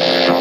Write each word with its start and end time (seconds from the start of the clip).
Bonsoir 0.00 0.39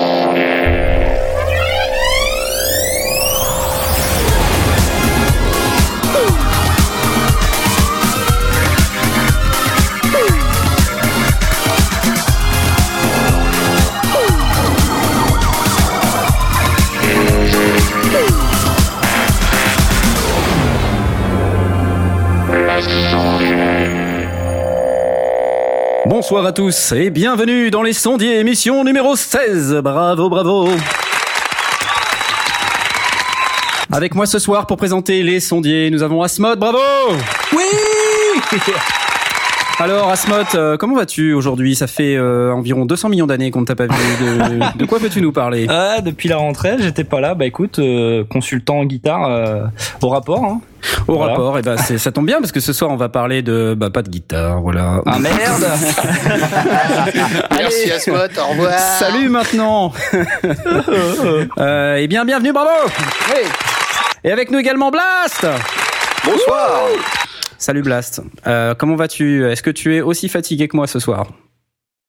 tous 26.59 26.91
et 26.91 27.09
bienvenue 27.09 27.71
dans 27.71 27.83
les 27.83 27.93
sondiers 27.93 28.37
émission 28.37 28.83
numéro 28.83 29.15
16. 29.15 29.75
Bravo, 29.81 30.27
bravo. 30.27 30.67
Avec 33.89 34.13
moi 34.13 34.25
ce 34.25 34.39
soir 34.39 34.67
pour 34.67 34.75
présenter 34.75 35.23
les 35.23 35.39
sondiers, 35.39 35.89
nous 35.89 36.03
avons 36.03 36.21
Asmod, 36.21 36.59
bravo 36.59 36.77
Oui 37.53 37.63
Alors 39.79 40.09
Asmod, 40.09 40.47
euh, 40.55 40.75
comment 40.75 40.97
vas-tu 40.97 41.31
aujourd'hui? 41.31 41.75
Ça 41.75 41.87
fait 41.87 42.17
euh, 42.17 42.51
environ 42.51 42.85
200 42.85 43.07
millions 43.07 43.27
d'années 43.27 43.51
qu'on 43.51 43.61
ne 43.61 43.65
t'a 43.65 43.77
pas 43.77 43.87
vu. 43.87 44.25
De, 44.25 44.77
de 44.77 44.85
quoi 44.85 44.99
peux-tu 44.99 45.21
nous 45.21 45.31
parler? 45.31 45.65
Ah, 45.69 46.01
depuis 46.01 46.27
la 46.27 46.35
rentrée, 46.35 46.75
j'étais 46.79 47.05
pas 47.05 47.21
là. 47.21 47.35
Bah 47.35 47.45
écoute, 47.45 47.79
euh, 47.79 48.25
consultant 48.25 48.79
en 48.79 48.85
guitare 48.85 49.29
euh, 49.29 49.63
au 50.01 50.09
rapport. 50.09 50.43
Hein. 50.43 50.59
Au 51.09 51.15
Voilà. 51.17 51.31
rapport, 51.31 51.57
et 51.57 51.61
ben 51.63 51.75
c'est- 51.77 51.97
ça 51.97 52.11
tombe 52.11 52.25
bien 52.27 52.39
parce 52.39 52.51
que 52.51 52.59
ce 52.59 52.71
soir 52.71 52.91
on 52.91 52.95
va 52.95 53.09
parler 53.09 53.41
de 53.41 53.73
bah 53.75 53.89
pas 53.89 54.03
de 54.03 54.09
guitare, 54.09 54.61
voilà. 54.61 55.01
Ah 55.07 55.17
merde 55.17 55.65
Merci 57.57 57.91
Asmod, 57.91 58.31
au 58.37 58.51
revoir. 58.51 58.71
Salut 58.77 59.29
maintenant. 59.29 59.91
euh, 61.57 61.95
et 61.95 62.07
bien 62.07 62.25
bienvenue, 62.25 62.53
bravo. 62.53 62.69
Et 64.23 64.31
avec 64.31 64.51
nous 64.51 64.59
également 64.59 64.91
Blast. 64.91 65.47
Bonsoir. 66.25 66.81
Salut 67.57 67.81
Blast. 67.81 68.21
Euh, 68.47 68.73
comment 68.77 68.95
vas-tu? 68.95 69.45
Est-ce 69.49 69.63
que 69.63 69.69
tu 69.71 69.95
es 69.95 70.01
aussi 70.01 70.29
fatigué 70.29 70.67
que 70.67 70.75
moi 70.77 70.87
ce 70.87 70.99
soir? 70.99 71.27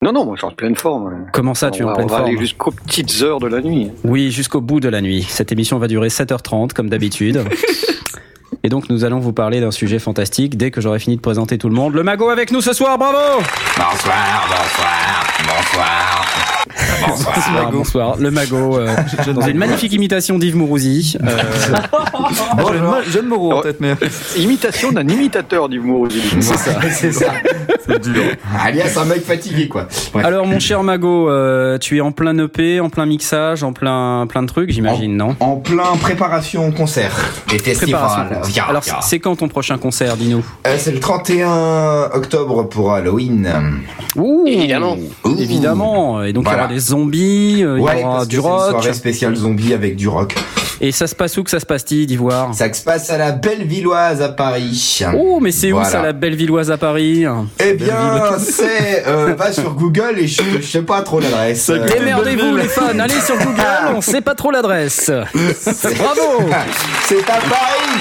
Non, 0.02 0.12
non, 0.12 0.24
moi 0.24 0.34
je 0.36 0.40
suis 0.40 0.46
en 0.46 0.50
pleine 0.54 0.76
forme. 0.76 1.26
Comment 1.32 1.54
ça, 1.54 1.70
tu 1.70 1.82
es 1.82 1.84
en 1.84 1.92
pleine 1.92 2.06
on 2.06 2.08
va 2.08 2.16
forme? 2.18 2.28
aller 2.30 2.38
jusqu'aux 2.38 2.70
petites 2.70 3.22
heures 3.22 3.38
de 3.40 3.46
la 3.48 3.60
nuit. 3.60 3.90
Oui, 4.04 4.30
jusqu'au 4.30 4.60
bout 4.60 4.80
de 4.80 4.88
la 4.88 5.00
nuit. 5.00 5.26
Cette 5.28 5.52
émission 5.52 5.78
va 5.78 5.88
durer 5.88 6.08
7h30 6.08 6.72
comme 6.72 6.88
d'habitude. 6.88 7.42
Et 8.62 8.68
donc 8.68 8.90
nous 8.90 9.04
allons 9.04 9.20
vous 9.20 9.32
parler 9.32 9.60
d'un 9.60 9.70
sujet 9.70 9.98
fantastique 9.98 10.56
dès 10.56 10.70
que 10.70 10.80
j'aurai 10.80 10.98
fini 10.98 11.16
de 11.16 11.20
présenter 11.20 11.58
tout 11.58 11.68
le 11.68 11.74
monde. 11.74 11.94
Le 11.94 12.02
magot 12.02 12.28
avec 12.28 12.52
nous 12.52 12.60
ce 12.60 12.72
soir, 12.72 12.98
bravo 12.98 13.42
Bonsoir, 13.76 14.46
bonsoir, 14.48 15.29
bonsoir. 15.56 16.26
Bonsoir, 17.08 17.72
bonsoir. 17.72 18.16
Le 18.18 18.30
magot, 18.30 18.76
euh, 18.78 18.94
dans 19.34 19.46
une 19.46 19.56
magnifique 19.56 19.92
imitation 19.92 20.38
d'Yves 20.38 20.56
Mourouzi. 20.56 21.16
Euh, 21.22 21.38
Jeune 23.10 23.26
Moreau 23.26 23.54
en 23.54 23.60
tête, 23.62 23.78
mais. 23.80 23.94
Imitation 24.36 24.92
d'un 24.92 25.06
imitateur 25.08 25.68
d'humour. 25.68 26.08
C'est 26.40 26.56
ça, 26.56 26.80
c'est 26.90 27.12
ça. 27.12 27.32
C'est 27.86 28.00
dur. 28.02 28.22
Alias 28.62 28.96
un 29.00 29.04
mec 29.06 29.24
fatigué, 29.24 29.68
quoi. 29.68 29.88
Alors 30.22 30.46
mon 30.46 30.60
cher 30.60 30.82
magot, 30.82 31.28
euh, 31.30 31.78
tu 31.78 31.96
es 31.96 32.00
en 32.00 32.12
plein 32.12 32.36
EP, 32.38 32.80
en 32.80 32.90
plein 32.90 33.06
mixage, 33.06 33.62
en 33.64 33.72
plein 33.72 34.26
plein 34.28 34.42
de 34.42 34.48
trucs, 34.48 34.70
j'imagine, 34.70 35.16
non? 35.16 35.34
En 35.40 35.56
plein 35.56 35.96
préparation 36.00 36.70
concert 36.72 37.12
et 37.52 37.56
Préparation. 37.56 38.28
festival. 38.28 38.66
Alors 38.68 38.84
c'est 39.02 39.18
quand 39.18 39.36
ton 39.36 39.48
prochain 39.48 39.78
concert, 39.78 40.16
dis-nous? 40.16 40.44
Euh, 40.66 40.76
c'est 40.78 40.92
le 40.92 41.00
31 41.00 42.10
octobre 42.14 42.64
pour 42.68 42.92
Halloween. 42.92 43.50
Ouh, 44.16 44.44
Évidemment. 44.46 44.96
Ouh. 45.24 45.36
Évidemment. 45.40 46.22
Et 46.22 46.32
donc 46.32 46.44
il 46.46 46.52
y 46.52 46.54
aura 46.54 46.68
des 46.68 46.78
zombies, 46.78 47.62
euh, 47.64 47.78
il 47.78 48.00
y 48.00 48.04
aura 48.04 48.26
du 48.26 48.36
c'est 48.36 48.42
une 48.42 48.48
rock. 48.48 48.70
soirée 48.70 48.92
spéciale 48.92 49.36
zombie 49.36 49.74
avec 49.74 49.96
du 49.96 50.08
rock. 50.08 50.34
Et 50.82 50.92
ça 50.92 51.06
se 51.06 51.14
passe 51.14 51.36
où 51.36 51.42
que 51.44 51.50
ça 51.50 51.60
se 51.60 51.66
passe-t-il 51.66 52.06
d'Ivoire 52.06 52.54
Ça 52.54 52.72
se 52.72 52.82
passe 52.82 53.10
à 53.10 53.18
la 53.18 53.32
Bellevilloise 53.32 54.22
à 54.22 54.30
Paris. 54.30 55.02
Oh, 55.14 55.38
mais 55.40 55.52
c'est 55.52 55.72
où 55.72 55.84
ça, 55.84 56.02
la 56.02 56.12
belle 56.12 56.34
villoise 56.34 56.70
à 56.70 56.78
Paris? 56.78 57.26
Eh 57.62 57.74
bien, 57.74 58.38
c'est 58.38 59.04
euh, 59.06 59.34
va 59.34 59.52
sur 59.52 59.74
Google 59.74 60.14
et 60.18 60.26
je, 60.26 60.42
je 60.60 60.66
sais 60.66 60.82
pas 60.82 61.02
trop 61.02 61.20
l'adresse. 61.20 61.70
Démerdez-vous 61.70 62.56
les 62.56 62.68
fans, 62.68 62.98
allez 62.98 63.20
sur 63.20 63.36
Google, 63.36 63.94
on 63.94 64.00
sait 64.00 64.22
pas 64.22 64.34
trop 64.34 64.50
l'adresse. 64.50 65.10
Bravo 65.10 66.48
c'est 67.04 67.28
à 67.28 67.38
Paris. 67.40 68.00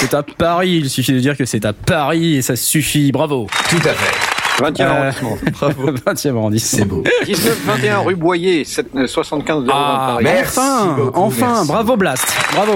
C'est 0.00 0.14
à 0.14 0.22
Paris, 0.22 0.80
il 0.82 0.90
suffit 0.90 1.12
de 1.12 1.20
dire 1.20 1.36
que 1.36 1.44
c'est 1.44 1.64
à 1.64 1.72
Paris 1.72 2.36
et 2.36 2.42
ça 2.42 2.56
suffit, 2.56 3.12
bravo 3.12 3.46
Tout 3.68 3.76
à 3.84 3.92
fait. 3.94 4.33
20e 4.58 4.80
Euh, 4.82 4.88
arrondissement. 4.88 5.38
Bravo 5.60 5.90
20e 5.92 6.36
arrondissement. 6.36 6.78
C'est 6.78 6.84
beau. 6.84 7.04
19-21 7.26 8.04
rue 8.04 8.14
Boyer, 8.16 8.64
7, 8.64 8.86
euh, 8.96 9.06
75 9.06 9.64
Ah, 9.70 10.06
Paris. 10.12 10.24
Merci 10.24 10.58
enfin, 10.58 10.94
beaucoup, 10.96 11.20
enfin, 11.20 11.46
merci. 11.48 11.68
bravo 11.68 11.96
Blast, 11.96 12.26
bravo. 12.54 12.74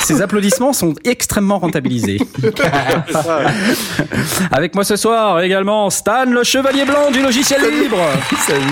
Ces 0.00 0.20
applaudissements 0.20 0.74
sont 0.74 0.92
extrêmement 1.04 1.58
rentabilisés. 1.58 2.18
Avec 4.52 4.74
moi 4.74 4.84
ce 4.84 4.96
soir 4.96 5.40
également 5.40 5.88
Stan, 5.88 6.26
le 6.26 6.44
chevalier 6.44 6.84
blanc 6.84 7.10
du 7.10 7.22
logiciel 7.22 7.62
libre. 7.82 7.96
Salut. 8.46 8.62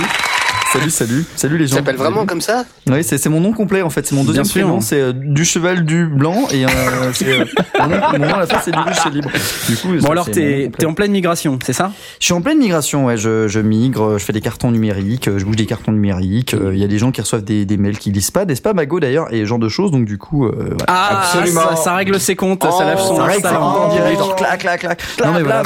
Salut, 0.77 0.91
salut. 0.91 1.25
Salut 1.37 1.59
les 1.59 1.67
gens. 1.67 1.77
s'appelle 1.77 1.97
vraiment 1.97 2.27
comme 2.27 2.43
ça? 2.43 2.65
Oui, 2.87 3.03
c'est 3.03 3.17
c'est 3.17 3.31
mon 3.31 3.41
nom 3.41 3.53
complet 3.53 3.81
en 3.81 3.89
fait. 3.89 4.07
C'est 4.07 4.15
mon 4.15 4.25
deuxième 4.25 4.45
Bien 4.45 4.51
prénom. 4.53 4.81
C'est 4.83 5.01
euh, 5.01 5.13
du 5.15 5.45
cheval 5.47 5.85
du 5.87 6.07
blanc 6.07 6.47
et 6.53 6.67
euh, 6.67 6.69
c'est 7.15 7.41
euh, 7.41 7.45
mon, 7.81 7.87
nom, 7.89 7.97
mon 8.13 8.19
nom 8.19 8.35
à 8.35 8.41
la 8.41 8.47
fin 8.47 8.59
c'est 8.63 8.73
du 8.73 8.79
c'est 9.03 9.11
libre. 9.11 9.31
Du 9.69 9.77
coup, 9.77 9.89
Bon 9.95 10.01
ça, 10.01 10.13
alors 10.13 10.31
t'es 10.31 10.71
en 10.85 10.93
pleine 10.93 11.13
migration, 11.13 11.59
c'est 11.65 11.73
ça? 11.73 11.93
Je 12.21 12.27
suis 12.27 12.35
en 12.35 12.43
pleine 12.43 12.59
migration, 12.59 13.07
ouais. 13.07 13.17
Je, 13.17 13.49
je 13.49 13.61
migre, 13.61 14.19
je 14.19 14.25
fais 14.25 14.35
des 14.35 14.43
cartons 14.43 14.71
numériques, 14.71 15.29
euh, 15.29 15.39
je 15.39 15.45
bouge 15.47 15.57
des 15.57 15.65
cartons 15.67 15.93
numériques. 15.93 16.53
euh, 16.53 16.75
Il 16.75 16.79
y 16.81 16.85
a 16.85 16.89
des 16.89 16.99
gens 16.99 17.11
qui 17.11 17.23
reçoivent 17.23 17.45
des, 17.45 17.65
des 17.65 17.77
mails 17.79 17.99
qui 17.99 18.11
lisent 18.13 18.31
pas, 18.31 18.45
n'est-ce 18.45 18.63
pas, 18.63 18.75
Mago 18.75 19.01
d'ailleurs, 19.01 19.33
et 19.33 19.41
ce 19.41 19.45
genre 19.47 19.59
de 19.59 19.69
choses. 19.71 19.91
Donc 19.91 20.05
du 20.05 20.19
coup, 20.19 20.45
euh, 20.45 20.53
voilà. 20.57 20.85
Ah, 20.89 21.23
Absolument. 21.23 21.71
Ça, 21.71 21.77
ça 21.77 21.95
règle 21.95 22.21
ses 22.21 22.37
comptes, 22.37 22.63
ça 22.63 22.85
lave 22.85 23.01
son 23.01 23.17
Ça 23.17 23.25
règle 23.25 23.47
Insta 23.47 23.51
ça 23.51 23.61
en 23.63 23.95
direct, 23.95 24.21
clac, 24.37 24.61
clac, 24.61 24.81
clac. 24.81 25.03
Non 25.25 25.33
mais 25.33 25.43
voilà, 25.43 25.63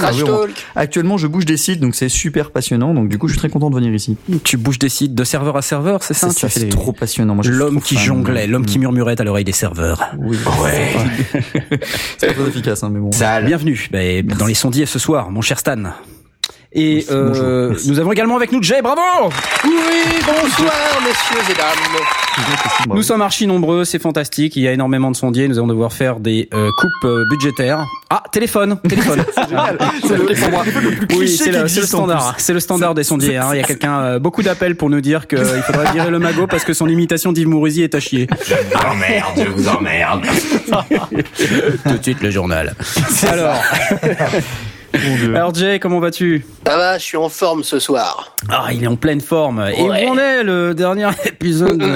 actuellement 0.77 1.19
je 1.19 1.27
bouge 1.27 1.45
des 1.47 1.57
sites, 1.57 1.81
donc 1.81 1.97
c'est 1.97 2.09
super 2.09 2.53
passionnant. 2.53 2.95
Donc 2.95 3.09
du 3.09 3.19
coup, 3.19 3.27
je 3.27 3.33
suis 3.33 3.39
très 3.41 3.49
content 3.49 3.71
de 3.71 3.75
venir 3.75 3.93
ici. 3.93 4.17
Tu 4.45 4.57
bouges 4.57 4.79
des 4.79 4.89
sites 4.89 5.00
de 5.09 5.25
serveur 5.25 5.57
à 5.57 5.63
serveur, 5.63 6.03
c'est 6.03 6.15
ça 6.15 6.29
C'est 6.31 6.49
ça, 6.49 6.67
trop 6.69 6.93
passionnant. 6.93 7.35
Moi, 7.35 7.43
je 7.45 7.51
suis 7.51 7.59
L'homme 7.59 7.81
qui 7.81 7.95
fan. 7.97 8.05
jonglait, 8.05 8.47
l'homme 8.47 8.67
qui 8.67 8.79
murmurait 8.79 9.21
à 9.21 9.25
l'oreille 9.25 9.45
des 9.45 9.53
serveurs. 9.53 10.03
Oui, 10.19 10.37
Ouais. 10.63 10.93
c'est 12.19 12.27
pas 12.29 12.33
très 12.35 12.43
efficace, 12.49 12.83
hein, 12.83 12.91
mais 12.93 13.01
bon. 13.01 13.11
Bienvenue 13.45 13.89
ben, 13.91 14.27
dans 14.27 14.47
les 14.47 14.55
sondiers 14.55 14.87
ce 14.87 14.99
soir, 14.99 15.31
mon 15.31 15.41
cher 15.41 15.59
Stan. 15.59 15.83
Et 16.73 17.05
euh, 17.11 17.75
nous 17.87 17.99
avons 17.99 18.13
également 18.13 18.37
avec 18.37 18.53
nous 18.53 18.63
Jay, 18.63 18.81
bravo 18.81 19.01
Oui, 19.65 19.73
bonsoir 20.25 20.73
messieurs 21.05 21.53
et 21.53 21.57
dames. 21.57 22.95
Nous 22.95 23.03
sommes 23.03 23.23
archi 23.23 23.49
nombreux, 23.49 23.85
c'est 23.85 23.99
fantastique, 23.99 24.55
il 24.55 24.63
y 24.63 24.69
a 24.69 24.73
énormément 24.73 25.11
de 25.11 25.17
sondiers, 25.17 25.49
nous 25.49 25.59
allons 25.59 25.67
devoir 25.67 25.93
faire 25.93 26.21
des 26.21 26.49
euh, 26.55 26.71
coupes 26.79 27.05
euh, 27.11 27.25
budgétaires. 27.29 27.85
Ah, 28.09 28.23
téléphone, 28.31 28.79
téléphone. 28.89 29.25
C'est 29.37 30.17
le, 30.17 30.35
c'est 30.35 30.51
le 30.81 31.07
plus 31.07 31.17
Oui, 31.17 31.41
le, 31.51 31.69
standard. 31.69 32.35
C'est 32.39 32.53
le 32.53 32.61
standard 32.61 32.95
des 32.95 33.05
sondiers. 33.05 33.37
hein. 33.37 33.49
Il 33.53 33.59
y 33.59 33.61
a 33.61 33.65
quelqu'un, 33.65 34.01
euh, 34.01 34.19
beaucoup 34.19 34.43
d'appels 34.43 34.77
pour 34.77 34.91
nous 34.91 35.01
dire 35.01 35.27
qu'il 35.27 35.39
faudrait 35.39 35.93
virer 35.93 36.11
le 36.11 36.19
magot 36.19 36.47
parce 36.47 36.65
que 36.65 36.73
son 36.73 36.89
imitation 36.89 37.33
d'Yves 37.33 37.49
Mourouzi 37.49 37.83
est 37.83 37.95
à 37.95 38.01
chier. 38.01 38.29
Je 38.47 38.55
vous 38.55 38.87
emmerde, 38.87 39.45
je 39.45 39.51
vous 39.51 39.69
emmerde. 39.69 40.25
Tout 41.85 41.99
de 41.99 42.03
suite 42.03 42.23
le 42.23 42.31
journal. 42.31 42.75
Alors, 43.29 43.57
alors 45.35 45.55
Jay, 45.55 45.79
comment 45.79 46.01
vas-tu? 46.01 46.45
Ça 46.67 46.77
va, 46.77 46.99
je 46.99 47.05
suis 47.05 47.17
en 47.17 47.29
forme 47.29 47.63
ce 47.63 47.79
soir. 47.79 48.35
Ah, 48.49 48.69
il 48.73 48.83
est 48.85 48.87
en 48.89 48.97
pleine 48.97 49.21
forme. 49.21 49.65
Et 49.77 49.81
où 49.81 49.87
on 49.91 50.19
est 50.19 50.43
le 50.43 50.75
dernier 50.75 51.09
épisode 51.27 51.83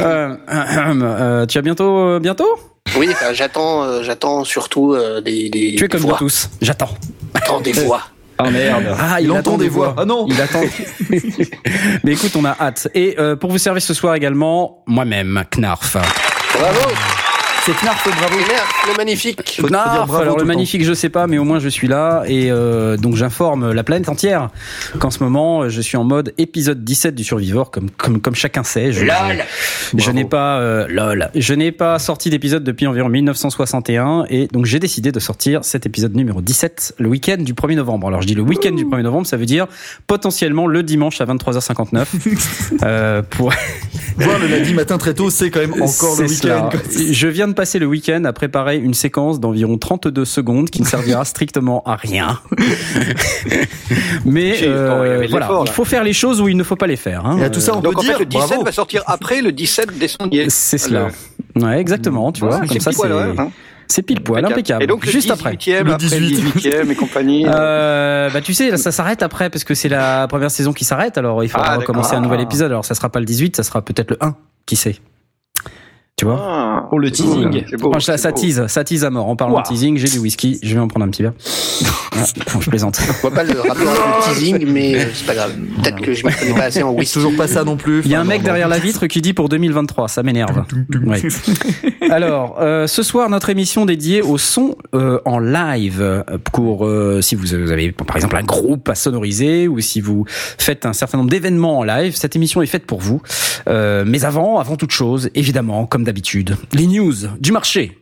Euh, 0.00 0.34
euh, 0.48 1.46
Tu 1.46 1.58
as 1.58 1.62
bientôt, 1.62 1.98
euh, 1.98 2.18
bientôt? 2.20 2.58
Oui, 2.96 3.10
j'attends, 3.32 3.82
euh, 3.84 4.02
j'attends 4.02 4.44
surtout 4.44 4.94
euh, 4.94 5.20
des, 5.20 5.48
des 5.50 5.74
Tu 5.76 5.84
es 5.84 5.88
comme 5.88 6.00
nous 6.00 6.08
voix. 6.08 6.18
tous. 6.18 6.48
J'attends. 6.60 6.90
J'attends 7.34 7.60
des 7.60 7.72
voix. 7.72 8.02
Ah 8.38 8.50
merde. 8.50 8.96
Ah, 8.98 9.20
Il 9.20 9.26
attend 9.30 9.38
entend 9.52 9.58
des 9.58 9.68
voix. 9.68 9.94
Ah 9.98 10.04
non. 10.06 10.26
Il 10.28 10.40
attend. 10.40 10.62
Mais 12.04 12.12
écoute, 12.12 12.32
on 12.36 12.44
a 12.46 12.56
hâte. 12.58 12.88
Et 12.94 13.16
euh, 13.18 13.36
pour 13.36 13.50
vous 13.50 13.58
servir 13.58 13.82
ce 13.82 13.92
soir 13.94 14.14
également, 14.14 14.82
moi-même, 14.86 15.44
Knarf. 15.56 15.96
Bravo, 16.54 16.80
C'est 17.70 17.84
Knarf, 17.84 18.04
bravo. 18.04 18.36
Le 18.88 18.96
magnifique. 18.96 19.60
Knarf, 19.62 20.08
bravo 20.08 20.16
alors 20.16 20.38
le 20.38 20.44
magnifique, 20.44 20.82
je 20.82 20.92
sais 20.92 21.08
pas, 21.08 21.28
mais 21.28 21.38
au 21.38 21.44
moins 21.44 21.60
je 21.60 21.68
suis 21.68 21.86
là 21.86 22.24
et 22.26 22.50
euh, 22.50 22.96
donc 22.96 23.14
j'informe 23.14 23.70
la 23.70 23.84
planète 23.84 24.08
entière 24.08 24.48
qu'en 24.98 25.10
ce 25.10 25.22
moment 25.22 25.68
je 25.68 25.80
suis 25.80 25.96
en 25.96 26.02
mode 26.02 26.34
épisode 26.36 26.82
17 26.82 27.14
du 27.14 27.22
Survivor, 27.22 27.70
comme 27.70 27.88
comme 27.90 28.20
comme 28.20 28.34
chacun 28.34 28.64
sait. 28.64 28.90
Je, 28.90 29.04
Lol. 29.04 29.44
je 29.96 30.10
n'ai 30.10 30.24
pas 30.24 30.58
euh, 30.58 30.88
lol, 30.88 31.30
je 31.36 31.54
n'ai 31.54 31.70
pas 31.70 32.00
sorti 32.00 32.28
d'épisode 32.28 32.64
depuis 32.64 32.88
environ 32.88 33.08
1961 33.08 34.24
et 34.28 34.48
donc 34.48 34.64
j'ai 34.64 34.80
décidé 34.80 35.12
de 35.12 35.20
sortir 35.20 35.64
cet 35.64 35.86
épisode 35.86 36.16
numéro 36.16 36.40
17 36.40 36.94
le 36.98 37.08
week-end 37.08 37.36
du 37.38 37.54
1er 37.54 37.76
novembre. 37.76 38.08
Alors 38.08 38.20
je 38.20 38.26
dis 38.26 38.34
le 38.34 38.42
week-end 38.42 38.72
du 38.72 38.84
1er 38.84 39.02
novembre, 39.02 39.28
ça 39.28 39.36
veut 39.36 39.46
dire 39.46 39.68
potentiellement 40.08 40.66
le 40.66 40.82
dimanche 40.82 41.20
à 41.20 41.24
23h59 41.24 42.06
euh, 42.82 43.22
pour 43.22 43.52
Voir 44.16 44.38
le 44.38 44.48
lundi 44.48 44.74
matin 44.74 44.98
très 44.98 45.14
tôt, 45.14 45.30
c'est 45.30 45.50
quand 45.50 45.60
même 45.60 45.80
encore 45.80 46.20
le 46.20 46.26
week-end. 46.26 46.70
Je 47.10 47.28
viens 47.28 47.48
de 47.48 47.52
passé 47.60 47.78
le 47.78 47.84
week-end 47.84 48.24
à 48.24 48.32
préparer 48.32 48.78
une 48.78 48.94
séquence 48.94 49.38
d'environ 49.38 49.76
32 49.76 50.24
secondes 50.24 50.70
qui 50.70 50.80
ne 50.80 50.86
servira 50.86 51.24
strictement 51.26 51.82
à 51.84 51.94
rien. 51.94 52.40
Mais 54.24 54.60
euh, 54.62 55.26
voilà, 55.28 55.50
il 55.66 55.70
faut 55.70 55.84
faire 55.84 56.02
les 56.02 56.14
choses 56.14 56.40
où 56.40 56.48
il 56.48 56.56
ne 56.56 56.62
faut 56.62 56.76
pas 56.76 56.86
les 56.86 56.96
faire. 56.96 57.26
hein. 57.26 57.38
Et 57.44 57.50
tout 57.50 57.60
ça, 57.60 57.76
on 57.76 57.80
Donc 57.82 57.94
peut 57.94 57.98
en 57.98 58.02
dire 58.02 58.12
fait, 58.14 58.20
le 58.20 58.24
17 58.26 58.48
bravo. 58.48 58.64
va 58.64 58.72
sortir 58.72 59.02
après 59.06 59.42
le 59.42 59.52
17 59.52 59.98
décendier. 59.98 60.46
C'est 60.48 60.78
cela. 60.78 61.08
Ouais, 61.56 61.78
exactement, 61.78 62.32
tu 62.32 62.40
vois. 62.46 62.60
Comme 62.60 62.68
c'est 62.68 62.80
ça, 62.80 62.92
c'est 62.92 63.10
hein. 63.10 63.50
c'est 63.88 64.02
pile 64.02 64.22
poil, 64.22 64.42
impeccable. 64.44 64.82
Et 64.82 64.86
donc 64.86 65.04
le 65.04 65.12
Juste 65.12 65.30
après. 65.30 65.54
18e, 65.54 65.82
Le 65.84 65.92
après 65.92 66.06
18. 66.20 66.42
le 66.42 66.50
18e 66.60 66.90
et 66.90 66.94
compagnie. 66.94 67.44
Euh, 67.46 68.30
bah 68.30 68.40
tu 68.40 68.54
sais, 68.54 68.70
là, 68.70 68.78
ça 68.78 68.90
s'arrête 68.90 69.22
après 69.22 69.50
parce 69.50 69.64
que 69.64 69.74
c'est 69.74 69.88
la 69.90 70.26
première 70.28 70.50
saison 70.50 70.72
qui 70.72 70.84
s'arrête. 70.86 71.18
Alors 71.18 71.44
il 71.44 71.48
faudra 71.50 71.72
Ah, 71.72 71.76
recommencer 71.76 72.14
un 72.16 72.20
nouvel 72.20 72.40
épisode. 72.40 72.70
Alors 72.70 72.86
ça 72.86 72.94
sera 72.94 73.10
pas 73.10 73.18
le 73.20 73.26
18, 73.26 73.56
ça 73.56 73.62
sera 73.64 73.82
peut-être 73.82 74.10
le 74.12 74.16
1. 74.20 74.34
Qui 74.64 74.76
sait 74.76 74.96
Tu 76.20 76.26
vois 76.26 76.38
Ah, 76.38 76.86
Pour 76.90 77.00
le 77.00 77.10
teasing. 77.10 77.64
beau, 77.78 77.92
Oh, 77.96 77.98
ça, 77.98 78.18
ça 78.18 78.30
tease, 78.30 78.66
ça 78.66 78.84
tease 78.84 79.04
à 79.04 79.10
mort. 79.10 79.26
En 79.26 79.36
parlant 79.36 79.54
Wow. 79.54 79.62
de 79.62 79.68
teasing, 79.68 79.96
j'ai 79.96 80.06
du 80.08 80.18
whisky. 80.18 80.58
Je 80.62 80.74
vais 80.74 80.80
en 80.80 80.86
prendre 80.86 81.06
un 81.06 81.08
petit 81.08 81.22
verre. 81.22 81.32
Ah, 82.12 82.24
non, 82.54 82.60
je 82.60 82.68
plaisante. 82.68 82.98
Je 83.00 83.12
vois 83.22 83.30
pas 83.30 83.44
le 83.44 83.58
rapport 83.60 83.76
avec 83.76 84.26
le 84.28 84.34
teasing, 84.34 84.66
mais 84.70 84.96
euh, 84.96 85.04
c'est 85.14 85.24
pas 85.26 85.34
grave. 85.34 85.52
Peut-être 85.80 86.00
que 86.02 86.12
je 86.12 86.26
m'y 86.26 86.32
connais 86.34 86.52
pas 86.52 86.64
assez 86.64 86.82
en 86.82 86.90
C'est 86.92 86.98
whisky. 86.98 87.14
toujours 87.14 87.36
pas 87.36 87.46
ça 87.46 87.64
non 87.64 87.76
plus. 87.76 88.02
Il 88.04 88.10
y 88.10 88.14
a 88.14 88.18
un 88.18 88.22
Enfin, 88.22 88.28
mec 88.30 88.40
non, 88.40 88.44
derrière 88.46 88.68
non. 88.68 88.74
la 88.74 88.80
vitre 88.80 89.06
qui 89.06 89.22
dit 89.22 89.32
pour 89.32 89.48
2023. 89.48 90.08
Ça 90.08 90.22
m'énerve. 90.22 90.64
Ouais. 91.06 91.22
Alors, 92.10 92.58
euh, 92.60 92.86
ce 92.88 93.02
soir, 93.02 93.30
notre 93.30 93.48
émission 93.48 93.86
dédiée 93.86 94.20
au 94.22 94.36
son 94.38 94.74
euh, 94.94 95.20
en 95.24 95.38
live. 95.38 96.24
Pour 96.52 96.84
euh, 96.84 97.20
si 97.22 97.36
vous 97.36 97.54
avez 97.54 97.92
par 97.92 98.16
exemple 98.16 98.36
un 98.36 98.42
groupe 98.42 98.88
à 98.90 98.94
sonoriser 98.96 99.68
ou 99.68 99.80
si 99.80 100.00
vous 100.02 100.24
faites 100.28 100.84
un 100.84 100.92
certain 100.92 101.16
nombre 101.16 101.30
d'événements 101.30 101.78
en 101.78 101.84
live, 101.84 102.14
cette 102.16 102.36
émission 102.36 102.60
est 102.60 102.66
faite 102.66 102.84
pour 102.86 103.00
vous. 103.00 103.22
Euh, 103.68 104.04
mais 104.06 104.24
avant, 104.26 104.58
avant 104.58 104.76
toute 104.76 104.90
chose, 104.92 105.30
évidemment, 105.34 105.86
comme 105.86 106.04
d'habitude, 106.10 106.56
les 106.72 106.88
news 106.88 107.14
du 107.38 107.52
marché. 107.52 107.96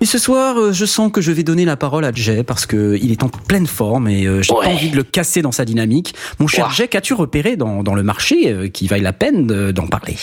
Et 0.00 0.06
ce 0.06 0.18
soir, 0.18 0.56
euh, 0.56 0.72
je 0.72 0.84
sens 0.84 1.10
que 1.10 1.20
je 1.20 1.32
vais 1.32 1.42
donner 1.42 1.64
la 1.64 1.76
parole 1.76 2.04
à 2.04 2.12
Jay 2.12 2.44
parce 2.44 2.64
que 2.64 2.96
il 3.02 3.10
est 3.10 3.24
en 3.24 3.28
pleine 3.28 3.66
forme 3.66 4.06
et 4.06 4.24
euh, 4.26 4.40
j'ai 4.40 4.52
Ouais. 4.54 4.66
pas 4.66 4.70
envie 4.72 4.90
de 4.90 4.96
le 4.96 5.02
casser 5.02 5.42
dans 5.42 5.50
sa 5.50 5.64
dynamique. 5.64 6.14
Mon 6.38 6.46
cher. 6.46 6.70
Jay, 6.70 6.86
qu'as-tu 6.86 7.12
repéré 7.12 7.56
dans, 7.56 7.82
dans 7.82 7.94
le 7.96 8.04
marché 8.04 8.52
euh, 8.52 8.68
qui 8.68 8.86
vaille 8.86 9.00
la 9.02 9.12
peine 9.12 9.48
de- 9.48 9.72
d'en 9.72 9.88
parler? 9.88 10.16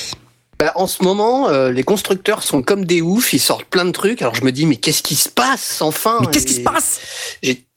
Bah, 0.61 0.71
en 0.75 0.85
ce 0.85 1.03
moment, 1.03 1.49
euh, 1.49 1.71
les 1.71 1.81
constructeurs 1.83 2.43
sont 2.43 2.61
comme 2.61 2.85
des 2.85 3.01
oufs, 3.01 3.33
ils 3.33 3.39
sortent 3.39 3.65
plein 3.65 3.83
de 3.83 3.89
trucs. 3.89 4.21
Alors 4.21 4.35
je 4.35 4.43
me 4.43 4.51
dis, 4.51 4.67
mais 4.67 4.75
qu'est-ce 4.75 5.01
qui 5.01 5.15
se 5.15 5.27
passe 5.27 5.81
enfin? 5.81 6.19
Mais 6.21 6.27
qu'est-ce 6.27 6.45
qui 6.45 6.53
se 6.53 6.61
passe? 6.61 6.99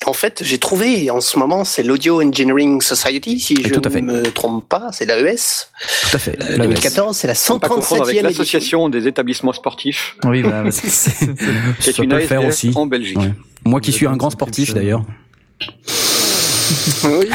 En 0.05 0.13
fait, 0.13 0.43
j'ai 0.45 0.59
trouvé, 0.59 1.11
en 1.11 1.23
ce 1.23 1.39
moment, 1.39 1.65
c'est 1.65 1.83
l'Audio 1.83 2.21
Engineering 2.23 2.83
Society, 2.83 3.41
si 3.41 3.57
je 3.65 3.73
ne 3.75 4.01
me 4.03 4.23
trompe 4.31 4.69
pas, 4.69 4.91
c'est 4.93 5.07
l'AES. 5.07 5.69
Tout 6.11 6.17
à 6.17 6.19
fait. 6.19 6.37
Euh, 6.43 6.59
La 6.59 6.65
2014, 6.67 7.17
c'est 7.17 7.27
la 7.27 7.35
Faut 7.35 7.59
pas 7.59 7.69
confondre 7.69 8.03
137e 8.03 8.03
avec 8.03 8.17
édition. 8.17 8.29
l'association 8.29 8.89
des 8.91 9.09
établissements 9.09 9.55
sportifs, 9.55 10.17
Oui, 10.25 10.43
bah, 10.43 10.65
c'est- 10.71 11.27
une 11.97 12.11
peut 12.11 12.17
le 12.17 12.21
faire 12.27 12.41
ASDF 12.41 12.49
aussi. 12.49 12.73
en 12.75 12.85
Belgique. 12.85 13.17
Ouais. 13.17 13.33
Moi 13.65 13.81
qui 13.81 13.93
suis 13.93 14.07
un 14.07 14.17
grand 14.19 14.29
sportif 14.29 14.75
petit 14.75 14.93
Oui. 17.05 17.31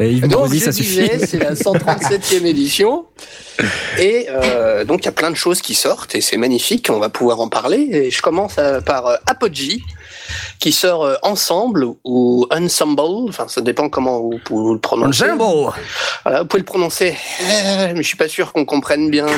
Yves 0.00 0.28
Donc, 0.28 0.52
je 0.52 0.58
ça 0.58 0.70
disais, 0.70 1.18
c'est 1.26 1.38
la 1.38 1.54
137e 1.54 2.44
édition. 2.44 3.06
Et 3.98 4.26
euh, 4.30 4.84
donc, 4.84 5.02
il 5.02 5.04
y 5.06 5.08
a 5.08 5.12
plein 5.12 5.30
de 5.30 5.36
choses 5.36 5.60
qui 5.60 5.74
sortent 5.74 6.14
et 6.14 6.20
c'est 6.20 6.36
magnifique. 6.36 6.88
On 6.90 6.98
va 6.98 7.08
pouvoir 7.08 7.40
en 7.40 7.48
parler. 7.48 7.88
Et 7.92 8.10
je 8.10 8.22
commence 8.22 8.56
euh, 8.58 8.80
par 8.80 9.06
euh, 9.06 9.16
Apogee, 9.26 9.82
qui 10.58 10.72
sort 10.72 11.04
euh, 11.04 11.16
ensemble 11.22 11.86
ou 12.04 12.46
ensemble. 12.50 13.00
Enfin, 13.28 13.48
ça 13.48 13.60
dépend 13.60 13.88
comment 13.88 14.20
vous, 14.20 14.40
vous 14.50 14.74
le 14.74 14.78
prononcez. 14.78 15.26
Jumbo 15.26 15.70
Voilà, 16.24 16.42
vous 16.42 16.48
pouvez 16.48 16.60
le 16.60 16.66
prononcer, 16.66 17.16
euh, 17.42 17.92
mais 17.94 18.02
je 18.02 18.08
suis 18.08 18.16
pas 18.16 18.28
sûr 18.28 18.52
qu'on 18.52 18.64
comprenne 18.64 19.10
bien. 19.10 19.26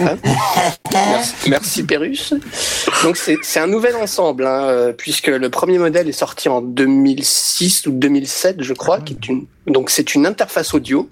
Hein 0.00 0.16
merci, 0.92 1.50
merci 1.50 1.82
Pérus. 1.82 2.34
Donc 3.02 3.16
c'est 3.16 3.36
c'est 3.42 3.60
un 3.60 3.66
nouvel 3.66 3.96
ensemble, 3.96 4.46
hein, 4.46 4.64
euh, 4.64 4.92
puisque 4.92 5.26
le 5.26 5.50
premier 5.50 5.78
modèle 5.78 6.08
est 6.08 6.12
sorti 6.12 6.48
en 6.48 6.62
2006 6.62 7.86
ou 7.86 7.92
2007, 7.92 8.62
je 8.62 8.72
crois. 8.72 9.00
Qui 9.00 9.14
est 9.14 9.28
une, 9.28 9.46
donc 9.66 9.90
c'est 9.90 10.14
une 10.14 10.26
interface 10.26 10.74
audio 10.74 11.08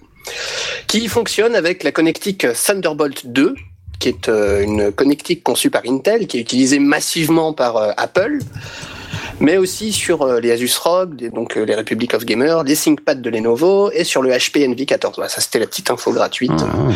qui 0.87 1.09
fonctionne 1.09 1.55
avec 1.55 1.82
la 1.82 1.93
connectique 1.93 2.47
Thunderbolt 2.55 3.26
2 3.26 3.55
qui 3.99 4.09
est 4.09 4.29
euh, 4.29 4.62
une 4.62 4.93
connectique 4.93 5.43
conçue 5.43 5.71
par 5.71 5.83
Intel, 5.87 6.27
qui 6.27 6.39
est 6.39 6.41
utilisée 6.41 6.79
massivement 6.79 7.53
par 7.53 7.77
euh, 7.77 7.91
Apple, 7.97 8.39
mais 9.41 9.56
aussi 9.56 9.93
sur 9.93 10.23
euh, 10.23 10.41
les 10.41 10.50
Asus 10.53 10.71
ROG, 10.81 11.21
les- 11.21 11.31
donc 11.31 11.55
les 11.56 11.75
Republic 11.75 12.15
of 12.15 12.25
Gamers, 12.25 12.62
les 12.65 12.77
ThinkPad 12.77 13.21
de 13.23 13.31
Lenovo 13.31 13.91
et 13.93 14.05
sur 14.05 14.23
le 14.23 14.31
HP 14.31 14.67
NV14. 14.75 15.15
Voilà, 15.17 15.29
ça 15.29 15.41
c'était 15.41 15.59
la 15.59 15.67
petite 15.67 15.91
info 15.91 16.12
gratuite 16.12 16.50
euh, 16.53 16.93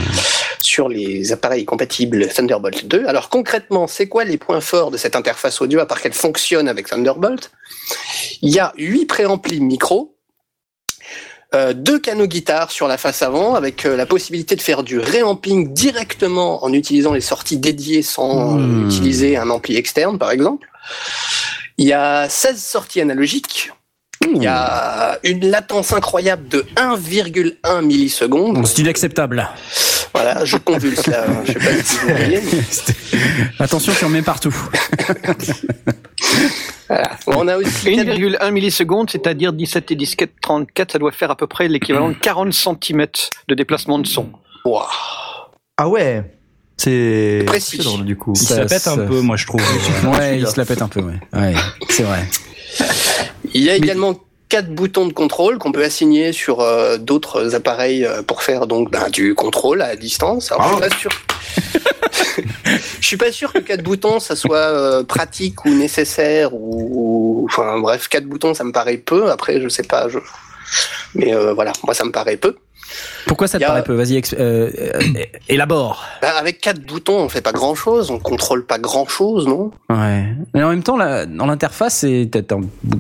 sur 0.60 0.88
les 0.88 1.32
appareils 1.32 1.64
compatibles 1.64 2.28
Thunderbolt 2.28 2.86
2. 2.86 3.06
Alors 3.06 3.28
concrètement, 3.28 3.86
c'est 3.86 4.08
quoi 4.08 4.24
les 4.24 4.38
points 4.38 4.60
forts 4.60 4.90
de 4.90 4.96
cette 4.96 5.16
interface 5.16 5.60
audio 5.60 5.80
à 5.80 5.86
part 5.86 6.00
qu'elle 6.00 6.12
fonctionne 6.12 6.68
avec 6.68 6.88
Thunderbolt? 6.88 7.50
Il 8.42 8.50
y 8.50 8.58
a 8.60 8.72
huit 8.76 9.06
préamplis 9.06 9.60
micro. 9.60 10.16
Euh, 11.54 11.74
deux 11.74 11.98
canaux 11.98 12.26
guitare 12.26 12.70
sur 12.70 12.88
la 12.88 12.96
face 12.96 13.20
avant 13.20 13.54
avec 13.54 13.84
euh, 13.84 13.94
la 13.94 14.06
possibilité 14.06 14.56
de 14.56 14.62
faire 14.62 14.82
du 14.82 14.98
réamping 14.98 15.74
directement 15.74 16.64
en 16.64 16.72
utilisant 16.72 17.12
les 17.12 17.20
sorties 17.20 17.58
dédiées 17.58 18.02
sans 18.02 18.56
euh, 18.56 18.62
Hmm. 18.62 18.86
utiliser 18.86 19.36
un 19.36 19.50
ampli 19.50 19.76
externe 19.76 20.18
par 20.18 20.30
exemple. 20.30 20.66
Il 21.76 21.86
y 21.86 21.92
a 21.92 22.26
16 22.28 22.62
sorties 22.62 23.00
analogiques. 23.02 23.70
Il 24.34 24.42
y 24.42 24.46
a 24.46 25.18
une 25.24 25.50
latence 25.50 25.92
incroyable 25.92 26.48
de 26.48 26.64
1,1 26.76 27.82
millisecondes. 27.82 28.64
C'est 28.66 28.78
inacceptable. 28.80 29.48
Voilà, 30.14 30.44
je 30.44 30.56
convulse 30.58 31.06
là. 31.06 31.24
Je 31.44 31.52
sais 31.52 31.58
pas 31.58 31.82
si 31.82 31.96
vous 31.98 32.08
voyez. 32.08 32.40
mais 32.52 32.60
Attention, 33.64 33.92
tu 33.98 34.04
en 34.04 34.08
mets 34.10 34.22
partout. 34.22 34.54
voilà. 36.88 37.10
On 37.26 37.48
a 37.48 37.56
aussi 37.56 37.88
1,1 37.90 38.50
milliseconde, 38.50 39.10
c'est-à-dire 39.10 39.52
17 39.52 39.90
et 39.90 39.94
17, 39.96 40.30
34, 40.40 40.92
ça 40.92 40.98
doit 40.98 41.12
faire 41.12 41.30
à 41.30 41.36
peu 41.36 41.46
près 41.46 41.68
l'équivalent 41.68 42.10
de 42.10 42.14
40 42.14 42.52
cm 42.52 43.06
de 43.48 43.54
déplacement 43.54 43.98
de 43.98 44.06
son. 44.06 44.30
Ouah. 44.64 44.88
Ah 45.78 45.88
ouais. 45.88 46.22
C'est 46.76 47.42
Précis. 47.46 47.80
du 48.04 48.16
coup. 48.16 48.32
Il 48.34 48.38
se 48.40 48.46
Ça- 48.54 48.60
la 48.60 48.66
pète 48.66 48.82
ça- 48.82 48.92
un 48.92 49.06
peu, 49.06 49.20
moi 49.20 49.36
je 49.36 49.46
trouve. 49.46 49.62
Ouais, 50.12 50.38
il 50.38 50.46
se 50.46 50.58
la 50.58 50.64
pète 50.66 50.82
un 50.82 50.88
peu, 50.88 51.00
ouais. 51.00 51.18
Ouais, 51.32 51.54
c'est 51.88 52.02
vrai. 52.02 52.26
Il 53.54 53.62
y 53.62 53.70
a 53.70 53.76
également 53.76 54.14
quatre 54.52 54.68
boutons 54.68 55.06
de 55.06 55.14
contrôle 55.14 55.56
qu'on 55.56 55.72
peut 55.72 55.82
assigner 55.82 56.34
sur 56.34 56.60
euh, 56.60 56.98
d'autres 56.98 57.54
appareils 57.54 58.04
euh, 58.04 58.20
pour 58.20 58.42
faire 58.42 58.66
donc 58.66 58.90
ben, 58.90 59.08
du 59.08 59.34
contrôle 59.34 59.80
à 59.80 59.96
distance. 59.96 60.52
Je 60.54 60.68
suis 60.68 60.76
pas 60.78 60.96
sûr. 60.98 61.10
suis 63.00 63.16
pas 63.16 63.32
sûr 63.32 63.50
que 63.54 63.60
quatre 63.60 63.82
boutons 63.82 64.20
ça 64.20 64.36
soit 64.36 64.58
euh, 64.58 65.04
pratique 65.04 65.64
ou 65.64 65.70
nécessaire 65.70 66.50
ou, 66.52 67.46
enfin 67.48 67.78
bref 67.80 68.08
quatre 68.08 68.26
boutons 68.26 68.52
ça 68.52 68.64
me 68.64 68.72
paraît 68.72 68.98
peu. 68.98 69.30
Après 69.30 69.58
je 69.58 69.70
sais 69.70 69.84
pas. 69.84 70.10
Je... 70.10 70.18
Mais 71.14 71.32
voilà, 71.54 71.72
moi 71.84 71.94
ça 71.94 72.04
me 72.04 72.12
paraît 72.12 72.36
peu. 72.36 72.54
Pourquoi 73.26 73.48
ça 73.48 73.58
te 73.58 73.64
a- 73.64 73.66
paraît 73.68 73.82
peu 73.84 73.94
Vas-y, 73.94 74.20
euh, 74.38 74.70
euh, 74.78 75.00
élabore. 75.48 76.04
Ben, 76.20 76.30
avec 76.38 76.60
quatre 76.60 76.80
boutons 76.80 77.18
on 77.18 77.28
fait 77.28 77.40
pas 77.40 77.52
grand 77.52 77.74
chose, 77.74 78.10
on 78.10 78.18
contrôle 78.18 78.66
pas 78.66 78.78
grand 78.78 79.06
chose, 79.08 79.46
non? 79.46 79.70
Ouais. 79.90 80.26
Mais 80.54 80.62
en 80.62 80.68
même 80.70 80.82
temps, 80.82 80.96
là, 80.96 81.26
dans 81.26 81.46
l'interface, 81.46 81.96
c'est 81.98 82.28
peut-être 82.30 82.56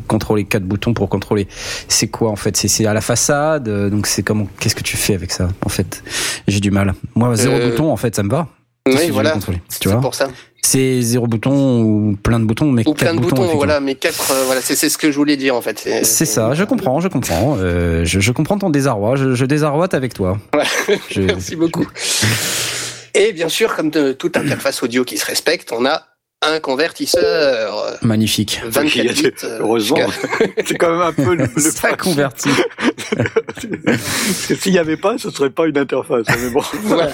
contrôler 0.08 0.44
quatre 0.44 0.64
boutons 0.64 0.94
pour 0.94 1.08
contrôler. 1.08 1.48
C'est 1.88 2.08
quoi 2.08 2.30
en 2.30 2.36
fait? 2.36 2.56
C'est 2.56 2.86
à 2.86 2.94
la 2.94 3.00
façade. 3.00 3.68
euh, 3.68 3.90
Donc 3.90 4.06
c'est 4.06 4.22
comment 4.22 4.46
Qu'est-ce 4.60 4.74
que 4.74 4.82
tu 4.82 4.96
fais 4.96 5.14
avec 5.14 5.32
ça 5.32 5.48
En 5.64 5.68
fait, 5.68 6.02
j'ai 6.48 6.60
du 6.60 6.70
mal. 6.70 6.94
Moi, 7.14 7.34
zéro 7.36 7.56
Euh, 7.56 7.70
bouton, 7.70 7.90
en 7.92 7.96
fait, 7.96 8.14
ça 8.16 8.22
me 8.22 8.30
va. 8.30 8.48
Oui 8.86 9.10
voilà. 9.10 9.34
C'est 9.68 9.88
pour 10.00 10.14
ça. 10.14 10.28
C'est 10.64 11.02
zéro 11.02 11.26
bouton 11.26 11.82
ou 11.82 12.16
plein 12.22 12.38
de 12.38 12.44
boutons, 12.44 12.70
mais 12.70 12.82
Ou 12.86 12.94
quatre 12.94 12.98
plein 13.10 13.14
de 13.14 13.20
boutons, 13.20 13.44
voilà, 13.56 13.80
mais 13.80 13.96
quatre, 13.96 14.30
euh, 14.30 14.44
voilà, 14.46 14.60
c'est 14.60 14.76
ce 14.88 14.96
que 14.96 15.10
je 15.10 15.16
voulais 15.16 15.36
dire 15.36 15.56
en 15.56 15.60
fait. 15.60 15.86
C'est 16.04 16.24
ça, 16.24 16.54
je 16.54 16.62
comprends, 16.64 17.00
je 17.00 17.08
comprends. 17.08 17.56
Euh, 17.58 18.04
je, 18.04 18.20
je 18.20 18.32
comprends 18.32 18.56
ton 18.58 18.70
désarroi. 18.70 19.16
Je, 19.16 19.34
je 19.34 19.44
désarroite 19.44 19.92
avec 19.92 20.14
toi. 20.14 20.38
Ouais. 20.54 20.96
Je- 21.10 21.20
Merci 21.22 21.56
beaucoup. 21.56 21.86
Et 23.14 23.32
bien 23.32 23.48
sûr, 23.48 23.74
comme 23.74 23.90
de 23.90 24.12
toute 24.12 24.36
interface 24.36 24.82
audio 24.82 25.04
qui 25.04 25.18
se 25.18 25.26
respecte, 25.26 25.72
on 25.76 25.84
a 25.84 26.02
un 26.42 26.60
convertisseur 26.60 27.98
Magnifique. 28.02 28.60
24 28.64 28.96
Il 28.96 29.04
y 29.04 29.08
a 29.08 29.12
bits. 29.12 29.32
euh, 29.44 29.58
Heureusement, 29.60 29.98
c'est 30.66 30.76
quand 30.76 30.90
même 30.90 31.00
un 31.00 31.12
peu 31.12 31.34
le, 31.34 31.46
le 31.54 31.60
Ça 31.70 31.96
convertit. 31.96 32.50
Parce 33.84 34.46
que 34.48 34.54
s'il 34.56 34.72
n'y 34.72 34.78
avait 34.78 34.96
pas, 34.96 35.18
ce 35.18 35.30
serait 35.30 35.50
pas 35.50 35.66
une 35.66 35.78
interface. 35.78 36.26
Mais 36.28 36.50
bon. 36.50 36.62
Voilà. 36.82 37.10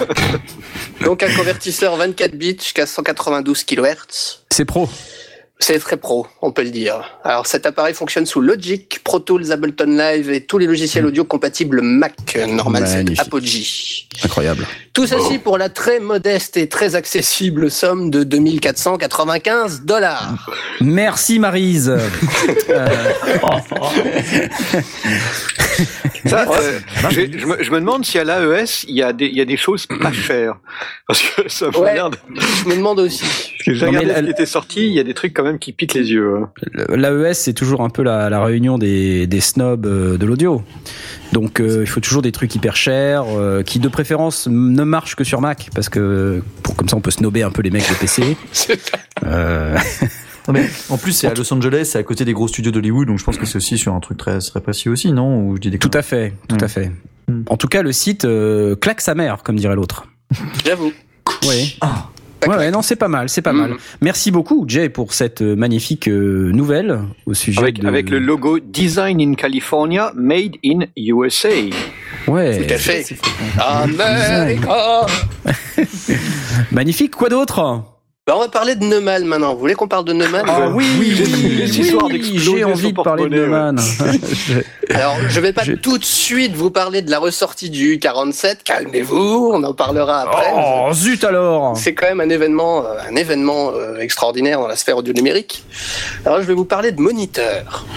Donc 1.03 1.23
un 1.23 1.33
convertisseur 1.35 1.95
24 1.95 2.35
bits 2.35 2.57
jusqu'à 2.59 2.85
192 2.85 3.63
kHz. 3.63 4.43
C'est 4.49 4.65
pro. 4.65 4.89
C'est 5.61 5.77
très 5.79 5.97
pro, 5.97 6.25
on 6.41 6.53
peut 6.53 6.63
le 6.63 6.69
dire. 6.69 7.01
Alors 7.25 7.45
cet 7.45 7.65
appareil 7.65 7.93
fonctionne 7.93 8.25
sous 8.25 8.39
Logic, 8.39 9.01
Pro 9.03 9.19
Tools, 9.19 9.51
Ableton 9.51 9.87
Live 9.97 10.29
et 10.31 10.45
tous 10.45 10.57
les 10.57 10.65
logiciels 10.67 11.05
audio 11.05 11.25
compatibles 11.25 11.81
Mac. 11.81 12.13
Normal, 12.47 12.87
c'est. 12.87 13.19
Apogee. 13.19 14.07
Incroyable. 14.23 14.65
Tout 14.99 15.07
ceci 15.07 15.37
pour 15.37 15.57
la 15.57 15.69
très 15.69 16.01
modeste 16.01 16.57
et 16.57 16.67
très 16.67 16.95
accessible 16.95 17.71
somme 17.71 18.09
de 18.11 18.23
2495 18.25 19.83
dollars. 19.85 20.45
Merci 20.81 21.39
Marise. 21.39 21.95
Euh, 22.69 22.87
Ça, 26.25 26.45
euh, 26.51 26.79
je, 27.11 27.21
me, 27.45 27.63
je 27.63 27.71
me 27.71 27.79
demande 27.79 28.03
si 28.05 28.19
à 28.19 28.23
l'AES, 28.25 28.83
il 28.87 28.95
y, 28.95 29.01
a 29.01 29.13
des- 29.13 29.27
il 29.27 29.35
y 29.37 29.41
a 29.41 29.45
des 29.45 29.55
choses 29.55 29.85
pas 29.85 30.11
chères. 30.11 30.55
Parce 31.07 31.21
que 31.21 31.47
ça 31.47 31.69
m'a 31.71 31.77
Ouais. 31.79 31.93
l'air 31.93 32.09
de... 32.09 32.17
Je 32.35 32.67
me 32.69 32.75
demande 32.75 32.99
aussi. 32.99 33.21
Parce 33.23 33.63
que 33.65 33.73
j'ai 33.73 33.85
regardé 33.85 34.09
ce 34.09 34.13
elle- 34.13 34.25
qui 34.25 34.31
était 34.31 34.45
sorti, 34.45 34.87
il 34.87 34.93
y 34.93 34.99
a 34.99 35.03
des 35.03 35.13
trucs 35.13 35.33
quand 35.33 35.43
même 35.43 35.57
qui 35.57 35.71
piquent 35.71 35.93
les 35.93 36.11
yeux. 36.11 36.35
hein. 36.35 36.49
L'AES, 36.89 37.33
c'est 37.35 37.53
toujours 37.53 37.81
un 37.81 37.89
peu 37.89 38.03
la, 38.03 38.29
la 38.29 38.43
réunion 38.43 38.77
des, 38.77 39.25
des 39.27 39.39
snobs 39.39 39.85
euh, 39.85 40.17
de 40.17 40.25
l'audio. 40.25 40.61
Donc, 41.31 41.59
euh, 41.59 41.81
il 41.81 41.87
faut 41.87 41.99
toujours 41.99 42.21
des 42.21 42.31
trucs 42.31 42.53
hyper 42.55 42.75
chers, 42.75 43.25
euh, 43.27 43.61
qui 43.61 43.79
de 43.79 43.87
préférence 43.87 44.47
ne 44.47 44.83
marchent 44.83 45.15
que 45.15 45.23
sur 45.23 45.41
Mac, 45.41 45.69
parce 45.75 45.89
que 45.89 46.41
pour 46.63 46.75
comme 46.75 46.89
ça, 46.89 46.95
on 46.95 47.01
peut 47.01 47.11
snobber 47.11 47.43
un 47.43 47.51
peu 47.51 47.61
les 47.61 47.71
mecs 47.71 47.89
de 47.89 47.95
PC. 47.95 48.37
Euh, 49.25 49.77
Non, 50.47 50.53
mais 50.53 50.67
en 50.89 50.97
plus, 50.97 51.11
c'est 51.11 51.27
à 51.27 51.33
Los 51.35 51.53
Angeles, 51.53 51.89
c'est 51.91 51.99
à 51.99 52.03
côté 52.03 52.25
des 52.25 52.33
gros 52.33 52.47
studios 52.47 52.71
d'Hollywood, 52.71 53.07
donc 53.07 53.19
je 53.19 53.23
pense 53.23 53.37
que 53.37 53.45
c'est 53.45 53.57
aussi 53.57 53.77
sur 53.77 53.93
un 53.93 53.99
truc 53.99 54.17
très, 54.17 54.39
très 54.39 54.61
précis 54.61 54.89
aussi, 54.89 55.11
non? 55.11 55.43
Ou 55.43 55.57
je 55.57 55.61
dis 55.61 55.69
des 55.69 55.77
tout 55.77 55.91
à 55.93 56.01
fait, 56.01 56.33
tout 56.47 56.57
à 56.59 56.67
fait. 56.67 56.91
Mm. 57.27 57.43
En 57.47 57.57
tout 57.57 57.67
cas, 57.67 57.83
le 57.83 57.91
site 57.91 58.25
euh, 58.25 58.75
claque 58.75 59.01
sa 59.01 59.13
mère, 59.13 59.43
comme 59.43 59.57
dirait 59.57 59.75
l'autre. 59.75 60.07
J'avoue. 60.65 60.91
Oui. 61.47 61.77
Ah. 61.81 62.09
Ouais, 62.47 62.55
ouais, 62.55 62.71
non, 62.71 62.81
c'est 62.81 62.95
pas 62.95 63.07
mal, 63.07 63.29
c'est 63.29 63.41
pas 63.41 63.53
mal. 63.53 63.71
Mhm. 63.71 63.77
Merci 64.01 64.31
beaucoup, 64.31 64.65
Jay, 64.67 64.89
pour 64.89 65.13
cette 65.13 65.41
euh, 65.41 65.55
magnifique 65.55 66.07
euh, 66.07 66.51
nouvelle 66.53 67.01
au 67.25 67.33
sujet 67.33 67.59
Avec, 67.59 67.79
de... 67.79 67.87
avec 67.87 68.09
le 68.09 68.19
logo 68.19 68.59
Design 68.59 69.19
in 69.21 69.33
California, 69.33 70.11
Made 70.15 70.55
in 70.63 70.85
USA. 70.95 71.49
Ouais. 72.27 72.65
Tout 72.65 72.73
à 72.73 72.77
fait. 72.77 73.05
America. 73.59 75.05
Magnifique. 76.71 77.15
Quoi 77.15 77.29
d'autre? 77.29 77.83
Bah, 78.29 78.35
on 78.37 78.41
va 78.41 78.47
parler 78.47 78.75
de 78.75 78.83
Neumann 78.85 79.25
maintenant. 79.25 79.55
Vous 79.55 79.59
voulez 79.59 79.73
qu'on 79.73 79.87
parle 79.87 80.05
de 80.05 80.13
Neumann 80.13 80.45
Ah 80.47 80.69
oui, 80.69 80.85
oui, 80.99 81.15
j'ai 81.65 82.63
envie 82.63 82.93
de 82.93 83.01
parler 83.01 83.23
de 83.23 83.29
Neumann. 83.29 83.79
Alors, 84.91 85.15
je 85.27 85.39
vais 85.39 85.51
pas 85.51 85.63
Je- 85.63 85.73
tout 85.73 85.97
de 85.97 86.05
suite 86.05 86.53
vous 86.53 86.69
parler 86.69 87.01
de 87.01 87.09
la 87.09 87.17
ressortie 87.17 87.71
du 87.71 87.97
47. 87.97 88.61
Calmez-vous, 88.63 89.49
on 89.55 89.63
en 89.63 89.73
parlera 89.73 90.19
après. 90.21 90.51
oh, 90.55 90.93
zut 90.93 91.23
alors 91.23 91.75
C'est 91.75 91.95
quand 91.95 92.05
même 92.05 92.21
un 92.21 92.29
événement, 92.29 92.85
euh, 92.85 92.99
un 93.11 93.15
événement 93.15 93.71
euh, 93.73 93.97
extraordinaire 93.97 94.59
dans 94.59 94.67
la 94.67 94.75
sphère 94.75 94.97
audio 94.97 95.11
numérique. 95.11 95.63
Alors, 96.23 96.39
je 96.39 96.45
vais 96.45 96.53
vous 96.53 96.65
parler 96.65 96.91
de 96.91 97.01
moniteurs, 97.01 97.87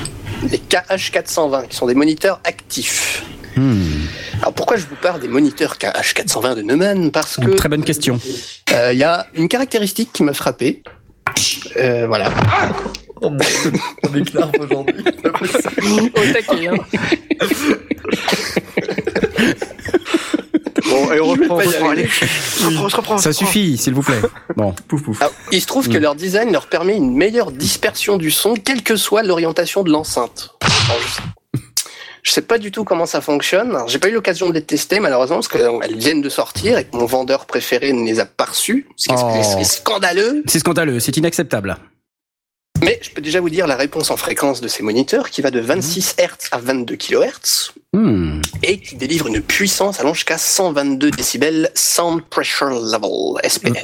les 0.51 0.57
KH420, 0.57 1.69
qui 1.69 1.77
sont 1.77 1.85
des 1.87 1.95
moniteurs 1.95 2.41
actifs. 2.45 3.23
Hmm, 3.57 4.07
Alors, 4.41 4.55
pourquoi 4.55 4.77
je 4.77 4.87
vous 4.87 4.97
parle 5.01 5.21
des 5.21 5.29
moniteurs 5.29 5.77
KH420 5.77 6.55
de 6.57 6.63
Neumann 6.63 7.11
Parce 7.11 7.37
que 7.37 7.51
Très 7.51 7.69
bonne 7.69 7.85
question. 7.85 8.19
euh, 8.73 8.93
il 8.93 8.99
y 8.99 9.05
a 9.05 9.27
une 9.35 9.49
caractéristique 9.49 10.11
qui 10.13 10.23
m'a 10.23 10.33
frappé. 10.33 10.83
Euh, 11.77 12.07
voilà. 12.07 12.31
Oh 13.21 13.31
mon 13.31 13.37
dieu, 13.39 13.73
on 14.11 14.15
est 14.17 14.23
clair 14.31 14.51
aujourd'hui. 14.59 15.05
Au 16.17 16.33
taquet, 16.33 16.69
hein. 16.69 16.75
Bon, 20.89 21.13
et 21.13 21.21
on 21.21 21.27
reprend, 21.29 21.59
allez. 21.91 22.09
Ça 23.19 23.33
suffit, 23.33 23.79
s'il 23.79 23.95
vous 23.95 24.03
plaît. 24.03 24.21
Bon. 24.57 24.75
Pouf 24.89 25.03
pouf. 25.03 25.23
Alors, 25.23 25.33
il 25.53 25.61
se 25.61 25.67
trouve 25.67 25.89
que 25.89 25.99
leur 25.99 26.15
design 26.15 26.53
leur 26.53 26.67
permet 26.69 26.97
une 26.97 27.15
meilleure 27.17 27.53
dispersion 27.53 28.17
du 28.17 28.31
son, 28.31 28.55
quelle 28.55 28.83
que 28.83 28.97
soit 28.97 29.23
l'orientation 29.23 29.83
de 29.85 29.91
l'enceinte. 29.91 30.55
Je- 32.23 32.31
sais 32.31 32.43
pas 32.43 32.59
du 32.59 32.71
tout 32.71 32.85
comment 32.85 33.07
ça 33.07 33.21
fonctionne. 33.21 33.77
J'ai 33.89 33.99
pas 33.99 34.09
eu 34.09 34.13
l'occasion 34.13 34.49
de 34.49 34.55
les 34.55 34.63
tester 34.63 35.01
malheureusement 35.01 35.37
parce 35.37 35.49
qu'elles 35.49 35.97
viennent 35.97 36.23
de 36.23 36.29
sortir 36.29 36.79
et 36.79 36.85
que 36.85 36.97
mon 36.97 37.05
vendeur 37.07 37.47
préféré 37.47 37.93
ne 37.93 38.05
les 38.05 38.21
a 38.21 38.27
pas 38.27 38.45
reçues, 38.45 38.87
ce 38.97 39.09
qui 39.09 39.15
Oh. 39.17 39.59
est 39.61 39.65
scandaleux. 39.65 40.43
C'est 40.47 40.59
scandaleux, 40.61 41.01
c'est 41.01 41.17
inacceptable. 41.17 41.77
Mais 42.83 42.99
je 43.03 43.11
peux 43.11 43.21
déjà 43.21 43.41
vous 43.41 43.51
dire 43.51 43.67
la 43.69 43.77
réponse 43.77 44.11
en 44.11 44.17
fréquence 44.17 44.61
de 44.61 44.67
ces 44.67 44.83
moniteurs 44.83 45.31
qui 45.31 45.41
va 45.41 45.51
de 45.53 45.61
26 45.61 46.17
Hz 46.19 46.49
à 46.51 46.59
22 46.59 46.97
kHz 46.97 47.73
Hmm. 47.93 48.41
et 48.63 48.79
qui 48.81 48.97
délivre 48.97 49.27
une 49.29 49.41
puissance 49.43 50.01
allant 50.01 50.15
jusqu'à 50.15 50.39
122 50.39 51.11
décibels 51.11 51.71
Sound 51.75 52.23
Pressure 52.31 52.71
Level 52.71 53.39
SPL. 53.49 53.75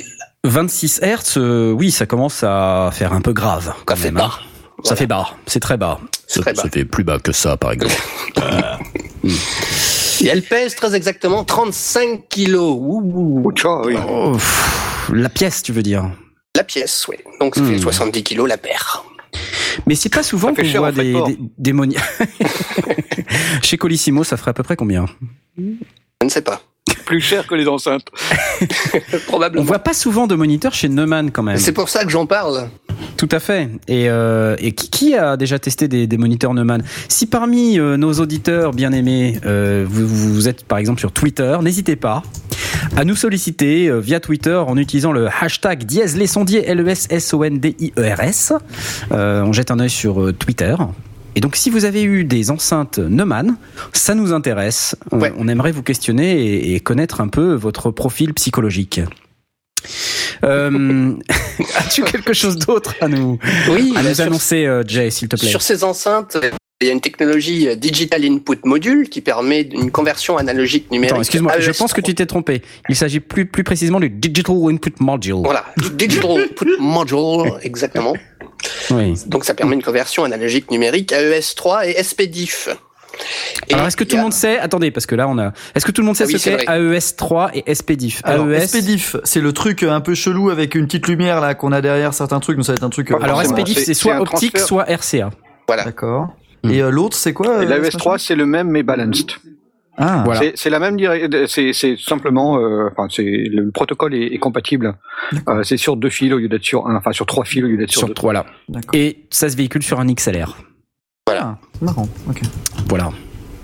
26 0.44 1.00
Hz, 1.02 1.34
euh, 1.36 1.70
oui, 1.72 1.90
ça 1.90 2.06
commence 2.06 2.42
à 2.42 2.90
faire 2.92 3.12
un 3.12 3.20
peu 3.20 3.32
grave. 3.32 3.74
Quand 3.84 3.94
Ça 3.96 4.02
fait 4.02 4.08
hein. 4.08 4.30
Ça 4.84 4.94
fait 4.96 5.06
bas, 5.06 5.30
c'est 5.46 5.60
très 5.60 5.76
bas. 5.76 6.00
C'est 6.26 6.40
très 6.40 6.52
bas. 6.52 6.62
fait 6.72 6.84
plus 6.84 7.04
bas 7.04 7.18
que 7.18 7.32
ça, 7.32 7.56
par 7.56 7.72
exemple. 7.72 7.94
Et 10.20 10.26
elle 10.26 10.42
pèse 10.42 10.74
très 10.74 10.94
exactement 10.94 11.44
35 11.44 12.28
kilos. 12.28 12.76
Ouh. 12.80 13.42
Oh, 13.44 13.52
tcha, 13.52 13.80
oui. 13.84 13.96
Oh, 14.08 14.32
pff, 14.32 15.10
la 15.12 15.28
pièce, 15.28 15.62
tu 15.62 15.72
veux 15.72 15.82
dire. 15.82 16.10
La 16.56 16.64
pièce, 16.64 17.06
oui. 17.08 17.16
Donc 17.40 17.54
ça 17.54 17.62
fait 17.62 17.76
Hmm. 17.76 17.82
70 17.82 18.22
kilos 18.24 18.48
la 18.48 18.56
paire. 18.58 19.04
Mais 19.86 19.94
c'est 19.94 20.08
pas 20.08 20.22
souvent 20.24 20.48
Ça 20.48 20.56
fait 20.56 20.72
qu'on 20.72 20.78
voit 20.78 20.92
des, 20.92 21.12
des, 21.12 21.38
des 21.58 21.72
moni- 21.72 21.96
Chez 23.62 23.76
Colissimo, 23.76 24.24
ça 24.24 24.36
ferait 24.36 24.50
à 24.50 24.54
peu 24.54 24.62
près 24.62 24.74
combien? 24.76 25.06
Je 25.56 25.64
ne 26.24 26.28
sais 26.28 26.42
pas. 26.42 26.60
Plus 27.08 27.22
cher 27.22 27.46
que 27.46 27.54
les 27.54 27.66
enceintes. 27.66 28.04
On 29.14 29.18
Probablement. 29.28 29.64
voit 29.64 29.78
pas 29.78 29.94
souvent 29.94 30.26
de 30.26 30.34
moniteurs 30.34 30.74
chez 30.74 30.90
Neumann 30.90 31.30
quand 31.30 31.42
même. 31.42 31.56
C'est 31.56 31.72
pour 31.72 31.88
ça 31.88 32.04
que 32.04 32.10
j'en 32.10 32.26
parle. 32.26 32.68
Tout 33.16 33.30
à 33.32 33.40
fait. 33.40 33.70
Et, 33.88 34.10
euh, 34.10 34.56
et 34.58 34.72
qui, 34.72 34.90
qui 34.90 35.14
a 35.16 35.38
déjà 35.38 35.58
testé 35.58 35.88
des, 35.88 36.06
des 36.06 36.18
moniteurs 36.18 36.52
Neumann? 36.52 36.82
Si 37.08 37.24
parmi 37.24 37.78
euh, 37.78 37.96
nos 37.96 38.12
auditeurs 38.12 38.72
bien 38.74 38.92
aimés, 38.92 39.40
euh, 39.46 39.86
vous, 39.88 40.06
vous 40.06 40.48
êtes 40.48 40.64
par 40.66 40.76
exemple 40.76 41.00
sur 41.00 41.10
Twitter, 41.10 41.56
n'hésitez 41.62 41.96
pas 41.96 42.22
à 42.94 43.04
nous 43.04 43.16
solliciter 43.16 43.88
euh, 43.88 44.00
via 44.00 44.20
Twitter 44.20 44.54
en 44.56 44.76
utilisant 44.76 45.12
le 45.12 45.28
hashtag 45.40 45.84
dièse 45.84 46.14
les 46.14 46.26
sondiers 46.26 46.68
L-E-S-S-O-N-D-I-E-R-S. 46.68 48.52
Euh, 49.12 49.42
on 49.44 49.54
jette 49.54 49.70
un 49.70 49.80
œil 49.80 49.88
sur 49.90 50.20
euh, 50.20 50.32
Twitter. 50.32 50.74
Et 51.38 51.40
donc, 51.40 51.54
si 51.54 51.70
vous 51.70 51.84
avez 51.84 52.02
eu 52.02 52.24
des 52.24 52.50
enceintes 52.50 52.98
Neumann, 52.98 53.58
ça 53.92 54.16
nous 54.16 54.32
intéresse. 54.32 54.96
On, 55.12 55.20
Ouais. 55.20 55.32
on 55.38 55.46
aimerait 55.46 55.70
vous 55.70 55.84
questionner 55.84 56.32
et, 56.44 56.74
et 56.74 56.80
connaître 56.80 57.20
un 57.20 57.28
peu 57.28 57.54
votre 57.54 57.92
profil 57.92 58.34
psychologique. 58.34 59.00
Euh, 60.42 61.12
As-tu 61.76 62.02
quelque 62.02 62.32
chose 62.32 62.56
d'autre 62.56 62.96
à 63.00 63.06
nous, 63.06 63.38
Oui, 63.70 63.92
à 63.94 64.02
bah, 64.02 64.08
nous 64.08 64.14
sur, 64.16 64.24
annoncer, 64.24 64.66
euh, 64.66 64.82
Jay, 64.84 65.10
s'il 65.12 65.28
te 65.28 65.36
plaît? 65.36 65.48
Sur 65.48 65.62
ces 65.62 65.84
enceintes, 65.84 66.36
il 66.80 66.88
y 66.88 66.90
a 66.90 66.92
une 66.92 67.00
technologie 67.00 67.68
euh, 67.68 67.76
Digital 67.76 68.24
Input 68.24 68.58
Module 68.64 69.08
qui 69.08 69.20
permet 69.20 69.60
une 69.60 69.92
conversion 69.92 70.38
analogique 70.38 70.90
numérique. 70.90 71.18
Excuse-moi, 71.18 71.60
je 71.60 71.70
AES3. 71.70 71.78
pense 71.78 71.92
que 71.92 72.00
tu 72.00 72.16
t'es 72.16 72.26
trompé. 72.26 72.62
Il 72.88 72.96
s'agit 72.96 73.20
plus, 73.20 73.46
plus 73.46 73.62
précisément 73.62 74.00
du 74.00 74.10
Digital 74.10 74.56
Input 74.70 74.94
Module. 74.98 75.42
Voilà, 75.44 75.66
Digital 75.94 76.32
Input 76.40 76.80
Module, 76.80 77.52
exactement. 77.62 78.14
Oui. 78.90 79.14
Donc 79.26 79.44
ça 79.44 79.54
permet 79.54 79.74
une 79.74 79.82
conversion 79.82 80.24
analogique 80.24 80.70
numérique 80.70 81.12
AES3 81.12 81.86
et 81.88 82.02
SPDIF. 82.02 82.68
Et 83.68 83.74
Alors, 83.74 83.86
est-ce 83.88 83.96
que 83.96 84.04
tout 84.04 84.14
le 84.14 84.20
a- 84.20 84.22
monde 84.24 84.32
sait 84.32 84.58
Attendez, 84.58 84.90
parce 84.92 85.06
que 85.06 85.14
là, 85.16 85.26
on 85.28 85.38
a. 85.38 85.52
Est-ce 85.74 85.84
que 85.84 85.90
tout 85.90 86.02
le 86.02 86.06
monde 86.06 86.14
sait 86.16 86.24
Ah 86.24 86.26
oui, 86.28 86.38
ce 86.38 86.44
qu'est 86.44 86.64
vrai. 86.66 86.98
AES3 86.98 87.50
et 87.54 87.74
SPDIF 87.74 88.20
Alors, 88.24 88.48
AES. 88.48 88.66
SPDIF, 88.68 89.16
c'est 89.24 89.40
le 89.40 89.52
truc 89.52 89.82
un 89.82 90.00
peu 90.00 90.14
chelou 90.14 90.50
avec 90.50 90.74
une 90.76 90.86
petite 90.86 91.08
lumière 91.08 91.40
là 91.40 91.54
qu'on 91.54 91.72
a 91.72 91.80
derrière 91.80 92.14
certains 92.14 92.38
trucs, 92.38 92.56
donc 92.56 92.64
ça 92.66 92.72
va 92.72 92.76
être 92.76 92.84
un 92.84 92.90
truc. 92.90 93.10
euh, 93.10 93.16
Alors, 93.20 93.42
SPDIF, 93.44 93.78
c'est- 93.78 93.94
soit 93.94 94.20
optique, 94.20 94.52
transfert. 94.54 94.66
soit 94.66 94.84
RCA. 94.88 95.30
Voilà. 95.66 95.84
D'accord. 95.84 96.28
Hmm. 96.62 96.70
Et 96.70 96.80
euh, 96.80 96.90
l'autre, 96.90 97.16
c'est 97.16 97.32
quoi 97.32 97.62
Et 97.62 97.66
euh, 97.66 97.68
la 97.68 97.76
ce 97.90 97.96
ES3, 97.96 98.12
machin 98.12 98.24
c'est 98.24 98.36
le 98.36 98.46
même 98.46 98.68
mais 98.68 98.82
balanced. 98.84 99.32
Ah, 100.00 100.22
Voilà. 100.24 100.40
C'est- 100.54 100.70
la 100.70 100.78
même 100.78 100.96
direction. 100.96 101.28
C'est 101.48 101.72
c'est 101.72 101.96
simplement, 101.98 102.58
euh, 102.58 102.88
enfin, 102.92 103.08
c'est 103.10 103.22
le 103.24 103.70
protocole 103.72 104.14
est, 104.14 104.32
est 104.34 104.38
compatible. 104.38 104.94
Euh, 105.48 105.62
c'est 105.64 105.76
sur 105.76 105.96
deux 105.96 106.08
fils 106.10 106.32
au 106.32 106.38
lieu 106.38 106.48
d'être 106.48 106.62
sur 106.64 106.86
un, 106.86 106.94
enfin 106.96 107.12
sur 107.12 107.26
trois 107.26 107.44
fils 107.44 107.64
au 107.64 107.66
lieu 107.66 107.76
d'être 107.76 107.90
sur, 107.90 108.00
Sur 108.00 108.08
deux. 108.08 108.14
trois, 108.14 108.32
là. 108.32 108.46
d'accord. 108.68 108.90
Et 108.94 109.24
ça 109.30 109.48
se 109.48 109.56
véhicule 109.56 109.82
sur 109.82 109.98
un 110.00 110.06
XLR. 110.06 110.56
Ah, 111.30 111.58
marrant. 111.82 112.08
Ok. 112.28 112.40
Voilà. 112.88 113.10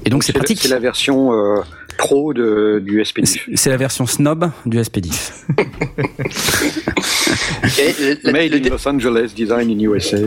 Et 0.04 0.10
donc, 0.10 0.22
c'est 0.24 0.32
la- 0.34 0.40
pratique. 0.40 0.58
C'est 0.60 0.68
la 0.68 0.78
version 0.80 1.32
euh, 1.32 1.62
pro 1.96 2.34
de, 2.34 2.82
du 2.84 3.02
SPDIF. 3.04 3.48
C'est 3.54 3.70
la 3.70 3.76
version 3.78 4.04
snob 4.06 4.50
du 4.66 4.82
SPDIF. 4.82 5.46
Made 8.24 8.54
in 8.54 8.68
Los 8.70 8.86
Angeles, 8.88 9.32
design 9.34 9.70
in 9.70 9.78
USA. 9.80 10.18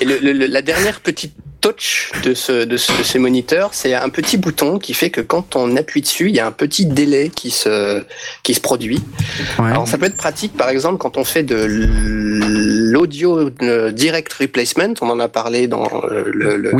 Et 0.00 0.04
le- 0.04 0.18
le- 0.22 0.32
le- 0.32 0.46
la 0.46 0.62
dernière 0.62 1.00
petite 1.00 1.34
touch 1.60 2.12
de, 2.22 2.34
ce, 2.34 2.64
de, 2.64 2.76
ce- 2.76 2.96
de 2.96 3.02
ces 3.02 3.18
moniteurs, 3.18 3.70
c'est 3.72 3.92
un 3.94 4.08
petit 4.10 4.36
bouton 4.36 4.78
qui 4.78 4.94
fait 4.94 5.10
que 5.10 5.20
quand 5.20 5.56
on 5.56 5.76
appuie 5.76 6.00
dessus, 6.02 6.28
il 6.28 6.34
y 6.36 6.40
a 6.40 6.46
un 6.46 6.52
petit 6.52 6.86
délai 6.86 7.30
qui 7.34 7.50
se, 7.50 8.02
qui 8.42 8.54
se 8.54 8.60
produit. 8.60 9.00
Ouais. 9.58 9.70
Alors 9.70 9.88
ça 9.88 9.98
peut 9.98 10.06
être 10.06 10.16
pratique, 10.16 10.56
par 10.56 10.68
exemple, 10.68 10.98
quand 10.98 11.16
on 11.16 11.24
fait 11.24 11.42
de 11.42 11.56
l'audio 12.92 13.50
euh, 13.62 13.90
direct 13.92 14.32
replacement, 14.34 14.94
on 15.00 15.10
en 15.10 15.20
a 15.20 15.28
parlé 15.28 15.66
dans 15.66 15.88
le, 16.10 16.56
le- 16.56 16.70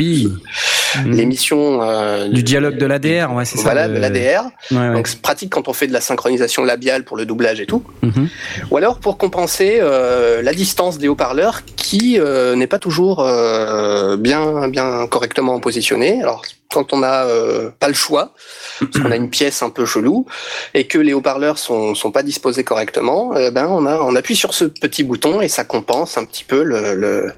Oui. 1.05 1.17
l'émission 1.17 1.83
euh, 1.83 2.29
Du 2.29 2.43
dialogue 2.43 2.77
de 2.79 2.87
l'ADR, 2.87 3.33
ouais, 3.35 3.45
c'est 3.45 3.57
ça. 3.59 3.63
Voilà, 3.65 3.89
le- 3.89 3.95
de 3.95 3.99
l'ADR. 4.01 4.45
Ouais, 4.71 4.77
ouais. 4.79 4.93
Donc 4.95 5.07
c'est 5.09 5.21
pratique 5.21 5.51
quand 5.53 5.69
on 5.69 5.73
fait 5.73 5.87
de 5.87 5.93
la 5.93 6.01
synchronisation 6.01 6.65
labiale 6.65 7.05
pour 7.05 7.17
le 7.17 7.27
doublage 7.27 7.61
et 7.61 7.67
tout. 7.67 7.83
Mhm. 8.03 8.29
Ou 8.71 8.77
alors 8.77 8.99
pour 8.99 9.19
compenser 9.19 9.79
euh, 9.81 10.43
la 10.43 10.53
distance 10.53 10.99
des 10.99 11.09
haut-parleurs 11.09 11.63
qui 11.77 12.19
euh, 12.19 12.55
n'est 12.57 12.67
pas 12.67 12.79
toujours 12.79 13.21
euh, 13.21 14.17
bien 14.17 14.69
bien 14.69 15.07
correctement 15.09 15.59
positionnée. 15.61 16.21
Alors 16.23 16.43
quand 16.71 16.93
on 16.93 17.03
a 17.03 17.25
euh, 17.27 17.71
pas 17.81 17.89
le 17.89 17.95
choix, 17.95 18.35
parce 18.79 19.03
qu'on 19.03 19.11
a 19.11 19.17
une 19.17 19.31
pièce 19.31 19.63
un 19.63 19.71
peu 19.71 19.87
chelou 19.87 20.27
et 20.75 20.87
que 20.87 20.99
les 20.99 21.15
haut-parleurs 21.15 21.59
sont 21.59 21.95
sont 21.95 22.11
pas 22.13 22.23
disposés 22.23 22.63
correctement, 22.65 23.35
euh, 23.37 23.51
ben 23.51 23.67
on 23.69 23.87
a 23.87 23.99
on 24.01 24.15
appuie 24.17 24.37
sur 24.37 24.53
ce 24.55 24.65
petit 24.67 25.03
bouton 25.03 25.41
et 25.41 25.49
ça 25.49 25.65
compense 25.65 26.19
un 26.19 26.25
petit 26.25 26.45
peu 26.45 26.63
le- 26.63 26.95
le- 26.95 27.33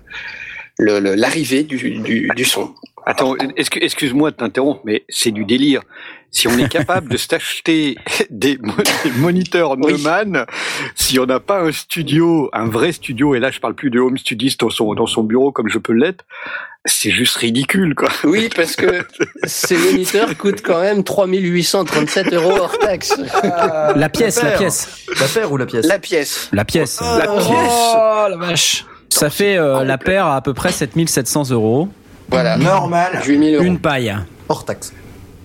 l'arrivée 0.80 1.62
du, 1.64 1.76
du, 2.00 2.28
du 2.34 2.44
son. 2.44 2.74
Attends, 3.06 3.34
excuse-moi 3.56 4.30
de 4.30 4.36
t'interrompre, 4.36 4.82
mais 4.84 5.04
c'est 5.08 5.30
du 5.30 5.44
délire. 5.44 5.82
Si 6.32 6.46
on 6.46 6.56
est 6.58 6.68
capable 6.68 7.08
de 7.08 7.16
s'acheter 7.16 7.96
des, 8.30 8.56
mo- 8.62 8.72
des 9.04 9.10
moniteurs 9.12 9.76
Oui. 9.78 9.92
Neumann, 9.94 10.44
si 10.94 11.18
on 11.18 11.26
n'a 11.26 11.40
pas 11.40 11.60
un 11.60 11.72
studio, 11.72 12.50
un 12.52 12.66
vrai 12.66 12.92
studio, 12.92 13.34
et 13.34 13.40
là 13.40 13.50
je 13.50 13.58
parle 13.58 13.74
plus 13.74 13.90
de 13.90 13.98
home 13.98 14.16
studiste 14.18 14.60
dans 14.60 14.70
son, 14.70 14.94
dans 14.94 15.06
son 15.06 15.24
bureau 15.24 15.50
comme 15.50 15.68
je 15.68 15.78
peux 15.78 15.92
l'être, 15.94 16.24
c'est 16.84 17.10
juste 17.10 17.36
ridicule, 17.36 17.94
quoi. 17.96 18.10
Oui, 18.24 18.48
parce 18.54 18.76
que 18.76 18.86
ces 19.44 19.76
moniteurs 19.76 20.36
coûtent 20.36 20.62
quand 20.62 20.80
même 20.80 21.02
3837 21.02 22.32
euros 22.34 22.52
hors 22.58 22.78
taxe. 22.78 23.14
La 23.96 24.08
pièce, 24.08 24.42
la 24.42 24.52
pièce, 24.52 25.06
La 25.20 25.26
paire 25.26 25.50
ou 25.50 25.56
la 25.56 25.66
pièce? 25.66 25.86
La 25.86 25.98
pièce. 25.98 26.48
la 26.52 26.64
pièce. 26.64 27.00
La 27.00 27.26
pièce. 27.26 27.46
Oh 27.48 28.26
la 28.30 28.36
vache. 28.38 28.84
Ça 29.10 29.30
fait 29.30 29.56
euh, 29.56 29.84
la 29.84 29.98
paire 29.98 30.26
à 30.26 30.36
à 30.36 30.40
peu 30.40 30.54
près 30.54 30.72
7700 30.72 31.50
euros. 31.50 31.88
Voilà. 32.28 32.56
Normal. 32.56 33.20
8000 33.26 33.54
euros. 33.56 33.64
Une 33.64 33.78
paille. 33.78 34.14
Hors 34.48 34.64
taxe. 34.64 34.92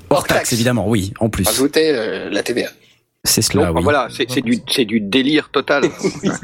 Hors 0.09 0.19
Hors 0.19 0.27
taxe, 0.27 0.39
taxe. 0.39 0.53
évidemment, 0.53 0.87
oui, 0.87 1.13
en 1.19 1.29
plus. 1.29 1.45
Rajoutez 1.47 1.91
euh, 1.93 2.29
la 2.29 2.43
TVA. 2.43 2.69
C'est 3.23 3.41
cela, 3.41 3.65
Donc, 3.67 3.77
oui. 3.77 3.83
Voilà, 3.83 4.07
c'est 4.09 4.85
du, 4.85 4.99
délire 5.01 5.49
total. 5.49 5.85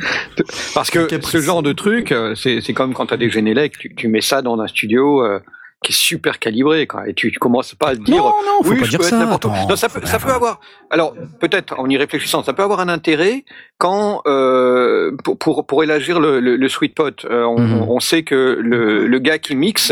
Parce 0.74 0.90
que 0.90 1.08
ce 1.22 1.40
genre 1.40 1.62
de 1.62 1.74
truc, 1.74 2.12
euh, 2.12 2.34
c'est 2.36 2.74
comme 2.74 2.94
quand 2.96 3.06
tu 3.06 3.14
as 3.14 3.18
des 3.18 3.30
Genelec, 3.30 3.78
tu, 3.78 3.94
tu 3.94 4.08
mets 4.08 4.22
ça 4.22 4.42
dans 4.42 4.60
un 4.60 4.68
studio 4.68 5.24
euh, 5.24 5.40
qui 5.84 5.92
est 5.92 5.96
super 5.96 6.40
calibré, 6.40 6.88
quoi, 6.88 7.08
et 7.08 7.14
tu, 7.14 7.32
tu 7.32 7.38
commences 7.38 7.76
pas 7.76 7.90
à 7.90 7.96
te 7.96 8.02
dire. 8.02 8.18
Non, 8.18 8.32
non, 8.46 8.64
faut 8.64 8.72
oui, 8.72 8.80
pas 8.80 8.86
je 8.86 8.90
dire 8.90 9.00
peux 9.00 9.06
être 9.06 9.12
ça. 9.12 9.20
n'importe 9.20 9.46
où. 9.46 9.52
attends. 9.52 9.68
Non, 9.70 9.76
ça 9.76 9.90
peut, 9.90 10.02
ça 10.06 10.18
peut 10.18 10.32
avoir. 10.32 10.60
Alors, 10.90 11.14
peut-être 11.40 11.80
en 11.80 11.88
y 11.88 11.98
réfléchissant, 11.98 12.42
ça 12.44 12.54
peut 12.54 12.64
avoir 12.64 12.80
un 12.80 12.90
intérêt 12.90 13.46
quand 13.86 14.22
euh, 14.28 15.12
pour, 15.24 15.36
pour 15.44 15.66
pour 15.66 15.84
élargir 15.84 16.20
le, 16.20 16.40
le, 16.40 16.56
le 16.56 16.70
sweet 16.76 16.94
pot. 17.00 17.18
euh, 17.26 17.44
on, 17.46 17.60
Mhm. 17.62 17.82
on 17.98 18.00
sait 18.00 18.24
que 18.30 18.42
le, 18.72 19.08
le 19.08 19.20
gars 19.28 19.40
qui 19.46 19.56
mixe 19.56 19.92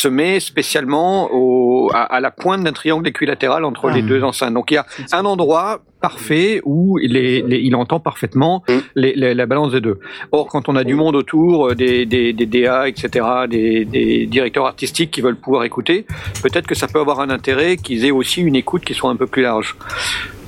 se 0.00 0.08
met 0.08 0.40
spécialement 0.40 1.28
au, 1.32 1.90
à, 1.94 2.02
à 2.16 2.18
la 2.26 2.30
pointe 2.42 2.62
d'un 2.64 2.72
triangle 2.80 3.06
équilatéral 3.12 3.62
entre 3.64 3.90
les 3.90 4.02
Mhm. 4.02 4.08
deux 4.08 4.22
enceintes. 4.24 4.54
Donc 4.54 4.66
il 4.72 4.74
y 4.74 4.78
a 4.78 4.86
un 5.12 5.24
endroit 5.24 5.80
parfait 6.00 6.60
où 6.64 6.98
il, 7.00 7.16
est, 7.16 7.42
les- 7.50 7.58
il 7.68 7.74
entend 7.82 8.00
parfaitement 8.10 8.62
Mhm. 8.68 8.80
les, 9.02 9.12
les- 9.20 9.34
la 9.34 9.46
balance 9.46 9.72
des 9.72 9.80
deux. 9.88 9.98
Or, 10.32 10.44
quand 10.52 10.68
on 10.68 10.74
a 10.76 10.84
du 10.84 10.94
monde 11.02 11.14
autour, 11.22 11.52
euh, 11.68 11.74
des, 11.74 12.06
des, 12.06 12.32
des 12.32 12.46
DA, 12.46 12.88
etc., 12.88 13.24
des, 13.48 13.84
des 13.84 14.26
directeurs 14.26 14.66
artistiques 14.66 15.10
qui 15.14 15.20
veulent 15.20 15.36
pouvoir 15.46 15.62
écouter, 15.70 16.06
peut-être 16.44 16.66
que 16.70 16.74
ça 16.74 16.86
peut 16.92 17.00
avoir 17.06 17.18
un 17.20 17.30
intérêt 17.30 17.76
qu'ils 17.76 18.04
aient 18.06 18.16
aussi 18.22 18.40
une 18.42 18.56
écoute 18.56 18.82
qui 18.84 18.94
soit 18.94 19.10
un 19.10 19.16
peu 19.22 19.26
plus 19.34 19.42
large. 19.42 19.76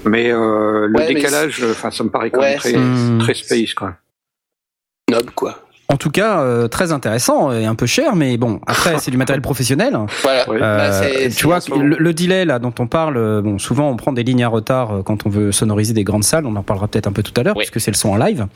Mais 0.04 0.30
euh, 0.32 0.86
le 0.86 0.98
Ouais, 0.98 1.14
décalage, 1.14 1.62
enfin, 1.70 1.90
ça 1.90 2.04
me 2.04 2.10
paraît 2.10 2.30
quand 2.30 2.40
Ouais, 2.40 2.56
même 2.64 3.18
très, 3.18 3.34
très 3.34 3.34
space, 3.34 3.74
quoi. 3.74 3.94
Noble, 5.10 5.30
quoi. 5.34 5.58
En 5.92 5.96
tout 5.96 6.10
cas, 6.10 6.38
euh, 6.42 6.68
très 6.68 6.92
intéressant 6.92 7.50
et 7.50 7.66
un 7.66 7.74
peu 7.74 7.84
cher, 7.86 8.14
mais 8.14 8.36
bon, 8.36 8.60
après, 8.68 8.98
c'est 9.00 9.10
du 9.10 9.16
matériel 9.16 9.42
professionnel. 9.42 9.98
Voilà. 10.22 10.44
Euh, 10.48 11.00
Bah, 11.28 11.34
tu 11.36 11.46
vois, 11.46 11.58
le, 11.76 11.96
le 11.98 12.14
delay 12.14 12.44
là 12.44 12.60
dont 12.60 12.72
on 12.78 12.86
parle, 12.86 13.42
bon, 13.42 13.58
souvent 13.58 13.90
on 13.90 13.96
prend 13.96 14.12
des 14.12 14.22
lignes 14.22 14.44
à 14.44 14.48
retard 14.48 15.02
quand 15.04 15.26
on 15.26 15.28
veut 15.30 15.50
sonoriser 15.50 15.92
des 15.92 16.04
grandes 16.04 16.22
salles. 16.22 16.46
On 16.46 16.54
en 16.54 16.62
parlera 16.62 16.86
peut-être 16.86 17.08
un 17.08 17.12
peu 17.12 17.24
tout 17.24 17.32
à 17.40 17.42
l'heure, 17.42 17.56
Oui. 17.56 17.64
puisque 17.64 17.80
c'est 17.80 17.90
le 17.90 17.96
son 17.96 18.10
en 18.10 18.16
live. 18.16 18.46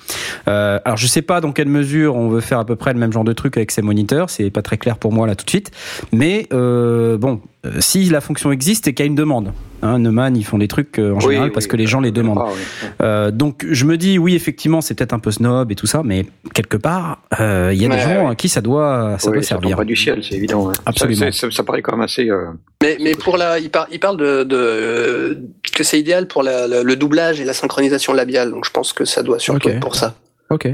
Euh, 0.46 0.78
alors, 0.84 0.96
je 0.96 1.08
sais 1.08 1.22
pas 1.22 1.40
dans 1.40 1.50
quelle 1.50 1.66
mesure 1.68 2.14
on 2.14 2.28
veut 2.28 2.40
faire 2.40 2.60
à 2.60 2.64
peu 2.64 2.76
près 2.76 2.92
le 2.92 3.00
même 3.00 3.12
genre 3.12 3.24
de 3.24 3.32
truc 3.32 3.56
avec 3.56 3.72
ces 3.72 3.82
moniteurs. 3.82 4.30
C'est 4.30 4.50
pas 4.50 4.62
très 4.62 4.76
clair 4.76 4.96
pour 4.96 5.12
moi 5.12 5.26
là 5.26 5.34
tout 5.34 5.44
de 5.44 5.50
suite. 5.50 5.72
Mais 6.12 6.46
euh, 6.52 7.18
bon, 7.18 7.40
si 7.80 8.04
la 8.10 8.20
fonction 8.20 8.52
existe 8.52 8.88
et 8.88 8.94
qu'il 8.94 9.04
y 9.04 9.06
a 9.06 9.10
une 9.10 9.14
demande, 9.14 9.52
hein, 9.82 9.98
Neumann, 9.98 10.36
ils 10.36 10.44
font 10.44 10.58
des 10.58 10.68
trucs 10.68 10.98
euh, 10.98 11.12
en 11.12 11.16
Oui, 11.16 11.22
général 11.22 11.48
oui, 11.48 11.54
parce 11.54 11.66
que 11.66 11.76
les 11.76 11.86
gens 11.86 12.00
les 12.00 12.10
demandent. 12.10 12.38
Ah, 12.42 12.48
oui. 12.52 12.88
Euh, 13.02 13.30
donc 13.30 13.64
je 13.70 13.84
me 13.84 13.96
dis 13.96 14.18
oui 14.18 14.34
effectivement 14.34 14.80
c'est 14.80 14.94
peut-être 14.94 15.12
un 15.14 15.18
peu 15.18 15.30
snob 15.30 15.70
et 15.72 15.74
tout 15.74 15.86
ça 15.86 16.02
mais 16.04 16.26
quelque 16.52 16.76
part 16.76 17.22
euh, 17.40 17.70
il 17.72 17.80
y 17.82 17.86
a 17.86 17.88
des 17.88 17.98
gens 18.00 18.28
à 18.28 18.34
qui 18.34 18.48
ça 18.48 18.60
doit 18.60 19.16
ça 19.18 19.28
Oui, 19.30 19.34
doit 19.36 19.42
ça 19.42 19.48
servir. 19.50 19.76
pas 19.76 19.84
du 19.84 19.96
ciel, 19.96 20.22
c'est 20.22 20.34
évident. 20.36 20.72
Absolument. 20.86 21.18
Ça, 21.26 21.32
c'est- 21.32 21.50
ça, 21.50 21.50
ça 21.50 21.62
paraît 21.64 21.82
quand 21.82 21.92
même 21.92 22.02
assez. 22.04 22.28
euh, 22.30 22.46
Mais, 22.82 22.96
mais 23.00 23.14
pour 23.14 23.36
la, 23.36 23.58
il, 23.58 23.70
par- 23.70 23.88
il 23.90 24.00
parle 24.00 24.16
de, 24.18 24.44
de 24.44 25.38
que 25.74 25.82
c'est 25.84 25.98
idéal 25.98 26.26
pour 26.28 26.42
la- 26.42 26.66
le 26.82 26.96
doublage 26.96 27.40
et 27.40 27.44
la 27.44 27.54
synchronisation 27.54 28.12
labiale. 28.12 28.50
Donc 28.50 28.64
je 28.66 28.70
pense 28.70 28.92
que 28.92 29.04
ça 29.04 29.22
doit 29.22 29.38
surtout 29.38 29.68
être 29.68 29.80
pour 29.80 29.94
ça. 29.96 30.14
Ok 30.50 30.68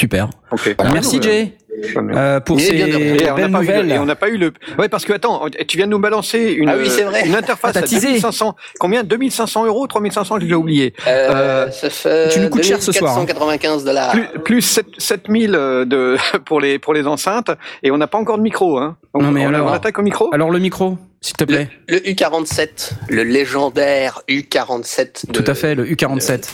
super. 0.00 0.28
ok. 0.50 0.76
Merci 0.92 1.20
Jay 1.22 1.54
euh, 1.96 2.40
pour 2.40 2.58
ces 2.60 2.72
bien 2.72 2.88
de 2.88 2.96
rien. 2.96 3.14
Et 3.16 3.30
on 3.30 3.36
n'a 3.36 3.36
belles 3.36 3.52
pas 3.52 3.60
eu 3.62 3.66
le- 3.66 3.82
nouvelles. 3.82 3.92
et 3.92 3.98
on 3.98 4.04
n'a 4.04 4.16
pas 4.16 4.28
eu 4.28 4.36
le. 4.36 4.52
Ouais, 4.78 4.88
parce 4.88 5.04
que 5.04 5.12
attends, 5.12 5.42
tu 5.68 5.76
viens 5.76 5.86
de 5.86 5.92
nous 5.92 5.98
balancer 6.00 6.52
une, 6.58 6.68
Ah 6.68 6.74
oui, 6.76 6.88
c'est 6.90 7.04
vrai. 7.04 7.24
une 7.26 7.36
interface 7.36 7.76
à 7.76 7.82
teasé. 7.82 8.00
2500. 8.08 8.56
Combien? 8.80 9.04
2500 9.04 9.64
euros 9.66 9.86
3500 9.86 10.38
J'ai 10.40 10.46
déjà 10.46 10.56
oublié. 10.56 10.92
Euh, 11.06 11.28
Euh, 11.68 11.70
ça 11.70 11.88
fait 11.90 12.28
tu 12.30 12.40
nous 12.40 12.48
coûtes 12.48 12.64
cher 12.64 12.82
ce 12.82 12.90
soir, 12.90 13.12
hein. 13.16 13.26
495 13.26 13.84
dollars. 13.84 14.10
Plus, 14.10 14.26
plus 14.44 14.62
7, 14.62 14.86
7000 14.98 15.54
euh, 15.54 15.84
de 15.84 16.16
pour 16.46 16.60
les 16.60 16.78
pour 16.80 16.94
les 16.94 17.06
enceintes 17.06 17.50
et 17.84 17.90
on 17.92 17.96
n'a 17.98 18.06
pas 18.08 18.18
encore 18.18 18.38
de 18.38 18.42
micro. 18.42 18.78
Hein. 18.78 18.96
Donc, 19.14 19.22
Non, 19.22 19.30
mais 19.30 19.46
on, 19.46 19.50
alors- 19.50 19.68
on 19.68 19.72
attaque 19.72 19.98
au 19.98 20.02
micro. 20.02 20.30
Alors 20.34 20.50
le 20.50 20.58
micro 20.58 20.98
s'il 21.20 21.36
te 21.36 21.44
plaît. 21.44 21.68
Le 21.88 21.98
U47, 21.98 22.92
le 23.08 23.22
légendaire 23.24 24.22
U47 24.28 25.26
de- 25.26 25.32
Tout 25.32 25.44
à 25.50 25.54
fait 25.54 25.74
le 25.74 25.84
U47. 25.86 26.48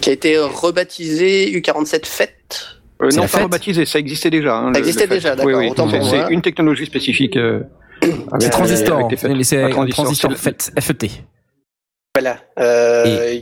qui 0.00 0.10
a 0.10 0.12
été 0.12 0.38
rebaptisé 0.38 1.50
U47 1.60 2.06
Fête. 2.06 2.32
Euh, 3.02 3.10
c'est 3.10 3.16
non, 3.18 3.26
pas 3.28 3.42
rebaptisé, 3.44 3.84
ça 3.84 3.98
existait 3.98 4.30
déjà. 4.30 4.54
hein, 4.56 4.72
Ça 4.72 4.78
existait 4.80 5.06
déjà, 5.06 5.36
d'accord, 5.36 5.52
Oui, 5.52 5.66
oui. 5.66 5.70
autant 5.70 5.88
C'est- 5.90 6.32
une 6.32 6.42
technologie 6.42 6.86
spécifique. 6.86 7.36
euh, 7.36 7.60
C'est 8.40 8.50
transistor. 8.50 9.08
C'est 9.10 9.62
Un 9.62 9.86
transistor. 9.88 10.32
FET. 10.36 10.72
FET. 10.80 11.10
Voilà. 12.14 12.38
Euh, 12.58 13.40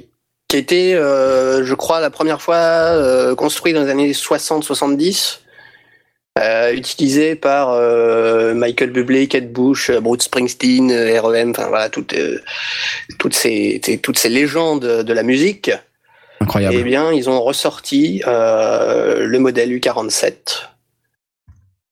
Qui 0.48 0.56
a 0.56 0.58
été, 0.60 0.94
euh, 0.94 1.64
je 1.64 1.74
crois, 1.74 2.00
la 2.00 2.10
première 2.10 2.40
fois 2.42 2.56
euh, 2.56 3.34
construit 3.34 3.72
dans 3.72 3.82
les 3.82 3.90
années 3.90 4.12
60-70. 4.12 5.40
Euh, 6.36 6.72
utilisé 6.72 7.36
par 7.36 7.70
euh, 7.70 8.54
Michael 8.54 8.90
Bublé, 8.90 9.28
Kate 9.28 9.52
Bush, 9.52 9.92
Bruce 9.92 10.22
Springsteen, 10.24 10.90
euh, 10.90 11.20
R.E.M., 11.20 11.50
enfin 11.50 11.68
voilà, 11.68 11.88
toutes, 11.88 12.12
toutes, 13.18 13.34
ces, 13.34 13.80
toutes 14.02 14.18
ces 14.18 14.28
légendes 14.28 14.84
de 14.84 15.12
la 15.12 15.22
musique. 15.22 15.70
Incroyable. 16.40 16.76
Eh 16.76 16.82
bien, 16.82 17.12
ils 17.12 17.30
ont 17.30 17.40
ressorti 17.40 18.20
le 18.26 19.38
modèle 19.38 19.70
U47 19.70 20.34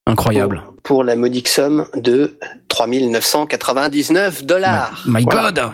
Incroyable. 0.06 0.62
pour 0.82 1.04
la 1.04 1.14
modique 1.14 1.46
somme 1.48 1.86
de 1.94 2.36
3999 2.68 4.44
dollars. 4.44 5.04
My 5.06 5.22
Voilà. 5.22 5.52
God. 5.52 5.70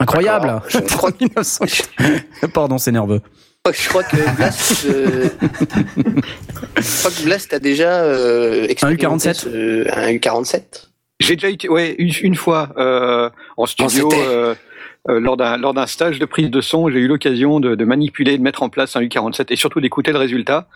Incroyable. 0.00 0.60
Je 0.68 0.78
crois 0.78 1.10
3900. 1.10 1.64
Pardon 2.52 2.76
c'est 2.78 2.92
nerveux. 2.92 3.22
Je 3.72 3.88
crois 3.88 4.02
que 4.04 4.36
Blast, 4.36 4.86
euh, 4.88 5.28
je 6.76 6.98
crois 6.98 7.10
que 7.10 7.24
Blast 7.24 7.52
a 7.54 7.58
déjà 7.58 8.02
euh, 8.02 8.66
expérimenté 8.68 9.30
U47? 9.30 9.34
ce- 9.34 9.98
un 9.98 10.12
U47. 10.12 10.62
J'ai 11.20 11.34
déjà 11.36 11.48
été, 11.48 11.68
ouais, 11.68 11.94
une, 11.98 12.12
une 12.22 12.34
fois 12.36 12.70
euh, 12.78 13.28
en 13.56 13.66
studio. 13.66 14.08
euh, 14.12 14.54
euh, 15.08 15.20
lors 15.20 15.36
d'un 15.36 15.56
lors 15.56 15.72
d'un 15.74 15.86
stage 15.86 16.18
de 16.18 16.24
prise 16.26 16.50
de 16.50 16.60
son, 16.60 16.90
j'ai 16.90 16.98
eu 16.98 17.06
l'occasion 17.08 17.60
de, 17.60 17.74
de 17.74 17.84
manipuler, 17.84 18.36
de 18.36 18.42
mettre 18.42 18.62
en 18.62 18.68
place 18.68 18.94
un 18.94 19.00
U47 19.00 19.46
et 19.50 19.56
surtout 19.56 19.80
d'écouter 19.80 20.12
le 20.12 20.18
résultat. 20.18 20.68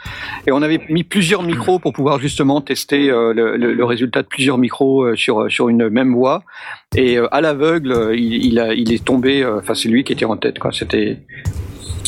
Et 0.46 0.52
on 0.52 0.62
avait 0.62 0.80
mis 0.88 1.04
plusieurs 1.04 1.42
micros 1.42 1.78
pour 1.78 1.92
pouvoir 1.92 2.18
justement 2.18 2.60
tester 2.60 3.10
euh, 3.10 3.32
le, 3.34 3.56
le- 3.56 3.74
le 3.74 3.84
résultat 3.84 4.22
de 4.22 4.28
plusieurs 4.28 4.58
micros 4.58 5.02
euh, 5.04 5.16
sur 5.16 5.50
sur 5.50 5.68
une 5.68 5.88
même 5.90 6.14
voix. 6.14 6.44
Et 6.96 7.18
euh, 7.18 7.26
à 7.32 7.40
l'aveugle, 7.40 7.92
euh, 7.92 8.16
il, 8.16 8.44
il 8.46 8.58
a 8.58 8.72
il 8.74 8.92
est 8.92 9.04
tombé. 9.04 9.42
euh, 9.42 9.58
Enfin, 9.58 9.74
c'est 9.74 9.88
lui 9.88 10.02
qui 10.02 10.12
était 10.12 10.24
en 10.24 10.36
tête. 10.36 10.58
Quoi. 10.58 10.70
C'était 10.72 11.18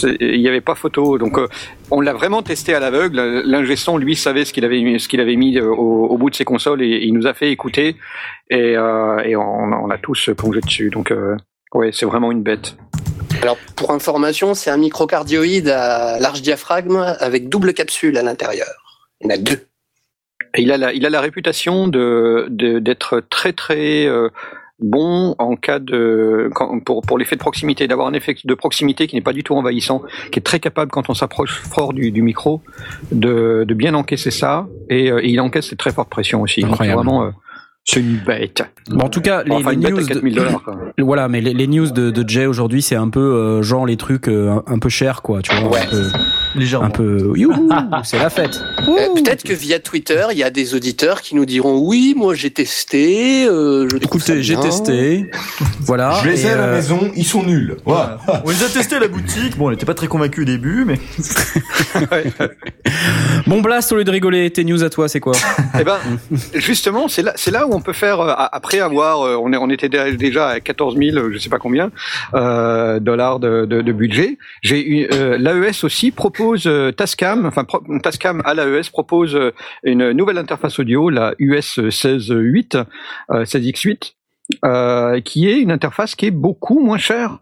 il 0.03 0.41
n'y 0.41 0.49
avait 0.49 0.61
pas 0.61 0.75
photo, 0.75 1.19
donc 1.19 1.39
euh, 1.39 1.49
on 1.91 2.01
l'a 2.01 2.13
vraiment 2.13 2.43
testé 2.43 2.75
à 2.75 2.81
l'aveugle. 2.81 3.43
L'ingé 3.45 3.77
son, 3.77 3.97
lui, 3.97 4.17
savait 4.17 4.45
ce 4.45 4.53
qu'il 4.53 4.65
avait 4.65 4.81
mis, 4.81 4.99
ce 4.99 5.09
qu'il 5.09 5.21
avait 5.21 5.37
mis 5.37 5.59
euh, 5.59 5.67
au, 5.67 6.07
au 6.07 6.19
bout 6.19 6.31
de 6.31 6.35
ses 6.35 6.45
consoles 6.45 6.83
et, 6.83 7.05
il 7.05 7.15
nous 7.15 7.27
a 7.27 7.35
fait 7.35 7.51
écouter 7.51 7.97
et, 8.51 8.77
euh, 8.77 9.19
et 9.19 9.37
on, 9.37 9.43
on 9.43 9.91
a 9.91 9.99
tous 9.99 10.31
plongé 10.37 10.61
dessus. 10.61 10.91
Donc, 10.91 11.11
euh, 11.11 11.37
ouais, 11.73 11.91
c'est 11.93 12.07
vraiment 12.07 12.33
une 12.33 12.43
bête. 12.43 12.77
Alors, 13.43 13.57
pour 13.77 13.91
information, 13.91 14.55
c'est 14.55 14.71
un 14.71 14.77
microcardioïde 14.77 15.69
à 15.69 16.19
large 16.19 16.43
diaphragme 16.43 17.17
avec 17.19 17.49
double 17.49 17.75
capsule 17.75 18.17
à 18.17 18.23
l'intérieur. 18.23 18.69
Il 19.21 19.27
y 19.27 19.33
en 19.33 19.35
a 19.35 19.39
deux. 19.39 19.67
Et 20.57 20.63
il 20.63 20.73
a 20.73 20.79
la, 20.79 20.93
il 20.93 21.05
a 21.05 21.11
la 21.11 21.21
réputation 21.21 21.89
de 21.89 22.47
d'être 22.49 23.21
très 23.29 23.53
très 23.53 24.09
bon 24.81 25.35
en 25.39 25.57
cas 25.57 25.79
de 25.79 26.51
quand- 26.55 26.81
pour 26.81 27.03
pour 27.03 27.19
l'effet 27.19 27.37
de 27.37 27.41
proximité, 27.41 27.87
d'avoir 27.87 28.09
un 28.09 28.13
effet 28.13 28.35
de 28.45 28.55
proximité 28.55 29.07
qui 29.07 29.15
n'est 29.17 29.23
pas 29.23 29.33
du 29.33 29.43
tout 29.45 29.55
envahissant, 29.55 30.03
qui 30.33 30.39
est 30.39 30.43
très 30.43 30.61
capable 30.61 30.91
quand 30.91 31.09
on 31.09 31.15
s'approche 31.15 31.61
fort 31.63 31.93
du, 31.93 32.11
du 32.11 32.23
micro 32.23 32.61
de, 33.13 33.65
de 33.67 33.75
bien 33.75 33.95
encaisser 33.95 34.31
ça 34.31 34.67
et, 34.91 35.11
euh, 35.11 35.21
et 35.23 35.29
il 35.31 35.41
encaisse 35.41 35.69
cette 35.69 35.79
très 35.79 35.93
forte 35.93 36.11
pression 36.11 36.43
aussi. 36.43 36.65
Incroyable. 36.65 36.97
vraiment, 37.03 37.25
euh, 37.25 37.31
c'est 37.85 38.01
une 38.01 38.17
bête. 38.27 38.63
Bon, 38.89 39.05
en 39.05 39.09
tout 39.11 39.21
cas, 39.21 39.43
les, 39.45 39.51
news 39.77 39.99
de- 40.01 40.05
4000 40.07 40.35
dollars. 40.35 40.63
quoi. 40.63 40.75
Voilà, 40.99 41.29
mais 41.29 41.41
les, 41.43 41.53
les 41.53 41.67
news 41.67 41.91
de, 41.91 42.11
de 42.11 42.29
Jay 42.29 42.47
aujourd'hui, 42.47 42.81
c'est 42.83 42.97
un 42.97 43.11
peu 43.11 43.21
euh, 43.21 43.63
genre 43.63 43.85
les 43.87 43.97
trucs 43.99 44.27
euh, 44.29 44.53
un, 44.67 44.75
un 44.75 44.79
peu 44.79 44.89
chers, 44.89 45.21
quoi. 45.23 45.43
Tu 45.43 45.55
vois. 45.55 45.71
Ouais. 45.71 45.81
Légèrement. 46.55 46.87
un 46.87 46.91
peu 46.91 47.33
youhou, 47.37 47.69
c'est 48.05 48.19
la 48.19 48.31
fête. 48.31 48.61
Euh, 48.89 49.15
Peut-être 49.15 49.43
que 49.45 49.53
via 49.53 49.79
Twitter, 49.81 50.25
il 50.33 50.39
y 50.39 50.43
a 50.43 50.51
des 50.51 50.75
auditeurs 50.75 51.21
qui 51.23 51.35
nous 51.35 51.45
diront 51.47 51.79
oui, 51.87 52.15
moi 52.17 52.35
j'ai 52.35 52.51
testé. 52.51 53.47
euh, 53.47 53.89
je 53.91 53.97
Écoutez, 53.97 54.43
j'ai 54.43 54.57
testé. 54.57 55.31
Voilà. 55.81 56.19
Je 56.23 56.29
les 56.29 56.47
ai 56.47 56.51
à 56.51 56.57
la 56.57 56.63
euh, 56.65 56.75
maison, 56.77 57.11
ils 57.17 57.25
sont 57.25 57.43
nuls. 57.43 57.77
Voilà. 57.85 58.19
On 58.45 58.51
les 58.51 58.63
a 58.63 58.69
testés 58.69 58.97
à 58.97 59.01
la 59.01 59.09
boutique. 59.09 59.57
Bon, 59.57 59.69
on 59.69 59.71
n'était 59.71 59.87
pas 59.87 59.95
très 59.95 60.07
convaincus 60.07 60.43
au 60.43 60.47
début, 60.47 60.85
mais 60.85 60.99
Bon 63.47 63.61
Blast, 63.61 63.93
au 63.93 63.97
lieu 63.97 64.05
de 64.05 64.11
rigoler, 64.11 64.51
tes 64.51 64.65
news 64.65 64.83
à 64.83 64.91
toi, 64.91 65.09
c'est 65.09 65.21
quoi? 65.21 65.35
Eh 65.79 65.85
ben, 65.85 65.99
justement, 66.55 67.09
c'est 67.09 67.23
là, 67.23 67.33
c'est 67.37 67.51
là 67.51 67.67
où 67.67 67.75
on 67.75 67.81
peut 67.81 67.93
faire 67.93 68.21
euh, 68.21 68.33
après 68.37 68.81
avoir, 68.81 69.23
euh, 69.23 69.37
on, 69.41 69.53
est, 69.53 69.57
on 69.57 69.69
était 69.71 69.89
dé- 69.89 70.17
déjà 70.17 70.49
à 70.49 70.61
14 70.61 70.97
000, 70.97 71.17
euh, 71.17 71.31
je 71.33 71.39
sais 71.39 71.49
pas 71.51 71.59
combien 71.59 71.91
euh, 72.35 73.01
dollars 73.01 73.39
de, 73.41 73.65
de, 73.67 73.81
de 73.83 73.93
budget. 73.93 74.39
J'ai 74.63 74.87
eu 74.87 75.09
euh, 75.13 75.37
l'AES 75.39 75.85
aussi 75.85 76.11
propose 76.11 76.44
euh, 76.67 76.93
Tascam, 76.93 77.47
enfin 77.47 77.65
Tascam 78.03 78.43
à 78.45 78.55
l'AES 78.55 78.91
propose 78.91 79.35
euh, 79.35 79.53
une 79.83 80.13
nouvelle 80.13 80.39
interface 80.39 80.79
audio, 80.79 81.11
la 81.11 81.35
US 81.39 81.79
16.8, 81.79 82.85
euh, 83.31 83.45
16x8, 83.45 84.15
euh, 84.65 85.21
qui 85.21 85.49
est 85.49 85.61
une 85.61 85.73
interface 85.73 86.15
qui 86.15 86.27
est 86.27 86.31
beaucoup 86.31 86.81
moins 86.81 86.99
chère. 86.99 87.39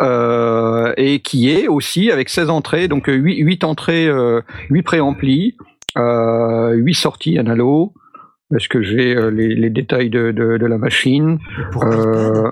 Euh, 0.00 0.94
et 0.96 1.20
qui 1.20 1.50
est 1.50 1.68
aussi 1.68 2.10
avec 2.10 2.30
16 2.30 2.48
entrées, 2.48 2.88
donc 2.88 3.04
8, 3.06 3.36
8 3.36 3.64
entrées, 3.64 4.06
euh, 4.06 4.40
8 4.70 4.82
préamplis, 4.82 5.58
euh, 5.98 6.72
8 6.72 6.94
sorties 6.94 7.38
analo. 7.38 7.92
Est-ce 8.56 8.70
que 8.70 8.82
j'ai 8.82 9.14
les, 9.30 9.54
les 9.54 9.68
détails 9.68 10.08
de, 10.08 10.32
de, 10.32 10.56
de 10.56 10.66
la 10.66 10.78
machine? 10.78 11.38
Pour 11.70 11.84
euh, 11.84 12.50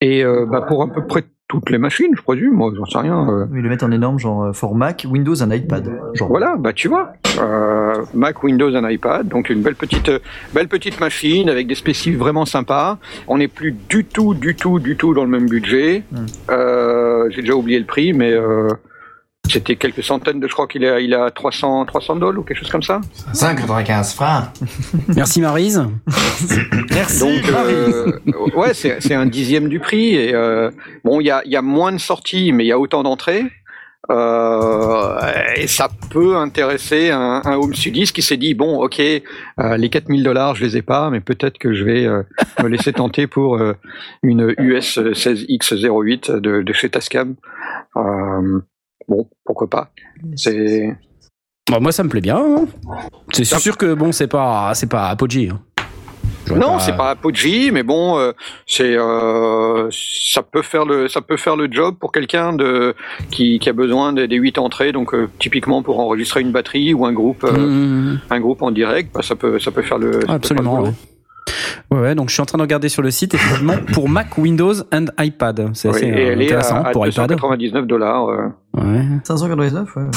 Et 0.00 0.22
bah, 0.24 0.62
pour 0.62 0.84
à 0.84 0.92
peu 0.92 1.04
près 1.04 1.24
toutes 1.48 1.68
les 1.68 1.78
machines, 1.78 2.12
je 2.16 2.22
présume, 2.22 2.54
moi 2.54 2.72
j'en 2.74 2.86
sais 2.86 2.98
rien. 2.98 3.28
euh. 3.28 3.46
ils 3.54 3.60
le 3.60 3.68
mettent 3.68 3.82
en 3.82 3.90
énorme, 3.90 4.18
genre 4.18 4.44
euh, 4.44 4.52
for 4.52 4.74
Mac, 4.74 5.06
Windows, 5.08 5.34
et 5.34 5.56
iPad. 5.56 5.90
Genre. 6.14 6.28
Voilà, 6.28 6.56
bah 6.58 6.72
tu 6.72 6.88
vois, 6.88 7.12
euh, 7.40 7.94
Mac, 8.14 8.42
Windows, 8.42 8.70
et 8.70 8.94
iPad, 8.94 9.28
donc 9.28 9.50
une 9.50 9.60
belle 9.60 9.74
petite, 9.74 10.10
belle 10.54 10.68
petite 10.68 10.98
machine 10.98 11.50
avec 11.50 11.66
des 11.66 11.74
spécifiques 11.74 12.18
vraiment 12.18 12.46
sympas. 12.46 12.98
On 13.28 13.36
n'est 13.38 13.48
plus 13.48 13.72
du 13.88 14.04
tout, 14.04 14.32
du 14.34 14.54
tout, 14.56 14.78
du 14.78 14.96
tout 14.96 15.12
dans 15.12 15.24
le 15.24 15.30
même 15.30 15.46
budget. 15.48 16.04
Mm. 16.10 16.16
Euh, 16.50 17.28
J'ai 17.30 17.42
déjà 17.42 17.54
oublié 17.54 17.78
le 17.78 17.84
prix, 17.86 18.12
mais 18.14 18.32
euh, 18.32 18.68
c'était 19.50 19.76
quelques 19.76 20.02
centaines 20.04 20.40
de, 20.40 20.46
je 20.48 20.52
crois 20.52 20.66
qu'il 20.68 20.84
est, 20.84 20.88
à- 20.88 21.00
il 21.00 21.14
a 21.14 21.30
300, 21.30 21.84
300 21.86 22.16
dollars 22.16 22.40
ou 22.40 22.44
quelque 22.44 22.58
chose 22.58 22.70
comme 22.70 22.82
ça. 22.82 23.00
195 23.32 24.14
francs. 24.14 24.44
Merci 25.16 25.40
Marise. 25.40 25.82
Merci. 26.90 27.20
Donc, 27.20 27.48
euh, 27.52 28.12
ouais, 28.56 28.72
c'est 28.72 29.00
c'est 29.02 29.14
un 29.14 29.26
dixième 29.26 29.68
du 29.68 29.80
prix. 29.80 30.14
Et 30.14 30.34
euh, 30.34 30.70
bon, 31.04 31.20
il 31.20 31.26
y 31.26 31.30
a, 31.30 31.42
il 31.44 31.50
y 31.50 31.56
a 31.56 31.62
moins 31.62 31.92
de 31.92 31.98
sorties, 31.98 32.52
mais 32.52 32.64
il 32.64 32.68
y 32.68 32.72
a 32.72 32.78
autant 32.78 33.02
d'entrées. 33.02 33.44
Euh, 34.10 35.16
et 35.56 35.66
ça 35.68 35.88
peut 36.10 36.36
intéresser 36.36 37.10
un, 37.10 37.40
un 37.44 37.54
home 37.56 37.72
studiste 37.74 38.14
qui 38.14 38.22
s'est 38.22 38.36
dit 38.36 38.54
bon, 38.54 38.82
ok, 38.82 39.00
euh, 39.00 39.76
les 39.76 39.90
4000 39.90 40.22
dollars, 40.24 40.54
je 40.56 40.64
les 40.64 40.76
ai 40.76 40.82
pas, 40.82 41.08
mais 41.10 41.20
peut-être 41.20 41.58
que 41.58 41.72
je 41.72 41.84
vais 41.84 42.04
euh, 42.06 42.22
me 42.62 42.68
laisser 42.68 42.92
tenter 42.92 43.26
pour 43.28 43.56
euh, 43.58 43.74
une 44.22 44.54
US 44.58 44.98
16X08 44.98 46.32
de, 46.40 46.62
de 46.62 46.72
chez 46.72 46.90
Tascam. 46.90 47.34
Bon, 49.08 49.28
pourquoi 49.44 49.68
pas. 49.68 49.90
C'est 50.36 50.96
Bon, 51.70 51.80
moi, 51.80 51.92
ça 51.92 52.02
me 52.04 52.08
plaît 52.08 52.20
bien. 52.20 52.36
hein. 52.38 52.66
C'est 53.32 53.44
sûr 53.44 53.76
que 53.78 53.94
bon, 53.94 54.12
c'est 54.12 54.26
pas, 54.26 54.72
c'est 54.74 54.88
pas 54.88 55.08
Apogee. 55.08 55.50
hein. 55.52 55.60
Non, 56.56 56.80
c'est 56.80 56.96
pas 56.96 57.10
Apogee, 57.10 57.70
mais 57.72 57.84
bon, 57.84 58.18
euh, 58.18 58.32
c'est 58.66 58.96
euh, 58.98 59.88
ça 59.90 60.42
peut 60.42 60.60
faire 60.62 60.84
le 60.84 61.08
ça 61.08 61.20
peut 61.22 61.36
faire 61.36 61.54
le 61.56 61.68
job 61.70 61.94
pour 62.00 62.10
quelqu'un 62.10 62.52
de 62.52 62.94
qui, 63.30 63.60
qui 63.60 63.68
a 63.68 63.72
besoin 63.72 64.12
des, 64.12 64.26
des 64.26 64.36
huit 64.36 64.58
entrées, 64.58 64.90
donc 64.90 65.14
euh, 65.14 65.28
typiquement 65.38 65.82
pour 65.84 66.00
enregistrer 66.00 66.40
une 66.40 66.50
batterie 66.50 66.94
ou 66.94 67.06
un 67.06 67.12
groupe 67.12 67.44
euh, 67.44 67.52
Mmh. 67.52 68.20
un 68.30 68.40
groupe 68.40 68.60
en 68.62 68.72
direct, 68.72 69.14
bah, 69.14 69.22
ça 69.22 69.36
peut 69.36 69.60
ça 69.60 69.70
peut 69.70 69.82
faire 69.82 69.98
le 69.98 70.12
ça 70.12 70.18
peut 70.18 70.24
faire 70.26 70.30
le 70.32 70.34
Absolument. 70.34 70.94
Ouais. 71.90 71.98
Ouais, 71.98 72.14
donc 72.14 72.28
je 72.30 72.34
suis 72.34 72.40
en 72.42 72.46
train 72.46 72.56
de 72.56 72.62
regarder 72.62 72.88
sur 72.88 73.02
le 73.02 73.10
site 73.10 73.34
effectivement 73.34 73.74
pour 73.92 74.08
Mac, 74.08 74.38
Windows 74.38 74.72
and 74.92 75.06
iPad. 75.18 75.70
C'est 75.74 75.88
Oui, 75.90 75.96
assez 75.96 76.06
et 76.06 76.10
euh, 76.12 76.32
elle 76.32 76.40
est 76.42 76.46
intéressant 76.46 76.76
à, 76.82 76.88
à 76.88 76.92
pour 76.92 77.06
iPad. 77.06 77.28
299 77.28 77.86
dollars. 77.86 78.28
euh. 78.28 78.46
Ouais. 78.74 79.02
599, 79.24 79.96
ouais. 79.96 80.02
ouais. 80.02 80.08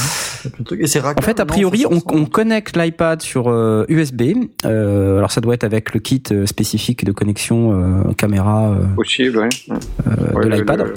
Et 0.80 0.88
c'est 0.88 1.02
En 1.04 1.14
fait, 1.22 1.40
a 1.42 1.46
priori, 1.46 1.86
on, 1.90 2.00
on 2.14 2.26
connecte 2.26 2.78
l'iPad 2.78 3.22
sur 3.22 3.50
euh, 3.50 3.84
USB. 3.90 4.22
Euh, 4.66 5.18
alors, 5.18 5.32
ça 5.32 5.42
doit 5.42 5.54
être 5.56 5.64
avec 5.66 5.94
le 5.94 6.00
kit 6.00 6.24
euh, 6.32 6.46
spécifique 6.46 7.04
de 7.04 7.12
connexion 7.12 7.74
euh, 8.08 8.14
caméra 8.14 8.70
euh, 8.70 8.84
possible, 8.96 9.38
ouais. 9.40 9.50
euh, 9.72 10.34
Ouais, 10.34 10.46
de 10.46 10.50
l'iPad. 10.50 10.94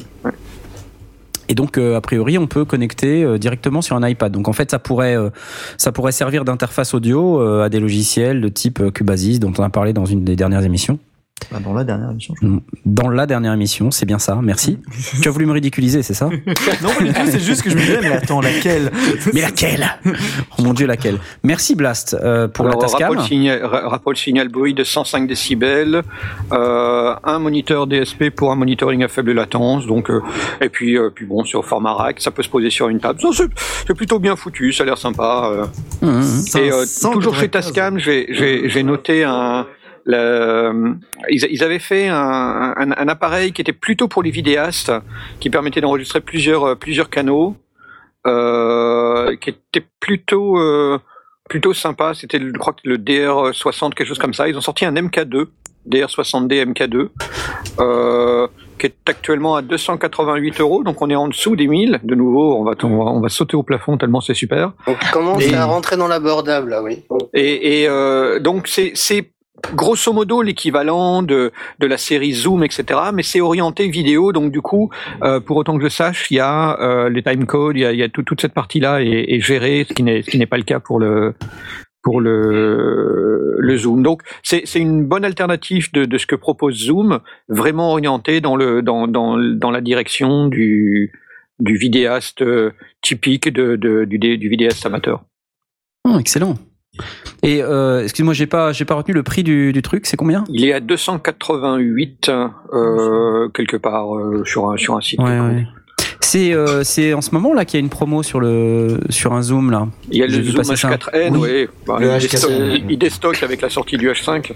Et 1.48 1.54
donc, 1.54 1.78
euh, 1.78 1.96
a 1.96 2.00
priori, 2.00 2.36
on 2.38 2.46
peut 2.46 2.64
connecter 2.64 3.24
euh, 3.24 3.38
directement 3.38 3.80
sur 3.80 3.96
un 3.96 4.06
iPad. 4.06 4.30
Donc, 4.30 4.48
en 4.48 4.52
fait, 4.52 4.70
ça 4.70 4.78
pourrait, 4.78 5.16
euh, 5.16 5.30
ça 5.78 5.92
pourrait 5.92 6.12
servir 6.12 6.44
d'interface 6.44 6.94
audio 6.94 7.40
euh, 7.40 7.64
à 7.64 7.68
des 7.68 7.80
logiciels 7.80 8.40
de 8.40 8.48
type 8.48 8.80
euh, 8.80 8.90
Cubasis, 8.90 9.40
dont 9.40 9.52
on 9.58 9.62
a 9.62 9.70
parlé 9.70 9.92
dans 9.92 10.04
une 10.04 10.24
des 10.24 10.36
dernières 10.36 10.64
émissions. 10.64 10.98
Ah, 11.54 11.60
dans 11.60 11.72
la 11.72 11.84
dernière 11.84 12.10
émission. 12.10 12.34
je 12.40 12.48
Dans 12.84 13.08
la 13.08 13.26
dernière 13.26 13.52
émission, 13.52 13.90
c'est 13.90 14.06
bien 14.06 14.18
ça. 14.18 14.38
Merci. 14.42 14.78
tu 15.22 15.28
as 15.28 15.30
voulu 15.30 15.46
me 15.46 15.52
ridiculiser, 15.52 16.02
c'est 16.02 16.14
ça 16.14 16.28
crois. 16.28 16.74
non, 16.82 17.24
c'est 17.26 17.40
juste 17.40 17.62
que 17.62 17.70
je 17.70 17.76
me 17.76 17.80
disais, 17.80 18.00
mais 18.00 18.08
attends, 18.12 18.40
laquelle 18.40 18.90
Mais 19.32 19.40
laquelle? 19.40 19.86
Oh 20.58 20.62
mon 20.62 20.74
dieu, 20.74 20.86
laquelle? 20.86 21.18
Merci 21.42 21.74
Blast 21.74 22.14
euh, 22.14 22.48
pour 22.48 22.66
Alors, 22.66 22.80
la 22.80 22.88
Tascam. 22.88 23.10
rapport, 23.10 23.26
signal, 23.26 23.64
rapport 23.64 24.16
signal 24.16 24.48
bruit 24.48 24.74
de 24.74 24.84
105 24.84 25.26
décibels, 25.26 26.02
euh, 26.52 27.14
un 27.24 27.38
moniteur 27.38 27.86
DSP 27.86 28.30
pour 28.30 28.52
un 28.52 28.56
monitoring 28.56 29.02
à 29.04 29.08
faible 29.08 29.32
latence, 29.32 29.86
donc 29.86 30.10
euh, 30.10 30.20
et 30.60 30.68
puis 30.68 30.96
euh, 30.96 31.10
puis 31.14 31.26
bon 31.26 31.44
sur 31.44 31.64
format 31.64 31.92
rack, 31.94 32.20
ça 32.20 32.30
peut 32.30 32.42
se 32.42 32.48
poser 32.50 32.70
sur 32.70 32.88
une 32.88 33.00
table. 33.00 33.20
C'est 33.32 33.44
c'est 33.86 33.94
plutôt 33.94 34.18
bien 34.18 34.36
foutu, 34.36 34.72
ça 34.72 34.82
a 34.82 34.86
l'air 34.86 34.98
sympa. 34.98 35.50
euh. 35.52 35.66
Mmh, 36.02 36.08
mmh. 36.08 36.58
Et 36.58 36.72
euh, 36.72 36.84
595. 36.84 37.12
toujours 37.12 37.34
chez 37.36 37.48
Tascam, 37.48 37.98
j'ai 37.98 38.26
j'ai 38.30 38.68
j'ai 38.68 38.82
noté 38.82 39.24
un 39.24 39.66
le- 40.08 40.94
ils, 41.28 41.46
ils 41.50 41.62
avaient 41.62 41.78
fait 41.78 42.08
un, 42.08 42.74
un, 42.76 42.90
un 42.92 43.08
appareil 43.08 43.52
qui 43.52 43.60
était 43.60 43.72
plutôt 43.74 44.08
pour 44.08 44.22
les 44.22 44.30
vidéastes, 44.30 44.90
qui 45.40 45.50
permettait 45.50 45.80
d'enregistrer 45.82 46.20
plusieurs 46.20 46.64
euh, 46.64 46.74
plusieurs 46.74 47.10
canaux, 47.10 47.56
euh, 48.26 49.36
qui 49.36 49.50
était 49.50 49.86
plutôt 50.00 50.58
euh, 50.58 50.98
plutôt 51.48 51.72
sympa. 51.74 52.14
C'était, 52.14 52.40
je 52.40 52.50
crois 52.58 52.74
le 52.84 52.96
DR60, 52.98 53.94
quelque 53.94 54.08
chose 54.08 54.18
comme 54.18 54.34
ça. 54.34 54.48
Ils 54.48 54.56
ont 54.56 54.60
sorti 54.62 54.84
un 54.84 54.92
MK2, 54.92 55.46
DR60D 55.90 56.72
MK2, 56.72 57.08
euh, 57.80 58.46
qui 58.78 58.86
est 58.86 58.94
actuellement 59.06 59.56
à 59.56 59.62
288 59.62 60.60
euros. 60.60 60.82
Donc 60.84 61.00
on 61.02 61.10
est 61.10 61.16
en 61.16 61.28
dessous 61.28 61.56
des 61.56 61.66
1000. 61.66 62.00
De 62.02 62.14
nouveau, 62.14 62.56
on 62.56 62.64
va, 62.64 62.72
on 62.82 62.88
va, 62.88 63.04
on 63.12 63.20
va 63.20 63.28
sauter 63.28 63.56
au 63.56 63.62
plafond 63.62 63.96
tellement 63.98 64.20
c'est 64.20 64.34
super. 64.34 64.72
On 64.86 64.94
commence 65.12 65.44
Et- 65.44 65.54
à 65.54 65.64
rentrer 65.66 65.96
dans 65.96 66.08
l'abordable, 66.08 66.70
là, 66.70 66.82
oui. 66.82 67.04
Et, 67.34 67.82
et 67.82 67.88
euh, 67.88 68.40
donc 68.40 68.68
c'est 68.68 68.92
grosso 69.74 70.12
modo 70.12 70.42
l'équivalent 70.42 71.22
de 71.22 71.52
de 71.78 71.86
la 71.86 71.98
série 71.98 72.32
Zoom, 72.32 72.64
etc. 72.64 73.00
Mais 73.12 73.22
c'est 73.22 73.40
orienté 73.40 73.88
vidéo, 73.88 74.32
donc 74.32 74.52
du 74.52 74.60
coup, 74.60 74.90
euh, 75.22 75.40
pour 75.40 75.56
autant 75.56 75.76
que 75.78 75.84
je 75.84 75.88
sache, 75.88 76.30
il 76.30 76.36
y 76.36 76.40
a 76.40 76.78
euh, 76.80 77.08
les 77.08 77.22
timecodes, 77.22 77.76
il 77.76 77.80
y 77.80 78.02
a, 78.02 78.08
toute 78.08 78.40
cette 78.40 78.54
partie-là 78.54 79.02
est, 79.02 79.26
est 79.28 79.40
gérée, 79.40 79.86
ce 79.88 79.94
qui 79.94 80.02
n'est 80.02 80.46
pas 80.46 80.58
le 80.58 80.64
cas 80.64 80.80
pour 80.80 80.98
le 80.98 81.34
pour 82.02 82.20
le, 82.20 83.56
le 83.58 83.76
Zoom. 83.76 84.02
Donc 84.02 84.22
c'est 84.42 84.64
une 84.76 85.06
bonne 85.06 85.24
alternative 85.24 85.92
de, 85.92 86.04
de 86.04 86.18
ce 86.18 86.26
que 86.26 86.36
propose 86.36 86.76
Zoom, 86.76 87.20
vraiment 87.48 87.90
orienté 87.92 88.40
dans 88.40 88.56
le 88.56 88.82
dans 88.82 89.06
dans 89.06 89.36
dans 89.36 89.70
la 89.70 89.80
direction 89.80 90.48
du 90.48 91.12
du 91.60 91.76
vidéaste 91.76 92.42
euh, 92.42 92.72
typique 93.02 93.48
de, 93.48 93.76
de 93.76 94.04
du, 94.04 94.18
du 94.18 94.48
vidéaste 94.48 94.86
amateur. 94.86 95.24
Oh, 96.04 96.18
excellent. 96.18 96.54
Et 97.42 97.62
euh, 97.62 98.02
excuse-moi, 98.02 98.34
j'ai 98.34 98.46
pas, 98.46 98.72
j'ai 98.72 98.84
pas 98.84 98.94
retenu 98.94 99.14
le 99.14 99.22
prix 99.22 99.42
du, 99.42 99.72
du 99.72 99.82
truc. 99.82 100.06
C'est 100.06 100.16
combien? 100.16 100.44
Il 100.48 100.64
est 100.64 100.72
à 100.72 100.80
288 100.80 102.30
euh, 102.72 103.48
quelque 103.54 103.76
part 103.76 104.14
euh, 104.16 104.42
sur 104.44 104.70
un 104.70 104.76
sur 104.76 104.96
un 104.96 105.00
site. 105.00 105.20
Ouais, 105.20 105.38
ouais. 105.40 105.66
C'est, 106.20 106.52
euh, 106.52 106.82
c'est 106.84 107.14
en 107.14 107.20
ce 107.22 107.30
moment 107.32 107.54
là 107.54 107.64
qu'il 107.64 107.78
y 107.78 107.80
a 107.80 107.84
une 107.84 107.88
promo 107.90 108.22
sur 108.22 108.40
le, 108.40 109.00
sur 109.08 109.32
un 109.32 109.42
zoom 109.42 109.70
là. 109.70 109.86
Il 110.10 110.18
y 110.18 110.22
a 110.22 110.26
le 110.26 110.42
Zoom 110.42 110.56
passer 110.56 110.76
ça. 110.76 110.90
H4n, 110.90 111.30
Oui. 111.32 111.38
ouais. 111.40 111.68
Bah, 111.86 111.96
Le 112.00 112.06
il, 112.08 112.10
H4n, 112.12 112.20
déstocke, 112.30 112.52
oui. 112.58 112.84
il 112.90 112.98
déstocke 112.98 113.42
avec 113.42 113.60
la 113.62 113.70
sortie 113.70 113.96
du 113.96 114.08
H5. 114.10 114.52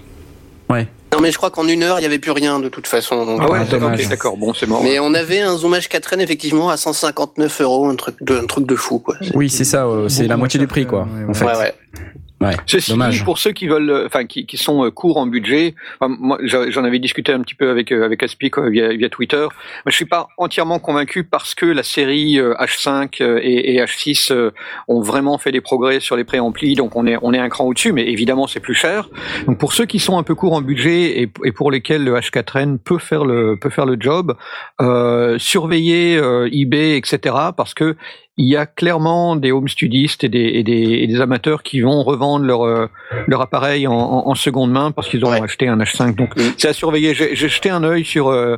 Non, 0.69 1.21
mais 1.21 1.31
je 1.31 1.37
crois 1.37 1.51
qu'en 1.51 1.67
une 1.67 1.83
heure, 1.83 1.97
il 1.99 2.01
n'y 2.01 2.07
avait 2.07 2.17
plus 2.17 2.31
rien, 2.31 2.59
de 2.59 2.67
toute 2.69 2.87
façon. 2.87 3.23
donc- 3.27 3.39
Ah 3.43 3.51
ouais, 3.51 3.59
Ah, 3.61 3.63
d'accord, 3.65 3.79
dommage. 3.81 4.01
ok, 4.01 4.09
d'accord, 4.09 4.35
bon, 4.37 4.51
c'est 4.55 4.65
mort. 4.67 4.81
Mais 4.83 4.97
on 4.99 5.13
avait 5.13 5.41
un 5.41 5.55
Zoom 5.55 5.75
H4n, 5.75 6.19
effectivement, 6.21 6.71
à 6.71 6.77
159 6.77 7.61
euros, 7.61 7.87
un 7.87 7.95
truc 7.95 8.15
de, 8.21 8.35
un 8.39 8.47
truc 8.47 8.65
de 8.65 8.75
fou, 8.75 8.97
quoi. 8.97 9.13
Oui, 9.35 9.47
c'est 9.47 9.63
ça. 9.65 9.85
euh, 9.85 10.09
c'est 10.09 10.25
la 10.25 10.37
moitié 10.37 10.59
du 10.59 10.65
prix 10.65 10.87
quoi. 10.87 11.01
ouais, 11.03 11.23
En 11.25 11.27
ouais. 11.27 11.33
fait. 11.35 11.45
Ouais, 11.45 11.73
ouais. 12.43 12.55
Ceci 12.65 12.91
Dommage. 12.91 13.19
dit, 13.19 13.23
pour 13.23 13.37
ceux 13.37 13.51
qui 13.51 13.67
veulent, 13.67 13.89
euh, 13.89 14.05
enfin, 14.05 14.25
qui, 14.25 14.45
qui 14.45 14.57
sont 14.57 14.85
euh, 14.85 14.91
courts 14.91 15.17
en 15.17 15.25
budget, 15.25 15.75
enfin, 15.99 16.15
moi, 16.19 16.37
j'en 16.41 16.83
avais 16.83 16.99
discuté 16.99 17.31
un 17.31 17.41
petit 17.41 17.55
peu 17.55 17.69
avec 17.69 17.91
euh, 17.91 18.05
avec 18.05 18.21
Aspic 18.23 18.57
euh, 18.57 18.69
via, 18.69 18.89
via 18.89 19.09
Twitter. 19.09 19.41
Moi, 19.41 19.87
je 19.87 19.95
suis 19.95 20.05
pas 20.05 20.27
entièrement 20.37 20.79
convaincu 20.79 21.23
parce 21.23 21.55
que 21.55 21.65
la 21.65 21.83
série 21.83 22.39
euh, 22.39 22.53
H5 22.55 23.21
euh, 23.21 23.39
et, 23.41 23.75
et 23.75 23.81
H6 23.81 24.31
euh, 24.31 24.51
ont 24.87 25.01
vraiment 25.01 25.37
fait 25.37 25.51
des 25.51 25.61
progrès 25.61 25.99
sur 25.99 26.15
les 26.15 26.23
préamplis, 26.23 26.75
donc 26.75 26.95
on 26.95 27.07
est 27.07 27.17
on 27.21 27.33
est 27.33 27.39
un 27.39 27.49
cran 27.49 27.65
au-dessus, 27.65 27.91
mais 27.91 28.07
évidemment 28.07 28.47
c'est 28.47 28.59
plus 28.59 28.75
cher. 28.75 29.09
Donc 29.47 29.57
pour 29.57 29.73
ceux 29.73 29.85
qui 29.85 29.99
sont 29.99 30.17
un 30.17 30.23
peu 30.23 30.35
courts 30.35 30.53
en 30.53 30.61
budget 30.61 31.21
et, 31.21 31.31
et 31.43 31.51
pour 31.51 31.71
lesquels 31.71 32.03
le 32.03 32.15
H4n 32.15 32.77
peut 32.77 32.99
faire 32.99 33.25
le 33.25 33.57
peut 33.59 33.69
faire 33.69 33.85
le 33.85 33.97
job, 33.99 34.35
euh, 34.81 35.37
surveillez 35.39 36.17
euh, 36.17 36.49
eBay, 36.51 36.97
etc. 36.97 37.35
Parce 37.55 37.73
que 37.73 37.95
il 38.37 38.47
y 38.47 38.55
a 38.55 38.65
clairement 38.65 39.35
des 39.35 39.51
home 39.51 39.67
studistes 39.67 40.23
et 40.23 40.29
des, 40.29 40.39
et 40.39 40.63
des, 40.63 40.73
et 41.03 41.07
des 41.07 41.21
amateurs 41.21 41.61
qui 41.61 41.81
vont 41.81 42.01
revendre 42.03 42.45
leur, 42.45 42.63
euh, 42.63 42.87
leur 43.27 43.41
appareil 43.41 43.85
en, 43.85 43.93
en, 43.93 44.27
en 44.27 44.35
seconde 44.35 44.71
main 44.71 44.91
parce 44.91 45.07
qu'ils 45.07 45.23
ont 45.25 45.29
Ouais. 45.31 45.41
acheté 45.43 45.67
un 45.67 45.77
H5. 45.77 46.15
Donc 46.15 46.35
Mm. 46.35 46.41
c'est 46.57 46.67
à 46.69 46.73
surveiller. 46.73 47.13
J'ai 47.13 47.35
jeté 47.35 47.69
un 47.69 47.83
œil 47.83 48.03
sur 48.03 48.29
euh, 48.29 48.57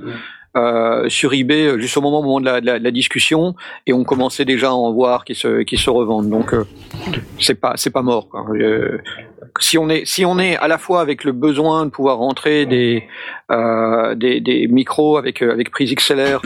euh, 0.55 1.09
sur 1.09 1.33
eBay 1.33 1.77
juste 1.81 1.97
au 1.97 2.01
moment, 2.01 2.19
au 2.19 2.23
moment 2.23 2.39
de, 2.39 2.45
la, 2.45 2.61
de 2.61 2.65
la- 2.65 2.79
de 2.79 2.83
la 2.85 2.91
discussion 2.91 3.55
et 3.85 3.91
on 3.91 4.05
commençait 4.05 4.45
déjà 4.45 4.69
à 4.69 4.71
en 4.71 4.93
voir 4.93 5.25
qui 5.25 5.35
se 5.35 5.63
qui 5.63 5.75
se 5.75 5.89
revendent. 5.89 6.29
Donc 6.29 6.53
euh, 6.53 6.63
c'est 7.41 7.59
pas 7.59 7.73
c'est 7.75 7.89
pas 7.89 8.01
mort. 8.01 8.29
Quoi. 8.29 8.45
Euh, 8.55 8.99
si 9.59 9.77
on 9.77 9.89
est 9.89 10.05
si 10.05 10.23
on 10.23 10.39
est 10.39 10.55
à 10.55 10.69
la 10.69 10.77
fois 10.77 11.01
avec 11.01 11.25
le 11.25 11.33
besoin 11.33 11.85
de 11.85 11.91
pouvoir 11.91 12.19
rentrer 12.19 12.65
des 12.65 13.03
des, 14.15 14.39
des 14.39 14.67
micros 14.67 15.17
avec 15.17 15.41
avec 15.41 15.69
prise 15.71 15.93
XLR 15.93 16.41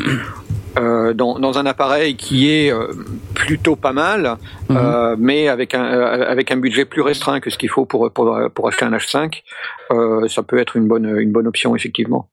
euh, 0.77 1.13
dans, 1.13 1.39
dans 1.39 1.57
un 1.57 1.65
appareil 1.65 2.15
qui 2.15 2.49
est 2.49 2.71
euh, 2.71 2.87
plutôt 3.33 3.75
pas 3.75 3.93
mal, 3.93 4.37
Mhm. 4.69 4.77
euh, 4.77 5.15
mais 5.17 5.47
avec 5.47 5.73
un 5.73 5.83
euh, 5.85 6.29
avec 6.29 6.51
un 6.51 6.57
budget 6.57 6.85
plus 6.85 7.01
restreint 7.01 7.39
que 7.39 7.49
ce 7.49 7.57
qu'il 7.57 7.69
faut 7.69 7.85
pour 7.85 8.11
pour 8.11 8.37
pour 8.53 8.67
acheter 8.67 8.85
un 8.85 8.91
H5, 8.91 9.41
euh, 9.91 10.27
ça 10.27 10.43
peut 10.43 10.59
être 10.59 10.75
une 10.75 10.87
bonne 10.87 11.17
une 11.19 11.31
bonne 11.31 11.47
option 11.47 11.75
effectivement. 11.75 12.29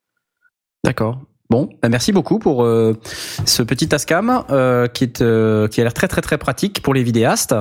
D'accord. 0.84 1.18
Bon, 1.48 1.68
bah 1.80 1.88
merci 1.88 2.10
beaucoup 2.10 2.40
pour 2.40 2.64
euh, 2.64 2.96
ce 3.44 3.62
petit 3.62 3.86
Tascam 3.86 4.42
euh, 4.50 4.88
qui 4.88 5.04
est 5.04 5.20
euh, 5.22 5.68
qui 5.68 5.80
a 5.80 5.84
l'air 5.84 5.94
très 5.94 6.08
très 6.08 6.20
très 6.20 6.38
pratique 6.38 6.82
pour 6.82 6.92
les 6.92 7.04
vidéastes. 7.04 7.54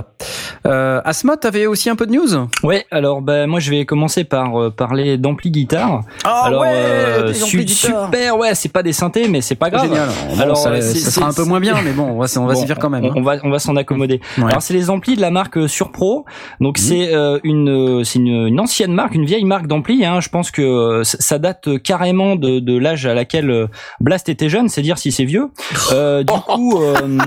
Euh, 0.66 1.02
Asmod, 1.06 1.40
t'avais 1.40 1.68
aussi 1.68 1.92
un 1.92 1.96
peu 1.96 2.08
de 2.08 2.12
news? 2.14 2.48
Ouais, 2.64 2.86
alors 2.90 3.22
bah 3.22 3.46
moi 3.46 3.60
je 3.60 3.70
vais 3.70 3.86
commencer 3.86 4.24
par 4.24 4.60
euh, 4.60 4.72
parler 4.72 5.18
d'ampli 5.20 5.52
guitare. 5.52 6.02
Ah 6.24 6.46
alors 6.46 6.62
ouais, 6.62 6.68
euh, 6.74 7.34
su- 7.34 7.64
guitare. 7.64 8.06
super, 8.06 8.38
ouais, 8.40 8.56
c'est 8.56 8.70
pas 8.72 8.82
des 8.82 8.92
synthés 8.94 9.28
mais 9.28 9.42
c'est 9.42 9.54
pas 9.56 9.70
grave. 9.70 9.84
Génial. 9.88 10.10
Bon, 10.36 10.40
Alors, 10.42 10.58
ça, 10.58 10.70
euh, 10.72 10.82
ça 10.82 11.12
sera 11.12 11.28
un 11.28 11.34
peu 11.34 11.44
moins 11.44 11.60
bien, 11.60 11.76
mais 11.84 11.92
bon, 11.92 12.06
on 12.06 12.18
va, 12.20 12.26
on 12.38 12.46
va 12.48 12.54
Bon, 12.56 12.60
s'y 12.60 12.66
faire 12.66 12.80
quand 12.80 12.90
même. 12.90 13.06
On, 13.06 13.10
hein. 13.10 13.14
on 13.18 13.22
va 13.22 13.36
on 13.44 13.50
va 13.52 13.60
s'en 13.60 13.76
accommoder. 13.76 14.20
Ouais. 14.40 14.46
Alors 14.50 14.64
c'est 14.64 14.74
les 14.74 14.90
amplis 14.90 15.16
de 15.16 15.22
la 15.22 15.30
marque 15.30 15.70
Surpro. 15.70 16.26
Donc 16.60 16.80
Mhm. 16.80 16.84
c'est 16.84 17.14
euh, 17.14 17.40
une 17.44 18.04
c'est 18.04 18.18
une, 18.18 18.48
une 18.48 18.60
ancienne 18.60 18.94
marque, 18.94 19.14
une 19.14 19.26
vieille 19.26 19.46
marque 19.46 19.68
d'ampli. 19.68 20.04
Hein. 20.06 20.22
Je 20.22 20.30
pense 20.30 20.50
que 20.50 21.02
ça 21.04 21.18
ça 21.20 21.38
date 21.38 21.82
carrément 21.84 22.36
de, 22.36 22.60
de 22.60 22.78
l'âge 22.80 23.06
à 23.06 23.14
laquelle 23.14 23.52
euh, 23.52 23.68
Blast 24.00 24.30
était 24.30 24.50
jeune, 24.50 24.70
c'est 24.70 24.82
dire 24.82 24.98
si 24.98 25.12
c'est 25.12 25.26
vieux. 25.26 25.50
Euh, 25.92 26.24
du 26.24 26.34
coup, 26.34 26.82
euh, 26.82 27.18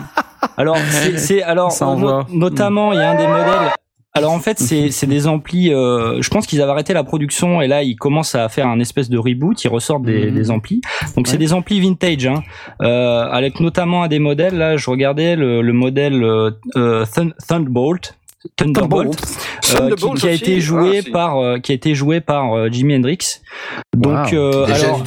alors 0.56 0.76
c'est 1.16 1.42
alors 1.42 1.72
Ça 1.72 1.84
no- 1.86 1.90
envoie. 1.92 2.26
notamment 2.32 2.92
il 2.92 2.96
y 2.96 3.02
a 3.02 3.10
un 3.10 3.16
des 3.16 3.26
modèles. 3.26 3.72
Alors 4.14 4.32
en 4.32 4.40
fait 4.40 4.58
c'est 4.58 4.90
c'est 4.90 5.06
des 5.06 5.28
amplis. 5.28 5.72
euh, 5.72 6.20
je 6.22 6.28
pense 6.30 6.46
qu'ils 6.46 6.60
avaient 6.60 6.72
arrêté 6.72 6.92
la 6.92 7.04
production 7.04 7.60
et 7.62 7.68
là 7.68 7.82
ils 7.84 7.94
commencent 7.94 8.34
à 8.34 8.48
faire 8.48 8.66
un 8.66 8.80
espèce 8.80 9.10
de 9.10 9.18
reboot. 9.18 9.62
Ils 9.62 9.68
ressortent 9.68 10.02
des, 10.02 10.26
Mhm. 10.30 10.34
des 10.34 10.50
amplis. 10.50 10.80
Donc 11.14 11.28
c'est 11.28 11.36
des 11.38 11.52
amplis 11.52 11.78
vintage. 11.80 12.26
Hein 12.26 12.42
euh, 12.82 13.22
avec 13.30 13.60
notamment 13.60 14.02
un 14.02 14.08
des 14.08 14.18
modèles. 14.18 14.56
Là, 14.56 14.76
je 14.76 14.90
regardais 14.90 15.36
le, 15.36 15.62
le 15.62 15.72
modèle 15.72 16.24
euh, 16.24 16.50
euh, 16.76 17.04
Thun- 17.04 17.32
Thunderbolt. 18.56 19.20
Thunderbolt, 19.62 20.16
euh, 20.16 20.20
qui, 20.20 20.28
a 20.28 20.32
été 20.32 20.60
joué 20.60 20.98
ah, 20.98 21.02
si. 21.02 21.10
par 21.10 21.38
euh, 21.38 21.58
qui 21.58 21.72
a 21.72 21.74
été 21.74 21.94
joué 21.94 22.20
par 22.20 22.52
euh, 22.52 22.68
Jimi 22.70 22.94
Hendrix. 22.94 23.40
Donc 23.96 24.30
Wow. 24.32 24.38
euh, 24.38 24.66
Déjà 24.66 24.86
alors 24.86 25.02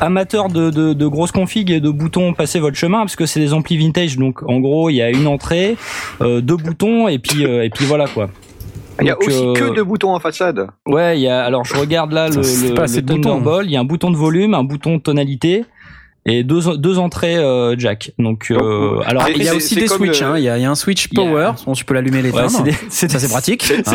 à 0.00 0.04
amateur, 0.04 0.48
de, 0.48 0.70
de, 0.70 0.92
de 0.92 1.06
grosses 1.06 1.32
configs 1.32 1.70
et 1.70 1.80
de 1.80 1.88
boutons, 1.90 2.34
passez 2.34 2.60
votre 2.60 2.76
chemin 2.76 2.98
parce 2.98 3.16
que 3.16 3.24
c'est 3.24 3.40
des 3.40 3.54
amplis 3.54 3.78
vintage. 3.78 4.18
Donc 4.18 4.42
en 4.42 4.60
gros, 4.60 4.90
il 4.90 4.96
y 4.96 5.02
a 5.02 5.10
une 5.10 5.26
entrée, 5.26 5.76
euh, 6.20 6.40
deux 6.42 6.56
boutons 6.56 7.08
et 7.08 7.18
puis 7.18 7.46
euh, 7.46 7.64
et 7.64 7.70
puis 7.70 7.86
voilà 7.86 8.06
quoi. 8.06 8.28
Il 9.00 9.06
y 9.06 9.10
a 9.10 9.18
aussi 9.18 9.30
euh, 9.42 9.54
que 9.54 9.74
deux 9.74 9.84
boutons 9.84 10.12
en 10.12 10.18
façade. 10.20 10.66
Ouais, 10.86 11.18
il 11.18 11.22
y 11.22 11.28
a 11.28 11.44
alors 11.44 11.64
je 11.64 11.74
regarde 11.76 12.12
là 12.12 12.28
le, 12.28 12.42
C'est 12.42 12.70
le, 12.70 12.74
le. 12.74 13.02
Thunderbolt, 13.06 13.64
il 13.66 13.72
y 13.72 13.76
a 13.76 13.80
un 13.80 13.84
bouton 13.84 14.10
de 14.10 14.16
volume, 14.16 14.54
un 14.54 14.64
bouton 14.64 14.96
de 14.96 15.00
tonalité 15.00 15.64
et 16.28 16.44
deux 16.44 16.76
deux 16.76 16.98
entrées 16.98 17.36
euh, 17.36 17.74
jack. 17.78 18.12
Donc 18.18 18.50
euh, 18.50 19.00
alors 19.06 19.24
C'est- 19.26 19.32
Il 19.36 19.42
y 19.44 19.48
a 19.48 19.54
aussi 19.54 19.74
des 19.76 19.88
switches. 19.88 20.20
le- 20.20 20.26
hein. 20.26 20.34
Il 20.38 20.44
y, 20.44 20.48
a, 20.48 20.56
il 20.58 20.62
y 20.62 20.66
a 20.66 20.70
un 20.70 20.74
switch 20.74 21.08
power. 21.08 21.52
Bon, 21.66 21.72
tu 21.72 21.84
peux 21.84 21.94
l'allumer 21.94 22.22
les 22.22 22.30
ouais, 22.30 22.42
c'est 22.88 23.10
Ça 23.10 23.18
c'est 23.18 23.28
pratique. 23.28 23.62
C'est 23.64 23.88
hein. 23.88 23.92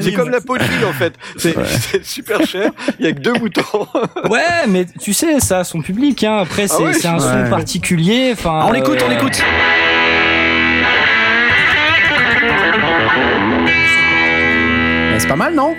c'est 0.00 0.12
comme, 0.12 0.30
la 0.30 0.40
poterie 0.40 0.84
en 0.88 0.92
fait. 0.92 1.14
C'est 1.36 1.56
Ouais. 1.56 1.64
super 2.02 2.44
cher. 2.46 2.70
Il 2.98 3.06
y 3.06 3.08
a 3.08 3.12
que 3.12 3.20
deux 3.20 3.32
boutons. 3.34 3.60
Ouais, 4.30 4.40
mais 4.68 4.86
tu 5.00 5.12
sais, 5.12 5.40
ça 5.40 5.60
a 5.60 5.64
son 5.64 5.80
public. 5.82 6.22
Hein. 6.24 6.38
Après, 6.42 6.68
c'est 6.68 6.82
ouais, 6.82 6.92
c'est 6.92 7.08
un 7.08 7.18
son 7.18 7.48
particulier. 7.50 8.30
Enfin, 8.32 8.60
Ah, 8.62 8.66
on 8.68 8.72
l'écoute, 8.72 8.98
on 9.02 9.10
euh, 9.10 9.14
l'écoute. 9.14 9.42
C'est 15.18 15.28
pas 15.28 15.36
mal, 15.36 15.54
non? 15.54 15.74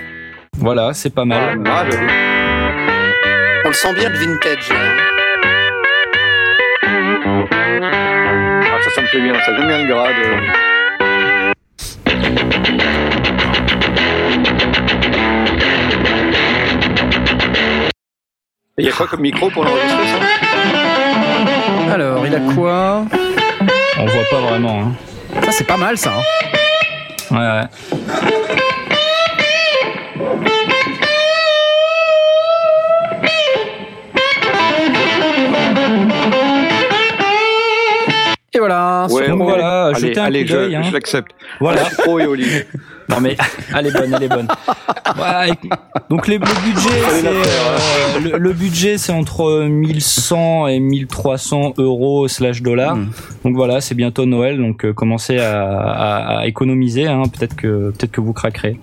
Voilà, 0.57 0.93
c'est 0.93 1.09
pas 1.09 1.25
mal. 1.25 1.59
Ah, 1.65 1.83
j'avoue. 1.89 2.05
On 3.65 3.67
le 3.69 3.73
sent 3.73 3.93
bien 3.95 4.09
le 4.09 4.17
vintage. 4.17 4.69
là. 4.69 5.10
Ah, 7.51 8.77
ça, 8.83 8.89
ça 8.95 9.01
me 9.01 9.07
plaît 9.07 9.21
bien. 9.21 9.33
Ça 9.41 9.55
j'aime 9.55 9.67
bien 9.67 9.77
le 9.83 9.87
grade. 9.87 10.15
Il 18.77 18.85
y 18.85 18.89
a 18.89 18.91
quoi 18.91 19.07
comme 19.07 19.21
micro 19.21 19.49
pour 19.49 19.63
l'enregistrer 19.63 20.07
ça? 20.07 20.17
Alors, 21.93 22.25
il 22.25 22.35
a 22.35 22.39
quoi? 22.55 23.05
On 23.99 24.05
voit 24.05 24.23
pas 24.31 24.39
vraiment. 24.39 24.81
Hein. 24.81 24.93
Ça 25.43 25.51
c'est 25.51 25.67
pas 25.67 25.77
mal, 25.77 25.97
ça. 25.97 26.13
hein. 26.17 26.23
Ouais, 27.31 27.37
ouais. 27.37 27.67
Voilà. 39.09 39.35
Ouais, 39.35 39.43
voilà, 39.43 39.85
allez, 39.87 39.99
jetez 39.99 40.19
un 40.19 40.23
allez, 40.23 40.41
coup 40.45 40.51
je, 40.53 40.75
hein. 40.75 40.81
je 40.83 40.93
l'accepte. 40.93 41.31
Voilà. 41.59 41.83
Pro 41.99 42.19
et 42.19 42.25
Olivier. 42.25 42.65
Non 43.09 43.19
mais 43.19 43.35
elle 43.77 43.87
est 43.87 43.91
bonne, 43.91 44.13
elle 44.15 44.23
est 44.23 44.29
bonne. 44.29 44.47
Ouais, 45.19 45.51
donc 46.09 46.27
les, 46.27 46.37
le 46.37 46.45
budget, 46.45 46.89
c'est 47.09 47.27
euh, 47.27 48.19
le, 48.31 48.37
le 48.37 48.53
budget, 48.53 48.97
c'est 48.97 49.11
entre 49.11 49.65
1100 49.67 50.67
et 50.67 50.79
1300 50.79 51.73
euros 51.77 52.29
slash 52.29 52.61
dollars. 52.61 52.95
Mm. 52.95 53.09
Donc 53.43 53.55
voilà, 53.55 53.81
c'est 53.81 53.95
bientôt 53.95 54.25
Noël, 54.25 54.57
donc 54.57 54.85
euh, 54.85 54.93
commencez 54.93 55.39
à, 55.39 55.61
à- 55.61 56.39
à 56.39 56.45
économiser. 56.47 57.07
Hein, 57.07 57.23
peut-être 57.23 57.55
que 57.57 57.89
peut-être 57.91 58.11
que 58.11 58.21
vous 58.21 58.31
craquerez. 58.33 58.79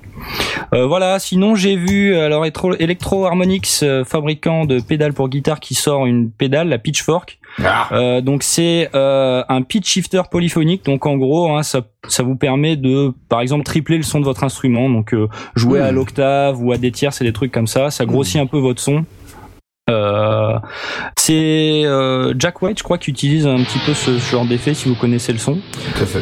Euh, 0.75 0.87
voilà. 0.87 1.19
Sinon, 1.19 1.55
j'ai 1.55 1.77
vu 1.77 2.15
alors 2.15 2.45
Electro, 2.45 3.25
Harmonix, 3.25 3.83
fabricant 4.05 4.67
de 4.67 4.79
pédales 4.81 5.15
pour 5.15 5.31
guitare, 5.31 5.61
qui 5.61 5.75
sort 5.75 6.05
une 6.05 6.31
pédale, 6.31 6.69
la 6.69 6.79
Pitchfork. 6.79 7.39
Ah. 7.65 7.89
Euh, 7.93 8.21
donc 8.21 8.43
c'est 8.43 8.89
euh, 8.95 9.43
un 9.49 9.63
pitch 9.63 9.89
shifter 9.89 10.23
polyphonique. 10.31 10.85
Donc 10.85 11.07
en 11.07 11.17
gros, 11.17 11.51
hein, 11.51 11.63
ça, 11.63 11.81
ça 12.09 12.23
vous 12.23 12.37
permet 12.37 12.77
de, 12.77 13.13
par 13.29 13.41
exemple, 13.41 13.65
tripler 13.65 13.97
le 13.97 14.03
son 14.03 14.21
de 14.21 14.25
votre 14.25 14.45
instrument. 14.45 14.89
Donc 14.89 15.13
euh, 15.15 15.29
jouer 15.55 15.81
à 15.81 15.91
Mm. 15.93 15.95
l'octave 15.95 16.63
ou 16.63 16.73
à 16.73 16.79
des 16.79 16.93
tiers, 16.93 17.13
c'est 17.13 17.25
des 17.25 17.33
trucs 17.33 17.53
comme 17.53 17.67
ça. 17.67 17.91
Ça 17.91 18.05
grossit 18.05 18.41
un 18.41 18.47
peu 18.47 18.59
votre 18.59 18.81
son. 18.81 19.05
Euh, 19.91 20.59
c'est 21.17 21.83
euh, 21.87 22.35
Jack 22.39 22.61
White, 22.61 22.79
je 22.79 22.83
crois, 22.83 22.99
qui 22.99 23.11
utilise 23.11 23.47
un 23.47 23.57
petit 23.63 23.79
peu 23.87 23.95
ce, 23.95 24.19
ce 24.19 24.31
genre 24.33 24.45
d'effet, 24.45 24.75
si 24.75 24.87
vous 24.87 24.95
connaissez 24.95 25.33
le 25.33 25.39
son. 25.39 25.59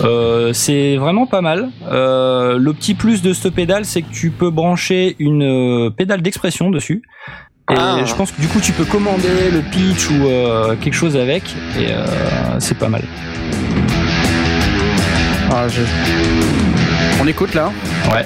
Euh, 0.05 0.53
c'est 0.53 0.97
vraiment 0.97 1.27
pas 1.27 1.41
mal. 1.41 1.71
Euh, 1.91 2.59
le 2.59 2.73
petit 2.73 2.95
plus 2.95 3.23
de 3.23 3.33
cette 3.33 3.55
pédale, 3.55 3.85
c'est 3.85 4.03
que 4.03 4.13
tu 4.13 4.31
peux 4.31 4.51
brancher 4.51 5.17
une 5.19 5.91
pédale 5.97 6.23
d'expression 6.23 6.71
dessus. 6.71 7.03
Et 7.69 7.75
Ah. 7.77 7.97
je 8.05 8.15
pense 8.15 8.31
que 8.31 8.41
du 8.41 8.47
coup, 8.47 8.61
tu 8.61 8.71
peux 8.73 8.85
commander 8.85 9.51
le 9.53 9.61
pitch 9.61 10.09
ou 10.11 10.27
euh, 10.29 10.77
quelque 10.77 10.95
chose 10.95 11.17
avec. 11.17 11.43
Et 11.79 11.91
euh, 11.91 12.05
c'est 12.61 12.79
pas 12.79 12.89
mal. 12.89 13.03
Ah, 15.51 15.67
je- 15.69 15.81
On 17.21 17.27
écoute 17.27 17.55
là. 17.55 17.73
Ouais. 18.13 18.25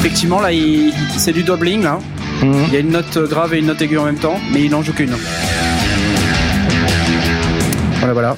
Effectivement, 0.00 0.40
là, 0.40 0.52
il... 0.52 0.92
c'est 1.16 1.32
du 1.32 1.42
doubling. 1.42 1.82
Là. 1.82 1.98
Mhm. 2.42 2.54
Il 2.68 2.72
y 2.74 2.76
a 2.76 2.80
une 2.80 2.90
note 2.90 3.18
grave 3.28 3.54
et 3.54 3.58
une 3.58 3.66
note 3.66 3.80
aiguë 3.82 3.98
en 3.98 4.04
même 4.04 4.18
temps, 4.18 4.38
mais 4.52 4.62
il 4.62 4.70
n'en 4.70 4.82
joue 4.82 4.92
qu'une. 4.92 5.14
Voilà, 7.98 8.12
voilà. 8.14 8.36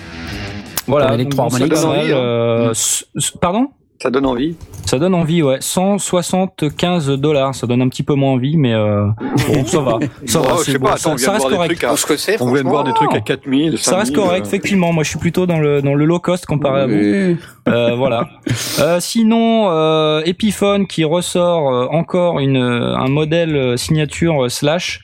Voilà. 0.87 1.07
Pour 1.07 1.11
donc, 1.13 1.19
l'électro 1.19 1.43
bon, 1.43 1.51
ça 1.51 1.57
harmonique, 1.57 1.73
donne 1.73 1.83
ça 1.83 1.89
donne 1.89 1.99
envie, 1.99 2.13
envie, 2.13 3.05
euh, 3.17 3.39
Pardon? 3.41 3.69
Ça 4.03 4.11
donne 4.11 4.27
envie. 4.27 4.57
Ça 4.85 4.99
donne 4.99 5.15
envie, 5.15 5.45
ouais. 5.45 5.59
175 5.61 7.11
dollars. 7.11 7.55
Ça 7.55 7.69
donne 7.69 7.83
un 7.83 7.89
petit 7.89 8.03
peu 8.03 8.15
moins 8.15 8.33
envie, 8.33 8.57
mais 8.57 8.75
euh, 8.75 9.07
bon, 9.47 9.65
ça 9.65 9.79
va. 9.79 10.01
Ça 10.27 10.41
va. 10.41 10.49
Oh, 10.51 10.57
je 10.59 10.65
c'est 10.65 10.73
sais 10.73 10.79
bon, 10.79 10.89
pas, 10.89 10.97
ça, 10.97 11.13
attends, 11.13 11.33
reste 11.35 11.49
correct. 11.49 11.69
trucs 11.71 11.85
à, 11.85 11.89
Pour 11.89 11.99
ce 11.99 12.07
que 12.07 12.17
c'est, 12.17 12.43
on 12.43 12.53
vient 12.53 12.65
de 12.65 12.69
voir 12.69 12.83
des 12.83 12.93
trucs 12.95 13.11
à 13.11 13.23
franchement. 13.23 13.25
4000, 13.25 13.79
Ça 13.79 13.99
reste 13.99 14.13
5000, 14.13 14.17
correct, 14.17 14.45
euh, 14.45 14.49
effectivement. 14.49 14.93
Moi, 14.93 15.05
je 15.05 15.11
suis 15.11 15.21
plutôt 15.21 15.47
dans 15.47 15.61
le 15.61 15.83
dans 15.83 15.95
le 15.95 16.05
low 16.05 16.19
cost 16.19 16.47
comparé 16.47 16.81
à 16.81 16.87
vous. 16.87 17.39
Euh, 17.69 17.95
voilà. 17.95 18.29
Euh, 18.81 18.99
sinon, 19.01 19.69
euh, 19.71 20.23
Epiphone 20.25 20.87
qui 20.87 21.05
ressort 21.05 21.93
encore 21.93 22.41
une 22.41 22.57
un 22.57 23.09
modèle 23.09 23.79
signature 23.79 24.45
euh, 24.45 24.49
slash. 24.49 25.01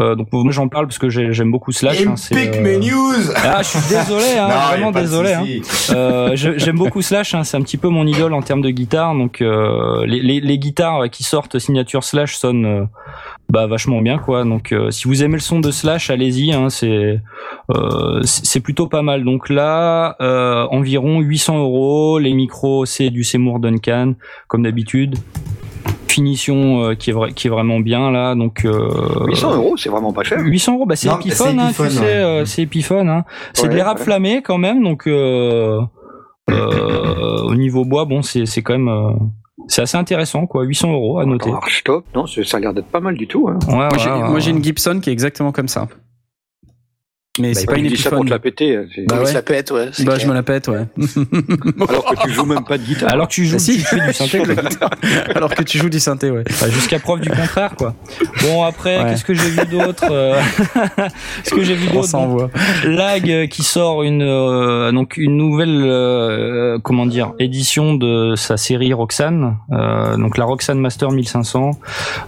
Euh, 0.00 0.14
donc 0.14 0.28
moi 0.32 0.50
j'en 0.52 0.68
parle 0.68 0.86
parce 0.86 0.98
que 0.98 1.10
j'ai- 1.10 1.34
j'aime 1.34 1.50
beaucoup 1.50 1.70
slash. 1.70 2.00
hein, 2.06 2.14
Epic 2.30 2.56
euh, 2.56 2.62
mes 2.62 2.78
news 2.78 3.12
Ah, 3.36 3.60
je 3.62 3.68
suis 3.68 3.88
désolé, 3.94 4.38
hein, 4.38 4.48
Non, 4.48 4.54
vraiment 4.70 4.90
désolé. 4.90 5.32
Hein. 5.34 5.44
Euh, 5.90 6.30
j'aime 6.34 6.76
beaucoup 6.78 7.02
Slash, 7.02 7.34
hein, 7.34 7.44
c'est 7.44 7.58
un 7.58 7.60
petit 7.60 7.76
peu 7.76 7.88
mon 7.90 8.06
idole 8.06 8.32
en 8.32 8.40
termes 8.40 8.62
de 8.62 8.70
guitare. 8.70 9.14
Donc 9.14 9.42
euh, 9.42 10.06
les, 10.06 10.20
les, 10.22 10.40
les 10.40 10.58
guitares 10.58 11.10
qui 11.10 11.24
sortent 11.24 11.58
signature 11.58 12.04
Slash 12.04 12.36
sonnent 12.36 12.64
euh, 12.64 12.84
bah 13.50 13.66
vachement 13.66 14.00
bien 14.00 14.16
quoi. 14.18 14.44
Donc 14.44 14.72
euh, 14.72 14.90
si 14.90 15.08
vous 15.08 15.22
aimez 15.22 15.34
le 15.34 15.40
son 15.40 15.60
de 15.60 15.70
Slash, 15.70 16.08
allez-y. 16.08 16.54
Hein, 16.54 16.70
c'est 16.70 17.20
euh, 17.70 18.22
c'est 18.24 18.60
plutôt 18.60 18.86
pas 18.86 19.02
mal. 19.02 19.24
Donc 19.24 19.50
là, 19.50 20.16
euh, 20.22 20.66
environ 20.70 21.20
800 21.20 21.58
euros. 21.58 22.18
Les 22.18 22.32
micros, 22.32 22.86
c'est 22.86 23.10
du 23.10 23.24
Seymour 23.24 23.60
Duncan 23.60 24.14
comme 24.48 24.62
d'habitude. 24.62 25.16
Finition 26.12 26.84
euh, 26.84 26.94
qui 26.94 27.10
est 27.10 27.12
vrai, 27.12 27.32
qui 27.32 27.46
est 27.46 27.50
vraiment 27.50 27.80
bien 27.80 28.10
là. 28.10 28.34
Donc 28.34 28.64
euh, 28.64 29.26
800 29.26 29.54
euros, 29.56 29.76
c'est 29.76 29.88
vraiment 29.88 30.12
pas 30.12 30.22
cher. 30.22 30.38
800 30.40 30.74
euros, 30.74 30.86
bah 30.86 30.96
c'est 30.96 31.08
Non, 31.08 31.18
Epiphone, 31.18 31.54
c'est 31.56 31.60
hein, 31.60 31.64
Epiphone, 31.66 31.88
tu 31.88 31.92
sais, 31.94 32.00
ouais. 32.02 32.06
euh, 32.08 32.44
c'est 32.44 32.62
Epiphone. 32.62 33.08
Hein. 33.08 33.24
C'est 33.54 33.62
Ouais, 33.64 33.68
de 33.70 33.74
l'érable 33.74 33.98
ouais. 34.00 34.04
flammé 34.04 34.42
quand 34.42 34.58
même, 34.58 34.82
donc 34.82 35.06
euh, 35.06 35.80
euh, 36.50 37.42
au 37.44 37.54
niveau 37.54 37.84
bois, 37.84 38.04
bon, 38.04 38.22
c'est 38.22 38.46
c'est 38.46 38.62
quand 38.62 38.72
même 38.74 38.88
euh, 38.88 39.12
c'est 39.68 39.82
assez 39.82 39.96
intéressant 39.96 40.46
quoi. 40.46 40.64
800 40.64 40.92
euros 40.92 41.18
à 41.18 41.24
noter. 41.24 41.50
Archtop, 41.52 42.04
non, 42.14 42.26
c'est- 42.26 42.44
ça 42.44 42.56
a 42.56 42.60
l'air 42.60 42.74
d'être 42.74 42.88
pas 42.88 43.00
mal 43.00 43.16
du 43.16 43.26
tout. 43.26 43.48
Hein. 43.48 43.58
Ouais, 43.68 43.74
Moi, 43.74 43.88
j'ai, 43.98 44.10
ouais, 44.10 44.18
moi, 44.18 44.30
ouais. 44.32 44.40
j'ai 44.40 44.50
une 44.50 44.62
Gibson 44.62 44.98
qui 45.00 45.10
est 45.10 45.12
exactement 45.12 45.52
comme 45.52 45.68
ça. 45.68 45.86
Mais 47.40 47.54
c'est 47.54 47.64
Bah, 47.64 47.72
pas 47.72 47.78
une 47.78 47.96
ça 47.96 48.10
pour 48.10 48.26
te 48.26 48.30
la 48.30 48.38
péter. 48.38 48.78
c'est- 48.94 49.06
Bah 49.06 49.16
Donc 49.16 49.24
ouais. 49.24 49.32
ça 49.32 49.40
pète, 49.40 49.70
ouais. 49.70 49.88
c'est 49.92 50.04
Bah, 50.04 50.12
clair. 50.16 50.26
je 50.26 50.28
me 50.30 50.34
la 50.34 50.42
pète, 50.42 50.68
ouais. 50.68 50.84
Alors 51.88 52.04
que 52.14 52.22
tu 52.26 52.30
joues 52.34 52.44
même 52.44 52.62
pas 52.62 52.76
de 52.76 52.82
guitare. 52.82 53.10
Alors 53.10 53.26
que 53.26 53.32
tu 53.32 53.46
joues, 53.46 53.52
Bah, 53.54 53.58
si. 53.58 53.78
tu 53.78 53.84
fais 53.84 54.06
du 54.06 54.12
synthé, 54.12 54.38
quoi. 54.42 54.54
Alors 55.34 55.54
que 55.54 55.62
tu 55.62 55.78
joues 55.78 55.88
du 55.88 55.98
synthé, 55.98 56.30
ouais. 56.30 56.42
Enfin, 56.50 56.68
jusqu'à 56.68 56.98
preuve 56.98 57.20
du 57.20 57.30
contraire, 57.30 57.74
quoi. 57.74 57.94
Bon, 58.42 58.62
après, 58.64 58.98
Ouais. 58.98 59.08
qu'est-ce 59.10 59.24
que 59.24 59.32
j'ai 59.32 59.48
vu 59.48 59.64
d'autre 59.64 60.04
euh, 60.10 60.38
Ce 61.44 61.54
que 61.54 61.62
j'ai 61.64 61.74
vu 61.74 61.88
On 61.92 61.94
d'autre, 61.94 62.08
s'envoie. 62.08 62.42
donc, 62.50 62.52
Lag 62.84 63.30
euh, 63.30 63.46
qui 63.46 63.62
sort 63.62 64.02
une 64.02 64.20
euh, 64.22 64.92
donc 64.92 65.16
une 65.16 65.38
nouvelle 65.38 65.80
euh, 65.86 66.78
comment 66.82 67.06
dire 67.06 67.32
édition 67.38 67.94
de 67.94 68.34
sa 68.36 68.58
série 68.58 68.92
Roxane, 68.92 69.56
euh, 69.72 70.18
donc 70.18 70.36
la 70.36 70.44
Roxane 70.44 70.78
Master 70.80 71.10
1500. 71.10 71.70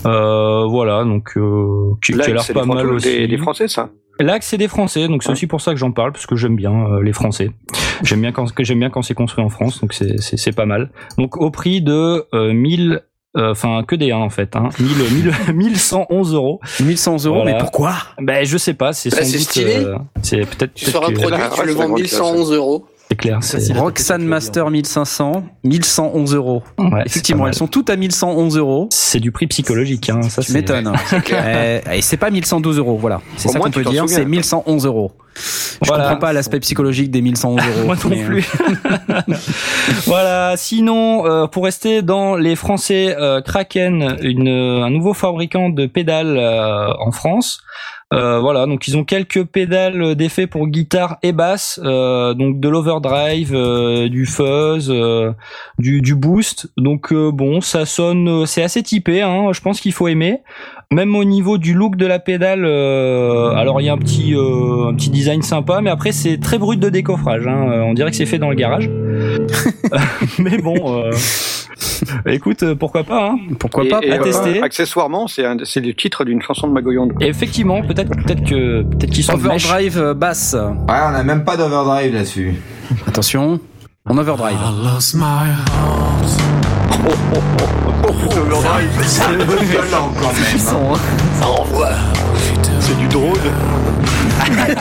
Euh, 0.07 0.65
voilà, 0.67 1.05
donc 1.05 1.37
euh, 1.37 1.91
qui, 2.03 2.15
qui 2.15 2.23
a 2.23 2.27
l'air 2.29 2.41
c'est 2.43 2.55
pas 2.55 2.65
mal 2.65 2.87
aussi. 2.91 3.07
des, 3.19 3.27
des 3.29 3.37
Français, 3.37 3.69
ça? 3.69 3.91
Lag, 4.21 4.43
c'est 4.43 4.59
des 4.59 4.69
Français, 4.69 5.09
donc 5.09 5.23
c'est 5.23 5.33
aussi 5.33 5.47
pour 5.47 5.61
ça 5.61 5.73
que 5.73 5.77
j'en 5.79 5.91
parle 5.93 6.13
parce 6.13 6.27
que 6.27 6.37
j'aime 6.37 6.55
bien 6.57 6.73
euh, 6.87 7.03
les 7.03 7.13
Français. 7.13 7.51
J'aime 8.05 8.21
bien 8.21 8.33
quand 8.33 8.47
j'aime 8.59 8.79
bien 8.79 8.91
quand 8.91 9.03
c'est 9.03 9.15
construit 9.15 9.45
en 9.45 9.49
France, 9.49 9.81
donc 9.81 9.93
c'est 9.93 10.21
c'est 10.21 10.37
c'est 10.37 10.53
pas 10.53 10.67
mal. 10.67 10.91
Donc 11.19 11.37
au 11.37 11.51
prix 11.51 11.83
de 11.83 12.25
euh, 12.35 12.53
1000 12.53 13.03
euh, 13.37 13.51
enfin 13.51 13.83
que 13.87 13.97
des 13.97 14.13
1 14.13 14.17
en 14.19 14.31
fait 14.31 14.55
hein. 14.55 14.69
1000, 14.79 14.89
1000 15.25 15.55
1111 15.55 16.35
euros 16.35 16.61
1100 16.81 17.25
euros, 17.27 17.35
Voilà. 17.43 17.53
mais 17.53 17.59
pourquoi? 17.59 17.95
Ben 18.21 18.45
je 18.47 18.57
sais 18.57 18.75
pas 18.75 18.93
c'est 18.93 19.11
Bah, 19.11 19.25
stylé. 19.25 19.75
euh, 19.79 19.97
c'est 20.23 20.39
peut-être 20.43 20.75
Tu 20.75 20.85
peut-être 20.85 20.93
sors 20.93 21.09
un 21.09 21.13
produit, 21.13 21.39
tu 21.55 21.61
le 21.63 21.67
c'est 21.67 21.73
vends 21.73 21.81
vraiment 21.81 21.95
1111 21.97 22.53
euros. 22.53 22.87
C'est 23.09 23.17
clair 23.17 23.39
tête, 23.41 24.19
Master 24.21 24.71
1500, 24.71 25.45
1111 25.65 26.35
euros. 26.35 26.63
ouais, 26.79 27.03
Effectivement, 27.07 27.47
elles 27.47 27.55
sont 27.55 27.67
toutes 27.67 27.91
à 27.91 27.97
1111 27.97 28.57
euros. 28.57 28.89
c'est 28.91 29.21
du 29.21 29.31
prix 29.31 29.47
psychologique 29.47 30.09
hein 30.11 30.23
ça 30.23 30.43
Tu 30.43 30.49
c'est 30.53 30.59
m'étonnes. 30.59 30.93
Eh, 31.29 31.99
Et 31.99 32.03
c'est 32.03 32.17
pas 32.17 32.31
1112 32.31 32.79
euros, 32.79 32.97
voilà. 32.97 33.21
C'est 33.37 33.49
Au 33.49 33.53
ça 33.53 33.59
moins, 33.59 33.67
qu'on 33.69 33.73
peut 33.73 33.85
dire, 33.85 34.03
souviens. 34.03 34.17
c'est 34.19 34.25
1111 34.25 34.87
euros. 34.87 35.13
Je 35.37 35.89
Voilà. 35.89 36.05
comprends 36.05 36.19
pas 36.21 36.33
l'aspect 36.33 36.61
psychologique 36.61 37.11
des 37.11 37.21
1111 37.21 37.61
euros. 37.77 37.87
Moi 37.87 37.97
non 37.97 38.11
mais, 38.11 38.23
euh, 38.23 38.27
plus. 38.27 38.47
voilà. 40.07 40.55
Sinon, 40.57 41.27
euh, 41.27 41.47
pour 41.47 41.65
rester 41.65 42.03
dans 42.03 42.37
les 42.37 42.57
Français, 42.57 43.15
euh, 43.19 43.41
Kraken, 43.41 44.17
une, 44.23 44.49
un 44.49 44.91
nouveau 44.91 45.15
fabricant 45.15 45.71
de 45.71 45.87
pédales 45.87 46.37
euh, 46.39 46.89
en 47.05 47.11
France. 47.11 47.61
Euh, 48.15 48.39
voilà, 48.39 48.67
donc 48.67 48.87
ils 48.87 48.97
ont 48.97 49.05
quelques 49.05 49.45
pédales 49.45 50.15
d'effet 50.15 50.47
pour 50.47 50.69
guitare 50.69 51.19
et 51.23 51.33
basse, 51.33 51.81
euh, 51.83 52.35
donc 52.35 52.61
de 52.61 52.69
l'overdrive, 52.69 53.55
euh, 53.55 54.09
du 54.09 54.25
fuzz, 54.27 54.91
euh, 54.91 55.33
du, 55.79 56.15
boost. 56.15 56.71
Donc 56.77 57.13
euh, 57.13 57.33
bon, 57.33 57.61
ça 57.61 57.87
sonne, 57.87 58.29
euh, 58.29 58.47
c'est 58.47 58.63
assez 58.63 58.83
typé. 58.83 59.23
Hein, 59.23 59.53
je 59.53 59.61
pense 59.61 59.81
qu'il 59.81 59.93
faut 59.93 60.09
aimer. 60.09 60.43
Même 60.93 61.17
au 61.17 61.25
niveau 61.25 61.59
du 61.59 61.75
look 61.75 61.97
de 61.97 62.07
la 62.07 62.19
pédale, 62.19 62.65
euh, 62.65 63.51
alors 63.55 63.81
il 63.81 63.85
y 63.85 63.89
a 63.89 63.93
un 63.93 63.99
petit, 63.99 64.35
euh, 64.35 64.89
un 64.91 64.95
petit 64.95 65.11
design 65.11 65.43
sympa, 65.43 65.81
mais 65.83 65.91
après 65.91 66.13
c'est 66.13 66.39
très 66.39 66.59
brut 66.59 66.79
de 66.79 66.89
décoffrage. 66.89 67.47
Hein, 67.47 67.69
euh, 67.71 67.81
on 67.83 67.95
dirait 67.95 68.11
que 68.11 68.17
c'est 68.17 68.27
fait 68.27 68.39
dans 68.39 68.51
le 68.51 68.55
garage. 68.55 68.89
mais 70.39 70.59
bon, 70.59 71.03
euh, 71.05 71.11
écoute, 72.27 72.75
pourquoi 72.75 73.03
pas. 73.03 73.31
Hein. 73.31 73.39
Pourquoi 73.59 73.85
Et- 73.85 73.89
pas 73.89 73.99
et, 74.03 74.09
pourquoi 74.11 74.27
à 74.27 74.31
tester. 74.31 74.61
euh, 74.61 74.65
accessoirement, 74.65 75.27
c'est 75.27 75.45
un- 75.47 75.57
c'est 75.65 75.81
le 75.81 75.95
titre 75.95 76.25
d'une 76.25 76.43
chanson 76.43 76.69
de 76.69 76.73
Magoyonde. 76.73 77.13
Et 77.21 77.27
effectivement, 77.29 77.83
peut-être, 77.83 78.11
peut-être 78.11 78.45
que, 78.45 78.83
peut-être 78.83 79.11
qu'ils 79.11 79.25
sont 79.25 79.37
mèches. 79.37 79.65
Overdrive 79.67 80.13
basse. 80.15 80.55
Ouais, 80.55 80.95
on 81.11 81.15
a 81.15 81.23
même 81.25 81.45
pas 81.45 81.57
d'overdrive 81.57 82.15
là-dessus. 82.15 82.55
Attention, 83.09 83.59
en 84.07 84.19
overdrive. 84.19 84.59
C'est 89.03 89.37
violent 89.65 90.13
quand 90.21 90.33
même. 90.33 90.95
hein. 90.95 90.99
Ça 91.41 91.49
envoie. 91.49 91.91
C'est 92.81 92.99
du 92.99 93.07
drone. 93.09 93.33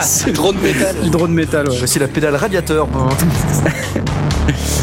C'est 0.00 0.32
drone 0.32 0.56
métal. 0.58 1.10
Drone 1.10 1.32
métal, 1.32 1.68
ouais. 1.68 1.76
Voici 1.78 1.98
la 1.98 2.08
pédale 2.08 2.36
radiateur. 2.36 2.86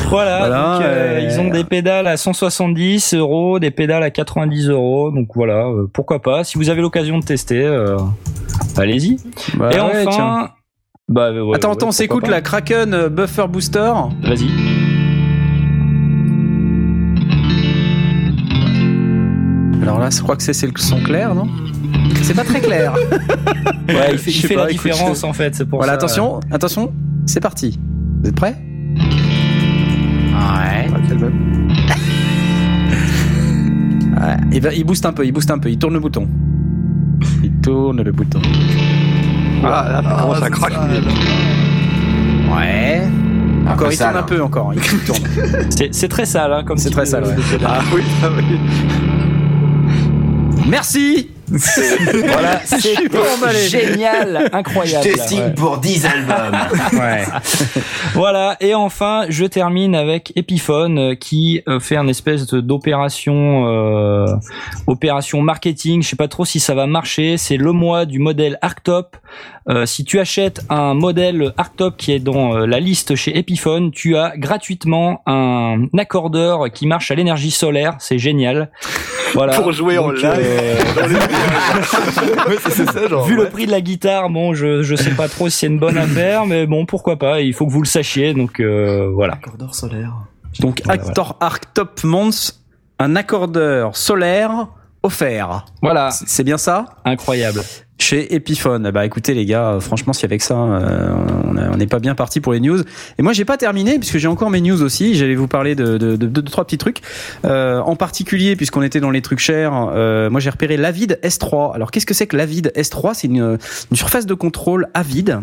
Voilà, 0.10 0.40
Voilà, 0.40 0.74
donc, 0.74 0.82
euh, 0.84 0.86
euh, 0.88 1.20
ils 1.22 1.40
ont 1.40 1.50
des 1.50 1.64
pédales 1.64 2.08
à 2.08 2.18
170 2.18 3.14
euros, 3.14 3.60
des 3.60 3.72
pédales 3.72 4.04
à 4.04 4.10
90 4.10 4.68
euros. 4.70 5.10
Donc 5.12 5.30
voilà, 5.36 5.68
euh, 5.68 5.88
pourquoi 5.94 6.22
pas. 6.22 6.44
Si 6.44 6.58
vous 6.58 6.70
avez 6.70 6.82
l'occasion 6.82 7.20
de 7.20 7.24
tester, 7.24 7.64
euh, 7.64 7.96
allez-y. 8.76 9.18
Bah 9.56 9.70
Et 9.72 9.80
ouais, 9.80 10.02
tiens. 10.02 10.10
enfin, 10.10 10.50
bah, 11.08 11.32
ouais, 11.32 11.56
Attends, 11.56 11.70
ouais, 11.70 11.76
attends, 11.76 11.88
on 11.88 11.92
s'écoute 11.92 12.28
la 12.28 12.42
Kraken 12.42 12.94
euh, 12.94 13.08
Buffer 13.10 13.46
Booster. 13.48 13.94
Vas-y. 14.24 14.50
Alors 19.82 20.00
là, 20.00 20.10
je 20.10 20.22
crois 20.22 20.36
que 20.36 20.44
c'est 20.44 20.66
le 20.66 20.72
son 20.78 21.00
clair, 21.02 21.34
non? 21.36 21.48
C'est 22.22 22.36
pas 22.36 22.44
très 22.44 22.62
clair. 22.62 22.94
Ouais, 23.90 24.12
il 24.14 24.18
fait, 24.20 24.32
Je 24.32 24.38
il 24.38 24.42
sais 24.42 24.48
fait 24.48 24.56
pas, 24.56 24.64
la 24.66 24.72
écoute, 24.72 24.90
différence 24.90 25.22
je- 25.22 25.26
en 25.26 25.34
fait. 25.34 25.54
C'est 25.54 25.66
pour 25.66 25.80
voilà, 25.80 25.94
ça. 25.94 25.98
attention, 25.98 26.40
attention, 26.50 26.94
c'est 27.26 27.42
parti. 27.42 27.78
Vous 28.22 28.30
êtes 28.30 28.36
prêts? 28.36 28.56
Ouais. 28.96 29.04
Ah. 30.34 30.88
Ouais. 34.22 34.38
Il, 34.52 34.62
va, 34.62 34.74
il 34.74 34.84
booste 34.84 35.06
un 35.06 35.14
peu, 35.14 35.26
il 35.26 35.32
booste 35.32 35.50
un 35.50 35.58
peu, 35.58 35.70
il 35.70 35.80
tourne 35.80 35.94
le 35.96 36.00
bouton. 36.00 36.28
Il 37.44 37.52
tourne 37.62 38.02
le 38.04 38.12
bouton. 38.12 38.40
Ah, 39.64 39.88
là, 39.90 40.04
ça 40.04 40.22
commence 40.22 40.44
à 40.44 40.50
craquer. 40.50 40.76
Ouais. 42.56 43.02
Encore, 43.68 43.92
il 43.92 43.96
sale, 43.96 44.08
tourne 44.14 44.18
un 44.18 44.20
hein. 44.20 44.26
peu 44.28 44.44
encore. 44.44 44.74
Il 44.76 44.82
tourne. 44.82 45.20
C'est 45.70 45.94
c'est 45.94 46.08
très 46.08 46.26
sale, 46.26 46.54
hein, 46.54 46.64
comme 46.66 46.78
C'est 46.78 46.92
très 46.92 47.06
sale, 47.06 47.24
ouais. 47.24 47.36
de 47.36 47.42
pédale. 47.42 47.70
Ah 47.72 47.80
oui, 47.96 48.02
ah 48.24 48.28
oui. 48.38 48.44
Merci 50.68 51.30
Voilà, 51.52 52.62
c'est 52.64 53.70
génial, 53.70 54.50
Je 54.52 54.56
incroyable. 54.58 55.06
te 55.10 55.20
signe 55.20 55.42
Ouais. 55.42 55.54
pour 55.54 55.78
10 55.80 56.06
albums. 56.06 56.58
Ouais. 56.94 57.24
Voilà, 58.14 58.56
et 58.62 58.74
enfin, 58.74 59.26
je 59.30 59.46
termine 59.46 59.96
avec 59.96 60.32
Epiphone 60.38 60.98
euh, 60.98 61.16
qui 61.16 61.62
euh, 61.68 61.80
fait 61.80 61.98
un 61.98 62.08
espèce 62.08 62.48
d'opération 62.48 63.66
euh, 63.68 64.26
opération 64.88 65.42
marketing, 65.42 66.04
je 66.04 66.10
sais 66.10 66.16
pas 66.16 66.28
trop 66.30 66.46
si 66.46 66.60
ça 66.60 66.74
va 66.74 66.86
marcher, 66.88 67.38
c'est 67.38 67.58
le 67.58 67.72
mois 67.74 68.06
du 68.06 68.20
modèle 68.20 68.58
Arctop. 68.62 69.18
Euh, 69.72 69.86
si 69.86 70.04
tu 70.04 70.20
achètes 70.20 70.62
un 70.70 70.94
modèle 70.94 71.54
Arctop 71.56 71.96
qui 71.96 72.12
est 72.12 72.20
dans 72.20 72.56
euh, 72.58 72.66
la 72.66 72.82
liste 72.82 73.16
chez 73.16 73.38
Epiphone, 73.38 73.92
tu 73.92 74.18
as 74.18 74.36
gratuitement 74.36 75.22
un 75.26 75.86
accordeur 75.98 76.70
qui 76.74 76.88
marche 76.88 77.10
à 77.10 77.16
l'énergie 77.16 77.52
solaire, 77.52 77.96
c'est 78.00 78.20
génial. 78.20 78.70
Voilà. 79.34 79.54
Pour 79.62 79.72
jouer 79.72 79.98
en 79.98 80.12
live. 80.12 80.26
euh, 80.26 80.76
Ouais, 82.50 82.58
ça, 82.58 83.08
genre. 83.08 83.26
Vu 83.26 83.36
le 83.36 83.48
prix 83.50 83.66
de 83.66 83.72
la 83.72 83.80
guitare, 83.82 84.30
bon, 84.30 84.54
je 84.54 84.84
je 84.84 84.96
sais 84.96 85.12
pas 85.12 85.30
trop 85.30 85.48
si 85.48 85.60
c'est 85.60 85.68
une 85.68 85.80
bonne 85.80 85.98
affaire, 86.06 86.46
mais 86.46 86.66
bon, 86.66 86.86
pourquoi 86.86 87.18
pas. 87.18 87.40
Il 87.40 87.54
faut 87.54 87.66
que 87.66 87.72
vous 87.72 87.82
le 87.82 87.88
sachiez, 87.88 88.34
donc 88.34 88.60
euh, 88.60 89.10
voilà. 89.14 89.34
Accordeur 89.36 89.74
solaire. 89.74 90.12
Donc, 90.60 90.82
Voilà, 90.84 91.02
Actor 91.02 91.38
Arc 91.40 91.74
Top 91.74 92.04
Mons, 92.04 92.60
un 93.00 93.16
accordeur 93.16 93.96
solaire 93.96 94.68
offert. 95.02 95.66
Voilà, 95.82 96.10
c'est 96.12 96.44
bien 96.44 96.58
ça? 96.58 96.86
Incroyable. 97.06 97.62
Chez 98.02 98.34
Epiphone. 98.34 98.90
Bah 98.92 99.06
écoutez 99.06 99.36
les 99.36 99.46
gars, 99.46 99.78
franchement 99.80 100.12
si 100.12 100.26
avec 100.26 100.42
ça 100.42 100.56
euh, 100.56 101.14
on 101.72 101.78
n'est 101.78 101.86
pas 101.86 102.00
bien 102.00 102.16
parti 102.16 102.42
pour 102.42 102.52
les 102.52 102.60
news. 102.60 102.80
Et 103.20 103.22
moi 103.22 103.32
j'ai 103.32 103.46
pas 103.46 103.58
terminé 103.58 104.00
puisque 104.00 104.18
j'ai 104.18 104.28
encore 104.28 104.50
mes 104.50 104.60
news 104.60 104.82
aussi. 104.82 105.14
J'allais 105.14 105.36
vous 105.36 105.48
parler 105.48 105.76
de, 105.76 105.98
de, 106.00 106.16
de, 106.16 106.26
de- 106.28 106.42
de 106.42 106.50
trois 106.50 106.66
petits 106.66 106.80
trucs. 106.80 106.98
Euh, 107.46 107.80
en 107.80 107.96
particulier 107.96 108.56
puisqu'on 108.56 108.82
était 108.82 109.00
dans 109.00 109.12
les 109.12 109.22
trucs 109.22 109.38
chers, 109.40 109.72
euh, 109.94 110.30
moi 110.32 110.40
j'ai 110.40 110.50
repéré 110.50 110.78
l'Avid 110.78 111.20
S3. 111.24 111.76
Alors 111.76 111.92
qu'est-ce 111.92 112.08
que 112.08 112.16
c'est 112.16 112.26
que 112.26 112.36
l'Avid 112.36 112.72
S3 112.76 113.12
C'est 113.14 113.28
une, 113.28 113.60
une 113.92 113.98
surface 113.98 114.26
de 114.26 114.34
contrôle 114.34 114.88
Avid. 114.96 115.40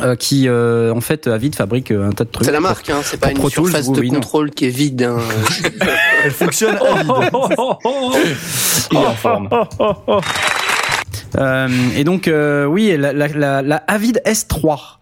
euh, 0.00 0.16
qui 0.16 0.48
euh, 0.48 0.90
en 0.92 1.00
fait 1.02 1.26
Avid 1.28 1.54
fabrique 1.54 1.90
euh, 1.90 2.08
un 2.08 2.12
tas 2.12 2.24
de 2.24 2.30
trucs. 2.30 2.46
C'est 2.46 2.50
la 2.52 2.60
marque, 2.60 2.88
hein, 2.90 3.00
c'est 3.04 3.20
pas 3.20 3.30
une 3.30 3.46
surface 3.48 3.92
de 3.92 4.00
oui, 4.00 4.08
contrôle 4.08 4.50
qui 4.50 4.64
est 4.64 4.70
vide. 4.70 5.02
hein. 5.02 5.18
Elle 6.24 6.30
fonctionne 6.32 6.76
Oh, 6.80 6.86
à 6.94 7.02
vide. 7.02 7.12
Il 8.90 8.96
est 8.98 9.06
en 9.06 9.14
forme. 9.14 9.48
Euh, 11.36 11.68
et 11.96 12.04
donc 12.04 12.28
euh, 12.28 12.64
oui, 12.64 12.96
la, 12.96 13.12
la, 13.12 13.28
la, 13.28 13.62
la 13.62 13.76
Avid 13.88 14.20
S3. 14.26 14.98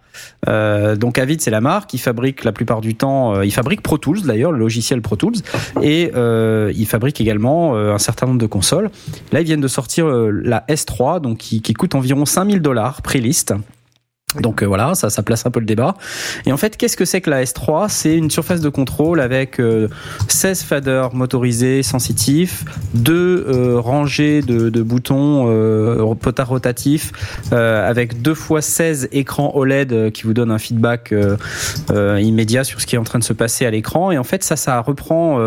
Euh, 0.49 0.97
donc 0.97 1.18
Avid, 1.18 1.41
c'est 1.41 1.51
la 1.51 1.61
marque. 1.61 1.95
Ils 1.95 1.99
fabriquent 1.99 2.45
la 2.45 2.53
plupart 2.53 2.80
du 2.80 2.95
temps, 2.95 3.35
euh, 3.37 3.45
ils 3.45 3.53
fabriquent 3.53 3.83
Pro 3.83 3.99
Tools 3.99 4.22
d'ailleurs, 4.22 4.53
le 4.53 4.59
logiciel 4.59 5.01
Pro 5.01 5.16
Tools, 5.16 5.37
et 5.83 6.11
euh, 6.14 6.72
ils 6.74 6.87
fabriquent 6.87 7.20
également 7.20 7.76
euh, 7.76 7.95
un 7.95 7.99
certain 7.99 8.26
nombre 8.26 8.41
de 8.41 8.47
consoles. 8.47 8.91
Là, 9.33 9.41
ils 9.41 9.47
viennent 9.47 9.61
de 9.61 9.68
sortir 9.68 10.07
la 10.07 10.64
S3, 10.68 11.20
donc 11.20 11.39
qui, 11.39 11.62
qui 11.62 11.74
coûte 11.74 11.95
environ 11.95 12.24
5000 12.24 12.61
dollars 12.61 13.03
pré-list. 13.03 13.55
Donc 14.41 14.62
euh, 14.62 14.66
voilà, 14.66 14.95
ça, 14.95 15.11
ça 15.11 15.22
place 15.22 15.47
un 15.47 15.51
peu 15.51 15.61
le 15.61 15.66
débat. 15.66 15.95
Et 16.47 16.53
en 16.53 16.57
fait, 16.57 16.76
qu'est-ce 16.76 16.97
que 16.97 17.05
c'est 17.05 17.20
que 17.20 17.30
la 17.30 17.45
S3 17.45 17.89
C'est 17.89 18.16
une 18.16 18.30
surface 18.30 18.61
de 18.61 18.68
contrôle 18.68 19.20
avec 19.20 19.61
euh, 19.61 19.89
16 20.28 20.62
faders 20.62 21.14
motorisés 21.14 21.83
sensitifs, 21.83 22.64
deux 22.95 23.45
euh, 23.49 23.78
rangées 23.78 24.43
de, 24.43 24.70
de 24.70 24.83
boutons 24.83 25.47
euh, 25.49 26.14
potards 26.14 26.49
rotatifs, 26.49 27.12
euh, 27.53 27.89
avec 27.89 28.22
deux 28.22 28.35
fois 28.35 28.62
16 28.62 29.09
écrans 29.12 29.53
OLED 29.55 29.93
euh, 29.93 30.11
qui 30.11 30.22
vous 30.22 30.35
donnent 30.35 30.51
un 30.51 30.59
feedback 30.59 31.12
euh, 31.12 31.37
immédiat 32.20 32.64
sur 32.64 32.80
ce 32.80 32.87
qui 32.87 32.95
est 32.95 32.99
en 32.99 33.05
train 33.05 33.18
de 33.18 33.24
se 33.24 33.33
passer 33.33 33.66
à 33.66 33.70
l'écran. 33.70 34.12
Et 34.12 34.18
en 34.18 34.24
fait, 34.24 34.45
ça, 34.45 34.57
ça 34.57 34.80
reprend 34.80 35.39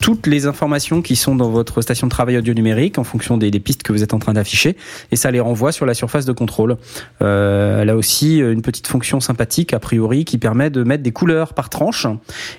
toutes 0.00 0.26
les 0.26 0.46
informations 0.46 1.02
qui 1.02 1.16
sont 1.16 1.34
dans 1.34 1.50
votre 1.50 1.82
station 1.82 2.06
de 2.06 2.10
travail 2.10 2.38
audio 2.38 2.54
numérique 2.54 2.98
en 2.98 3.04
fonction 3.04 3.36
des, 3.36 3.50
des 3.50 3.60
pistes 3.60 3.82
que 3.82 3.92
vous 3.92 4.02
êtes 4.02 4.14
en 4.14 4.18
train 4.18 4.32
d'afficher, 4.32 4.76
et 5.12 5.16
ça 5.16 5.30
les 5.30 5.40
renvoie 5.40 5.72
sur 5.72 5.86
la 5.86 5.94
surface 5.94 6.24
de 6.24 6.32
contrôle. 6.32 6.76
Euh, 7.22 7.82
elle 7.82 7.90
aussi 8.24 8.38
une 8.38 8.62
petite 8.62 8.86
fonction 8.86 9.20
sympathique 9.20 9.74
a 9.74 9.78
priori 9.78 10.24
qui 10.24 10.38
permet 10.38 10.70
de 10.70 10.82
mettre 10.82 11.02
des 11.02 11.12
couleurs 11.12 11.52
par 11.54 11.68
tranche. 11.68 12.06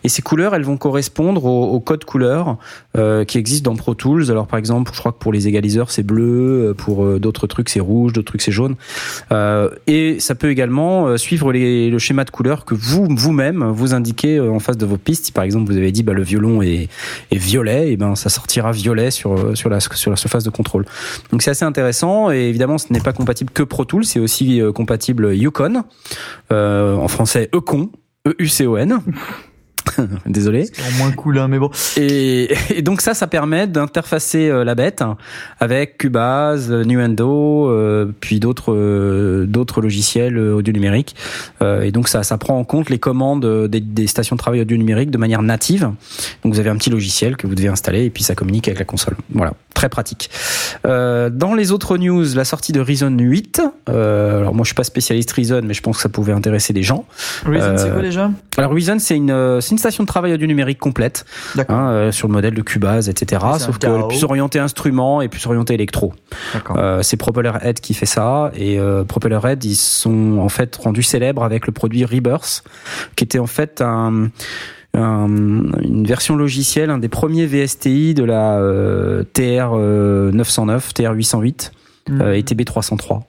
Et 0.04 0.10
ces 0.10 0.22
couleurs 0.22 0.54
elles 0.56 0.64
vont 0.64 0.78
correspondre 0.78 1.46
au, 1.46 1.72
au 1.72 1.80
code 1.80 2.06
couleur 2.06 2.58
euh, 2.98 3.24
qui 3.26 3.38
existe 3.38 3.64
dans 3.64 3.76
Pro 3.76 3.96
Tools. 3.96 4.30
Alors 4.30 4.48
par 4.48 4.60
exemple 4.60 4.92
je 4.94 5.00
crois 5.00 5.12
que 5.12 5.18
pour 5.18 5.34
les 5.34 5.48
égaliseurs 5.48 5.92
c'est 5.92 6.04
bleu 6.04 6.74
pour 6.78 7.04
euh, 7.04 7.20
d'autres 7.20 7.48
trucs 7.48 7.70
c'est 7.70 7.80
rouge 7.80 8.14
d'autres 8.14 8.28
trucs 8.28 8.42
c'est 8.42 8.52
jaune. 8.52 8.76
Euh, 9.32 9.70
et 9.88 10.20
ça 10.20 10.36
peut 10.36 10.50
également 10.50 11.08
euh, 11.08 11.18
suivre 11.18 11.52
les, 11.52 11.90
le 11.90 12.00
schéma 12.00 12.24
de 12.26 12.30
couleurs 12.30 12.66
que 12.66 12.76
vous 12.76 13.08
vous-même 13.10 13.64
vous 13.64 13.94
indiquez 13.94 14.38
euh, 14.38 14.52
en 14.52 14.60
face 14.60 14.78
de 14.78 14.86
vos 14.86 14.98
pistes. 14.98 15.26
Si 15.26 15.32
par 15.32 15.44
exemple 15.44 15.72
vous 15.72 15.78
avez 15.78 15.92
dit 15.92 16.04
bah, 16.04 16.14
le 16.14 16.24
violon 16.24 16.62
est, 16.62 16.90
est 17.32 17.38
violet 17.38 17.92
et 17.92 17.98
ben 17.98 18.16
ça 18.16 18.30
sortira 18.30 18.72
violet 18.72 19.10
sur 19.12 19.58
sur 19.58 19.70
la 19.70 19.80
sur 19.80 20.12
la 20.12 20.18
surface 20.18 20.44
de 20.44 20.50
contrôle. 20.50 20.86
Donc 21.32 21.42
c'est 21.42 21.52
assez 21.52 21.66
intéressant 21.66 22.32
et 22.32 22.50
évidemment 22.50 22.78
ce 22.78 22.92
n'est 22.92 23.00
pas 23.00 23.14
compatible 23.14 23.52
que 23.52 23.64
Pro 23.64 23.86
Tools 23.86 24.06
c'est 24.06 24.20
aussi 24.20 24.62
euh, 24.62 24.72
compatible 24.72 25.34
Euh, 26.52 26.96
en 26.96 27.08
français 27.08 27.50
Econ, 27.54 27.92
E-U-C-O-N. 28.28 29.00
Désolé. 30.26 30.66
C'est 30.72 30.98
moins 30.98 31.12
cool, 31.12 31.38
hein, 31.40 31.48
mais 31.48 31.60
bon. 31.60 31.70
Et, 31.98 32.54
et 32.76 32.82
donc 32.82 33.02
ça, 33.02 33.14
ça 33.14 33.28
permet 33.28 33.68
d'interfacer 33.68 34.50
euh, 34.50 34.64
la 34.64 34.76
bête 34.76 35.04
avec 35.60 35.98
Cubase, 35.98 36.72
Nuendo, 36.72 37.70
euh, 37.70 38.12
puis 38.20 38.40
d'autres 38.40 38.74
euh, 38.74 39.46
d'autres 39.48 39.82
logiciels 39.82 40.38
euh, 40.38 40.54
audio 40.56 40.74
numériques. 40.74 41.16
Euh, 41.62 41.82
et 41.84 41.92
donc 41.92 42.08
ça, 42.08 42.24
ça 42.24 42.38
prend 42.38 42.58
en 42.58 42.64
compte 42.64 42.90
les 42.90 43.00
commandes 43.00 43.46
euh, 43.46 43.68
des, 43.68 43.80
des 43.80 44.08
stations 44.08 44.36
de 44.36 44.40
travail 44.40 44.62
audio 44.62 44.78
numérique 44.78 45.12
de 45.12 45.18
manière 45.18 45.42
native. 45.42 45.92
Donc 46.44 46.54
vous 46.54 46.60
avez 46.60 46.70
un 46.70 46.76
petit 46.78 46.90
logiciel 46.90 47.38
que 47.38 47.48
vous 47.48 47.56
devez 47.56 47.68
installer 47.70 48.06
et 48.06 48.10
puis 48.10 48.24
ça 48.24 48.36
communique 48.36 48.68
avec 48.68 48.80
la 48.80 48.86
console. 48.86 49.16
Voilà, 49.34 49.54
très 49.74 49.90
pratique. 49.90 50.30
Euh, 50.86 51.30
dans 51.30 51.54
les 51.54 51.72
autres 51.72 51.98
news, 51.98 52.24
la 52.36 52.46
sortie 52.46 52.72
de 52.72 52.80
Reason 52.80 53.10
8. 53.18 53.62
Euh, 53.90 54.40
alors 54.40 54.54
moi 54.54 54.64
je 54.64 54.68
suis 54.70 54.76
pas 54.76 54.84
spécialiste 54.84 55.32
Reason, 55.32 55.62
mais 55.64 55.74
je 55.74 55.82
pense 55.82 55.98
que 55.98 56.02
ça 56.02 56.10
pouvait 56.10 56.34
intéresser 56.34 56.74
des 56.74 56.84
gens. 56.84 57.06
Reason, 57.46 57.76
c'est 57.78 57.86
Euh, 57.90 57.94
quoi 57.94 58.02
déjà? 58.02 58.32
Alors 58.58 58.72
Reason, 58.74 58.98
c'est 59.00 59.16
une, 59.16 59.32
euh, 59.32 59.62
une 59.76 59.80
station 59.80 60.04
de 60.04 60.08
travail 60.08 60.34
audio 60.34 60.48
numérique 60.48 60.80
complète, 60.80 61.26
hein, 61.70 61.90
euh, 61.90 62.12
sur 62.14 62.30
le 62.30 62.34
modèle 62.34 62.54
de 62.54 62.62
Cubase, 62.62 63.10
etc. 63.10 63.44
Sauf 63.60 63.78
DAO. 63.78 64.04
que 64.04 64.08
plus 64.08 64.24
orienté 64.24 64.58
instrument 64.60 65.22
et 65.22 65.28
plus 65.28 65.46
orienté 65.46 65.74
électro. 65.74 66.14
Euh, 66.78 67.02
c'est 67.04 67.18
Propellerhead 67.18 67.80
qui 67.82 67.94
fait 67.94 68.06
ça 68.06 68.52
et 68.56 68.80
euh, 68.80 69.04
Propellerhead 69.04 69.64
ils 69.66 69.76
sont 69.76 70.38
en 70.40 70.48
fait 70.50 70.76
rendus 70.78 71.04
célèbres 71.04 71.44
avec 71.44 71.68
le 71.68 71.74
produit 71.74 72.06
Rebirth, 72.06 72.64
qui 73.18 73.24
était 73.26 73.40
en 73.40 73.48
fait 73.48 73.82
un 73.82 74.30
un- 74.94 75.28
une 75.82 76.06
version 76.08 76.38
logicielle, 76.38 76.90
un 76.90 76.98
des 77.00 77.10
premiers 77.10 77.46
VSTI 77.46 78.14
de 78.14 78.24
la 78.24 78.60
euh, 78.60 79.24
TR 79.34 79.72
euh, 79.74 80.32
909, 80.32 80.94
TR 80.94 81.12
808 81.12 81.72
Mhm. 82.08 82.22
euh, 82.22 82.34
et 82.38 82.44
TB 82.44 82.64
303. 82.66 83.18
Euh, 83.18 83.20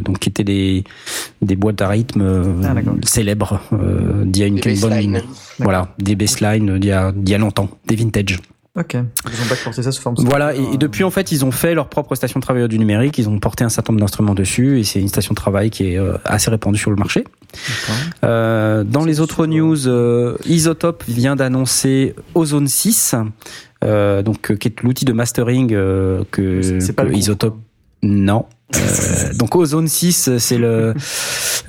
donc 0.00 0.18
qui 0.20 0.28
étaient 0.28 0.44
des 0.44 0.84
des 1.42 1.56
boîtes 1.56 1.80
à 1.82 1.88
rythme 1.88 2.20
euh, 2.22 2.44
Ah, 2.64 2.74
célèbres 3.04 3.60
euh, 3.72 4.24
d'il 4.24 4.40
y 4.42 4.44
a 4.44 4.48
une, 4.48 4.60
bonne 4.60 4.90
baselines. 4.90 5.22
voilà 5.58 5.94
des 5.98 6.14
baselines 6.16 6.78
d'il 6.78 6.88
y 6.88 6.92
a 6.92 7.12
d'il 7.12 7.30
y 7.30 7.34
a 7.34 7.38
longtemps 7.38 7.68
des 7.86 7.96
vintage 7.96 8.38
Ok. 8.78 8.92
Ils 8.92 8.98
ont 9.00 9.48
pas 9.48 9.54
porté 9.64 9.82
ça 9.82 9.90
sous 9.90 10.02
forme. 10.02 10.16
voilà, 10.18 10.54
et, 10.54 10.58
Euh, 10.58 10.72
et 10.74 10.76
depuis 10.76 11.02
en 11.02 11.08
fait, 11.10 11.32
ils 11.32 11.46
ont 11.46 11.50
fait 11.50 11.74
leur 11.74 11.88
propre 11.88 12.14
station 12.14 12.40
de 12.40 12.44
travail 12.44 12.68
du 12.68 12.78
numérique. 12.78 13.16
Ils 13.16 13.26
ont 13.26 13.38
porté 13.38 13.64
un 13.64 13.70
certain 13.70 13.94
nombre 13.94 14.00
d'instruments 14.02 14.34
dessus, 14.34 14.78
et 14.78 14.84
c'est 14.84 15.00
une 15.00 15.08
station 15.08 15.32
de 15.32 15.36
travail 15.36 15.70
qui 15.70 15.92
est 15.92 15.98
euh, 15.98 16.18
assez 16.26 16.50
répandue 16.50 16.78
sur 16.78 16.90
le 16.90 16.96
marché. 16.98 17.24
d'accord. 17.54 17.94
Euh, 18.24 18.84
dans 18.84 19.06
les 19.06 19.20
autres 19.20 19.46
news, 19.46 19.88
euh, 19.88 20.36
Isotope 20.44 21.04
vient 21.08 21.36
d'annoncer 21.36 22.14
Ozone 22.34 22.68
6, 22.68 23.14
euh, 23.82 24.20
donc 24.22 24.50
euh, 24.50 24.56
qui 24.56 24.68
est 24.68 24.82
l'outil 24.82 25.06
de 25.06 25.14
mastering 25.14 25.72
euh, 25.72 26.24
que, 26.30 26.60
C'est- 26.60 26.80
c'est 26.80 26.92
pas 26.92 27.06
que 27.06 27.14
Isotope. 27.14 27.56
Non. 28.02 28.44
Euh, 28.74 29.32
donc 29.34 29.54
Ozone 29.54 29.86
6, 29.86 30.38
c'est 30.38 30.58
le, 30.58 30.92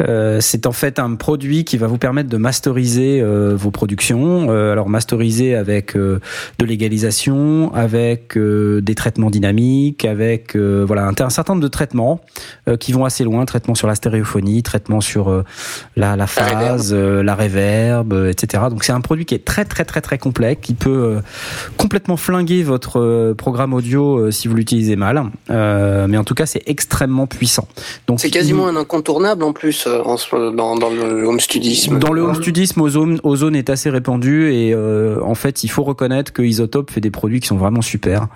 euh, 0.02 0.40
c'est 0.42 0.66
en 0.66 0.72
fait 0.72 0.98
un 0.98 1.14
produit 1.14 1.64
qui 1.64 1.78
va 1.78 1.86
vous 1.86 2.00
permettre 2.00 2.30
de 2.30 2.38
masteriser 2.38 3.22
euh, 3.22 3.56
vos 3.56 3.70
productions. 3.70 4.48
Euh, 4.50 4.72
alors 4.72 4.90
masteriser 4.90 5.54
avec 5.54 5.96
euh, 5.96 6.20
de 6.58 6.66
l'égalisation, 6.66 7.72
avec 7.76 8.36
euh, 8.36 8.82
des 8.82 8.96
traitements 8.96 9.30
dynamiques, 9.30 10.06
avec 10.06 10.56
euh, 10.56 10.84
voilà 10.88 11.06
un, 11.06 11.14
un 11.20 11.30
certain 11.30 11.54
nombre 11.54 11.64
de 11.64 11.68
traitements 11.70 12.22
euh, 12.68 12.78
qui 12.78 12.94
vont 12.94 13.06
assez 13.06 13.24
loin. 13.24 13.46
Traitements 13.46 13.76
sur 13.76 13.88
la 13.88 13.96
stéréophonie, 13.96 14.64
traitements 14.64 15.02
sur 15.02 15.30
euh, 15.30 15.44
la, 15.96 16.16
la 16.16 16.28
phase, 16.28 16.94
euh, 16.94 17.22
la 17.22 17.36
reverb, 17.36 18.12
euh, 18.12 18.32
etc. 18.32 18.64
Donc 18.72 18.84
c'est 18.84 18.94
un 18.94 19.02
produit 19.02 19.26
qui 19.26 19.36
est 19.36 19.46
très 19.46 19.66
très 19.66 19.86
très 19.86 20.02
très 20.02 20.18
complet, 20.18 20.56
qui 20.56 20.74
peut 20.74 20.90
euh, 20.90 21.22
complètement 21.78 22.18
flinguer 22.18 22.64
votre 22.64 23.00
euh, 23.00 23.34
programme 23.36 23.76
audio 23.76 24.18
euh, 24.18 24.32
si 24.32 24.48
vous 24.48 24.56
l'utilisez 24.56 24.96
mal. 24.96 25.24
Euh, 25.52 26.08
mais 26.10 26.18
en 26.18 26.24
tout 26.24 26.34
cas, 26.34 26.48
c'est 26.48 26.64
extrêmement 26.66 26.87
puissant. 27.28 27.68
Donc 28.08 28.20
C'est 28.20 28.30
quasiment 28.30 28.68
un 28.68 28.76
incontournable 28.76 29.44
en 29.44 29.54
plus 29.54 29.86
euh, 29.88 30.02
en 30.04 30.18
ce- 30.18 30.56
dans, 30.56 30.76
dans 30.76 30.90
le 30.90 31.26
home 31.28 31.40
studisme. 31.40 32.00
dans 32.00 32.14
le 32.14 32.22
home 32.22 32.36
studisme, 32.36 32.82
Ozone, 32.82 33.20
Ozone 33.24 33.56
est 33.56 33.70
assez 33.70 33.90
répandu 33.90 34.52
et 34.52 34.74
euh, 34.74 35.20
en 35.24 35.36
fait, 35.36 35.64
il 35.64 35.70
faut 35.70 35.84
reconnaître 35.84 36.34
que 36.34 36.42
Isotope 36.42 36.92
fait 36.92 37.02
des 37.02 37.12
produits 37.12 37.40
qui 37.40 37.48
sont 37.48 37.58
vraiment 37.58 37.82
super. 37.82 38.28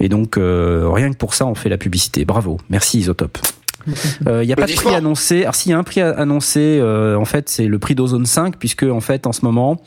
Et 0.00 0.08
donc, 0.08 0.36
euh, 0.36 0.88
rien 0.90 1.10
que 1.12 1.16
pour 1.16 1.34
ça, 1.34 1.46
on 1.46 1.54
fait 1.54 1.68
la 1.68 1.78
publicité. 1.78 2.24
Bravo, 2.24 2.58
merci 2.70 2.98
Isotope. 3.00 3.38
Euh, 4.28 4.42
Il 4.44 4.46
n'y 4.46 4.52
a 4.52 4.56
pas 4.56 4.66
de 4.66 4.72
prix 4.72 4.94
annoncé. 4.94 5.42
Alors 5.42 5.54
s'il 5.54 5.70
y 5.70 5.74
a 5.74 5.78
un 5.78 5.82
prix 5.82 6.00
a- 6.00 6.10
annoncé, 6.10 6.78
euh, 6.80 7.16
en 7.16 7.24
fait, 7.24 7.48
c'est 7.48 7.66
le 7.66 7.78
prix 7.78 7.94
d'Ozone 7.94 8.26
5, 8.26 8.56
puisque 8.56 8.84
en 8.84 9.00
fait, 9.00 9.26
en 9.26 9.32
ce 9.32 9.44
moment, 9.44 9.82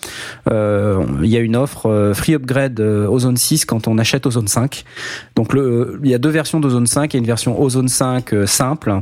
euh, 0.52 1.04
il 1.24 1.30
y 1.30 1.38
a 1.38 1.40
une 1.40 1.56
offre 1.56 1.88
euh, 1.90 2.14
free 2.14 2.34
upgrade 2.34 2.80
euh, 2.80 3.08
Ozone 3.08 3.38
6 3.38 3.66
quand 3.66 3.88
on 3.88 3.98
achète 3.98 4.26
Ozone 4.26 4.48
5. 4.48 4.84
Donc 5.36 5.54
le, 5.54 6.00
il 6.04 6.10
y 6.10 6.14
a 6.14 6.18
deux 6.18 6.30
versions 6.30 6.60
d'Ozone 6.60 6.88
5 6.88 7.16
et 7.16 7.18
une 7.18 7.26
version 7.26 7.62
Ozone 7.62 7.88
5 7.88 8.34
euh, 8.34 8.46
simple 8.46 9.02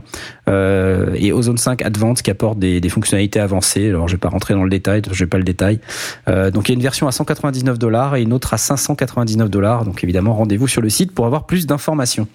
euh, 0.49 1.11
et 1.15 1.31
Ozone 1.31 1.57
5 1.57 1.81
Advanced 1.81 2.23
qui 2.23 2.31
apporte 2.31 2.59
des, 2.59 2.79
des 2.81 2.89
fonctionnalités 2.89 3.39
avancées. 3.39 3.89
Alors 3.89 4.07
je 4.07 4.13
vais 4.13 4.19
pas 4.19 4.29
rentrer 4.29 4.53
dans 4.53 4.63
le 4.63 4.69
détail, 4.69 5.01
je 5.11 5.23
vais 5.23 5.29
pas 5.29 5.37
le 5.37 5.43
détail. 5.43 5.79
Euh, 6.27 6.51
donc 6.51 6.69
il 6.69 6.73
y 6.73 6.75
a 6.75 6.77
une 6.77 6.81
version 6.83 7.07
à 7.07 7.11
199 7.11 7.79
dollars 7.79 8.15
et 8.15 8.21
une 8.21 8.33
autre 8.33 8.53
à 8.53 8.57
599 8.57 9.49
dollars. 9.49 9.85
Donc 9.85 10.03
évidemment 10.03 10.33
rendez-vous 10.35 10.67
sur 10.67 10.81
le 10.81 10.89
site 10.89 11.13
pour 11.13 11.25
avoir 11.25 11.45
plus 11.45 11.65
d'informations. 11.65 12.27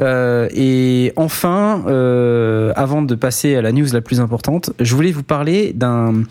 Euh, 0.00 0.48
et 0.54 1.12
enfin, 1.16 1.84
euh, 1.86 2.72
avant 2.76 3.02
de 3.02 3.14
passer 3.14 3.56
à 3.56 3.62
la 3.62 3.72
news 3.72 3.86
la 3.92 4.00
plus 4.00 4.20
importante, 4.20 4.70
je 4.80 4.94
voulais 4.94 5.12
vous 5.12 5.22
parler 5.22 5.72
d'un 5.72 6.24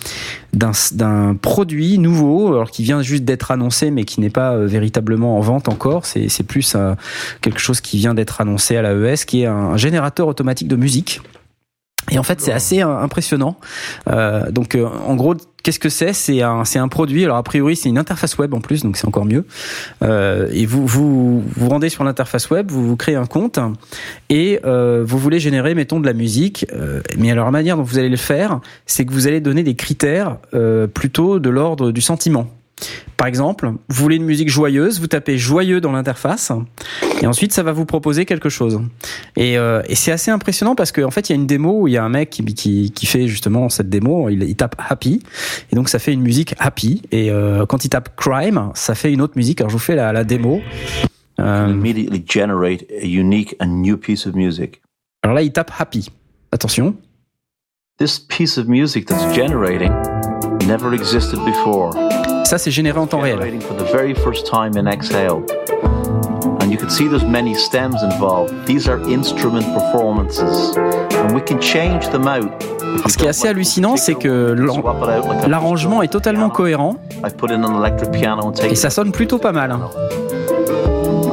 d'un 0.54 1.36
produit 1.36 1.98
nouveau, 1.98 2.54
alors 2.54 2.72
qui 2.72 2.84
vient 2.84 3.02
juste 3.02 3.24
d'être 3.24 3.52
annoncé, 3.52 3.90
mais 3.90 4.04
qui 4.04 4.20
n'est 4.20 4.30
pas 4.30 4.54
euh, 4.54 4.66
véritablement 4.66 5.38
en 5.38 5.42
vente 5.42 5.70
encore. 5.70 6.06
C'est 6.06 6.44
plus 6.44 6.74
euh, 6.76 6.94
quelque 7.42 7.60
chose 7.60 7.82
qui 7.82 7.98
vient 7.98 8.14
d'être 8.14 8.42
annoncé 8.42 8.76
à 8.76 8.82
l'AES, 8.82 9.26
qui 9.26 9.44
est 9.44 9.46
un 9.46 9.78
générateur 9.78 10.28
automatique 10.28 10.68
de 10.68 10.76
musique. 10.76 11.22
Et 12.10 12.18
en 12.18 12.24
fait, 12.24 12.42
c'est 12.42 12.52
assez 12.52 12.82
euh, 12.82 12.98
impressionnant. 12.98 13.58
Euh, 14.10 14.50
donc, 14.52 14.76
euh, 14.76 14.88
en 15.06 15.16
gros, 15.16 15.36
qu'est-ce 15.64 15.80
que 15.80 15.90
c'est? 15.90 16.14
C'est 16.14 16.42
un, 16.42 16.66
c'est 16.66 16.80
un 16.80 16.88
produit. 16.88 17.24
Alors, 17.24 17.38
a 17.38 17.44
priori, 17.44 17.76
c'est 17.76 17.90
une 17.90 18.00
interface 18.00 18.38
web 18.38 18.54
en 18.54 18.60
plus, 18.60 18.84
donc 18.84 18.98
c'est 18.98 19.08
encore 19.08 19.26
mieux. 19.26 19.46
Euh, 20.02 20.50
et 20.52 20.66
vous, 20.66 20.86
vous 20.86 21.44
vous 21.56 21.70
rendez 21.70 21.90
sur 21.90 22.04
l'interface 22.04 22.50
web, 22.50 22.72
vous 22.72 22.88
vous 22.88 22.96
créez 22.96 23.16
un 23.16 23.28
compte 23.28 23.60
et 24.30 24.60
euh, 24.66 25.04
vous 25.06 25.20
voulez 25.20 25.40
générer, 25.40 25.76
mettons, 25.76 26.00
de 26.00 26.08
la 26.08 26.14
musique. 26.14 26.66
Euh, 26.74 27.02
mais 27.18 27.32
alors, 27.32 27.46
la 27.46 27.52
manière 27.52 27.78
dont 27.78 27.84
vous 27.84 28.00
allez 28.00 28.10
le 28.10 28.18
faire, 28.18 28.60
c'est 28.86 29.06
que 29.06 29.14
vous 29.14 29.28
allez 29.28 29.40
donner 29.40 29.64
des 29.64 29.76
critères 29.76 30.38
plutôt 30.94 31.40
de 31.40 31.50
l'ordre 31.50 31.92
du 31.92 32.02
sentiment. 32.02 32.48
Par 33.18 33.28
exemple, 33.28 33.72
vous 33.90 34.04
voulez 34.04 34.16
une 34.16 34.26
musique 34.26 34.50
joyeuse, 34.50 35.00
vous 35.00 35.08
tapez 35.08 35.38
joyeux 35.38 35.82
dans 35.82 35.92
l'interface, 35.92 36.52
et 37.22 37.28
ensuite 37.28 37.54
ça 37.54 37.64
va 37.64 37.72
vous 37.72 37.86
proposer 37.86 38.26
quelque 38.26 38.50
chose. 38.50 38.82
Et, 39.36 39.58
euh, 39.58 39.82
et 39.88 39.96
c'est 39.96 40.12
assez 40.12 40.32
impressionnant 40.32 40.76
parce 40.76 40.92
qu'en 40.92 41.12
fait 41.12 41.30
il 41.30 41.34
y 41.34 41.36
a 41.36 41.36
une 41.36 41.48
démo 41.48 41.82
où 41.82 41.88
il 41.88 41.94
y 41.94 41.98
a 41.98 42.04
un 42.04 42.10
mec 42.10 42.30
qui, 42.32 42.44
qui, 42.46 42.92
qui 42.92 43.06
fait 43.06 43.28
justement 43.28 43.70
cette 43.70 43.90
démo, 43.90 44.30
il, 44.30 44.44
il 44.44 44.56
tape 44.56 44.76
happy, 44.90 45.22
et 45.72 45.76
donc 45.76 45.90
ça 45.90 46.00
fait 46.00 46.14
une 46.14 46.22
musique 46.22 46.56
happy, 46.60 47.04
et 47.12 47.32
euh, 47.32 47.66
quand 47.66 47.86
il 47.86 47.90
tape 47.90 48.16
crime, 48.16 48.72
ça 48.74 48.96
fait 48.96 49.12
une 49.14 49.22
autre 49.22 49.34
musique. 49.36 49.62
Alors 49.62 49.70
je 49.70 49.76
vous 49.76 49.80
fais 49.80 49.96
la, 49.96 50.12
la 50.12 50.24
démo. 50.24 50.62
Euh, 51.40 51.70
immediately 51.70 52.24
generate 52.28 52.84
a 52.92 53.06
unique 53.06 53.56
and 53.60 53.82
new 53.82 53.98
piece 53.98 54.28
of 54.28 54.36
music. 54.36 54.82
alors 55.24 55.36
là 55.36 55.42
il 55.42 55.52
tape 55.52 55.72
happy. 55.80 56.10
Attention. 56.52 56.96
this 58.02 58.18
piece 58.18 58.58
of 58.58 58.68
music 58.68 59.06
that's 59.06 59.36
generating 59.36 59.92
never 60.66 60.94
existed 60.96 61.38
before. 61.46 61.92
Ça, 62.44 62.58
c'est 62.58 62.72
généré 62.72 63.00
en 63.00 63.08
temps 63.08 63.20
réel. 63.20 63.36
Generating 63.38 63.62
for 63.62 63.76
the 63.78 63.90
very 63.94 64.14
first 64.14 64.46
time 64.46 64.72
in 64.78 64.86
Exhale. 64.92 65.42
And 66.62 66.70
you 66.70 66.78
can 66.78 66.90
see 66.90 67.08
there's 67.08 67.24
many 67.26 67.56
stems 67.56 68.02
involved. 68.04 68.54
These 68.66 68.88
are 68.90 69.00
instrument 69.10 69.64
performances. 69.74 70.76
And 71.24 71.34
we 71.34 71.42
can 71.42 71.60
change 71.60 72.10
them 72.10 72.28
out. 72.28 72.50
Ce 73.08 73.16
qui 73.18 73.26
est 73.26 73.30
assez 73.30 73.48
hallucinant, 73.48 73.96
c'est 73.96 74.16
que 74.16 74.54
l'arrangement 75.48 76.02
est 76.02 76.10
totalement 76.10 76.50
cohérent 76.50 76.98
I 77.26 77.30
put 77.30 77.52
in 77.52 77.64
an 77.64 77.80
electric 77.82 78.12
piano 78.12 78.44
and 78.44 78.52
take 78.52 78.72
et 78.72 78.76
ça 78.76 78.90
sonne 78.90 79.12
plutôt 79.12 79.38
pas 79.38 79.54
mal. 79.54 79.72
hein. 79.72 79.90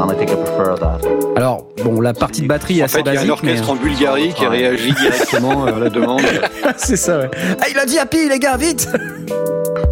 And 0.01 0.13
I 0.13 0.17
think 0.17 0.31
I 0.31 0.37
prefer 0.37 0.77
that. 0.79 1.01
Alors, 1.37 1.65
bon, 1.85 2.01
la 2.01 2.13
partie 2.15 2.43
de 2.43 2.47
batterie 2.47 2.79
est 2.79 2.83
assez 2.85 2.99
fait, 2.99 3.03
il 3.07 3.07
y 3.07 3.09
a 3.17 3.21
un 3.23 3.27
basique, 3.27 3.43
mais 3.43 3.51
orchestre 3.51 3.71
en 3.71 3.75
Bulgarie 3.77 4.33
qui 4.35 4.47
réagit 4.47 4.93
directement 4.93 5.65
à 5.65 5.73
la 5.73 5.89
demande. 5.91 6.21
c'est 6.77 6.97
ça. 6.97 7.19
Ouais. 7.19 7.31
Ah, 7.61 7.65
il 7.71 7.79
a 7.79 7.85
dit 7.85 7.99
happy, 7.99 8.29
les 8.29 8.39
gars, 8.39 8.57
vite 8.57 8.89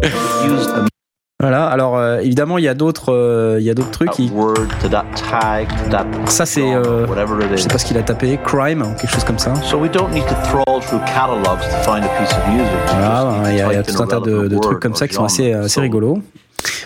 Voilà. 1.39 1.67
Alors, 1.67 1.97
euh, 1.97 2.19
évidemment, 2.19 2.57
il 2.57 2.63
y 2.63 2.67
a 2.67 2.73
d'autres, 2.73 3.13
euh, 3.13 3.57
il 3.59 3.65
y 3.65 3.69
a 3.69 3.75
d'autres 3.75 3.91
trucs. 3.91 4.09
Ça, 6.25 6.45
c'est, 6.45 6.73
euh, 6.73 7.05
Je 7.05 7.53
is. 7.53 7.61
sais 7.61 7.69
pas 7.69 7.77
ce 7.77 7.85
qu'il 7.85 7.97
a 7.97 8.03
tapé, 8.03 8.39
crime, 8.43 8.83
quelque 8.99 9.11
chose 9.11 9.23
comme 9.23 9.37
ça. 9.37 9.53
So 9.61 9.77
we 9.77 9.91
don't 9.91 10.11
need 10.11 10.25
to 10.25 10.35
trawl 10.49 10.81
through 10.81 11.01
catalogs 11.05 11.61
to 11.61 11.77
find 11.83 12.03
a 12.03 12.09
piece 12.19 12.31
of 12.33 12.47
music. 12.47 12.73
We 12.73 12.95
Voilà, 12.95 13.41
Ah, 13.43 13.51
il 13.51 13.57
y 13.57 13.61
a, 13.61 13.67
il 13.67 13.73
y 13.73 13.75
a 13.75 13.83
type 13.83 13.93
in 13.93 13.97
tout 13.97 14.03
un 14.03 14.07
tas 14.07 14.19
de, 14.19 14.57
trucs 14.57 14.79
comme 14.79 14.95
ça 14.95 15.07
qui 15.07 15.13
sont 15.13 15.25
assez, 15.25 15.53
assez 15.53 15.79
rigolos. 15.79 16.21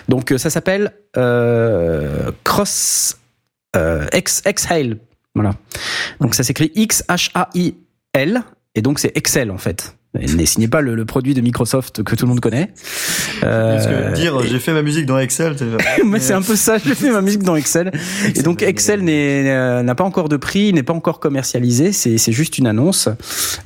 Donc, 0.10 0.32
euh, 0.32 0.38
ça 0.38 0.50
s'appelle 0.50 0.92
euh, 1.18 2.32
Cross 2.44 3.18
euh, 3.76 4.06
X, 4.14 4.42
Exhale. 4.46 4.98
Voilà. 5.36 5.54
Donc, 6.20 6.36
ça 6.36 6.44
s'écrit 6.44 6.72
X-H-A-I-L. 6.76 8.44
Et 8.76 8.82
donc, 8.82 9.00
c'est 9.00 9.16
Excel, 9.16 9.52
en 9.52 9.58
fait. 9.58 9.96
N'est 10.14 10.68
pas 10.68 10.82
le, 10.82 10.94
le 10.96 11.06
produit 11.06 11.34
de 11.34 11.40
Microsoft 11.40 12.04
que 12.04 12.16
tout 12.16 12.26
le 12.26 12.30
monde 12.32 12.42
connaît. 12.42 12.72
Euh, 13.46 13.76
Parce 13.76 13.88
que 13.88 14.14
dire 14.14 14.42
j'ai 14.44 14.60
fait 14.60 14.74
ma 14.74 14.82
musique 14.82 15.06
dans 15.06 15.18
Excel, 15.18 15.56
mais 16.06 16.20
c'est 16.20 16.34
un 16.34 16.42
peu 16.42 16.58
ça, 16.58 16.78
j'ai 16.86 16.96
fait 16.96 17.12
ma 17.12 17.22
musique 17.22 17.44
dans 17.44 17.56
Excel. 17.56 17.92
Et 18.36 18.42
donc 18.42 18.62
Excel 18.62 19.02
n'est- 19.04 19.50
euh, 19.50 19.84
n'a 19.84 19.96
pas 19.96 20.04
encore 20.04 20.28
de 20.28 20.36
prix, 20.36 20.74
n'est 20.74 20.84
pas 20.84 20.92
encore 20.94 21.22
commercialisé, 21.22 21.94
c'est 21.94 22.18
c'est 22.18 22.34
juste 22.34 22.58
une 22.58 22.68
annonce 22.68 23.08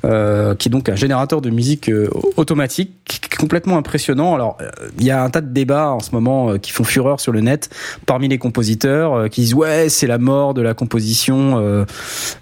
euh, 0.06 0.54
qui 0.54 0.70
est 0.70 0.72
donc 0.72 0.88
un 0.88 0.96
générateur 0.96 1.42
de 1.42 1.50
musique 1.50 1.90
euh, 1.90 2.10
automatique 2.38 2.92
qui 3.06 3.18
est 3.24 3.36
complètement 3.38 3.78
impressionnant. 3.78 4.36
Alors 4.36 4.58
euh, 4.62 4.70
il 5.00 5.06
y 5.06 5.10
a 5.12 5.24
un 5.24 5.30
tas 5.32 5.42
de 5.42 5.52
débats 5.52 5.90
en 5.90 6.00
ce 6.00 6.12
moment 6.12 6.52
euh, 6.52 6.58
qui 6.60 6.72
font 6.72 6.84
fureur 6.84 7.20
sur 7.20 7.32
le 7.32 7.42
net 7.42 7.70
parmi 8.06 8.28
les 8.28 8.38
compositeurs 8.38 9.14
euh, 9.16 9.28
qui 9.30 9.42
disent 9.42 9.56
ouais 9.56 9.90
c'est 9.90 10.08
la 10.08 10.20
mort 10.20 10.54
de 10.54 10.62
la 10.62 10.76
composition 10.76 11.60
euh, 11.60 11.86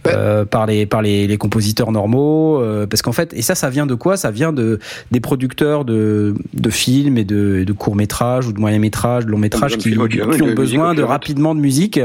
euh, 0.08 0.44
par 0.44 0.66
les 0.66 0.86
par 0.86 1.02
les, 1.02 1.26
les 1.26 1.38
compositeurs 1.38 1.94
normaux 1.94 2.62
euh, 2.62 2.86
parce 2.86 3.02
qu'en 3.02 3.14
fait 3.14 3.34
et 3.34 3.42
ça 3.42 3.56
ça 3.56 3.70
vient 3.70 3.86
de 3.86 3.93
quoi 3.96 4.18
Ça 4.18 4.32
vient 4.32 4.54
de 4.54 4.80
des 5.12 5.20
producteurs 5.20 5.86
de 5.86 6.34
de 6.54 6.70
films 6.70 7.18
et 7.18 7.24
de, 7.24 7.64
de 7.64 7.74
courts 7.74 7.96
métrages 7.96 8.48
ou 8.48 8.52
de 8.54 8.60
moyens 8.60 8.82
métrages, 8.82 9.26
de 9.26 9.32
longs 9.32 9.38
métrages 9.38 9.78
de 9.78 9.82
qui, 9.82 9.98
ont 10.00 10.06
de 10.48 10.54
besoin 10.54 10.94
de 10.94 11.04
rapidement 11.04 11.56
de 11.56 11.60
musique, 11.60 12.00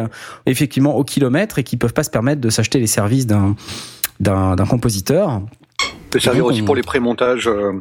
effectivement 0.47 0.97
au 0.97 1.05
kilomètre 1.05 1.59
et 1.59 1.62
qui 1.64 1.76
peuvent 1.76 1.93
pas 1.95 2.05
se 2.05 2.11
permettre 2.11 2.41
de 2.41 2.51
s'acheter 2.51 2.78
les 2.80 2.86
services 2.86 3.26
d'un 3.26 3.55
d'un 4.20 4.57
d'un 4.57 4.66
compositeur. 4.66 5.41
Ça 5.80 5.86
peut 6.11 6.20
servir 6.20 6.43
Donc, 6.45 6.53
aussi 6.53 6.62
on- 6.62 6.64
pour 6.64 6.74
les 6.76 6.82
prémontages. 6.82 7.47
euh, 7.49 7.72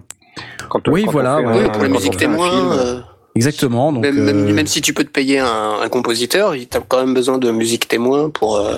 Quand, 0.69 0.87
Oui, 0.89 1.03
quand 1.03 1.09
on 1.09 1.11
voilà, 1.13 1.37
fait 1.37 1.45
ouais. 1.45 1.63
Euh, 1.65 1.69
pour 1.69 1.83
la 1.83 1.89
musique 1.89 2.17
témoin. 2.17 3.03
Exactement. 3.35 3.93
Donc, 3.93 4.01
même, 4.03 4.19
même, 4.23 4.47
euh, 4.49 4.53
même 4.53 4.67
si 4.67 4.81
tu 4.81 4.93
peux 4.93 5.03
te 5.03 5.09
payer 5.11 5.39
un, 5.39 5.79
un 5.83 5.89
compositeur, 5.89 6.55
il 6.55 6.67
t'as 6.67 6.79
quand 6.79 6.97
même 6.99 7.13
besoin 7.13 7.37
de 7.37 7.49
musique 7.51 7.87
témoin 7.87 8.29
pour. 8.29 8.57
euh, 8.57 8.77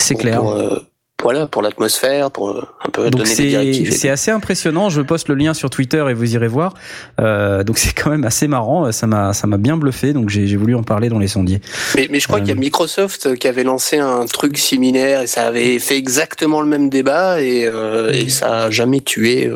c'est 0.00 0.14
clair. 0.16 0.40
Pour, 0.40 0.52
euh, 0.52 0.78
voilà, 1.22 1.46
pour 1.48 1.62
l'atmosphère, 1.62 2.30
pour 2.30 2.50
euh, 2.50 2.62
un 2.86 2.90
peu 2.90 3.10
Donc 3.10 3.22
donner 3.22 3.30
des 3.30 3.34
c'est 3.34 3.46
directives. 3.48 3.92
c'est 3.92 4.08
assez 4.08 4.30
impressionnant. 4.30 4.88
Je 4.88 5.00
poste 5.02 5.28
le 5.28 5.34
lien 5.34 5.52
sur 5.52 5.68
Twitter 5.68 6.04
et 6.08 6.14
vous 6.14 6.34
irez 6.34 6.46
voir. 6.48 6.74
Euh, 7.20 7.64
donc 7.64 7.78
c'est 7.78 7.92
quand 7.92 8.10
même 8.10 8.24
assez 8.24 8.46
marrant. 8.46 8.92
Ça 8.92 9.06
m'a 9.08 9.32
ça 9.32 9.46
m'a 9.48 9.56
bien 9.56 9.76
bluffé. 9.76 10.12
Donc 10.12 10.28
j'ai 10.28 10.46
j'ai 10.46 10.56
voulu 10.56 10.74
en 10.76 10.82
parler 10.84 11.08
dans 11.08 11.18
les 11.18 11.26
sondiers. 11.28 11.60
Mais, 11.96 12.06
mais 12.10 12.20
je 12.20 12.26
crois 12.28 12.38
Euh, 12.38 12.42
qu'il 12.42 12.50
y 12.50 12.52
a 12.52 12.60
Microsoft 12.60 13.34
qui 13.36 13.48
avait 13.48 13.64
lancé 13.64 13.98
un 13.98 14.26
truc 14.26 14.58
similaire 14.58 15.22
et 15.22 15.26
ça 15.26 15.46
avait 15.46 15.78
fait 15.80 15.96
exactement 15.96 16.60
le 16.60 16.68
même 16.68 16.88
débat 16.88 17.40
et, 17.42 17.66
euh, 17.66 18.12
et 18.12 18.28
ça 18.28 18.64
a 18.64 18.70
jamais 18.70 19.00
tué. 19.00 19.50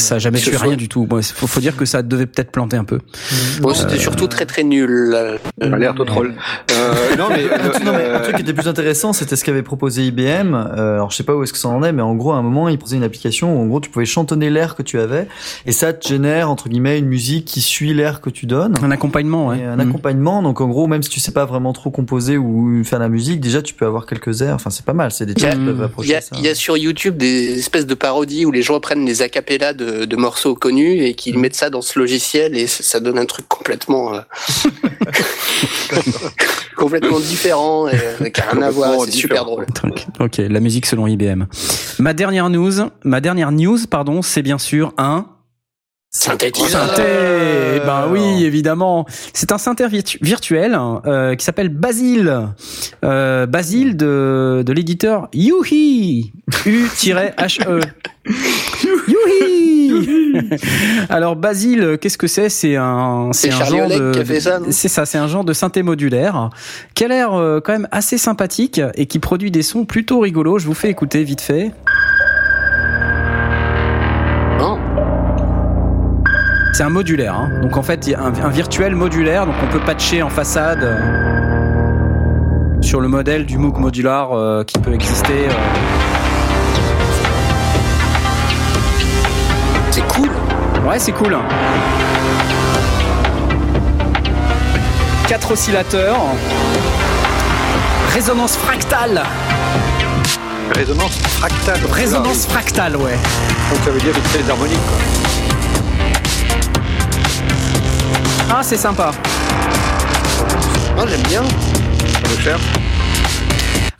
Euh. 0.00 0.08
Ça 0.08 0.14
a 0.16 0.18
jamais 0.18 0.38
soit- 0.38 0.58
rien 0.58 0.76
du 0.76 0.88
tout. 0.88 1.06
Bon, 1.06 1.22
faut, 1.22 1.46
faut 1.46 1.60
dire 1.60 1.76
que 1.76 1.84
ça 1.84 2.02
devait 2.02 2.26
peut-être 2.26 2.50
planter 2.50 2.76
un 2.76 2.84
peu. 2.84 2.98
Bon, 3.60 3.74
c'était 3.74 3.98
surtout 3.98 4.26
très 4.26 4.46
très 4.46 4.62
nul. 4.64 5.12
euh, 5.14 5.36
Alerte 5.60 6.00
au 6.00 6.04
troll. 6.04 6.34
Euh, 6.72 6.92
non, 7.18 7.28
mais, 7.30 7.44
Un 7.52 7.68
truc- 7.70 7.84
non, 7.84 7.92
mais 7.92 8.04
un 8.04 8.16
euh, 8.16 8.22
truc 8.22 8.36
qui 8.36 8.42
était 8.42 8.52
plus 8.54 8.68
intéressant, 8.68 9.12
c'était 9.12 9.36
ce 9.36 9.44
qu'avait 9.44 9.62
proposé 9.62 10.04
IBM. 10.06 10.54
Euh, 10.54 10.94
alors 10.94 11.10
je 11.10 11.16
sais 11.16 11.22
pas 11.24 11.34
où 11.34 11.42
est-ce 11.42 11.52
que 11.52 11.58
ça 11.58 11.68
en 11.68 11.82
est, 11.82 11.92
mais 11.92 12.02
en 12.02 12.14
gros 12.14 12.32
à 12.32 12.36
un 12.36 12.42
moment 12.42 12.68
ils 12.68 12.76
proposaient 12.78 12.96
une 12.96 13.02
application 13.04 13.56
où 13.56 13.62
en 13.62 13.66
gros 13.66 13.80
tu 13.80 13.90
pouvais 13.90 14.04
chantonner 14.06 14.50
l'air 14.50 14.74
que 14.74 14.82
tu 14.82 14.98
avais 14.98 15.26
et 15.66 15.72
ça 15.72 15.92
te 15.92 16.06
génère 16.08 16.50
entre 16.50 16.68
guillemets 16.68 16.98
une 16.98 17.06
musique 17.06 17.44
qui 17.44 17.60
suit 17.60 17.94
l'air 17.94 18.20
que 18.20 18.30
tu 18.30 18.46
donnes. 18.46 18.74
Un 18.82 18.90
accompagnement, 18.90 19.48
ouais. 19.48 19.62
Un 19.64 19.78
accompagnement, 19.78 20.42
donc 20.42 20.60
en 20.60 20.68
gros, 20.68 20.86
même 20.86 21.02
si 21.02 21.10
tu 21.10 21.20
sais 21.20 21.32
pas 21.32 21.44
vraiment 21.44 21.72
trop 21.72 21.90
composer 21.90 22.36
ou 22.36 22.82
faire 22.84 22.98
de 22.98 23.04
la 23.04 23.08
musique, 23.08 23.40
déjà 23.40 23.62
tu 23.62 23.74
peux 23.74 23.86
avoir 23.86 24.06
quelques 24.06 24.42
airs. 24.42 24.54
Enfin, 24.54 24.70
c'est 24.70 24.84
pas 24.84 24.92
mal. 24.94 25.10
C'est 25.12 25.26
des 25.26 25.32
Il 25.32 25.42
y 25.42 25.46
a- 25.46 25.54
Il 25.54 25.66
y, 25.78 25.82
approcher 25.82 26.16
a, 26.16 26.20
ça. 26.20 26.36
il 26.38 26.44
y 26.44 26.48
a 26.48 26.54
sur 26.54 26.76
YouTube 26.76 27.16
des 27.16 27.58
espèces 27.58 27.86
de 27.86 27.94
parodies 27.94 28.44
où 28.46 28.50
les 28.50 28.62
gens 28.62 28.78
prennent 28.80 29.04
des 29.04 29.22
acapellas 29.22 29.72
de, 29.72 29.89
de 30.06 30.16
morceaux 30.16 30.54
connus 30.54 31.02
et 31.04 31.14
qu'ils 31.14 31.38
mettent 31.38 31.56
ça 31.56 31.70
dans 31.70 31.82
ce 31.82 31.98
logiciel 31.98 32.56
et 32.56 32.66
ça 32.66 33.00
donne 33.00 33.18
un 33.18 33.26
truc 33.26 33.46
complètement 33.48 34.14
euh, 34.14 34.20
complètement 36.76 37.20
différent 37.20 37.88
et 37.88 38.30
qui 38.30 38.40
a 38.40 38.50
rien 38.52 38.62
à 38.62 38.70
voir. 38.70 39.00
C'est 39.04 39.10
super 39.10 39.44
drôle. 39.44 39.66
Ok, 40.18 40.38
la 40.38 40.60
musique 40.60 40.86
selon 40.86 41.06
IBM. 41.06 41.44
Ma 41.98 42.12
dernière 42.14 42.50
news, 42.50 42.72
ma 43.04 43.20
dernière 43.20 43.52
news, 43.52 43.78
pardon, 43.88 44.22
c'est 44.22 44.42
bien 44.42 44.58
sûr 44.58 44.92
un 44.98 45.26
Synthétiseur. 46.12 46.88
synthé. 46.88 47.02
Eh 47.76 47.80
Ben 47.86 48.08
oui, 48.10 48.44
évidemment. 48.44 49.06
C'est 49.32 49.52
un 49.52 49.58
synthé 49.58 49.86
virtu- 49.86 50.18
virtuel 50.20 50.76
euh, 51.06 51.36
qui 51.36 51.44
s'appelle 51.44 51.68
Basile. 51.68 52.48
Euh, 53.04 53.46
Basile 53.46 53.96
de, 53.96 54.64
de 54.66 54.72
l'éditeur 54.72 55.28
Yuhi. 55.32 56.32
U-H-E. 56.66 57.80
Alors 61.08 61.36
Basile, 61.36 61.98
qu'est-ce 62.00 62.18
que 62.18 62.26
c'est? 62.26 62.48
C'est 62.48 62.76
un, 62.76 63.30
C'est 63.32 63.52
un 63.52 63.64
genre 63.64 63.88
de, 63.88 64.12
qui 64.12 64.20
a 64.20 64.24
fait 64.24 64.40
ça, 64.40 64.58
non? 64.58 64.66
C'est 64.70 64.88
ça, 64.88 65.06
c'est 65.06 65.18
un 65.18 65.28
genre 65.28 65.44
de 65.44 65.52
synthé 65.52 65.82
modulaire 65.82 66.50
qui 66.94 67.04
a 67.04 67.08
l'air 67.08 67.34
euh, 67.34 67.60
quand 67.62 67.72
même 67.72 67.88
assez 67.90 68.18
sympathique 68.18 68.80
et 68.94 69.06
qui 69.06 69.18
produit 69.18 69.50
des 69.50 69.62
sons 69.62 69.84
plutôt 69.84 70.20
rigolos. 70.20 70.58
Je 70.58 70.66
vous 70.66 70.74
fais 70.74 70.90
écouter 70.90 71.24
vite 71.24 71.40
fait. 71.40 71.72
C'est 76.72 76.84
un 76.84 76.88
modulaire, 76.88 77.34
hein. 77.34 77.50
donc 77.62 77.76
en 77.76 77.82
fait 77.82 78.06
il 78.06 78.12
y 78.12 78.14
a 78.14 78.22
un, 78.22 78.32
un 78.32 78.48
virtuel 78.48 78.94
modulaire, 78.94 79.44
donc 79.44 79.56
on 79.62 79.66
peut 79.72 79.80
patcher 79.84 80.22
en 80.22 80.30
façade 80.30 80.82
euh, 80.84 82.80
sur 82.80 83.00
le 83.00 83.08
modèle 83.08 83.44
du 83.44 83.58
MOOC 83.58 83.78
modular 83.78 84.32
euh, 84.32 84.62
qui 84.64 84.78
peut 84.78 84.94
exister. 84.94 85.48
euh. 85.48 86.09
C'est 89.90 90.06
cool. 90.08 90.30
Ouais, 90.86 90.98
c'est 90.98 91.12
cool. 91.12 91.36
Quatre 95.28 95.52
oscillateurs, 95.52 96.16
résonance 98.12 98.56
fractale, 98.56 99.22
Résonance 100.74 101.18
fractale. 101.38 101.80
résonance 101.92 102.46
fractale, 102.46 102.96
ouais. 102.96 103.16
Donc 103.70 103.80
ça 103.84 103.90
veut 103.90 104.00
dire 104.00 104.12
fait 104.24 104.42
des 104.42 104.50
harmoniques. 104.50 104.78
quoi. 104.78 104.98
Ah, 108.52 108.60
c'est 108.62 108.76
sympa. 108.76 109.12
Moi 110.96 111.06
j'aime 111.08 111.22
bien. 111.22 111.42
Ça 111.44 112.42
cher. 112.42 112.58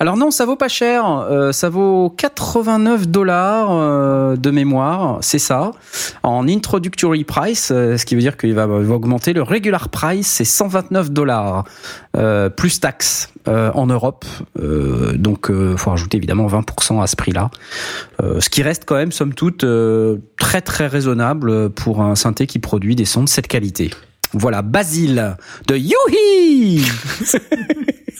Alors 0.03 0.17
non, 0.17 0.31
ça 0.31 0.47
vaut 0.47 0.57
pas 0.57 0.69
cher. 0.69 1.07
Euh, 1.07 1.53
ça 1.53 1.69
vaut 1.69 2.09
89 2.17 3.07
dollars 3.09 3.69
euh, 3.71 4.35
de 4.35 4.51
mémoire, 4.51 5.19
c'est 5.21 5.39
ça. 5.39 5.73
En 6.23 6.49
introductory 6.49 7.25
price, 7.25 7.71
euh, 7.71 7.99
ce 7.99 8.07
qui 8.07 8.15
veut 8.15 8.23
dire 8.23 8.39
qu'il 8.39 8.55
va, 8.55 8.67
va 8.67 8.95
augmenter. 8.95 9.35
Le 9.35 9.43
regular 9.43 9.91
price, 9.91 10.27
c'est 10.27 10.47
129 10.47 11.11
dollars 11.11 11.65
plus 12.57 12.81
taxes 12.81 13.33
en 13.47 13.87
Europe. 13.87 14.25
Donc, 14.57 15.51
faut 15.77 15.91
rajouter 15.91 16.17
évidemment 16.17 16.49
20% 16.49 17.01
à 17.01 17.07
ce 17.07 17.15
prix-là. 17.15 17.51
Ce 18.21 18.49
qui 18.51 18.63
reste 18.63 18.85
quand 18.85 18.97
même, 18.97 19.13
somme 19.13 19.33
toute, 19.33 19.65
très 20.39 20.61
très 20.61 20.89
raisonnable 20.89 21.71
pour 21.71 22.03
un 22.03 22.17
synthé 22.17 22.47
qui 22.47 22.59
produit 22.59 22.97
des 22.97 23.05
sons 23.05 23.23
de 23.23 23.29
cette 23.29 23.47
qualité. 23.47 23.91
Voilà, 24.33 24.63
Basile 24.63 25.37
de 25.67 25.77
Youhi. 25.77 26.83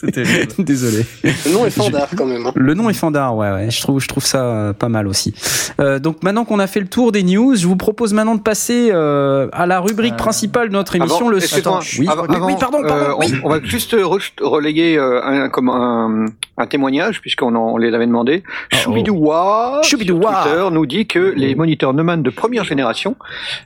Désolé. 0.57 1.05
Le 1.23 1.51
nom 1.53 1.65
est 1.65 1.69
fandard 1.69 2.07
quand 2.17 2.25
même. 2.25 2.45
hein. 2.47 2.51
Le 2.55 2.73
nom 2.73 2.89
est 2.89 2.93
Fandard, 2.93 3.35
ouais, 3.35 3.51
ouais. 3.51 3.71
Je 3.71 3.81
trouve, 3.81 3.99
je 4.01 4.07
trouve 4.07 4.25
ça 4.25 4.43
euh, 4.43 4.73
pas 4.73 4.89
mal 4.89 5.07
aussi. 5.07 5.33
Euh, 5.79 5.99
donc 5.99 6.23
maintenant 6.23 6.43
qu'on 6.43 6.59
a 6.59 6.67
fait 6.67 6.79
le 6.79 6.87
tour 6.87 7.11
des 7.11 7.23
news, 7.23 7.55
je 7.55 7.67
vous 7.67 7.75
propose 7.75 8.13
maintenant 8.13 8.35
de 8.35 8.41
passer 8.41 8.89
euh, 8.91 9.47
à 9.53 9.65
la 9.65 9.79
rubrique 9.79 10.13
Euh, 10.13 10.17
principale 10.17 10.69
de 10.69 10.73
notre 10.73 10.95
émission, 10.95 11.17
Avant- 11.17 11.29
le 11.29 11.37
excuse-moi, 11.37 11.79
oui, 11.99 12.07
avant- 12.09 12.23
oui, 12.27 12.35
oui, 12.41 12.53
pardon, 12.59 12.81
pardon. 12.81 12.95
euh, 13.05 13.13
on, 13.15 13.19
oui. 13.19 13.33
on 13.43 13.49
va 13.49 13.59
juste 13.63 13.93
re- 13.93 14.31
relayer 14.41 14.97
euh, 14.97 15.21
un, 15.23 15.49
comme 15.49 15.69
un, 15.69 16.25
un 16.57 16.65
témoignage 16.67 17.21
puisqu'on 17.21 17.53
en- 17.55 17.73
on 17.73 17.77
les 17.77 17.93
avait 17.93 18.07
demandé. 18.07 18.43
Oh, 18.73 18.75
Choubidoua 18.75 19.79
sur 19.83 19.91
Choubidoua. 19.99 20.43
Twitter 20.43 20.63
nous 20.71 20.85
dit 20.85 21.05
que 21.05 21.33
les 21.37 21.53
moniteurs 21.55 21.93
Neumann 21.93 22.23
de 22.23 22.29
première 22.31 22.63
génération 22.63 23.15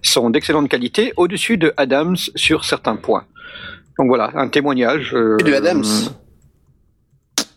sont 0.02 0.30
d'excellente 0.30 0.68
qualité, 0.70 1.14
au-dessus 1.18 1.58
de 1.58 1.74
Adams 1.78 2.18
sur 2.36 2.66
certains 2.66 2.96
points. 2.96 3.24
Donc 3.98 4.08
voilà, 4.08 4.32
un 4.36 4.48
témoignage. 4.50 5.14
euh, 5.16 5.38
Et 5.40 5.44
du 5.44 5.54
Adams. 5.56 5.84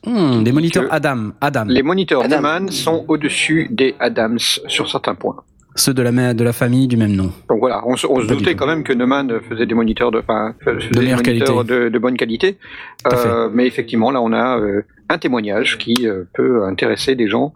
Hmm, 0.06 0.42
des 0.44 0.52
moniteurs 0.52 0.84
Adam, 0.90 1.32
Adam, 1.40 1.64
Les 1.66 1.82
moniteurs 1.82 2.22
Adam. 2.24 2.36
Neumann 2.36 2.68
sont 2.70 3.04
au-dessus 3.08 3.66
des 3.70 3.94
Adams 3.98 4.38
sur 4.38 4.88
certains 4.88 5.14
points. 5.16 5.36
ceux 5.74 5.92
de 5.94 6.02
la 6.02 6.10
ma- 6.12 6.34
de 6.34 6.42
la 6.44 6.52
famille 6.52 6.86
du 6.88 6.96
même 6.96 7.12
nom. 7.14 7.30
Donc 7.48 7.58
voilà, 7.60 7.82
on, 7.86 7.96
se- 7.96 8.06
on 8.06 8.24
doutait 8.24 8.54
quand 8.56 8.66
même 8.66 8.82
que 8.84 8.92
Neumann 8.92 9.40
faisait 9.48 9.66
des 9.66 9.74
moniteurs 9.74 10.10
de, 10.10 10.18
enfin, 10.18 10.54
faisait 10.64 10.88
des 10.90 11.00
meilleure 11.00 11.22
moniteurs 11.24 11.54
qualité. 11.66 11.72
de, 11.84 11.88
de 11.88 11.98
bonne 11.98 12.16
qualité. 12.16 12.58
Euh, 13.12 13.48
mais 13.52 13.66
effectivement, 13.66 14.10
là, 14.10 14.20
on 14.22 14.32
a 14.32 14.58
euh, 14.58 14.82
un 15.08 15.18
témoignage 15.18 15.78
qui 15.78 15.94
euh, 16.06 16.24
peut 16.34 16.64
intéresser 16.64 17.14
des 17.14 17.28
gens 17.28 17.52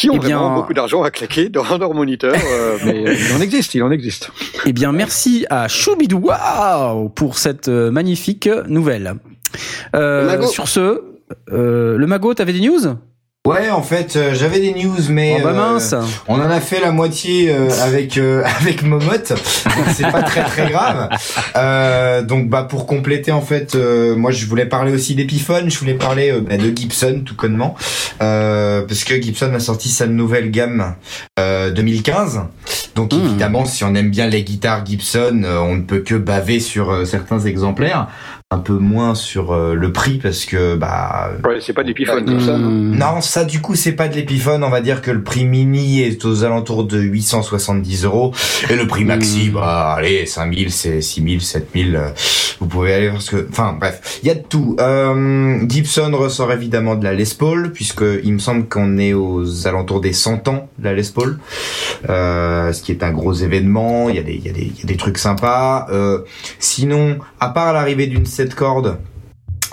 qui 0.00 0.10
ont 0.10 0.14
Eh 0.16 0.18
bien- 0.18 0.38
vraiment 0.38 0.54
beaucoup 0.56 0.72
d'argent 0.74 1.02
à 1.02 1.10
claquer 1.10 1.48
dans 1.48 1.64
leur 1.78 1.92
moniteur. 1.94 2.34
euh, 2.34 2.78
mais 2.84 3.06
euh, 3.08 3.14
il 3.14 3.36
en 3.36 3.40
existe, 3.40 3.74
il 3.74 3.82
en 3.82 3.90
existe. 3.90 4.30
Eh 4.66 4.72
bien, 4.72 4.92
merci 4.92 5.46
à 5.50 5.68
Choubidou 5.68 6.18
Wow 6.30 7.08
pour 7.10 7.38
cette 7.38 7.68
euh, 7.68 7.90
magnifique 7.90 8.48
nouvelle. 8.68 9.14
Euh, 9.94 10.42
sur 10.46 10.68
ce, 10.68 11.02
euh, 11.52 11.96
le 11.96 12.06
magot, 12.06 12.34
t'avais 12.34 12.52
des 12.52 12.60
news? 12.60 12.80
Ouais, 13.48 13.70
en 13.70 13.80
fait, 13.80 14.16
euh, 14.16 14.34
j'avais 14.34 14.60
des 14.60 14.74
news, 14.74 14.98
mais 15.08 15.38
Oh 15.40 15.44
bah 15.44 15.54
euh, 15.56 16.02
on 16.28 16.34
en 16.34 16.50
a 16.50 16.60
fait 16.60 16.78
la 16.78 16.92
moitié 16.92 17.50
euh, 17.50 17.70
avec 17.82 18.18
euh, 18.18 18.44
avec 18.60 18.82
Momotte, 18.82 19.30
donc 19.30 19.86
c'est 19.94 20.10
pas 20.12 20.22
très 20.22 20.44
très 20.44 20.68
grave. 20.70 21.08
Euh, 21.56 22.20
donc 22.20 22.50
bah 22.50 22.64
pour 22.68 22.84
compléter 22.84 23.32
en 23.32 23.40
fait, 23.40 23.74
euh, 23.76 24.14
moi 24.14 24.30
je 24.30 24.44
voulais 24.44 24.66
parler 24.66 24.92
aussi 24.92 25.14
d'Epiphone, 25.14 25.70
je 25.70 25.78
voulais 25.78 25.94
parler 25.94 26.38
bah, 26.38 26.58
de 26.58 26.68
Gibson 26.76 27.22
tout 27.24 27.34
connement, 27.34 27.76
euh, 28.20 28.82
parce 28.86 29.04
que 29.04 29.14
Gibson 29.18 29.50
a 29.54 29.58
sorti 29.60 29.88
sa 29.88 30.06
nouvelle 30.06 30.50
gamme 30.50 30.96
euh, 31.38 31.70
2015. 31.70 32.42
Donc 32.94 33.14
Mhm. 33.14 33.24
évidemment, 33.24 33.64
si 33.64 33.84
on 33.84 33.94
aime 33.94 34.10
bien 34.10 34.26
les 34.26 34.42
guitares 34.44 34.84
Gibson, 34.84 35.40
euh, 35.44 35.58
on 35.60 35.76
ne 35.76 35.82
peut 35.82 36.00
que 36.00 36.14
baver 36.14 36.60
sur 36.60 36.90
euh, 36.90 37.04
certains 37.06 37.40
exemplaires, 37.40 38.08
un 38.52 38.58
peu 38.58 38.72
moins 38.72 39.14
sur 39.14 39.52
euh, 39.52 39.74
le 39.74 39.92
prix 39.92 40.18
parce 40.18 40.44
que 40.44 40.74
bah 40.74 41.30
Ouais, 41.44 41.58
c'est 41.60 41.72
pas 41.72 41.84
Ouais, 41.84 42.24
tout 42.24 42.40
ça. 42.40 42.56
Hmm. 42.56 42.96
non, 42.96 43.20
ça 43.20 43.44
du 43.44 43.60
coup 43.60 43.76
c'est 43.76 43.92
pas 43.92 44.08
de 44.08 44.16
l'épiphone. 44.16 44.64
On 44.64 44.70
va 44.70 44.80
dire 44.80 45.02
que 45.02 45.12
le 45.12 45.22
prix 45.22 45.44
mini 45.44 46.00
est 46.02 46.24
aux 46.24 46.42
alentours 46.42 46.82
de 46.82 46.98
870 46.98 48.04
euros 48.04 48.32
et 48.68 48.74
le 48.74 48.88
prix 48.88 49.04
maxi, 49.04 49.50
Mm. 49.50 49.52
bah 49.52 49.94
allez, 49.96 50.26
5000, 50.26 50.72
c'est 50.72 51.00
6000, 51.00 51.40
7000. 51.42 51.94
euh, 51.94 52.08
Vous 52.58 52.66
pouvez 52.66 52.92
aller 52.92 53.08
voir 53.08 53.22
ce 53.22 53.36
que. 53.36 53.46
Enfin 53.50 53.76
bref, 53.78 54.18
il 54.24 54.26
y 54.28 54.32
a 54.32 54.34
de 54.34 54.42
tout. 54.42 54.74
Euh, 54.80 55.60
Gibson 55.68 56.10
ressort 56.12 56.50
évidemment 56.52 56.96
de 56.96 57.04
la 57.04 57.14
Les 57.14 57.24
Paul 57.38 57.70
puisque 57.72 58.04
il 58.24 58.32
me 58.32 58.38
semble 58.40 58.66
qu'on 58.68 58.98
est 58.98 59.12
aux 59.14 59.68
alentours 59.68 60.00
des 60.00 60.12
100 60.12 60.48
ans 60.48 60.68
de 60.76 60.84
la 60.84 60.94
Les 60.94 61.04
Paul, 61.14 61.38
euh, 62.08 62.72
ce 62.72 62.82
qui 62.82 62.90
est 62.90 63.04
un 63.04 63.12
gros 63.12 63.32
événement. 63.32 64.08
Il 64.08 64.16
y 64.16 64.18
a 64.18 64.22
des, 64.22 64.34
il 64.34 64.44
y 64.44 64.48
a 64.48 64.52
des, 64.52 64.62
il 64.74 64.80
y 64.80 64.82
a 64.82 64.86
des 64.86 64.96
trucs 64.96 65.18
sympas. 65.18 65.86
Euh, 65.92 66.18
sinon, 66.58 67.18
à 67.38 67.50
part 67.50 67.72
l'arrivée 67.72 68.08
d'une 68.08 68.26
7 68.40 68.54
cordes. 68.54 68.96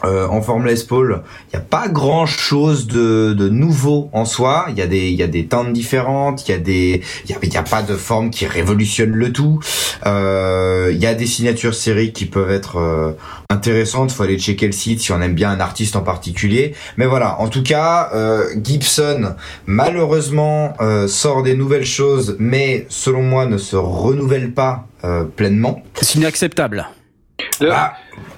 euh, 0.04 0.28
en 0.28 0.42
forme 0.42 0.66
Les 0.66 0.76
Paul, 0.88 1.24
il 1.46 1.56
n'y 1.56 1.60
a 1.60 1.66
pas 1.66 1.88
grand 1.88 2.26
chose 2.26 2.86
de, 2.88 3.50
nouveau 3.50 4.10
en 4.14 4.26
soi. 4.26 4.66
Il 4.70 4.78
y 4.78 4.82
a 4.82 4.88
des, 4.88 5.08
il 5.08 5.16
y 5.16 5.24
a 5.24 5.28
des 5.28 5.46
teintes 5.46 5.74
différentes. 5.74 6.48
Il 6.48 6.52
y 6.52 6.54
a 6.54 6.58
des, 6.58 7.02
il 7.28 7.54
y 7.54 7.58
a, 7.58 7.64
pas 7.64 7.82
de 7.82 7.96
forme 7.96 8.30
qui 8.30 8.46
révolutionne 8.46 9.12
le 9.12 9.32
tout. 9.32 9.60
Euh, 10.06 10.92
Il 10.94 11.00
y 11.02 11.06
a 11.06 11.14
des 11.14 11.26
signatures 11.26 11.74
séries 11.74 12.12
qui 12.12 12.26
peuvent 12.26 12.52
être 12.52 12.78
euh, 12.78 13.14
intéressantes. 13.50 14.12
Faut 14.12 14.24
aller 14.24 14.38
checker 14.38 14.68
le 14.68 14.74
site 14.74 15.00
si 15.00 15.12
on 15.12 15.22
aime 15.22 15.34
bien 15.34 15.50
un 15.50 15.60
artiste 15.60 15.96
en 15.96 16.02
particulier. 16.02 16.76
Mais 16.98 17.06
voilà. 17.06 17.40
En 17.40 17.48
tout 17.48 17.64
cas, 17.64 18.10
euh, 18.14 18.50
Gibson 18.62 19.36
malheureusement 19.66 20.74
euh, 20.82 21.08
sort 21.08 21.42
des 21.42 21.56
nouvelles 21.56 21.86
choses, 21.86 22.36
mais 22.38 22.86
selon 22.90 23.24
moi 23.24 23.46
ne 23.46 23.58
se 23.58 23.78
renouvelle 23.78 24.52
pas 24.52 24.88
pleinement. 25.38 25.84
C'est 26.02 26.16
inacceptable. 26.16 26.90
Le- 27.62 27.70
Bah, 27.70 27.94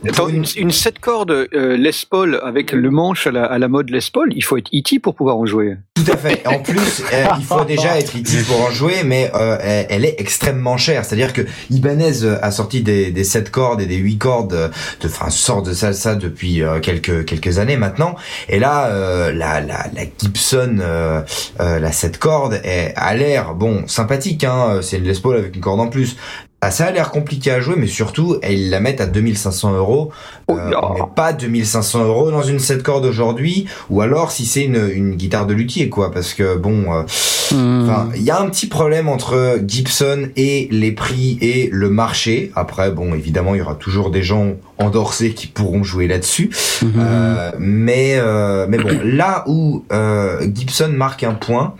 Attends, 0.08 0.28
une, 0.28 0.46
une 0.58 0.72
7 0.72 1.00
cordes 1.00 1.32
euh, 1.32 1.78
Les 1.78 1.92
Paul 2.10 2.40
avec 2.44 2.72
le 2.74 2.90
manche 2.90 3.28
à 3.28 3.32
la, 3.32 3.46
à 3.46 3.58
la 3.58 3.68
mode 3.70 3.90
Les 3.90 4.00
Paul, 4.14 4.30
il 4.34 4.42
faut 4.44 4.58
être 4.58 4.70
E.T. 4.74 5.00
pour 5.00 5.16
pouvoir 5.16 5.38
en 5.38 5.46
jouer. 5.46 5.78
Tout 5.96 6.12
à 6.12 6.18
fait. 6.18 6.46
En 6.48 6.60
plus, 6.60 7.04
euh, 7.14 7.26
il 7.38 7.44
faut 7.46 7.64
déjà 7.66 7.98
être 7.98 8.16
IT 8.16 8.46
pour 8.48 8.62
en 8.62 8.72
jouer, 8.72 9.04
mais 9.06 9.32
euh, 9.36 9.58
elle, 9.62 9.86
elle 9.90 10.06
est 10.06 10.16
extrêmement 10.20 10.78
chère. 10.78 11.06
C'est-à-dire 11.06 11.32
que 11.34 11.42
Ibanez 11.70 12.24
a 12.42 12.52
sorti 12.52 12.82
des, 12.82 13.12
des 13.12 13.24
7 13.24 13.52
cordes 13.52 13.80
et 13.82 13.86
des 13.86 13.96
8 13.98 14.18
cordes, 14.18 14.52
de, 14.54 14.70
enfin, 15.08 15.30
sort 15.30 15.64
de 15.64 15.74
salsa 15.74 16.16
depuis 16.16 16.62
euh, 16.62 16.80
quelques 16.80 17.26
quelques 17.26 17.58
années 17.60 17.78
maintenant. 17.78 18.16
Et 18.50 18.60
là, 18.60 18.88
euh, 18.88 19.32
la, 19.34 19.60
la, 19.62 19.86
la 19.94 20.04
Gibson, 20.18 20.78
euh, 20.82 21.22
euh, 21.62 21.80
la 21.80 21.92
7 21.94 22.18
cordes, 22.18 22.60
elle 22.64 22.94
a 22.96 23.14
l'air 23.16 23.54
bon 23.54 23.88
sympathique. 23.88 24.44
Hein, 24.44 24.80
c'est 24.82 24.98
une 24.98 25.04
Les 25.06 25.20
Paul 25.20 25.38
avec 25.38 25.56
une 25.56 25.62
corde 25.62 25.80
en 25.80 25.88
plus. 25.88 26.16
Ah, 26.62 26.72
ça 26.72 26.88
a 26.88 26.92
l'air 26.92 27.10
compliqué 27.12 27.52
à 27.52 27.62
jouer, 27.62 27.76
mais 27.78 27.88
surtout, 27.88 28.38
ils 28.48 28.70
la 28.70 28.82
mettent 28.82 29.00
à 29.00 29.06
2500 29.06 29.76
euros. 29.78 30.12
Oh, 30.50 30.58
Euh, 30.58 30.70
là. 30.72 30.80
on 30.84 30.94
met 30.96 31.00
pas 31.16 31.32
2500 31.32 32.04
euros 32.04 32.32
dans 32.32 32.42
une 32.44 32.60
7 32.60 32.84
cordes 32.84 33.06
aujourd'hui, 33.06 33.66
ou 33.90 34.02
alors 34.02 34.30
si 34.32 34.46
c'est 34.46 34.64
une, 34.66 34.90
une 34.94 35.16
guitare 35.16 35.48
de 35.48 35.54
luthier, 35.54 35.88
quoi, 35.88 36.12
parce 36.12 36.34
que 36.34 36.58
bon, 36.58 36.94
euh, 36.94 37.04
Hmm. 37.52 37.90
enfin, 37.90 38.10
il 38.16 38.22
y 38.22 38.30
a 38.30 38.40
un 38.40 38.48
petit 38.48 38.68
problème 38.68 39.10
entre 39.10 39.60
Gibson 39.66 40.28
et 40.36 40.68
les 40.70 40.92
prix 40.92 41.40
et 41.42 41.68
le 41.72 41.90
marché. 41.90 42.52
Après, 42.56 42.92
bon, 42.92 43.16
évidemment, 43.16 43.56
il 43.56 43.58
y 43.58 43.62
aura 43.62 43.74
toujours 43.74 44.12
des 44.12 44.22
gens 44.22 44.52
endorsés 44.78 45.32
qui 45.34 45.48
pourront 45.48 45.84
jouer 45.84 46.08
là-dessus. 46.08 46.52
Mhm. 46.84 46.92
Euh, 47.00 47.52
mais 47.58 48.18
euh, 48.20 48.68
mais 48.70 48.78
bon, 48.78 49.00
là 49.04 49.46
où 49.48 49.84
euh, 49.92 50.46
Gibson 50.54 50.90
marque 50.96 51.24
un 51.24 51.34
point, 51.34 51.74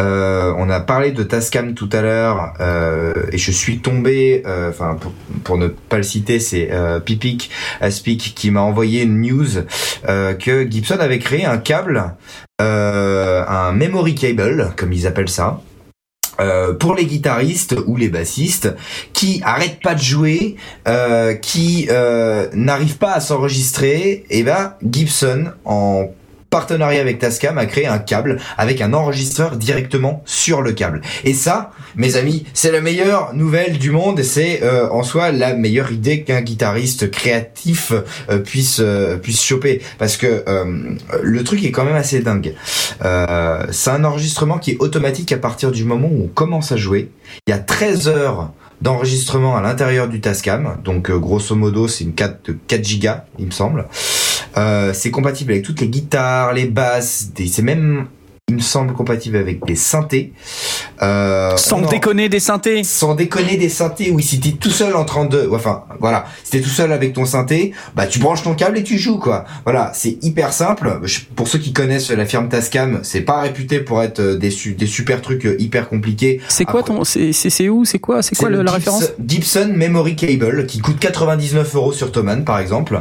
euh, 0.00 0.54
on 0.56 0.70
a 0.70 0.80
parlé 0.80 1.12
de 1.12 1.22
Tascam 1.22 1.74
tout 1.74 1.88
à 1.92 2.00
l'heure 2.00 2.54
euh, 2.60 3.12
et 3.32 3.38
je 3.38 3.50
suis 3.50 3.80
tombé, 3.80 4.42
euh, 4.46 4.70
enfin 4.70 4.96
pour, 5.44 5.58
ne 5.58 5.68
pas 5.68 5.98
le 5.98 6.02
citer, 6.02 6.40
c'est 6.40 6.70
Pipic 7.04 7.50
Aspic 7.80 8.32
qui 8.34 8.50
m'a 8.50 8.62
envoyé 8.62 9.02
une 9.02 9.20
news 9.20 9.48
que 10.06 10.70
Gibson 10.70 10.98
avait 11.00 11.18
créé 11.18 11.44
un 11.44 11.58
câble, 11.58 12.14
un 12.58 13.72
memory 13.72 14.14
cable 14.14 14.72
comme 14.76 14.92
ils 14.92 15.06
appellent 15.06 15.28
ça. 15.28 15.60
pour 16.78 16.94
les 16.94 17.04
guitaristes 17.04 17.76
ou 17.86 17.96
les 17.96 18.08
bassistes 18.08 18.74
qui 19.12 19.42
arrêtent 19.44 19.82
pas 19.82 19.94
de 19.94 20.02
jouer, 20.02 20.56
qui 21.42 21.88
n'arrivent 22.54 22.98
pas 22.98 23.12
à 23.12 23.20
s'enregistrer, 23.20 24.24
et 24.30 24.42
ben 24.42 24.74
Gibson 24.82 25.52
en 25.64 26.10
partenariat 26.50 27.00
avec 27.00 27.18
Tascam 27.18 27.56
a 27.58 27.66
créé 27.66 27.86
un 27.86 27.98
câble 27.98 28.38
avec 28.58 28.80
un 28.80 28.92
enregistreur 28.92 29.56
directement 29.56 30.22
sur 30.26 30.62
le 30.62 30.72
câble. 30.72 31.00
Et 31.24 31.32
ça, 31.32 31.70
mes 31.96 32.16
amis, 32.16 32.44
c'est 32.54 32.72
la 32.72 32.80
meilleure 32.80 33.34
nouvelle 33.34 33.78
du 33.78 33.90
monde 33.90 34.20
et 34.20 34.24
c'est 34.24 34.62
euh, 34.62 34.90
en 34.90 35.02
soi 35.02 35.30
la 35.30 35.54
meilleure 35.54 35.92
idée 35.92 36.22
qu'un 36.22 36.40
guitariste 36.40 37.10
créatif 37.10 37.92
euh, 38.28 38.38
puisse 38.38 38.80
euh, 38.80 39.16
puisse 39.16 39.42
choper 39.42 39.80
parce 39.98 40.16
que 40.16 40.44
euh, 40.48 40.94
le 41.22 41.44
truc 41.44 41.64
est 41.64 41.70
quand 41.70 41.84
même 41.84 41.94
assez 41.94 42.20
dingue. 42.20 42.54
Euh, 43.04 43.66
c'est 43.70 43.90
un 43.90 44.04
enregistrement 44.04 44.58
qui 44.58 44.72
est 44.72 44.76
automatique 44.80 45.32
à 45.32 45.38
partir 45.38 45.70
du 45.70 45.84
moment 45.84 46.08
où 46.10 46.24
on 46.24 46.28
commence 46.28 46.72
à 46.72 46.76
jouer. 46.76 47.10
Il 47.46 47.50
y 47.50 47.54
a 47.54 47.58
13 47.58 48.08
heures 48.08 48.52
d'enregistrement 48.80 49.56
à 49.56 49.60
l'intérieur 49.60 50.08
du 50.08 50.20
Tascam, 50.20 50.78
donc 50.82 51.10
euh, 51.10 51.18
grosso 51.18 51.54
modo 51.54 51.86
c'est 51.86 52.04
une 52.04 52.14
4 52.14 52.46
de 52.46 52.58
4 52.66 52.84
gigas, 52.84 53.24
il 53.38 53.46
me 53.46 53.50
semble. 53.50 53.86
Euh, 54.56 54.92
c'est 54.92 55.10
compatible 55.10 55.52
avec 55.52 55.64
toutes 55.64 55.80
les 55.80 55.88
guitares, 55.88 56.52
les 56.52 56.66
basses, 56.66 57.30
c'est 57.46 57.62
même, 57.62 58.06
il 58.50 58.56
me 58.56 58.60
semble, 58.60 58.92
compatible 58.94 59.36
avec 59.36 59.64
des 59.64 59.76
synthés. 59.76 60.32
Euh, 61.02 61.56
Sans 61.56 61.80
déconner 61.82 62.28
des 62.28 62.40
synthés. 62.40 62.82
sans 62.84 63.14
déconner 63.14 63.56
des 63.56 63.68
synthés, 63.68 64.10
oui, 64.10 64.22
si 64.22 64.40
t'es 64.40 64.50
tout 64.50 64.70
seul 64.70 64.94
en 64.96 65.04
32, 65.04 65.46
ouais, 65.46 65.56
enfin, 65.56 65.84
voilà, 66.00 66.26
si 66.44 66.50
t'es 66.50 66.60
tout 66.60 66.68
seul 66.68 66.92
avec 66.92 67.12
ton 67.12 67.24
synthé, 67.24 67.72
bah, 67.94 68.06
tu 68.06 68.18
branches 68.18 68.42
ton 68.42 68.54
câble 68.54 68.76
et 68.78 68.82
tu 68.82 68.98
joues, 68.98 69.18
quoi. 69.18 69.44
Voilà, 69.64 69.92
c'est 69.94 70.18
hyper 70.22 70.52
simple. 70.52 71.00
Pour 71.36 71.46
ceux 71.48 71.58
qui 71.60 71.72
connaissent 71.72 72.10
la 72.10 72.26
firme 72.26 72.48
Tascam, 72.48 73.00
c'est 73.02 73.20
pas 73.22 73.40
réputé 73.40 73.78
pour 73.80 74.02
être 74.02 74.18
euh, 74.20 74.36
des, 74.36 74.50
su- 74.50 74.74
des 74.74 74.86
super 74.86 75.22
trucs 75.22 75.46
euh, 75.46 75.56
hyper 75.60 75.88
compliqués. 75.88 76.40
C'est 76.48 76.64
quoi 76.64 76.80
Après- 76.80 76.94
ton, 76.94 77.04
c'est 77.04 77.68
où, 77.68 77.84
c'est 77.84 77.98
quoi, 78.00 78.22
c'est 78.22 78.34
quoi 78.36 78.48
C'est 78.48 78.50
le- 78.52 78.58
le 78.58 78.64
la 78.64 78.72
Gibson- 78.72 78.74
référence 78.98 79.12
Gibson 79.24 79.72
Memory 79.74 80.16
Cable 80.16 80.66
qui 80.66 80.80
coûte 80.80 80.98
99 80.98 81.74
euros 81.76 81.92
sur 81.92 82.10
Thomann 82.12 82.44
par 82.44 82.58
exemple. 82.58 83.00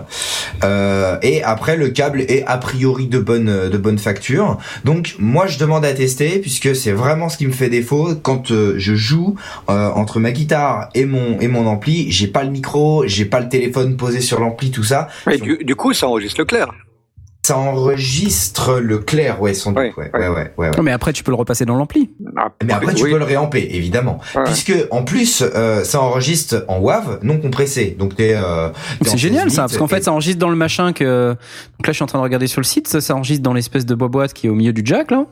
Euh, 0.63 1.17
et 1.21 1.43
après 1.43 1.75
le 1.75 1.89
câble 1.89 2.21
est 2.21 2.43
a 2.45 2.57
priori 2.57 3.07
de 3.07 3.19
bonne 3.19 3.69
de 3.69 3.77
bonne 3.77 3.97
facture. 3.97 4.57
Donc 4.85 5.15
moi 5.19 5.38
je 5.47 5.59
demande 5.59 5.85
à 5.85 5.93
tester 5.93 6.39
puisque 6.39 6.75
c'est 6.75 6.91
vraiment 6.91 7.29
ce 7.29 7.37
qui 7.37 7.47
me 7.47 7.51
fait 7.51 7.69
défaut 7.69 8.15
quand 8.21 8.51
euh, 8.51 8.75
je 8.77 8.95
joue 8.95 9.35
euh, 9.69 9.89
entre 9.89 10.19
ma 10.19 10.31
guitare 10.31 10.89
et 10.95 11.05
mon 11.05 11.39
et 11.39 11.47
mon 11.47 11.65
ampli, 11.67 12.11
j'ai 12.11 12.27
pas 12.27 12.43
le 12.43 12.51
micro, 12.51 13.03
j'ai 13.07 13.25
pas 13.25 13.39
le 13.39 13.49
téléphone 13.49 13.97
posé 13.97 14.21
sur 14.21 14.39
l'ampli, 14.39 14.71
tout 14.71 14.83
ça. 14.83 15.07
Du, 15.41 15.57
du 15.63 15.75
coup, 15.75 15.93
ça 15.93 16.07
enregistre 16.07 16.41
le 16.41 16.45
clair. 16.45 16.71
Ça 17.49 17.57
enregistre 17.57 18.79
le 18.79 18.99
clair, 18.99 19.41
ouais, 19.41 19.55
sans 19.55 19.71
doute, 19.71 19.79
Ouais, 19.79 19.93
ouais, 19.97 20.09
ouais. 20.13 20.19
ouais, 20.19 20.27
ouais, 20.29 20.51
ouais, 20.57 20.69
ouais. 20.69 20.77
Non, 20.77 20.83
mais 20.83 20.91
après, 20.91 21.13
tu 21.13 21.23
peux 21.23 21.31
le 21.31 21.35
repasser 21.37 21.65
dans 21.65 21.75
l'ampli. 21.75 22.11
Mais 22.63 22.73
après, 22.73 22.93
tu 22.93 23.03
oui. 23.05 23.11
peux 23.11 23.17
le 23.17 23.23
réamper, 23.25 23.67
évidemment. 23.71 24.19
Ouais. 24.35 24.43
Puisque, 24.45 24.73
en 24.91 25.03
plus, 25.03 25.41
euh, 25.55 25.83
ça 25.83 25.99
enregistre 25.99 26.63
en 26.67 26.77
WAV, 26.79 27.19
non 27.23 27.39
compressé. 27.39 27.95
Donc, 27.97 28.15
t'es, 28.15 28.35
euh, 28.35 28.69
C'est 29.01 29.17
génial 29.17 29.45
16 29.49 29.55
ça, 29.55 29.61
parce 29.63 29.77
qu'en 29.77 29.87
et- 29.87 29.89
fait, 29.89 30.03
ça 30.03 30.11
enregistre 30.11 30.39
dans 30.39 30.49
le 30.49 30.55
machin 30.55 30.93
que. 30.93 31.29
Donc 31.31 31.87
là, 31.87 31.91
je 31.91 31.93
suis 31.93 32.03
en 32.03 32.07
train 32.07 32.19
de 32.19 32.23
regarder 32.23 32.45
sur 32.47 32.61
le 32.61 32.65
site, 32.65 32.87
ça, 32.87 33.01
ça 33.01 33.15
enregistre 33.15 33.41
dans 33.41 33.53
l'espèce 33.53 33.85
de 33.87 33.95
boîte 33.95 34.33
qui 34.33 34.45
est 34.45 34.49
au 34.51 34.55
milieu 34.55 34.73
du 34.73 34.81
jack 34.85 35.09
là. 35.09 35.25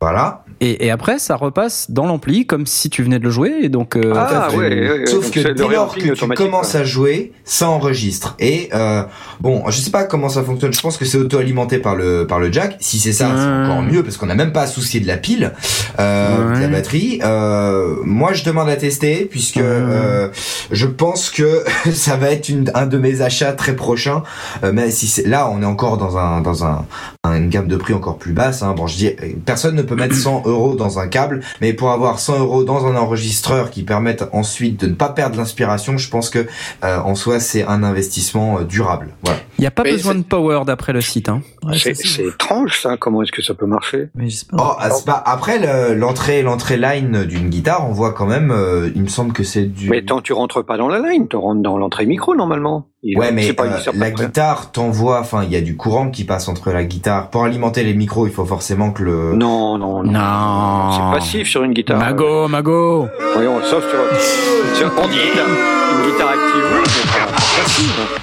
Voilà. 0.00 0.42
Et, 0.60 0.86
et 0.86 0.90
après, 0.90 1.18
ça 1.18 1.36
repasse 1.36 1.90
dans 1.90 2.06
l'ampli 2.06 2.46
comme 2.46 2.64
si 2.66 2.88
tu 2.88 3.02
venais 3.02 3.18
de 3.18 3.24
le 3.24 3.30
jouer. 3.30 3.54
Et 3.62 3.68
donc, 3.68 3.94
euh, 3.96 4.12
Ah, 4.16 4.48
ouais, 4.52 4.56
ouais, 4.56 4.90
ouais. 5.00 5.06
Sauf 5.06 5.30
que 5.30 5.40
dès 5.52 5.68
lors 5.68 5.94
que 5.94 6.12
tu 6.14 6.28
commences 6.28 6.72
quoi. 6.72 6.80
à 6.80 6.84
jouer, 6.84 7.32
ça 7.44 7.68
enregistre. 7.68 8.36
Et 8.38 8.70
euh, 8.74 9.02
bon, 9.40 9.64
je 9.68 9.78
sais 9.78 9.90
pas 9.90 10.04
comment 10.04 10.30
ça 10.30 10.42
fonctionne. 10.42 10.72
Je 10.72 10.80
pense 10.80 10.96
que 10.96 11.04
c'est 11.04 11.18
auto-alimenté 11.18 11.78
par 11.78 11.94
le 11.94 12.26
par 12.26 12.40
le 12.40 12.50
jack. 12.52 12.76
Si 12.80 12.98
c'est 12.98 13.12
ça, 13.12 13.30
c'est 13.36 13.64
encore 13.70 13.82
mieux 13.82 14.02
parce 14.02 14.16
qu'on 14.16 14.26
n'a 14.26 14.34
même 14.34 14.52
pas 14.52 14.62
à 14.62 14.66
soucier 14.66 15.00
de 15.00 15.06
la 15.06 15.16
pile, 15.18 15.52
euh, 15.98 16.50
Ouais. 16.52 16.56
de 16.56 16.60
la 16.62 16.68
batterie. 16.68 17.20
Euh, 17.22 17.96
moi, 18.04 18.32
je 18.32 18.44
demande 18.44 18.68
à 18.70 18.76
tester 18.76 19.26
puisque 19.30 19.56
Ouais. 19.56 19.62
euh, 19.64 20.28
je 20.72 20.86
pense 20.86 21.28
que 21.30 21.64
ça 21.92 22.16
va 22.16 22.30
être 22.30 22.48
une, 22.48 22.70
un 22.74 22.86
de 22.86 22.96
mes 22.96 23.20
achats 23.20 23.52
très 23.52 23.74
prochains. 23.76 24.22
Euh, 24.64 24.72
mais 24.74 24.90
si 24.90 25.06
c'est 25.06 25.26
là, 25.26 25.50
on 25.50 25.60
est 25.62 25.66
encore 25.66 25.98
dans 25.98 26.16
un 26.16 26.40
dans 26.40 26.64
un 26.64 26.84
une 27.24 27.48
gamme 27.50 27.66
de 27.68 27.76
prix 27.76 27.92
encore 27.92 28.16
plus 28.18 28.32
basse. 28.32 28.62
Hein. 28.62 28.72
Bon, 28.76 28.86
je 28.86 28.96
dis, 28.96 29.10
personne 29.44 29.74
ne 29.74 29.82
peut 29.86 29.94
mettre 29.96 30.14
100 30.14 30.42
euros 30.46 30.74
dans 30.74 30.98
un 30.98 31.08
câble, 31.08 31.40
mais 31.60 31.72
pour 31.72 31.90
avoir 31.90 32.18
100 32.18 32.38
euros 32.40 32.64
dans 32.64 32.86
un 32.86 32.96
enregistreur 32.96 33.70
qui 33.70 33.82
permette 33.82 34.24
ensuite 34.32 34.80
de 34.80 34.86
ne 34.88 34.94
pas 34.94 35.08
perdre 35.08 35.36
l'inspiration, 35.38 35.96
je 35.96 36.08
pense 36.10 36.30
que 36.30 36.46
euh, 36.84 36.98
en 37.00 37.14
soi 37.14 37.40
c'est 37.40 37.64
un 37.64 37.82
investissement 37.82 38.58
euh, 38.58 38.64
durable. 38.64 39.14
Voilà. 39.24 39.38
il 39.58 39.62
n'y 39.62 39.66
a 39.66 39.70
pas 39.70 39.82
Mais 39.84 39.92
besoin 39.92 40.14
de 40.14 40.22
power 40.22 40.62
d'après 40.66 40.92
le 40.92 41.00
site. 41.00 41.28
Hein. 41.28 41.42
Ouais, 41.64 41.76
C'est 41.78 42.22
étrange 42.24 42.80
ça, 42.80 42.96
comment 42.96 43.22
est-ce 43.22 43.32
que 43.32 43.42
ça 43.42 43.54
peut 43.54 43.66
marcher? 43.66 44.08
Mais. 44.14 44.28
Oh, 44.52 44.56
ah, 44.78 44.90
c'est 44.90 45.04
pas- 45.06 45.22
après 45.24 45.58
le- 45.58 45.94
l'entrée 45.94 46.42
l'entrée 46.42 46.76
line 46.76 47.24
d'une 47.24 47.48
guitare, 47.48 47.88
on 47.88 47.92
voit 47.92 48.12
quand 48.12 48.26
même. 48.26 48.50
euh, 48.50 48.90
il 48.94 49.02
me 49.02 49.08
semble 49.08 49.32
que 49.32 49.44
c'est 49.44 49.64
du. 49.64 49.88
Mais 49.90 50.02
tant 50.04 50.20
tu 50.20 50.32
rentres 50.32 50.64
pas 50.64 50.76
dans 50.76 50.88
la 50.88 50.98
line, 51.00 51.28
tu 51.28 51.36
rentres 51.36 51.62
dans 51.62 51.78
l'entrée 51.78 52.06
micro 52.06 52.34
normalement. 52.34 52.86
Ouais, 53.04 53.30
mais 53.30 53.52
pas- 53.52 53.64
euh, 53.66 53.92
la 53.94 54.10
guitare 54.10 54.72
t'envoie, 54.72 55.20
enfin, 55.20 55.44
il 55.44 55.52
y 55.52 55.56
a 55.56 55.60
du 55.60 55.76
courant 55.76 56.10
qui 56.10 56.24
passe 56.24 56.48
entre 56.48 56.72
la 56.72 56.82
guitare. 56.84 57.28
Pour 57.30 57.44
alimenter 57.44 57.84
les 57.84 57.94
micros, 57.94 58.26
il 58.26 58.32
faut 58.32 58.44
forcément 58.46 58.90
que 58.90 59.02
le. 59.04 59.34
Non, 59.36 59.78
non, 59.78 60.02
non. 60.02 60.10
Non. 60.12 60.92
C'est 60.92 61.18
passif 61.18 61.48
sur 61.48 61.62
une 61.62 61.72
guitare. 61.72 61.98
Mago, 61.98 62.48
Mago. 62.48 63.06
Voyons, 63.34 63.60
sauf 63.62 63.84
sur, 63.88 64.76
sur 64.76 64.86
une 64.86 65.10
guitare, 65.10 65.46
une 65.46 66.10
guitare 66.10 66.28
active. 66.30 66.46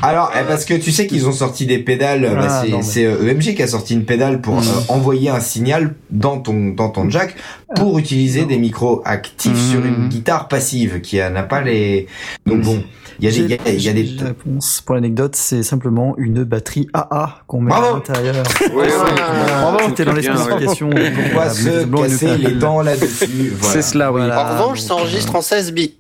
Alors, 0.02 0.32
eh, 0.38 0.44
parce 0.48 0.66
que 0.66 0.74
tu 0.74 0.92
sais 0.92 1.08
qu'ils 1.08 1.28
ont 1.28 1.32
sorti 1.32 1.66
des 1.66 1.78
pédales. 1.80 2.28
Ah, 2.32 2.36
bah, 2.42 2.62
c'est 2.64 2.72
mais- 2.72 2.82
c'est, 2.82 3.06
euh, 3.06 3.28
EMG 3.30 3.56
qui 3.56 3.64
a 3.64 3.68
sorti 3.68 3.94
une 3.94 4.04
pédale 4.06 4.42
pour 4.42 4.56
Mm. 4.56 4.60
euh, 4.60 4.94
envoyer 4.94 5.30
un 5.30 5.40
signal 5.40 5.96
dans 6.10 6.40
ton 6.40 6.70
dans 6.76 6.90
ton 6.90 7.10
jack 7.10 7.36
pour 7.76 7.98
utiliser 8.00 8.46
des 8.46 8.58
micros 8.58 9.02
actifs 9.06 9.52
Mm. 9.54 9.72
sur 9.72 9.86
une 9.86 10.10
guitare 10.10 10.48
passive 10.48 11.00
qui 11.02 11.18
n'a 11.18 11.44
pas 11.44 11.62
les. 11.62 12.08
Donc 12.46 12.62
bon, 12.62 12.84
il 13.20 13.26
y 13.26 13.28
a 13.28 13.32
des 13.32 13.38
il 13.40 13.50
y 13.50 13.54
a, 13.54 13.58
il 13.72 13.82
y 13.82 13.90
a 13.90 13.94
des. 13.94 14.06
J'ai 14.06 14.18
la 14.18 14.26
réponse 14.28 14.82
pour 14.86 14.96
l'anecdote, 14.96 15.36
c'est 15.36 15.64
simplement 15.64 16.16
une 16.18 16.44
batterie 16.44 16.88
AA 16.94 17.40
qu'on 17.48 17.62
met 17.62 17.70
Bravo. 17.70 17.88
à 17.88 17.94
l'intérieur. 17.94 18.44
Oui, 18.74 18.86
Ah. 18.90 19.62
Bravo, 19.62 19.78
c'était 19.90 20.06
dans 20.06 20.14
les 20.14 20.22
bien, 20.22 20.34
oui. 20.36 20.42
spécifications. 20.42 20.90
Pourquoi 20.90 21.44
Euh, 21.46 21.50
se 21.50 21.86
casser 22.02 22.38
les 22.38 22.52
dents 22.52 22.82
là-dessus? 22.82 23.54
Voilà. 23.58 23.74
C'est 23.74 23.82
cela, 23.82 24.12
oui. 24.12 24.20
Voilà. 24.22 24.46
En 24.46 24.54
revanche, 24.54 24.80
ça 24.80 24.96
enregistre 24.96 25.36
en 25.36 25.42
16 25.42 25.72
bits. 25.74 25.98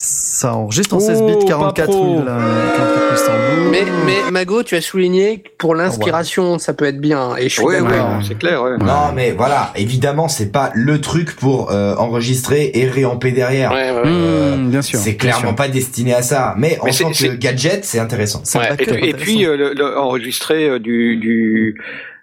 Ça 0.00 0.54
enregistre 0.54 0.94
en 0.94 0.98
Oh, 0.98 1.00
16 1.00 1.22
bits, 1.22 1.32
pas 1.38 1.44
44 1.46 1.86
pro. 1.90 2.04
000, 2.16 2.28
euh, 2.28 2.76
44 2.76 3.16
000 3.16 3.26
tambours. 3.26 3.70
Mais, 3.70 3.84
mais 4.04 4.30
Mago, 4.32 4.62
tu 4.64 4.74
as 4.74 4.80
souligné 4.80 5.38
que 5.40 5.48
pour 5.56 5.74
l'inspiration, 5.76 6.58
ça 6.58 6.74
peut 6.74 6.84
être 6.84 7.00
bien. 7.00 7.36
Et 7.36 7.44
je 7.48 7.54
suis 7.54 7.62
Oui, 7.64 7.76
oui, 7.80 7.88
d'accord. 7.88 8.18
c'est 8.26 8.36
clair. 8.36 8.62
Ouais. 8.62 8.76
Non, 8.78 9.12
mais 9.14 9.30
voilà, 9.30 9.72
évidemment, 9.76 10.26
c'est 10.28 10.50
pas 10.50 10.72
le 10.74 11.00
truc 11.00 11.36
pour 11.36 11.70
euh, 11.70 11.94
enregistrer 11.96 12.72
et 12.74 12.88
réamper 12.88 13.30
derrière. 13.30 13.72
Ouais, 13.72 13.90
ouais, 13.92 13.96
ouais. 13.96 14.02
Euh, 14.04 14.56
Mmh, 14.56 14.70
bien 14.70 14.82
sûr. 14.82 14.98
C'est 14.98 15.16
clairement 15.16 15.48
sûr. 15.48 15.54
pas 15.56 15.68
destiné 15.68 16.12
à 16.14 16.22
ça. 16.22 16.54
Mais 16.58 16.76
en 16.80 16.86
Mais 16.86 16.90
tant 16.92 17.10
que 17.10 17.34
gadget, 17.36 17.84
c'est 17.84 17.98
intéressant. 17.98 18.42
Et, 18.42 18.76
puis- 18.76 19.08
et 19.08 19.14
puis 19.14 19.46
euh, 19.46 19.56
le, 19.56 19.72
le- 19.74 19.96
enregistrer 19.98 20.68
euh, 20.68 20.78
du, 20.78 21.16
du 21.16 21.80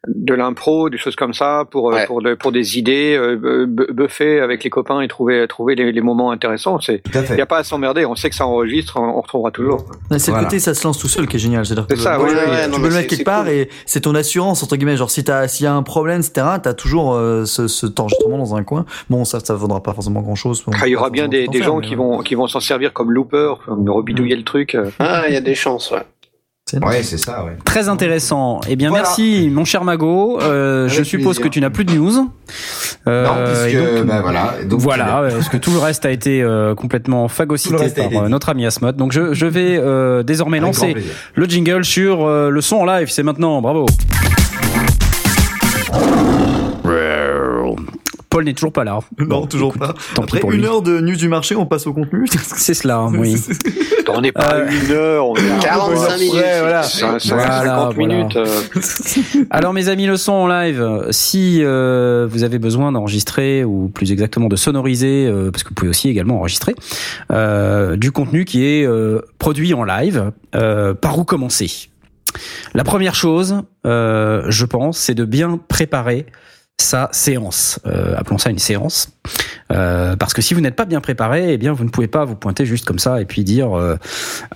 de 0.08 0.34
l'impro, 0.34 0.90
des 0.90 0.98
choses 0.98 1.16
comme 1.16 1.34
ça 1.34 1.66
pour 1.70 1.92
euh, 1.92 1.96
Ouais. 1.96 2.06
pour, 2.08 2.24
de- 2.24 2.34
pour 2.34 2.52
des 2.52 2.80
idées, 2.80 3.16
euh, 3.16 3.66
bu- 3.68 3.94
buffer 3.94 4.40
avec 4.40 4.64
les 4.64 4.72
copains 4.72 5.00
et 5.02 5.08
trouver 5.08 5.46
trouver 5.48 5.76
les, 5.76 5.92
les 5.92 6.02
moments 6.02 6.32
intéressants. 6.32 6.80
C'est 6.80 7.04
il 7.06 7.12
fait. 7.22 7.38
y 7.38 7.42
a 7.42 7.46
pas 7.46 7.60
à 7.60 7.64
s'emmerder. 7.64 8.04
On 8.08 8.16
sait 8.16 8.30
que 8.32 8.36
ça 8.36 8.48
enregistre, 8.48 8.98
on, 9.00 9.04
on 9.18 9.22
retrouvera 9.22 9.52
toujours. 9.52 9.86
C'est 10.18 10.32
Voilà. 10.32 10.40
le 10.42 10.46
côté 10.48 10.58
ça 10.60 10.74
se 10.74 10.84
lance 10.88 10.98
tout 10.98 11.08
seul 11.08 11.28
qui 11.28 11.36
est 11.36 11.40
génial. 11.40 11.66
C'est-à-dire 11.68 11.86
que 11.86 11.96
C'est 11.96 12.02
ça, 12.02 12.18
bon, 12.18 12.24
ouais, 12.24 12.30
tu 12.32 12.72
peux 12.72 12.78
le 12.78 12.82
mettre 12.84 12.96
c'est- 12.96 13.08
quelque 13.08 13.24
part 13.26 13.44
cool. 13.44 13.54
et 13.54 13.70
c'est 13.86 14.02
ton 14.02 14.16
assurance 14.16 14.64
entre 14.64 14.76
guillemets. 14.76 14.98
Genre 14.98 15.12
si 15.12 15.24
t'as 15.24 15.48
s'il 15.48 15.66
y 15.66 15.68
a 15.68 15.74
un 15.74 15.84
problème, 15.84 16.22
etc. 16.22 16.48
T'as 16.64 16.74
toujours 16.74 17.14
euh, 17.14 17.46
ce, 17.46 17.68
cet 17.68 18.00
enregistrement 18.00 18.40
dans 18.40 18.56
un 18.56 18.64
coin. 18.64 18.86
Bon, 19.12 19.24
ça 19.24 19.40
ça 19.40 19.54
vaudra 19.54 19.84
pas 19.84 19.94
forcément 19.94 20.22
grand 20.22 20.34
chose. 20.36 20.64
Ah, 20.82 20.88
il 20.88 20.92
y 20.92 20.96
aura 20.96 21.12
bien 21.12 21.28
des, 21.28 21.48
des 21.48 21.62
gens 21.62 21.80
qui 21.80 21.94
vont 21.94 22.22
qui 22.22 22.34
vont 22.34 22.48
s'en 22.48 22.60
servir 22.60 22.92
comme 22.94 23.12
looper, 23.12 23.54
comme 23.66 23.88
rebidouiller 23.88 24.36
le 24.36 24.44
truc. 24.44 24.74
euh. 24.74 24.90
Ah, 24.98 25.26
il 25.28 25.34
y 25.36 25.38
a 25.38 25.42
des 25.42 25.54
chances, 25.56 25.92
ouais. 25.92 26.02
Ouais, 26.80 27.04
c'est 27.04 27.18
ça, 27.18 27.44
ouais. 27.44 27.58
Très 27.66 27.90
intéressant. 27.90 28.62
Eh 28.70 28.76
bien, 28.76 28.90
Voilà. 28.90 29.04
merci, 29.04 29.50
mon 29.52 29.66
cher 29.66 29.84
Mago. 29.84 30.40
Euh, 30.42 30.88
je 30.88 31.04
suppose 31.04 31.36
plaisir. 31.38 31.44
que 31.44 31.48
tu 31.50 31.62
n'as 31.62 31.70
plus 31.70 31.86
de 31.86 31.94
news. 31.94 32.30
Euh, 33.08 33.26
non, 33.26 33.32
puisque, 33.46 33.76
et 33.82 33.98
donc, 33.98 34.06
bah 34.08 34.22
voilà. 34.22 34.54
Donc, 34.66 34.80
voilà, 34.80 35.24
parce 35.32 35.50
que 35.50 35.58
tout 35.58 35.72
le 35.72 35.80
reste 35.80 36.06
a 36.06 36.12
été 36.12 36.42
euh, 36.42 36.76
complètement 36.76 37.28
phagocyté 37.28 37.90
par 37.90 38.24
euh, 38.24 38.28
notre 38.30 38.50
ami 38.50 38.66
Asmod. 38.66 38.96
Donc 38.96 39.12
je, 39.12 39.34
je 39.34 39.46
vais 39.46 39.78
euh, 39.78 40.24
désormais 40.24 40.58
avec 40.60 40.68
lancer 40.68 40.96
le 41.36 41.46
jingle 41.46 41.84
sur 41.86 42.26
euh, 42.26 42.50
le 42.50 42.62
son 42.62 42.78
en 42.78 42.86
live. 42.86 43.10
C'est 43.10 43.24
maintenant, 43.24 43.62
bravo. 43.62 43.86
Paul 48.42 48.46
n'est 48.48 48.54
toujours 48.54 48.74
pas 48.74 48.84
là. 48.84 48.98
Non, 49.20 49.26
Bon, 49.28 49.46
toujours 49.46 49.70
écoute, 49.76 49.82
pas. 49.82 49.94
Tant 50.16 50.24
pis 50.24 50.30
Après 50.30 50.40
pour 50.40 50.52
une 50.52 50.62
lui. 50.62 50.66
heure 50.66 50.82
de 50.82 51.00
news 51.00 51.16
du 51.16 51.28
marché, 51.28 51.56
on 51.56 51.68
passe 51.68 51.86
au 51.86 51.94
contenu. 51.94 52.26
C'est 52.56 52.74
cela, 52.74 53.06
oui. 53.14 53.36
On 54.10 54.20
n'est 54.22 54.32
pas 54.32 54.42
à 54.42 54.56
Euh, 54.56 54.68
une 54.86 54.92
heure, 54.92 55.28
on 55.30 55.36
est 55.36 55.52
à 55.52 55.60
45 55.60 56.18
minutes. 56.18 56.34
Ouais, 56.34 56.60
voilà. 56.60 56.82
cin- 56.82 57.18
cin- 57.20 57.36
Voilà, 57.36 57.64
50 57.64 57.94
voilà. 57.96 58.14
minutes. 58.16 58.36
euh. 58.38 58.46
Alors 59.52 59.74
mes 59.74 59.90
amis, 59.90 60.08
le 60.08 60.18
son 60.18 60.32
en 60.34 60.48
live, 60.48 61.08
si 61.12 61.60
euh, 61.62 62.28
vous 62.30 62.44
avez 62.44 62.58
besoin 62.58 62.92
d'enregistrer 62.92 63.64
ou 63.64 63.90
plus 63.94 64.12
exactement 64.12 64.48
de 64.48 64.56
sonoriser, 64.56 65.28
euh, 65.28 65.52
parce 65.52 65.64
que 65.64 65.70
vous 65.70 65.76
pouvez 65.76 65.90
aussi 65.90 66.10
également 66.10 66.38
enregistrer 66.40 66.74
euh, 67.32 67.96
du 67.96 68.12
contenu 68.12 68.44
qui 68.46 68.66
est 68.66 68.86
euh, 68.88 69.20
produit 69.38 69.74
en 69.76 69.84
live, 69.84 70.32
euh, 70.56 70.94
par 70.96 71.20
où 71.20 71.24
commencer? 71.26 71.90
La 72.74 72.84
première 72.84 73.14
chose, 73.16 73.62
euh, 73.86 74.44
je 74.48 74.66
pense, 74.66 74.98
c'est 74.98 75.14
de 75.16 75.26
bien 75.26 75.60
préparer 75.68 76.26
sa 76.82 77.10
séance. 77.12 77.80
Euh, 77.86 78.16
appelons 78.18 78.38
ça 78.38 78.50
une 78.50 78.60
séance. 78.60 79.10
Euh, 79.72 80.16
parce 80.16 80.34
que 80.34 80.42
si 80.42 80.54
vous 80.54 80.62
n'êtes 80.62 80.76
pas 80.76 80.86
bien 80.86 81.00
préparé, 81.00 81.54
eh 81.54 81.58
bien 81.58 81.74
vous 81.74 81.84
ne 81.84 81.90
pouvez 81.90 82.08
pas 82.08 82.26
vous 82.26 82.36
pointer 82.36 82.66
juste 82.66 82.86
comme 82.86 83.00
ça 83.00 83.22
et 83.22 83.26
puis 83.26 83.44
dire 83.44 83.78
euh, 83.78 83.96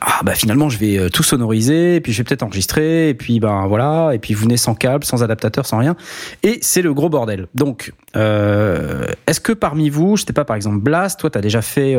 ah 0.02 0.20
bah 0.24 0.34
finalement 0.34 0.70
je 0.70 0.78
vais 0.78 1.10
tout 1.10 1.24
sonoriser 1.24 1.96
et 1.96 2.02
puis 2.02 2.12
je 2.12 2.18
vais 2.18 2.24
peut-être 2.24 2.44
enregistrer 2.44 3.10
et 3.10 3.14
puis 3.14 3.40
ben 3.40 3.68
voilà 3.68 4.12
et 4.14 4.20
puis 4.20 4.34
vous 4.34 4.44
venez 4.44 4.58
sans 4.58 4.76
câble, 4.76 5.06
sans 5.06 5.24
adaptateur, 5.24 5.66
sans 5.66 5.78
rien 5.78 5.96
et 6.44 6.60
c'est 6.62 6.82
le 6.82 6.94
gros 6.94 7.10
bordel. 7.10 7.48
Donc 7.54 7.94
est-ce 8.16 9.40
que 9.40 9.54
parmi 9.54 9.90
vous, 9.90 10.18
je 10.18 10.26
sais 10.26 10.34
pas 10.34 10.46
par 10.46 10.56
exemple 10.56 10.80
Blast, 10.80 11.20
toi 11.20 11.30
t'as 11.30 11.42
déjà 11.42 11.62
fait 11.62 11.96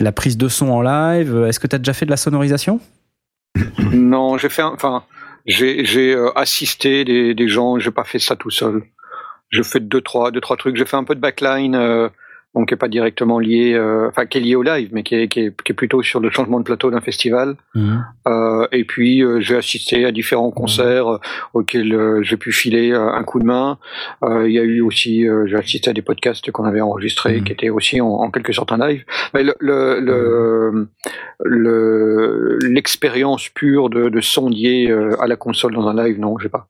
la 0.00 0.12
prise 0.12 0.36
de 0.36 0.48
son 0.48 0.70
en 0.70 0.80
live, 0.82 1.44
est-ce 1.48 1.60
que 1.60 1.66
t'as 1.66 1.78
déjà 1.78 1.92
fait 1.92 2.06
de 2.06 2.10
la 2.10 2.16
sonorisation? 2.16 2.80
Non, 3.92 4.38
j'ai 4.38 4.48
fait, 4.48 4.62
enfin, 4.62 5.04
j'ai 5.46 6.16
assisté 6.36 7.04
des, 7.04 7.34
des 7.34 7.48
gens. 7.48 7.78
J'ai 7.78 7.90
pas 7.90 8.04
fait 8.04 8.18
ça 8.18 8.36
tout 8.36 8.50
seul. 8.50 8.82
Je 9.50 9.62
fais 9.62 9.80
deux 9.80 10.00
trois 10.00 10.30
deux 10.30 10.40
trois 10.40 10.56
trucs. 10.56 10.76
J'ai 10.76 10.84
fait 10.86 10.96
un 10.96 11.04
peu 11.04 11.14
de 11.14 11.20
backline, 11.20 11.74
euh, 11.74 12.08
donc 12.54 12.66
qui 12.68 12.74
est 12.74 12.76
pas 12.76 12.88
directement 12.88 13.38
lié, 13.38 13.74
euh, 13.74 14.08
enfin 14.08 14.26
qui 14.26 14.38
est 14.38 14.40
lié 14.40 14.56
au 14.56 14.62
live, 14.64 14.88
mais 14.92 15.02
qui 15.04 15.14
est, 15.14 15.28
qui 15.28 15.40
est 15.40 15.62
qui 15.62 15.70
est 15.72 15.74
plutôt 15.74 16.02
sur 16.02 16.18
le 16.20 16.30
changement 16.30 16.58
de 16.58 16.64
plateau 16.64 16.90
d'un 16.90 17.00
festival. 17.00 17.54
Euh, 18.28 18.66
et 18.72 18.84
puis 18.84 19.22
euh, 19.22 19.40
j'ai 19.40 19.56
assisté 19.56 20.04
à 20.04 20.10
différents 20.12 20.50
concerts 20.50 21.08
euh, 21.08 21.18
auxquels 21.54 21.92
euh, 21.94 22.22
j'ai 22.22 22.36
pu 22.36 22.50
filer 22.52 22.92
un 22.92 23.22
coup 23.24 23.38
de 23.40 23.44
main. 23.44 23.78
Euh, 24.24 24.48
Il 24.48 24.52
y 24.54 24.58
a 24.58 24.62
eu 24.62 24.80
aussi, 24.82 25.26
euh, 25.28 25.46
j'ai 25.46 25.56
assisté 25.56 25.90
à 25.90 25.92
des 25.92 26.02
podcasts 26.02 26.50
qu'on 26.50 26.64
avait 26.64 26.80
enregistrés, 26.80 27.38
Mhm. 27.38 27.44
qui 27.44 27.52
étaient 27.52 27.70
aussi 27.70 28.00
en, 28.00 28.06
en 28.08 28.30
quelque 28.32 28.52
sorte 28.52 28.72
un 28.72 28.78
live. 28.88 29.04
Mais 29.34 29.42
le 29.44 29.54
le 29.60 30.00
le- 30.00 30.88
le- 31.44 32.58
l'expérience 32.62 33.48
pure 33.48 33.90
de, 33.90 34.08
de 34.08 34.20
sondier 34.20 34.92
à 35.20 35.26
la 35.26 35.36
console 35.36 35.72
dans 35.74 35.86
un 35.88 35.94
live, 36.04 36.18
non, 36.18 36.38
j'ai 36.38 36.48
pas. 36.48 36.68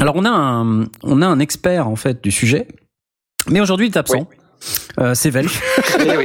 Alors 0.00 0.16
on 0.16 0.24
a 0.24 0.30
un 0.30 0.84
on 1.02 1.22
a 1.22 1.26
un 1.26 1.38
expert 1.38 1.88
en 1.88 1.96
fait 1.96 2.22
du 2.22 2.30
sujet, 2.30 2.66
mais 3.48 3.60
aujourd'hui 3.60 3.86
il 3.86 3.90
est 3.94 3.98
absent. 3.98 4.28
Euh, 4.98 5.12
c'est 5.14 5.28
Velf. 5.28 5.60
Eh 6.00 6.16
oui. 6.16 6.24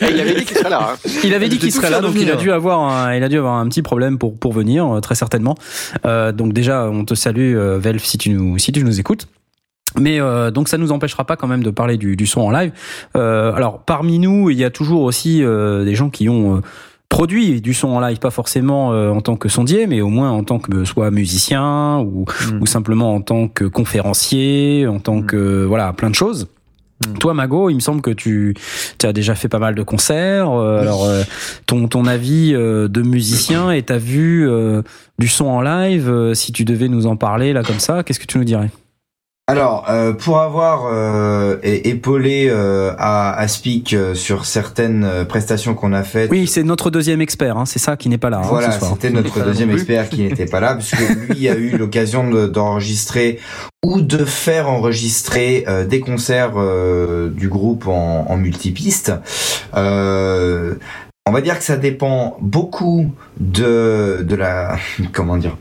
Et 0.00 0.10
il 0.12 0.20
avait 0.20 0.34
dit 0.34 0.44
qu'il 0.44 0.56
serait 0.56 0.70
là. 0.70 0.90
hein. 0.92 1.10
Il 1.24 1.34
avait 1.34 1.48
dit 1.48 1.58
qu'il 1.58 1.72
serait 1.72 1.90
là, 1.90 2.00
donc 2.00 2.12
il 2.14 2.22
a 2.30 2.34
venir. 2.34 2.36
dû 2.36 2.52
avoir 2.52 2.80
un, 2.80 3.14
il 3.16 3.24
a 3.24 3.28
dû 3.28 3.36
avoir 3.36 3.54
un 3.54 3.68
petit 3.68 3.82
problème 3.82 4.16
pour 4.16 4.38
pour 4.38 4.52
venir 4.52 4.86
euh, 4.86 5.00
très 5.00 5.16
certainement. 5.16 5.56
Euh, 6.06 6.30
donc 6.30 6.52
déjà, 6.52 6.88
on 6.88 7.04
te 7.04 7.14
salue, 7.14 7.56
euh, 7.56 7.78
Velf, 7.78 8.04
si 8.04 8.16
tu 8.16 8.30
nous 8.30 8.58
si 8.58 8.70
tu 8.72 8.84
nous 8.84 9.00
écoutes. 9.00 9.26
Mais 9.98 10.20
euh, 10.20 10.52
donc 10.52 10.68
ça 10.68 10.78
nous 10.78 10.92
empêchera 10.92 11.24
pas 11.24 11.34
quand 11.34 11.48
même 11.48 11.64
de 11.64 11.70
parler 11.70 11.96
du, 11.96 12.14
du 12.14 12.26
son 12.28 12.42
en 12.42 12.50
live. 12.52 12.70
Euh, 13.16 13.52
alors 13.54 13.80
parmi 13.80 14.20
nous, 14.20 14.48
il 14.50 14.56
y 14.56 14.64
a 14.64 14.70
toujours 14.70 15.02
aussi 15.02 15.42
euh, 15.42 15.84
des 15.84 15.96
gens 15.96 16.10
qui 16.10 16.28
ont 16.28 16.58
euh, 16.58 16.60
produit 17.10 17.60
du 17.60 17.74
son 17.74 17.88
en 17.88 18.00
live, 18.00 18.18
pas 18.18 18.30
forcément 18.30 18.92
euh, 18.94 19.10
en 19.10 19.20
tant 19.20 19.36
que 19.36 19.48
sondier, 19.50 19.86
mais 19.86 20.00
au 20.00 20.08
moins 20.08 20.30
en 20.30 20.42
tant 20.44 20.58
que 20.58 20.84
soit 20.86 21.10
musicien 21.10 21.98
ou, 21.98 22.24
Mm. 22.52 22.62
ou 22.62 22.66
simplement 22.66 23.14
en 23.14 23.20
tant 23.20 23.48
que 23.48 23.64
conférencier, 23.64 24.86
en 24.86 24.98
tant 25.00 25.16
Mm. 25.16 25.26
que 25.26 25.64
voilà 25.66 25.92
plein 25.92 26.08
de 26.08 26.14
choses. 26.14 26.46
Mm. 27.06 27.18
Toi, 27.18 27.34
Mago, 27.34 27.68
il 27.68 27.74
me 27.74 27.80
semble 27.80 28.00
que 28.00 28.10
tu, 28.10 28.54
tu 28.98 29.06
as 29.06 29.12
déjà 29.12 29.34
fait 29.34 29.48
pas 29.48 29.58
mal 29.58 29.74
de 29.74 29.82
concerts. 29.82 30.50
euh, 30.50 30.80
Alors, 30.82 31.04
euh, 31.04 31.22
ton, 31.66 31.88
ton 31.88 32.06
avis 32.06 32.52
euh, 32.54 32.88
de 32.88 33.02
musicien 33.02 33.70
et 33.72 33.82
ta 33.82 33.98
vue 33.98 34.48
euh, 34.48 34.82
du 35.18 35.26
son 35.28 35.46
en 35.46 35.60
live, 35.62 36.08
euh, 36.08 36.34
si 36.34 36.52
tu 36.52 36.64
devais 36.64 36.88
nous 36.88 37.06
en 37.06 37.16
parler 37.16 37.52
là 37.52 37.62
comme 37.64 37.80
ça, 37.80 38.02
qu'est-ce 38.04 38.20
que 38.20 38.26
tu 38.26 38.38
nous 38.38 38.44
dirais? 38.44 38.70
Alors, 39.50 39.86
euh, 39.90 40.12
pour 40.12 40.40
avoir 40.40 40.84
euh, 40.86 41.56
épaulé 41.62 42.48
euh, 42.50 42.92
à, 42.98 43.32
à 43.38 43.48
Speak 43.48 43.92
euh, 43.92 44.14
sur 44.14 44.44
certaines 44.46 45.04
euh, 45.04 45.24
prestations 45.24 45.74
qu'on 45.74 45.92
a 45.92 46.02
faites, 46.02 46.30
Oui, 46.30 46.46
c'est 46.46 46.62
notre 46.62 46.90
deuxième 46.90 47.20
expert, 47.20 47.56
hein, 47.56 47.66
c'est 47.66 47.78
ça 47.78 47.96
qui 47.96 48.08
n'est 48.08 48.18
pas 48.18 48.30
là 48.30 48.38
hein, 48.38 48.48
Voilà, 48.48 48.70
c'était 48.70 49.10
notre 49.10 49.42
deuxième 49.44 49.70
expert 49.70 50.08
qui 50.08 50.22
n'était 50.22 50.46
pas 50.46 50.60
là, 50.60 50.74
puisque 50.76 51.00
lui 51.28 51.48
a 51.48 51.56
eu 51.56 51.76
l'occasion 51.76 52.28
de- 52.30 52.46
d'enregistrer 52.46 53.38
ou 53.84 54.00
de 54.00 54.24
faire 54.24 54.68
enregistrer 54.68 55.64
euh, 55.68 55.84
des 55.84 56.00
concerts 56.00 56.52
euh, 56.56 57.28
du 57.30 57.48
groupe 57.48 57.86
en, 57.88 58.26
en 58.28 58.36
multipiste. 58.36 59.12
Euh, 59.76 60.74
on 61.26 61.32
va 61.32 61.40
dire 61.40 61.58
que 61.58 61.64
ça 61.64 61.76
dépend 61.76 62.36
beaucoup 62.40 63.10
de 63.38 64.18
de 64.22 64.34
la 64.34 64.76
comment 65.12 65.36
dire 65.36 65.56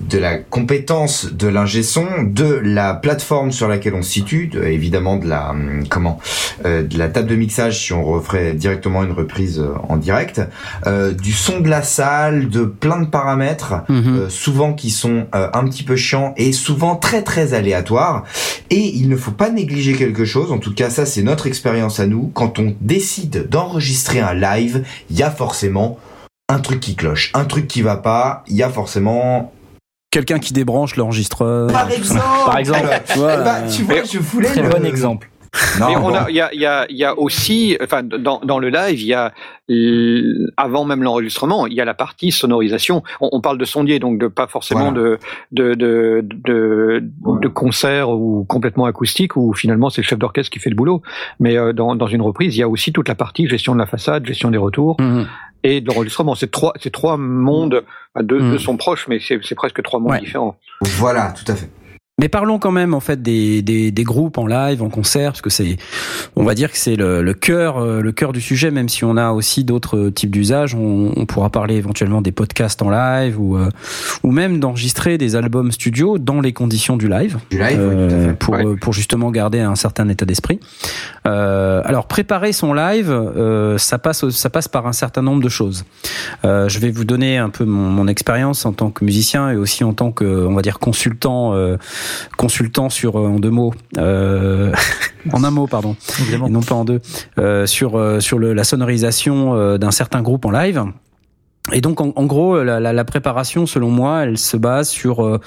de 0.00 0.18
la 0.18 0.38
compétence 0.38 1.26
de 1.32 1.48
l'ingé 1.48 1.82
son, 1.82 2.06
de 2.24 2.44
la 2.62 2.94
plateforme 2.94 3.52
sur 3.52 3.68
laquelle 3.68 3.94
on 3.94 4.02
se 4.02 4.10
situe, 4.10 4.46
de- 4.48 4.62
évidemment 4.62 5.16
de 5.16 5.26
la 5.28 5.50
hum, 5.50 5.84
comment 5.88 6.18
euh, 6.64 6.82
de 6.82 6.98
la 6.98 7.08
table 7.08 7.28
de 7.28 7.36
mixage 7.36 7.78
si 7.84 7.92
on 7.92 8.04
referait 8.04 8.54
directement 8.54 9.02
une 9.04 9.12
reprise 9.12 9.58
euh, 9.58 9.72
en 9.88 9.96
direct, 9.96 10.40
euh, 10.86 11.12
du 11.12 11.32
son 11.32 11.60
de 11.60 11.68
la 11.68 11.82
salle, 11.82 12.48
de 12.48 12.64
plein 12.64 13.00
de 13.00 13.06
paramètres, 13.06 13.74
Mhm. 13.88 14.16
euh, 14.18 14.28
souvent 14.28 14.72
qui 14.72 14.90
sont 14.90 15.26
euh, 15.34 15.48
un 15.52 15.64
petit 15.64 15.82
peu 15.82 15.96
chiants 15.96 16.34
et 16.36 16.52
souvent 16.52 16.96
très 16.96 17.22
très 17.22 17.54
aléatoires. 17.54 18.24
Et 18.70 18.94
il 18.96 19.08
ne 19.08 19.16
faut 19.16 19.30
pas 19.32 19.50
négliger 19.50 19.94
quelque 19.94 20.24
chose, 20.24 20.52
en 20.52 20.58
tout 20.58 20.74
cas 20.74 20.90
ça 20.90 21.06
c'est 21.06 21.22
notre 21.22 21.46
expérience 21.46 22.00
à 22.00 22.06
nous, 22.06 22.30
quand 22.34 22.58
on 22.58 22.74
décide 22.80 23.48
d'enregistrer 23.48 24.20
un 24.20 24.34
live, 24.34 24.84
il 25.10 25.16
y 25.18 25.22
a 25.22 25.30
forcément 25.30 25.98
un 26.48 26.58
truc 26.58 26.80
qui 26.80 26.96
cloche, 26.96 27.30
un 27.34 27.44
truc 27.44 27.68
qui 27.68 27.80
va 27.82 27.96
pas, 27.96 28.42
il 28.48 28.56
y 28.56 28.62
a 28.62 28.68
forcément... 28.68 29.52
Quelqu'un 30.10 30.40
qui 30.40 30.52
débranche 30.52 30.96
l'enregistreur. 30.96 31.70
Par 31.70 31.88
exemple 31.90 32.20
Par 32.44 32.58
exemple. 32.58 32.88
Tu 33.12 33.18
vois, 33.18 33.34
Eh 33.34 33.44
ben, 33.44 33.68
tu 33.68 33.82
vois, 33.84 34.02
je 34.04 34.18
voulais... 34.18 34.48
Très 34.48 34.62
le- 34.62 34.68
bon 34.68 34.84
exemple. 34.84 35.29
Non, 35.80 35.88
Mais 35.88 35.96
on 35.96 36.14
a, 36.14 36.30
il 36.30 36.36
y 36.36 36.40
a, 36.40 36.50
il 36.52 36.94
y 36.94 36.96
y 36.96 37.04
a 37.04 37.18
aussi, 37.18 37.76
enfin, 37.82 38.02
dans, 38.02 38.40
dans 38.40 38.58
le 38.58 38.68
live, 38.68 39.00
il 39.00 39.06
y 39.06 39.14
a 39.14 39.32
avant 40.56 40.84
même 40.84 41.02
l'enregistrement, 41.02 41.66
il 41.66 41.74
y 41.74 41.80
a 41.80 41.84
la 41.84 41.94
partie 41.94 42.30
sonorisation. 42.32 43.02
On, 43.20 43.28
on 43.32 43.40
parle 43.40 43.58
de 43.58 43.64
sondier, 43.64 43.98
donc 43.98 44.18
de 44.18 44.26
pas 44.26 44.46
forcément 44.46 44.92
de, 44.92 45.18
de, 45.52 45.74
de, 45.74 46.20
de, 46.24 47.02
de 47.02 47.48
concert 47.48 48.10
ou 48.10 48.44
complètement 48.44 48.84
acoustique, 48.86 49.36
où 49.36 49.52
finalement 49.52 49.90
c'est 49.90 50.02
le 50.02 50.06
chef 50.06 50.18
d'orchestre 50.18 50.50
qui 50.50 50.58
fait 50.58 50.70
le 50.70 50.76
boulot. 50.76 51.02
Mais 51.38 51.56
euh, 51.56 51.72
dans, 51.72 51.94
dans 51.96 52.06
une 52.06 52.22
reprise, 52.22 52.56
il 52.56 52.60
y 52.60 52.62
a 52.62 52.68
aussi 52.68 52.92
toute 52.92 53.08
la 53.08 53.14
partie 53.14 53.48
gestion 53.48 53.74
de 53.74 53.78
la 53.80 53.86
façade, 53.86 54.26
gestion 54.26 54.50
des 54.50 54.58
retours 54.58 54.96
mhm. 55.00 55.26
et 55.64 55.80
de 55.80 55.86
l'enregistrement. 55.86 56.34
C'est 56.34 56.50
trois, 56.50 56.72
c'est 56.80 56.90
trois 56.92 57.16
mondes. 57.16 57.84
Deux, 58.20 58.40
deux 58.40 58.58
sont 58.58 58.76
proches, 58.76 59.06
mais 59.08 59.20
c'est 59.20 59.38
c'est 59.44 59.54
presque 59.54 59.82
trois 59.82 60.00
mondes 60.00 60.12
Ouais. 60.12 60.20
différents. 60.20 60.56
Voilà, 60.82 61.32
tout 61.32 61.50
à 61.50 61.54
fait. 61.54 61.70
Mais 62.20 62.28
parlons 62.28 62.58
quand 62.58 62.70
même 62.70 62.92
en 62.94 63.00
fait 63.00 63.22
des, 63.22 63.62
des, 63.62 63.90
des 63.90 64.04
groupes 64.04 64.36
en 64.38 64.46
live, 64.46 64.82
en 64.82 64.90
concert, 64.90 65.30
parce 65.32 65.40
que 65.40 65.48
c'est, 65.50 65.78
on 66.36 66.44
va 66.44 66.54
dire 66.54 66.70
que 66.70 66.76
c'est 66.76 66.94
le, 66.96 67.22
le 67.22 67.34
cœur, 67.34 67.78
euh, 67.78 68.00
le 68.02 68.12
cœur 68.12 68.32
du 68.32 68.40
sujet. 68.42 68.70
Même 68.70 68.88
si 68.90 69.04
on 69.04 69.16
a 69.16 69.30
aussi 69.32 69.64
d'autres 69.64 70.10
types 70.10 70.30
d'usages, 70.30 70.74
on, 70.74 71.12
on 71.16 71.24
pourra 71.26 71.48
parler 71.50 71.76
éventuellement 71.76 72.20
des 72.20 72.32
podcasts 72.32 72.82
en 72.82 72.90
live 72.90 73.40
ou 73.40 73.56
euh, 73.56 73.68
ou 74.22 74.32
même 74.32 74.60
d'enregistrer 74.60 75.16
des 75.18 75.34
albums 75.34 75.72
studio 75.72 76.18
dans 76.18 76.40
les 76.42 76.52
conditions 76.52 76.96
du 76.98 77.08
live. 77.08 77.38
Du 77.50 77.58
live, 77.58 77.80
oui, 77.80 77.94
tout 78.08 78.14
à 78.14 78.18
Euh, 78.18 78.26
fait. 78.28 78.32
pour 78.38 78.54
Ouais. 78.54 78.66
euh, 78.66 78.76
pour 78.76 78.92
justement 78.92 79.30
garder 79.30 79.60
un 79.60 79.74
certain 79.74 80.08
état 80.08 80.26
d'esprit. 80.26 80.60
Euh, 81.26 81.80
alors 81.84 82.06
préparer 82.06 82.52
son 82.52 82.74
live, 82.74 83.10
euh, 83.10 83.78
ça 83.78 83.98
passe 83.98 84.28
ça 84.30 84.50
passe 84.50 84.68
par 84.68 84.86
un 84.86 84.92
certain 84.92 85.22
nombre 85.22 85.42
de 85.42 85.48
choses. 85.48 85.84
Euh, 86.44 86.68
je 86.68 86.78
vais 86.80 86.90
vous 86.90 87.04
donner 87.04 87.38
un 87.38 87.48
peu 87.48 87.64
mon, 87.64 87.88
mon 87.90 88.06
expérience 88.08 88.66
en 88.66 88.72
tant 88.72 88.90
que 88.90 89.04
musicien 89.04 89.50
et 89.50 89.56
aussi 89.56 89.84
en 89.84 89.92
tant 89.94 90.12
que 90.12 90.24
on 90.46 90.54
va 90.54 90.62
dire 90.62 90.78
consultant 90.78 91.54
euh, 91.54 91.76
consultant 92.36 92.88
sur 92.90 93.16
euh, 93.18 93.26
en 93.28 93.38
deux 93.38 93.50
mots 93.50 93.72
euh, 93.98 94.72
en 95.32 95.44
un 95.44 95.50
mot 95.50 95.66
pardon 95.66 95.96
Évidemment. 96.20 96.46
et 96.46 96.50
non 96.50 96.60
pas 96.62 96.74
en 96.74 96.84
deux 96.84 97.00
euh, 97.38 97.66
sur 97.66 97.96
euh, 97.96 98.20
sur 98.20 98.38
le, 98.38 98.52
la 98.54 98.64
sonorisation 98.64 99.54
euh, 99.54 99.78
d'un 99.78 99.90
certain 99.90 100.22
groupe 100.22 100.44
en 100.44 100.50
live. 100.50 100.82
Et 101.72 101.82
donc, 101.82 102.00
en, 102.00 102.12
en 102.16 102.24
gros, 102.24 102.62
la, 102.64 102.80
la, 102.80 102.92
la 102.92 103.04
préparation, 103.04 103.66
selon 103.66 103.90
moi, 103.90 104.24
elle 104.24 104.38
se 104.38 104.56
base 104.56 104.88
sur 104.88 105.24
euh, 105.24 105.38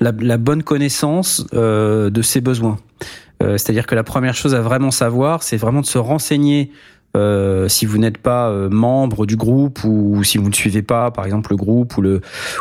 la, 0.00 0.12
la 0.20 0.36
bonne 0.36 0.62
connaissance 0.62 1.44
euh, 1.54 2.10
de 2.10 2.22
ses 2.22 2.40
besoins. 2.42 2.76
Euh, 3.42 3.56
C'est-à-dire 3.56 3.86
que 3.86 3.94
la 3.94 4.04
première 4.04 4.34
chose 4.34 4.54
à 4.54 4.60
vraiment 4.60 4.90
savoir, 4.90 5.42
c'est 5.42 5.56
vraiment 5.56 5.80
de 5.80 5.86
se 5.86 5.98
renseigner. 5.98 6.70
Euh, 7.16 7.68
si 7.68 7.86
vous 7.86 7.98
n'êtes 7.98 8.18
pas 8.18 8.48
euh, 8.48 8.70
membre 8.70 9.26
du 9.26 9.36
groupe 9.36 9.84
ou 9.84 10.24
si 10.24 10.38
vous 10.38 10.48
ne 10.48 10.54
suivez 10.54 10.82
pas, 10.82 11.10
par 11.10 11.24
exemple, 11.24 11.50
le 11.50 11.56
groupe 11.56 11.96
ou 11.96 12.02
le 12.02 12.20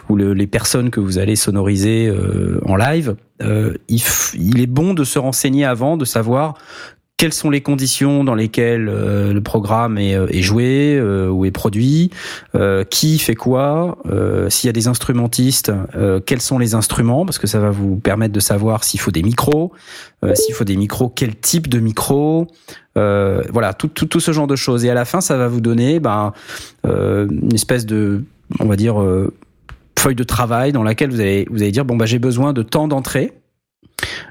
ou 0.09 0.15
le, 0.15 0.33
les 0.33 0.47
personnes 0.47 0.89
que 0.89 0.99
vous 0.99 1.19
allez 1.19 1.35
sonoriser 1.35 2.07
euh, 2.07 2.59
en 2.65 2.75
live, 2.75 3.15
euh, 3.41 3.73
il, 3.87 4.01
il 4.33 4.61
est 4.61 4.67
bon 4.67 4.93
de 4.93 5.03
se 5.03 5.19
renseigner 5.19 5.65
avant, 5.65 5.97
de 5.97 6.05
savoir 6.05 6.55
quelles 7.21 7.33
sont 7.33 7.51
les 7.51 7.61
conditions 7.61 8.23
dans 8.23 8.33
lesquelles 8.33 8.89
euh, 8.89 9.31
le 9.31 9.41
programme 9.41 9.99
est, 9.99 10.15
euh, 10.15 10.25
est 10.31 10.41
joué 10.41 10.95
euh, 10.97 11.29
ou 11.29 11.45
est 11.45 11.51
produit, 11.51 12.09
euh, 12.55 12.83
qui 12.83 13.19
fait 13.19 13.35
quoi, 13.35 13.99
euh, 14.09 14.49
s'il 14.49 14.67
y 14.67 14.71
a 14.71 14.73
des 14.73 14.87
instrumentistes, 14.87 15.71
euh, 15.95 16.19
quels 16.19 16.41
sont 16.41 16.57
les 16.57 16.73
instruments, 16.73 17.23
parce 17.23 17.37
que 17.37 17.45
ça 17.45 17.59
va 17.59 17.69
vous 17.69 17.97
permettre 17.97 18.33
de 18.33 18.39
savoir 18.39 18.83
s'il 18.83 18.99
faut 18.99 19.11
des 19.11 19.21
micros, 19.21 19.71
s'il 20.33 20.55
faut 20.55 20.63
des 20.63 20.75
micros, 20.77 21.09
quel 21.09 21.35
type 21.35 21.67
de 21.67 21.77
micro, 21.77 22.47
voilà, 22.95 23.75
tout, 23.77 23.87
tout, 23.87 24.07
tout 24.07 24.19
ce 24.19 24.31
genre 24.31 24.47
de 24.47 24.55
choses. 24.55 24.83
Et 24.83 24.89
à 24.89 24.95
la 24.95 25.05
fin, 25.05 25.21
ça 25.21 25.37
va 25.37 25.47
vous 25.47 25.61
donner 25.61 25.99
ben, 25.99 26.33
une 26.83 27.53
espèce 27.53 27.85
de, 27.85 28.23
on 28.59 28.65
va 28.65 28.77
dire, 28.77 28.95
feuille 29.99 30.15
de 30.15 30.23
travail 30.23 30.71
dans 30.71 30.83
laquelle 30.83 31.11
vous 31.11 31.19
allez, 31.19 31.47
vous 31.51 31.61
allez 31.61 31.71
dire, 31.71 31.85
bon, 31.85 31.97
bah, 31.97 32.07
j'ai 32.07 32.19
besoin 32.19 32.51
de 32.51 32.63
tant 32.63 32.87
d'entrées. 32.87 33.31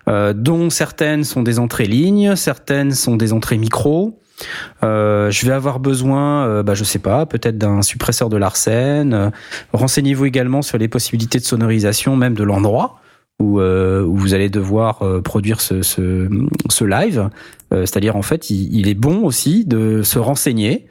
Euh, 0.08 0.32
dont 0.32 0.70
certaines 0.70 1.24
sont 1.24 1.42
des 1.42 1.58
entrées 1.58 1.86
lignes, 1.86 2.36
certaines 2.36 2.92
sont 2.92 3.16
des 3.16 3.32
entrées 3.32 3.58
micro. 3.58 4.18
Euh, 4.82 5.30
je 5.30 5.46
vais 5.46 5.52
avoir 5.52 5.80
besoin, 5.80 6.46
euh, 6.46 6.62
bah, 6.62 6.74
je 6.74 6.84
sais 6.84 6.98
pas, 6.98 7.26
peut-être 7.26 7.58
d'un 7.58 7.82
suppresseur 7.82 8.28
de 8.28 8.36
Larsen. 8.36 9.12
Euh, 9.12 9.30
Renseignez-vous 9.72 10.24
également 10.24 10.62
sur 10.62 10.78
les 10.78 10.88
possibilités 10.88 11.38
de 11.38 11.44
sonorisation, 11.44 12.16
même 12.16 12.34
de 12.34 12.42
l'endroit 12.44 13.00
où, 13.38 13.58
où 13.58 14.16
vous 14.16 14.34
allez 14.34 14.50
devoir 14.50 15.02
produire 15.22 15.62
ce, 15.62 15.80
ce, 15.80 16.28
ce 16.68 16.84
live. 16.84 17.30
C'est-à-dire, 17.70 18.16
en 18.16 18.20
fait, 18.20 18.50
il 18.50 18.86
est 18.86 18.94
bon 18.94 19.24
aussi 19.24 19.64
de 19.64 20.02
se 20.02 20.18
renseigner 20.18 20.86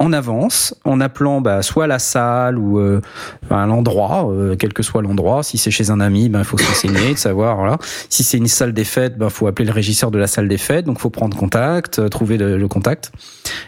en 0.00 0.14
avance, 0.14 0.74
en 0.84 0.98
appelant 0.98 1.42
bah, 1.42 1.60
soit 1.60 1.86
la 1.86 1.98
salle 1.98 2.58
ou 2.58 2.80
euh, 2.80 3.02
enfin, 3.44 3.66
l'endroit, 3.66 4.30
euh, 4.30 4.56
quel 4.58 4.72
que 4.72 4.82
soit 4.82 5.02
l'endroit. 5.02 5.42
Si 5.42 5.58
c'est 5.58 5.70
chez 5.70 5.90
un 5.90 6.00
ami, 6.00 6.30
ben 6.30 6.38
il 6.38 6.44
faut 6.44 6.56
se 6.56 6.66
renseigner, 6.66 7.12
de 7.12 7.18
savoir. 7.18 7.56
Voilà. 7.56 7.76
Si 8.08 8.24
c'est 8.24 8.38
une 8.38 8.48
salle 8.48 8.72
des 8.72 8.84
fêtes, 8.84 9.18
ben 9.18 9.28
faut 9.28 9.46
appeler 9.46 9.66
le 9.66 9.74
régisseur 9.74 10.10
de 10.10 10.18
la 10.18 10.26
salle 10.26 10.48
des 10.48 10.56
fêtes. 10.56 10.86
Donc 10.86 10.98
faut 10.98 11.10
prendre 11.10 11.36
contact, 11.36 11.98
euh, 11.98 12.08
trouver 12.08 12.38
le, 12.38 12.66
contact, 12.66 13.12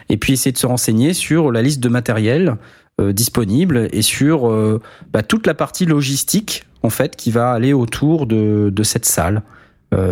et 0.09 0.17
puis 0.17 0.33
essayer 0.33 0.51
de 0.51 0.57
se 0.57 0.65
renseigner 0.65 1.13
sur 1.13 1.51
la 1.51 1.61
liste 1.61 1.79
de 1.81 1.89
matériel 1.89 2.55
euh, 2.99 3.13
disponible 3.13 3.87
et 3.91 4.01
sur 4.01 4.49
euh, 4.49 4.81
bah, 5.11 5.21
toute 5.21 5.45
la 5.45 5.53
partie 5.53 5.85
logistique 5.85 6.65
en 6.81 6.89
fait 6.89 7.15
qui 7.15 7.29
va 7.29 7.51
aller 7.51 7.73
autour 7.73 8.25
de, 8.25 8.71
de 8.73 8.83
cette 8.83 9.05
salle. 9.05 9.43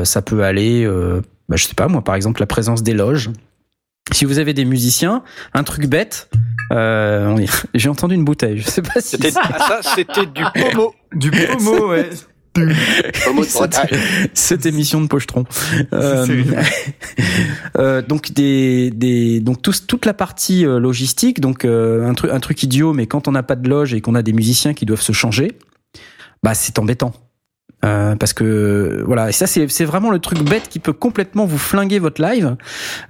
Ça 0.04 0.22
peut 0.22 0.44
aller, 0.44 0.86
bah, 1.50 1.56
je 1.56 1.66
sais 1.66 1.74
pas 1.74 1.88
moi, 1.88 2.04
par 2.04 2.14
exemple 2.14 2.40
la 2.40 2.46
présence 2.46 2.84
des 2.84 2.94
loges. 2.94 3.32
Si 4.14 4.26
vous 4.26 4.40
avez 4.40 4.54
des 4.54 4.66
musiciens, 4.66 5.24
un 5.54 5.64
truc 5.64 5.86
bête. 5.88 6.30
Euh, 6.72 7.46
J'ai 7.74 7.90
entendu 7.90 8.16
une 8.16 8.26
bouteille. 8.26 8.58
Je 8.60 8.68
sais 8.70 8.82
pas 8.82 9.00
si 9.00 9.10
C'était 9.12 9.32
ça, 9.32 9.80
c'était 9.96 10.26
du 10.26 10.44
pomo. 10.54 10.94
Du 11.14 11.32
promo, 11.32 11.90
ouais. 11.92 12.10
Bretagne. 13.34 13.88
cette 14.34 14.66
émission 14.66 15.00
de 15.00 15.08
Pochetron. 15.08 15.46
Euh, 15.94 16.26
euh, 17.78 18.02
donc 18.02 18.34
des, 18.34 18.92
des 18.92 19.40
donc 19.40 19.62
tous- 19.62 19.88
toute 19.88 20.06
la 20.06 20.14
partie 20.14 20.66
euh, 20.66 20.78
logistique, 20.80 21.40
donc 21.40 21.64
euh, 21.64 22.06
un 22.10 22.14
truc 22.14 22.32
un 22.32 22.40
truc 22.42 22.62
idiot, 22.64 22.92
mais 22.94 23.08
quand 23.08 23.28
on 23.30 23.32
n'a 23.32 23.44
pas 23.44 23.56
de 23.56 23.70
loge 23.70 23.94
et 23.94 24.02
qu'on 24.02 24.16
a 24.16 24.22
des 24.22 24.34
musiciens 24.34 24.74
qui 24.74 24.86
doivent 24.86 25.02
se 25.02 25.14
changer, 25.14 25.54
bah 26.44 26.54
c'est 26.54 26.78
embêtant. 26.80 27.14
Euh, 27.84 28.16
parce 28.16 28.34
que 28.34 29.04
voilà, 29.08 29.30
et 29.30 29.32
ça 29.32 29.48
c'est 29.48 29.86
vraiment 29.86 30.12
le 30.12 30.20
truc 30.20 30.44
bête 30.44 30.70
qui 30.70 30.78
peut 30.78 30.94
complètement 30.94 31.46
vous 31.46 31.58
flinguer 31.58 31.98
votre 31.98 32.22
live, 32.22 32.56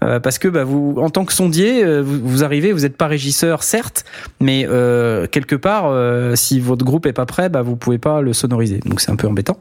euh, 0.03 0.21
parce 0.21 0.39
que 0.39 0.47
bah, 0.47 0.63
vous 0.63 0.95
en 0.97 1.09
tant 1.09 1.25
que 1.25 1.33
sondier, 1.33 1.83
euh, 1.83 2.01
vous, 2.01 2.19
vous 2.23 2.43
arrivez, 2.45 2.71
vous 2.71 2.79
n'êtes 2.81 2.95
pas 2.95 3.07
régisseur 3.07 3.63
certes, 3.63 4.05
mais 4.39 4.65
euh, 4.69 5.27
quelque 5.27 5.55
part, 5.57 5.87
euh, 5.87 6.35
si 6.35 6.61
votre 6.61 6.85
groupe 6.85 7.05
est 7.05 7.11
pas 7.13 7.25
prêt, 7.25 7.49
bah 7.49 7.61
vous 7.63 7.75
pouvez 7.75 7.97
pas 7.97 8.21
le 8.21 8.31
sonoriser, 8.31 8.79
donc 8.85 9.01
c'est 9.01 9.11
un 9.11 9.17
peu 9.17 9.27
embêtant. 9.27 9.57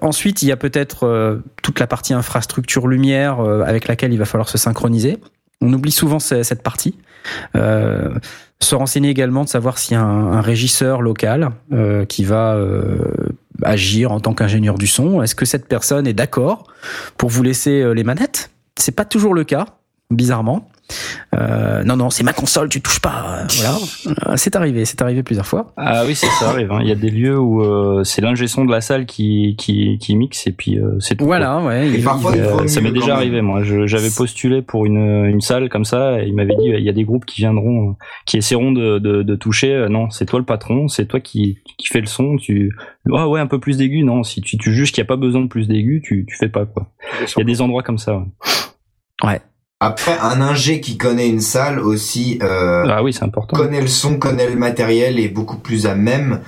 Ensuite, 0.00 0.42
il 0.42 0.48
y 0.48 0.52
a 0.52 0.56
peut-être 0.56 1.40
toute 1.62 1.80
la 1.80 1.86
partie 1.86 2.14
infrastructure 2.14 2.86
lumière 2.88 3.40
avec 3.40 3.88
laquelle 3.88 4.12
il 4.12 4.18
va 4.18 4.24
falloir 4.24 4.48
se 4.48 4.58
synchroniser. 4.58 5.18
On 5.60 5.72
oublie 5.72 5.92
souvent 5.92 6.18
ce- 6.18 6.42
cette 6.42 6.62
partie. 6.62 6.94
Euh, 7.56 8.10
se 8.60 8.74
renseigner 8.74 9.10
également 9.10 9.42
de 9.44 9.48
savoir 9.48 9.78
s'il 9.78 9.94
y 9.94 9.96
a 9.96 10.02
un, 10.02 10.32
un 10.34 10.40
régisseur 10.40 11.02
local 11.02 11.50
euh, 11.72 12.04
qui 12.04 12.24
va 12.24 12.54
euh, 12.54 12.98
agir 13.62 14.12
en 14.12 14.20
tant 14.20 14.34
qu'ingénieur 14.34 14.78
du 14.78 14.86
son. 14.86 15.22
Est-ce 15.22 15.34
que 15.34 15.44
cette 15.44 15.66
personne 15.66 16.06
est 16.06 16.12
d'accord 16.12 16.64
pour 17.16 17.30
vous 17.30 17.42
laisser 17.42 17.82
euh, 17.82 17.92
les 17.92 18.04
manettes? 18.04 18.50
C'est 18.78 18.94
pas 18.94 19.04
toujours 19.04 19.34
le 19.34 19.44
cas, 19.44 19.66
bizarrement. 20.10 20.68
Euh, 21.34 21.82
non, 21.84 21.96
non, 21.96 22.10
c'est 22.10 22.22
ma 22.24 22.32
console, 22.32 22.68
tu 22.68 22.80
touches 22.80 23.00
pas. 23.00 23.40
euh, 23.40 23.44
Voilà, 23.56 23.76
Euh, 24.28 24.34
c'est 24.36 24.54
arrivé, 24.56 24.84
c'est 24.84 25.02
arrivé 25.02 25.22
plusieurs 25.22 25.46
fois. 25.46 25.72
Ah 25.76 26.04
oui, 26.06 26.14
ça, 26.14 26.28
ça 26.38 26.50
arrive. 26.50 26.70
hein. 26.72 26.78
Il 26.82 26.88
y 26.88 26.92
a 26.92 26.94
des 26.94 27.10
lieux 27.10 27.38
où 27.38 27.62
euh, 27.62 28.04
c'est 28.04 28.20
l'ingé 28.22 28.46
son 28.46 28.64
de 28.64 28.70
la 28.70 28.80
salle 28.80 29.04
qui 29.06 29.56
qui, 29.58 29.98
qui 29.98 30.14
mixe 30.16 30.46
et 30.46 30.52
puis 30.52 30.78
euh, 30.78 30.96
c'est 31.00 31.16
tout. 31.16 31.24
Voilà, 31.24 31.58
ouais. 31.58 31.88
Et 31.88 31.96
il- 31.98 32.04
parfois, 32.04 32.32
il- 32.36 32.40
Euh, 32.42 32.66
ça 32.68 32.80
m'est 32.80 32.92
déjà 32.92 33.14
arrivé 33.16 33.42
moi. 33.42 33.62
J'avais 33.62 34.10
postulé 34.10 34.62
pour 34.62 34.86
une, 34.86 35.24
une 35.26 35.40
salle 35.40 35.68
comme 35.68 35.84
ça 35.84 36.22
et 36.22 36.26
il 36.28 36.34
m'avait 36.34 36.54
dit 36.56 36.66
il 36.68 36.84
y 36.84 36.88
a 36.88 36.92
des 36.92 37.04
groupes 37.04 37.24
qui 37.26 37.40
viendront, 37.40 37.96
qui 38.24 38.36
essaieront 38.38 38.72
de, 38.72 38.98
de, 38.98 39.22
de 39.22 39.34
toucher. 39.36 39.86
Non, 39.90 40.10
c'est 40.10 40.26
toi 40.26 40.38
le 40.38 40.44
patron, 40.44 40.88
c'est 40.88 41.06
toi 41.06 41.20
qui, 41.20 41.58
qui 41.78 41.86
fais 41.88 42.00
le 42.00 42.06
son. 42.06 42.36
Tu 42.36 42.72
ah 43.12 43.28
ouais 43.28 43.40
un 43.40 43.46
peu 43.46 43.58
plus 43.58 43.76
d'aigu. 43.78 44.02
Non, 44.04 44.22
si 44.22 44.40
tu, 44.40 44.56
tu 44.56 44.72
juges 44.72 44.92
qu'il 44.92 45.02
n'y 45.02 45.06
a 45.06 45.08
pas 45.08 45.16
besoin 45.16 45.42
de 45.42 45.48
plus 45.48 45.66
d'aigu, 45.68 46.00
tu 46.04 46.24
tu 46.28 46.36
fais 46.36 46.48
pas 46.48 46.64
quoi. 46.66 46.88
Il 47.36 47.38
y 47.38 47.42
a 47.42 47.44
des 47.44 47.60
endroits 47.60 47.82
comme 47.82 47.98
ça. 47.98 48.22
ouais. 49.24 49.40
Après, 49.78 50.16
un 50.18 50.40
ingé 50.40 50.80
qui 50.80 50.96
connaît 50.96 51.28
une 51.28 51.40
salle 51.40 51.78
aussi 51.78 52.38
euh, 52.42 52.86
Ah 52.88 53.02
oui, 53.02 53.12
c'est 53.12 53.24
important. 53.24 53.56
connaît 53.58 53.82
le 53.82 53.88
son, 53.88 54.18
connaît 54.18 54.48
le 54.48 54.56
matériel 54.56 55.18
et 55.18 55.24
est 55.24 55.28
beaucoup 55.28 55.58
plus 55.58 55.86
à 55.86 55.94
même 55.94 56.40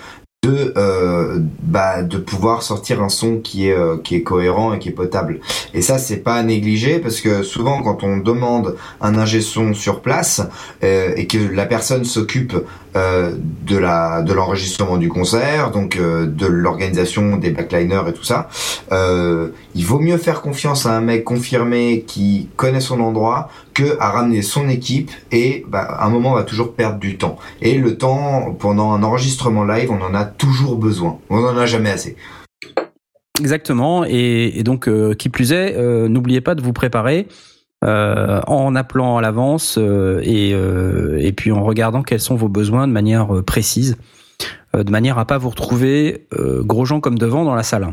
de 0.45 0.73
euh, 0.77 1.41
bah, 1.63 2.03
de 2.03 2.17
pouvoir 2.17 2.63
sortir 2.63 3.03
un 3.03 3.09
son 3.09 3.39
qui 3.39 3.69
est 3.69 3.77
euh, 3.77 3.97
qui 3.99 4.15
est 4.15 4.23
cohérent 4.23 4.73
et 4.73 4.79
qui 4.79 4.89
est 4.89 4.93
potable. 4.93 5.41
Et 5.75 5.83
ça 5.83 5.99
c'est 5.99 6.19
pas 6.19 6.35
à 6.35 6.43
négliger 6.45 7.01
parce 7.01 7.21
que 7.21 7.43
souvent 7.43 7.83
quand 7.83 8.05
on 8.05 8.19
demande 8.19 8.77
un 9.01 9.19
ingé 9.19 9.41
son 9.41 9.75
sur 9.75 10.01
place 10.01 10.41
euh, 10.85 11.13
et 11.17 11.27
que 11.27 11.39
la 11.39 11.67
personne 11.67 12.05
s'occupe 12.05 12.55
euh, 12.97 13.35
de 13.67 14.33
l'enregistrement 14.33 14.97
du 14.97 15.09
concert, 15.09 15.71
donc 15.71 15.97
euh, 15.97 16.27
de 16.27 16.47
l'organisation 16.47 17.37
des 17.37 17.51
backliners 17.51 18.09
et 18.09 18.13
tout 18.13 18.25
ça, 18.25 18.49
euh, 18.93 19.49
il 19.75 19.85
vaut 19.85 19.99
mieux 19.99 20.17
faire 20.17 20.41
confiance 20.41 20.87
à 20.87 20.97
un 20.97 21.01
mec 21.01 21.23
confirmé 21.25 22.05
qui 22.07 22.49
connaît 22.57 22.81
son 22.81 23.01
endroit 23.01 23.51
que 23.75 23.99
à 24.01 24.11
ramener 24.11 24.41
son 24.41 24.69
équipe 24.69 25.11
et 25.33 25.65
bah, 25.69 25.83
à 25.83 26.07
un 26.07 26.11
moment 26.11 26.33
on 26.33 26.35
va 26.35 26.45
toujours 26.45 26.73
perdre 26.73 26.99
du 26.99 27.19
temps. 27.19 27.37
Et 27.61 27.77
le 27.77 27.99
temps 27.99 28.57
pendant 28.59 28.93
un 28.93 29.03
enregistrement 29.03 29.65
live, 29.65 29.91
on 29.91 30.03
en 30.03 30.15
a 30.15 30.25
toujours 30.25 30.77
besoin. 30.77 31.19
On 31.29 31.45
en 31.45 31.57
a 31.59 31.67
jamais 31.67 31.91
assez. 31.91 32.17
Exactement. 33.39 34.05
Et, 34.05 34.63
donc, 34.65 34.89
qui 35.17 35.29
plus 35.29 35.53
est, 35.53 35.77
n'oubliez 36.09 36.41
pas 36.41 36.57
de 36.57 36.63
vous 36.63 36.73
préparer 36.73 37.29
euh, 37.85 38.41
en 38.47 38.75
appelant 38.75 39.19
à 39.19 39.23
l'avance 39.23 39.77
euh, 39.79 40.21
et, 40.23 40.53
euh, 40.53 41.19
et 41.21 41.33
puis 41.33 41.53
en 41.53 41.63
regardant 41.63 42.03
quels 42.03 42.21
sont 42.21 42.35
vos 42.35 42.49
besoins 42.49 42.89
de 42.89 42.93
manière 42.93 43.35
euh, 43.35 43.43
précise, 43.43 43.97
euh, 44.75 44.83
de 44.83 44.91
manière 44.91 45.19
à 45.19 45.27
pas 45.27 45.39
vous 45.39 45.51
retrouver 45.51 46.27
euh, 46.33 46.63
gros 46.65 46.85
gens 46.85 47.01
comme 47.01 47.19
devant 47.19 47.45
dans 47.45 47.55
la 47.55 47.63
salle. 47.63 47.89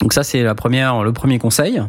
Donc 0.00 0.12
ça, 0.12 0.22
c'est 0.22 0.42
la 0.42 0.54
première, 0.54 1.02
le 1.02 1.12
premier 1.12 1.38
conseil. 1.38 1.82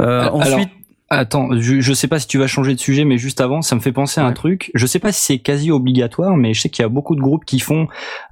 Euh, 0.00 0.20
Alors, 0.22 0.36
ensuite, 0.36 0.70
Attends, 1.14 1.50
je, 1.60 1.82
je 1.82 1.92
sais 1.92 2.08
pas 2.08 2.18
si 2.18 2.26
tu 2.26 2.38
vas 2.38 2.46
changer 2.46 2.74
de 2.74 2.80
sujet, 2.80 3.04
mais 3.04 3.18
juste 3.18 3.42
avant, 3.42 3.60
ça 3.60 3.74
me 3.74 3.80
fait 3.82 3.92
penser 3.92 4.18
à 4.18 4.24
un 4.24 4.32
truc. 4.32 4.70
Je 4.72 4.86
sais 4.86 4.98
pas 4.98 5.12
si 5.12 5.20
c'est 5.20 5.38
quasi 5.40 5.70
obligatoire, 5.70 6.38
mais 6.38 6.54
je 6.54 6.62
sais 6.62 6.70
qu'il 6.70 6.82
y 6.82 6.86
a 6.86 6.88
beaucoup 6.88 7.14
de 7.14 7.20
groupes 7.20 7.44
qui 7.44 7.60
font 7.60 7.86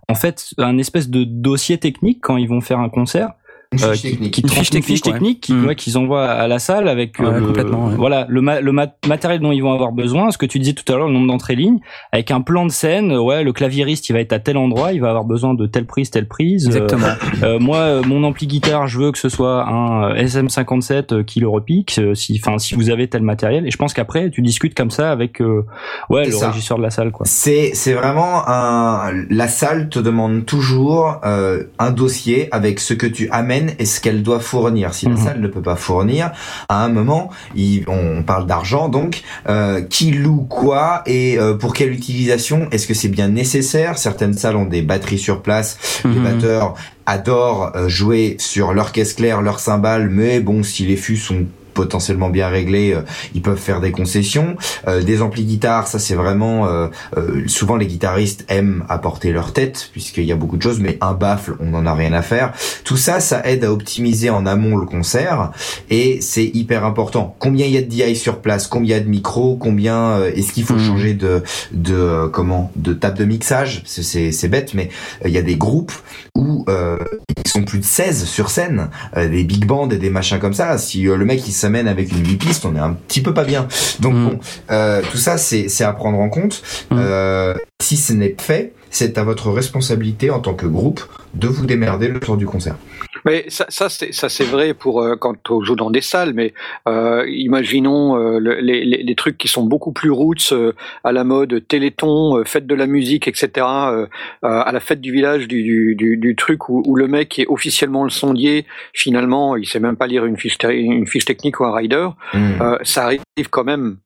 en 0.08 0.14
fait 0.14 0.54
un 0.56 0.78
espèce 0.78 1.10
de 1.10 1.24
dossier 1.24 1.76
technique 1.76 2.20
quand 2.22 2.38
ils 2.38 2.48
vont 2.48 2.62
faire 2.62 2.78
un 2.78 2.88
concert. 2.88 3.32
Euh, 3.72 3.92
fiche 3.92 4.00
qui, 4.02 4.10
technique. 4.10 4.34
qui 4.34 4.40
Une 4.42 4.48
fiche 4.82 5.00
technique, 5.02 5.46
ouais. 5.48 5.54
Mm. 5.54 5.66
ouais, 5.66 5.74
qu'ils 5.76 5.96
envoient 5.96 6.26
à 6.28 6.48
la 6.48 6.58
salle 6.58 6.88
avec 6.88 7.20
euh, 7.20 7.30
Ouais, 7.30 7.38
le, 7.38 7.46
complètement, 7.46 7.86
ouais. 7.86 7.94
voilà 7.94 8.26
le, 8.28 8.40
ma- 8.40 8.60
le 8.60 8.72
mat- 8.72 8.96
matériel 9.06 9.38
dont 9.40 9.52
ils 9.52 9.60
vont 9.62 9.72
avoir 9.72 9.92
besoin, 9.92 10.32
ce 10.32 10.38
que 10.38 10.46
tu 10.46 10.58
disais 10.58 10.72
tout 10.72 10.92
à 10.92 10.96
l'heure, 10.96 11.06
le 11.06 11.12
nombre 11.12 11.28
d'entrées 11.28 11.54
lignes, 11.54 11.78
avec 12.10 12.32
un 12.32 12.40
plan 12.40 12.66
de 12.66 12.72
scène. 12.72 13.12
Ouais, 13.16 13.44
le 13.44 13.52
claviériste 13.52 14.08
il 14.08 14.12
va 14.14 14.18
être 14.18 14.32
à 14.32 14.40
tel 14.40 14.56
endroit, 14.56 14.92
il 14.92 15.00
va 15.00 15.10
avoir 15.10 15.24
besoin 15.24 15.54
de 15.54 15.66
telle 15.66 15.86
prise, 15.86 16.10
telle 16.10 16.26
prise. 16.26 16.64
euh, 16.66 16.70
exactement. 16.84 17.06
euh, 17.44 17.60
moi, 17.60 17.76
euh, 17.76 18.02
mon 18.04 18.24
ampli 18.24 18.48
guitare, 18.48 18.88
je 18.88 18.98
veux 18.98 19.12
que 19.12 19.18
ce 19.18 19.28
soit 19.28 19.64
un 19.68 20.10
euh, 20.16 20.24
SM57 20.24 21.14
euh, 21.14 21.22
qui 21.22 21.38
le 21.38 21.46
repique. 21.48 21.94
euh, 22.00 22.14
Si, 22.16 22.40
enfin, 22.42 22.58
si 22.58 22.74
vous 22.74 22.90
avez 22.90 23.06
tel 23.08 23.22
matériel, 23.22 23.68
et 23.68 23.70
je 23.70 23.76
pense 23.76 23.94
qu'après, 23.94 24.30
tu 24.30 24.42
discutes 24.42 24.74
comme 24.74 24.90
ça 24.90 25.12
avec, 25.12 25.40
euh, 25.40 25.64
ouais, 26.08 26.24
C'est 26.24 26.30
le 26.32 26.36
ça. 26.38 26.50
régisseur 26.50 26.76
de 26.78 26.82
la 26.82 26.90
salle, 26.90 27.12
quoi. 27.12 27.24
C'est 27.26 27.70
c'est 27.74 27.92
vraiment 27.94 28.48
un 28.48 29.12
la 29.30 29.46
salle 29.46 29.88
te 29.90 30.00
demande 30.00 30.44
toujours 30.44 31.20
euh, 31.24 31.64
un 31.78 31.92
dossier 31.92 32.48
avec 32.50 32.80
ce 32.80 32.94
que 32.94 33.06
tu 33.06 33.28
amènes 33.30 33.59
et 33.78 33.84
ce 33.86 34.00
qu'elle 34.00 34.22
doit 34.22 34.40
fournir. 34.40 34.94
Si 34.94 35.06
la 35.06 35.12
Mhm. 35.12 35.18
salle 35.24 35.40
ne 35.40 35.48
peut 35.48 35.62
pas 35.62 35.76
fournir, 35.76 36.32
à 36.68 36.84
un 36.84 36.88
moment, 36.88 37.30
il, 37.54 37.84
on 37.88 38.22
parle 38.22 38.46
d'argent 38.46 38.88
donc 38.88 39.22
euh, 39.48 39.82
qui 39.82 40.11
loue 40.12 40.46
quoi 40.48 41.02
et 41.06 41.38
euh, 41.38 41.54
pour 41.54 41.74
quelle 41.74 41.92
utilisation? 41.92 42.68
Est-ce 42.70 42.86
que 42.86 42.94
c'est 42.94 43.08
bien 43.08 43.28
nécessaire? 43.28 43.98
Certaines 43.98 44.34
salles 44.34 44.56
ont 44.56 44.64
des 44.66 44.82
batteries 44.82 45.18
sur 45.18 45.42
place. 45.42 45.78
Les 46.04 46.11
Mhm. 46.11 46.22
batteurs 46.22 46.74
adorent 47.06 47.72
euh, 47.76 47.88
jouer 47.88 48.36
sur 48.38 48.72
leur 48.72 48.92
caisse 48.92 49.14
claire, 49.14 49.42
leur 49.42 49.61
cymbale, 49.61 50.08
mais 50.11 50.40
bon, 50.40 50.62
si 50.62 50.86
les 50.86 50.96
fûts 50.96 51.16
sont 51.16 51.44
potentiellement 51.74 52.30
bien 52.30 52.48
réglés, 52.48 52.92
euh, 52.94 53.02
ils 53.34 53.42
peuvent 53.42 53.58
faire 53.58 53.80
des 53.80 53.92
concessions. 53.92 54.56
Euh, 54.88 55.02
des 55.02 55.22
amplis 55.22 55.44
guitares, 55.44 55.86
ça 55.88 55.98
c'est 55.98 56.14
vraiment 56.14 56.66
euh, 56.68 56.88
euh, 57.16 57.42
souvent 57.46 57.76
les 57.76 57.86
guitaristes 57.86 58.44
aiment 58.48 58.84
apporter 58.88 59.32
leur 59.32 59.52
tête 59.52 59.88
puisqu'il 59.92 60.24
y 60.24 60.32
a 60.32 60.36
beaucoup 60.36 60.56
de 60.56 60.62
choses, 60.62 60.80
mais 60.80 60.98
un 61.00 61.12
baffle, 61.14 61.54
on 61.60 61.70
n'en 61.70 61.86
a 61.86 61.94
rien 61.94 62.12
à 62.12 62.22
faire. 62.22 62.52
Tout 62.84 62.96
ça, 62.96 63.20
ça 63.20 63.42
aide 63.46 63.64
à 63.64 63.72
optimiser 63.72 64.30
en 64.30 64.46
amont 64.46 64.76
le 64.76 64.86
concert 64.86 65.50
et 65.90 66.20
c'est 66.20 66.44
hyper 66.44 66.84
important. 66.84 67.34
Combien 67.38 67.66
il 67.66 67.72
y 67.72 67.78
a 67.78 67.82
de 67.82 67.86
DI 67.86 68.16
sur 68.16 68.40
place, 68.40 68.66
combien 68.66 68.80
il 68.96 68.98
y 68.98 69.00
a 69.00 69.04
de 69.04 69.08
micros, 69.08 69.56
combien 69.56 69.96
euh, 70.18 70.32
est-ce 70.34 70.52
qu'il 70.52 70.64
faut 70.64 70.74
Mhm. 70.74 70.86
changer 70.86 71.14
de 71.14 71.42
de 71.72 71.94
euh, 71.94 72.28
comment 72.28 72.72
de 72.76 72.92
table 72.92 73.18
de 73.18 73.24
mixage 73.24 73.82
C'est- 73.84 74.32
C'est 74.32 74.48
bête, 74.48 74.74
mais 74.74 74.88
il 75.24 75.30
y 75.30 75.38
a 75.38 75.42
des 75.42 75.56
groupes 75.56 75.92
où 76.34 76.64
euh, 76.68 76.96
ils 77.44 77.48
sont 77.50 77.62
plus 77.64 77.78
de 77.78 77.84
16 77.84 78.24
sur 78.24 78.50
scène, 78.50 78.88
euh, 79.16 79.28
des 79.28 79.44
big 79.44 79.66
bands 79.66 79.88
et 79.90 79.96
des 79.98 80.10
machins 80.10 80.38
comme 80.38 80.54
ça. 80.54 80.78
Si 80.78 81.02
le 81.02 81.24
mec 81.24 81.46
il 81.46 81.52
s'amène 81.61 81.88
avec 81.88 82.11
une 82.12 82.26
8 82.26 82.36
pistes, 82.36 82.64
on 82.64 82.74
est 82.76 82.80
un 82.80 82.92
petit 82.94 83.22
peu 83.22 83.32
pas 83.34 83.44
bien. 83.44 83.68
Donc 84.00 84.14
Mm. 84.14 84.24
bon, 84.28 84.40
euh, 84.70 85.02
tout 85.11 85.18
ça 85.18 85.38
c'est 85.38 85.68
c'est 85.68 85.84
à 85.84 85.92
prendre 85.92 86.18
en 86.18 86.28
compte. 86.28 86.62
Mm. 86.90 86.96
Euh, 86.98 87.54
si 87.82 87.96
ce 87.96 88.12
n'est 88.12 88.34
fait, 88.38 88.72
c'est 88.90 89.18
à 89.18 89.22
votre 89.22 89.50
responsabilité 89.50 90.30
en 90.30 90.40
tant 90.40 90.54
que 90.54 90.66
groupe 90.66 91.00
de 91.34 91.48
vous 91.48 91.66
démerder 91.66 92.08
le 92.08 92.18
tour 92.20 92.36
du 92.36 92.46
concert. 92.46 92.76
Mais 93.24 93.44
ça, 93.48 93.66
ça 93.68 93.88
c'est 93.88 94.12
ça 94.12 94.28
c'est 94.28 94.44
vrai 94.44 94.74
pour 94.74 95.02
euh, 95.02 95.16
quand 95.16 95.50
on 95.50 95.62
joue 95.62 95.76
dans 95.76 95.90
des 95.90 96.00
salles. 96.00 96.32
Mais 96.34 96.54
euh, 96.88 97.24
imaginons 97.28 98.16
euh, 98.16 98.38
le- 98.38 98.60
les, 98.60 98.84
les, 98.84 99.02
les 99.02 99.14
trucs 99.14 99.36
qui 99.38 99.48
sont 99.48 99.64
beaucoup 99.64 99.92
plus 99.92 100.10
roots 100.10 100.52
euh, 100.52 100.72
à 101.04 101.12
la 101.12 101.24
mode 101.24 101.62
Téléthon, 101.68 102.38
euh, 102.38 102.44
fête 102.44 102.66
de 102.66 102.74
la 102.74 102.86
musique, 102.86 103.28
etc. 103.28 103.66
euh, 103.66 104.06
à 104.42 104.70
la 104.72 104.80
fête 104.80 105.00
du 105.00 105.12
village 105.12 105.48
du, 105.48 105.62
du, 105.62 105.94
du, 105.96 106.16
du 106.16 106.36
truc 106.36 106.68
où, 106.68 106.82
où 106.86 106.96
le 106.96 107.08
mec 107.08 107.38
est 107.38 107.46
officiellement 107.48 108.04
le 108.04 108.10
sondier, 108.10 108.66
finalement, 108.94 109.56
il 109.56 109.66
sait 109.66 109.80
même 109.80 109.96
pas 109.96 110.06
lire 110.06 110.24
une 110.24 110.36
fiche 110.36 110.56
une 110.68 111.06
fiche 111.06 111.24
technique 111.24 111.60
ou 111.60 111.64
un 111.64 111.74
rider. 111.74 112.08
Mm. 112.34 112.38
Euh, 112.60 112.78
ça 112.82 113.04
arrive 113.04 113.20
quand 113.50 113.64
même. 113.64 113.96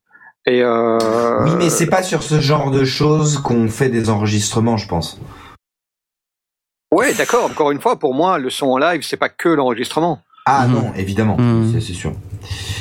Et 0.47 0.63
euh, 0.63 0.99
Oui, 1.45 1.53
mais 1.59 1.71
c'est 1.71 1.87
pas 1.89 2.03
sur 2.03 2.23
ce 2.23 2.39
genre 2.41 2.71
de 2.71 2.85
choses 2.85 3.39
qu'on 3.39 3.69
fait 3.69 3.89
des 3.89 4.11
enregistrements, 4.11 4.77
je 4.77 4.87
pense. 4.89 5.21
Ouais, 6.95 7.13
d'accord. 7.15 7.45
Encore 7.47 7.71
une 7.73 7.81
fois, 7.81 7.99
pour 7.99 8.15
moi, 8.15 8.39
le 8.39 8.51
son 8.51 8.67
en 8.67 8.79
live, 8.79 9.03
c'est 9.03 9.17
pas 9.17 9.29
que 9.29 9.49
l'enregistrement. 9.49 10.21
Ah 10.47 10.67
Mhm. 10.69 10.75
non, 10.75 10.93
évidemment, 10.97 11.37
Mhm. 11.39 11.73
c'est- 11.81 11.93
sûr. 11.95 12.13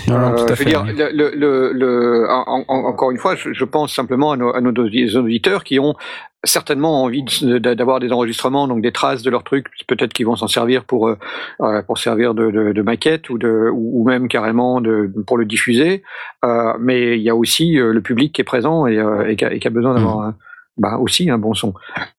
Non, 0.10 0.20
non, 0.20 0.28
Euh, 0.34 0.36
tout 0.36 0.44
à 0.44 0.46
je 0.48 0.50
veux 0.52 0.56
fait. 0.56 0.66
dire, 0.66 0.84
le, 0.84 1.10
le, 1.14 1.32
le, 1.34 1.72
le- 1.72 2.28
en- 2.30 2.66
en- 2.68 2.84
encore 2.86 3.10
une 3.12 3.18
fois, 3.18 3.36
je, 3.36 3.54
je 3.54 3.64
pense 3.66 3.94
simplement 3.96 4.34
à 4.34 4.38
nos, 4.38 4.54
à 4.54 4.60
nos 4.60 4.72
audi- 4.74 5.16
auditeurs 5.16 5.64
qui 5.64 5.80
ont 5.80 5.96
certainement 6.44 7.04
envie 7.04 7.24
de- 7.24 7.58
de- 7.60 7.74
d'avoir 7.74 8.02
des 8.02 8.12
enregistrements, 8.12 8.68
donc 8.68 8.82
des 8.82 8.92
traces 8.92 9.24
de 9.24 9.30
leurs 9.30 9.46
trucs, 9.46 9.68
peut-être 9.88 10.12
qu'ils 10.12 10.26
vont 10.26 10.36
s'en 10.36 10.50
servir 10.50 10.84
pour 10.84 11.08
euh, 11.08 11.18
euh, 11.62 11.82
pour 11.84 11.98
servir 11.98 12.34
de, 12.34 12.52
de, 12.52 12.74
de 12.74 12.82
maquette 12.82 13.30
ou 13.30 13.38
de 13.38 13.70
ou, 13.74 14.04
même 14.06 14.28
carrément 14.28 14.82
de, 14.82 15.10
pour 15.26 15.38
le 15.38 15.46
diffuser. 15.46 16.04
Euh, 16.44 16.74
mais 16.82 17.18
il 17.18 17.24
y 17.24 17.30
a 17.30 17.36
aussi 17.36 17.80
euh, 17.80 17.94
le 17.94 18.02
public 18.02 18.34
qui 18.36 18.42
est 18.42 18.44
présent 18.44 18.86
et, 18.88 18.98
euh, 18.98 19.26
et, 19.30 19.38
qui, 19.38 19.46
a, 19.46 19.54
et 19.54 19.60
qui 19.60 19.68
a 19.68 19.72
besoin 19.72 19.94
d'avoir 19.96 20.20
un- 20.20 20.36
bah, 20.78 20.98
aussi 21.00 21.30
un 21.30 21.38
bon 21.38 21.54
son. 21.54 21.74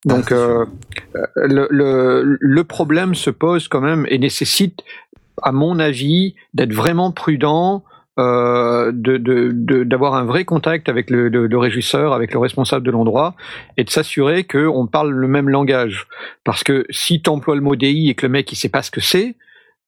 Donc 0.04 0.26
c'est 0.28 0.34
euh, 0.34 0.64
le, 1.36 1.66
le, 1.70 2.38
le 2.40 2.64
problème 2.64 3.14
se 3.14 3.30
pose 3.30 3.68
quand 3.68 3.80
même 3.80 4.06
et 4.08 4.18
nécessite, 4.18 4.82
à 5.42 5.52
mon 5.52 5.78
avis, 5.78 6.34
d'être 6.54 6.72
vraiment 6.72 7.10
prudent 7.12 7.82
euh, 8.20 8.92
de 8.92 9.16
de- 9.16 9.50
de- 9.52 9.82
d'avoir 9.82 10.14
un 10.14 10.24
vrai 10.24 10.44
contact 10.44 10.88
avec 10.88 11.10
le, 11.10 11.28
le, 11.28 11.48
le 11.48 11.58
régisseur, 11.58 12.12
avec 12.12 12.32
le 12.32 12.38
responsable 12.38 12.86
de 12.86 12.92
l'endroit, 12.92 13.34
et 13.76 13.82
de 13.82 13.90
s'assurer 13.90 14.44
qu'on 14.44 14.86
parle 14.86 15.10
le 15.10 15.26
même 15.26 15.48
langage. 15.48 16.06
Parce 16.44 16.62
que 16.62 16.86
si 16.90 17.20
tu 17.20 17.28
emploies 17.30 17.56
le 17.56 17.60
mot 17.60 17.74
DI 17.74 18.10
et 18.10 18.14
que 18.14 18.24
le 18.26 18.30
mec 18.32 18.52
il 18.52 18.56
sait 18.56 18.68
pas 18.68 18.82
ce 18.82 18.92
que 18.92 19.00
c'est, 19.00 19.34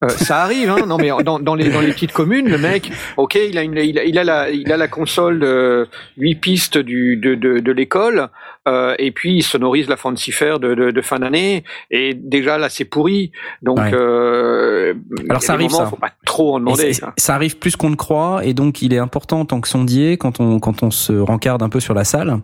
euh, 0.05 0.09
ça 0.09 0.43
arrive, 0.43 0.69
hein. 0.71 0.85
Non, 0.87 0.99
mais 0.99 1.11
dans, 1.25 1.39
dans 1.39 1.55
les 1.55 1.71
dans 1.71 1.81
les 1.81 1.93
petites 1.93 2.13
communes, 2.13 2.49
le 2.51 2.59
mec, 2.59 2.91
ok, 3.17 3.37
il 3.37 3.57
a 3.57 3.63
une, 3.63 3.79
il 3.79 3.99
a, 3.99 4.05
il 4.05 4.19
a 4.19 4.25
la 4.25 4.51
il 4.51 4.71
a 4.73 4.77
la 4.77 4.89
console 4.89 5.39
de 5.39 5.87
8 6.19 6.35
pistes 6.35 6.77
du 6.79 7.17
de 7.17 7.35
de, 7.37 7.61
de 7.61 7.73
l'école, 7.73 8.29
euh, 8.67 8.95
et 8.99 9.11
puis 9.13 9.37
il 9.37 9.43
sonorise 9.43 9.89
la 9.89 9.97
Fancy 9.97 10.33
Fair 10.33 10.59
de, 10.61 10.75
de, 10.75 10.91
de 10.91 11.01
fin 11.03 11.19
d'année, 11.19 11.65
et 11.91 12.15
déjà 12.15 12.59
là 12.59 12.69
c'est 12.69 12.85
pourri. 12.85 13.33
Donc 13.63 13.79
Ouais. 13.79 13.91
euh, 13.95 14.95
Alors, 15.29 15.43
ça 15.43 15.53
arrive, 15.55 15.71
moments, 15.71 15.85
ça. 15.85 15.91
Faut 15.91 15.97
pas 15.97 16.13
trop 16.25 16.55
en 16.57 16.61
demander. 16.61 16.93
quoi. 16.99 17.13
ça 17.17 17.35
arrive 17.35 17.59
plus 17.59 17.77
qu'on 17.77 17.91
ne 17.91 17.97
croit 17.97 18.45
et 18.45 18.55
donc 18.55 18.83
il 18.83 18.93
est 18.93 18.99
important 18.99 19.41
en 19.41 19.45
tant 19.45 19.61
que 19.61 19.69
sondier 19.69 20.17
quand 20.17 20.41
on 20.41 20.59
quand 20.59 20.83
on 20.83 20.91
se 20.91 21.13
rencarde 21.13 21.63
un 21.63 21.69
peu 21.69 21.81
sur 21.81 21.95
la 21.95 22.05
salle 22.05 22.39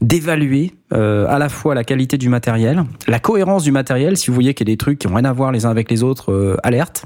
d'évaluer 0.00 0.72
euh, 0.92 1.26
à 1.28 1.38
la 1.38 1.48
fois 1.48 1.74
la 1.74 1.84
qualité 1.84 2.18
du 2.18 2.28
matériel, 2.28 2.84
la 3.08 3.18
cohérence 3.18 3.64
du 3.64 3.72
matériel 3.72 4.16
si 4.16 4.28
vous 4.28 4.34
voyez 4.34 4.54
qu'il 4.54 4.68
y 4.68 4.70
a 4.70 4.74
des 4.74 4.76
trucs 4.78 4.98
qui 4.98 5.06
ont 5.06 5.14
rien 5.14 5.24
à 5.24 5.32
voir 5.32 5.50
les 5.52 5.66
uns 5.66 5.70
avec 5.70 5.90
les 5.90 6.02
autres 6.02 6.32
euh, 6.32 6.56
alerte. 6.62 7.04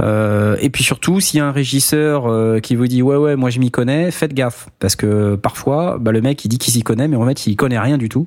Euh, 0.00 0.56
et 0.60 0.70
puis 0.70 0.84
surtout, 0.84 1.20
s'il 1.20 1.38
y 1.38 1.40
a 1.40 1.46
un 1.46 1.52
régisseur 1.52 2.30
euh, 2.30 2.60
qui 2.60 2.76
vous 2.76 2.86
dit 2.86 3.02
ouais 3.02 3.16
ouais 3.16 3.36
moi 3.36 3.50
je 3.50 3.58
m'y 3.58 3.70
connais, 3.70 4.10
faites 4.10 4.34
gaffe 4.34 4.68
parce 4.78 4.96
que 4.96 5.34
parfois 5.36 5.98
bah, 6.00 6.12
le 6.12 6.20
mec 6.20 6.44
il 6.44 6.48
dit 6.48 6.58
qu'il 6.58 6.72
s'y 6.72 6.82
connaît 6.82 7.08
mais 7.08 7.16
en 7.16 7.26
fait 7.26 7.46
il 7.46 7.56
connaît 7.56 7.78
rien 7.78 7.98
du 7.98 8.08
tout. 8.08 8.26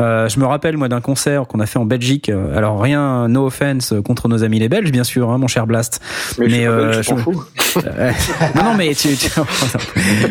Euh, 0.00 0.28
je 0.28 0.38
me 0.40 0.44
rappelle 0.46 0.76
moi 0.76 0.88
d'un 0.88 1.00
concert 1.00 1.46
qu'on 1.46 1.60
a 1.60 1.66
fait 1.66 1.78
en 1.78 1.84
Belgique. 1.84 2.28
Euh, 2.28 2.56
Alors 2.56 2.80
rien, 2.80 3.28
no 3.28 3.46
offense 3.46 3.94
contre 4.04 4.28
nos 4.28 4.44
amis 4.44 4.58
les 4.58 4.68
Belges 4.68 4.92
bien 4.92 5.04
sûr, 5.04 5.30
hein, 5.30 5.38
mon 5.38 5.46
cher 5.48 5.66
Blast. 5.66 6.00
Mais, 6.38 6.46
mais, 6.48 6.64
je, 6.64 6.68
euh, 6.70 6.92
je 6.92 7.02
je- 7.02 7.14
fous. 7.16 7.44
Euh, 7.86 8.10
non, 8.56 8.64
non, 8.64 8.74
mais 8.76 8.94
tu, 8.94 9.08
tu- 9.16 9.30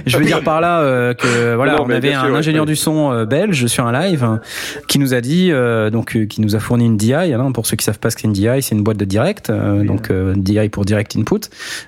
je 0.05 0.17
veux 0.17 0.25
dire 0.25 0.43
par 0.43 0.61
là 0.61 0.79
euh, 0.81 1.13
que 1.13 1.55
voilà, 1.55 1.73
Non, 1.77 1.85
on 1.85 1.89
avait 1.89 2.13
un 2.13 2.33
ingénieur 2.33 2.63
ouais. 2.63 2.67
du 2.71 2.75
son 2.75 3.11
euh, 3.11 3.25
belge 3.25 3.67
sur 3.67 3.85
un 3.85 3.91
live 3.91 4.23
hein, 4.23 4.39
qui 4.87 4.99
nous 4.99 5.13
a 5.13 5.21
dit 5.21 5.51
euh, 5.51 5.89
donc 5.89 6.15
euh, 6.15 6.25
qui 6.25 6.41
nous 6.41 6.55
a 6.55 6.59
fourni 6.59 6.85
une 6.85 6.97
DI. 6.97 7.13
hein, 7.13 7.51
pour 7.51 7.65
ceux 7.65 7.75
qui 7.77 7.85
savent 7.85 7.99
pas 7.99 8.09
ce 8.09 8.15
que 8.15 8.21
c'est 8.21 8.27
une 8.27 8.33
DI, 8.33 8.47
c'est 8.61 8.75
une 8.75 8.83
boîte 8.83 8.97
de 8.97 9.05
direct, 9.05 9.49
euh, 9.49 9.83
donc 9.83 10.09
euh, 10.11 10.33
DI 10.47 10.69
pour 10.69 10.85
direct 10.85 11.15
input, 11.15 11.41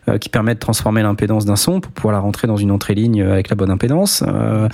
euh, 0.08 0.18
qui 0.18 0.30
permet 0.30 0.54
de 0.54 0.60
transformer 0.60 1.02
l'impédance 1.02 1.46
d'un 1.46 1.56
son 1.56 1.80
pour 1.80 1.92
pouvoir 1.92 2.14
la 2.14 2.20
rentrer 2.20 2.48
dans 2.48 2.58
une 2.58 2.72
entrée 2.72 2.94
ligne 2.96 3.22
avec 3.24 3.50
la 3.50 3.56
bonne 3.56 3.72
impédance. 3.72 4.24
euh, 4.28 4.68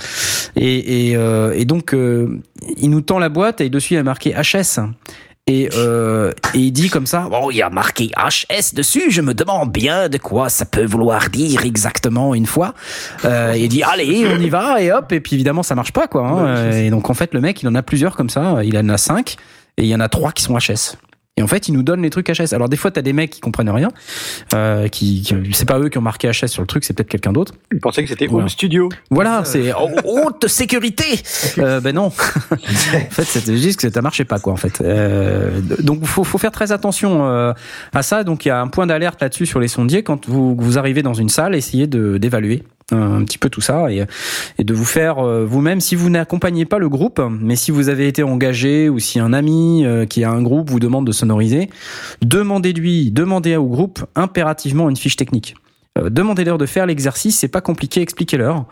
et, 0.56 1.10
et, 1.10 1.16
euh, 1.16 1.52
et 1.56 1.64
donc 1.64 1.94
euh, 1.94 2.40
il 2.76 2.90
nous 2.90 3.00
tend 3.00 3.18
la 3.18 3.28
boîte 3.28 3.60
et 3.60 3.70
dessus 3.70 3.94
il 3.94 3.96
y 3.96 4.00
a 4.00 4.02
marqué 4.02 4.32
HS. 4.34 4.80
Et, 5.48 5.68
euh, 5.76 6.32
et 6.54 6.58
il 6.58 6.72
dit 6.72 6.88
comme 6.90 7.06
ça, 7.06 7.28
oh, 7.30 7.50
il 7.52 7.58
y 7.58 7.62
a 7.62 7.70
marqué 7.70 8.10
HS 8.16 8.74
dessus, 8.74 9.12
je 9.12 9.20
me 9.20 9.32
demande 9.32 9.70
bien 9.70 10.08
de 10.08 10.18
quoi 10.18 10.48
ça 10.48 10.64
peut 10.64 10.84
vouloir 10.84 11.30
dire 11.30 11.64
exactement 11.64 12.34
une 12.34 12.46
fois. 12.46 12.74
Euh, 13.24 13.54
il 13.56 13.68
dit, 13.68 13.84
allez, 13.84 14.26
on 14.26 14.40
y 14.40 14.48
va, 14.48 14.82
et 14.82 14.90
hop, 14.90 15.12
et 15.12 15.20
puis 15.20 15.34
évidemment, 15.36 15.62
ça 15.62 15.76
marche 15.76 15.92
pas, 15.92 16.08
quoi. 16.08 16.26
hein. 16.26 16.46
Euh, 16.48 16.72
et 16.86 16.90
donc, 16.90 17.10
en 17.10 17.14
fait, 17.14 17.32
le 17.32 17.40
mec, 17.40 17.62
il 17.62 17.68
en 17.68 17.76
a 17.76 17.82
plusieurs 17.82 18.16
comme 18.16 18.28
ça, 18.28 18.64
il 18.64 18.76
en 18.76 18.88
a 18.88 18.98
cinq, 18.98 19.36
et 19.76 19.82
il 19.84 19.88
y 19.88 19.94
en 19.94 20.00
a 20.00 20.08
trois 20.08 20.32
qui 20.32 20.42
sont 20.42 20.56
HS. 20.58 20.96
Et 21.38 21.42
en 21.42 21.46
fait, 21.46 21.68
il 21.68 21.74
nous 21.74 21.82
donne 21.82 22.00
les 22.00 22.08
trucs 22.08 22.28
HS. 22.28 22.54
Alors 22.54 22.70
des 22.70 22.78
fois, 22.78 22.90
t'as 22.90 23.02
des 23.02 23.12
mecs 23.12 23.30
qui 23.30 23.40
comprennent 23.40 23.68
rien, 23.68 23.90
euh, 24.54 24.88
qui, 24.88 25.20
qui 25.20 25.34
c'est 25.52 25.66
pas 25.68 25.78
eux 25.78 25.90
qui 25.90 25.98
ont 25.98 26.02
marqué 26.02 26.30
HS 26.30 26.46
sur 26.46 26.62
le 26.62 26.66
truc, 26.66 26.84
c'est 26.84 26.94
peut-être 26.94 27.10
quelqu'un 27.10 27.32
d'autre. 27.32 27.52
Je 27.70 27.78
pensais 27.78 28.02
que 28.02 28.08
c'était 28.08 28.26
Voilà. 28.26 28.44
Home 28.44 28.48
Studio. 28.48 28.88
Voilà, 29.10 29.44
c'est 29.44 29.70
oh, 29.78 29.90
haute 30.04 30.48
sécurité. 30.48 31.20
Euh, 31.58 31.80
ben 31.80 31.94
non. 31.94 32.06
en 32.06 32.10
fait, 33.10 33.24
c'était 33.24 33.58
juste 33.58 33.80
que 33.80 33.90
ça 33.90 34.00
marchait 34.00 34.24
pas 34.24 34.38
quoi 34.38 34.54
en 34.54 34.56
fait. 34.56 34.80
Euh, 34.80 35.60
donc 35.60 36.06
faut 36.06 36.24
faut 36.24 36.38
faire 36.38 36.52
très 36.52 36.72
attention 36.72 37.26
euh, 37.26 37.52
à 37.92 38.02
ça. 38.02 38.24
Donc 38.24 38.46
il 38.46 38.48
y 38.48 38.52
a 38.52 38.58
un 38.58 38.68
point 38.68 38.86
d'alerte 38.86 39.20
là-dessus 39.20 39.44
sur 39.44 39.60
les 39.60 39.68
sondiers 39.68 40.02
quand 40.02 40.26
vous 40.26 40.56
vous 40.56 40.78
arrivez 40.78 41.02
dans 41.02 41.12
une 41.12 41.28
salle, 41.28 41.54
essayez 41.54 41.86
de 41.86 42.16
d'évaluer 42.16 42.62
un 42.92 43.24
petit 43.24 43.38
peu 43.38 43.50
tout 43.50 43.60
ça 43.60 43.90
et, 43.90 44.04
et 44.58 44.64
de 44.64 44.72
vous 44.72 44.84
faire 44.84 45.18
euh, 45.18 45.44
vous-même 45.44 45.80
si 45.80 45.96
vous 45.96 46.08
n'accompagnez 46.08 46.66
pas 46.66 46.78
le 46.78 46.88
groupe 46.88 47.20
mais 47.40 47.56
si 47.56 47.72
vous 47.72 47.88
avez 47.88 48.06
été 48.06 48.22
engagé 48.22 48.88
ou 48.88 49.00
si 49.00 49.18
un 49.18 49.32
ami 49.32 49.84
euh, 49.84 50.06
qui 50.06 50.22
a 50.22 50.30
un 50.30 50.40
groupe 50.40 50.70
vous 50.70 50.78
demande 50.78 51.04
de 51.04 51.10
sonoriser 51.10 51.68
demandez-lui 52.22 53.10
demandez 53.10 53.56
au 53.56 53.66
groupe 53.66 54.04
impérativement 54.14 54.88
une 54.88 54.96
fiche 54.96 55.16
technique 55.16 55.56
Euh, 55.98 56.10
demandez-leur 56.10 56.58
de 56.58 56.66
faire 56.66 56.86
l'exercice 56.86 57.38
c'est 57.38 57.48
pas 57.48 57.62
compliqué 57.62 58.02
expliquez-leur 58.02 58.66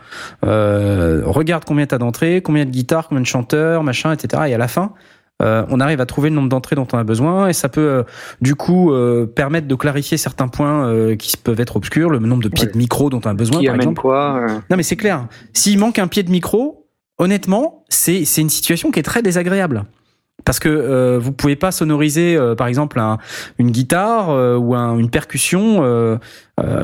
euh, 0.45 1.23
regarde 1.25 1.65
combien 1.65 1.87
t'as 1.87 1.97
d'entrées, 1.97 2.41
combien 2.41 2.65
de 2.65 2.69
guitares, 2.69 3.07
combien 3.07 3.21
de 3.21 3.27
chanteurs, 3.27 3.83
machin, 3.83 4.13
etc. 4.13 4.43
Et 4.47 4.53
à 4.53 4.57
la 4.57 4.67
fin, 4.67 4.93
euh, 5.41 5.65
on 5.69 5.79
arrive 5.81 5.99
à 5.99 6.05
trouver 6.05 6.29
le 6.29 6.35
nombre 6.35 6.47
d'entrées 6.49 6.75
dont 6.77 6.87
on 6.93 6.97
a 6.97 7.03
besoin 7.03 7.47
et 7.49 7.53
ça 7.53 7.67
peut 7.67 7.81
euh, 7.81 8.03
du 8.41 8.55
coup 8.55 8.93
euh, 8.93 9.25
permettre 9.25 9.67
de 9.67 9.75
clarifier 9.75 10.17
certains 10.17 10.47
points 10.47 11.15
qui 11.17 11.35
peuvent 11.37 11.59
être 11.59 11.75
obscurs, 11.75 12.09
le 12.09 12.19
nombre 12.19 12.43
de 12.43 12.49
pieds 12.49 12.67
Ouais. 12.67 12.71
de 12.71 12.77
micro 12.77 13.09
dont 13.09 13.19
on 13.25 13.29
a 13.29 13.33
besoin 13.33 13.59
Qui 13.59 13.65
par 13.67 13.75
exemple. 13.75 14.01
quoi 14.01 14.45
Non 14.69 14.77
mais 14.77 14.83
c'est 14.83 14.95
clair. 14.95 15.27
S'il 15.53 15.77
manque 15.79 15.99
un 15.99 16.07
pied 16.07 16.23
de 16.23 16.31
micro, 16.31 16.87
honnêtement, 17.17 17.83
c'est 17.89 18.23
c'est 18.25 18.41
une 18.41 18.49
situation 18.49 18.91
qui 18.91 18.99
est 18.99 19.03
très 19.03 19.21
désagréable. 19.21 19.83
Parce 20.43 20.59
que 20.59 20.69
euh, 20.69 21.17
vous 21.19 21.31
pouvez 21.31 21.55
pas 21.55 21.71
sonoriser, 21.71 22.35
euh, 22.35 22.53
par 22.55 22.67
exemple, 22.67 22.99
un- 22.99 23.17
une 23.57 23.71
guitare 23.71 24.29
euh, 24.29 24.57
ou 24.57 24.75
un- 24.75 24.97
une 24.99 25.09
percussion 25.09 25.83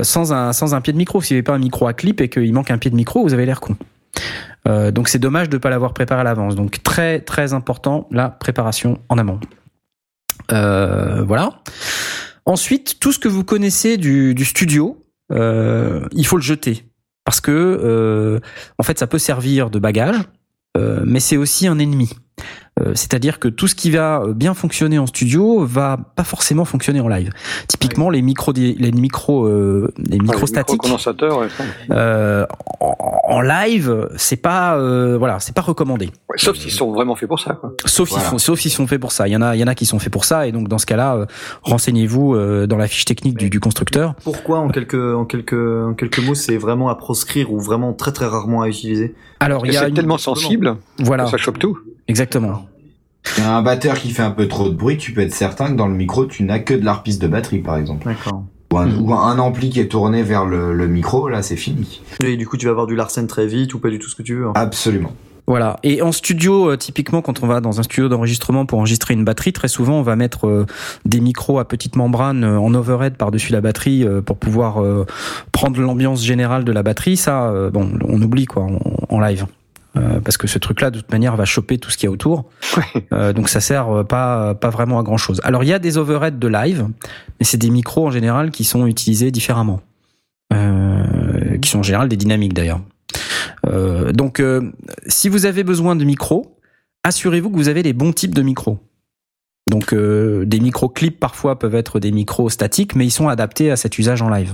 sans 0.02 0.34
un 0.34 0.52
sans 0.52 0.74
un 0.74 0.82
pied 0.82 0.91
de 0.93 0.97
micro. 0.97 1.22
Si 1.22 1.34
vous 1.34 1.36
n'avez 1.36 1.43
pas 1.43 1.54
un 1.54 1.60
micro 1.60 1.88
à 1.88 1.93
clip 1.93 2.20
et 2.22 2.28
qu'il 2.30 2.52
manque 2.54 2.72
un 2.72 2.78
pied 2.78 2.89
de 2.91 2.95
micro, 2.95 3.22
vous 3.24 3.34
avez 3.34 3.45
l'air 3.45 3.62
con. 3.62 3.76
Euh, 4.68 4.91
donc 4.91 5.09
c'est 5.09 5.20
dommage 5.20 5.49
de 5.49 5.57
pas 5.57 5.70
l'avoir 5.70 5.93
préparé 5.93 6.22
à 6.22 6.24
l'avance. 6.24 6.55
Donc 6.55 6.84
très 6.84 7.20
très 7.20 7.53
important 7.53 8.07
la 8.12 8.30
préparation 8.30 8.99
en 9.09 9.18
amont. 9.18 9.39
Euh, 10.51 11.24
voilà. 11.24 11.62
Ensuite, 12.45 12.99
tout 12.99 13.12
ce 13.12 13.20
que 13.20 13.28
vous 13.28 13.43
connaissez 13.43 13.97
du, 13.97 14.34
du 14.34 14.45
studio, 14.45 15.01
euh, 15.32 16.07
il 16.12 16.26
faut 16.26 16.38
le 16.38 16.43
jeter 16.43 16.86
parce 17.24 17.39
que 17.39 17.51
euh, 17.51 18.39
en 18.78 18.84
fait 18.84 18.99
ça 18.99 19.07
peut 19.07 19.20
servir 19.20 19.70
de 19.70 19.80
bagage, 19.80 20.18
euh, 20.78 21.03
mais 21.05 21.20
c'est 21.20 21.38
aussi 21.38 21.68
un 21.68 21.80
ennemi. 21.80 22.09
Euh, 22.80 22.94
C'est-à-dire 22.96 23.40
que 23.40 23.50
tout 23.50 23.68
ce 23.68 23.76
qui 23.76 23.92
va 23.92 24.24
bien 24.34 24.54
fonctionner 24.54 24.98
en 24.98 25.06
studio 25.06 25.66
va 25.66 25.98
pas 26.16 26.24
forcément 26.24 26.64
fonctionner 26.64 27.02
en 27.02 27.10
live. 27.10 27.30
Typiquement 27.68 28.10
les 28.10 28.22
micros, 28.22 28.54
les 28.56 28.92
micros, 28.94 29.46
euh, 29.46 29.94
les 29.98 30.16
enfin, 30.16 30.24
micros 30.24 30.40
les 30.42 30.48
statiques. 30.48 30.74
micro-condensateurs, 30.76 31.40
ouais. 31.40 31.48
euh, 31.92 32.46
en, 32.80 32.96
en 33.26 33.42
live, 33.42 34.08
c'est 34.16 34.38
pas 34.38 34.78
euh, 34.78 35.18
voilà, 35.18 35.40
c'est 35.42 35.54
pas 35.54 35.62
recommandé. 35.62 36.06
Ouais, 36.30 36.38
Sauf 36.38 36.56
s'ils 36.58 36.72
sont 36.72 36.92
vraiment 36.94 37.16
faits 37.18 37.28
pour 37.28 37.42
ça. 37.42 37.56
Quoi. 37.56 37.74
Sauf 37.86 38.08
s'ils 38.08 38.16
Voilà. 38.18 38.30
font, 38.32 38.38
sauf 38.38 38.60
s'ils 38.60 38.72
sont 38.72 38.88
faits 38.88 39.02
pour 39.02 39.12
ça. 39.12 39.28
Il 39.28 39.32
y 39.32 39.36
en 39.36 39.42
a, 39.42 39.54
il 39.56 39.60
y 39.60 39.64
en 39.64 39.68
a 39.68 39.76
qui 39.76 39.86
sont 39.86 40.00
faits 40.00 40.12
pour 40.14 40.24
ça, 40.24 40.48
et 40.48 40.54
donc 40.54 40.70
dans 40.70 40.78
ce 40.78 40.86
cas-là, 40.86 41.16
euh, 41.18 41.26
renseignez-vous 41.64 42.36
euh, 42.36 42.68
dans 42.68 42.78
la 42.78 42.88
fiche 42.88 43.04
technique 43.06 43.38
du, 43.38 43.50
du 43.50 43.60
constructeur. 43.60 44.16
Pourquoi 44.24 44.60
en 44.60 44.70
quelques 44.70 44.94
en 44.96 45.26
quelques 45.26 45.54
en 45.54 45.94
quelques 45.94 46.20
mots 46.20 46.36
c'est 46.36 46.58
vraiment 46.58 46.88
à 46.90 46.96
proscrire 46.96 47.52
ou 47.52 47.60
vraiment 47.60 47.92
très 47.94 48.14
très 48.14 48.28
rarement 48.28 48.62
à 48.62 48.70
utiliser? 48.70 49.14
Alors 49.42 49.66
il 49.66 49.74
y 49.74 49.78
a 49.78 49.82
C'est 49.82 49.90
une- 49.90 49.94
tellement 49.96 50.18
sensible, 50.18 50.78
voilà, 51.00 51.28
ça 51.28 51.36
chope 51.38 51.60
tout. 51.60 51.78
exactement. 52.08 52.66
Il 53.38 53.44
y 53.44 53.46
a 53.46 53.56
un 53.56 53.62
batteur 53.62 53.96
qui 54.00 54.10
fait 54.12 54.24
un 54.24 54.32
peu 54.32 54.48
trop 54.48 54.70
de 54.70 54.76
bruit, 54.76 54.98
tu 54.98 55.14
peux 55.14 55.22
être 55.22 55.34
certain 55.34 55.68
que 55.68 55.76
dans 55.76 55.88
le 55.88 55.94
micro, 55.96 56.26
tu 56.26 56.44
n'as 56.44 56.60
que 56.60 56.74
de 56.74 56.84
l'harpiste 56.84 57.22
de 57.22 57.28
batterie, 57.28 57.60
par 57.60 57.78
exemple. 57.78 58.06
D'accord. 58.06 58.44
Ou 58.74 58.78
un, 58.78 58.90
ou 59.00 59.14
un 59.14 59.38
ampli 59.38 59.70
qui 59.70 59.80
est 59.82 59.88
tourné 59.90 60.24
vers 60.24 60.46
le, 60.46 60.74
le 60.74 60.88
micro, 60.88 61.28
là, 61.28 61.42
c'est 61.42 61.58
fini. 61.58 62.02
Et 62.24 62.38
du 62.38 62.48
coup 62.48 62.56
tu 62.58 62.66
vas 62.68 62.72
avoir 62.72 62.88
du 62.88 62.96
Larsen 62.96 63.28
très 63.28 63.46
vite 63.46 63.74
ou 63.74 63.80
pas 63.80 63.90
du 63.90 64.00
tout 64.00 64.08
ce 64.10 64.16
que 64.16 64.24
tu 64.24 64.36
veux. 64.36 64.48
hein. 64.48 64.54
Absolument. 64.56 65.12
Voilà. 65.48 65.78
Et 65.84 66.02
en 66.02 66.14
studio, 66.14 66.70
euh, 66.70 66.78
typiquement, 66.78 67.22
quand 67.22 67.44
on 67.44 67.48
va 67.48 67.60
dans 67.60 67.80
un 67.82 67.84
studio 67.84 68.08
d'enregistrement 68.08 68.66
pour 68.66 68.80
enregistrer 68.80 69.14
une 69.14 69.26
batterie, 69.26 69.52
très 69.52 69.68
souvent, 69.68 69.96
on 69.96 70.02
va 70.04 70.16
mettre 70.16 70.48
euh, 70.48 70.66
des 71.04 71.20
micros 71.20 71.60
à 71.60 71.66
petite 71.68 71.98
membrane 71.98 72.46
euh, 72.46 72.60
en 72.60 72.74
overhead 72.74 73.18
par-dessus 73.18 73.52
la 73.52 73.60
batterie 73.60 74.06
euh, 74.08 74.22
pour 74.22 74.38
pouvoir 74.38 74.82
euh, 74.82 75.06
prendre 75.52 75.78
l'ambiance 75.82 76.24
générale 76.24 76.64
de 76.64 76.72
la 76.72 76.84
batterie. 76.84 77.18
Ça, 77.18 77.50
euh, 77.50 77.70
bon, 77.72 77.90
on 78.08 78.22
oublie 78.22 78.46
quoi 78.46 78.64
en, 78.64 78.80
en 79.10 79.20
live. 79.20 79.46
Euh, 79.98 80.22
parce 80.22 80.38
que 80.38 80.48
ce 80.48 80.58
truc-là, 80.58 80.89
de 80.89 81.00
toute 81.00 81.12
manière, 81.12 81.36
va 81.36 81.44
choper 81.46 81.78
tout 81.78 81.89
ce 81.89 81.98
qu'il 81.98 82.08
y 82.08 82.10
a 82.10 82.12
autour. 82.12 82.46
Euh, 83.14 83.34
donc 83.34 83.50
ça 83.50 83.60
sert 83.60 83.89
euh, 83.89 84.04
pas 84.04 84.56
pas 84.56 84.70
vraiment 84.70 84.98
à 85.00 85.04
grand 85.04 85.18
chose. 85.18 85.42
Alors 85.44 85.64
il 85.64 85.68
y 85.68 85.74
a 85.74 85.80
des 85.80 85.98
overheads 85.98 86.39
de 86.39 86.48
live, 86.48 86.88
mais 87.39 87.46
c'est 87.46 87.58
des 87.58 87.70
micros 87.70 88.08
en 88.08 88.12
général 88.12 88.52
qui 88.52 88.64
sont 88.64 88.88
utilisés 88.88 89.32
différemment, 89.32 89.82
euh, 90.54 91.58
qui 91.58 91.70
sont 91.70 91.80
en 91.80 91.84
général 91.84 92.08
des 92.08 92.16
dynamiques 92.16 92.54
d'ailleurs. 92.54 92.80
Euh, 93.68 94.12
donc 94.12 94.39
euh, 94.39 94.72
si 95.08 95.30
vous 95.30 95.46
avez 95.46 95.64
besoin 95.64 95.96
de 95.96 96.06
micros, 96.06 96.58
assurez-vous 97.04 97.50
que 97.50 97.58
vous 97.58 97.68
avez 97.68 97.84
les 97.84 97.94
bons 97.94 98.14
types 98.14 98.34
de 98.34 98.42
micros. 98.42 98.80
Donc 99.72 99.94
euh, 99.94 100.44
des 100.46 100.60
micros 100.60 100.90
clips 100.90 101.18
parfois 101.20 101.58
peuvent 101.58 101.76
être 101.76 102.00
des 102.00 102.12
micros 102.12 102.50
statiques, 102.50 102.94
mais 102.96 103.06
ils 103.06 103.12
sont 103.12 103.30
adaptés 103.30 103.72
à 103.72 103.78
cet 103.78 103.98
usage 103.98 104.22
en 104.22 104.30
live. 104.30 104.54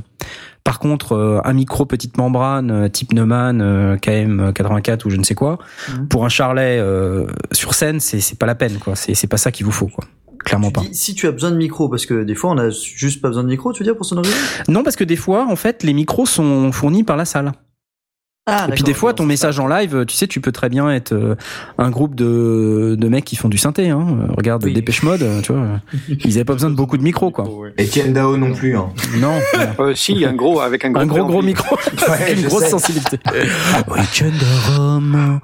Par 0.63 0.77
contre, 0.79 1.13
euh, 1.13 1.41
un 1.43 1.53
micro 1.53 1.85
petite 1.85 2.17
membrane 2.17 2.69
euh, 2.71 2.87
type 2.87 3.13
Neumann 3.13 3.59
euh, 3.61 3.95
KM84 3.97 5.05
ou 5.05 5.09
je 5.09 5.15
ne 5.17 5.23
sais 5.23 5.33
quoi, 5.35 5.57
Mhm. 5.89 6.07
pour 6.07 6.23
un 6.23 6.29
charlet 6.29 6.77
euh, 6.79 7.25
sur 7.51 7.73
scène, 7.73 7.99
c'est 7.99 8.37
pas 8.37 8.45
la 8.45 8.55
peine 8.55 8.77
quoi. 8.77 8.95
C'est 8.95 9.15
c'est 9.15 9.27
pas 9.27 9.37
ça 9.37 9.51
qu'il 9.51 9.65
vous 9.65 9.71
faut 9.71 9.87
quoi. 9.87 10.05
Clairement 10.45 10.67
Tu 10.67 10.73
pas. 10.73 10.81
dis, 10.81 10.93
si 10.93 11.15
tu 11.15 11.25
as 11.27 11.31
besoin 11.31 11.51
de 11.51 11.57
micro, 11.57 11.89
parce 11.89 12.05
que 12.05 12.23
des 12.23 12.35
fois 12.35 12.51
on 12.51 12.57
a 12.59 12.69
juste 12.69 13.21
pas 13.21 13.27
besoin 13.29 13.43
de 13.43 13.49
micro, 13.49 13.73
tu 13.73 13.79
veux 13.79 13.85
dire 13.85 13.97
pour 13.97 14.05
sonoriser 14.05 14.35
Non, 14.69 14.83
parce 14.83 14.95
que 14.95 15.03
des 15.03 15.15
fois, 15.17 15.47
en 15.49 15.55
fait, 15.57 15.83
les 15.83 15.93
micros 15.93 16.25
sont 16.27 16.71
fournis 16.71 17.03
par 17.03 17.17
la 17.17 17.25
salle. 17.25 17.51
Ah, 18.49 18.67
Et 18.69 18.71
puis 18.71 18.83
des 18.83 18.93
fois, 18.93 19.13
ton 19.13 19.25
message 19.25 19.59
en 19.59 19.67
live, 19.67 20.05
tu 20.07 20.15
sais, 20.15 20.25
tu 20.25 20.39
peux 20.39 20.53
très 20.53 20.69
bien 20.69 20.89
être 20.89 21.11
euh, 21.11 21.35
un 21.77 21.89
groupe 21.89 22.15
de, 22.15 22.95
de 22.97 23.07
mecs 23.09 23.25
qui 23.25 23.35
font 23.35 23.49
du 23.49 23.57
synthé. 23.57 23.89
Hein. 23.89 24.07
Euh, 24.21 24.33
Regarde 24.37 24.63
Oui. 24.63 24.73
Dépêche 24.73 25.03
Mode, 25.03 25.21
euh, 25.21 25.41
tu 25.41 25.51
vois. 25.51 25.67
Ils 26.07 26.35
avaient 26.35 26.45
pas 26.45 26.53
besoin 26.53 26.69
de 26.69 26.75
beaucoup 26.75 26.97
de 26.97 27.03
micros, 27.03 27.29
quoi. 27.29 27.45
Etienne 27.77 28.13
Dao 28.13 28.37
non 28.37 28.53
plus. 28.53 28.77
Hein. 28.77 28.87
Non, 29.17 29.37
Euh, 29.79 29.93
si, 29.95 30.23
un 30.25 30.33
gros 30.33 30.61
avec 30.61 30.85
un 30.85 30.91
gros. 30.91 31.01
un 31.01 31.05
gros 31.05 31.25
gros 31.25 31.41
micro, 31.41 31.75
Ouais, 32.07 32.13
avec 32.23 32.39
une 32.39 32.47
grosse 32.47 32.63
sais. 32.63 32.69
sensibilité. 32.69 33.19
Weekend 33.89 34.41
Rome. 34.69 35.39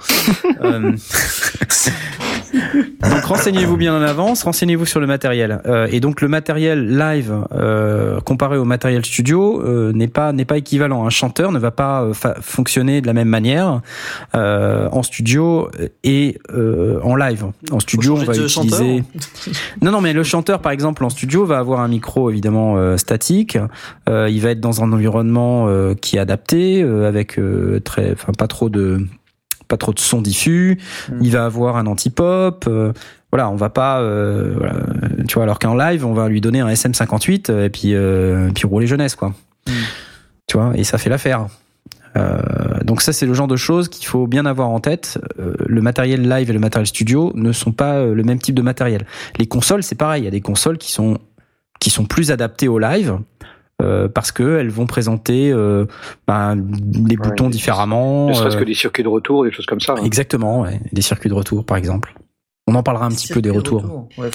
Donc 2.53 3.23
renseignez-vous 3.23 3.77
bien 3.77 3.95
en 3.97 4.01
avance, 4.01 4.43
renseignez-vous 4.43 4.85
sur 4.85 4.99
le 4.99 5.07
matériel. 5.07 5.61
Euh, 5.65 5.87
et 5.91 5.99
donc 5.99 6.21
le 6.21 6.27
matériel 6.27 6.97
live 6.97 7.33
euh, 7.53 8.19
comparé 8.21 8.57
au 8.57 8.65
matériel 8.65 9.05
studio 9.05 9.61
euh, 9.61 9.91
n'est 9.93 10.07
pas 10.07 10.33
n'est 10.33 10.45
pas 10.45 10.57
équivalent. 10.57 11.05
Un 11.05 11.09
chanteur 11.09 11.51
ne 11.51 11.59
va 11.59 11.71
pas 11.71 12.03
euh, 12.03 12.13
fonctionner 12.41 13.01
de 13.01 13.07
la 13.07 13.13
même 13.13 13.27
manière 13.27 13.81
euh, 14.35 14.87
en 14.91 15.03
studio 15.03 15.69
et 16.03 16.39
euh, 16.53 16.99
en 17.03 17.15
live. 17.15 17.45
En 17.71 17.79
studio, 17.79 18.15
on 18.15 18.23
va 18.23 18.35
utiliser. 18.35 19.03
Non, 19.81 19.91
non, 19.91 20.01
mais 20.01 20.13
le 20.13 20.23
chanteur, 20.23 20.59
par 20.59 20.71
exemple, 20.71 21.03
en 21.03 21.09
studio, 21.09 21.45
va 21.45 21.57
avoir 21.57 21.79
un 21.79 21.87
micro 21.87 22.29
évidemment 22.29 22.77
euh, 22.77 22.97
statique. 22.97 23.57
Euh, 24.09 24.29
il 24.29 24.41
va 24.41 24.51
être 24.51 24.59
dans 24.59 24.83
un 24.83 24.91
environnement 24.91 25.67
euh, 25.67 25.93
qui 25.95 26.17
est 26.17 26.19
adapté, 26.19 26.81
euh, 26.81 27.07
avec 27.07 27.39
euh, 27.39 27.79
très, 27.83 28.11
enfin 28.11 28.33
pas 28.37 28.47
trop 28.47 28.69
de, 28.69 29.05
pas 29.67 29.77
trop 29.77 29.93
de 29.93 29.99
son 29.99 30.21
diffus. 30.21 30.79
Mm. 31.09 31.19
Il 31.21 31.31
va 31.31 31.45
avoir 31.45 31.77
un 31.77 31.85
anti-pop. 31.87 32.65
euh, 32.67 32.93
voilà, 33.33 33.49
on 33.49 33.55
va 33.55 33.71
pas, 33.71 33.99
euh, 33.99 34.53
voilà, 34.55 34.75
tu 35.27 35.33
vois, 35.33 35.41
alors 35.41 35.57
qu'en 35.57 35.73
live, 35.73 36.05
on 36.05 36.13
va 36.13 36.29
lui 36.29 36.39
donner 36.39 36.59
un 36.59 36.69
SM58 36.69 37.49
euh, 37.49 37.65
et 37.65 37.69
puis, 37.71 37.95
euh, 37.95 38.51
puis 38.53 38.67
rouler 38.67 38.85
jeunesse, 38.85 39.15
quoi. 39.15 39.29
Mm. 39.65 39.71
Tu 40.45 40.55
vois, 40.55 40.71
et 40.75 40.83
ça 40.83 40.99
fait 40.99 41.09
l'affaire. 41.09 41.47
Donc 42.85 43.01
ça, 43.01 43.11
c'est 43.11 43.25
le 43.25 43.33
genre 43.33 43.47
de 43.47 43.55
choses 43.55 43.89
qu'il 43.89 44.05
faut 44.05 44.27
bien 44.27 44.45
avoir 44.45 44.69
en 44.69 44.79
tête. 44.79 45.17
Le 45.37 45.81
matériel 45.81 46.29
live 46.29 46.47
et 46.47 46.53
le 46.53 46.59
matériel 46.59 46.85
studio 46.85 47.31
ne 47.33 47.51
sont 47.51 47.71
pas 47.71 48.05
le 48.05 48.23
même 48.23 48.37
type 48.37 48.53
de 48.53 48.61
matériel. 48.61 49.07
Les 49.39 49.47
consoles, 49.47 49.81
c'est 49.81 49.95
pareil. 49.95 50.21
Il 50.21 50.25
y 50.25 50.27
a 50.27 50.31
des 50.31 50.41
consoles 50.41 50.77
qui 50.77 50.91
sont 50.91 51.17
qui 51.79 51.89
sont 51.89 52.05
plus 52.05 52.29
adaptées 52.29 52.67
au 52.67 52.77
live. 52.77 53.17
Euh, 53.81 54.07
parce 54.07 54.31
que 54.31 54.57
elles 54.59 54.69
vont 54.69 54.85
présenter 54.85 55.51
euh, 55.51 55.85
ben, 56.27 56.55
les 56.55 57.17
Ouais, 57.17 57.29
boutons 57.29 57.49
différemment. 57.49 58.27
Ne 58.29 58.33
serait-ce 58.33 58.55
euh, 58.55 58.59
que 58.59 58.65
des 58.65 58.73
circuits 58.75 59.03
de 59.03 59.07
retour, 59.09 59.43
des 59.43 59.51
choses 59.51 59.65
comme 59.65 59.79
ça. 59.81 59.93
hein. 59.97 60.03
Exactement, 60.03 60.61
ouais. 60.61 60.79
des 60.91 61.01
circuits 61.01 61.29
de 61.29 61.33
retour 61.35 61.65
par 61.65 61.77
exemple. 61.77 62.13
On 62.67 62.75
en 62.75 62.83
parlera 62.83 63.05
un 63.05 63.09
petit 63.09 63.27
peu 63.33 63.41
des 63.41 63.49
retours. 63.49 64.07
Ouais, 64.17 64.29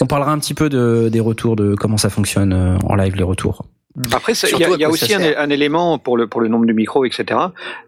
On 0.00 0.06
parlera 0.06 0.30
un 0.32 0.38
petit 0.38 0.54
peu 0.54 0.68
de, 0.68 1.08
des 1.10 1.18
retours, 1.20 1.56
de 1.56 1.74
comment 1.74 1.96
ça 1.96 2.10
fonctionne 2.10 2.78
en 2.84 2.94
live 2.94 3.16
les 3.16 3.24
retours. 3.24 3.64
Après, 4.12 4.34
ça- 4.34 4.48
il 4.50 4.58
y 4.58 4.64
a, 4.64 4.68
y 4.76 4.86
aussi 4.86 5.12
un, 5.14 5.50
élément 5.50 5.98
pour 5.98 6.16
le, 6.16 6.26
pour 6.28 6.40
le 6.40 6.48
nombre 6.48 6.64
de 6.66 6.72
micros, 6.72 7.04
etc., 7.04 7.38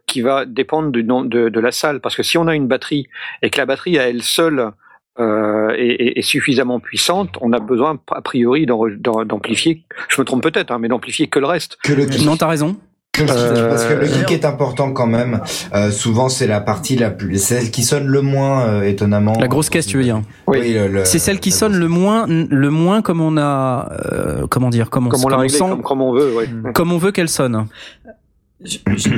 qui 0.07 0.21
va 0.21 0.47
dépendre 0.47 0.91
du 0.91 1.05
nom, 1.05 1.23
de, 1.25 1.49
de 1.49 1.61
la 1.61 1.71
salle. 1.71 2.01
Parce 2.01 2.17
que 2.17 2.23
si 2.25 2.37
on 2.39 2.47
a 2.49 2.55
une 2.57 2.67
batterie 2.67 3.07
et 3.41 3.51
que 3.51 3.59
la 3.59 3.67
batterie 3.67 3.99
à 3.99 4.09
elle 4.09 4.23
seule 4.23 4.71
euh, 5.21 5.71
est, 5.77 5.87
est- 6.01 6.19
est 6.19 6.23
suffisamment 6.23 6.81
puissante, 6.81 7.31
on 7.41 7.53
a 7.53 7.61
besoin 7.61 7.99
a 8.13 8.21
priori 8.23 8.67
d'en- 8.67 8.85
d'en- 8.99 9.25
d'amplifier. 9.25 9.85
Je 10.09 10.21
me 10.21 10.25
trompe 10.25 10.43
peut-être, 10.43 10.71
hein, 10.73 10.79
mais 10.81 10.89
d'amplifier 10.89 11.29
que 11.29 11.39
le 11.39 11.47
reste. 11.47 11.79
Que 11.85 11.93
le. 11.93 12.07
Non, 12.25 12.37
t'as 12.37 12.49
raison. 12.49 12.77
Que 13.13 13.23
le 13.23 13.29
geek, 13.29 13.37
Euh, 13.39 13.69
parce 13.69 13.85
que 13.85 13.95
le 13.95 14.07
geek 14.07 14.33
est 14.33 14.45
important 14.45 14.91
quand 14.93 15.07
même. 15.07 15.41
Euh, 15.73 15.93
souvent, 15.93 16.29
c'est 16.29 16.49
la 16.49 16.61
partie 16.61 16.97
la 16.97 17.11
plus, 17.11 17.39
celle 17.41 17.71
qui 17.71 17.85
sonne 17.85 18.07
le 18.09 18.23
moins 18.23 18.67
euh, 18.67 18.83
étonnamment. 18.83 19.35
La 19.39 19.47
grosse 19.47 19.71
caisse, 19.71 19.87
tu 19.87 19.97
veux 19.99 20.03
dire 20.03 20.21
Oui. 20.49 20.73
le- 20.75 20.89
le- 20.89 21.05
C'est 21.05 21.21
celle 21.21 21.39
qui 21.39 21.51
la 21.51 21.57
sonne 21.57 21.73
grosse- 21.75 21.81
le 21.83 21.89
moins, 21.89 22.27
le 22.27 22.71
moins 22.71 23.03
comme 23.03 23.21
on 23.21 23.37
a, 23.37 23.89
euh, 24.13 24.47
comment 24.49 24.69
dire, 24.69 24.91
comme 24.91 25.07
on, 25.07 25.11
Comme 25.11 25.21
on 25.25 25.29
l'a 25.29 25.37
comme 25.37 25.39
on 25.39 25.43
réglé, 25.43 25.57
sent- 25.59 25.65
comme, 25.69 25.83
comme 25.83 26.03
on 26.03 26.13
veut. 26.13 26.35
Ouais. 26.35 26.49
Mm. 26.49 26.73
comme 26.73 26.91
on 26.91 26.99
veut 26.99 27.13
qu'elle 27.13 27.29
sonne, 27.29 27.67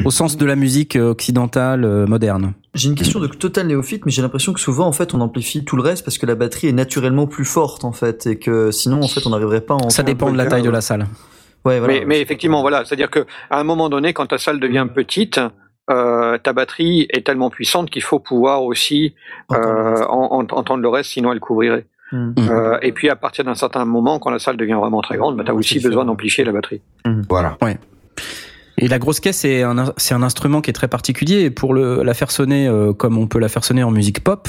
au 0.04 0.10
sens 0.10 0.36
de 0.36 0.44
la 0.46 0.56
musique 0.56 0.96
euh, 0.96 1.10
occidentale 1.10 1.84
euh, 1.84 2.06
moderne. 2.06 2.52
J'ai 2.74 2.88
une 2.88 2.94
question 2.94 3.20
de 3.20 3.26
total 3.26 3.66
néophyte, 3.68 4.04
mais 4.06 4.12
j'ai 4.12 4.22
l'impression 4.22 4.52
que 4.52 4.60
souvent, 4.60 4.86
en 4.86 4.92
fait, 4.92 5.14
on 5.14 5.20
amplifie 5.20 5.64
tout 5.64 5.76
le 5.76 5.82
reste 5.82 6.04
parce 6.04 6.18
que 6.18 6.26
la 6.26 6.34
batterie 6.34 6.66
est 6.68 6.72
naturellement 6.72 7.26
plus 7.26 7.44
forte, 7.44 7.84
en 7.84 7.92
fait, 7.92 8.26
et 8.26 8.38
que 8.38 8.70
sinon, 8.70 9.00
en 9.02 9.08
fait, 9.08 9.26
on 9.26 9.30
n'arriverait 9.30 9.60
pas 9.60 9.74
à 9.74 9.78
en 9.78 9.90
Ça 9.90 10.02
dépend 10.02 10.30
de 10.30 10.36
la 10.36 10.46
taille 10.46 10.62
de 10.62 10.70
la 10.70 10.80
salle. 10.80 11.06
Ouais, 11.64 11.78
voilà. 11.78 11.94
mais, 11.94 12.04
mais 12.04 12.20
effectivement, 12.20 12.60
voilà, 12.60 12.84
c'est-à-dire 12.84 13.10
que 13.10 13.26
à 13.50 13.58
un 13.58 13.64
moment 13.64 13.88
donné, 13.88 14.12
quand 14.12 14.26
ta 14.26 14.38
salle 14.38 14.60
devient 14.60 14.86
petite, 14.94 15.40
euh, 15.90 16.38
ta 16.38 16.52
batterie 16.52 17.06
est 17.10 17.24
tellement 17.26 17.50
puissante 17.50 17.90
qu'il 17.90 18.02
faut 18.02 18.18
pouvoir 18.20 18.62
aussi 18.62 19.14
euh, 19.52 20.04
en- 20.08 20.40
en- 20.40 20.56
entendre 20.56 20.80
le 20.82 20.88
reste, 20.88 21.10
sinon 21.10 21.32
elle 21.32 21.40
couvrirait. 21.40 21.86
Hmm. 22.12 22.28
Mm. 22.30 22.34
Euh, 22.50 22.78
et 22.82 22.92
puis 22.92 23.08
à 23.08 23.16
partir 23.16 23.44
d'un 23.44 23.54
certain 23.56 23.84
moment, 23.84 24.20
quand 24.20 24.30
la 24.30 24.38
salle 24.38 24.56
devient 24.56 24.74
vraiment 24.74 25.00
très 25.00 25.16
grande, 25.16 25.36
bah, 25.36 25.42
tu 25.44 25.50
as 25.50 25.54
Ouais, 25.54 25.58
aussi 25.58 25.80
besoin 25.80 26.04
d'amplifier 26.04 26.44
la 26.44 26.52
batterie. 26.52 26.82
Voilà. 27.28 27.56
Et 28.78 28.88
la 28.88 28.98
grosse 28.98 29.20
caisse, 29.20 29.38
c'est 29.38 29.62
un, 29.62 29.92
c'est 29.96 30.14
un 30.14 30.22
instrument 30.22 30.60
qui 30.60 30.70
est 30.70 30.74
très 30.74 30.88
particulier. 30.88 31.40
Et 31.42 31.50
pour 31.50 31.72
le, 31.74 32.02
la 32.02 32.14
faire 32.14 32.30
sonner 32.30 32.68
euh, 32.68 32.92
comme 32.92 33.16
on 33.18 33.26
peut 33.26 33.38
la 33.38 33.48
faire 33.48 33.64
sonner 33.64 33.82
en 33.82 33.90
musique 33.90 34.22
pop, 34.22 34.48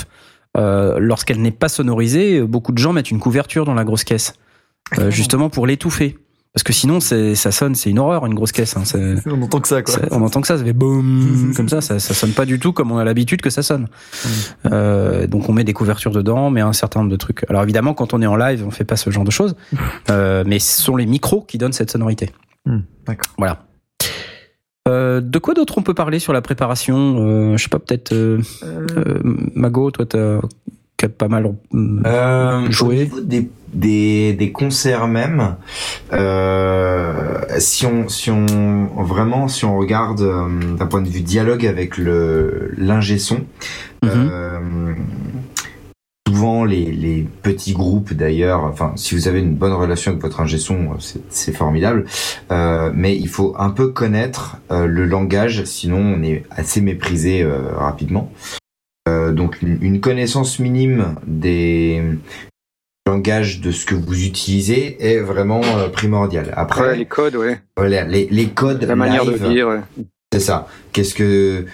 euh, 0.58 0.98
lorsqu'elle 1.00 1.42
n'est 1.42 1.52
pas 1.52 1.70
sonorisée, 1.70 2.42
beaucoup 2.42 2.72
de 2.72 2.78
gens 2.78 2.94
mettent 2.94 3.12
une 3.12 3.20
couverture 3.20 3.64
dans 3.66 3.74
la 3.74 3.84
grosse 3.84 4.04
caisse, 4.04 4.34
euh, 5.00 5.10
justement 5.12 5.50
pour 5.50 5.68
l'étouffer. 5.68 6.18
Parce 6.54 6.64
que 6.64 6.74
sinon, 6.74 7.00
c'est, 7.00 7.36
ça 7.36 7.52
sonne, 7.52 7.76
c'est 7.76 7.92
une 7.92 8.00
horreur, 8.00 8.26
une 8.26 8.34
grosse 8.34 8.52
caisse. 8.52 8.76
hein. 8.78 8.82
C'est- 8.84 9.16
On 9.28 9.42
entend 9.44 9.60
que 9.62 9.68
ça, 9.68 9.84
quoi. 9.84 9.94
on 10.10 10.24
entend 10.24 10.42
que 10.42 10.48
ça, 10.48 10.58
ça 10.58 10.64
fait 10.66 10.74
boum, 10.74 11.54
comme 11.56 11.70
ça, 11.70 11.82
ça, 11.82 12.00
ça 12.00 12.14
sonne 12.16 12.32
pas 12.32 12.46
du 12.46 12.58
tout 12.60 12.74
comme 12.74 12.92
on 12.92 12.98
a 12.98 13.04
l'habitude 13.06 13.42
que 13.42 13.52
ça 13.52 13.62
sonne. 13.62 13.88
Euh, 14.66 15.28
donc 15.28 15.50
on 15.50 15.54
met 15.54 15.64
des 15.64 15.74
couvertures 15.74 16.12
dedans, 16.12 16.50
mais 16.50 16.62
un 16.62 16.74
certain 16.74 17.02
nombre 17.02 17.12
de 17.12 17.16
trucs. 17.18 17.46
Alors 17.50 17.62
évidemment, 17.64 17.94
quand 17.94 18.14
on 18.16 18.22
est 18.24 18.28
en 18.28 18.36
live, 18.36 18.64
on 18.66 18.72
fait 18.72 18.86
pas 18.86 18.96
ce 18.98 19.10
genre 19.12 19.24
de 19.26 19.32
choses, 19.32 19.56
euh, 20.10 20.44
mais 20.48 20.58
ce 20.60 20.82
sont 20.82 20.96
les 20.96 21.06
micros 21.06 21.42
qui 21.42 21.58
donnent 21.60 21.74
cette 21.74 21.92
sonorité. 21.92 22.32
Hmm, 22.66 22.80
d'accord. 23.06 23.34
Voilà. 23.38 23.67
Euh, 24.88 25.22
de 25.22 25.40
quoi 25.40 25.54
d'autre 25.54 25.78
on 25.78 25.82
peut 25.82 25.94
parler 25.94 26.20
sur 26.20 26.34
la 26.34 26.42
préparation 26.42 27.18
euh, 27.20 27.58
Je 27.58 27.64
sais 27.64 27.70
pas, 27.70 27.80
peut-être 27.80 28.14
euh, 28.14 28.40
euh, 28.64 29.20
Mago, 29.54 29.92
toi 29.92 30.06
t'as 30.06 30.40
pas 31.10 31.28
mal 31.28 31.46
niveau 32.92 33.22
des, 33.22 33.50
des, 33.74 34.34
des 34.34 34.52
concerts 34.52 35.08
même, 35.08 35.56
euh, 36.14 37.40
si 37.60 37.86
on 37.86 38.10
si 38.10 38.32
on 38.32 38.88
vraiment 39.04 39.48
si 39.48 39.66
on 39.66 39.78
regarde 39.78 40.22
euh, 40.22 40.48
d'un 40.78 40.88
point 40.88 41.02
de 41.02 41.10
vue 41.10 41.22
dialogue 41.22 41.66
avec 41.66 41.98
le 41.98 42.72
l'ingé 42.78 43.20
son, 43.20 43.42
mhm. 44.04 44.10
euh, 44.10 44.60
souvent 46.38 46.66
les, 46.66 46.92
les 46.92 47.28
petits 47.42 47.74
groupes 47.74 48.14
d'ailleurs, 48.14 48.64
enfin 48.64 48.92
si 48.96 49.16
vous 49.16 49.28
avez 49.28 49.40
une 49.40 49.56
bonne 49.56 49.74
relation 49.74 50.12
avec 50.12 50.22
votre 50.22 50.40
ingé 50.40 50.60
son, 50.60 50.90
c'est 51.30 51.52
formidable, 51.52 52.06
euh, 52.52 52.92
mais 52.94 53.16
il 53.18 53.28
faut 53.28 53.56
un 53.58 53.72
peu 53.72 53.88
connaître 53.88 54.58
euh, 54.72 54.86
le 54.86 55.06
langage, 55.06 55.64
sinon 55.66 55.98
on 55.98 56.22
est 56.22 56.44
assez 56.52 56.80
méprisé 56.82 57.42
euh, 57.42 57.70
rapidement. 57.76 58.32
Donc 59.08 59.62
une, 59.62 59.78
une 59.82 60.00
connaissance 60.02 60.60
minime 60.60 61.16
des 61.26 62.02
langages 63.08 63.62
de 63.62 63.72
ce 63.72 63.86
que 63.86 63.96
vous 63.96 64.26
utilisez 64.26 64.98
est 65.00 65.20
vraiment 65.22 65.62
primordiale. 65.94 66.54
Après, 66.58 66.82
Ouais, 66.90 66.98
les 66.98 67.06
codes, 67.06 67.38
ouais. 67.38 67.62
voilà, 67.78 68.04
les, 68.04 68.28
les 68.30 68.48
codes 68.50 68.84
La 68.84 68.98
manière 68.98 69.24
live, 69.24 69.42
de 69.42 69.48
dire. 69.48 69.68
ouais. 69.70 69.80
C'est 70.34 70.40
ça. 70.42 70.68
Qu'est-ce 70.92 71.14
que, 71.16 71.66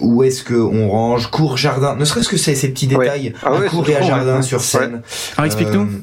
où 0.00 0.22
est-ce 0.22 0.42
que 0.42 0.54
on 0.54 0.88
range? 0.90 1.30
Cours 1.30 1.56
jardin, 1.56 1.94
ne 1.96 2.04
serait-ce 2.04 2.28
que 2.28 2.36
ces, 2.36 2.54
ces 2.54 2.68
petits 2.70 2.88
Ouais. 2.94 3.04
détails, 3.06 3.32
Ah 3.42 3.48
à 3.48 3.60
ouais, 3.60 3.68
cours 3.68 3.88
et 3.88 3.96
à 3.96 4.02
jardin 4.02 4.36
ouais. 4.36 4.42
sur 4.42 4.58
Ouais. 4.58 4.64
scène. 4.64 5.02
Alors 5.36 5.46
explique-nous. 5.46 5.82
Euh, 5.82 6.00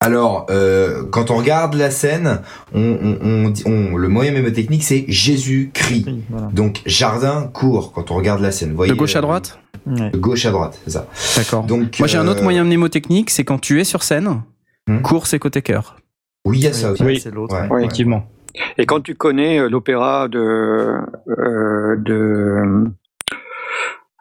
alors, 0.00 0.46
euh, 0.50 1.02
quand 1.10 1.32
on 1.32 1.36
regarde 1.36 1.74
la 1.74 1.90
scène, 1.90 2.40
on, 2.72 2.80
on, 2.80 3.18
on, 3.46 3.48
dit- 3.50 3.64
on- 3.66 3.96
le 3.96 4.08
moyen 4.08 4.30
mémotechnique 4.30 4.84
c'est 4.84 5.04
Jésus 5.08 5.70
crie. 5.74 6.04
Oui, 6.06 6.22
voilà. 6.30 6.46
Donc 6.52 6.82
jardin 6.86 7.50
court 7.52 7.92
quand 7.92 8.12
on 8.12 8.14
regarde 8.14 8.40
la 8.40 8.52
scène. 8.52 8.74
Voyez, 8.74 8.92
de 8.92 8.96
gauche 8.96 9.16
à 9.16 9.18
euh, 9.18 9.22
droite. 9.22 9.58
De 9.86 10.16
gauche 10.18 10.44
à 10.46 10.50
droite, 10.52 10.78
c'est 10.84 10.92
ça. 10.92 11.08
D'accord. 11.36 11.64
Donc 11.64 11.98
Moi 11.98 12.06
j'ai 12.06 12.18
un 12.18 12.28
autre 12.28 12.42
moyen 12.44 12.62
mnémotechnique, 12.62 13.30
c'est 13.30 13.44
quand 13.44 13.58
tu 13.58 13.80
es 13.80 13.84
sur 13.84 14.02
scène, 14.04 14.42
Hmm. 14.86 15.02
cours 15.02 15.26
c'est 15.26 15.38
côté 15.38 15.60
cœur. 15.60 15.96
Oui, 16.46 16.58
il 16.60 16.64
y 16.64 16.66
a 16.68 16.72
ça 16.72 16.92
aussi. 16.92 17.02
Oui. 17.02 17.20
C'est 17.20 17.30
l'autre. 17.34 17.54
Ouais. 17.54 17.62
ouais. 17.62 17.68
Ouais. 17.68 17.80
Effectivement. 17.84 18.24
Et 18.76 18.86
quand 18.86 19.00
tu 19.00 19.14
connais 19.14 19.58
euh, 19.60 19.68
l'opéra 19.68 20.28
de, 20.28 20.96
euh, 21.28 21.96
de 21.96 22.86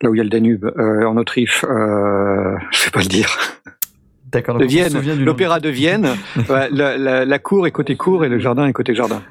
là 0.02 0.10
où 0.10 0.16
il 0.16 0.18
y 0.18 0.22
a 0.22 0.24
le 0.24 0.30
Danube, 0.30 0.66
euh, 0.78 1.06
en 1.06 1.18
Autriche, 1.18 1.64
euh, 1.64 2.56
je 2.72 2.86
vais 2.86 2.92
pas 2.92 3.02
le 3.02 3.08
dire, 3.08 3.38
D'accord. 4.32 4.58
de 4.58 4.66
Vienne, 4.66 4.94
l'opéra 5.24 5.60
de 5.60 5.70
Vienne, 5.70 6.08
ouais, 6.50 6.68
la, 6.72 6.98
la, 6.98 7.26
la 7.26 7.40
cour 7.40 7.66
est 7.68 7.72
côté 7.72 7.96
cour 7.96 8.26
et 8.26 8.30
le 8.30 8.40
jardin 8.40 8.68
est 8.68 8.74
côté 8.74 8.94
jardin. 8.94 9.22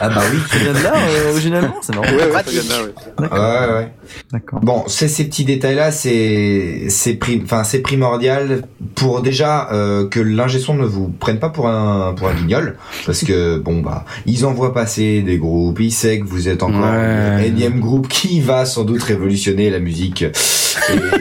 Ah 0.00 0.08
bah 0.08 0.22
oui. 0.32 0.38
Ça 0.50 0.58
vient 0.58 0.72
de 0.72 0.82
là, 0.82 0.92
euh, 0.96 1.30
originalement 1.32 1.74
C'est 1.82 1.94
marrant. 1.94 2.06
Ouais, 2.08 2.24
ouais, 2.24 2.42
ça 2.44 2.50
vient 2.50 2.62
de 2.62 2.68
là, 2.70 2.82
ouais. 2.82 3.28
Ouais, 3.28 3.74
ouais. 3.80 3.92
D'accord. 4.32 4.60
Bon, 4.60 4.84
c'est 4.86 5.08
ces 5.08 5.24
petits 5.24 5.44
détails-là, 5.44 5.92
c'est 5.92 6.86
c'est 6.88 7.14
prim, 7.14 7.42
enfin 7.44 7.64
c'est 7.64 7.80
primordial 7.80 8.62
pour 8.94 9.20
déjà 9.22 9.68
euh, 9.72 10.08
que 10.08 10.20
l'ingé 10.20 10.58
son 10.58 10.74
ne 10.74 10.84
vous 10.86 11.08
prenne 11.08 11.38
pas 11.38 11.50
pour 11.50 11.68
un 11.68 12.14
pour 12.14 12.28
un 12.28 12.34
guignol, 12.34 12.76
parce 13.06 13.22
que 13.24 13.58
bon 13.58 13.80
bah 13.80 14.04
ils 14.26 14.46
envoient 14.46 14.72
passer 14.72 15.22
des 15.22 15.36
groupes, 15.38 15.80
ils 15.80 15.92
savent 15.92 16.18
que 16.20 16.24
vous 16.26 16.48
êtes 16.48 16.62
encore 16.62 16.80
Ouais. 16.80 17.38
le 17.38 17.44
énième 17.44 17.78
groupe 17.80 18.08
qui 18.08 18.40
va 18.40 18.64
sans 18.64 18.84
doute 18.84 19.02
révolutionner 19.02 19.68
la 19.70 19.80
musique 19.80 20.24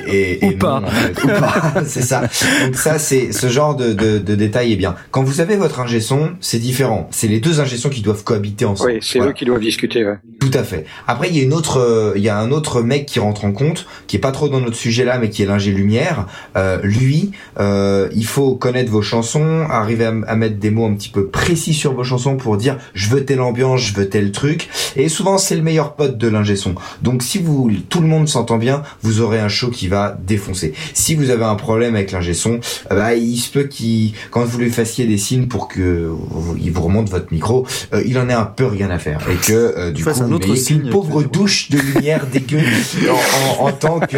et, 0.08 0.40
et, 0.44 0.46
Ou 0.46 0.52
et 0.52 0.56
pas. 0.56 0.80
non, 0.80 0.88
en 0.88 0.92
fait, 0.92 1.24
ou 1.24 1.28
pas, 1.28 1.74
c'est 1.86 2.02
ça. 2.02 2.22
Donc 2.66 2.76
ça 2.76 2.98
c'est 3.10 3.32
ce 3.32 3.48
genre 3.50 3.76
de, 3.76 3.94
de, 3.94 4.20
de 4.20 4.36
détail 4.36 4.72
est 4.72 4.76
bien. 4.76 4.94
Quand 5.10 5.24
vous 5.24 5.42
avez 5.42 5.56
votre 5.56 5.80
ingé 5.80 6.00
son, 6.00 6.34
c'est 6.42 6.60
différent. 6.60 7.08
C'est 7.12 7.28
les 7.28 7.40
deux 7.40 7.60
ingé 7.60 7.76
sons 7.76 7.90
qui 7.90 8.02
doivent 8.04 8.24
cohabiter 8.24 8.66
ensemble. 8.66 8.92
Oui, 8.92 9.00
c'est 9.02 9.18
Voilà. 9.18 9.32
eux 9.32 9.34
qui 9.34 9.46
doivent 9.46 9.60
discuter. 9.62 10.06
Ouais. 10.06 10.18
Tout 10.40 10.52
à 10.54 10.64
fait. 10.64 10.86
Après, 11.08 11.28
il 11.30 11.36
y 11.36 11.40
a 11.40 11.44
une 11.44 11.54
autre, 11.56 11.78
euh, 11.80 12.14
il 12.16 12.22
y 12.22 12.30
a 12.30 12.38
un 12.38 12.52
autre 12.52 12.84
mec 12.84 13.08
qui 13.08 13.20
rentre 13.20 13.46
en 13.46 13.52
compte, 13.52 13.88
qui 14.06 14.16
est 14.16 14.20
pas 14.20 14.32
trop 14.32 14.48
dans 14.48 14.60
notre 14.62 14.76
sujet 14.76 15.06
là, 15.06 15.18
mais 15.18 15.32
qui 15.32 15.42
est 15.42 15.48
l'ingé 15.48 15.72
lumière. 15.72 16.28
Euh, 16.56 16.78
lui, 16.84 17.32
euh, 17.60 18.10
il 18.14 18.26
faut 18.26 18.54
connaître 18.56 18.92
vos 18.92 19.02
chansons, 19.02 19.66
arriver 19.72 20.06
à, 20.06 20.14
à 20.28 20.36
mettre 20.36 20.58
des 20.58 20.70
mots 20.70 20.86
un 20.86 20.94
petit 20.94 21.10
peu 21.10 21.26
précis 21.26 21.74
sur 21.74 21.94
vos 21.96 22.04
chansons 22.04 22.38
pour 22.38 22.58
dire 22.58 22.78
je 22.94 23.10
veux 23.10 23.26
telle 23.26 23.42
ambiance, 23.42 23.82
je 23.82 23.94
veux 23.96 24.08
tel 24.08 24.32
truc. 24.32 24.70
Et 24.96 25.10
souvent, 25.10 25.40
c'est 25.40 25.56
le 25.56 25.64
meilleur 25.64 25.96
pote 25.96 26.20
de 26.20 26.28
l'ingé 26.28 26.56
son. 26.56 26.76
Donc, 27.02 27.24
si 27.24 27.40
vous, 27.40 27.72
tout 27.90 28.02
le 28.02 28.08
monde 28.08 28.28
s'entend 28.28 28.58
bien, 28.58 28.84
vous 29.02 29.22
aurez 29.22 29.40
un 29.40 29.50
show 29.50 29.72
qui 29.72 29.88
va 29.88 30.16
défoncer. 30.28 30.74
Si 30.94 31.16
vous 31.16 31.32
avez 31.32 31.46
un 31.46 31.56
problème 31.56 31.96
avec 31.96 32.12
l'ingé 32.12 32.36
son, 32.36 32.60
euh, 32.92 32.99
bah, 33.00 33.14
il 33.16 33.38
se 33.38 33.50
peut 33.50 33.64
qu'il, 33.64 34.12
quand 34.30 34.44
vous 34.44 34.58
lui 34.60 34.70
fassiez 34.70 35.06
des 35.08 35.18
signes 35.18 35.48
pour 35.48 35.70
que 35.70 36.08
vous- 36.12 36.58
il 36.62 36.70
vous 36.72 36.82
remonte 36.82 37.08
votre 37.10 37.32
micro, 37.32 37.66
euh, 37.94 38.04
il 38.06 38.18
en 38.20 38.28
ait 38.28 38.34
un 38.34 38.44
peu 38.44 38.66
rien 38.66 38.90
à 38.90 39.00
faire 39.00 39.22
et 39.32 39.36
que 39.36 39.54
euh, 39.54 39.92
du 39.92 40.04
Fasse 40.04 40.18
coup, 40.18 40.24
un 40.26 40.32
autre 40.34 40.54
signe 40.56 40.82
qu'une 40.82 40.90
pauvre 40.90 41.24
que- 41.24 41.30
douche 41.30 41.70
de 41.70 41.78
lumière 41.80 42.26
dégueu 42.28 42.60
en, 43.10 43.64
en, 43.64 43.68
en 43.68 43.72
tant 43.72 44.00
que, 44.02 44.18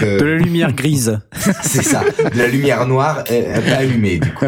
que- 0.00 0.18
De 0.20 0.24
la 0.24 0.36
lumière 0.38 0.72
grise. 0.72 1.20
c'est 1.62 1.82
ça, 1.84 2.02
de 2.32 2.38
la 2.38 2.46
lumière 2.48 2.86
noire 2.86 3.24
euh, 3.30 3.60
pas 3.60 3.76
allumée 3.76 4.16
du 4.18 4.32
coup. 4.32 4.46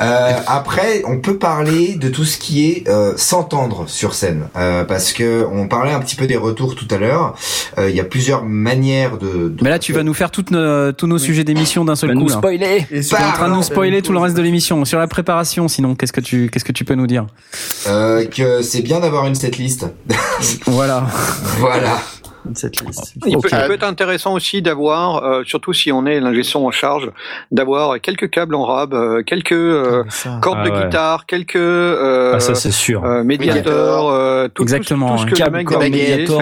Euh, 0.00 0.32
après, 0.48 1.02
on 1.06 1.18
peut 1.20 1.38
parler 1.38 1.94
de 1.94 2.08
tout 2.08 2.24
ce 2.24 2.38
qui 2.38 2.66
est 2.68 2.88
euh, 2.88 3.12
s'entendre 3.16 3.84
sur 3.88 4.14
scène, 4.14 4.48
euh, 4.56 4.84
parce 4.84 5.12
que 5.12 5.46
on 5.52 5.68
parlait 5.68 5.92
un 5.92 6.00
petit 6.00 6.16
peu 6.16 6.26
des 6.26 6.36
retours 6.36 6.74
tout 6.74 6.88
à 6.90 6.96
l'heure. 6.98 7.36
Euh, 7.78 7.88
Il 7.90 7.96
y 7.96 8.00
a 8.00 8.04
plusieurs 8.04 8.44
manières 8.44 9.18
de. 9.18 9.26
de- 9.50 9.62
Mais 9.62 9.70
là, 9.70 9.78
tu 9.78 9.92
vas 9.92 10.02
nous 10.02 10.14
faire 10.14 10.30
toutes 10.30 10.50
nos, 10.50 10.92
tous 10.92 11.06
nos 11.06 11.18
sujets 11.18 11.44
d'émission 11.44 11.84
d'un 11.84 11.94
seul 11.96 12.14
coup. 12.14 12.20
nous 12.20 12.28
spoiler. 12.28 12.86
Et 12.90 13.02
Tu 13.16 13.22
es 13.22 13.24
en 13.26 13.32
train 13.32 13.48
de 13.48 13.54
nous 13.54 13.62
spoiler 13.62 14.02
tout 14.02 14.12
le 14.12 14.18
reste 14.18 14.36
de 14.36 14.42
l'émission. 14.42 14.84
Sur 14.84 14.98
la 14.98 15.06
préparation, 15.06 15.68
sinon, 15.68 15.94
qu'est-ce 15.94 16.12
que 16.12 16.20
tu, 16.20 16.48
qu'est-ce 16.50 16.64
que 16.64 16.72
tu 16.72 16.84
peux 16.84 16.94
nous 16.94 17.06
dire? 17.06 17.26
Euh, 17.86 18.24
que 18.26 18.62
c'est 18.62 18.82
bien 18.82 19.00
d'avoir 19.00 19.26
une 19.26 19.34
setlist. 19.34 19.86
Voilà. 20.66 21.06
voilà. 21.58 21.98
Cette 22.54 22.80
liste. 22.80 23.14
Il, 23.26 23.36
peut, 23.38 23.48
il 23.50 23.66
peut 23.68 23.74
être 23.74 23.84
intéressant 23.84 24.34
aussi 24.34 24.62
d'avoir, 24.62 25.22
euh, 25.24 25.42
surtout 25.44 25.72
si 25.72 25.92
on 25.92 26.06
est 26.06 26.20
l'ingé 26.20 26.42
son 26.42 26.64
en 26.66 26.70
charge, 26.70 27.10
d'avoir 27.50 28.00
quelques 28.00 28.28
câbles 28.30 28.54
en 28.54 28.64
rab, 28.64 28.94
euh, 28.94 29.22
quelques 29.22 29.52
euh, 29.52 30.04
Ça. 30.08 30.38
cordes 30.42 30.58
Ah 30.62 30.68
de 30.68 30.74
ouais. 30.74 30.84
guitare, 30.84 31.26
quelques 31.26 31.56
euh, 31.56 32.32
Ah, 32.34 32.40
ça 32.40 32.54
sûr. 32.70 33.04
euh, 33.04 33.22
médiateurs, 33.24 34.08
euh, 34.08 34.48
tout, 34.52 34.62
Exactement, 34.62 35.16
tout, 35.16 35.22
tout 35.24 35.28
ce 35.28 35.34
que 35.34 35.38
Câble, 35.38 35.56
le 35.56 35.58
mec 35.64 35.68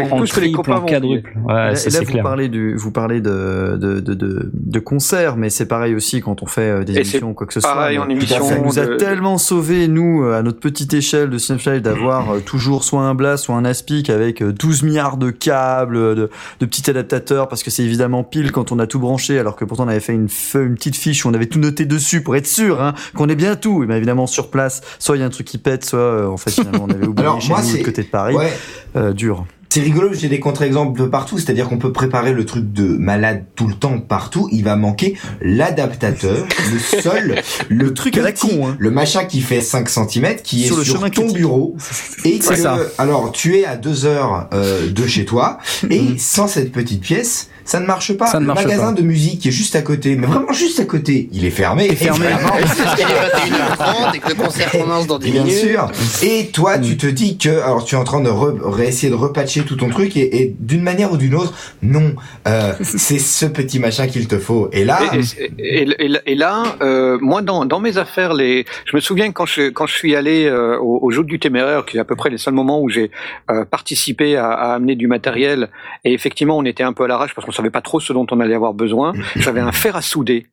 enfin, 0.04 0.16
en 0.16 0.18
tout 0.20 0.26
ce 0.26 0.32
que 0.34 0.40
les 0.40 0.46
triple, 0.52 0.56
copains 0.56 0.80
en 0.80 0.86
quadruple. 0.86 1.32
Ouais, 1.44 1.54
là, 1.54 1.74
ça 1.76 1.88
et 1.88 1.92
là, 1.92 1.98
c'est 1.98 2.04
vous 2.04 2.10
clair. 2.12 2.22
parlez 2.24 2.48
du, 2.48 2.74
vous 2.76 2.90
parlez 2.92 3.20
de 3.20 3.76
de 3.80 4.00
de 4.00 4.14
de, 4.14 4.50
de 4.52 4.78
concerts, 4.78 5.36
mais 5.36 5.50
c'est 5.50 5.66
pareil 5.68 5.94
aussi 5.94 6.20
quand 6.20 6.42
on 6.42 6.46
fait 6.46 6.62
euh, 6.62 6.84
des 6.84 6.94
Et 6.94 6.96
émissions 6.96 7.30
ou 7.30 7.34
quoi 7.34 7.46
que 7.46 7.52
ce 7.52 7.60
soit. 7.60 7.70
En 8.00 8.08
émission. 8.08 8.42
Ça 8.44 8.58
nous 8.58 8.78
a 8.78 8.86
de- 8.86 8.96
tellement 8.96 9.38
sauvé 9.38 9.88
nous 9.88 10.24
euh, 10.24 10.38
à 10.38 10.42
notre 10.42 10.60
petite 10.60 10.94
échelle 10.94 11.30
de 11.30 11.38
Cinefly 11.38 11.80
d'avoir 11.80 12.30
euh, 12.34 12.40
toujours 12.40 12.84
soit 12.84 13.02
un 13.02 13.14
Blast 13.14 13.44
soit 13.44 13.54
un 13.56 13.64
Aspic 13.64 14.10
avec 14.10 14.42
euh, 14.42 14.52
12 14.52 14.82
milliards 14.82 15.16
de 15.16 15.30
câbles, 15.30 15.89
euh, 15.98 16.14
de, 16.14 16.30
de 16.60 16.66
petits 16.66 16.88
adaptateurs 16.90 17.48
parce 17.48 17.62
que 17.62 17.70
c'est 17.70 17.82
évidemment 17.82 18.24
pile 18.24 18.52
quand 18.52 18.72
on 18.72 18.78
a 18.78 18.86
tout 18.86 18.98
branché 18.98 19.38
alors 19.38 19.56
que 19.56 19.64
pourtant 19.64 19.84
on 19.84 19.88
avait 19.88 20.00
fait 20.00 20.14
une 20.14 20.28
feuille, 20.28 20.66
une 20.66 20.74
petite 20.74 20.96
fiche 20.96 21.24
où 21.24 21.28
on 21.28 21.34
avait 21.34 21.46
tout 21.46 21.58
noté 21.58 21.84
dessus 21.86 22.22
pour 22.22 22.36
être 22.36 22.46
sûr 22.46 22.80
hein, 22.82 22.94
qu'on 23.14 23.28
ait 23.28 23.36
bien 23.36 23.56
tout. 23.56 23.82
Et 23.82 23.86
bien 23.86 23.96
évidemment 23.96 24.26
sur 24.26 24.50
place, 24.50 24.80
soit 24.98 25.16
il 25.16 25.20
y 25.20 25.22
a 25.22 25.26
un 25.26 25.30
truc 25.30 25.46
qui 25.46 25.58
pète, 25.58 25.84
soit 25.84 25.98
euh, 25.98 26.26
en 26.26 26.36
fait 26.36 26.50
finalement 26.50 26.86
on 26.88 26.90
avait 26.90 27.06
oublié 27.06 27.28
Alors, 27.28 27.40
chez 27.40 27.48
moi, 27.48 27.62
nous 27.62 27.78
de 27.78 27.82
côté 27.82 28.02
de 28.02 28.08
Paris. 28.08 28.34
Ouais. 28.34 28.52
Euh, 28.96 29.12
dur. 29.12 29.46
C'est 29.72 29.82
rigolo, 29.82 30.12
j'ai 30.12 30.28
des 30.28 30.40
contre-exemples 30.40 31.08
partout, 31.08 31.38
c'est-à-dire 31.38 31.68
qu'on 31.68 31.78
peut 31.78 31.92
préparer 31.92 32.32
le 32.32 32.44
truc 32.44 32.72
de 32.72 32.82
malade 32.88 33.44
tout 33.54 33.68
le 33.68 33.74
temps 33.74 34.00
partout, 34.00 34.48
il 34.50 34.64
va 34.64 34.74
manquer 34.74 35.16
l'adaptateur, 35.40 36.44
le 36.72 37.00
sol, 37.00 37.36
le, 37.68 37.94
truc 37.94 38.18
à 38.18 38.22
la 38.22 38.32
con, 38.32 38.66
hein. 38.66 38.76
le 38.80 38.90
machin 38.90 39.24
qui 39.26 39.40
fait 39.40 39.60
5 39.60 39.88
cm, 39.88 40.36
qui 40.42 40.64
Sur 40.64 40.74
est 40.76 40.78
le 40.78 40.84
sur 40.84 41.00
ton 41.02 41.08
critique. 41.10 41.34
bureau, 41.36 41.76
et 42.24 42.40
que, 42.40 42.56
ça. 42.56 42.78
alors 42.98 43.30
tu 43.30 43.58
es 43.58 43.64
à 43.64 43.76
deux 43.76 44.06
heures 44.06 44.48
euh, 44.52 44.90
de 44.90 45.06
chez 45.06 45.24
toi, 45.24 45.58
et 45.90 46.00
Mhm. 46.00 46.18
sans 46.18 46.48
cette 46.48 46.72
petite 46.72 47.02
pièce, 47.02 47.49
ça 47.64 47.80
ne 47.80 47.86
marche 47.86 48.12
pas. 48.16 48.26
Ça 48.26 48.38
ne 48.38 48.42
le 48.44 48.46
marche 48.48 48.64
magasin 48.64 48.94
pas. 48.94 49.00
de 49.00 49.06
musique 49.06 49.40
qui 49.40 49.48
est 49.48 49.52
juste 49.52 49.76
à 49.76 49.82
côté, 49.82 50.16
mais 50.16 50.26
vraiment 50.26 50.52
juste 50.52 50.80
à 50.80 50.84
côté, 50.84 51.28
il 51.32 51.44
est 51.44 51.50
fermé. 51.50 51.86
est 51.86 51.94
fermé. 51.94 52.26
qu'il 52.96 53.04
est 53.04 53.50
21h30 53.50 54.16
et 54.16 54.18
que 54.18 54.28
le 54.28 54.34
concert 54.34 54.70
commence 54.70 55.06
dans 55.06 55.18
10 55.18 55.30
Bien 55.30 55.44
minutes. 55.44 55.58
sûr. 55.58 55.90
Et 56.22 56.46
toi, 56.52 56.78
tu 56.78 56.96
te 56.96 57.06
dis 57.06 57.38
que, 57.38 57.48
alors 57.62 57.84
tu 57.84 57.94
es 57.94 57.98
en 57.98 58.04
train 58.04 58.20
de 58.20 58.30
re- 58.30 58.60
réessayer 58.62 59.10
de 59.10 59.16
repatcher 59.16 59.62
tout 59.62 59.76
ton 59.76 59.88
truc 59.88 60.16
et, 60.16 60.42
et 60.42 60.54
d'une 60.58 60.82
manière 60.82 61.12
ou 61.12 61.16
d'une 61.16 61.34
autre, 61.34 61.54
non, 61.82 62.14
euh, 62.48 62.72
c'est 62.82 63.18
ce 63.18 63.46
petit 63.46 63.78
machin 63.78 64.06
qu'il 64.06 64.26
te 64.28 64.38
faut. 64.38 64.68
Et 64.72 64.84
là, 64.84 65.00
Et, 65.12 65.20
et- 65.58 65.82
et- 65.82 66.06
et- 66.06 66.18
et 66.26 66.34
là, 66.34 66.62
euh, 66.82 67.18
moi, 67.20 67.42
dans, 67.42 67.64
dans 67.64 67.80
mes 67.80 67.98
affaires, 67.98 68.34
les, 68.34 68.64
je 68.86 68.96
me 68.96 69.00
souviens 69.00 69.32
quand 69.32 69.46
je, 69.46 69.68
quand 69.70 69.86
je 69.86 69.94
suis 69.94 70.14
allé 70.16 70.44
euh, 70.46 70.78
au, 70.78 70.98
au 71.02 71.10
Jour 71.10 71.24
du 71.24 71.38
Téméraire, 71.38 71.84
qui 71.86 71.96
est 71.96 72.00
à 72.00 72.04
peu 72.04 72.16
près 72.16 72.30
les 72.30 72.38
seuls 72.38 72.54
moments 72.54 72.80
où 72.80 72.88
j'ai 72.88 73.10
euh, 73.50 73.64
participé 73.64 74.36
à, 74.36 74.48
à 74.50 74.74
amener 74.74 74.96
du 74.96 75.06
matériel, 75.06 75.68
et 76.04 76.12
effectivement, 76.12 76.56
on 76.58 76.64
était 76.64 76.82
un 76.82 76.92
peu 76.92 77.04
à 77.04 77.06
l'arrache 77.08 77.34
parce 77.34 77.46
qu'on 77.50 77.56
savait 77.56 77.70
pas 77.70 77.80
trop 77.80 77.98
ce 77.98 78.12
dont 78.12 78.26
on 78.30 78.40
allait 78.40 78.54
avoir 78.54 78.74
besoin. 78.74 79.12
J'avais 79.36 79.60
un 79.60 79.72
fer 79.72 79.96
à 79.96 80.02
souder. 80.02 80.46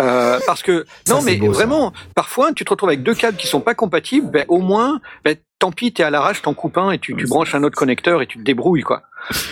Euh, 0.00 0.38
parce 0.46 0.62
que 0.62 0.84
Ça, 1.06 1.14
non 1.14 1.22
mais 1.22 1.36
beau, 1.36 1.46
ça. 1.52 1.60
vraiment 1.60 1.92
parfois 2.14 2.52
tu 2.52 2.64
te 2.64 2.70
retrouves 2.70 2.88
avec 2.88 3.02
deux 3.02 3.14
câbles 3.14 3.36
qui 3.36 3.46
sont 3.46 3.60
pas 3.60 3.74
compatibles 3.74 4.28
ben 4.30 4.44
au 4.48 4.58
moins 4.58 5.00
ben, 5.24 5.36
tant 5.60 5.70
pis 5.72 5.92
t'es 5.92 6.02
à 6.02 6.10
l'arrache 6.10 6.42
t'en 6.42 6.54
coupes 6.54 6.78
un 6.78 6.90
et 6.90 6.98
tu, 6.98 7.14
tu 7.16 7.26
branches 7.26 7.54
un 7.54 7.62
autre 7.62 7.76
connecteur 7.76 8.20
et 8.22 8.26
tu 8.26 8.38
te 8.38 8.42
débrouilles 8.44 8.82
quoi 8.82 9.02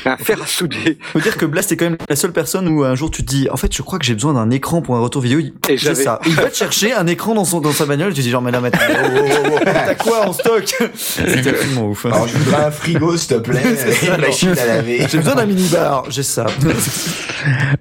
un 0.06 0.16
fer 0.16 0.40
à 0.42 0.46
souder 0.46 0.96
Faut 1.12 1.18
dire 1.20 1.36
que 1.36 1.44
Blast 1.44 1.70
est 1.72 1.76
quand 1.76 1.86
même 1.86 1.98
la 2.08 2.16
seule 2.16 2.32
personne 2.32 2.66
où 2.68 2.84
un 2.84 2.94
jour 2.94 3.10
tu 3.10 3.22
te 3.24 3.28
dis, 3.28 3.48
en 3.50 3.56
fait, 3.56 3.74
je 3.74 3.82
crois 3.82 3.98
que 3.98 4.04
j'ai 4.06 4.14
besoin 4.14 4.32
d'un 4.32 4.48
écran 4.50 4.80
pour 4.80 4.94
un 4.94 5.00
retour 5.00 5.20
vidéo. 5.20 5.40
Il- 5.40 5.52
Et 5.68 5.76
J'ai 5.76 5.94
ça. 5.96 6.20
Il 6.24 6.34
va 6.34 6.44
te 6.48 6.54
chercher 6.56 6.92
un 6.94 7.06
écran 7.08 7.34
dans 7.34 7.44
son 7.44 7.60
dans 7.60 7.72
sa 7.72 7.84
bagnole. 7.84 8.12
Et 8.12 8.14
tu 8.14 8.20
dis 8.22 8.30
genre, 8.30 8.40
mais 8.42 8.52
là, 8.52 8.60
maintenant, 8.60 8.80
oh, 8.88 9.06
oh, 9.16 9.20
oh, 9.26 9.48
oh, 9.56 9.58
t'as 9.64 9.94
quoi 9.96 10.28
en 10.28 10.32
stock? 10.32 10.64
C'était 10.94 11.50
absolument 11.50 11.88
ouf. 11.88 12.06
alors 12.06 12.28
je 12.28 12.38
voudrais 12.38 12.64
un 12.64 12.70
frigo, 12.70 13.16
s'il 13.16 13.36
te 13.36 13.40
plaît, 13.42 13.60
une 14.02 14.08
alors. 14.12 14.20
machine 14.28 14.56
à 14.56 14.66
laver. 14.66 15.04
J'ai 15.10 15.18
besoin 15.18 15.34
d'un 15.34 15.46
minibar. 15.46 16.04
J'ai 16.10 16.22
ça. 16.22 16.46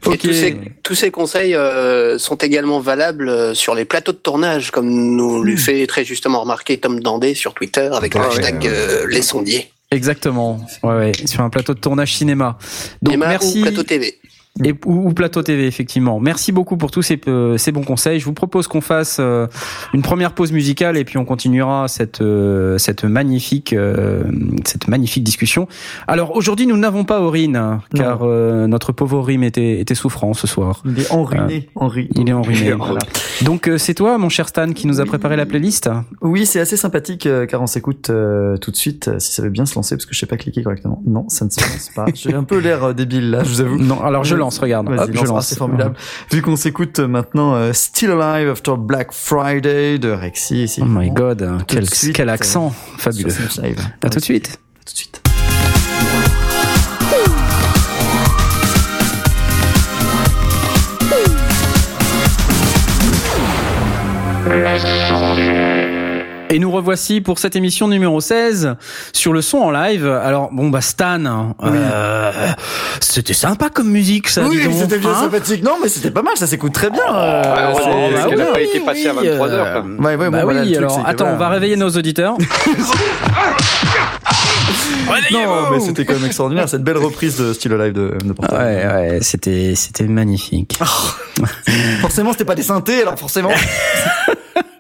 Ok. 0.06 0.18
tous, 0.20 0.34
ces, 0.34 0.58
tous 0.84 0.96
ces 0.96 1.12
conseils 1.12 1.56
euh, 1.56 2.18
sont 2.26 2.36
également 2.36 2.80
valables 2.80 3.30
euh, 3.30 3.54
sur 3.54 3.76
les 3.76 3.86
plateaux 3.86 4.12
de 4.12 4.18
tournage, 4.18 4.72
comme 4.72 4.90
nous 4.90 5.44
lui 5.44 5.58
fait 5.58 5.86
très 5.88 6.04
justement 6.04 6.42
remarquer 6.42 6.78
Tom 6.78 7.00
Dandé 7.00 7.34
sur 7.36 7.54
Twitter 7.54 7.90
avec 7.94 8.14
le 8.16 8.22
Ah 8.22 8.28
ouais, 8.30 8.36
hashtag 8.40 8.64
ouais. 8.64 8.70
euh, 8.70 9.08
les 9.10 9.22
sondiers. 9.22 9.72
Exactement. 9.92 10.60
Ouais, 10.84 10.96
ouais. 10.96 11.12
Sur 11.26 11.42
un 11.42 11.50
plateau 11.50 11.74
de 11.74 11.80
tournage 11.80 12.16
cinéma. 12.16 12.58
Donc 13.02 13.18
merci. 13.18 13.60
ou 13.60 13.62
plateau 13.62 13.84
TV. 13.84 14.18
Et, 14.64 14.74
ou, 14.86 15.10
ou 15.10 15.14
plateau 15.14 15.42
TV, 15.44 15.68
effectivement. 15.68 16.20
Merci 16.20 16.52
beaucoup 16.52 16.78
pour 16.78 16.92
tous 16.92 17.02
ces, 17.02 17.20
euh, 17.28 17.58
ces 17.58 17.72
bons 17.72 17.84
conseils. 17.84 18.20
Je 18.20 18.26
vous 18.26 18.34
propose 18.34 18.68
qu'on 18.68 18.82
fasse 18.82 19.18
euh, 19.20 19.48
une 19.94 20.02
première 20.02 20.34
pause 20.34 20.52
musicale 20.54 20.98
et 20.98 21.04
puis 21.04 21.18
on 21.18 21.26
continuera 21.26 21.88
cette, 21.88 22.22
euh, 22.22 22.78
cette, 22.78 23.04
magnifique, 23.04 23.74
euh, 23.74 24.24
cette 24.64 24.88
magnifique 24.88 25.24
discussion. 25.24 25.68
Alors 26.08 26.36
aujourd'hui, 26.36 26.68
nous 26.68 26.78
n'avons 26.78 27.04
pas 27.04 27.20
Aurine, 27.20 27.80
car 27.94 28.20
euh, 28.24 28.68
notre 28.68 28.92
pauvre 28.92 29.18
Aurine 29.18 29.44
était, 29.44 29.80
était 29.80 29.96
souffrant 29.96 30.34
ce 30.34 30.48
soir. 30.48 30.82
Il 30.86 31.00
est 31.00 31.12
enruiné. 31.12 31.70
Henri. 31.76 32.08
Il 32.16 32.30
est 32.30 32.32
est 32.32 32.72
voilà. 32.72 33.00
Donc 33.42 33.68
euh, 33.68 33.78
c'est 33.78 33.94
toi, 33.94 34.18
mon 34.18 34.30
cher 34.30 34.48
Stan, 34.48 34.72
qui 34.72 34.88
nous 34.88 35.02
a 35.02 35.06
préparé 35.06 35.36
la 35.36 35.46
playlist 35.46 35.90
Oui, 36.22 36.46
c'est 36.46 36.60
assez 36.60 36.78
sympathique 36.78 37.26
euh, 37.26 37.46
car 37.46 37.62
on 37.62 37.68
s'écoute 37.68 38.10
euh, 38.10 38.58
tout 38.58 38.72
de 38.72 38.76
suite 38.76 39.08
euh, 39.08 39.20
si 39.20 39.34
ça 39.34 39.42
veut 39.42 39.50
bien 39.50 39.66
se 39.66 39.76
lancer 39.76 39.96
parce 39.96 40.06
que 40.06 40.14
je 40.14 40.20
sais 40.20 40.26
pas 40.26 40.38
cliquer 40.38 40.64
correctement. 40.64 41.02
Non, 41.06 41.28
ça 41.30 41.46
ne 41.46 41.50
se 41.50 41.60
lance 41.60 41.90
pas. 41.94 42.06
J'ai 42.14 42.34
un 42.34 42.44
peu 42.44 42.60
l'air 42.60 42.84
euh, 42.84 42.94
débile 42.94 43.32
là, 43.32 43.44
je 43.44 43.50
vous 43.50 43.62
avoue. 43.62 43.78
Non, 43.78 44.02
alors 44.02 44.24
je 44.24 44.36
lance, 44.36 44.45
regarde. 44.50 44.90
Vas-y, 44.90 45.00
Hop, 45.00 45.10
je 45.12 45.18
lance. 45.18 45.24
Ah, 45.30 45.34
lance. 45.34 45.48
c'est 45.48 45.58
formidable. 45.58 45.96
Vu 46.32 46.42
qu'on 46.42 46.56
s'écoute 46.56 47.00
euh, 47.00 47.08
maintenant 47.08 47.56
euh, 47.56 47.74
Still 47.74 48.12
Alive 48.12 48.50
After 48.50 48.74
Black 48.78 49.12
Friday 49.12 49.98
de 49.98 50.12
Rexy. 50.12 50.68
c'est 50.68 50.82
Oh 50.82 50.86
my 50.88 51.10
god, 51.10 51.40
Tout 51.60 51.66
quel, 51.76 51.90
suite, 51.90 52.16
quel 52.16 52.30
accent 52.30 52.74
fabuleux. 52.98 53.34
À 54.04 54.10
tout 54.10 54.20
de 54.20 54.24
suite. 54.24 54.60
Tout 54.86 54.94
de 54.94 54.98
suite. 54.98 55.22
Et 66.56 66.60
nous 66.60 66.72
revoici 66.72 67.20
pour 67.20 67.38
cette 67.38 67.58
émission 67.58 67.90
numéro 67.90 68.22
16 68.22 68.76
sur 69.12 69.34
le 69.34 69.42
son 69.42 69.58
en 69.58 69.72
live. 69.72 70.08
Alors 70.08 70.52
bon 70.54 70.70
bah 70.70 70.80
Stan, 70.80 71.54
euh, 71.62 72.32
c'était 73.02 73.34
sympa 73.34 73.70
comme 73.70 73.90
musique 73.90 74.30
ça. 74.30 74.44
Oui, 74.48 74.58
c'était 74.74 75.00
bien 75.00 75.10
hein 75.10 75.20
sympathique. 75.24 75.62
Non, 75.66 75.74
mais 75.84 75.90
c'était 75.90 76.12
pas 76.12 76.22
mal, 76.22 76.38
ça 76.38 76.48
s'écoute 76.48 76.72
très 76.72 76.90
bien. 76.90 77.04
euh, 77.14 77.42
Ah, 77.46 77.74
c'est- 77.76 77.82
heureusement, 77.82 78.08
c'est- 78.08 78.14
parce 78.14 78.28
qu'elle 78.30 78.42
a 78.42 78.46
oui, 78.46 78.52
pas 78.54 78.62
été 78.62 78.80
passée 78.80 79.08
à 79.10 79.14
oui, 79.16 79.28
23 79.28 79.50
heures, 79.50 79.84
euh, 79.86 79.98
Ouais, 80.02 80.16
ouais, 80.16 80.18
bon, 80.18 80.32
bah 80.32 80.44
voilà, 80.46 80.62
oui, 80.62 80.78
alors 80.78 80.98
attends, 81.06 81.26
voilà. 81.26 81.36
on 81.36 81.40
va 81.40 81.50
réveiller 81.50 81.76
nos 81.76 81.90
auditeurs. 81.90 82.38
Non, 85.32 85.72
mais 85.72 85.80
c'était 85.82 86.06
quand 86.06 86.14
même 86.14 86.26
extraordinaire, 86.26 86.70
cette 86.70 86.84
belle 86.84 86.98
reprise 86.98 87.36
de 87.38 87.52
Still 87.52 87.74
Alive 87.74 87.92
de, 87.94 88.14
de 88.24 88.32
Portal. 88.32 88.58
Ouais, 88.60 88.86
ouais, 88.86 89.20
c'était, 89.22 89.74
c'était 89.76 90.06
magnifique. 90.06 90.80
Forcément, 92.00 92.32
c'était 92.32 92.46
pas 92.46 92.56
des 92.56 92.64
synthés, 92.64 93.02
alors 93.02 93.20
forcément. 93.20 93.52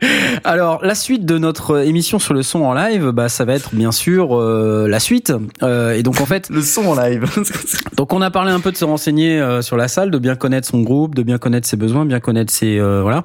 Alors, 0.43 0.83
la 0.83 0.95
suite 0.95 1.25
de 1.25 1.37
notre 1.37 1.85
émission 1.85 2.19
sur 2.19 2.33
le 2.33 2.43
son 2.43 2.63
en 2.63 2.73
live, 2.73 3.09
bah, 3.09 3.29
ça 3.29 3.45
va 3.45 3.53
être 3.53 3.73
bien 3.73 3.91
sûr 3.91 4.39
euh, 4.39 4.87
la 4.87 4.99
suite. 4.99 5.33
Euh, 5.63 5.93
et 5.93 6.03
donc, 6.03 6.21
en 6.21 6.25
fait, 6.25 6.49
Le 6.55 6.61
son 6.61 6.85
en 6.87 6.95
live. 6.95 7.25
donc 7.97 8.13
on 8.13 8.21
a 8.21 8.31
parlé 8.31 8.51
un 8.51 8.59
peu 8.59 8.71
de 8.71 8.77
se 8.77 8.85
renseigner 8.85 9.39
euh, 9.39 9.61
sur 9.61 9.77
la 9.77 9.87
salle, 9.87 10.11
de 10.11 10.17
bien 10.17 10.35
connaître 10.35 10.67
son 10.67 10.81
groupe, 10.81 11.15
de 11.15 11.23
bien 11.23 11.37
connaître 11.37 11.67
ses 11.67 11.77
besoins, 11.77 12.05
bien 12.05 12.19
connaître 12.19 12.51
ses 12.51 12.79
euh, 12.79 13.01
voilà. 13.01 13.23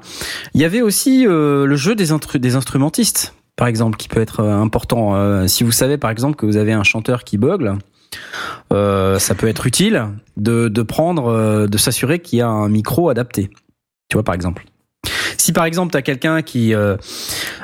Il 0.53 0.61
y 0.61 0.65
avait 0.65 0.81
aussi 0.81 1.25
euh, 1.27 1.65
le 1.65 1.75
jeu 1.75 1.95
des, 1.95 2.07
des 2.39 2.55
instrumentistes, 2.55 3.35
par 3.55 3.67
exemple, 3.67 3.97
qui 3.97 4.07
peut 4.07 4.21
être 4.21 4.41
euh, 4.41 4.53
important. 4.53 5.15
Euh, 5.15 5.47
si 5.47 5.63
vous 5.63 5.71
savez, 5.71 5.97
par 5.97 6.11
exemple, 6.11 6.35
que 6.35 6.45
vous 6.45 6.57
avez 6.57 6.73
un 6.73 6.83
chanteur 6.83 7.23
qui 7.23 7.37
bugle. 7.37 7.77
Euh, 8.73 9.19
ça 9.19 9.35
peut 9.35 9.47
être 9.47 9.67
utile 9.67 10.07
de, 10.35 10.67
de 10.67 10.81
prendre, 10.81 11.67
de 11.67 11.77
s'assurer 11.77 12.19
qu'il 12.19 12.39
y 12.39 12.41
a 12.41 12.49
un 12.49 12.67
micro 12.67 13.09
adapté. 13.09 13.49
Tu 14.09 14.17
vois, 14.17 14.23
par 14.23 14.35
exemple. 14.35 14.65
Si 15.41 15.53
par 15.53 15.65
exemple 15.65 15.91
t'as 15.91 16.03
quelqu'un 16.03 16.43
qui, 16.43 16.75
euh, 16.75 16.97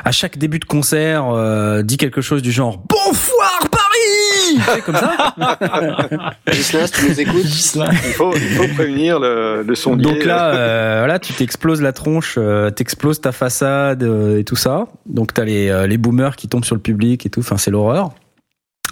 à 0.04 0.12
chaque 0.12 0.40
début 0.40 0.58
de 0.58 0.66
concert, 0.66 1.30
euh, 1.30 1.84
dit 1.84 1.98
quelque 1.98 2.22
chose 2.22 2.42
du 2.42 2.52
genre 2.52 2.82
Bonsoir 2.90 3.70
Paris, 3.70 4.56
Tu 4.56 4.62
sais, 4.62 4.82
comme 4.82 4.96
ça. 4.96 5.36
Gislain, 6.52 6.88
si 6.88 6.94
tu 6.94 7.08
nous 7.08 7.22
écoutes, 7.22 7.46
Il 7.46 8.14
faut, 8.14 8.36
il 8.36 8.50
faut 8.56 8.68
prévenir 8.74 9.20
le, 9.20 9.62
le 9.62 9.76
sondier. 9.76 10.12
Donc 10.12 10.26
là, 10.26 10.56
euh, 10.56 10.96
voilà, 11.02 11.20
tu 11.20 11.34
t'exploses 11.34 11.84
la 11.84 11.94
tronche, 11.94 12.40
t'exploses 12.76 13.22
ta 13.22 13.32
façade 13.32 14.02
et 14.02 14.44
tout 14.44 14.56
ça. 14.56 14.88
Donc 15.06 15.36
t'as 15.36 15.46
les 15.46 15.86
les 15.88 15.98
boomers 16.00 16.36
qui 16.36 16.48
tombent 16.48 16.66
sur 16.66 16.76
le 16.76 16.82
public 16.82 17.28
et 17.28 17.30
tout. 17.30 17.42
Enfin, 17.42 17.58
c'est 17.58 17.70
l'horreur. 17.70 18.10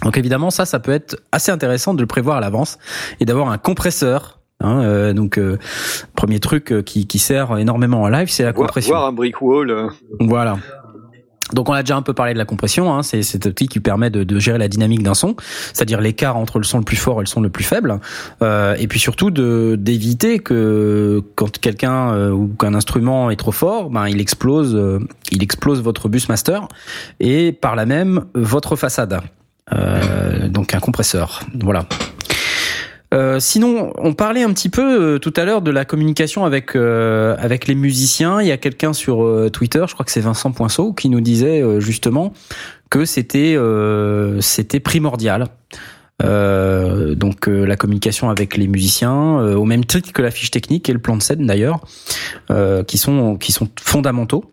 Donc 0.04 0.16
évidemment, 0.16 0.50
ça, 0.50 0.64
ça 0.64 0.78
peut 0.78 0.92
être 0.92 1.20
assez 1.32 1.50
intéressant 1.50 1.92
de 1.92 2.02
le 2.02 2.06
prévoir 2.06 2.36
à 2.36 2.40
l'avance 2.40 2.78
et 3.18 3.24
d'avoir 3.24 3.48
un 3.50 3.58
compresseur. 3.58 4.35
Hein, 4.60 4.80
euh, 4.82 5.12
donc 5.12 5.38
euh, 5.38 5.58
premier 6.14 6.40
truc 6.40 6.72
euh, 6.72 6.82
qui, 6.82 7.06
qui 7.06 7.18
sert 7.18 7.58
énormément 7.58 8.02
en 8.02 8.08
live, 8.08 8.28
c'est 8.30 8.42
la 8.44 8.52
compression. 8.54 8.94
voir 8.94 9.06
un 9.06 9.12
brick 9.12 9.40
wall. 9.42 9.70
euh, 9.70 9.88
Voilà. 10.20 10.56
Donc 11.52 11.68
on 11.68 11.72
a 11.74 11.82
déjà 11.84 11.94
un 11.96 12.02
peu 12.02 12.12
parlé 12.12 12.32
de 12.32 12.38
la 12.38 12.44
compression, 12.44 12.92
hein, 12.92 13.04
c'est 13.04 13.22
cet 13.22 13.46
outil 13.46 13.68
qui 13.68 13.78
permet 13.78 14.10
de, 14.10 14.24
de 14.24 14.38
gérer 14.40 14.58
la 14.58 14.66
dynamique 14.66 15.04
d'un 15.04 15.14
son, 15.14 15.36
c'est-à-dire 15.72 16.00
l'écart 16.00 16.36
entre 16.36 16.58
le 16.58 16.64
son 16.64 16.78
le 16.78 16.84
plus 16.84 16.96
fort 16.96 17.18
et 17.20 17.22
le 17.22 17.26
son 17.28 17.40
le 17.40 17.50
plus 17.50 17.62
faible, 17.62 18.00
euh, 18.42 18.74
et 18.80 18.88
puis 18.88 18.98
surtout 18.98 19.30
de 19.30 19.76
d'éviter 19.78 20.40
que 20.40 21.22
quand 21.36 21.56
quelqu'un 21.60 22.12
euh, 22.14 22.30
ou 22.32 22.48
qu'un 22.48 22.74
instrument 22.74 23.30
est 23.30 23.36
trop 23.36 23.52
fort, 23.52 23.90
ben 23.90 24.08
il 24.08 24.20
explose, 24.20 24.74
euh, 24.74 24.98
il 25.30 25.40
explose 25.44 25.80
votre 25.82 26.08
bus 26.08 26.28
master 26.28 26.66
et 27.20 27.52
par 27.52 27.76
là 27.76 27.86
même 27.86 28.24
votre 28.34 28.74
façade. 28.74 29.20
Euh, 29.72 30.48
donc 30.48 30.74
un 30.74 30.80
compresseur, 30.80 31.42
voilà. 31.62 31.86
Euh, 33.14 33.38
sinon, 33.38 33.92
on 33.98 34.14
parlait 34.14 34.42
un 34.42 34.52
petit 34.52 34.68
peu 34.68 35.14
euh, 35.14 35.18
tout 35.18 35.32
à 35.36 35.44
l'heure 35.44 35.62
de 35.62 35.70
la 35.70 35.84
communication 35.84 36.44
avec 36.44 36.74
euh, 36.74 37.36
avec 37.38 37.66
les 37.66 37.74
musiciens. 37.74 38.40
Il 38.40 38.48
y 38.48 38.52
a 38.52 38.56
quelqu'un 38.56 38.92
sur 38.92 39.24
euh, 39.24 39.48
Twitter, 39.48 39.84
je 39.86 39.94
crois 39.94 40.04
que 40.04 40.10
c'est 40.10 40.20
Vincent 40.20 40.50
Poinceau, 40.50 40.92
qui 40.92 41.08
nous 41.08 41.20
disait 41.20 41.62
euh, 41.62 41.80
justement 41.80 42.32
que 42.90 43.04
c'était 43.04 43.56
c'était 44.40 44.80
primordial. 44.80 45.46
Donc 46.20 47.46
la 47.46 47.76
communication 47.76 48.30
avec 48.30 48.56
les 48.56 48.68
musiciens, 48.68 49.38
au 49.54 49.64
même 49.64 49.84
titre 49.84 50.12
que 50.12 50.22
la 50.22 50.30
fiche 50.30 50.50
technique 50.50 50.88
et 50.88 50.92
le 50.92 50.98
plan 50.98 51.16
de 51.16 51.22
scène 51.22 51.46
d'ailleurs, 51.46 51.80
qui 52.86 52.96
sont 52.96 53.36
qui 53.36 53.52
sont 53.52 53.68
fondamentaux. 53.80 54.44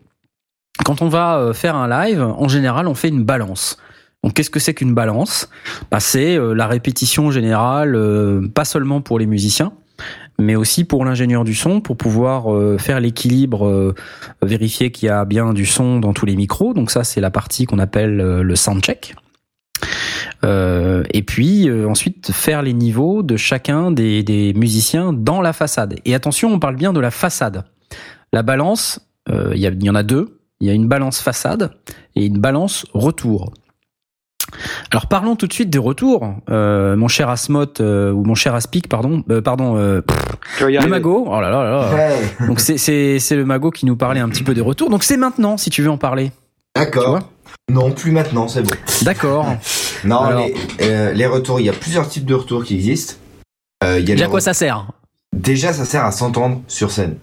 Quand 0.84 1.00
on 1.00 1.08
va 1.08 1.52
faire 1.54 1.76
un 1.76 1.88
live, 1.88 2.20
en 2.20 2.48
général, 2.48 2.88
on 2.88 2.94
fait 2.94 3.08
une 3.08 3.22
balance. 3.22 3.78
Donc 4.24 4.32
qu'est-ce 4.32 4.48
que 4.48 4.58
c'est 4.58 4.72
qu'une 4.72 4.94
balance? 4.94 5.50
Bah, 5.90 6.00
C'est 6.00 6.36
euh, 6.36 6.54
la 6.54 6.66
répétition 6.66 7.30
générale, 7.30 7.94
euh, 7.94 8.48
pas 8.48 8.64
seulement 8.64 9.02
pour 9.02 9.18
les 9.18 9.26
musiciens, 9.26 9.74
mais 10.38 10.56
aussi 10.56 10.84
pour 10.84 11.04
l'ingénieur 11.04 11.44
du 11.44 11.54
son, 11.54 11.82
pour 11.82 11.98
pouvoir 11.98 12.50
euh, 12.50 12.78
faire 12.78 13.00
l'équilibre, 13.00 13.66
euh, 13.66 13.94
vérifier 14.40 14.90
qu'il 14.90 15.08
y 15.08 15.10
a 15.10 15.26
bien 15.26 15.52
du 15.52 15.66
son 15.66 16.00
dans 16.00 16.14
tous 16.14 16.24
les 16.24 16.36
micros. 16.36 16.72
Donc 16.72 16.90
ça, 16.90 17.04
c'est 17.04 17.20
la 17.20 17.30
partie 17.30 17.66
qu'on 17.66 17.78
appelle 17.78 18.18
euh, 18.18 18.42
le 18.42 18.56
soundcheck. 18.56 19.14
Euh, 20.42 21.02
et 21.12 21.22
puis 21.22 21.70
ensuite 21.84 22.32
faire 22.32 22.62
les 22.62 22.72
niveaux 22.72 23.22
de 23.22 23.36
chacun 23.36 23.90
des, 23.90 24.22
des 24.22 24.54
musiciens 24.54 25.12
dans 25.12 25.42
la 25.42 25.52
façade. 25.52 25.96
Et 26.06 26.14
attention, 26.14 26.50
on 26.50 26.58
parle 26.58 26.76
bien 26.76 26.94
de 26.94 27.00
la 27.00 27.10
façade. 27.10 27.64
La 28.32 28.42
balance, 28.42 29.00
il 29.28 29.58
y, 29.58 29.84
y 29.84 29.90
en 29.90 29.94
a 29.94 30.02
deux. 30.02 30.40
Il 30.60 30.66
y 30.66 30.70
a 30.70 30.72
une 30.72 30.88
balance 30.88 31.20
façade 31.20 31.72
et 32.16 32.24
une 32.24 32.38
balance 32.38 32.86
retour. 32.94 33.52
Alors 34.90 35.06
parlons 35.08 35.36
tout 35.36 35.46
de 35.46 35.52
suite 35.52 35.70
des 35.70 35.78
retours, 35.78 36.34
euh, 36.50 36.96
mon 36.96 37.08
cher 37.08 37.28
Asmot 37.28 37.66
euh, 37.80 38.12
ou 38.12 38.24
mon 38.24 38.34
cher 38.34 38.54
Aspic, 38.54 38.88
pardon, 38.88 39.24
euh, 39.30 39.40
pardon, 39.40 39.76
euh, 39.76 40.00
le 40.60 40.86
magot. 40.86 41.24
Oh 41.28 41.40
là 41.40 41.50
là 41.50 41.64
là. 41.64 41.90
là. 41.96 42.46
Donc 42.46 42.60
c'est 42.60 42.76
c'est 42.78 43.18
c'est 43.18 43.36
le 43.36 43.44
magot 43.44 43.70
qui 43.70 43.86
nous 43.86 43.96
parlait 43.96 44.20
un 44.20 44.28
petit 44.28 44.44
peu 44.44 44.54
des 44.54 44.60
retours. 44.60 44.90
Donc 44.90 45.02
c'est 45.02 45.16
maintenant 45.16 45.56
si 45.56 45.70
tu 45.70 45.82
veux 45.82 45.90
en 45.90 45.98
parler. 45.98 46.30
D'accord. 46.76 47.20
Non, 47.70 47.92
plus 47.92 48.10
maintenant, 48.10 48.48
c'est 48.48 48.62
bon. 48.62 48.74
D'accord. 49.02 49.46
Non, 50.04 50.20
Alors- 50.20 50.46
les, 50.46 50.54
euh, 50.82 51.12
les 51.14 51.24
retours, 51.24 51.60
il 51.60 51.64
y 51.66 51.70
a 51.70 51.72
plusieurs 51.72 52.06
types 52.06 52.26
de 52.26 52.34
retours 52.34 52.62
qui 52.62 52.74
existent. 52.74 53.14
Euh, 53.82 53.98
il 53.98 54.06
y 54.06 54.12
a 54.12 54.16
Déjà 54.16 54.26
quoi 54.28 54.42
ça 54.42 54.52
sert 54.52 54.86
Déjà, 55.32 55.72
ça 55.72 55.86
sert 55.86 56.04
à 56.04 56.12
s'entendre 56.12 56.60
sur 56.68 56.90
scène. 56.90 57.16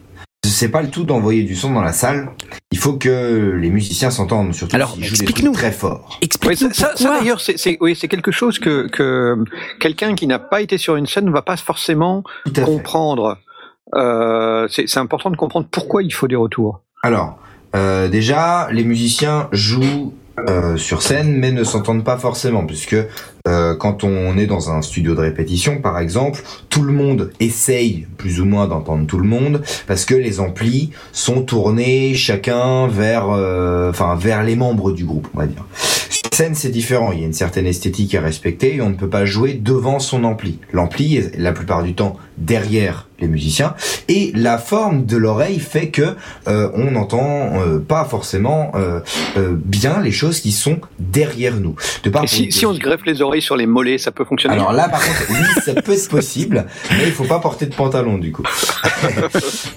C'est 0.44 0.70
pas 0.70 0.82
le 0.82 0.90
tout 0.90 1.04
d'envoyer 1.04 1.44
du 1.44 1.56
son 1.56 1.72
dans 1.72 1.82
la 1.82 1.94
salle. 1.94 2.30
Il 2.72 2.78
faut 2.80 2.94
que 2.94 3.56
les 3.60 3.70
musiciens 3.70 4.10
s'entendent, 4.10 4.54
surtout 4.56 4.76
Alors, 4.76 4.94
s'ils 4.94 5.04
jouent 5.04 5.16
des 5.16 5.22
explique-nous. 5.24 5.52
trucs 5.52 5.62
très 5.64 5.72
forts. 5.72 6.18
Oui, 6.22 6.26
Explique-nous 6.26 6.74
ça, 6.74 6.74
ça- 6.74 6.88
ça, 6.98 7.04
pourquoi. 7.04 7.20
d'ailleurs, 7.20 7.42
c'est, 7.42 7.58
c'est, 7.60 7.78
oui, 7.80 7.96
c'est 7.96 8.08
quelque 8.08 8.32
chose 8.32 8.58
que, 8.58 8.88
que 8.88 9.38
quelqu'un 9.80 10.16
qui 10.16 10.26
n'a 10.26 10.40
pas 10.40 10.62
été 10.62 10.78
sur 10.80 10.96
une 10.96 11.06
scène 11.06 11.26
ne 11.26 11.32
va 11.32 11.44
pas 11.44 11.58
forcément 11.58 12.24
comprendre. 12.66 13.38
Euh, 13.96 14.68
c'est, 14.70 14.88
c'est 14.88 15.00
important 15.00 15.30
de 15.30 15.36
comprendre 15.38 15.68
pourquoi 15.70 16.02
il 16.02 16.12
faut 16.14 16.28
des 16.28 16.36
retours. 16.36 16.82
Alors, 17.04 17.38
euh, 17.76 18.08
déjà, 18.08 18.68
les 18.72 18.84
musiciens 18.84 19.48
jouent 19.52 20.14
euh, 20.40 20.78
sur 20.78 21.02
scène, 21.02 21.36
mais 21.36 21.52
ne 21.52 21.64
s'entendent 21.64 22.04
pas 22.04 22.18
forcément, 22.18 22.66
puisque 22.66 22.96
euh, 23.48 23.76
quand 23.76 24.04
on 24.04 24.38
est 24.38 24.46
dans 24.46 24.72
un 24.72 24.82
studio 24.82 25.14
de 25.14 25.20
répétition, 25.20 25.82
par 25.82 26.00
exemple, 26.00 26.42
tout 26.70 26.84
le 26.84 26.94
monde 26.94 27.32
essaye 27.40 28.08
plus 28.18 28.40
ou 28.40 28.46
moins 28.46 28.68
d'entendre 28.68 29.06
tout 29.06 29.18
le 29.18 29.28
monde, 29.28 29.62
parce 29.88 30.06
que 30.06 30.16
les 30.16 30.40
amplis 30.40 30.92
sont 31.12 31.42
tournés 31.42 32.14
chacun 32.14 32.88
vers, 32.88 33.30
euh, 33.30 33.90
enfin, 33.90 34.16
vers 34.16 34.44
les 34.44 34.56
membres 34.56 34.92
du 34.92 35.06
groupe, 35.06 35.28
on 35.36 35.40
va 35.40 35.48
dire. 35.48 35.66
Sur 36.10 36.30
scène, 36.34 36.56
c'est 36.56 36.70
différent. 36.70 37.12
Il 37.12 37.20
y 37.20 37.24
a 37.24 37.26
une 37.26 37.34
certaine 37.34 37.68
esthétique 37.68 38.16
à 38.16 38.22
respecter 38.22 38.76
et 38.76 38.82
on 38.82 38.90
ne 38.90 38.96
peut 38.96 39.10
pas 39.10 39.26
jouer 39.26 39.54
devant 39.54 40.00
son 40.00 40.24
ampli. 40.24 40.60
L'ampli 40.72 41.22
la 41.38 41.52
plupart 41.52 41.84
du 41.84 41.94
temps 41.94 42.18
derrière 42.46 43.08
les 43.20 43.28
musiciens 43.28 43.76
et 44.10 44.32
la 44.36 44.58
forme 44.58 45.06
de 45.06 45.16
l'oreille 45.16 45.60
fait 45.60 45.90
que 45.90 46.16
euh, 46.48 46.70
on 46.74 46.90
n'entend 46.92 47.52
euh, 47.62 47.78
pas 47.78 48.04
forcément 48.04 48.72
euh, 48.74 49.00
euh, 49.38 49.52
bien 49.64 50.02
les 50.02 50.12
choses 50.12 50.40
qui 50.40 50.52
sont 50.52 50.80
derrière 51.00 51.56
nous. 51.56 51.76
De 52.04 52.10
par 52.10 52.24
Et 52.24 52.28
si, 52.28 52.52
si 52.52 52.66
on 52.66 52.74
se 52.74 52.80
greffe 52.80 53.06
les 53.06 53.22
oreilles 53.22 53.44
sur 53.44 53.56
les 53.56 53.68
mollets, 53.68 54.00
ça 54.00 54.12
peut 54.12 54.26
fonctionner. 54.26 54.56
alors 54.56 54.74
là, 54.74 54.90
par 54.90 55.00
contre, 55.06 55.22
oui, 55.30 55.62
ça 55.64 55.74
peut 55.80 55.92
être 55.94 56.10
possible, 56.10 56.66
mais 56.90 57.06
il 57.06 57.12
faut 57.12 57.26
pas 57.26 57.40
porter 57.40 57.68
de 57.68 57.76
pantalon 57.76 58.18
du 58.18 58.32
coup. 58.32 58.44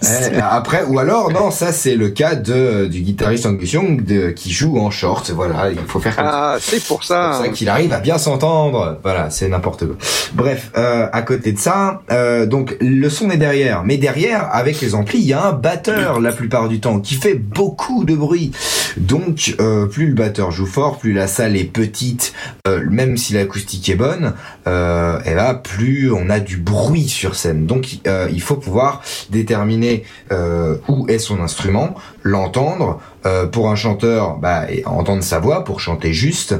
Euh, 0.04 0.40
Après, 0.42 0.84
ou 0.84 0.98
alors, 0.98 1.30
non, 1.32 1.50
ça 1.50 1.72
c'est 1.72 1.94
le 1.94 2.10
cas 2.10 2.34
de 2.34 2.86
du 2.86 3.00
guitariste 3.00 3.46
Angus 3.46 3.72
Young 3.72 4.04
de, 4.04 4.30
qui 4.30 4.52
joue 4.52 4.78
en 4.78 4.90
short. 4.90 5.30
Voilà, 5.30 5.70
il 5.70 5.78
faut 5.86 5.98
faire 6.00 6.14
comme 6.16 6.26
ah, 6.28 6.56
c'est 6.60 6.84
pour 6.84 7.02
C'est 7.02 7.08
ça. 7.14 7.30
pour 7.36 7.46
ça 7.46 7.48
qu'il 7.52 7.68
arrive 7.68 7.92
à 7.92 8.00
bien 8.00 8.18
s'entendre. 8.18 8.98
Voilà, 9.02 9.30
c'est 9.30 9.48
n'importe 9.48 9.86
quoi. 9.86 9.96
Bref, 10.34 10.70
euh, 10.76 11.06
à 11.12 11.22
côté 11.22 11.52
de 11.52 11.58
ça, 11.58 12.02
euh, 12.10 12.44
donc 12.54 12.76
le 12.80 13.08
son 13.08 13.32
est 13.32 13.36
derrière, 13.36 13.82
mais 13.82 13.96
derrière, 13.96 14.48
avec 14.52 14.80
les 14.80 14.94
amplis, 14.94 15.18
il 15.18 15.24
y 15.24 15.32
a 15.32 15.44
un 15.44 15.52
batteur 15.52 16.20
la 16.20 16.30
plupart 16.30 16.68
du 16.68 16.78
temps 16.78 17.00
qui 17.00 17.16
fait 17.16 17.34
beaucoup 17.34 18.04
de 18.04 18.14
bruit. 18.14 18.52
Donc, 18.96 19.56
euh, 19.58 19.86
plus 19.86 20.06
le 20.06 20.14
batteur 20.14 20.52
joue 20.52 20.64
fort, 20.64 20.98
plus 20.98 21.12
la 21.12 21.26
salle 21.26 21.56
est 21.56 21.64
petite, 21.64 22.32
euh, 22.68 22.84
même 22.88 23.16
si 23.16 23.32
l'acoustique 23.32 23.88
est 23.88 23.96
bonne, 23.96 24.34
euh, 24.68 25.18
et 25.24 25.34
là, 25.34 25.54
plus 25.54 26.12
on 26.12 26.30
a 26.30 26.38
du 26.38 26.58
bruit 26.58 27.08
sur 27.08 27.34
scène. 27.34 27.66
Donc, 27.66 27.98
euh, 28.06 28.28
il 28.32 28.40
faut 28.40 28.54
pouvoir 28.54 29.02
déterminer 29.30 30.04
euh, 30.30 30.76
où 30.86 31.08
est 31.08 31.18
son 31.18 31.40
instrument, 31.40 31.96
l'entendre. 32.22 33.00
Euh, 33.26 33.46
pour 33.46 33.70
un 33.70 33.74
chanteur, 33.76 34.36
bah, 34.36 34.66
entendre 34.84 35.22
sa 35.22 35.38
voix 35.38 35.64
pour 35.64 35.80
chanter 35.80 36.12
juste. 36.12 36.54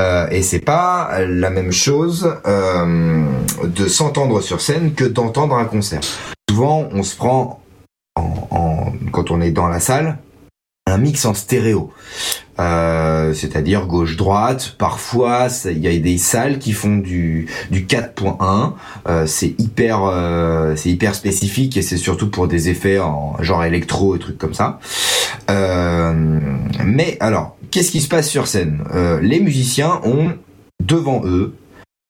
Euh, 0.00 0.26
et 0.30 0.42
c'est 0.42 0.58
pas 0.58 1.20
la 1.26 1.50
même 1.50 1.70
chose 1.70 2.34
euh, 2.46 3.24
de 3.64 3.86
s'entendre 3.86 4.40
sur 4.40 4.60
scène 4.60 4.94
que 4.94 5.04
d'entendre 5.04 5.54
un 5.54 5.64
concert. 5.64 6.00
Souvent, 6.50 6.88
on 6.92 7.02
se 7.04 7.14
prend 7.16 7.60
en, 8.16 8.48
en- 8.50 8.92
quand 9.12 9.30
on 9.30 9.40
est 9.40 9.52
dans 9.52 9.68
la 9.68 9.78
salle 9.80 10.18
un 10.90 10.98
mix 10.98 11.24
en 11.26 11.34
stéréo, 11.34 11.92
Euh, 12.60 13.32
c'est-à-dire 13.34 13.86
gauche-droite. 13.86 14.74
Parfois, 14.78 15.46
il 15.66 15.78
y 15.78 15.86
a 15.86 15.96
des 16.00 16.18
salles 16.18 16.58
qui 16.58 16.72
font 16.72 16.96
du 16.96 17.46
du 17.70 17.86
4.1. 17.86 18.72
Euh, 19.06 19.26
c'est 19.28 19.54
hyper 19.60 20.00
euh, 20.04 20.74
c'est 20.74 20.90
hyper 20.90 21.14
spécifique 21.14 21.76
et 21.76 21.82
c'est 21.82 21.96
surtout 21.98 22.28
pour 22.30 22.48
des 22.48 22.68
effets 22.68 22.98
en 22.98 23.36
genre 23.40 23.62
électro 23.62 24.16
et 24.16 24.18
trucs 24.18 24.38
comme 24.38 24.54
ça. 24.54 24.80
Euh, 25.50 26.12
mais 26.84 27.16
alors, 27.20 27.56
qu'est-ce 27.70 27.90
qui 27.90 28.00
se 28.00 28.08
passe 28.08 28.28
sur 28.28 28.46
scène? 28.46 28.84
Euh, 28.94 29.20
Les 29.20 29.40
musiciens 29.40 30.00
ont 30.04 30.32
devant 30.82 31.22
eux 31.24 31.54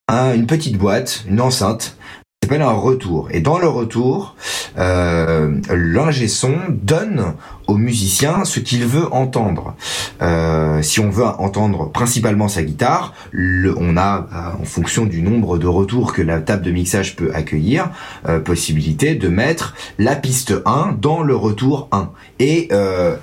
un- 0.09 0.35
une 0.35 0.47
petite 0.47 0.77
boîte, 0.79 1.25
une 1.29 1.41
enceinte, 1.41 1.97
qui 2.41 2.49
s'appelle 2.49 2.63
un 2.63 2.71
retour. 2.73 3.29
Et 3.31 3.41
dans 3.41 3.59
le 3.59 3.69
retour, 3.69 4.35
euh, 4.79 5.61
l'ingé 5.71 6.29
son 6.29 6.55
donne 6.71 7.35
au 7.69 7.77
musicien 7.77 8.45
ce 8.45 8.61
qu'il 8.61 8.85
veut 8.87 9.13
entendre. 9.13 9.77
Euh, 10.23 10.83
si 10.83 11.01
on 11.01 11.11
veut 11.11 11.25
entendre 11.25 11.91
principalement 11.93 12.49
sa 12.49 12.63
guitare, 12.63 13.13
le, 13.31 13.75
on 13.79 13.97
a, 13.97 14.27
euh, 14.33 14.63
en 14.63 14.65
fonction 14.65 15.05
du 15.05 15.23
nombre 15.23 15.59
de 15.59 15.67
retours 15.67 16.15
que 16.15 16.23
la 16.23 16.41
table 16.41 16.65
de 16.65 16.71
mixage 16.71 17.15
peut 17.15 17.31
accueillir, 17.35 17.91
euh, 18.27 18.41
possibilité 18.41 19.15
de 19.15 19.29
mettre 19.29 19.75
la 19.99 20.17
piste 20.17 20.55
1 20.65 20.97
dans 20.99 21.23
le 21.23 21.37
retour 21.37 21.89
1. 21.93 22.11
Et 22.41 22.69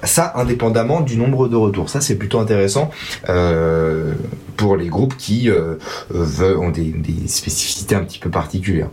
ça, 0.03 0.33
indépendamment 0.35 1.01
du 1.01 1.17
nombre 1.17 1.47
de 1.47 1.55
retours. 1.55 1.89
Ça, 1.89 2.01
c'est 2.01 2.15
plutôt 2.15 2.39
intéressant 2.39 2.91
pour 4.57 4.75
les 4.75 4.87
groupes 4.87 5.15
qui 5.17 5.49
veulent, 6.09 6.57
ont 6.57 6.69
des, 6.69 6.91
des 6.91 7.27
spécificités 7.27 7.95
un 7.95 8.03
petit 8.03 8.19
peu 8.19 8.29
particulières. 8.29 8.89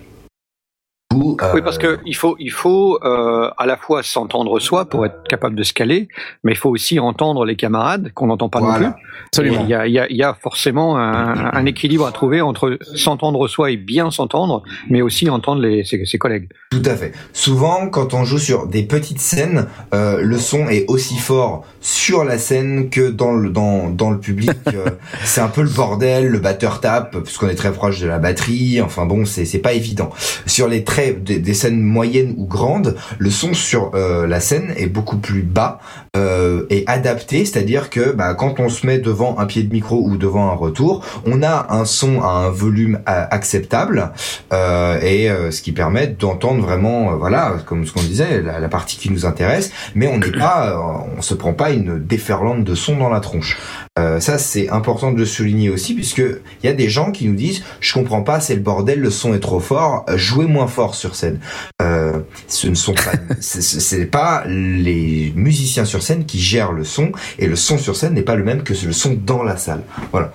Ou, 1.14 1.36
Oui, 1.54 1.62
parce 1.62 1.76
euh, 1.76 1.96
que 1.96 2.00
il 2.06 2.14
faut, 2.14 2.36
il 2.38 2.50
faut 2.50 2.98
euh, 3.04 3.50
à 3.56 3.66
la 3.66 3.76
fois 3.76 4.02
s'entendre 4.02 4.58
soi 4.60 4.84
pour 4.86 5.04
être 5.06 5.22
capable 5.28 5.54
de 5.54 5.62
se 5.62 5.72
caler, 5.72 6.08
mais 6.44 6.52
il 6.52 6.58
faut 6.58 6.70
aussi 6.70 6.98
entendre 7.00 7.44
les 7.44 7.56
camarades 7.56 8.12
qu'on 8.14 8.26
n'entend 8.26 8.48
pas 8.48 8.60
non 8.60 8.74
plus. 8.74 8.86
Absolument. 9.26 9.62
Il 9.64 9.68
y 9.68 9.74
a, 9.74 9.86
il 9.86 9.92
y, 9.92 9.98
a, 9.98 10.08
il 10.10 10.16
y 10.16 10.22
a 10.22 10.34
forcément 10.34 10.98
un, 10.98 11.52
un 11.52 11.66
équilibre 11.66 12.06
à 12.06 12.12
trouver 12.12 12.40
entre 12.40 12.78
s'entendre 12.94 13.46
soi 13.48 13.70
et 13.70 13.76
bien 13.76 14.10
s'entendre, 14.10 14.62
mais 14.88 15.02
aussi 15.02 15.28
entendre 15.30 15.62
les, 15.62 15.84
ses, 15.84 16.04
ses 16.04 16.18
collègues. 16.18 16.48
Tout 16.70 16.82
à 16.84 16.96
fait. 16.96 17.12
Souvent, 17.32 17.88
quand 17.88 18.14
on 18.14 18.24
joue 18.24 18.38
sur 18.38 18.66
des 18.66 18.82
petites 18.82 19.20
scènes, 19.20 19.66
euh, 19.94 20.20
le 20.22 20.38
son 20.38 20.68
est 20.68 20.86
aussi 20.88 21.16
fort 21.16 21.64
sur 21.80 22.24
la 22.24 22.38
scène 22.38 22.88
que 22.90 23.10
dans 23.10 23.32
le 23.32 23.50
dans 23.50 23.90
dans 23.90 24.10
le 24.10 24.18
public. 24.18 24.52
C'est 25.24 25.40
un 25.40 25.48
peu 25.48 25.62
le 25.62 25.68
bordel. 25.68 26.28
Le 26.28 26.38
batteur 26.38 26.80
tape 26.80 27.12
parce 27.12 27.36
qu'on 27.36 27.48
est 27.48 27.54
très 27.54 27.72
proche 27.72 28.00
de 28.00 28.06
la 28.06 28.18
batterie. 28.18 28.80
Enfin 28.80 29.06
bon, 29.06 29.24
c'est 29.24 29.44
c'est 29.44 29.58
pas 29.58 29.72
évident. 29.72 30.10
Sur 30.46 30.68
les 30.68 30.84
des 31.10 31.54
scènes 31.54 31.80
moyennes 31.80 32.34
ou 32.36 32.46
grandes, 32.46 32.96
le 33.18 33.30
son 33.30 33.54
sur 33.54 33.90
euh, 33.94 34.26
la 34.26 34.40
scène 34.40 34.72
est 34.76 34.86
beaucoup 34.86 35.18
plus 35.18 35.42
bas 35.42 35.80
euh, 36.16 36.66
et 36.70 36.84
adapté. 36.86 37.44
C'est-à-dire 37.44 37.90
que 37.90 38.12
bah, 38.12 38.34
quand 38.34 38.60
on 38.60 38.68
se 38.68 38.86
met 38.86 38.98
devant 38.98 39.38
un 39.38 39.46
pied 39.46 39.62
de 39.62 39.72
micro 39.72 40.02
ou 40.04 40.16
devant 40.16 40.50
un 40.50 40.54
retour, 40.54 41.04
on 41.24 41.42
a 41.42 41.68
un 41.70 41.84
son 41.84 42.20
à 42.20 42.28
un 42.28 42.50
volume 42.50 43.00
euh, 43.08 43.24
acceptable 43.30 44.12
euh, 44.52 45.00
et 45.00 45.30
euh, 45.30 45.50
ce 45.50 45.62
qui 45.62 45.72
permet 45.72 46.08
d'entendre 46.08 46.62
vraiment, 46.62 47.12
euh, 47.12 47.16
voilà, 47.16 47.56
comme 47.66 47.86
ce 47.86 47.92
qu'on 47.92 48.02
disait, 48.02 48.42
la, 48.42 48.60
la 48.60 48.68
partie 48.68 48.96
qui 48.96 49.10
nous 49.10 49.26
intéresse, 49.26 49.72
mais 49.94 50.06
on 50.06 50.18
n'est 50.18 50.32
pas, 50.32 50.72
euh, 50.72 51.06
on 51.16 51.22
se 51.22 51.34
prend 51.34 51.54
pas 51.54 51.70
une 51.70 51.98
déferlante 52.04 52.64
de 52.64 52.74
son 52.74 52.96
dans 52.96 53.08
la 53.08 53.20
tronche. 53.20 53.58
Euh, 53.98 54.20
ça 54.20 54.38
c'est 54.38 54.70
important 54.70 55.12
de 55.12 55.18
le 55.18 55.26
souligner 55.26 55.68
aussi 55.68 55.92
puisque 55.92 56.22
il 56.22 56.64
y 56.64 56.66
a 56.66 56.72
des 56.72 56.88
gens 56.88 57.12
qui 57.12 57.28
nous 57.28 57.34
disent 57.34 57.62
je 57.80 57.92
comprends 57.92 58.22
pas 58.22 58.40
c'est 58.40 58.54
le 58.54 58.62
bordel 58.62 59.00
le 59.00 59.10
son 59.10 59.34
est 59.34 59.38
trop 59.38 59.60
fort 59.60 60.06
jouez 60.14 60.46
moins 60.46 60.66
fort 60.66 60.94
sur 60.94 61.14
scène 61.14 61.40
euh, 61.82 62.20
ce 62.48 62.68
ne 62.68 62.74
sont 62.74 62.94
pas 62.94 63.12
c'est 63.40 64.06
pas 64.06 64.44
les 64.46 65.34
musiciens 65.36 65.84
sur 65.84 66.01
scène 66.02 66.26
qui 66.26 66.38
gèrent 66.38 66.72
le 66.72 66.84
son 66.84 67.12
et 67.38 67.46
le 67.46 67.56
son 67.56 67.78
sur 67.78 67.96
scène 67.96 68.14
n'est 68.14 68.22
pas 68.22 68.36
le 68.36 68.44
même 68.44 68.62
que 68.62 68.74
le 68.84 68.92
son 68.92 69.18
dans 69.24 69.42
la 69.42 69.56
salle 69.56 69.82
voilà 70.10 70.32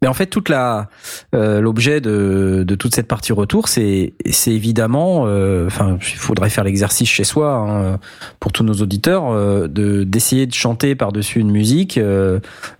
Mais 0.00 0.08
en 0.08 0.14
fait, 0.14 0.26
toute 0.26 0.50
euh, 0.50 1.60
l'objet 1.60 2.00
de, 2.00 2.76
toute 2.78 2.94
cette 2.94 3.06
partie 3.06 3.32
retour, 3.32 3.68
c'est 3.68 4.12
évidemment, 4.46 5.24
euh, 5.26 5.66
enfin, 5.66 5.96
il 6.00 6.18
faudrait 6.18 6.50
faire 6.50 6.64
l'exercice 6.64 7.08
chez 7.08 7.24
soi 7.24 7.54
hein, 7.54 7.98
pour 8.40 8.50
tous 8.50 8.64
nos 8.64 8.74
auditeurs, 8.74 9.30
euh, 9.30 9.68
de 9.68 10.02
d'essayer 10.02 10.46
de 10.46 10.54
chanter 10.54 10.96
par 10.96 11.12
dessus 11.12 11.38
une 11.38 11.52
musique. 11.52 12.00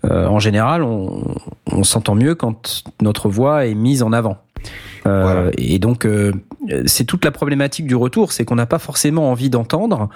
en 0.04 0.38
général, 0.40 0.82
on 0.82 1.84
s'entend 1.84 2.16
mieux 2.16 2.34
quand 2.34 2.82
notre 3.00 3.28
voix 3.28 3.66
est 3.66 3.74
mise 3.74 4.02
en 4.02 4.12
avant. 4.12 4.38
Euh, 5.06 5.22
Voilà. 5.22 5.50
Et 5.58 5.78
donc, 5.78 6.06
euh, 6.06 6.32
c'est 6.86 7.04
toute 7.04 7.24
la 7.24 7.30
problématique 7.30 7.86
du 7.86 7.94
retour, 7.94 8.32
c'est 8.32 8.44
qu'on 8.44 8.54
n'a 8.54 8.66
pas 8.66 8.78
forcément 8.78 9.30
envie 9.30 9.50
d'entendre 9.50 10.08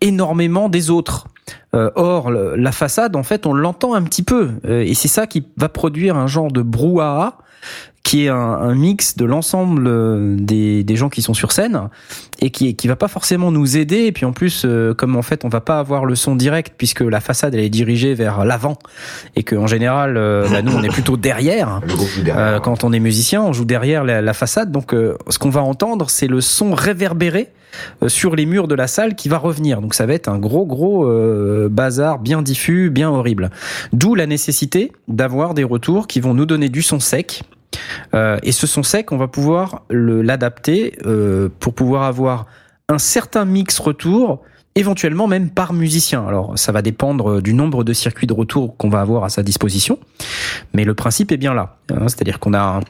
énormément 0.00 0.68
des 0.68 0.90
autres. 0.90 1.28
Euh, 1.74 1.90
or, 1.94 2.30
la 2.30 2.72
façade, 2.72 3.16
en 3.16 3.22
fait, 3.22 3.46
on 3.46 3.52
l'entend 3.52 3.94
un 3.94 4.02
petit 4.02 4.22
peu, 4.22 4.52
et 4.68 4.94
c'est 4.94 5.08
ça 5.08 5.26
qui 5.26 5.46
va 5.56 5.68
produire 5.68 6.16
un 6.16 6.26
genre 6.26 6.50
de 6.50 6.62
brouhaha 6.62 7.38
qui 8.04 8.26
est 8.26 8.28
un, 8.28 8.36
un 8.36 8.74
mix 8.74 9.16
de 9.16 9.24
l'ensemble 9.24 9.86
euh, 9.86 10.36
des, 10.38 10.84
des 10.84 10.96
gens 10.96 11.08
qui 11.08 11.22
sont 11.22 11.34
sur 11.34 11.50
scène 11.50 11.88
et 12.40 12.50
qui 12.50 12.76
qui 12.76 12.86
va 12.86 12.96
pas 12.96 13.08
forcément 13.08 13.50
nous 13.50 13.76
aider. 13.76 14.04
Et 14.04 14.12
puis 14.12 14.26
en 14.26 14.32
plus, 14.32 14.64
euh, 14.64 14.94
comme 14.94 15.16
en 15.16 15.22
fait, 15.22 15.44
on 15.44 15.48
va 15.48 15.60
pas 15.60 15.78
avoir 15.80 16.04
le 16.04 16.14
son 16.14 16.36
direct 16.36 16.74
puisque 16.76 17.00
la 17.00 17.20
façade 17.20 17.54
elle 17.54 17.64
est 17.64 17.70
dirigée 17.70 18.14
vers 18.14 18.44
l'avant 18.44 18.78
et 19.34 19.42
que 19.42 19.56
en 19.56 19.66
général, 19.66 20.16
euh, 20.16 20.46
bah, 20.48 20.62
nous 20.62 20.72
on 20.76 20.82
est 20.82 20.92
plutôt 20.92 21.16
derrière. 21.16 21.80
derrière 22.22 22.38
Euh, 22.38 22.60
quand 22.60 22.84
on 22.84 22.92
est 22.92 23.00
musicien, 23.00 23.42
on 23.42 23.52
joue 23.52 23.64
derrière 23.64 24.04
la, 24.04 24.20
la 24.20 24.34
façade, 24.34 24.70
donc 24.70 24.92
euh, 24.94 25.16
ce 25.30 25.38
qu'on 25.38 25.50
va 25.50 25.62
entendre, 25.62 26.10
c'est 26.10 26.28
le 26.28 26.40
son 26.40 26.74
réverbéré 26.74 27.48
sur 28.06 28.36
les 28.36 28.46
murs 28.46 28.68
de 28.68 28.74
la 28.74 28.86
salle 28.86 29.14
qui 29.14 29.28
va 29.28 29.38
revenir. 29.38 29.80
Donc 29.80 29.94
ça 29.94 30.06
va 30.06 30.14
être 30.14 30.28
un 30.28 30.38
gros 30.38 30.66
gros 30.66 31.06
euh, 31.06 31.68
bazar 31.68 32.18
bien 32.18 32.42
diffus, 32.42 32.90
bien 32.90 33.10
horrible. 33.10 33.50
D'où 33.92 34.14
la 34.14 34.26
nécessité 34.26 34.92
d'avoir 35.08 35.54
des 35.54 35.64
retours 35.64 36.06
qui 36.06 36.20
vont 36.20 36.34
nous 36.34 36.46
donner 36.46 36.68
du 36.68 36.82
son 36.82 37.00
sec. 37.00 37.42
Euh, 38.14 38.38
et 38.42 38.52
ce 38.52 38.66
son 38.66 38.82
sec, 38.82 39.12
on 39.12 39.16
va 39.16 39.28
pouvoir 39.28 39.82
l'adapter 39.90 40.96
euh, 41.06 41.48
pour 41.60 41.74
pouvoir 41.74 42.04
avoir 42.04 42.46
un 42.88 42.98
certain 42.98 43.44
mix 43.44 43.78
retour 43.78 44.40
éventuellement 44.76 45.28
même 45.28 45.50
par 45.50 45.72
musicien. 45.72 46.26
Alors 46.26 46.58
ça 46.58 46.72
va 46.72 46.82
dépendre 46.82 47.40
du 47.40 47.54
nombre 47.54 47.84
de 47.84 47.92
circuits 47.92 48.26
de 48.26 48.32
retour 48.32 48.76
qu'on 48.76 48.88
va 48.88 49.00
avoir 49.00 49.24
à 49.24 49.28
sa 49.28 49.42
disposition, 49.42 49.98
mais 50.72 50.84
le 50.84 50.94
principe 50.94 51.30
est 51.32 51.36
bien 51.36 51.54
là. 51.54 51.76
hein. 51.90 52.08
C'est-à-dire 52.08 52.40
qu'on 52.40 52.54
a 52.54 52.80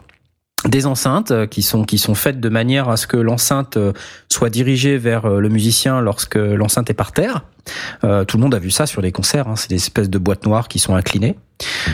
des 0.69 0.87
enceintes 0.87 1.31
euh, 1.31 1.47
qui 1.47 1.63
sont 1.63 1.85
qui 1.85 1.99
sont 1.99 2.15
faites 2.15 2.41
de 2.41 2.49
manière 2.49 2.89
à 2.89 2.97
ce 2.97 3.07
que 3.07 3.17
l'enceinte 3.17 3.77
euh, 3.77 3.93
soit 4.29 4.51
dirigée 4.51 4.97
vers 4.99 5.27
euh, 5.27 5.41
le 5.41 5.49
musicien 5.49 6.01
lorsque 6.01 6.37
l'enceinte 6.37 6.91
est 6.91 6.95
par 6.95 7.13
terre. 7.13 7.45
Euh, 8.05 8.25
tout 8.25 8.37
le 8.37 8.43
monde 8.43 8.55
a 8.55 8.59
vu 8.59 8.71
ça 8.71 8.87
sur 8.87 9.01
les 9.01 9.11
concerts. 9.13 9.49
Hein, 9.49 9.57
c'est 9.57 9.71
des 9.71 9.77
espèces 9.77 10.11
de 10.11 10.19
boîtes 10.19 10.45
noires 10.47 10.69
qui 10.69 10.79
sont 10.79 10.95
inclinées. 10.95 11.37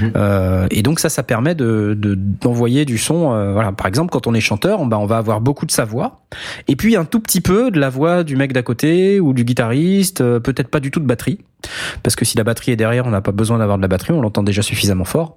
Mhm. 0.03 0.13
Euh, 0.17 0.67
et 0.71 0.83
donc 0.83 1.01
ça, 1.01 1.09
ça 1.09 1.23
permet 1.23 1.55
de 1.55 1.95
de- 1.97 2.15
d'envoyer 2.17 2.85
du 2.85 2.99
son. 2.99 3.33
euh, 3.33 3.53
voilà, 3.53 3.73
par 3.73 3.87
exemple, 3.87 4.11
quand 4.11 4.27
on 4.27 4.35
est 4.35 4.41
chanteur, 4.41 4.81
on, 4.81 4.87
bah, 4.87 4.99
on 4.99 5.07
va 5.07 5.19
avoir 5.19 5.41
beaucoup 5.41 5.67
de 5.67 5.71
sa 5.71 5.85
voix, 5.85 6.23
et 6.67 6.77
puis 6.77 6.97
un 6.97 7.05
tout 7.05 7.21
petit 7.21 7.41
peu 7.41 7.71
de 7.71 7.79
la 7.79 7.91
voix 7.91 8.25
du 8.25 8.37
mec 8.37 8.53
d'à 8.53 8.63
côté 8.63 9.21
ou 9.21 9.33
du 9.33 9.45
guitariste. 9.45 10.21
euh, 10.23 10.41
Peut-être 10.41 10.69
pas 10.69 10.81
du 10.81 10.91
tout 10.91 10.99
de 11.01 11.07
batterie, 11.07 11.39
parce 12.03 12.17
que 12.17 12.25
si 12.25 12.37
la 12.37 12.45
batterie 12.45 12.73
est 12.73 12.77
derrière, 12.77 13.07
on 13.07 13.11
n'a 13.11 13.21
pas 13.21 13.33
besoin 13.33 13.59
d'avoir 13.59 13.77
de 13.77 13.83
la 13.83 13.89
batterie, 13.89 14.13
on 14.13 14.21
l'entend 14.21 14.43
déjà 14.43 14.63
suffisamment 14.63 15.05
fort. 15.05 15.37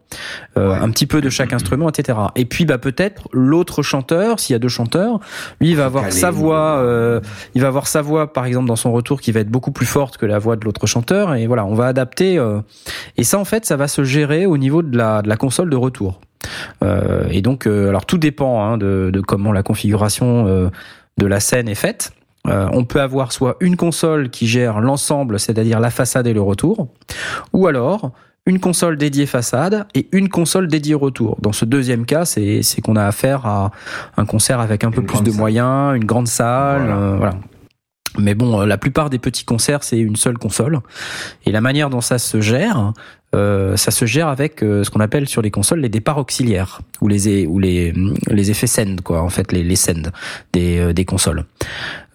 Euh, 0.58 0.70
Ouais. 0.74 0.78
Un 0.82 0.90
petit 0.92 1.06
peu 1.06 1.20
de 1.22 1.30
chaque 1.30 1.52
instrument, 1.54 1.90
etc. 1.90 2.18
Et 2.36 2.46
puis 2.46 2.66
bah 2.66 2.78
peut-être 2.78 3.28
l'autre 3.34 3.82
chanteur, 3.84 4.40
s'il 4.40 4.54
y 4.54 4.56
a 4.56 4.60
deux 4.60 4.70
chanteurs, 4.70 5.20
lui 5.60 5.70
il 5.72 5.76
va 5.76 5.86
avoir 5.86 6.06
sa 6.12 6.32
voix, 6.32 6.78
euh, 6.78 7.20
il 7.54 7.62
va 7.62 7.68
avoir 7.68 7.88
sa 7.88 8.02
voix 8.02 8.32
par 8.32 8.46
exemple 8.46 8.68
dans 8.68 8.76
son 8.76 8.92
retour 8.92 9.20
qui 9.22 9.32
va 9.32 9.42
être 9.42 9.50
beaucoup 9.50 9.72
plus 9.72 9.86
forte 9.86 10.18
que 10.18 10.26
la 10.26 10.40
voix 10.40 10.56
de 10.56 10.64
l'autre 10.66 10.88
chanteur. 10.88 11.36
Et 11.36 11.48
voilà, 11.48 11.66
on 11.66 11.74
va 11.76 11.88
adapter. 11.88 12.38
euh, 12.38 12.60
et 13.18 13.24
ça 13.24 13.38
en 13.40 13.46
fait, 13.46 13.66
ça 13.66 13.76
va 13.76 13.88
se 13.88 14.04
gérer 14.04 14.46
au 14.46 14.58
niveau 14.58 14.82
de 14.82 14.98
la, 14.98 15.22
de 15.22 15.28
la 15.30 15.36
console 15.38 15.70
de 15.70 15.76
retour. 15.76 16.22
Et 17.30 17.42
donc, 17.42 17.68
alors 17.68 18.06
tout 18.06 18.18
dépend 18.18 18.64
hein, 18.64 18.78
de, 18.78 19.10
de 19.14 19.22
comment 19.22 19.52
la 19.54 19.64
configuration 19.64 20.70
de 21.18 21.26
la 21.26 21.40
scène 21.40 21.70
est 21.70 21.76
faite. 21.76 22.12
Euh, 22.48 22.68
on 22.74 22.84
peut 22.84 23.00
avoir 23.02 23.32
soit 23.32 23.56
une 23.62 23.78
console 23.78 24.30
qui 24.30 24.48
gère 24.48 24.82
l'ensemble, 24.82 25.40
c'est-à-dire 25.40 25.80
la 25.80 25.90
façade 25.90 26.28
et 26.28 26.34
le 26.34 26.42
retour, 26.42 26.90
ou 27.54 27.68
alors 27.68 28.12
une 28.46 28.60
console 28.60 28.98
dédiée 28.98 29.26
façade 29.26 29.88
et 29.96 30.10
une 30.12 30.28
console 30.28 30.68
dédiée 30.68 30.96
retour. 30.96 31.38
Dans 31.42 31.54
ce 31.54 31.64
deuxième 31.64 32.06
cas, 32.06 32.26
c'est 32.26 32.62
c'est 32.62 32.82
qu'on 32.82 32.98
a 32.98 33.06
affaire 33.06 33.46
à 33.46 33.72
un 34.18 34.26
concert 34.26 34.60
avec 34.60 34.84
un 34.84 34.92
peu 34.92 35.02
plus 35.02 35.22
de 35.24 35.30
salle. 35.32 35.40
moyens, 35.40 35.96
une 35.96 36.04
grande 36.04 36.28
salle, 36.28 36.82
Voilà. 36.82 36.96
euh, 36.98 37.16
voilà. 37.18 37.34
Mais 38.20 38.36
bon, 38.36 38.60
euh, 38.62 38.66
la 38.66 38.78
plupart 38.78 39.10
des 39.10 39.18
petits 39.20 39.46
concerts, 39.46 39.84
c'est 39.84 39.98
une 39.98 40.18
seule 40.18 40.38
console. 40.38 40.82
Et 41.46 41.52
la 41.52 41.62
manière 41.62 41.90
dont 41.90 42.02
ça 42.02 42.20
se 42.20 42.42
gère, 42.42 42.92
euh, 43.36 43.76
ça 43.78 43.92
se 43.92 44.06
gère 44.06 44.28
avec 44.28 44.64
euh, 44.64 44.84
ce 44.84 44.90
qu'on 44.90 45.00
appelle 45.00 45.28
sur 45.28 45.42
les 45.42 45.52
consoles 45.52 45.80
les 45.80 45.90
départs 45.90 46.18
auxiliaires 46.18 46.82
ou 47.02 47.08
les 47.08 47.46
ou 47.48 47.60
les 47.60 47.94
les 48.28 48.52
effets 48.52 48.68
send 48.68 48.98
quoi 49.04 49.22
en 49.22 49.30
fait 49.30 49.52
les 49.52 49.64
les 49.64 49.76
send 49.76 50.12
des 50.54 50.80
euh, 50.80 50.94
des 50.94 51.06
consoles. 51.06 51.46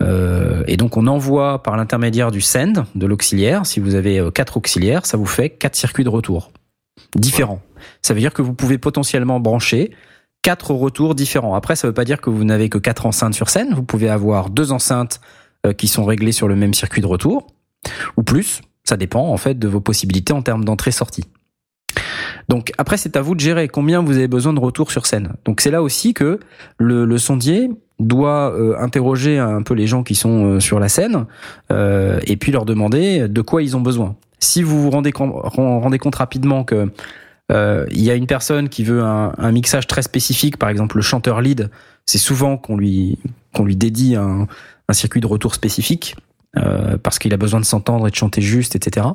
Euh, 0.00 0.62
et 0.66 0.76
donc 0.76 0.96
on 0.96 1.06
envoie 1.06 1.62
par 1.62 1.76
l'intermédiaire 1.76 2.30
du 2.30 2.40
send 2.40 2.84
de 2.94 3.06
l'auxiliaire. 3.06 3.66
Si 3.66 3.80
vous 3.80 3.94
avez 3.94 4.28
quatre 4.34 4.56
auxiliaires, 4.56 5.06
ça 5.06 5.16
vous 5.16 5.26
fait 5.26 5.50
quatre 5.50 5.76
circuits 5.76 6.04
de 6.04 6.08
retour 6.08 6.52
différents. 7.16 7.60
Ça 8.02 8.14
veut 8.14 8.20
dire 8.20 8.32
que 8.32 8.42
vous 8.42 8.54
pouvez 8.54 8.78
potentiellement 8.78 9.40
brancher 9.40 9.92
quatre 10.42 10.70
retours 10.70 11.14
différents. 11.14 11.54
Après, 11.54 11.76
ça 11.76 11.88
veut 11.88 11.94
pas 11.94 12.04
dire 12.04 12.20
que 12.20 12.30
vous 12.30 12.44
n'avez 12.44 12.68
que 12.68 12.78
quatre 12.78 13.06
enceintes 13.06 13.34
sur 13.34 13.48
scène. 13.48 13.74
Vous 13.74 13.82
pouvez 13.82 14.08
avoir 14.08 14.50
deux 14.50 14.72
enceintes 14.72 15.20
euh, 15.66 15.72
qui 15.72 15.88
sont 15.88 16.04
réglées 16.04 16.32
sur 16.32 16.48
le 16.48 16.56
même 16.56 16.74
circuit 16.74 17.02
de 17.02 17.06
retour 17.06 17.46
ou 18.16 18.22
plus. 18.22 18.60
Ça 18.88 18.96
dépend 18.96 19.28
en 19.28 19.36
fait 19.36 19.58
de 19.58 19.68
vos 19.68 19.80
possibilités 19.82 20.32
en 20.32 20.40
termes 20.40 20.64
d'entrée-sortie. 20.64 21.24
Donc 22.48 22.72
après, 22.78 22.96
c'est 22.96 23.18
à 23.18 23.20
vous 23.20 23.34
de 23.34 23.40
gérer 23.40 23.68
combien 23.68 24.02
vous 24.02 24.16
avez 24.16 24.28
besoin 24.28 24.54
de 24.54 24.60
retours 24.60 24.90
sur 24.90 25.04
scène. 25.04 25.34
Donc 25.44 25.60
c'est 25.60 25.70
là 25.70 25.82
aussi 25.82 26.14
que 26.14 26.40
le, 26.78 27.04
le 27.04 27.18
sondier 27.18 27.68
doit 27.98 28.50
euh, 28.54 28.78
interroger 28.78 29.38
un 29.38 29.60
peu 29.60 29.74
les 29.74 29.86
gens 29.86 30.02
qui 30.02 30.14
sont 30.14 30.46
euh, 30.46 30.58
sur 30.58 30.80
la 30.80 30.88
scène 30.88 31.26
euh, 31.70 32.18
et 32.24 32.38
puis 32.38 32.50
leur 32.50 32.64
demander 32.64 33.28
de 33.28 33.42
quoi 33.42 33.62
ils 33.62 33.76
ont 33.76 33.82
besoin. 33.82 34.16
Si 34.38 34.62
vous 34.62 34.80
vous 34.80 34.88
rendez, 34.88 35.12
rendez 35.14 35.98
compte 35.98 36.14
rapidement 36.14 36.64
que 36.64 36.90
euh, 37.52 37.84
il 37.90 38.00
y 38.00 38.10
a 38.10 38.14
une 38.14 38.26
personne 38.26 38.70
qui 38.70 38.84
veut 38.84 39.02
un, 39.02 39.34
un 39.36 39.52
mixage 39.52 39.86
très 39.86 40.00
spécifique, 40.00 40.56
par 40.56 40.70
exemple 40.70 40.96
le 40.96 41.02
chanteur 41.02 41.42
lead, 41.42 41.68
c'est 42.06 42.16
souvent 42.16 42.56
qu'on 42.56 42.78
lui 42.78 43.18
qu'on 43.52 43.66
lui 43.66 43.76
dédie 43.76 44.16
un, 44.16 44.46
un 44.88 44.92
circuit 44.94 45.20
de 45.20 45.26
retour 45.26 45.54
spécifique 45.54 46.16
parce 47.02 47.18
qu'il 47.18 47.32
a 47.34 47.36
besoin 47.36 47.60
de 47.60 47.64
s'entendre 47.64 48.06
et 48.06 48.10
de 48.10 48.16
chanter 48.16 48.40
juste, 48.40 48.76
etc. 48.76 49.06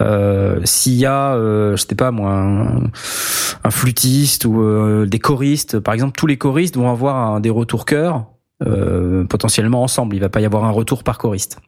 Euh, 0.00 0.60
S'il 0.64 0.94
y 0.94 1.06
a, 1.06 1.34
euh, 1.34 1.76
je 1.76 1.84
sais 1.84 1.94
pas 1.96 2.10
moi, 2.10 2.32
un, 2.32 3.70
flûtiste 3.70 4.44
ou 4.44 4.60
euh, 4.62 5.06
des 5.06 5.18
choristes, 5.18 5.78
par 5.80 5.92
exemple, 5.94 6.12
tous 6.16 6.26
les 6.26 6.36
choristes 6.38 6.76
vont 6.76 6.90
avoir 6.90 7.16
un- 7.16 7.40
des 7.40 7.50
retours 7.50 7.84
chœurs 7.84 8.26
euh, 8.66 9.24
potentiellement 9.24 9.82
ensemble. 9.82 10.14
Il 10.16 10.20
va 10.20 10.28
pas 10.28 10.40
y 10.40 10.44
avoir 10.44 10.64
un 10.64 10.70
retour 10.70 11.02
par 11.04 11.18
choriste. 11.18 11.58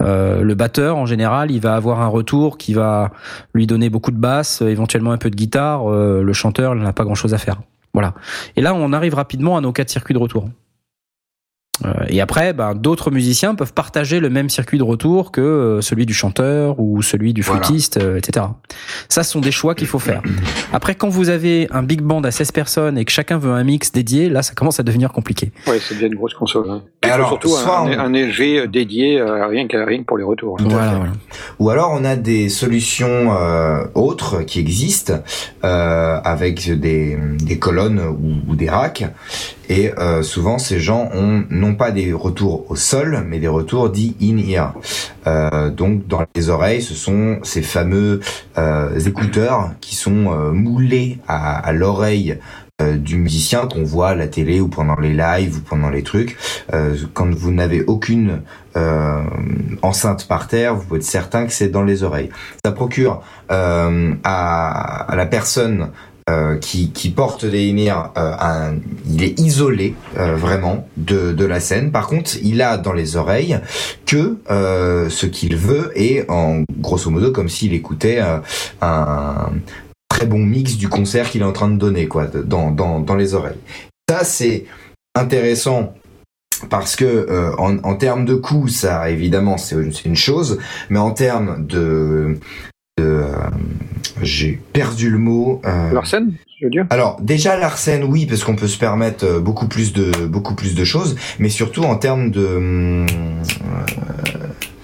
Euh, 0.00 0.42
le 0.42 0.54
batteur, 0.54 0.96
en 0.96 1.06
général, 1.06 1.50
il 1.50 1.60
va 1.60 1.76
avoir 1.76 2.00
un 2.00 2.08
retour 2.08 2.58
qui 2.58 2.74
va 2.74 3.10
lui 3.54 3.66
donner 3.66 3.90
beaucoup 3.90 4.10
de 4.10 4.18
basse, 4.18 4.60
euh, 4.62 4.68
éventuellement 4.68 5.12
un 5.12 5.18
peu 5.18 5.30
de 5.30 5.36
guitare. 5.36 5.90
Euh, 5.90 6.22
le 6.22 6.32
chanteur, 6.32 6.74
n'a 6.74 6.92
pas 6.92 7.04
grand-chose 7.04 7.32
à 7.34 7.38
faire. 7.38 7.60
Voilà. 7.94 8.12
Et 8.56 8.60
là, 8.60 8.74
on 8.74 8.92
arrive 8.92 9.14
rapidement 9.14 9.56
à 9.56 9.60
nos 9.60 9.72
quatre 9.72 9.88
circuits 9.90 10.14
de 10.14 10.18
retour. 10.18 10.48
Euh, 11.84 11.92
et 12.08 12.20
après, 12.22 12.52
ben, 12.54 12.74
d'autres 12.74 13.10
musiciens 13.10 13.54
peuvent 13.54 13.74
partager 13.74 14.18
le 14.18 14.30
même 14.30 14.48
circuit 14.48 14.78
de 14.78 14.82
retour 14.82 15.30
que 15.30 15.40
euh, 15.42 15.80
celui 15.82 16.06
du 16.06 16.14
chanteur 16.14 16.80
ou 16.80 17.02
celui 17.02 17.34
du 17.34 17.42
Voilà. 17.42 17.62
flûtiste, 17.64 17.98
euh, 17.98 18.16
etc. 18.16 18.46
Ça, 19.10 19.22
ce 19.22 19.30
sont 19.32 19.40
des 19.40 19.50
choix 19.50 19.74
qu'il 19.74 19.86
faut 19.86 19.98
faire. 19.98 20.22
Après, 20.72 20.94
quand 20.94 21.08
vous 21.10 21.28
avez 21.28 21.68
un 21.70 21.82
big 21.82 22.00
band 22.00 22.22
à 22.22 22.30
16 22.30 22.52
personnes 22.52 22.96
et 22.98 23.04
que 23.04 23.12
chacun 23.12 23.36
veut 23.36 23.52
un 23.52 23.62
mix 23.64 23.92
dédié, 23.92 24.28
là, 24.30 24.42
ça 24.42 24.54
commence 24.54 24.80
à 24.80 24.82
devenir 24.84 25.12
compliqué. 25.12 25.52
Ouais, 25.66 25.78
c'est 25.78 25.94
déjà 25.94 26.06
une 26.06 26.14
grosse 26.14 26.34
console. 26.34 26.70
Hein. 26.70 26.82
Et 27.04 27.10
alors, 27.10 27.28
surtout 27.28 27.48
soit 27.50 27.80
un, 27.80 27.86
on- 27.92 27.98
un 27.98 28.14
EG 28.14 28.66
dédié 28.68 29.20
euh, 29.20 29.46
rien 29.46 29.66
qu'à 29.66 29.84
rien 29.84 30.02
pour 30.02 30.16
les 30.18 30.24
retours. 30.24 30.56
hein. 30.60 30.64
À 30.64 30.68
Voilà, 30.68 30.94
voilà. 30.94 31.12
Ou 31.58 31.70
alors 31.70 31.90
on 31.92 32.04
a 32.04 32.16
des 32.16 32.48
solutions 32.48 33.34
euh, 33.38 33.84
autres 33.94 34.42
qui 34.42 34.60
existent 34.60 35.20
euh, 35.64 36.20
avec 36.24 36.70
des, 36.80 37.18
des 37.38 37.58
colonnes 37.58 38.00
ou, 38.00 38.50
ou 38.52 38.56
des 38.56 38.68
racks. 38.70 39.04
Et 39.68 39.92
euh, 39.98 40.22
souvent 40.22 40.58
ces 40.58 40.78
gens 40.78 41.10
ont 41.14 41.44
non 41.50 41.74
pas 41.74 41.90
des 41.90 42.12
retours 42.12 42.70
au 42.70 42.76
sol, 42.76 43.24
mais 43.26 43.38
des 43.38 43.48
retours 43.48 43.90
dits 43.90 44.16
in-ear. 44.22 44.74
Euh, 45.26 45.70
donc 45.70 46.06
dans 46.06 46.24
les 46.34 46.48
oreilles, 46.48 46.82
ce 46.82 46.94
sont 46.94 47.38
ces 47.42 47.62
fameux 47.62 48.20
euh, 48.58 48.98
écouteurs 49.00 49.70
qui 49.80 49.96
sont 49.96 50.30
euh, 50.30 50.52
moulés 50.52 51.18
à, 51.26 51.58
à 51.58 51.72
l'oreille 51.72 52.38
euh, 52.82 52.96
du 52.96 53.16
musicien 53.16 53.66
qu'on 53.66 53.84
voit 53.84 54.10
à 54.10 54.14
la 54.14 54.28
télé 54.28 54.60
ou 54.60 54.68
pendant 54.68 55.00
les 55.00 55.14
lives 55.14 55.56
ou 55.56 55.60
pendant 55.60 55.88
les 55.90 56.02
trucs. 56.02 56.36
Euh, 56.74 56.94
quand 57.14 57.34
vous 57.34 57.50
n'avez 57.50 57.82
aucune 57.84 58.42
euh, 58.76 59.22
enceinte 59.82 60.28
par 60.28 60.46
terre, 60.46 60.74
vous 60.74 60.84
pouvez 60.84 60.98
être 60.98 61.04
certain 61.04 61.46
que 61.46 61.52
c'est 61.52 61.68
dans 61.68 61.84
les 61.84 62.02
oreilles. 62.02 62.28
Ça 62.64 62.72
procure 62.72 63.22
euh, 63.50 64.12
à, 64.24 65.10
à 65.10 65.16
la 65.16 65.26
personne 65.26 65.88
euh, 66.28 66.56
qui, 66.58 67.10
porte 67.10 67.44
les 67.44 67.66
émirs, 67.66 68.10
euh, 68.18 68.32
un, 68.40 68.74
il 69.08 69.22
est 69.22 69.38
isolé 69.38 69.94
euh, 70.18 70.34
vraiment 70.34 70.88
de, 70.96 71.44
la 71.44 71.60
scène. 71.60 71.92
Par 71.92 72.08
contre, 72.08 72.32
il 72.42 72.62
a 72.62 72.78
dans 72.78 72.92
les 72.92 73.14
oreilles 73.16 73.60
que 74.06 74.38
euh, 74.50 75.08
ce 75.08 75.26
qu'il 75.26 75.56
veut 75.56 75.92
et 75.94 76.24
en 76.28 76.64
grosso 76.80 77.10
modo 77.10 77.30
comme 77.30 77.48
s'il 77.48 77.72
écoutait 77.74 78.20
un 78.80 79.52
très 80.08 80.26
bon 80.26 80.40
mix 80.40 80.76
du 80.76 80.88
concert 80.88 81.30
qu'il 81.30 81.42
est 81.42 81.44
en 81.44 81.52
train 81.52 81.68
de 81.68 81.78
donner 81.78 82.08
quoi 82.08 82.26
dans, 82.26 82.72
dans, 82.72 82.98
dans 82.98 83.14
les 83.14 83.34
oreilles. 83.34 83.60
Ça 84.08 84.24
c'est 84.24 84.64
intéressant 85.14 85.94
parce 86.70 86.96
que 86.96 87.54
en, 87.56 87.78
en 87.84 87.94
termes 87.94 88.24
de 88.24 88.34
coût, 88.34 88.66
ça 88.66 89.10
évidemment 89.10 89.58
c'est 89.58 90.04
une 90.04 90.16
chose, 90.16 90.58
mais 90.90 90.98
en 90.98 91.12
termes 91.12 91.64
de, 91.66 92.38
de 92.98 93.02
euh, 93.04 93.32
j'ai 94.22 94.58
perdu 94.72 95.10
le 95.10 95.18
mot. 95.18 95.60
euh, 95.66 95.92
Larsen, 95.92 96.32
je 96.58 96.64
veux 96.64 96.70
dire? 96.70 96.86
alors 96.88 97.18
déjà 97.20 97.58
l'arsène 97.58 98.04
oui 98.04 98.24
parce 98.24 98.42
qu'on 98.42 98.56
peut 98.56 98.68
se 98.68 98.78
permettre 98.78 99.26
euh, 99.26 99.38
beaucoup 99.40 99.68
plus 99.68 99.92
de 99.92 100.24
beaucoup 100.26 100.54
plus 100.54 100.74
de 100.74 100.82
choses, 100.84 101.14
mais 101.38 101.50
surtout 101.50 101.82
en 101.82 101.96
termes 101.96 102.30
de 102.30 102.46
hum, 102.46 103.06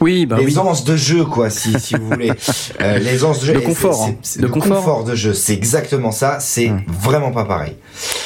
Oui, 0.03 0.27
bah 0.27 0.37
oui. 0.39 0.45
l'aisance 0.45 0.85
de 0.85 0.95
jeu 0.95 1.25
quoi 1.25 1.49
si 1.49 1.81
si 1.81 1.95
vous 1.95 2.07
voulez 2.07 2.33
euh, 2.83 2.99
l'aisance 2.99 3.41
de 3.41 3.47
jeu 3.47 3.55
Le 3.55 3.61
confort, 3.61 3.95
c'est- 3.95 4.11
hein. 4.11 4.15
c'est- 4.21 4.41
Le 4.43 4.49
le 4.49 4.53
confort. 4.53 4.77
confort 4.77 5.05
de 5.05 5.15
jeu 5.15 5.33
c'est 5.33 5.55
exactement 5.55 6.11
ça 6.13 6.39
c'est 6.39 6.71
vraiment 6.89 7.31
pas 7.31 7.47
pareil 7.47 7.77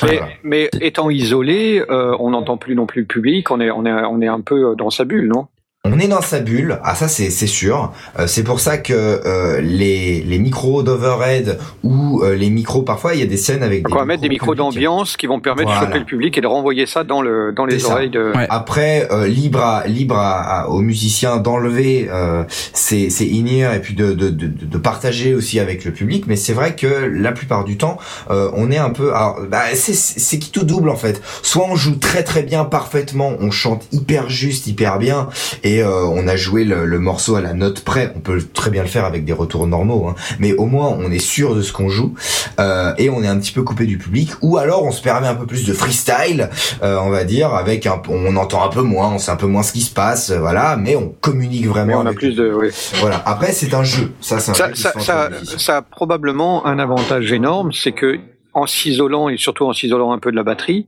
Mais, 0.02 0.16
Voilà. 0.16 0.28
mais 0.42 0.68
étant 0.80 1.10
isolé, 1.10 1.80
euh, 1.90 2.16
on 2.18 2.30
n'entend 2.30 2.56
plus 2.56 2.74
non 2.74 2.86
plus 2.86 3.02
le 3.02 3.06
public. 3.06 3.50
On 3.52 3.60
est, 3.60 3.70
on 3.70 3.86
est, 3.86 3.92
on 3.92 4.20
est 4.20 4.26
un 4.28 4.40
peu 4.40 4.74
dans 4.76 4.90
sa 4.90 5.04
bulle, 5.04 5.28
non? 5.28 5.46
On 5.92 5.98
est 5.98 6.08
dans 6.08 6.20
sa 6.20 6.40
bulle, 6.40 6.78
ah 6.84 6.94
ça 6.94 7.08
c'est 7.08 7.30
c'est 7.30 7.46
sûr. 7.46 7.92
Euh, 8.18 8.26
c'est 8.26 8.42
pour 8.42 8.60
ça 8.60 8.78
que 8.78 8.92
euh, 8.92 9.60
les 9.60 10.22
les 10.22 10.38
micros 10.38 10.82
d'overhead 10.82 11.58
ou 11.82 12.22
euh, 12.22 12.34
les 12.34 12.50
micros 12.50 12.82
parfois 12.82 13.14
il 13.14 13.20
y 13.20 13.22
a 13.22 13.26
des 13.26 13.36
scènes 13.36 13.62
avec 13.62 13.86
des 13.86 13.92
On 13.92 13.96
va 13.96 14.04
mettre 14.04 14.22
des 14.22 14.28
micros 14.28 14.52
publics. 14.52 14.58
d'ambiance 14.74 15.16
qui 15.16 15.26
vont 15.26 15.40
permettre 15.40 15.68
Voilà. 15.70 15.80
de 15.82 15.86
choper 15.86 15.98
le 16.00 16.04
public 16.04 16.36
et 16.38 16.40
de 16.40 16.46
renvoyer 16.46 16.86
ça 16.86 17.04
dans 17.04 17.22
le 17.22 17.52
dans 17.52 17.64
les 17.64 17.78
C'est 17.78 17.86
ça. 17.86 17.92
oreilles 17.94 18.10
de. 18.10 18.32
Ouais. 18.34 18.46
Après 18.50 19.08
euh, 19.10 19.26
libre 19.26 19.60
à, 19.60 19.86
libre 19.86 20.16
à, 20.16 20.62
à- 20.62 20.66
aux 20.68 20.80
musiciens 20.80 21.36
d'enlever 21.38 22.08
euh, 22.10 22.44
ces 22.72 23.10
ces 23.10 23.30
in-ear 23.32 23.74
et 23.74 23.80
puis 23.80 23.94
de, 23.94 24.12
de 24.12 24.28
de 24.30 24.46
de 24.48 24.78
partager 24.78 25.34
aussi 25.34 25.60
avec 25.60 25.84
le 25.84 25.92
public. 25.92 26.24
Mais 26.26 26.36
c'est 26.36 26.52
vrai 26.52 26.74
que 26.74 26.86
la 26.86 27.32
plupart 27.32 27.64
du 27.64 27.76
temps 27.76 27.98
euh, 28.30 28.50
on 28.54 28.70
est 28.70 28.78
un 28.78 28.90
peu 28.90 29.14
alors, 29.14 29.38
bah, 29.50 29.62
c'est 29.74 29.94
c'est 29.94 30.38
qui 30.38 30.50
tout 30.50 30.64
double 30.64 30.88
en 30.90 30.96
fait. 30.96 31.22
Soit 31.42 31.66
on 31.70 31.76
joue 31.76 31.96
très 31.96 32.22
très 32.24 32.42
bien 32.42 32.64
parfaitement, 32.64 33.32
on 33.40 33.50
chante 33.50 33.86
hyper 33.92 34.28
juste 34.28 34.66
hyper 34.66 34.98
bien 34.98 35.28
et 35.62 35.75
euh, 35.82 36.04
on 36.04 36.26
a 36.28 36.36
joué 36.36 36.64
le, 36.64 36.86
le 36.86 36.98
morceau 36.98 37.36
à 37.36 37.40
la 37.40 37.52
note 37.52 37.82
près. 37.82 38.12
On 38.16 38.20
peut 38.20 38.42
très 38.52 38.70
bien 38.70 38.82
le 38.82 38.88
faire 38.88 39.04
avec 39.04 39.24
des 39.24 39.32
retours 39.32 39.66
normaux, 39.66 40.08
hein. 40.08 40.14
mais 40.38 40.52
au 40.54 40.66
moins 40.66 40.88
on 40.98 41.10
est 41.10 41.18
sûr 41.18 41.54
de 41.54 41.62
ce 41.62 41.72
qu'on 41.72 41.88
joue 41.88 42.14
euh, 42.60 42.92
et 42.98 43.10
on 43.10 43.22
est 43.22 43.28
un 43.28 43.38
petit 43.38 43.52
peu 43.52 43.62
coupé 43.62 43.86
du 43.86 43.98
public. 43.98 44.30
Ou 44.42 44.58
alors 44.58 44.84
on 44.84 44.92
se 44.92 45.02
permet 45.02 45.26
un 45.28 45.34
peu 45.34 45.46
plus 45.46 45.66
de 45.66 45.72
freestyle, 45.72 46.50
euh, 46.82 46.98
on 47.02 47.10
va 47.10 47.24
dire, 47.24 47.54
avec 47.54 47.86
un, 47.86 48.00
on 48.08 48.36
entend 48.36 48.64
un 48.64 48.68
peu 48.68 48.82
moins, 48.82 49.12
on 49.12 49.18
sait 49.18 49.30
un 49.30 49.36
peu 49.36 49.46
moins 49.46 49.62
ce 49.62 49.72
qui 49.72 49.80
se 49.80 49.92
passe, 49.92 50.30
voilà, 50.30 50.76
mais 50.76 50.96
on 50.96 51.08
communique 51.08 51.66
vraiment. 51.66 51.86
Mais 51.86 51.94
on 51.94 52.00
a 52.00 52.08
avec 52.08 52.18
plus 52.18 52.36
de. 52.36 52.52
oui. 52.52 52.68
Voilà. 53.00 53.22
Après, 53.26 53.52
c'est 53.52 53.74
un 53.74 53.84
jeu. 53.84 54.12
Ça, 54.20 54.38
c'est 54.38 54.50
un 54.50 54.54
Ça, 54.54 54.68
qui 54.70 54.82
ça, 55.58 55.76
a 55.76 55.82
probablement 55.82 56.66
un 56.66 56.78
avantage 56.78 57.32
énorme, 57.32 57.72
c'est 57.72 57.92
que 57.92 58.18
en 58.54 58.66
s'isolant 58.66 59.28
et 59.28 59.36
surtout 59.36 59.66
en 59.66 59.72
s'isolant 59.72 60.12
un 60.12 60.18
peu 60.18 60.30
de 60.30 60.36
la 60.36 60.42
batterie, 60.42 60.86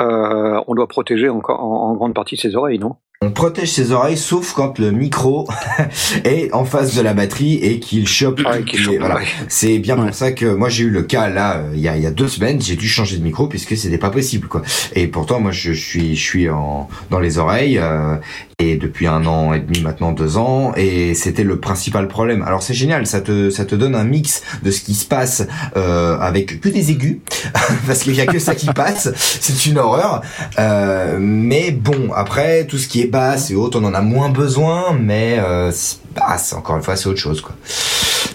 euh, 0.00 0.60
on 0.66 0.74
doit 0.74 0.88
protéger 0.88 1.28
encore 1.28 1.60
en, 1.62 1.90
en 1.90 1.94
grande 1.94 2.14
partie 2.14 2.36
ses 2.36 2.56
oreilles, 2.56 2.78
non? 2.78 2.96
On 3.22 3.32
protège 3.32 3.70
ses 3.72 3.92
oreilles, 3.92 4.16
sauf 4.16 4.54
quand 4.54 4.78
le 4.78 4.92
micro 4.92 5.46
est 6.24 6.50
en 6.54 6.64
face 6.64 6.94
de 6.94 7.02
la 7.02 7.12
batterie 7.12 7.56
et 7.56 7.78
qu'il 7.78 8.08
chope. 8.08 8.40
Ah, 8.46 8.54
chope, 8.74 8.94
voilà. 8.98 9.16
ouais. 9.16 9.26
C'est 9.46 9.78
bien 9.78 9.98
Ouais. 9.98 10.06
pour 10.06 10.14
ça 10.14 10.32
que 10.32 10.46
moi 10.46 10.70
j'ai 10.70 10.84
eu 10.84 10.88
le 10.88 11.02
cas 11.02 11.28
là 11.28 11.58
euh, 11.58 11.70
il 11.74 11.80
y 11.80 11.88
a, 11.88 11.98
il 11.98 12.02
y 12.02 12.06
a 12.06 12.10
deux 12.12 12.28
semaines, 12.28 12.62
j'ai 12.62 12.76
dû 12.76 12.88
changer 12.88 13.18
de 13.18 13.22
micro 13.22 13.46
puisque 13.46 13.76
c'était 13.76 13.98
pas 13.98 14.08
possible 14.08 14.48
quoi. 14.48 14.62
Et 14.94 15.06
pourtant 15.06 15.38
moi 15.38 15.50
je 15.52 15.70
suis 15.72 16.16
je 16.16 16.22
suis 16.22 16.48
en 16.48 16.88
dans 17.10 17.20
les 17.20 17.36
oreilles 17.36 17.76
euh, 17.76 18.16
et 18.60 18.76
depuis 18.76 19.06
un 19.06 19.26
an 19.26 19.52
et 19.52 19.60
demi 19.60 19.80
maintenant 19.80 20.12
deux 20.12 20.36
ans 20.36 20.72
et 20.76 21.14
c'était 21.14 21.44
le 21.44 21.58
principal 21.58 22.06
problème. 22.08 22.42
Alors 22.42 22.62
c'est 22.62 22.74
génial, 22.74 23.06
ça 23.06 23.20
te 23.20 23.50
ça 23.50 23.64
te 23.64 23.74
donne 23.74 23.94
un 23.94 24.04
mix 24.04 24.42
de 24.62 24.70
ce 24.70 24.82
qui 24.82 24.94
se 24.94 25.06
passe 25.06 25.46
euh, 25.76 26.18
avec 26.18 26.60
que 26.60 26.68
des 26.68 26.90
aigus 26.90 27.18
parce 27.86 28.00
qu'il 28.00 28.14
y 28.14 28.20
a 28.20 28.26
que 28.26 28.38
ça 28.38 28.54
qui 28.54 28.66
passe. 28.66 29.10
C'est 29.16 29.66
une 29.66 29.78
horreur. 29.78 30.22
Euh, 30.58 31.16
mais 31.18 31.70
bon 31.70 32.12
après 32.14 32.66
tout 32.66 32.78
ce 32.78 32.86
qui 32.86 33.00
est 33.00 33.06
basse 33.06 33.50
et 33.50 33.54
autres 33.54 33.80
on 33.80 33.84
en 33.84 33.94
a 33.94 34.00
moins 34.02 34.28
besoin 34.28 34.96
mais 35.00 35.38
euh, 35.38 35.72
bah, 36.14 36.36
encore 36.56 36.76
une 36.76 36.82
fois 36.82 36.96
c'est 36.96 37.08
autre 37.08 37.18
chose 37.18 37.40
quoi. 37.40 37.54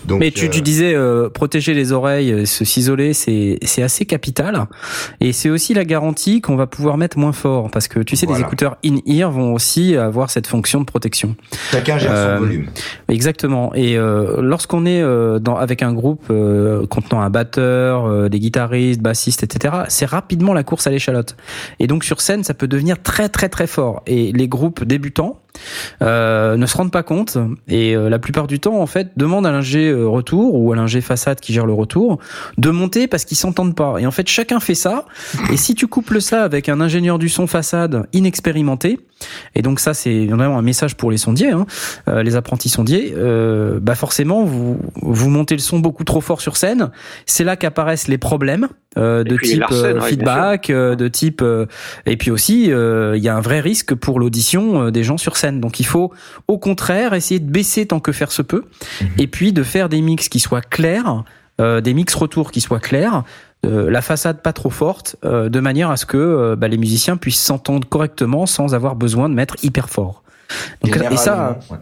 Donc, 0.08 0.20
Mais 0.20 0.32
tu, 0.32 0.50
tu 0.50 0.60
euh, 0.60 0.62
disais 0.62 0.94
euh, 0.94 1.30
protéger 1.30 1.74
les 1.74 1.92
oreilles, 1.92 2.32
euh, 2.32 2.46
se 2.46 2.64
s'isoler, 2.66 3.14
c'est 3.14 3.58
c'est 3.64 3.82
assez 3.82 4.06
capital. 4.06 4.66
Et 5.20 5.34
c'est 5.34 5.50
aussi 5.50 5.74
la 5.74 5.86
garantie 5.86 6.42
qu'on 6.42 6.56
va 6.56 6.68
pouvoir 6.68 6.98
mettre 6.98 7.18
moins 7.18 7.32
fort, 7.34 7.70
parce 7.72 7.88
que 7.88 8.00
tu 8.00 8.16
sais, 8.16 8.26
les 8.26 8.40
écouteurs 8.40 8.78
in-ear 8.86 9.32
vont 9.32 9.54
aussi 9.54 9.96
avoir 9.96 10.30
cette 10.30 10.48
fonction 10.48 10.80
de 10.80 10.86
protection. 10.86 11.36
Chacun 11.72 11.98
gère 11.98 12.12
Euh, 12.14 12.36
son 12.38 12.44
volume. 12.44 12.66
Exactement. 13.10 13.74
Et 13.76 13.98
euh, 13.98 14.42
lorsqu'on 14.42 14.86
est 14.86 15.02
euh, 15.02 15.40
dans, 15.40 15.56
avec 15.58 15.82
un 15.82 15.94
groupe 15.94 16.26
euh, 16.30 16.86
contenant 16.88 17.22
un 17.22 17.30
batteur, 17.30 18.06
euh, 18.06 18.30
des 18.30 18.40
guitaristes, 18.40 19.02
bassistes, 19.02 19.44
etc., 19.44 19.74
c'est 19.90 20.06
rapidement 20.06 20.54
la 20.54 20.64
course 20.64 20.88
à 20.88 20.92
l'échalote. 20.92 21.36
Et 21.80 21.88
donc 21.88 22.04
sur 22.04 22.22
scène, 22.22 22.44
ça 22.44 22.54
peut 22.54 22.68
devenir 22.68 23.02
très 23.02 23.30
très 23.30 23.50
très 23.50 23.68
fort. 23.68 24.04
Et 24.08 24.32
les 24.32 24.48
groupes 24.48 24.84
débutants 24.84 25.40
euh, 26.02 26.58
ne 26.58 26.66
se 26.66 26.78
rendent 26.78 26.92
pas 26.92 27.04
compte 27.04 27.38
et 27.68 27.96
euh, 27.96 28.10
la 28.10 28.20
plupart 28.20 28.48
du 28.48 28.60
temps, 28.60 28.80
en 28.80 28.86
fait, 28.86 29.12
demandent 29.18 29.46
à 29.46 29.52
l'ingé 29.52 29.90
euh, 29.90 30.08
retour 30.08 30.56
ou 30.56 30.72
à 30.72 30.76
l'ingé 30.76 31.02
façade 31.02 31.40
qui 31.40 31.54
gère 31.54 31.66
le 31.66 31.74
retour 31.74 32.20
de 32.58 32.70
monter 32.70 33.08
parce 33.08 33.26
qu'ils 33.26 33.38
s'entendent 33.38 33.76
pas. 33.76 33.98
Et 34.00 34.06
en 34.06 34.12
fait, 34.12 34.28
chacun 34.28 34.60
fait 34.60 34.76
ça. 34.76 35.06
Et 35.52 35.58
si 35.58 35.76
tu 35.76 35.88
couples 35.88 36.22
ça 36.22 36.44
avec 36.44 36.70
un 36.70 36.82
ingénieur 36.82 37.20
du 37.20 37.30
son 37.30 37.48
façade 37.48 38.08
inexpérimenté, 38.14 39.00
et 39.56 39.62
donc 39.62 39.80
ça, 39.80 39.94
c'est 39.94 40.26
vraiment 40.26 40.58
un 40.58 40.62
message 40.62 40.96
pour 40.96 41.10
les 41.10 41.18
sondiers, 41.18 41.52
hein, 41.52 41.66
les 42.22 42.36
apprentis 42.36 42.68
sondiers, 42.68 43.14
bah 43.82 43.96
forcément 43.96 44.44
vous 44.44 44.78
vous 45.02 45.30
montez 45.30 45.56
le 45.56 45.62
son 45.62 45.80
beaucoup 45.80 46.04
trop 46.04 46.20
fort 46.20 46.42
sur 46.42 46.58
scène. 46.58 46.92
C'est 47.26 47.46
là 47.46 47.56
qu'apparaissent 47.56 48.10
les 48.10 48.18
problèmes 48.18 48.68
euh, 48.98 49.24
de 49.24 49.36
puis 49.36 49.50
type 49.50 49.60
Larsen, 49.60 49.78
euh, 49.86 49.88
ouais, 49.88 50.00
bien 50.00 50.08
feedback, 50.08 50.70
euh, 50.70 50.96
de 50.96 51.08
type 51.08 51.42
euh, 51.42 51.66
et 52.06 52.18
puis 52.18 52.32
aussi 52.32 52.72
euh, 52.72 53.18
il 53.18 53.24
y 53.24 53.30
a 53.30 53.36
un 53.36 53.42
vrai 53.42 53.60
risque 53.60 53.94
pour 53.96 54.20
l'audition 54.20 54.84
euh, 54.88 54.92
des 54.92 55.04
gens 55.04 55.18
sur 55.18 55.36
scène. 55.38 55.60
Donc 55.60 55.80
il 55.80 55.86
faut 55.86 56.12
au 56.48 56.58
contraire 56.58 57.14
essayer 57.14 57.40
de 57.40 57.50
baisser 57.50 57.86
tant 57.86 58.00
que 58.00 58.12
faire 58.12 58.32
se 58.32 58.42
peut, 58.42 58.64
Mhm. 59.02 59.08
et 59.20 59.28
puis 59.28 59.54
de 59.54 59.64
faire 59.64 59.90
des 59.90 60.02
mix 60.02 60.30
qui 60.30 60.40
soient 60.40 60.62
clairs. 60.62 61.24
euh, 61.62 61.80
des 61.80 61.94
mix 61.94 62.14
retours 62.16 62.52
qui 62.52 62.60
soient 62.60 62.82
clairs, 62.82 63.24
euh, 63.66 63.90
la 63.90 64.02
façade 64.02 64.42
pas 64.42 64.52
trop 64.52 64.70
forte, 64.70 65.16
euh, 65.24 65.48
de 65.48 65.62
manière 65.62 65.90
à 65.90 65.96
ce 65.96 66.06
que 66.06 66.18
euh, 66.18 66.56
bah, 66.58 66.68
les 66.68 66.78
musiciens 66.78 67.16
puissent 67.16 67.42
s'entendre 67.42 67.88
correctement 67.88 68.46
sans 68.46 68.76
avoir 68.76 68.98
besoin 68.98 69.30
de 69.30 69.34
mettre 69.36 69.56
hyper 69.64 69.88
fort. 69.90 70.22
Donc, 70.84 70.98
et 71.10 71.16
ça, 71.16 71.58
ouais. 71.72 71.78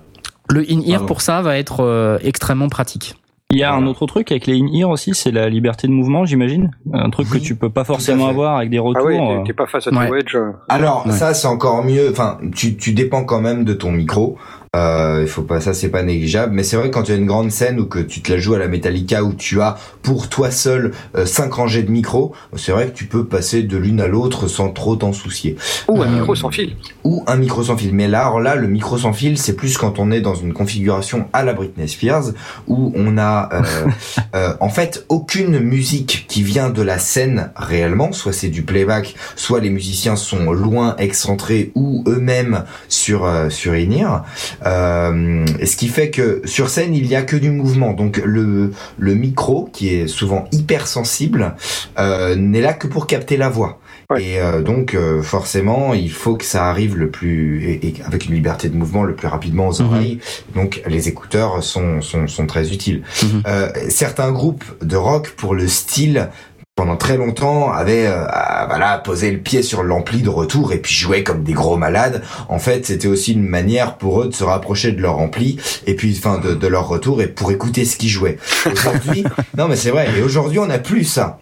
le 0.49 0.61
in-ear 0.69 1.07
pour 1.07 1.21
ça 1.21 1.41
va 1.41 1.57
être 1.57 1.79
euh, 1.79 2.19
extrêmement 2.23 2.69
pratique. 2.69 3.15
Il 3.55 3.59
y 3.59 3.63
a 3.63 3.71
un 3.71 3.85
autre 3.85 4.07
truc 4.07 4.31
avec 4.31 4.47
les 4.47 4.59
in-ear 4.59 4.89
aussi, 4.89 5.13
c'est 5.13 5.29
la 5.29 5.47
liberté 5.47 5.87
de 5.87 5.91
mouvement, 5.91 6.25
j'imagine. 6.25 6.71
Un 6.91 7.11
truc 7.11 7.27
Oui, 7.31 7.39
que 7.39 7.43
tu 7.45 7.55
peux 7.55 7.69
pas 7.69 7.83
forcément 7.83 8.25
avoir 8.25 8.57
avec 8.57 8.71
des 8.71 8.79
Ah 8.79 8.81
retours. 8.81 9.05
oui, 9.05 9.15
euh. 9.15 9.37
t'es- 9.41 9.43
t'es 9.49 9.53
pas 9.53 9.67
face 9.67 9.85
à 9.85 9.91
ton 9.91 9.97
Ouais. 9.97 10.09
wedge. 10.09 10.35
euh. 10.35 10.53
Alors 10.69 11.05
Ouais. 11.05 11.11
ça 11.11 11.35
c'est 11.35 11.47
encore 11.47 11.83
mieux. 11.83 12.09
Enfin, 12.09 12.39
tu, 12.55 12.75
tu 12.77 12.93
dépends 12.93 13.23
quand 13.25 13.41
même 13.41 13.63
de 13.63 13.73
ton 13.75 13.91
micro. 13.91 14.37
Euh, 14.75 15.19
il 15.21 15.27
faut 15.27 15.43
pas 15.43 15.61
ça 15.61 15.73
c'est 15.75 15.89
pas 15.89 16.01
négligeable. 16.01 16.53
Mais 16.53 16.63
c'est 16.63 16.75
vrai 16.77 16.89
que 16.89 16.93
quand 16.95 17.03
tu 17.03 17.11
as 17.11 17.15
une 17.15 17.27
grande 17.27 17.51
scène 17.51 17.79
ou 17.79 17.85
que 17.85 17.99
tu 17.99 18.21
te 18.21 18.31
la 18.33 18.39
joues 18.39 18.55
à 18.55 18.59
la 18.59 18.67
Metallica 18.67 19.23
où 19.23 19.33
tu 19.33 19.61
as 19.61 19.77
pour 20.01 20.29
toi 20.29 20.49
seul 20.49 20.93
euh, 21.15 21.27
cinq 21.27 21.53
rangées 21.53 21.83
de 21.83 21.91
micros, 21.91 22.33
c'est 22.55 22.71
vrai 22.71 22.87
que 22.87 22.93
tu 22.93 23.05
peux 23.05 23.25
passer 23.25 23.61
de 23.61 23.77
l'une 23.77 24.01
à 24.01 24.07
l'autre 24.07 24.47
sans 24.47 24.69
trop 24.69 24.95
t'en 24.95 25.13
soucier. 25.13 25.57
Ou 25.87 26.01
un 26.01 26.07
Euh, 26.07 26.09
micro 26.19 26.33
sans 26.35 26.49
fil. 26.49 26.75
ou 27.03 27.23
un 27.27 27.35
micro 27.35 27.61
sans 27.63 27.77
fil. 27.77 27.93
Mais 27.93 28.07
là, 28.07 28.21
alors 28.25 28.39
là, 28.39 28.55
le 28.55 28.67
micro 28.67 28.97
sans 28.97 29.13
fil, 29.13 29.37
c'est 29.37 29.55
plus 29.55 29.77
quand 29.77 29.99
on 29.99 30.09
est 30.11 30.21
dans 30.21 30.33
une 30.35 30.53
configuration 30.53 31.27
à 31.33 31.43
la 31.43 31.53
Britney 31.53 31.87
Spears 31.87 32.31
où 32.67 32.91
on 32.95 33.17
a 33.19 33.49
euh, 33.53 33.61
euh, 34.35 34.53
en 34.59 34.69
fait 34.69 35.05
aucune 35.09 35.59
musique 35.59 36.25
qui 36.27 36.41
vient 36.41 36.71
de 36.71 36.81
la 36.81 36.97
scène 36.97 37.51
réellement. 37.55 38.11
Soit 38.11 38.33
c'est 38.33 38.49
du 38.49 38.63
playback, 38.63 39.13
soit 39.35 39.59
les 39.59 39.69
musiciens 39.69 40.15
sont 40.15 40.51
loin, 40.51 40.95
excentrés 40.97 41.71
ou 41.75 42.03
eux-mêmes 42.07 42.63
sur 42.89 43.25
euh, 43.25 43.49
sur 43.51 43.73
in-ear. 43.73 44.25
Euh, 44.65 45.45
ce 45.63 45.75
qui 45.75 45.87
fait 45.87 46.09
que 46.09 46.41
sur 46.45 46.69
scène, 46.69 46.93
il 46.95 47.05
y 47.05 47.15
a 47.15 47.21
que 47.23 47.35
du 47.35 47.49
mouvement. 47.51 47.93
Donc 47.93 48.21
le 48.23 48.71
le 48.97 49.13
micro, 49.15 49.69
qui 49.73 49.93
est 49.93 50.07
souvent 50.07 50.45
hyper 50.51 50.87
sensible, 50.87 51.55
euh, 51.99 52.35
n'est 52.35 52.61
là 52.61 52.73
que 52.73 52.87
pour 52.87 53.07
capter 53.07 53.37
la 53.37 53.49
voix. 53.49 53.79
Ouais. 54.09 54.23
Et 54.23 54.39
euh, 54.39 54.61
donc 54.61 54.95
euh, 54.95 55.21
forcément, 55.21 55.93
il 55.93 56.11
faut 56.11 56.35
que 56.35 56.43
ça 56.45 56.65
arrive 56.69 56.97
le 56.97 57.09
plus 57.09 57.63
et, 57.65 57.87
et 57.87 57.93
avec 58.05 58.25
une 58.25 58.33
liberté 58.33 58.69
de 58.69 58.75
mouvement 58.75 59.03
le 59.03 59.15
plus 59.15 59.27
rapidement 59.27 59.67
aux 59.69 59.81
Mhm. 59.81 59.87
oreilles. 59.87 60.19
Donc 60.55 60.81
les 60.87 61.07
écouteurs 61.07 61.63
sont 61.63 62.01
sont, 62.01 62.27
sont 62.27 62.45
très 62.45 62.71
utiles. 62.73 63.03
Euh, 63.47 63.69
certains 63.89 64.31
groupes 64.31 64.65
de 64.81 64.95
rock 64.97 65.31
pour 65.37 65.55
le 65.55 65.67
style 65.67 66.29
pendant 66.75 66.97
très 66.97 67.17
longtemps 67.17 67.71
avaient 67.71 68.07
euh, 68.07 68.25
voilà 68.67 68.97
posé 68.97 69.29
le 69.31 69.37
pied 69.37 69.61
sur 69.61 69.83
l'ampli 69.83 70.23
de 70.23 70.29
retour 70.29 70.73
et 70.73 70.79
puis 70.79 70.93
jouaient 70.93 71.23
comme 71.23 71.43
des 71.43 71.53
gros 71.53 71.77
malades. 71.77 72.23
En 72.49 72.57
fait, 72.57 72.85
c'était 72.85 73.07
aussi 73.07 73.33
une 73.33 73.47
manière 73.47 73.97
pour 73.97 74.21
eux 74.21 74.27
de 74.27 74.33
se 74.33 74.43
rapprocher 74.43 74.91
de 74.91 75.01
leur 75.01 75.19
ampli 75.19 75.59
et 75.85 75.95
puis 75.95 76.15
enfin 76.17 76.39
de, 76.39 76.53
de 76.53 76.67
leur 76.67 76.87
retour 76.87 77.21
et 77.21 77.27
pour 77.27 77.51
écouter 77.51 77.85
ce 77.85 77.97
qu'ils 77.97 78.09
jouaient. 78.09 78.37
Aujourd'hui, 78.71 79.23
non 79.57 79.67
mais 79.67 79.75
c'est 79.75 79.91
vrai. 79.91 80.09
Et 80.17 80.23
aujourd'hui, 80.23 80.59
on 80.59 80.65
n'a 80.65 80.79
plus 80.79 81.03
ça. 81.03 81.39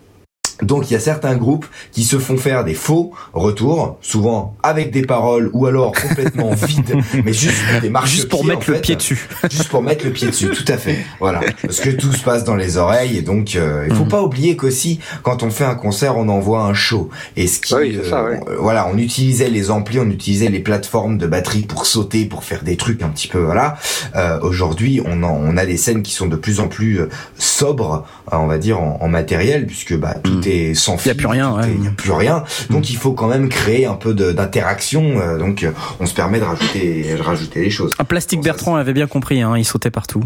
Donc 0.61 0.89
il 0.89 0.93
y 0.93 0.95
a 0.95 0.99
certains 0.99 1.35
groupes 1.35 1.65
qui 1.91 2.03
se 2.03 2.17
font 2.19 2.37
faire 2.37 2.63
des 2.63 2.73
faux 2.73 3.11
retours, 3.33 3.97
souvent 4.01 4.55
avec 4.63 4.91
des 4.91 5.01
paroles 5.01 5.49
ou 5.53 5.65
alors 5.65 5.91
complètement 5.93 6.51
vides, 6.67 6.95
mais 7.25 7.33
juste 7.33 7.55
des 7.81 7.89
marches 7.89 8.11
Juste 8.11 8.29
pour 8.29 8.45
mettre 8.45 8.69
le 8.71 8.77
pied 8.79 8.95
dessus. 8.95 9.27
juste 9.49 9.69
pour 9.69 9.81
mettre 9.81 10.05
le 10.05 10.11
pied 10.11 10.27
dessus, 10.27 10.49
tout 10.49 10.65
à 10.71 10.77
fait. 10.77 10.97
Voilà, 11.19 11.39
parce 11.61 11.79
que 11.79 11.89
tout 11.89 12.11
se 12.13 12.23
passe 12.23 12.43
dans 12.43 12.55
les 12.55 12.77
oreilles 12.77 13.17
et 13.17 13.21
donc 13.21 13.55
euh, 13.55 13.85
il 13.89 13.95
faut 13.95 14.03
Mhm. 14.03 14.09
pas 14.09 14.21
oublier 14.21 14.55
qu'aussi 14.55 14.99
quand 15.23 15.43
on 15.43 15.49
fait 15.49 15.63
un 15.65 15.75
concert, 15.75 16.17
on 16.17 16.27
envoie 16.29 16.61
un 16.63 16.73
show. 16.73 17.09
Et 17.37 17.47
ce 17.47 17.59
qui, 17.59 17.73
Oui, 17.75 17.99
ça, 18.09 18.19
euh, 18.25 18.37
voilà, 18.59 18.87
on 18.93 18.97
utilisait 18.97 19.49
les 19.49 19.71
amplis, 19.71 19.99
on 19.99 20.09
utilisait 20.09 20.49
les 20.49 20.59
plateformes 20.59 21.17
de 21.17 21.27
batterie 21.27 21.61
pour 21.63 21.85
sauter, 21.85 22.25
pour 22.25 22.43
faire 22.43 22.63
des 22.63 22.77
trucs 22.77 23.01
un 23.01 23.09
petit 23.09 23.27
peu, 23.27 23.39
voilà. 23.39 23.77
Euh, 24.15 24.39
Aujourd'hui, 24.41 25.01
on, 25.05 25.23
en- 25.23 25.39
on 25.41 25.57
a 25.57 25.65
des 25.65 25.77
scènes 25.77 26.01
qui 26.03 26.13
sont 26.13 26.27
de 26.27 26.35
plus 26.35 26.59
en 26.59 26.67
plus 26.67 26.99
euh, 27.01 27.09
sobres, 27.37 28.05
euh, 28.31 28.37
on 28.37 28.47
va 28.47 28.57
dire 28.57 28.79
en, 28.81 28.97
en 29.01 29.07
matériel, 29.07 29.65
puisque 29.65 29.95
bah 29.97 30.15
tout 30.23 30.31
Mhm. 30.31 30.43
est 30.45 30.50
sans 30.75 31.03
Y 31.05 31.09
a 31.09 31.15
plus 31.15 31.25
rien, 31.27 31.51
tout 31.51 31.57
ouais. 31.57 31.71
est- 31.71 31.83
y 31.83 31.87
a 31.87 31.91
plus 31.91 32.11
rien. 32.11 32.43
Donc 32.69 32.89
il 32.89 32.97
faut 32.97 33.13
quand 33.13 33.27
même 33.27 33.49
créer 33.49 33.85
un 33.85 33.95
peu 33.95 34.13
d'interaction. 34.13 35.19
euh, 35.19 35.37
donc 35.37 35.63
euh, 35.63 35.71
on 35.99 36.05
se 36.05 36.13
permet 36.13 36.39
de 36.39 36.43
rajouter, 36.45 37.15
de 37.17 37.21
rajouter 37.21 37.61
les 37.61 37.69
choses. 37.69 37.91
Un 37.99 38.03
plastique 38.03 38.41
Bertrand 38.41 38.75
avait 38.75 38.93
bien 38.93 39.07
compris, 39.07 39.41
hein, 39.41 39.57
il 39.57 39.65
sautait 39.65 39.91
partout. 39.91 40.23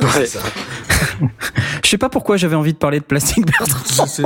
Ouais. 0.00 0.26
Ça. 0.26 0.40
Je 1.84 1.88
sais 1.88 1.98
pas 1.98 2.08
pourquoi 2.08 2.36
j'avais 2.36 2.54
envie 2.56 2.72
de 2.72 2.78
parler 2.78 3.00
de 3.00 3.04
plastique 3.04 3.44
Bertrand. 3.46 4.06
C'est- 4.06 4.22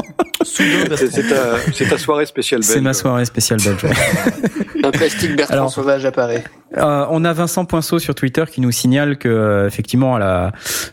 ta, 1.88 1.98
soirée 1.98 2.26
spéciale 2.26 2.60
belge. 2.60 2.70
C'est 2.72 2.80
ma 2.80 2.92
soirée 2.92 3.24
spéciale 3.24 3.58
belge. 3.64 3.84
ouais. 3.84 3.90
Un 4.84 4.90
plastique 4.90 5.34
Bertrand 5.34 5.54
Alors- 5.54 5.70
Sauvage 5.72 6.04
apparaît. 6.04 6.44
Euh, 6.76 7.06
on 7.10 7.24
a 7.24 7.32
Vincent 7.32 7.64
Poinceau 7.64 8.00
sur 8.00 8.16
Twitter 8.16 8.42
qui 8.50 8.60
nous 8.60 8.72
signale 8.72 9.16
que 9.16 9.28
euh, 9.28 9.66
effectivement, 9.68 10.16
à 10.16 10.18
la, 10.18 10.52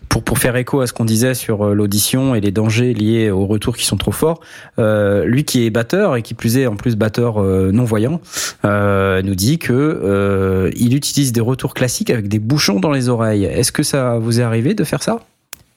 pour 0.10 0.23
pour 0.23 0.38
faire 0.38 0.56
écho 0.56 0.80
à 0.81 0.85
ce 0.88 0.93
qu'on 0.93 1.06
disait 1.06 1.34
sur 1.34 1.65
euh, 1.65 1.73
l'audition 1.73 2.35
et 2.35 2.39
les 2.39 2.52
dangers 2.52 2.93
liés 2.93 3.31
aux 3.31 3.48
retours 3.48 3.76
qui 3.76 3.85
sont 3.88 3.98
trop 3.98 4.11
forts, 4.11 4.41
euh, 4.77 5.26
lui 5.26 5.43
qui 5.43 5.65
est 5.65 5.72
batteur 5.72 6.15
et 6.15 6.22
qui 6.22 6.35
plus 6.35 6.57
est 6.60 6.68
en 6.68 6.76
plus 6.76 6.95
batteur 6.95 7.41
euh, 7.41 7.72
non 7.73 7.84
voyant, 7.84 8.22
euh, 8.64 9.23
nous 9.23 9.34
dit 9.34 9.57
que 9.57 9.73
euh, 9.73 10.69
il 10.76 10.95
utilise 10.95 11.31
des 11.31 11.41
retours 11.41 11.73
classiques 11.73 12.11
avec 12.11 12.27
des 12.27 12.39
bouchons 12.39 12.80
dans 12.80 12.91
les 12.91 13.10
oreilles. 13.10 13.45
Est-ce 13.45 13.72
que 13.72 13.81
ça 13.81 14.19
vous 14.19 14.39
est 14.39 14.43
arrivé 14.43 14.60
de 14.73 14.83
faire 14.83 15.03
ça 15.03 15.19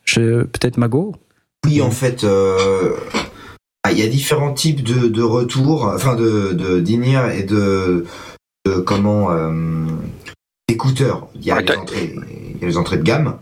Je 0.05 0.43
peut-être 0.45 0.77
Mago. 0.79 1.15
Oui, 1.67 1.81
en 1.81 1.91
fait, 1.91 2.25
euh, 2.25 2.93
ah, 3.83 3.93
il 3.93 3.99
y 3.99 4.03
a 4.03 4.07
différents 4.09 4.53
types 4.53 4.83
de, 4.83 5.09
de 5.09 5.23
retours, 5.23 5.87
enfin 5.95 6.15
de 6.15 6.53
de 6.53 6.79
et 7.33 7.43
de, 7.43 8.05
de 8.67 8.75
comment 8.81 9.31
euh, 9.31 9.51
d'écouteurs. 10.69 11.29
Il 11.35 11.45
y 11.45 11.51
a 11.51 11.55
Ouais, 11.57 11.61
les 11.61 11.67
t'as- 11.67 11.79
entrées, 11.79 12.15
il 12.55 12.61
y 12.61 12.65
a 12.65 12.67
les 12.69 12.77
entrées 12.77 12.99
de 12.99 13.03
gamme. 13.03 13.39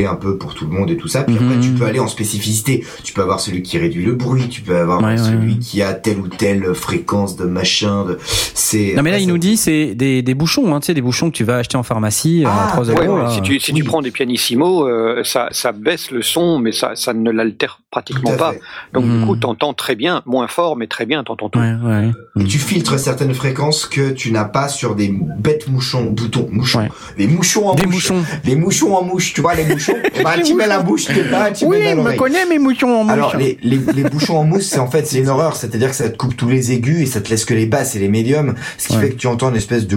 Et 0.00 0.06
un 0.06 0.16
peu 0.16 0.36
pour 0.38 0.54
tout 0.54 0.66
le 0.66 0.72
monde 0.72 0.90
et 0.90 0.96
tout 0.96 1.06
ça. 1.06 1.22
Puis 1.22 1.36
Mhm. 1.36 1.46
après, 1.46 1.60
tu 1.60 1.70
peux 1.70 1.84
aller 1.84 2.00
en 2.00 2.08
spécificité. 2.08 2.84
Tu 3.04 3.12
peux 3.12 3.22
avoir 3.22 3.38
celui 3.38 3.62
qui 3.62 3.78
réduit 3.78 4.04
le 4.04 4.14
bruit. 4.16 4.48
Tu 4.48 4.60
peux 4.60 4.76
avoir 4.76 5.00
Ouais, 5.00 5.16
celui 5.16 5.52
ouais. 5.52 5.58
qui 5.60 5.82
a 5.82 5.92
telle 5.94 6.18
ou 6.18 6.26
telle 6.26 6.74
fréquence 6.74 7.36
de 7.36 7.44
machin. 7.44 8.04
De... 8.04 8.18
C'est. 8.54 8.94
Non 8.96 9.02
mais 9.02 9.12
là 9.12 9.20
il 9.20 9.28
nous 9.28 9.38
dit 9.38 9.56
c'est 9.56 9.94
des, 9.94 10.20
des 10.22 10.34
bouchons, 10.34 10.74
hein, 10.74 10.80
tu 10.80 10.86
sais 10.86 10.94
des 10.94 11.00
bouchons 11.00 11.30
que 11.30 11.36
tu 11.36 11.44
vas 11.44 11.58
acheter 11.58 11.76
en 11.76 11.84
pharmacie 11.84 12.42
Ah, 12.44 12.66
à 12.66 12.72
3 12.72 12.90
ouais, 12.90 13.06
euros. 13.06 13.18
Ouais, 13.20 13.30
si 13.30 13.40
tu, 13.42 13.60
si 13.60 13.70
oui. 13.72 13.78
tu 13.78 13.84
prends 13.84 14.02
des 14.02 14.10
pianissimo, 14.10 14.88
euh, 14.88 15.22
ça, 15.22 15.46
ça 15.52 15.70
baisse 15.70 16.10
le 16.10 16.22
son, 16.22 16.58
mais 16.58 16.72
ça, 16.72 16.96
ça 16.96 17.12
ne 17.14 17.30
l'altère 17.30 17.80
pratiquement 17.94 18.36
pas. 18.36 18.52
Donc 18.92 19.04
Mhm. 19.04 19.20
du 19.20 19.26
coup, 19.26 19.36
t'entends 19.36 19.72
très 19.74 19.94
bien, 19.94 20.22
moins 20.26 20.48
fort, 20.48 20.76
mais 20.76 20.86
très 20.88 21.06
bien, 21.06 21.22
t'entends 21.22 21.48
tout. 21.48 21.58
Ouais, 21.60 21.74
ouais. 21.84 22.10
Et 22.40 22.44
tu 22.44 22.58
filtres 22.58 22.98
certaines 22.98 23.34
fréquences 23.34 23.86
que 23.86 24.10
tu 24.10 24.32
n'as 24.32 24.44
pas 24.44 24.68
sur 24.68 24.94
des 24.96 25.08
bêtes 25.38 25.68
mouchons, 25.68 26.04
boutons, 26.10 26.48
mouchons, 26.50 26.80
Ouais. 26.80 26.88
des 27.16 27.26
mouchons 27.28 27.68
en 27.68 27.74
Des 27.74 27.84
mouche. 27.86 27.94
mouchons. 28.10 28.24
Les 28.44 28.56
mouchons 28.56 28.94
en 28.96 29.02
mouche, 29.04 29.32
tu 29.32 29.40
vois 29.40 29.54
les 29.54 29.64
mouchons 29.64 29.94
ben, 30.24 30.42
tu 30.44 30.54
mets 30.54 30.66
la 30.66 30.80
bouche 30.80 31.06
dedans, 31.06 31.44
tu 31.54 31.64
Oui, 31.66 31.78
mets 31.78 31.90
je 31.92 31.96
dans 31.96 32.02
me 32.02 32.12
connais 32.16 32.44
mes 32.46 32.58
mouchons 32.58 32.90
en 33.00 33.04
mouche. 33.04 33.12
Alors 33.12 33.36
les, 33.36 33.58
les, 33.62 33.78
les 33.94 34.02
bouchons 34.04 34.38
en 34.38 34.44
mousse, 34.44 34.66
c'est 34.66 34.80
en 34.80 34.90
fait 34.90 35.06
c'est 35.06 35.18
une 35.20 35.28
horreur, 35.28 35.54
c'est-à-dire 35.56 35.90
que 35.90 35.96
ça 35.96 36.08
te 36.08 36.16
coupe 36.16 36.36
tous 36.36 36.48
les 36.48 36.72
aigus 36.72 37.00
et 37.02 37.06
ça 37.06 37.20
te 37.20 37.28
laisse 37.30 37.44
que 37.44 37.54
les 37.54 37.66
basses 37.66 37.94
et 37.94 38.00
les 38.00 38.08
médiums, 38.08 38.54
ce 38.78 38.88
qui 38.88 38.94
Ouais. 38.96 39.02
fait 39.02 39.10
que 39.10 39.16
tu 39.16 39.26
entends 39.28 39.50
une 39.50 39.56
espèce 39.56 39.86
de 39.86 39.96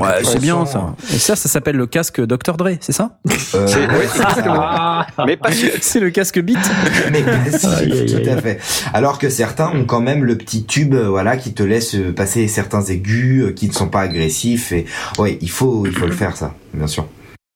Ouais, 0.00 0.18
tu 0.20 0.24
c'est 0.24 0.40
bien 0.40 0.64
ça. 0.66 0.94
Et 1.14 1.18
ça, 1.18 1.36
ça 1.36 1.48
s'appelle 1.48 1.76
le 1.76 1.86
casque 1.86 2.20
Dr 2.20 2.56
Dre, 2.56 2.70
c'est 2.80 2.92
ça 2.92 3.10
euh, 3.54 3.66
C'est- 3.66 3.78
oui. 3.86 4.22
Ah, 4.46 5.06
Mais 5.26 5.36
pas 5.36 5.50
C'est 5.80 6.00
le 6.00 6.10
casque 6.10 6.38
Beat. 6.40 6.58
Mais 7.12 7.24
aïe, 7.28 8.06
tout 8.06 8.30
à 8.30 8.36
fait. 8.40 8.58
Alors 8.92 9.18
que 9.18 9.28
certains 9.28 9.70
ont 9.70 9.84
quand 9.84 10.00
même 10.00 10.24
le 10.24 10.36
petit 10.36 10.64
tube, 10.64 10.94
euh, 10.94 11.08
voilà, 11.08 11.36
qui 11.36 11.52
te 11.54 11.62
laisse 11.62 11.94
euh, 11.94 12.12
passer 12.12 12.48
certains 12.48 12.82
aigus 12.82 13.44
euh, 13.44 13.52
qui 13.52 13.68
ne 13.68 13.72
sont 13.72 13.88
pas 13.88 14.00
agressifs. 14.00 14.72
Et 14.72 14.86
ouais, 15.18 15.38
il 15.40 15.50
faut, 15.50 15.86
il 15.86 15.92
faut 15.92 16.06
le 16.06 16.12
faire 16.12 16.36
ça, 16.36 16.54
bien 16.74 16.86
sûr. 16.86 17.06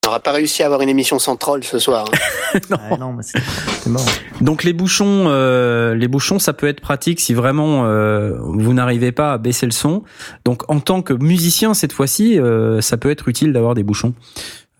On 0.04 0.08
n'aura 0.08 0.20
pas 0.20 0.32
réussi 0.32 0.64
à 0.64 0.66
avoir 0.66 0.80
une 0.80 0.88
émission 0.88 1.20
sans 1.20 1.36
troll 1.36 1.62
ce 1.62 1.78
soir. 1.78 2.06
hein. 2.12 2.58
Ah, 2.70 2.96
non, 2.98 3.12
mais 3.14 3.22
c'est 3.22 3.38
c'est 3.82 3.88
mort. 3.88 4.04
Donc 4.42 4.62
les 4.64 4.72
bouchons, 4.74 5.24
euh, 5.28 5.94
les 5.94 6.08
bouchons, 6.08 6.38
ça 6.38 6.52
peut 6.52 6.66
être 6.66 6.80
pratique 6.82 7.18
si 7.20 7.32
vraiment 7.32 7.86
euh, 7.86 8.36
vous 8.40 8.74
n'arrivez 8.74 9.12
pas 9.12 9.32
à 9.32 9.38
baisser 9.38 9.64
le 9.64 9.72
son. 9.72 10.02
Donc 10.44 10.68
en 10.68 10.80
tant 10.80 11.00
que 11.00 11.14
musicien 11.14 11.72
cette 11.72 11.92
fois-ci, 11.92 12.38
euh, 12.38 12.82
ça 12.82 12.96
peut 12.98 13.10
être 13.10 13.28
utile 13.28 13.52
d'avoir 13.54 13.74
des 13.74 13.84
bouchons. 13.84 14.12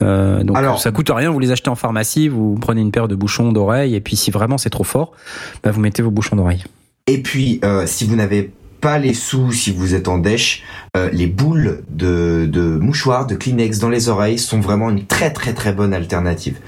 Euh, 0.03 0.43
donc 0.43 0.57
Alors- 0.57 0.81
ça 0.81 0.91
coûte 0.91 1.11
rien, 1.15 1.31
vous 1.31 1.39
les 1.39 1.51
achetez 1.51 1.71
en 1.71 1.75
pharmacie, 1.75 2.29
vous 2.29 2.57
prenez 2.61 2.81
une 2.81 2.91
paire 2.91 3.09
de 3.09 3.15
bouchons 3.15 3.53
d'oreille 3.53 3.95
et 3.95 4.01
puis 4.01 4.17
si 4.17 4.31
vraiment 4.31 4.59
c'est 4.59 4.71
trop 4.71 4.85
fort, 4.85 5.13
bah, 5.63 5.71
vous 5.71 5.81
mettez 5.81 6.03
vos 6.03 6.11
bouchons 6.11 6.37
d'oreille. 6.37 6.65
Et 7.07 7.23
puis, 7.23 7.61
euh, 7.65 7.85
si 7.87 8.07
vous 8.07 8.15
n'avez 8.17 8.53
pas 8.81 8.99
les 8.99 9.15
sous, 9.15 9.53
si 9.53 9.71
vous 9.71 9.95
êtes 9.95 10.09
en 10.09 10.19
dèche, 10.19 10.63
euh, 10.97 11.09
les 11.13 11.27
boules 11.29 11.85
de, 11.89 12.49
de 12.51 12.63
mouchoirs, 12.79 13.27
de 13.27 13.35
Kleenex 13.37 13.79
dans 13.79 13.89
les 13.89 14.09
oreilles 14.09 14.39
sont 14.39 14.61
vraiment 14.61 14.91
une 14.91 15.07
très 15.07 15.33
très 15.33 15.55
très 15.55 15.73
bonne 15.73 15.95
alternative. 15.95 16.59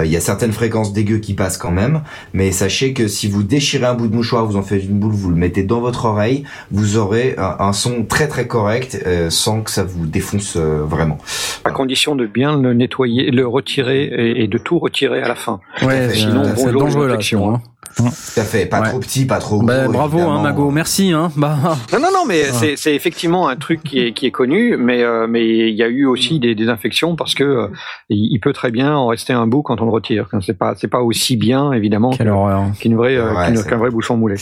Euh, 0.00 0.06
Il 0.06 0.12
y 0.12 0.16
a 0.16 0.20
certaines 0.20 0.52
fréquences 0.52 0.92
dégueu 0.92 1.18
qui 1.18 1.34
passent 1.34 1.58
quand 1.58 1.70
même, 1.70 2.02
mais 2.32 2.50
sachez 2.52 2.92
que 2.92 3.06
si 3.08 3.28
vous 3.28 3.42
déchirez 3.42 3.86
un 3.86 3.94
bout 3.94 4.08
de 4.08 4.14
mouchoir, 4.14 4.44
vous 4.46 4.56
en 4.56 4.62
faites 4.62 4.84
une 4.84 4.98
boule, 4.98 5.12
vous 5.12 5.30
le 5.30 5.36
mettez 5.36 5.62
dans 5.62 5.80
votre 5.80 6.06
oreille, 6.06 6.44
vous 6.70 6.96
aurez 6.96 7.34
un, 7.38 7.56
un 7.60 7.72
son 7.72 8.04
très 8.04 8.28
très 8.28 8.46
correct 8.46 9.00
euh, 9.06 9.30
sans 9.30 9.60
que 9.62 9.70
ça 9.70 9.84
vous 9.84 10.06
défonce 10.06 10.56
euh, 10.56 10.82
vraiment. 10.84 11.18
à 11.64 11.70
condition 11.70 12.16
de 12.16 12.26
bien 12.26 12.60
le 12.60 12.74
nettoyer, 12.74 13.30
le 13.30 13.46
retirer 13.46 14.04
et, 14.04 14.42
et 14.44 14.48
de 14.48 14.58
tout 14.58 14.78
retirer 14.78 15.22
à 15.22 15.28
la 15.28 15.34
fin. 15.34 15.60
Ouais, 15.82 16.08
sinon, 16.14 16.42
c'est 16.56 16.64
bonjour, 16.72 16.82
dangereux 16.82 17.08
là. 17.08 17.16
sinon, 17.20 17.54
hein. 17.54 17.62
Tout 17.96 18.04
à 18.40 18.44
fait. 18.44 18.66
Pas 18.66 18.80
Ouais. 18.80 18.88
trop 18.88 18.98
petit, 19.00 19.26
pas 19.26 19.38
trop 19.38 19.58
gros. 19.58 19.66
Bah, 19.66 19.88
bravo, 19.88 20.20
hein. 20.20 20.42
Mago. 20.42 20.70
Merci. 20.70 21.12
Hein. 21.12 21.30
Bah, 21.36 21.56
Non, 21.92 21.98
non, 22.00 22.08
non, 22.12 22.24
mais 22.26 22.44
c'est, 22.52 22.76
c'est 22.76 22.94
effectivement 22.94 23.48
un 23.48 23.56
truc 23.56 23.82
qui 23.82 23.98
est, 24.00 24.12
qui 24.12 24.26
est 24.26 24.30
connu, 24.30 24.76
mais 24.78 25.02
euh, 25.02 25.26
mais 25.28 25.46
il 25.68 25.74
y 25.74 25.82
a 25.82 25.88
eu 25.88 26.06
aussi 26.06 26.38
des, 26.38 26.54
des 26.54 26.68
infections 26.68 27.16
parce 27.16 27.34
que 27.34 27.44
euh, 27.44 27.66
il 28.08 28.38
peut 28.40 28.52
très 28.52 28.70
bien 28.70 28.94
en 28.94 29.08
rester 29.08 29.32
un 29.32 29.46
bout 29.46 29.62
quand 29.62 29.80
on 29.80 29.84
le 29.84 29.90
retire. 29.90 30.28
C'est 30.44 30.56
pas 30.56 30.74
c'est 30.76 30.88
pas 30.88 31.00
aussi 31.00 31.36
bien 31.36 31.72
évidemment 31.72 32.10
vraie 32.10 33.16
euh, 33.16 33.34
Ouais, 33.34 33.54
qu'un 33.68 33.76
vrai 33.76 33.90
bouchon 33.90 34.16
moulé. 34.16 34.36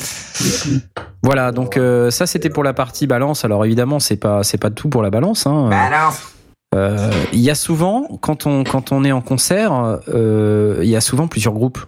Voilà, 1.23 1.51
donc 1.53 1.77
euh, 1.77 2.11
ça 2.11 2.27
c'était 2.27 2.51
pour 2.51 2.63
la 2.65 2.73
partie 2.75 3.07
balance. 3.07 3.45
Alors 3.45 3.65
évidemment, 3.65 3.99
c'est 3.99 4.17
pas 4.17 4.43
c'est 4.43 4.59
pas 4.59 4.71
tout 4.71 4.89
pour 4.89 5.03
la 5.03 5.11
balance. 5.11 5.47
Hein. 5.47 5.69
Balance. 5.71 6.35
Euh, 6.75 7.11
Il 7.33 7.41
y 7.41 7.51
a 7.51 7.55
souvent, 7.55 8.07
quand 8.21 8.47
on 8.47 8.63
quand 8.63 8.93
on 8.93 9.03
est 9.05 9.13
en 9.13 9.23
concert, 9.23 9.99
euh, 10.09 10.79
il 10.83 10.89
y 10.89 10.97
a 10.97 11.01
souvent 11.01 11.27
plusieurs 11.27 11.55
groupes. 11.55 11.79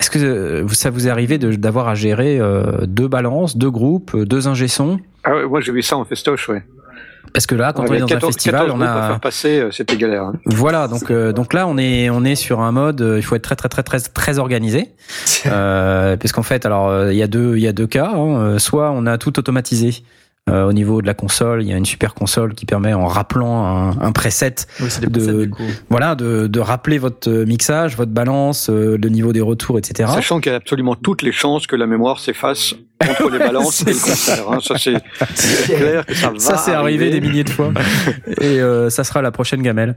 Est-ce 0.00 0.10
que 0.10 0.18
euh, 0.18 0.68
ça 0.68 0.90
vous 0.90 1.06
est 1.06 1.10
arrivé 1.10 1.38
de- 1.38 1.54
d'avoir 1.56 1.88
à 1.88 1.94
gérer 1.94 2.38
euh, 2.40 2.86
deux 2.86 3.08
balances, 3.08 3.56
deux 3.56 3.70
groupes, 3.70 4.14
euh, 4.14 4.24
deux 4.24 4.46
ingé 4.48 4.68
sons? 4.68 4.98
Ah 5.24 5.34
ouais, 5.34 5.46
moi 5.46 5.60
j'ai 5.60 5.72
vu 5.72 5.82
ça 5.82 5.96
en 5.96 6.04
festoche, 6.04 6.48
ouais. 6.48 6.62
Parce 7.34 7.46
que 7.46 7.54
là, 7.54 7.74
quand 7.74 7.82
Ouais, 7.82 7.90
on 7.90 7.94
est 7.94 7.98
dans 7.98 8.06
un 8.06 8.08
14 8.08 8.32
festival, 8.34 8.60
14 8.68 8.80
on 8.80 8.82
a 8.82 9.08
faire 9.08 9.20
passer, 9.20 9.62
c'était 9.70 9.96
galère. 9.98 10.22
hein. 10.22 10.32
voilà. 10.46 10.88
Donc 10.88 11.10
euh, 11.10 11.32
donc 11.32 11.52
là, 11.52 11.66
on 11.66 11.76
est 11.76 12.08
on 12.08 12.24
est 12.24 12.36
sur 12.36 12.60
un 12.60 12.72
mode. 12.72 13.02
euh, 13.02 13.18
Il 13.18 13.22
faut 13.22 13.34
être 13.34 13.42
très 13.42 13.54
très 13.56 13.68
très 13.68 13.82
très 13.82 13.98
très 14.00 14.38
organisé. 14.38 14.88
Euh, 15.46 16.16
parce 16.16 16.32
qu'en 16.32 16.42
fait, 16.42 16.64
alors 16.66 17.10
il 17.10 17.16
y 17.16 17.22
a 17.22 17.26
deux 17.26 17.56
il 17.56 17.62
y 17.62 17.68
a 17.68 17.72
deux 17.72 17.86
cas. 17.86 18.10
hein. 18.14 18.58
Soit 18.58 18.90
on 18.92 19.04
a 19.06 19.18
tout 19.18 19.38
automatisé. 19.38 20.02
Euh, 20.48 20.66
au 20.68 20.72
niveau 20.72 21.02
de 21.02 21.06
la 21.06 21.14
console, 21.14 21.62
il 21.62 21.68
y 21.68 21.72
a 21.72 21.76
une 21.76 21.84
super 21.84 22.14
console 22.14 22.54
qui 22.54 22.66
permet, 22.66 22.94
en 22.94 23.06
rappelant 23.06 23.64
un, 23.66 24.00
un 24.00 24.12
preset, 24.12 24.54
Oui, 24.80 24.88
De- 25.02 25.08
presets, 25.08 25.32
du 25.46 25.50
coup. 25.50 25.62
voilà, 25.90 26.14
de, 26.14 26.46
de 26.46 26.60
rappeler 26.60 26.98
votre 26.98 27.30
mixage, 27.30 27.96
votre 27.96 28.12
balance, 28.12 28.70
euh, 28.70 28.96
le 29.00 29.08
niveau 29.08 29.32
des 29.32 29.40
retours, 29.40 29.78
etc. 29.78 30.08
Sachant 30.14 30.40
qu'il 30.40 30.50
y 30.50 30.54
a 30.54 30.58
absolument 30.58 30.94
toutes 30.96 31.22
les 31.22 31.32
chances 31.32 31.66
que 31.66 31.76
la 31.76 31.86
mémoire 31.86 32.18
s'efface 32.18 32.74
entre 33.02 33.30
les 33.30 33.38
balances 33.50 33.82
et 33.82 33.92
le 33.92 33.92
concert. 33.92 34.50
hein. 34.50 34.58
Ça 34.62 34.74
c'est 34.78 35.74
clair 35.74 36.04
que 36.06 36.14
ça 36.14 36.30
va. 36.32 36.38
Ça, 36.38 36.56
c'est 36.56 36.72
arrivé 36.72 37.10
des 37.10 37.20
milliers 37.20 37.44
de 37.44 37.50
fois. 37.50 37.72
et 38.40 38.60
euh, 38.60 38.90
ça 38.90 39.04
sera 39.04 39.22
la 39.22 39.30
prochaine 39.30 39.62
gamelle. 39.62 39.94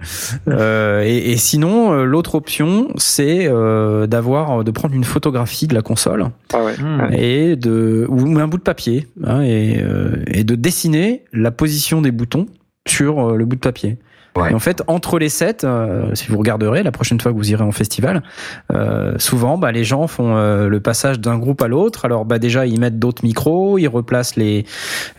Euh, 0.48 1.04
et, 1.04 1.32
et 1.32 1.38
sinon, 1.38 1.94
euh, 1.94 2.04
l'autre 2.06 2.36
option, 2.36 2.90
c'est 2.98 3.48
euh, 3.48 4.08
d'avoir, 4.08 4.64
de 4.64 4.72
prendre 4.72 4.94
une 4.96 5.04
photographie 5.04 5.68
de 5.68 5.74
la 5.74 5.82
console 5.82 6.26
Ah 6.54 6.64
ouais. 6.64 6.76
Hmm. 6.78 7.08
et 7.14 7.56
de 7.56 8.06
ou 8.10 8.40
un 8.40 8.48
bout 8.48 8.58
de 8.58 8.64
papier 8.64 9.08
hein, 9.24 9.42
et, 9.42 9.82
euh, 9.82 10.24
et 10.28 10.44
de 10.44 10.56
dessiner 10.56 11.24
la 11.34 11.52
position 11.52 12.02
des 12.02 12.12
boutons 12.12 12.46
sur 12.88 13.32
euh, 13.32 13.36
le 13.36 13.46
bout 13.46 13.56
de 13.56 13.62
papier. 13.62 13.98
Ouais. 14.38 14.52
Et 14.52 14.54
en 14.54 14.60
fait, 14.60 14.82
entre 14.88 15.20
les 15.20 15.28
sets, 15.28 15.66
euh, 15.66 16.16
si 16.16 16.30
vous 16.30 16.38
regarderez 16.38 16.84
la 16.84 16.92
prochaine 16.94 17.20
fois 17.20 17.32
que 17.34 17.38
vous 17.38 17.52
irez 17.52 17.64
en 17.66 17.72
festival, 17.74 18.24
euh, 18.72 19.14
souvent, 19.18 19.58
bah, 19.58 19.74
les 19.74 19.84
gens 19.84 20.08
font 20.08 20.38
euh, 20.38 20.70
le 20.70 20.80
passage 20.80 21.20
d'un 21.20 21.38
groupe 21.38 21.62
à 21.62 21.68
l'autre. 21.68 22.06
Alors, 22.06 22.24
bah, 22.24 22.40
déjà, 22.40 22.66
ils 22.66 22.80
mettent 22.80 22.98
d'autres 22.98 23.26
micros, 23.26 23.78
ils 23.78 23.88
replacent 23.90 24.38
les 24.38 24.66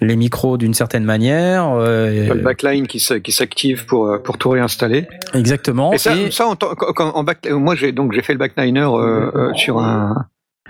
les 0.00 0.16
micros 0.16 0.56
d'une 0.56 0.72
certaine 0.74 1.04
manière. 1.04 1.68
euh, 1.74 2.32
Le 2.34 2.40
backline 2.40 2.86
qui 2.86 3.00
se- 3.00 3.14
qui 3.14 3.32
s'active 3.32 3.84
pour 3.84 4.06
euh, 4.06 4.18
pour 4.18 4.38
tout 4.38 4.48
réinstaller. 4.50 5.06
exactement. 5.34 5.92
Et 5.92 5.98
ça, 5.98 6.16
Et- 6.16 6.30
ça 6.30 6.46
en, 6.46 6.56
tant- 6.56 6.74
quand- 6.74 7.12
en 7.14 7.22
back, 7.22 7.46
moi 7.50 7.74
j'ai 7.74 7.92
donc 7.92 8.12
j'ai 8.14 8.22
fait 8.22 8.32
le 8.32 8.38
backliner 8.38 8.80
euh, 8.80 9.30
euh, 9.34 9.50
sur 9.54 9.78
un 9.78 10.26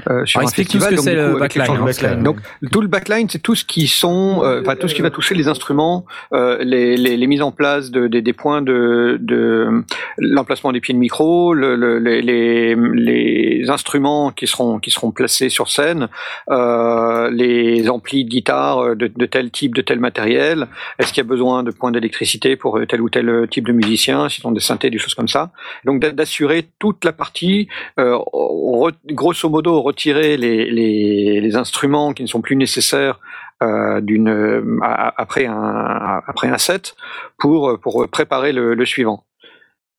euh, 0.09 0.25
sur 0.25 0.39
Alors, 0.41 0.49
un 0.49 0.51
explique-nous 0.51 0.81
ce 0.81 0.87
festival. 0.89 0.91
que 0.91 0.97
donc, 0.97 1.05
c'est 1.05 1.11
du 1.11 1.33
le 1.35 1.39
backline, 1.39 1.67
hein, 1.71 1.85
backline. 1.85 2.23
Donc 2.23 2.37
tout 2.73 2.81
le 2.81 2.89
backline, 2.89 3.29
c'est 3.29 3.39
tout 3.43 3.55
ce 3.55 3.65
qui 3.65 3.87
sont, 3.87 4.41
euh, 4.43 4.61
enfin 4.63 4.75
tout 4.77 4.89
ce 4.89 4.95
qui 4.95 5.03
va 5.03 5.11
toucher 5.11 5.35
les 5.35 5.49
instruments, 5.49 6.07
euh, 6.33 6.59
les, 6.65 6.97
les, 6.97 7.17
les 7.19 7.27
mises 7.27 7.43
en 7.43 7.53
place 7.53 7.91
de, 7.91 8.07
des, 8.07 8.23
des 8.23 8.33
points 8.33 8.63
de, 8.63 9.19
de 9.21 9.85
l'emplacement 10.19 10.73
des 10.73 10.81
pieds 10.81 10.95
de 10.95 10.99
micro, 10.99 11.53
le, 11.53 11.77
le- 11.77 11.99
les, 11.99 12.23
les, 12.23 12.75
les 12.75 13.69
instruments 13.71 14.31
qui 14.31 14.47
seront 14.47 14.79
qui 14.79 14.91
seront 14.91 15.11
placés 15.11 15.51
sur 15.51 15.69
scène, 15.71 16.09
euh, 16.51 17.31
les 17.31 17.89
amplis 17.91 18.25
de 18.25 18.31
guitare 18.31 18.97
de, 18.97 19.09
de 19.15 19.27
tel 19.27 19.51
type, 19.51 19.75
de 19.75 19.83
tel 19.83 20.01
matériel. 20.01 20.69
Est-ce 20.99 21.13
qu'il 21.13 21.19
y 21.23 21.27
a 21.27 21.29
besoin 21.29 21.63
de 21.63 21.71
points 21.71 21.91
d'électricité 21.91 22.57
pour 22.57 22.81
tel 22.89 23.01
ou 23.03 23.11
tel 23.11 23.47
type 23.51 23.67
de 23.67 23.73
musicien, 23.73 24.29
si 24.29 24.41
sont 24.41 24.53
des 24.53 24.61
synthés, 24.61 24.89
des 24.91 24.99
choses 24.99 25.15
comme 25.15 25.29
ça. 25.29 25.51
Donc 25.85 26.01
d'a- 26.01 26.13
d'assurer 26.13 26.69
toute 26.79 27.05
la 27.05 27.13
partie, 27.13 27.69
euh, 28.01 28.15
re- 28.33 28.93
grosso 29.11 29.49
modo 29.51 29.82
retirer 29.83 30.37
les, 30.37 31.57
instruments 31.57 32.13
qui 32.13 32.23
ne 32.23 32.29
sont 32.29 32.41
plus 32.41 32.57
nécessaires 32.57 33.21
euh, 33.63 34.01
euh, 34.01 34.79
après 34.83 35.47
un 35.47 36.59
set 36.59 36.95
pour 37.39 37.79
pour 37.81 38.09
préparer 38.09 38.53
le, 38.53 38.85
suivant. 38.87 39.25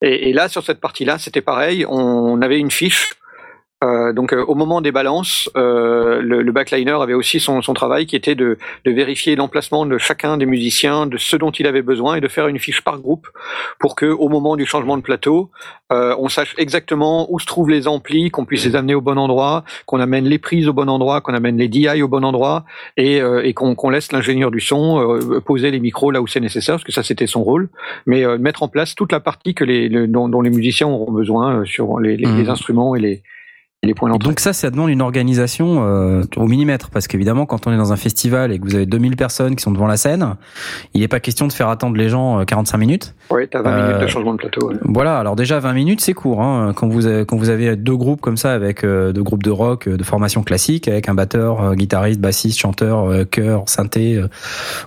Et, 0.01 0.29
et 0.29 0.33
là 0.33 0.49
sur 0.49 0.63
cette 0.63 0.81
partie-là, 0.81 1.17
c'était 1.17 1.41
pareil. 1.41 1.85
On 1.87 2.41
avait 2.41 2.59
une 2.59 2.71
fiche. 2.71 3.13
Euh, 3.83 4.13
donc 4.13 4.33
euh, 4.33 4.43
au 4.45 4.55
moment 4.55 4.81
des 4.81 4.91
balances, 4.91 5.49
euh, 5.57 6.21
le, 6.21 6.41
le 6.41 6.51
backliner 6.51 6.91
avait 7.01 7.13
aussi 7.13 7.39
son, 7.39 7.61
son 7.61 7.73
travail 7.73 8.05
qui 8.05 8.15
était 8.15 8.35
de, 8.35 8.57
de 8.85 8.91
vérifier 8.91 9.35
l'emplacement 9.35 9.85
de 9.85 9.97
chacun 9.97 10.37
des 10.37 10.45
musiciens, 10.45 11.05
de 11.05 11.17
ce 11.17 11.35
dont 11.35 11.51
il 11.51 11.67
avait 11.67 11.81
besoin 11.81 12.15
et 12.15 12.21
de 12.21 12.27
faire 12.27 12.47
une 12.47 12.59
fiche 12.59 12.81
par 12.81 12.99
groupe 12.99 13.27
pour 13.79 13.95
que 13.95 14.05
au 14.05 14.29
moment 14.29 14.55
du 14.55 14.65
changement 14.65 14.97
de 14.97 15.01
plateau, 15.03 15.51
on 15.91 16.27
sache 16.27 16.55
exactement 16.57 17.31
où 17.31 17.39
se 17.39 17.45
trouvent 17.45 17.69
les 17.69 17.87
amplis, 17.87 18.31
qu'on 18.31 18.45
puisse 18.45 18.65
les 18.65 18.75
amener 18.75 18.95
au 18.95 19.01
bon 19.01 19.19
endroit, 19.19 19.63
qu'on 19.85 19.99
amène 19.99 20.25
les 20.25 20.39
prises 20.39 20.67
au 20.67 20.73
bon 20.73 20.89
endroit, 20.89 21.21
qu'on 21.21 21.35
amène 21.35 21.57
les 21.57 21.67
DI 21.67 22.01
au 22.01 22.07
bon 22.07 22.23
endroit 22.23 22.65
et, 22.97 23.17
et 23.43 23.53
qu'on 23.53 23.89
laisse 23.91 24.11
l'ingénieur 24.11 24.49
du 24.49 24.59
son 24.59 25.19
poser 25.45 25.69
les 25.69 25.79
micros 25.79 26.09
là 26.09 26.19
où 26.23 26.25
c'est 26.25 26.39
nécessaire, 26.39 26.75
parce 26.75 26.83
que 26.83 26.91
ça 26.91 27.03
c'était 27.03 27.27
son 27.27 27.43
rôle, 27.43 27.69
mais 28.07 28.25
mettre 28.39 28.63
en 28.63 28.69
place 28.69 28.95
toute 28.95 29.11
la 29.11 29.19
partie 29.19 29.53
que 29.53 29.63
les, 29.63 29.87
le- 29.87 30.07
dont, 30.07 30.29
dont 30.29 30.41
les 30.41 30.49
musiciens 30.49 30.87
auront 30.87 31.11
besoin 31.11 31.63
sur 31.65 31.99
les, 31.99 32.17
les, 32.17 32.25
les 32.25 32.49
instruments 32.49 32.95
et 32.95 32.99
les, 32.99 33.21
les 33.83 33.93
points 33.93 34.09
d'entrée. 34.09 34.29
Donc 34.29 34.39
ça, 34.39 34.53
ça 34.53 34.69
demande 34.69 34.89
une 34.89 35.01
organisation 35.01 35.83
euh, 35.85 36.23
au 36.37 36.47
millimètre, 36.47 36.89
parce 36.89 37.07
qu'évidemment, 37.07 37.45
quand 37.45 37.67
on 37.67 37.73
est 37.73 37.77
dans 37.77 37.91
un 37.93 37.97
festival 37.97 38.51
et 38.51 38.59
que 38.59 38.63
vous 38.65 38.75
avez 38.75 38.85
2000 38.85 39.15
personnes 39.15 39.55
qui 39.55 39.63
sont 39.63 39.71
devant 39.71 39.87
la 39.87 39.97
scène, 39.97 40.35
il 40.93 41.01
n'est 41.01 41.07
pas 41.07 41.19
question 41.19 41.47
de 41.47 41.53
faire 41.53 41.69
attendre 41.69 41.95
les 41.97 42.09
gens 42.09 42.39
euh, 42.39 42.43
45 42.45 42.77
minutes. 42.77 43.15
Oui, 43.29 43.47
t'as 43.49 43.61
20 43.61 43.69
Euh, 43.69 43.87
minutes 43.87 44.01
de 44.01 44.07
changement 44.07 44.31
de 44.33 44.37
plateau. 44.37 44.69
ouais. 44.69 44.75
Voilà, 44.83 45.17
alors 45.19 45.35
déjà 45.35 45.59
20 45.59 45.73
minutes, 45.73 46.01
c'est 46.01 46.13
court. 46.13 46.41
Hein, 46.41 46.73
quand, 46.75 46.87
vous 46.87 47.05
avez, 47.07 47.25
quand 47.25 47.37
vous 47.37 47.49
avez 47.49 47.75
deux 47.75 47.95
groupes 47.97 48.21
comme 48.21 48.37
ça, 48.37 48.53
avec 48.53 48.83
euh, 48.83 49.11
deux 49.11 49.23
groupes 49.23 49.43
de 49.43 49.51
rock, 49.51 49.87
euh, 49.87 49.97
de 49.97 50.03
formation 50.03 50.43
classique, 50.43 50.87
avec 50.87 51.09
un 51.09 51.13
batteur, 51.13 51.61
euh, 51.61 51.73
guitariste, 51.75 52.19
bassiste, 52.21 52.59
chanteur, 52.59 53.09
euh, 53.11 53.25
chœur, 53.25 53.63
synthé, 53.67 54.15
euh, 54.15 54.27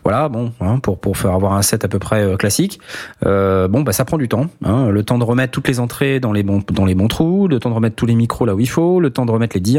voilà, 0.04 0.28
bon, 0.28 0.52
hein, 0.60 0.78
pour, 0.78 0.98
pour 0.98 1.16
faire 1.16 1.32
avoir 1.32 1.52
un 1.54 1.62
set 1.62 1.84
à 1.84 1.88
peu 1.88 1.98
près 1.98 2.22
euh, 2.22 2.36
classique, 2.36 2.80
euh, 3.26 3.68
bon, 3.68 3.82
bah 3.82 3.92
ça 3.92 4.04
prend 4.04 4.18
du 4.18 4.28
temps. 4.28 4.46
Hein, 4.64 4.88
le 4.88 5.02
temps 5.02 5.18
de 5.18 5.24
remettre 5.24 5.52
toutes 5.52 5.68
les 5.68 5.80
entrées 5.80 6.20
dans 6.20 6.32
les, 6.32 6.42
bons, 6.42 6.62
dans 6.72 6.84
les 6.84 6.94
bons 6.94 7.08
trous, 7.08 7.48
le 7.48 7.58
temps 7.58 7.70
de 7.70 7.74
remettre 7.74 7.96
tous 7.96 8.06
les 8.06 8.14
micros 8.14 8.46
là 8.46 8.54
où 8.54 8.60
il 8.60 8.68
faut, 8.68 8.85
le 9.00 9.10
temps 9.10 9.26
de 9.26 9.30
remettre 9.30 9.56
les 9.56 9.60
DI, 9.60 9.76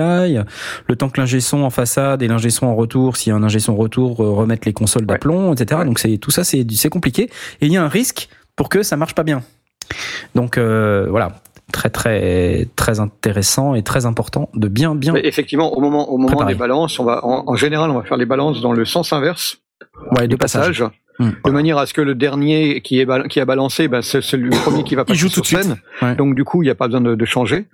le 0.87 0.95
temps 0.95 1.09
que 1.09 1.19
l'ingé 1.19 1.39
son 1.39 1.63
en 1.63 1.69
façade 1.69 2.21
et 2.21 2.27
l'ingé 2.27 2.49
son 2.49 2.65
en 2.67 2.75
retour, 2.75 3.17
s'il 3.17 3.31
y 3.31 3.33
a 3.33 3.35
un 3.37 3.43
ingé 3.43 3.59
son 3.59 3.75
retour, 3.75 4.21
euh, 4.21 4.31
remettre 4.31 4.67
les 4.67 4.73
consoles 4.73 5.05
d'aplomb, 5.05 5.53
etc. 5.53 5.81
Donc 5.85 5.99
c'est 5.99 6.17
tout 6.17 6.31
ça, 6.31 6.43
c'est 6.43 6.65
c'est 6.71 6.89
compliqué. 6.89 7.23
Et 7.61 7.65
il 7.67 7.71
y 7.71 7.77
a 7.77 7.83
un 7.83 7.87
risque 7.89 8.29
pour 8.55 8.69
que 8.69 8.83
ça 8.83 8.97
marche 8.97 9.15
pas 9.15 9.23
bien. 9.23 9.41
Donc 10.35 10.57
euh, 10.57 11.07
voilà, 11.09 11.41
très 11.71 11.89
très 11.89 12.67
très 12.75 12.99
intéressant 12.99 13.75
et 13.75 13.83
très 13.83 14.05
important 14.05 14.49
de 14.53 14.67
bien 14.67 14.95
bien. 14.95 15.13
Mais 15.13 15.25
effectivement, 15.25 15.73
au 15.77 15.81
moment, 15.81 16.09
au 16.11 16.17
moment 16.17 16.43
des 16.45 16.55
balances, 16.55 16.99
on 16.99 17.05
va, 17.05 17.25
en, 17.25 17.43
en 17.47 17.55
général, 17.55 17.89
on 17.91 17.95
va 17.95 18.03
faire 18.03 18.17
les 18.17 18.25
balances 18.25 18.61
dans 18.61 18.73
le 18.73 18.85
sens 18.85 19.13
inverse 19.13 19.57
Ouais, 20.15 20.23
de 20.23 20.27
du 20.27 20.37
passage. 20.37 20.67
passage, 20.79 20.91
Hmm. 21.19 21.31
de 21.45 21.49
manière 21.49 21.79
à 21.79 21.87
ce 21.87 21.95
que 21.95 22.01
le 22.01 22.13
dernier 22.13 22.79
qui, 22.81 22.99
est 22.99 23.27
qui 23.27 23.39
a 23.39 23.45
balancé, 23.45 23.87
bah, 23.87 24.03
c'est 24.03 24.21
le 24.33 24.51
premier 24.51 24.83
qui 24.83 24.93
va 24.93 25.03
passer 25.03 25.17
joue 25.17 25.29
sur 25.29 25.37
tout 25.37 25.41
de 25.41 25.45
suite. 25.47 25.63
scène. 25.63 25.77
Ouais. 26.03 26.13
Donc 26.15 26.35
du 26.35 26.43
coup, 26.43 26.61
il 26.61 26.67
n'y 26.67 26.69
a 26.69 26.75
pas 26.75 26.85
besoin 26.85 27.01
de, 27.01 27.15
de 27.15 27.25
changer. 27.25 27.65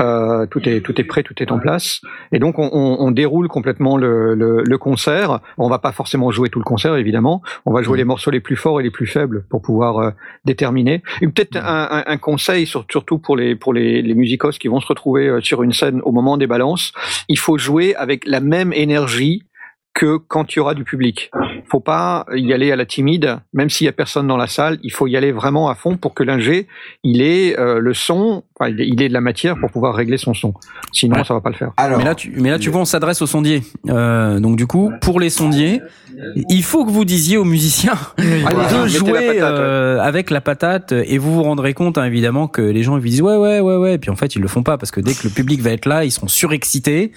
Euh, 0.00 0.46
tout 0.46 0.66
est 0.68 0.80
tout 0.80 0.98
est 1.00 1.04
prêt, 1.04 1.22
tout 1.22 1.34
est 1.42 1.52
en 1.52 1.58
place. 1.58 2.00
Et 2.32 2.38
donc 2.38 2.58
on, 2.58 2.70
on, 2.72 2.96
on 3.00 3.10
déroule 3.10 3.48
complètement 3.48 3.96
le, 3.98 4.34
le, 4.34 4.62
le 4.64 4.78
concert. 4.78 5.40
On 5.58 5.68
va 5.68 5.78
pas 5.78 5.92
forcément 5.92 6.30
jouer 6.30 6.48
tout 6.48 6.58
le 6.58 6.64
concert, 6.64 6.96
évidemment. 6.96 7.42
On 7.66 7.72
va 7.72 7.82
jouer 7.82 7.98
les 7.98 8.04
morceaux 8.04 8.30
les 8.30 8.40
plus 8.40 8.56
forts 8.56 8.80
et 8.80 8.82
les 8.82 8.90
plus 8.90 9.06
faibles 9.06 9.44
pour 9.50 9.60
pouvoir 9.60 9.98
euh, 9.98 10.10
déterminer. 10.44 11.02
Et 11.20 11.28
peut-être 11.28 11.56
un, 11.56 11.88
un, 11.90 12.04
un 12.06 12.16
conseil, 12.16 12.66
sur- 12.66 12.86
surtout 12.90 13.18
pour 13.18 13.36
les 13.36 13.54
pour 13.56 13.74
les, 13.74 14.00
les 14.00 14.14
musicos 14.14 14.58
qui 14.58 14.68
vont 14.68 14.80
se 14.80 14.86
retrouver 14.86 15.28
euh, 15.28 15.40
sur 15.40 15.62
une 15.62 15.72
scène 15.72 16.00
au 16.04 16.12
moment 16.12 16.36
des 16.38 16.46
balances, 16.46 16.92
il 17.28 17.38
faut 17.38 17.58
jouer 17.58 17.94
avec 17.96 18.26
la 18.26 18.40
même 18.40 18.72
énergie 18.72 19.42
que 19.94 20.16
quand 20.16 20.54
il 20.54 20.58
y 20.58 20.60
aura 20.60 20.74
du 20.74 20.84
public. 20.84 21.30
Faut 21.68 21.80
pas 21.80 22.24
y 22.34 22.52
aller 22.52 22.72
à 22.72 22.76
la 22.76 22.86
timide, 22.86 23.38
même 23.52 23.70
s'il 23.70 23.84
y 23.84 23.88
a 23.88 23.92
personne 23.92 24.26
dans 24.26 24.36
la 24.36 24.46
salle. 24.46 24.78
Il 24.82 24.92
faut 24.92 25.06
y 25.06 25.16
aller 25.16 25.30
vraiment 25.32 25.68
à 25.68 25.74
fond 25.74 25.96
pour 25.96 26.14
que 26.14 26.22
l'ingé, 26.22 26.66
il 27.04 27.22
ait 27.22 27.58
euh, 27.58 27.78
le 27.80 27.92
son, 27.94 28.42
enfin, 28.58 28.70
il 28.76 29.02
ait- 29.02 29.08
de 29.08 29.12
la 29.12 29.20
matière 29.20 29.56
pour 29.58 29.70
pouvoir 29.70 29.94
régler 29.94 30.16
son 30.16 30.32
son. 30.34 30.54
Sinon, 30.92 31.16
Ouais. 31.16 31.24
ça 31.24 31.34
va 31.34 31.40
pas 31.40 31.50
le 31.50 31.56
faire. 31.56 31.72
Alors, 31.76 31.98
Mais 31.98 32.04
là, 32.04 32.14
tu, 32.14 32.32
mais 32.36 32.50
là, 32.50 32.58
tu 32.58 32.70
vois, 32.70 32.80
on 32.80 32.84
s'adresse 32.84 33.20
aux 33.22 33.26
sondiers. 33.26 33.62
Euh, 33.88 34.40
donc, 34.40 34.56
du 34.56 34.66
coup, 34.66 34.92
pour 35.00 35.20
les 35.20 35.30
sondiers, 35.30 35.80
il 36.48 36.62
faut 36.62 36.84
que 36.84 36.90
vous 36.90 37.04
disiez 37.04 37.36
aux 37.36 37.44
musiciens 37.44 37.98
Allez, 38.18 38.88
jouer 38.88 39.12
la 39.12 39.20
patate, 39.20 39.36
ouais. 39.36 39.40
euh, 39.42 40.00
avec 40.00 40.30
la 40.30 40.40
patate, 40.40 40.92
et 40.92 41.18
vous 41.18 41.32
vous 41.34 41.42
rendrez 41.42 41.74
compte, 41.74 41.98
hein, 41.98 42.04
évidemment, 42.04 42.48
que 42.48 42.62
les 42.62 42.82
gens 42.82 42.96
ils 42.96 43.00
vous 43.02 43.08
disent 43.08 43.22
ouais, 43.22 43.36
ouais, 43.36 43.60
ouais, 43.60 43.76
ouais, 43.76 43.94
et 43.94 43.98
puis 43.98 44.10
en 44.10 44.16
fait, 44.16 44.34
ils 44.34 44.42
le 44.42 44.48
font 44.48 44.62
pas 44.62 44.78
parce 44.78 44.90
que 44.90 45.00
dès 45.00 45.14
que 45.14 45.24
le 45.24 45.30
public 45.30 45.60
va 45.62 45.70
être 45.70 45.86
là, 45.86 46.04
ils 46.04 46.10
sont 46.10 46.28
surexcités, 46.28 47.12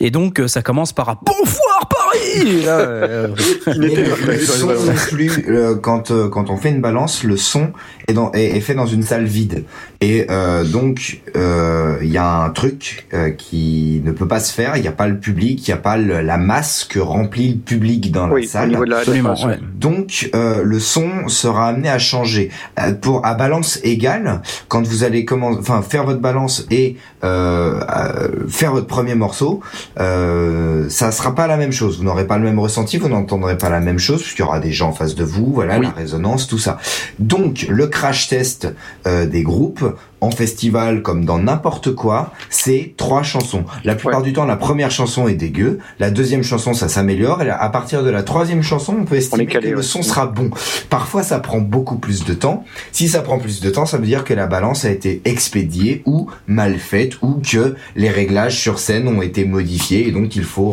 et 0.00 0.10
donc 0.10 0.40
euh, 0.40 0.48
ça 0.48 0.62
commence 0.62 0.92
par 0.92 1.08
un 1.08 1.18
bonfoir 1.24 1.88
par 1.88 2.08
oui 2.14 2.62
là, 2.64 2.78
euh, 2.78 3.28
Mais 3.66 3.74
le, 3.74 4.32
le 4.32 4.38
son 4.38 4.66
non 4.66 4.94
plus, 5.08 5.44
euh, 5.48 5.74
quand 5.74 6.10
euh, 6.10 6.28
quand 6.28 6.50
on 6.50 6.56
fait 6.56 6.70
une 6.70 6.80
balance, 6.80 7.24
le 7.24 7.36
son 7.36 7.72
est, 8.08 8.12
dans, 8.12 8.32
est, 8.32 8.56
est 8.56 8.60
fait 8.60 8.74
dans 8.74 8.86
une 8.86 9.02
salle 9.02 9.24
vide. 9.24 9.64
Et 10.00 10.26
euh, 10.30 10.64
donc 10.64 11.20
euh, 11.36 11.96
il 12.02 12.10
y 12.10 12.18
a 12.18 12.42
un 12.42 12.50
truc 12.50 13.06
euh, 13.14 13.30
qui 13.30 14.00
ne 14.04 14.12
peut 14.12 14.28
pas 14.28 14.40
se 14.40 14.52
faire. 14.52 14.76
Il 14.76 14.82
n'y 14.82 14.88
a 14.88 14.92
pas 14.92 15.08
le 15.08 15.18
public, 15.18 15.66
il 15.66 15.70
n'y 15.70 15.74
a 15.74 15.80
pas 15.80 15.96
le- 15.96 16.20
la 16.20 16.36
masse 16.38 16.84
que 16.84 16.98
remplit 16.98 17.48
le 17.54 17.58
public 17.58 18.12
dans 18.12 18.30
Oui, 18.30 18.45
la 18.54 18.60
au 18.60 18.62
salle. 18.62 18.68
niveau 18.70 18.84
de 18.84 18.90
la, 18.90 18.96
de 18.96 19.00
la 19.00 19.00
absolument. 19.00 19.36
façon. 19.36 19.48
ouais. 19.48 19.58
Donc 19.74 20.30
euh, 20.34 20.62
le 20.64 20.78
son 20.80 21.28
sera 21.28 21.68
amené 21.68 21.88
à 21.88 21.98
changer 21.98 22.50
Euh, 22.78 22.92
pour 22.92 23.24
à 23.26 23.34
balance 23.34 23.78
égale 23.84 24.42
quand 24.68 24.86
vous 24.86 25.04
allez 25.04 25.24
comment 25.24 25.50
enfin 25.58 25.82
faire 25.82 26.04
votre 26.04 26.20
balance 26.20 26.66
et 26.70 26.96
euh, 27.24 27.80
euh, 27.88 28.28
faire 28.48 28.72
votre 28.72 28.86
premier 28.86 29.14
morceau 29.14 29.60
euh, 29.98 30.88
ça 30.88 31.10
sera 31.12 31.34
pas 31.34 31.46
la 31.46 31.56
même 31.56 31.72
chose 31.72 31.98
vous 31.98 32.04
n'aurez 32.04 32.26
pas 32.26 32.38
le 32.38 32.44
même 32.44 32.58
ressenti 32.58 32.98
vous 32.98 33.08
n'entendrez 33.08 33.56
pas 33.58 33.68
la 33.70 33.80
même 33.80 33.98
chose 33.98 34.22
puisqu'il 34.22 34.42
y 34.42 34.44
aura 34.44 34.60
des 34.60 34.72
gens 34.72 34.88
en 34.88 34.92
face 34.92 35.14
de 35.14 35.24
vous 35.24 35.52
voilà 35.52 35.78
Oui. 35.78 35.86
la 35.86 35.92
résonance 35.92 36.46
tout 36.46 36.58
ça 36.58 36.78
donc 37.18 37.66
le 37.68 37.86
crash 37.86 38.28
test 38.28 38.68
euh, 39.06 39.26
des 39.26 39.42
groupes 39.42 39.84
en 40.20 40.30
festival 40.30 41.02
comme 41.02 41.24
dans 41.24 41.38
n'importe 41.38 41.94
quoi, 41.94 42.32
c'est 42.50 42.94
trois 42.96 43.22
chansons. 43.22 43.64
La 43.84 43.94
plupart 43.94 44.20
Ouais. 44.20 44.26
du 44.26 44.32
temps, 44.32 44.44
la 44.46 44.56
première 44.56 44.90
chanson 44.90 45.28
est 45.28 45.34
dégueu, 45.34 45.78
la 45.98 46.10
deuxième 46.10 46.42
chanson 46.42 46.72
ça 46.74 46.88
s'améliore, 46.88 47.42
et 47.42 47.50
à 47.50 47.68
partir 47.68 48.02
de 48.02 48.10
la 48.10 48.22
troisième 48.22 48.62
chanson, 48.62 48.96
on 49.00 49.04
peut 49.04 49.16
estimer 49.16 49.46
calé, 49.46 49.66
que 49.66 49.70
le 49.72 49.76
ouais. 49.78 49.82
son 49.82 50.02
sera 50.02 50.26
bon. 50.26 50.50
Parfois, 50.90 51.22
ça 51.22 51.38
prend 51.38 51.58
beaucoup 51.60 51.96
plus 51.96 52.24
de 52.24 52.34
temps. 52.34 52.64
Si 52.92 53.08
ça 53.08 53.20
prend 53.20 53.38
plus 53.38 53.60
de 53.60 53.68
temps, 53.70 53.86
ça 53.86 53.98
veut 53.98 54.06
dire 54.06 54.24
que 54.24 54.32
la 54.34 54.46
balance 54.46 54.84
a 54.84 54.90
été 54.90 55.20
expédiée 55.24 56.02
ou 56.06 56.28
mal 56.46 56.78
faite 56.78 57.20
ou 57.22 57.40
que 57.42 57.74
les 57.94 58.08
réglages 58.10 58.58
sur 58.58 58.78
scène 58.78 59.08
ont 59.08 59.22
été 59.22 59.44
modifiés 59.44 60.08
et 60.08 60.12
donc 60.12 60.34
il 60.36 60.44
faut 60.44 60.70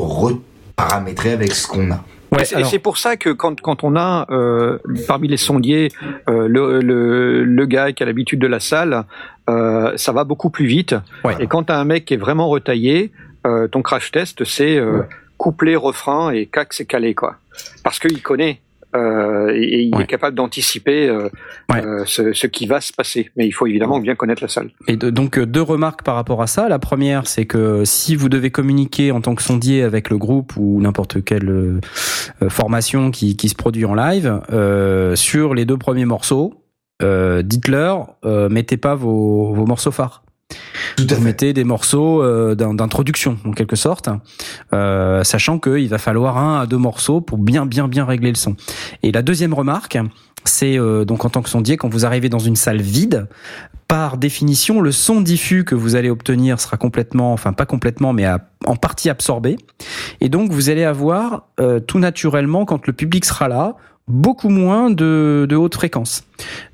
reparamétrer 0.77 1.31
avec 1.31 1.53
ce 1.53 1.67
qu'on 1.67 1.91
a. 1.91 2.03
Ouais, 2.33 2.41
et 2.41 2.45
c'est- 2.45 2.55
alors- 2.55 2.81
pour 2.81 2.97
ça 2.97 3.15
que 3.17 3.29
quand, 3.29 3.61
quand 3.61 3.83
on 3.83 3.95
a 3.95 4.25
euh, 4.29 4.77
parmi 5.07 5.27
les 5.27 5.37
sondiers 5.37 5.89
euh, 6.29 6.47
le, 6.47 6.79
le, 6.81 7.43
le 7.43 7.65
gars 7.65 7.91
qui 7.93 8.03
a 8.03 8.05
l'habitude 8.05 8.39
de 8.39 8.47
la 8.47 8.59
salle, 8.59 9.03
euh, 9.49 9.93
ça 9.97 10.11
va 10.11 10.23
beaucoup 10.23 10.49
plus 10.49 10.65
vite. 10.65 10.95
Ouais. 11.23 11.35
Et 11.39 11.47
quand 11.47 11.63
t'as 11.63 11.77
un 11.79 11.85
mec 11.85 12.05
qui 12.05 12.13
est 12.13 12.17
vraiment 12.17 12.47
retaillé, 12.49 13.11
euh, 13.47 13.67
ton 13.67 13.81
crash 13.81 14.11
test 14.11 14.43
c'est 14.45 14.77
euh, 14.77 15.03
couplet, 15.37 15.75
refrain 15.75 16.31
et 16.31 16.45
cac 16.45 16.73
c'est 16.73 16.85
calé 16.85 17.13
quoi. 17.13 17.35
Parce 17.83 17.99
qu'il 17.99 18.21
connaît. 18.21 18.59
Euh, 18.95 19.51
et, 19.55 19.63
et 19.63 19.81
il 19.81 19.95
Ouais. 19.95 20.03
est 20.03 20.07
capable 20.07 20.35
d'anticiper 20.35 21.07
euh, 21.09 21.29
Ouais. 21.71 21.83
euh, 21.85 22.03
ce, 22.05 22.33
ce 22.33 22.47
qui 22.47 22.65
va 22.67 22.81
se 22.81 22.91
passer. 22.93 23.31
Mais 23.35 23.45
il 23.47 23.51
faut 23.51 23.65
évidemment 23.67 23.99
bien 23.99 24.15
connaître 24.15 24.41
la 24.43 24.47
salle. 24.49 24.69
Et 24.87 24.95
de- 24.97 25.09
donc 25.09 25.37
euh, 25.37 25.45
deux 25.45 25.61
remarques 25.61 26.03
par 26.03 26.15
rapport 26.15 26.41
à 26.41 26.47
ça. 26.47 26.69
La 26.69 26.79
première, 26.79 27.27
c'est 27.27 27.45
que 27.45 27.83
si 27.85 28.15
vous 28.15 28.29
devez 28.29 28.51
communiquer 28.51 29.11
en 29.11 29.21
tant 29.21 29.35
que 29.35 29.41
sondier 29.43 29.83
avec 29.83 30.09
le 30.09 30.17
groupe 30.17 30.53
ou 30.57 30.81
n'importe 30.81 31.23
quelle 31.23 31.49
euh, 31.49 31.79
euh, 32.41 32.49
formation 32.49 33.11
qui, 33.11 33.35
qui 33.37 33.49
se 33.49 33.55
produit 33.55 33.85
en 33.85 33.93
live, 33.95 34.41
euh, 34.51 35.15
sur 35.15 35.53
les 35.53 35.65
deux 35.65 35.77
premiers 35.77 36.05
morceaux, 36.05 36.53
euh, 37.01 37.41
dites-leur, 37.41 38.15
euh, 38.25 38.49
mettez 38.49 38.77
pas 38.77 38.95
vos, 38.95 39.53
vos 39.53 39.65
morceaux 39.65 39.91
phares. 39.91 40.22
Tout 40.95 41.03
à 41.09 41.13
Vous 41.13 41.19
fait. 41.19 41.25
mettez 41.25 41.53
des 41.53 41.63
morceaux 41.63 42.21
euh, 42.21 42.55
d'in- 42.55 42.73
d'introduction 42.73 43.37
en 43.45 43.51
quelque 43.51 43.75
sorte, 43.75 44.09
euh, 44.73 45.23
sachant 45.23 45.59
qu'il 45.59 45.89
va 45.89 45.97
falloir 45.97 46.37
un 46.37 46.61
à 46.61 46.65
deux 46.65 46.77
morceaux 46.77 47.21
pour 47.21 47.37
bien 47.37 47.65
bien 47.65 47.87
bien 47.87 48.05
régler 48.05 48.29
le 48.29 48.35
son. 48.35 48.55
Et 49.01 49.11
la 49.11 49.21
deuxième 49.21 49.53
remarque, 49.53 49.97
c'est 50.45 50.77
euh, 50.77 51.05
donc 51.05 51.25
en 51.25 51.29
tant 51.29 51.41
que 51.41 51.49
sondier, 51.49 51.77
quand 51.77 51.89
vous 51.89 52.05
arrivez 52.05 52.29
dans 52.29 52.39
une 52.39 52.55
salle 52.55 52.81
vide, 52.81 53.27
par 53.87 54.17
définition, 54.17 54.81
le 54.81 54.91
son 54.91 55.21
diffus 55.21 55.63
que 55.65 55.75
vous 55.75 55.95
allez 55.95 56.09
obtenir 56.09 56.59
sera 56.59 56.77
complètement, 56.77 57.33
enfin 57.33 57.53
pas 57.53 57.65
complètement, 57.65 58.11
mais 58.13 58.25
à- 58.25 58.49
en 58.65 58.75
partie 58.75 59.09
absorbé. 59.09 59.57
Et 60.21 60.29
donc 60.29 60.51
vous 60.51 60.69
allez 60.69 60.83
avoir 60.83 61.47
euh, 61.59 61.79
tout 61.79 61.99
naturellement, 61.99 62.65
quand 62.65 62.87
le 62.87 62.93
public 62.93 63.23
sera 63.25 63.47
là, 63.47 63.75
beaucoup 64.07 64.49
moins 64.49 64.89
de, 64.89 65.45
de 65.47 65.55
hautes 65.55 65.75
fréquences. 65.75 66.23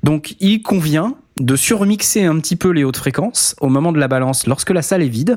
Donc 0.02 0.34
il 0.40 0.62
convient 0.62 1.14
de 1.40 1.56
surmixer 1.56 2.24
un 2.24 2.38
petit 2.38 2.56
peu 2.56 2.70
les 2.70 2.84
hautes 2.84 2.98
fréquences 2.98 3.56
au 3.60 3.68
moment 3.68 3.92
de 3.92 3.98
la 3.98 4.08
balance 4.08 4.46
lorsque 4.46 4.70
la 4.70 4.82
salle 4.82 5.02
est 5.02 5.08
vide, 5.08 5.36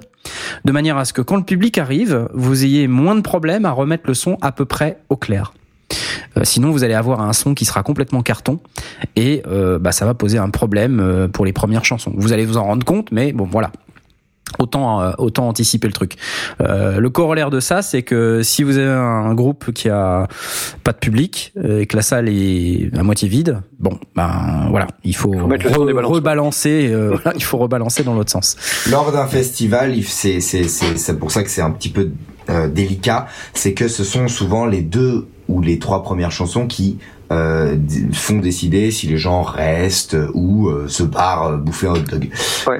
de 0.66 0.72
manière 0.72 0.98
à 0.98 1.06
ce 1.06 1.14
que 1.14 1.22
quand 1.22 1.38
le 1.38 1.44
public 1.44 1.78
arrive, 1.78 2.28
vous 2.34 2.64
ayez 2.64 2.88
moins 2.88 3.16
de 3.16 3.22
problèmes 3.22 3.66
à 3.66 3.72
remettre 3.72 4.04
le 4.08 4.14
son 4.14 4.38
à 4.42 4.52
peu 4.52 4.66
près 4.66 5.00
au 5.10 5.16
clair. 5.16 5.54
Euh, 6.38 6.42
sinon, 6.44 6.72
vous 6.72 6.84
allez 6.84 6.94
avoir 6.94 7.22
un 7.22 7.34
son 7.34 7.54
qui 7.54 7.66
sera 7.66 7.84
complètement 7.84 8.22
carton 8.22 8.60
et 9.16 9.44
euh, 9.48 9.80
bah, 9.80 9.92
ça 9.92 10.06
va 10.06 10.14
poser 10.14 10.38
un 10.38 10.50
problème 10.50 11.00
euh, 11.00 11.28
pour 11.28 11.46
les 11.46 11.54
premières 11.54 11.86
chansons. 11.86 12.14
Vous 12.16 12.34
allez 12.34 12.46
vous 12.46 12.58
en 12.58 12.64
rendre 12.64 12.86
compte, 12.86 13.12
mais 13.12 13.32
bon, 13.32 13.48
voilà. 13.50 13.72
Autant, 14.60 15.02
euh, 15.02 15.11
autant 15.18 15.48
anticiper 15.48 15.88
le 15.88 15.94
truc. 15.94 16.15
Euh, 16.61 16.99
le 16.99 17.10
corollaire 17.10 17.49
de 17.49 17.60
ça, 17.60 17.82
c'est 17.82 18.03
que 18.03 18.44
si 18.44 18.64
vous 18.64 18.78
avez 18.78 18.88
un 18.88 19.34
groupe 19.34 19.72
qui 19.72 19.90
a 19.90 20.28
pas 20.84 20.91
de 20.91 20.98
public 20.98 21.53
euh, 21.57 21.80
et 21.80 21.86
que 21.88 21.95
la 21.95 22.03
salle 22.03 22.30
est 22.30 22.95
à 22.95 23.03
moitié 23.03 23.28
vide, 23.28 23.61
bon, 23.80 23.98
ben 24.15 24.68
voilà, 24.70 24.88
il 25.03 25.15
faut, 25.15 25.32
rebalancer. 25.32 26.90
euh, 26.91 27.15
voilà, 27.24 27.36
il 27.36 27.44
faut 27.44 27.57
rebalancer 27.57 28.03
dans 28.03 28.14
l'autre 28.14 28.32
sens. 28.32 28.56
Lors 28.91 29.11
d'un 29.11 29.28
festival, 29.28 29.95
c'est 30.03 30.40
c'est 30.40 30.68
c'est 30.68 30.98
c'est 30.98 31.18
pour 31.18 31.32
ça 31.32 31.44
que 31.44 31.49
c'est 31.49 31.61
un 31.61 31.72
petit 31.72 31.90
peu 31.90 32.11
euh, 32.49 32.68
délicat, 32.68 33.28
c'est 33.53 33.74
que 33.74 33.88
ce 33.88 34.03
sont 34.03 34.28
souvent 34.28 34.65
les 34.65 34.82
deux 34.82 35.28
ou 35.48 35.61
les 35.61 35.80
trois 35.80 36.03
premières 36.03 36.32
chansons 36.32 36.68
qui 36.68 36.99
euh, 37.34 37.76
font 38.14 38.38
décider 38.38 38.92
si 38.92 39.08
les 39.08 39.18
gens 39.18 39.42
restent 39.42 40.18
ou 40.34 40.68
euh, 40.68 40.88
se 40.88 41.04
barrent 41.04 41.48
euh, 41.48 41.58
bouffer 41.58 41.88
un 41.88 41.94
hot 41.94 42.00
dog. 42.00 42.30
Ouais. 42.68 42.78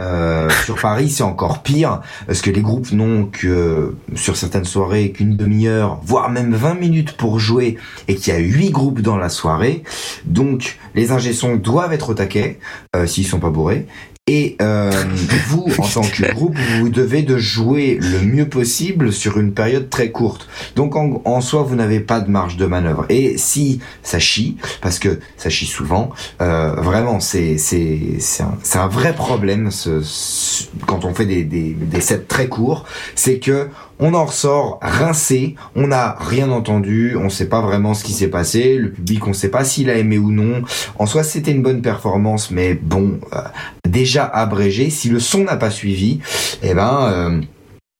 Sur 0.66 0.76
Paris, 0.76 1.10
c'est 1.10 1.24
encore 1.24 1.64
pire 1.64 2.02
parce 2.28 2.42
que 2.42 2.52
les 2.52 2.62
groupes 2.62 2.92
n'ont 2.92 3.26
que 3.26 3.96
sur 4.16 4.36
certaines 4.36 4.66
soirées 4.66 5.12
qu'une 5.12 5.36
demi-heure, 5.36 6.00
voire 6.04 6.30
même 6.30 6.54
20 6.54 6.76
minutes 6.76 7.14
pour 7.14 7.40
jouer 7.40 7.78
et 8.08 8.16
qu'il 8.16 8.34
y 8.34 8.38
a 8.38 8.40
huit 8.40 8.72
groupes 8.72 9.02
dans 9.02 9.18
la 9.18 9.30
soirée. 9.30 9.84
Donc 10.26 10.78
les 10.96 11.12
ingé-sons 11.12 11.56
doivent 11.56 11.94
être 11.94 12.10
au 12.10 12.14
taquet 12.14 12.60
s'ils 13.06 13.28
sont 13.28 13.40
pas 13.40 13.50
bourrés. 13.50 13.88
Et 14.28 14.56
euh, 14.62 14.90
vous, 15.48 15.66
en 15.80 15.86
tant 15.86 16.02
que 16.02 16.32
groupe, 16.34 16.56
vous 16.80 16.88
devez 16.88 17.24
de 17.24 17.38
jouer 17.38 17.98
le 18.02 18.22
mieux 18.22 18.48
possible 18.48 19.12
sur 19.12 19.38
une 19.38 19.54
période 19.54 19.90
très 19.90 20.12
courte. 20.12 20.48
Donc 20.78 20.95
en, 20.95 21.22
en 21.26 21.41
soi, 21.41 21.64
vous 21.64 21.76
n'avez 21.76 22.00
pas 22.00 22.22
de 22.22 22.30
marge 22.30 22.56
de 22.56 22.66
manœuvre. 22.66 23.06
Et 23.10 23.38
si 23.38 23.82
ça 24.02 24.20
chie, 24.20 24.56
parce 24.82 24.98
que 24.98 25.20
ça 25.36 25.50
chie 25.50 25.66
souvent, 25.66 26.10
euh, 26.41 26.74
vraiment, 26.76 27.20
c'est 27.20 27.58
c'est 27.58 28.00
c'est 28.20 28.78
un, 28.78 28.88
vrai 28.88 29.14
problème 29.14 29.72
ce, 29.72 30.02
ce- 30.02 30.64
quand 30.88 31.04
on 31.04 31.14
fait 31.14 31.26
des, 31.26 31.44
des, 31.44 31.74
des 31.74 32.02
sets 32.02 32.20
très 32.20 32.48
courts, 32.48 32.86
c'est 33.16 33.40
que 33.40 33.68
on 33.99 34.14
en 34.14 34.26
ressort 34.26 34.80
rincé, 34.82 35.56
on 35.76 35.88
n'a 35.88 36.15
rien 36.20 36.52
entendu, 36.52 37.15
on 37.18 37.30
sait 37.30 37.48
pas 37.48 37.61
vraiment 37.61 37.94
ce 37.94 38.03
qui 38.03 38.14
s'est 38.14 38.28
passé, 38.28 38.78
le 38.78 38.91
public 38.91 39.28
on 39.28 39.34
sait 39.34 39.49
pas 39.49 39.64
s'il 39.64 39.90
a 39.90 39.95
aimé 39.95 40.18
ou 40.18 40.32
non. 40.32 40.64
En 40.99 41.06
soi, 41.06 41.24
c'était 41.24 41.52
une 41.52 41.61
bonne 41.64 41.82
performance, 41.82 42.52
mais 42.52 42.74
bon, 42.74 43.20
euh, 43.34 43.40
déjà 43.88 44.26
abrégé. 44.26 44.90
Si 44.90 45.10
le 45.10 45.20
son 45.20 45.44
n'a 45.44 45.56
pas 45.56 45.72
suivi, 45.72 46.20
eh 46.61 46.74
ben, 46.74 46.99
euh, 47.03 47.41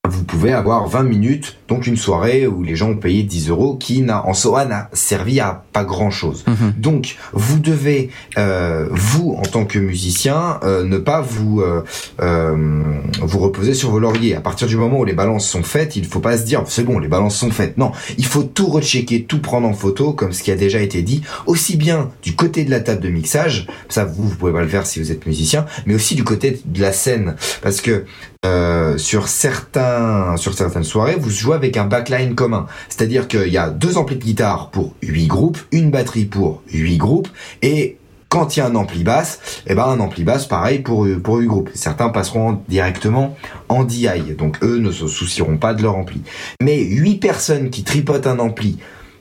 vous 0.06 0.24
pouvez 0.24 0.52
avoir 0.52 0.86
20 0.86 1.02
minutes, 1.04 1.56
donc 1.68 1.86
une 1.86 1.96
soirée 1.96 2.46
où 2.46 2.62
les 2.62 2.76
gens 2.76 2.90
ont 2.90 2.96
payé 2.96 3.22
10 3.22 3.48
euros, 3.48 3.76
qui 3.76 4.02
n'a, 4.02 4.26
en 4.26 4.34
soi 4.34 4.66
n'a 4.66 4.90
servi 4.92 5.40
à 5.40 5.64
pas 5.72 5.84
grand 5.84 6.10
chose. 6.10 6.44
Donc, 6.76 7.16
vous 7.32 7.58
devez, 7.58 8.10
euh, 8.36 8.86
vous, 8.90 9.34
en 9.38 9.42
tant 9.42 9.64
que 9.64 9.78
musicien, 9.78 10.60
euh, 10.62 10.84
ne 10.84 10.98
pas 10.98 11.22
vous 11.22 11.62
euh, 11.62 11.82
euh, 12.20 12.82
vous 13.22 13.38
reposer 13.38 13.74
sur 13.74 13.90
vos 13.90 13.98
lauriers. 13.98 14.34
À 14.34 14.40
partir 14.40 14.68
du 14.68 14.76
moment 14.76 14.98
où 15.00 15.04
les 15.04 15.14
balances 15.14 15.48
sont 15.48 15.62
faites, 15.62 15.96
il 15.96 16.04
faut 16.04 16.20
pas 16.20 16.36
se 16.36 16.44
dire 16.44 16.62
c'est 16.66 16.84
bon, 16.84 16.98
les 16.98 17.08
balances 17.08 17.36
sont 17.36 17.50
faites. 17.50 17.78
Non, 17.78 17.92
il 18.18 18.26
faut 18.26 18.42
tout 18.42 18.66
rechecker, 18.66 19.24
tout 19.24 19.40
prendre 19.40 19.66
en 19.66 19.72
photo, 19.72 20.12
comme 20.12 20.32
ce 20.32 20.42
qui 20.42 20.50
a 20.50 20.56
déjà 20.56 20.80
été 20.80 21.02
dit, 21.02 21.22
aussi 21.46 21.76
bien 21.76 22.10
du 22.22 22.36
côté 22.36 22.64
de 22.64 22.70
la 22.70 22.80
table 22.80 23.00
de 23.00 23.08
mixage, 23.08 23.66
ça 23.88 24.04
vous 24.04 24.28
vous 24.28 24.36
pouvez 24.36 24.52
pas 24.52 24.62
le 24.62 24.68
faire 24.68 24.86
si 24.86 25.00
vous 25.00 25.10
êtes 25.10 25.26
musicien, 25.26 25.64
mais 25.86 25.94
aussi 25.94 26.14
du 26.14 26.24
côté 26.24 26.60
de 26.64 26.80
la 26.80 26.92
scène, 26.92 27.36
parce 27.62 27.80
que 27.80 28.04
euh, 28.44 28.98
sur 28.98 29.28
certains 29.28 30.36
certaines 30.36 30.84
soirées, 30.84 31.16
vous 31.18 31.30
jouez 31.30 31.54
avec 31.54 31.76
un 31.76 31.86
backline 31.86 32.34
commun. 32.34 32.66
C'est-à-dire 32.88 33.28
qu'il 33.28 33.48
y 33.48 33.58
a 33.58 33.70
deux 33.70 33.96
amplis 33.96 34.16
de 34.16 34.22
guitare 34.22 34.70
pour 34.70 34.94
huit 35.02 35.26
groupes, 35.26 35.58
une 35.72 35.90
batterie 35.90 36.26
pour 36.26 36.62
huit 36.70 36.98
groupes, 36.98 37.28
et 37.62 37.96
quand 38.28 38.56
il 38.56 38.60
y 38.60 38.62
a 38.62 38.66
un 38.66 38.74
ampli 38.74 39.04
basse, 39.04 39.62
eh 39.68 39.74
ben 39.74 39.84
un 39.84 40.00
ampli 40.00 40.24
basse 40.24 40.46
pareil 40.46 40.80
pour 40.80 41.06
pour 41.22 41.36
huit 41.36 41.46
groupes. 41.46 41.70
Certains 41.74 42.08
passeront 42.08 42.60
directement 42.68 43.36
en 43.68 43.84
DI, 43.84 44.34
donc 44.36 44.58
eux 44.62 44.78
ne 44.78 44.90
se 44.90 45.06
soucieront 45.06 45.56
pas 45.56 45.72
de 45.72 45.82
leur 45.82 45.96
ampli. 45.96 46.20
Mais 46.60 46.82
huit 46.82 47.20
personnes 47.20 47.70
qui 47.70 47.84
tripotent 47.84 48.26
un 48.26 48.40
ampli, 48.40 48.78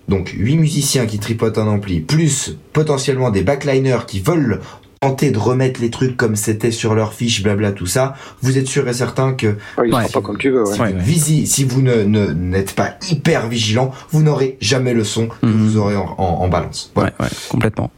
donc 0.08 0.30
huit 0.30 0.58
musiciens 0.58 1.06
qui 1.06 1.20
tripotent 1.20 1.60
un 1.60 1.68
ampli, 1.68 2.02
plus 2.02 2.58
potentiellement 2.74 3.30
des 3.30 3.44
backliners 3.44 4.06
qui 4.08 4.20
veulent 4.20 4.60
tenter 5.04 5.32
de 5.32 5.38
remettre 5.38 5.82
les 5.82 5.90
trucs 5.90 6.16
comme 6.18 6.36
c'était 6.36 6.72
sur 6.72 6.96
leur 6.96 7.14
fiche, 7.14 7.44
blabla, 7.44 7.72
tout 7.72 7.86
ça, 7.86 8.16
vous 8.42 8.58
êtes 8.58 8.68
sûr 8.68 8.88
et 8.88 8.94
certain 8.94 9.34
que 9.34 9.48
Ouais, 9.78 9.88
il 9.88 9.94
Ouais. 9.94 10.02
sera 10.08 10.22
pas 10.22 10.22
comme 10.22 10.38
tu 10.38 10.50
veux. 10.50 10.64
Ouais. 10.64 10.74
si, 10.74 10.82
Ouais, 10.82 10.92
vous 10.92 10.98
ouais. 10.98 11.02
visi- 11.04 11.48
si 11.48 11.64
vous 11.64 11.82
ne 11.82 12.04
ne- 12.04 12.32
n'êtes 12.32 12.74
pas 12.74 12.96
hyper 13.10 13.48
vigilant, 13.48 13.92
vous 14.12 14.22
n'aurez 14.24 14.58
jamais 14.62 14.94
le 14.94 15.04
son 15.04 15.28
que 15.28 15.46
Mhm. 15.46 15.52
vous 15.54 15.78
aurez 15.78 15.96
en, 15.96 16.16
en- 16.18 16.24
en 16.44 16.48
balance. 16.48 16.92
Voilà. 16.96 17.12
Ouais, 17.20 17.26
ouais, 17.26 17.32
complètement. 17.50 17.92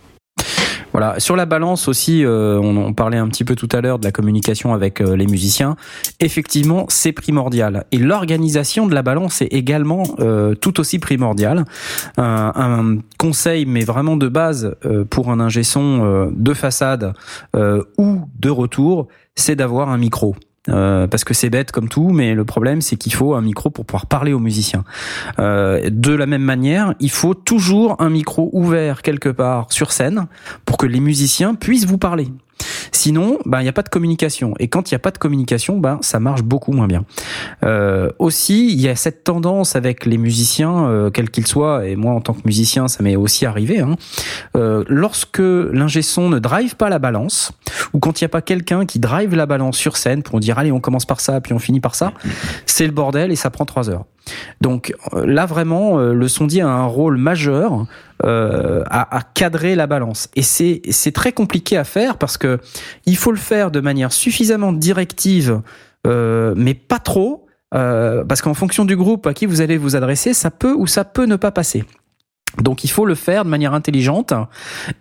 Voilà. 0.95 1.19
Sur 1.19 1.35
la 1.35 1.45
balance 1.45 1.89
aussi, 1.89 2.23
euh, 2.23 2.57
on, 2.57 2.93
parlait 2.93 3.17
un 3.17 3.27
petit 3.27 3.43
peu 3.43 3.53
tout 3.55 3.67
à 3.73 3.81
l'heure 3.81 3.99
de 3.99 4.05
la 4.05 4.13
communication 4.13 4.73
avec 4.73 5.01
euh, 5.01 5.17
les 5.17 5.27
musiciens. 5.27 5.76
Effectivement, 6.22 6.85
c'est 6.88 7.11
primordial. 7.11 7.84
Et 7.91 7.97
l'organisation 7.97 8.88
de 8.88 8.95
la 8.95 9.01
balance 9.01 9.41
est 9.41 9.51
également 9.51 10.03
euh, 10.22 10.55
tout 10.55 10.80
aussi 10.80 10.97
primordiale. 10.99 11.65
Un, 12.15 12.53
un 12.55 12.97
conseil, 13.17 13.65
mais 13.65 13.84
vraiment 13.84 14.15
de 14.15 14.30
base 14.30 14.73
pour 15.09 15.31
un 15.31 15.41
ingé 15.41 15.63
son 15.63 16.31
de 16.31 16.53
façade 16.53 17.11
ou 17.97 18.22
de 18.39 18.49
retour, 18.49 19.09
c'est 19.35 19.57
d'avoir 19.57 19.89
un 19.89 19.97
micro. 19.97 20.34
Euh, 20.69 21.07
parce 21.07 21.23
que 21.23 21.33
c'est 21.33 21.49
bête 21.49 21.71
comme 21.71 21.89
tout, 21.89 22.09
mais 22.09 22.33
le 22.33 22.45
problème 22.45 22.81
c'est 22.81 22.95
qu'il 22.95 23.13
faut 23.13 23.35
un 23.35 23.41
micro 23.41 23.69
pour 23.69 23.85
pouvoir 23.85 24.05
parler 24.05 24.33
aux 24.33 24.39
musiciens. 24.39 24.83
Euh, 25.39 25.89
de 25.91 26.13
la 26.13 26.25
même 26.25 26.41
manière, 26.41 26.95
il 26.99 27.11
faut 27.11 27.33
toujours 27.33 27.95
un 27.99 28.09
micro 28.09 28.49
ouvert 28.53 29.01
quelque 29.01 29.29
part 29.29 29.71
sur 29.71 29.91
scène 29.91 30.27
pour 30.65 30.77
que 30.77 30.85
les 30.85 30.99
musiciens 30.99 31.55
puissent 31.55 31.85
vous 31.85 31.97
parler. 31.97 32.27
Sinon, 32.91 33.40
ben 33.45 33.60
il 33.60 33.64
n'y 33.64 33.69
a 33.69 33.73
pas 33.73 33.82
de 33.82 33.90
communication. 33.90 34.53
Et 34.60 34.68
quand 34.68 34.90
il 34.90 34.94
n'y 34.94 34.98
a 34.98 34.99
pas 34.99 35.11
de 35.11 35.18
communication, 35.18 35.77
ben 35.77 35.99
ça 36.02 36.19
marche 36.19 36.44
beaucoup 36.44 36.72
moins 36.72 36.88
bien. 36.88 37.06
Euh, 37.64 38.10
aussi, 38.19 38.72
il 38.72 38.82
y 38.82 38.88
a 38.88 38.95
cette 38.95 39.23
tendance 39.23 39.76
avec 39.76 40.06
les 40.06 40.18
musiciens, 40.18 40.88
euh, 40.88 41.10
quels 41.10 41.30
qu'ils 41.30 41.48
soient, 41.48 41.88
et 41.88 41.95
moi 41.95 42.14
en 42.14 42.22
tant 42.22 42.34
que 42.34 42.41
musicien, 42.45 42.88
ça 42.88 43.03
m'est 43.03 43.15
aussi 43.15 43.45
arrivé. 43.45 43.80
Hein, 43.80 43.95
euh, 44.56 44.84
lorsque 44.88 45.40
l'ingé 45.40 46.02
son 46.02 46.30
ne 46.30 46.40
drive 46.40 46.76
pas 46.76 46.90
la 46.90 46.99
balance, 46.99 47.52
ou 47.94 47.99
quand 47.99 48.22
il 48.22 48.23
n'y 48.23 48.27
a 48.27 48.30
pas 48.30 48.41
quelqu'un 48.41 48.86
qui 48.86 48.99
drive 48.99 49.36
la 49.36 49.45
balance 49.45 49.77
sur 49.77 49.98
scène 49.98 50.23
pour 50.23 50.40
dire 50.40 50.57
allez 50.57 50.72
on 50.72 50.80
commence 50.80 51.06
par 51.06 51.19
ça 51.19 51.41
puis 51.41 51.53
on 51.53 51.60
finit 51.60 51.80
par 51.80 51.95
ça, 51.95 52.14
c'est 52.65 52.86
le 52.86 52.91
bordel 52.91 53.32
et 53.32 53.36
ça 53.36 53.49
prend 53.49 53.65
trois 53.65 53.90
heures. 53.90 54.06
Donc 54.61 54.93
euh, 55.14 55.26
là 55.26 55.45
vraiment, 55.45 55.99
euh, 55.99 56.14
le 56.14 56.27
sondier 56.27 56.61
a 56.61 56.69
un 56.69 56.85
rôle 56.85 57.18
majeur 57.18 57.85
euh, 58.23 58.84
à, 58.89 59.22
cadrer 59.34 59.76
la 59.76 59.88
balance. 59.88 60.30
Et 60.35 60.41
c'est 60.41 61.11
très 61.11 61.34
compliqué 61.34 61.77
à 61.77 61.84
faire 61.84 62.18
parce 62.18 62.38
que 62.38 62.60
il 63.06 63.18
faut 63.18 63.31
le 63.31 63.38
faire 63.38 63.72
de 63.72 63.80
manière 63.80 64.11
suffisamment 64.11 64.72
directive, 64.73 65.61
mais 66.06 66.73
pas 66.73 66.99
trop, 66.99 67.47
parce 67.72 68.41
qu'en 68.41 68.53
fonction 68.53 68.85
du 68.85 68.95
groupe 68.95 69.27
à 69.27 69.34
qui 69.34 69.45
vous 69.45 69.61
allez 69.61 69.77
vous 69.77 69.95
adresser, 69.95 70.34
ça 70.34 70.52
peut 70.52 70.73
ou 70.73 70.88
ça 70.88 71.03
peut 71.03 71.26
ne 71.26 71.35
pas 71.35 71.52
passer. 71.52 71.84
Donc 72.61 72.85
il 72.85 72.89
faut 72.89 73.06
le 73.06 73.15
faire 73.15 73.43
de 73.43 73.49
manière 73.49 73.73
intelligente 73.73 74.34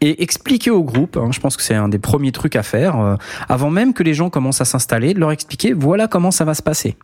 et 0.01 0.25
expliquer 0.25 0.73
au 0.73 0.83
groupe, 0.83 1.17
hein, 1.17 1.29
je 1.31 1.39
pense 1.39 1.57
que 1.57 1.63
c'est 1.63 1.75
un 1.75 1.89
des 1.89 2.01
premiers 2.01 2.33
trucs 2.33 2.57
à 2.57 2.65
faire, 2.65 3.17
avant 3.49 3.71
même 3.71 3.95
que 3.95 4.03
les 4.03 4.15
gens 4.15 4.29
commencent 4.29 4.61
à 4.61 4.65
s'installer, 4.65 5.15
de 5.15 5.21
leur 5.21 5.31
expliquer 5.31 5.73
voilà 5.73 6.09
comment 6.09 6.33
ça 6.33 6.45
va 6.45 6.55
se 6.55 6.63
passer. 6.63 6.97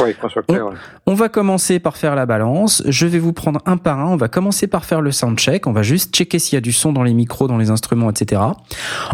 Oui, 0.00 0.14
ouais. 0.48 0.74
On 1.06 1.14
va 1.14 1.28
commencer 1.28 1.78
par 1.78 1.96
faire 1.96 2.14
la 2.14 2.26
balance. 2.26 2.82
Je 2.86 3.06
vais 3.06 3.18
vous 3.18 3.32
prendre 3.32 3.60
un 3.66 3.76
par 3.76 4.00
un. 4.00 4.06
On 4.06 4.16
va 4.16 4.28
commencer 4.28 4.66
par 4.66 4.84
faire 4.84 5.00
le 5.00 5.10
sound 5.10 5.38
check. 5.38 5.66
On 5.66 5.72
va 5.72 5.82
juste 5.82 6.14
checker 6.14 6.38
s'il 6.38 6.54
y 6.54 6.58
a 6.58 6.60
du 6.60 6.72
son 6.72 6.92
dans 6.92 7.02
les 7.02 7.14
micros, 7.14 7.48
dans 7.48 7.56
les 7.56 7.70
instruments, 7.70 8.10
etc. 8.10 8.42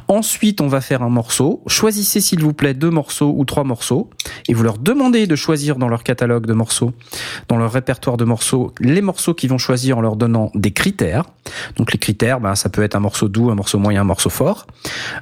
Ensuite, 0.08 0.60
on 0.60 0.68
va 0.68 0.80
faire 0.80 1.02
un 1.02 1.08
morceau. 1.08 1.62
Choisissez 1.66 2.20
s'il 2.20 2.40
vous 2.40 2.52
plaît 2.52 2.74
deux 2.74 2.90
morceaux 2.90 3.34
ou 3.36 3.44
trois 3.44 3.64
morceaux 3.64 4.10
et 4.48 4.54
vous 4.54 4.62
leur 4.62 4.78
demandez 4.78 5.26
de 5.26 5.36
choisir 5.36 5.76
dans 5.76 5.88
leur 5.88 6.02
catalogue 6.02 6.46
de 6.46 6.52
morceaux, 6.52 6.92
dans 7.48 7.58
leur 7.58 7.72
répertoire 7.72 8.16
de 8.16 8.24
morceaux, 8.24 8.72
les 8.80 9.02
morceaux 9.02 9.34
qu'ils 9.34 9.50
vont 9.50 9.58
choisir 9.58 9.98
en 9.98 10.00
leur 10.00 10.16
donnant 10.16 10.50
des 10.54 10.72
critères. 10.72 11.24
Donc 11.76 11.92
les 11.92 11.98
critères, 11.98 12.40
ben, 12.40 12.54
ça 12.54 12.68
peut 12.70 12.82
être 12.82 12.96
un 12.96 13.00
morceau 13.00 13.28
doux, 13.28 13.50
un 13.50 13.54
morceau 13.54 13.78
moyen, 13.78 14.00
un 14.00 14.04
morceau 14.04 14.30
fort. 14.30 14.66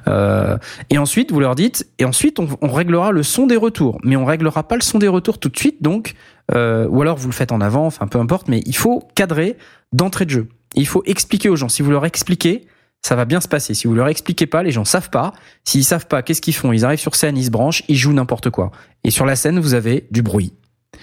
Euh, 0.07 0.57
et 0.89 0.97
ensuite, 0.97 1.31
vous 1.31 1.39
leur 1.39 1.55
dites, 1.55 1.87
et 1.99 2.05
ensuite, 2.05 2.39
on, 2.39 2.47
on 2.61 2.71
réglera 2.71 3.11
le 3.11 3.23
son 3.23 3.47
des 3.47 3.57
retours. 3.57 3.99
Mais 4.03 4.15
on 4.15 4.25
réglera 4.25 4.63
pas 4.63 4.75
le 4.75 4.81
son 4.81 4.97
des 4.97 5.07
retours 5.07 5.39
tout 5.41 5.49
de 5.49 5.57
suite, 5.57 5.81
donc, 5.81 6.13
euh, 6.53 6.87
ou 6.87 7.01
alors 7.01 7.17
vous 7.17 7.27
le 7.27 7.33
faites 7.33 7.51
en 7.51 7.59
avant, 7.59 7.85
enfin 7.85 8.07
peu 8.07 8.19
importe, 8.19 8.47
mais 8.47 8.61
il 8.65 8.75
faut 8.75 9.03
cadrer 9.15 9.57
d'entrée 9.91 10.25
de 10.25 10.29
jeu. 10.29 10.47
Il 10.75 10.87
faut 10.87 11.03
expliquer 11.05 11.49
aux 11.49 11.57
gens. 11.57 11.67
Si 11.67 11.81
vous 11.81 11.91
leur 11.91 12.05
expliquez, 12.05 12.65
ça 13.01 13.15
va 13.15 13.25
bien 13.25 13.41
se 13.41 13.47
passer. 13.49 13.73
Si 13.73 13.87
vous 13.87 13.93
leur 13.95 14.07
expliquez 14.07 14.45
pas, 14.45 14.63
les 14.63 14.71
gens 14.71 14.85
savent 14.85 15.09
pas. 15.09 15.33
S'ils 15.65 15.83
savent 15.83 16.07
pas, 16.07 16.21
qu'est-ce 16.21 16.41
qu'ils 16.41 16.53
font? 16.55 16.71
Ils 16.71 16.85
arrivent 16.85 16.99
sur 16.99 17.15
scène, 17.15 17.35
ils 17.37 17.45
se 17.45 17.51
branchent, 17.51 17.83
ils 17.89 17.95
jouent 17.97 18.13
n'importe 18.13 18.49
quoi. 18.51 18.71
Et 19.03 19.11
sur 19.11 19.25
la 19.25 19.35
scène, 19.35 19.59
vous 19.59 19.73
avez 19.73 20.07
du 20.11 20.21
bruit. 20.21 20.53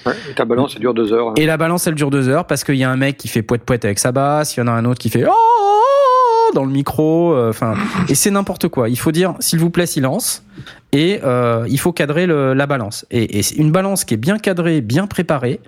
Ouais, 0.06 0.12
et 0.31 0.35
ta 0.35 0.44
balance, 0.44 0.74
ça 0.74 0.78
dure 0.78 0.94
deux 0.94 1.12
heures. 1.12 1.28
hein. 1.28 1.35
Et 1.36 1.44
la 1.44 1.56
balance, 1.56 1.86
elle 1.86 1.94
dure 1.97 2.10
deux 2.10 2.28
heures 2.28 2.47
parce 2.47 2.62
qu'il 2.62 2.77
y 2.77 2.85
a 2.85 2.90
un 2.90 2.97
mec 2.97 3.16
qui 3.16 3.27
fait 3.28 3.43
poète 3.43 3.65
poète 3.65 3.85
avec 3.85 3.98
sa 3.98 4.12
basse, 4.12 4.56
il 4.56 4.60
y 4.60 4.62
en 4.62 4.69
a 4.69 4.70
un 4.70 4.85
autre 4.85 5.01
qui 5.01 5.10
fait 5.10 5.24
oh 5.28 5.32
dans 6.54 6.64
le 6.64 6.70
micro, 6.70 7.32
euh, 7.32 7.50
enfin, 7.50 7.74
et 8.08 8.14
c'est 8.14 8.30
n'importe 8.30 8.68
quoi. 8.68 8.88
Il 8.88 8.98
faut 8.98 9.12
dire 9.12 9.34
s'il 9.40 9.58
vous 9.58 9.70
plaît 9.70 9.86
silence 9.86 10.44
et 10.92 11.20
euh, 11.24 11.66
il 11.68 11.78
faut 11.78 11.92
cadrer 11.92 12.26
le- 12.26 12.54
la 12.54 12.66
balance. 12.66 13.06
Et, 13.10 13.40
une 13.56 13.70
balance 13.72 14.04
qui 14.04 14.14
est 14.14 14.18
bien 14.18 14.38
cadrée, 14.38 14.80
bien 14.80 15.06
préparée, 15.06 15.60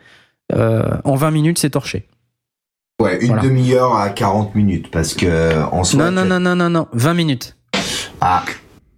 euh, 0.52 0.82
en 1.05 1.15
20 1.15 1.31
minutes 1.31 1.59
c'est 1.59 1.70
torché. 1.70 2.07
Ouais, 3.01 3.19
une 3.20 3.28
Voilà. 3.28 3.43
demi-heure 3.43 3.94
à 3.97 4.11
40 4.11 4.55
minutes 4.55 4.90
parce 4.90 5.15
que 5.15 5.62
en 5.73 5.85
soi. 5.85 6.05
Non 6.05 6.11
non 6.11 6.24
non 6.24 6.40
non 6.40 6.57
non 6.57 6.69
non, 6.70 6.86
20 6.93 7.15
minutes. 7.15 7.57
Ah, 8.20 8.43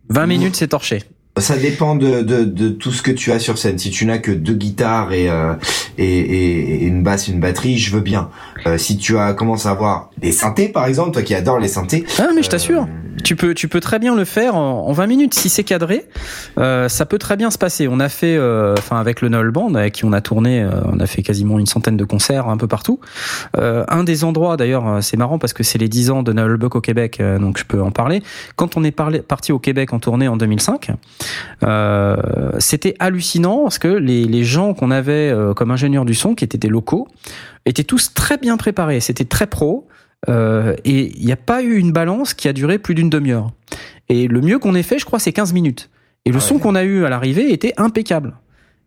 20 0.09 0.26
minutes 0.26 0.56
c'est 0.56 0.68
torché. 0.68 1.04
Ça 1.38 1.56
dépend 1.56 1.94
de, 1.96 2.20
de, 2.22 2.44
de 2.44 2.68
tout 2.68 2.92
ce 2.92 3.02
que 3.02 3.10
tu 3.10 3.32
as 3.32 3.38
sur 3.38 3.56
scène. 3.59 3.78
Si 3.78 3.90
tu 3.90 4.04
n'as 4.04 4.18
que 4.18 4.30
deux 4.30 4.54
guitares 4.54 5.12
et, 5.12 5.30
euh, 5.30 5.54
et, 5.98 6.04
et, 6.04 6.84
une 6.84 7.02
basse, 7.02 7.28
une 7.28 7.40
batterie, 7.40 7.78
je 7.78 7.94
veux 7.94 8.02
bien. 8.02 8.28
Euh, 8.66 8.76
si 8.78 8.98
tu 8.98 9.16
as 9.16 9.32
commencé 9.32 9.66
à 9.66 9.70
avoir 9.72 10.10
des 10.18 10.30
synthés, 10.32 10.68
par 10.68 10.86
exemple, 10.86 11.12
toi 11.12 11.22
qui 11.22 11.34
adores 11.34 11.59
les 11.59 11.68
synthés. 11.68 12.04
Ah 12.18 12.28
mais 12.34 12.42
je 12.42 12.50
t'assure. 12.50 12.82
euh, 12.82 13.16
Tu 13.24 13.34
peux, 13.34 13.54
tu 13.54 13.66
peux 13.68 13.80
très 13.80 13.98
bien 13.98 14.14
le 14.14 14.24
faire 14.24 14.54
en, 14.56 14.86
en 14.88 14.92
20 14.92 15.06
minutes 15.06 15.34
si 15.34 15.48
c'est 15.48 15.64
cadré. 15.64 16.06
Euh, 16.59 16.88
ça 16.88 17.06
peut 17.06 17.18
très 17.18 17.36
bien 17.36 17.50
se 17.50 17.59
passer. 17.59 17.88
On 17.88 17.98
a 17.98 18.09
fait, 18.10 18.36
euh, 18.36 18.74
enfin 18.78 19.00
avec 19.00 19.20
le 19.22 19.28
Noel 19.30 19.50
Band 19.50 19.74
avec 19.74 19.94
qui 19.94 20.04
on 20.04 20.12
a 20.12 20.20
tourné, 20.20 20.60
euh, 20.62 20.70
on 20.84 21.00
a 21.00 21.06
fait 21.06 21.22
quasiment 21.22 21.59
une 21.59 21.66
centaine 21.66 21.96
de 21.96 22.04
concerts 22.04 22.48
un 22.48 22.56
peu 22.59 22.66
partout. 22.68 23.00
Euh, 23.59 23.84
un 23.88 24.04
des 24.04 24.22
endroits 24.24 24.56
d'ailleurs, 24.56 25.02
c'est 25.02 25.16
marrant 25.16 25.38
parce 25.38 25.52
que 25.54 25.62
c'est 25.62 25.78
les 25.78 25.88
10 25.88 26.10
ans 26.10 26.22
de 26.22 26.32
Noel 26.32 26.56
Buck 26.56 26.76
au 26.76 26.80
Québec, 26.80 27.18
euh, 27.20 27.38
donc 27.38 27.59
je 27.59 27.64
peux 27.64 27.80
en 27.82 27.90
parler. 27.90 28.22
Quand 28.56 28.76
on 28.76 28.84
est 28.84 28.92
parti 28.92 29.50
au 29.52 29.59
Québec 29.59 29.92
en 29.92 29.98
tournée 29.98 30.28
en 30.28 30.36
2005, 30.36 30.90
euh, 30.90 30.92
c'était 32.59 32.94
hallucinant 32.99 33.62
parce 33.62 33.78
que 33.78 33.89
les, 33.89 34.24
les 34.24 34.44
gens 34.44 34.74
qu'on 34.74 34.90
avait 34.90 35.31
euh, 35.31 35.55
comme 35.55 35.70
ingénieurs 35.70 36.05
du 36.05 36.15
son, 36.15 36.35
qui 36.35 36.44
étaient 36.44 36.59
des 36.59 36.69
locaux, 36.69 37.09
étaient 37.66 37.85
tous 37.85 38.15
très 38.15 38.39
bien 38.39 38.57
préparés. 38.57 39.01
C'était 39.01 39.24
très 39.24 39.47
pro. 39.47 39.89
Euh, 40.28 40.77
et 40.85 41.12
il 41.19 41.27
n'y 41.27 41.32
a 41.32 41.36
pas 41.36 41.62
eu 41.62 41.77
une 41.77 41.93
balance 41.93 42.35
qui 42.35 42.49
a 42.49 42.53
duré 42.53 42.78
plus 42.78 42.94
d'une 42.94 43.11
demi-heure. 43.11 43.51
Et 44.09 44.28
le 44.28 44.40
mieux 44.40 44.59
qu'on 44.59 44.74
ait 44.74 44.82
fait, 44.82 44.99
je 44.99 45.05
crois, 45.05 45.19
c'est 45.19 45.32
15 45.32 45.53
minutes. 45.53 45.90
Et 46.24 46.31
le 46.31 46.36
Ah 46.36 46.40
son 46.40 46.59
qu'on 46.59 46.74
a 46.74 46.85
eu 46.85 47.05
à 47.05 47.09
l'arrivée 47.09 47.53
était 47.53 47.73
impeccable. 47.77 48.35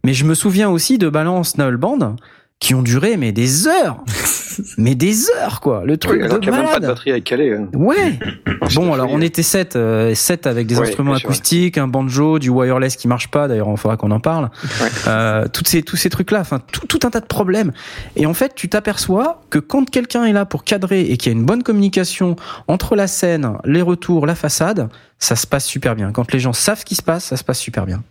Mais 0.05 0.13
je 0.13 0.23
me 0.23 0.33
souviens 0.33 0.69
aussi 0.69 0.97
de 0.97 1.09
balances 1.09 1.57
Noel 1.57 1.77
Band 1.77 2.15
qui 2.65 2.73
ont 2.73 2.81
duré 2.81 3.15
mais 3.15 3.31
des 3.31 3.67
heures, 3.67 4.03
mais 4.79 4.95
des 4.95 5.29
heures 5.29 5.61
quoi. 5.61 5.83
Le 5.85 5.97
truc 5.97 6.17
Oui, 6.19 6.25
alors 6.25 6.39
de 6.39 6.49
a 6.49 6.51
même 6.51 6.61
pas 6.61 6.65
de 6.65 6.73
malade. 6.79 6.89
batterie 6.89 7.11
à 7.11 7.19
caler. 7.21 7.53
hein. 7.53 7.67
Ouais. 7.73 8.17
Bon, 8.73 8.91
alors 8.93 9.09
on 9.11 9.21
était 9.21 9.43
sept, 9.43 9.75
euh, 9.75 10.15
sept 10.15 10.47
avec 10.47 10.65
des 10.65 10.79
Ouais, 10.79 10.87
instruments 10.87 11.13
acoustiques, 11.13 11.77
un 11.77 11.87
banjo, 11.87 12.39
du 12.39 12.49
wireless 12.49 12.95
qui 12.95 13.07
marche 13.07 13.27
pas. 13.29 13.47
D'ailleurs, 13.47 13.67
il 13.69 13.77
faudra 13.77 13.95
qu'on 13.95 14.09
en 14.09 14.19
parle. 14.19 14.49
Ouais. 14.81 14.87
Euh, 15.07 15.45
toutes 15.53 15.67
ces, 15.67 15.83
tous 15.83 15.97
ces 15.97 16.09
trucs-là, 16.09 16.39
enfin 16.39 16.59
tout, 16.71 16.87
tout 16.87 16.99
un 17.03 17.11
tas 17.11 17.19
de 17.19 17.27
problèmes. 17.27 17.71
Et 18.15 18.25
en 18.25 18.33
fait, 18.33 18.55
tu 18.55 18.67
t'aperçois 18.67 19.43
que 19.51 19.59
quand 19.59 19.87
quelqu'un 19.87 20.23
est 20.25 20.33
là 20.33 20.45
pour 20.45 20.63
cadrer 20.63 21.01
et 21.01 21.17
qu'il 21.17 21.31
y 21.31 21.35
a 21.35 21.37
une 21.37 21.45
bonne 21.45 21.61
communication 21.61 22.35
entre 22.67 22.95
la 22.95 23.05
scène, 23.05 23.51
les 23.65 23.83
retours, 23.83 24.25
la 24.25 24.33
façade, 24.35 24.89
ça 25.19 25.35
se 25.35 25.45
passe 25.45 25.65
super 25.65 25.95
bien. 25.95 26.11
Quand 26.11 26.31
les 26.33 26.39
gens 26.39 26.53
savent 26.53 26.79
ce 26.79 26.85
qui 26.85 26.95
se 26.95 27.03
passe, 27.03 27.25
ça 27.25 27.37
se 27.37 27.43
passe 27.43 27.59
super 27.59 27.85
bien. 27.85 28.01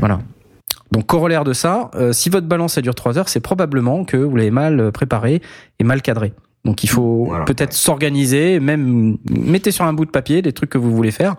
Voilà. 0.00 0.20
Donc 0.92 1.06
corollaire 1.06 1.44
de 1.44 1.52
ça, 1.52 1.90
euh, 1.94 2.12
si 2.12 2.30
votre 2.30 2.46
balance 2.46 2.76
elle 2.76 2.84
dure 2.84 2.94
3 2.94 3.18
heures, 3.18 3.28
c'est 3.28 3.40
probablement 3.40 4.04
que 4.04 4.16
vous 4.16 4.36
l'avez 4.36 4.50
mal 4.50 4.80
euh, 4.80 4.90
préparé 4.90 5.42
et 5.78 5.84
mal 5.84 6.00
cadré. 6.02 6.32
Donc 6.64 6.82
il 6.84 6.88
faut 6.88 7.26
Voilà. 7.26 7.44
peut-être 7.44 7.72
s'organiser, 7.72 8.58
même 8.60 9.16
mettez 9.30 9.70
sur 9.70 9.84
un 9.84 9.92
bout 9.92 10.04
de 10.04 10.10
papier 10.10 10.42
des 10.42 10.52
trucs 10.52 10.70
que 10.70 10.78
vous 10.78 10.94
voulez 10.94 11.10
faire, 11.12 11.36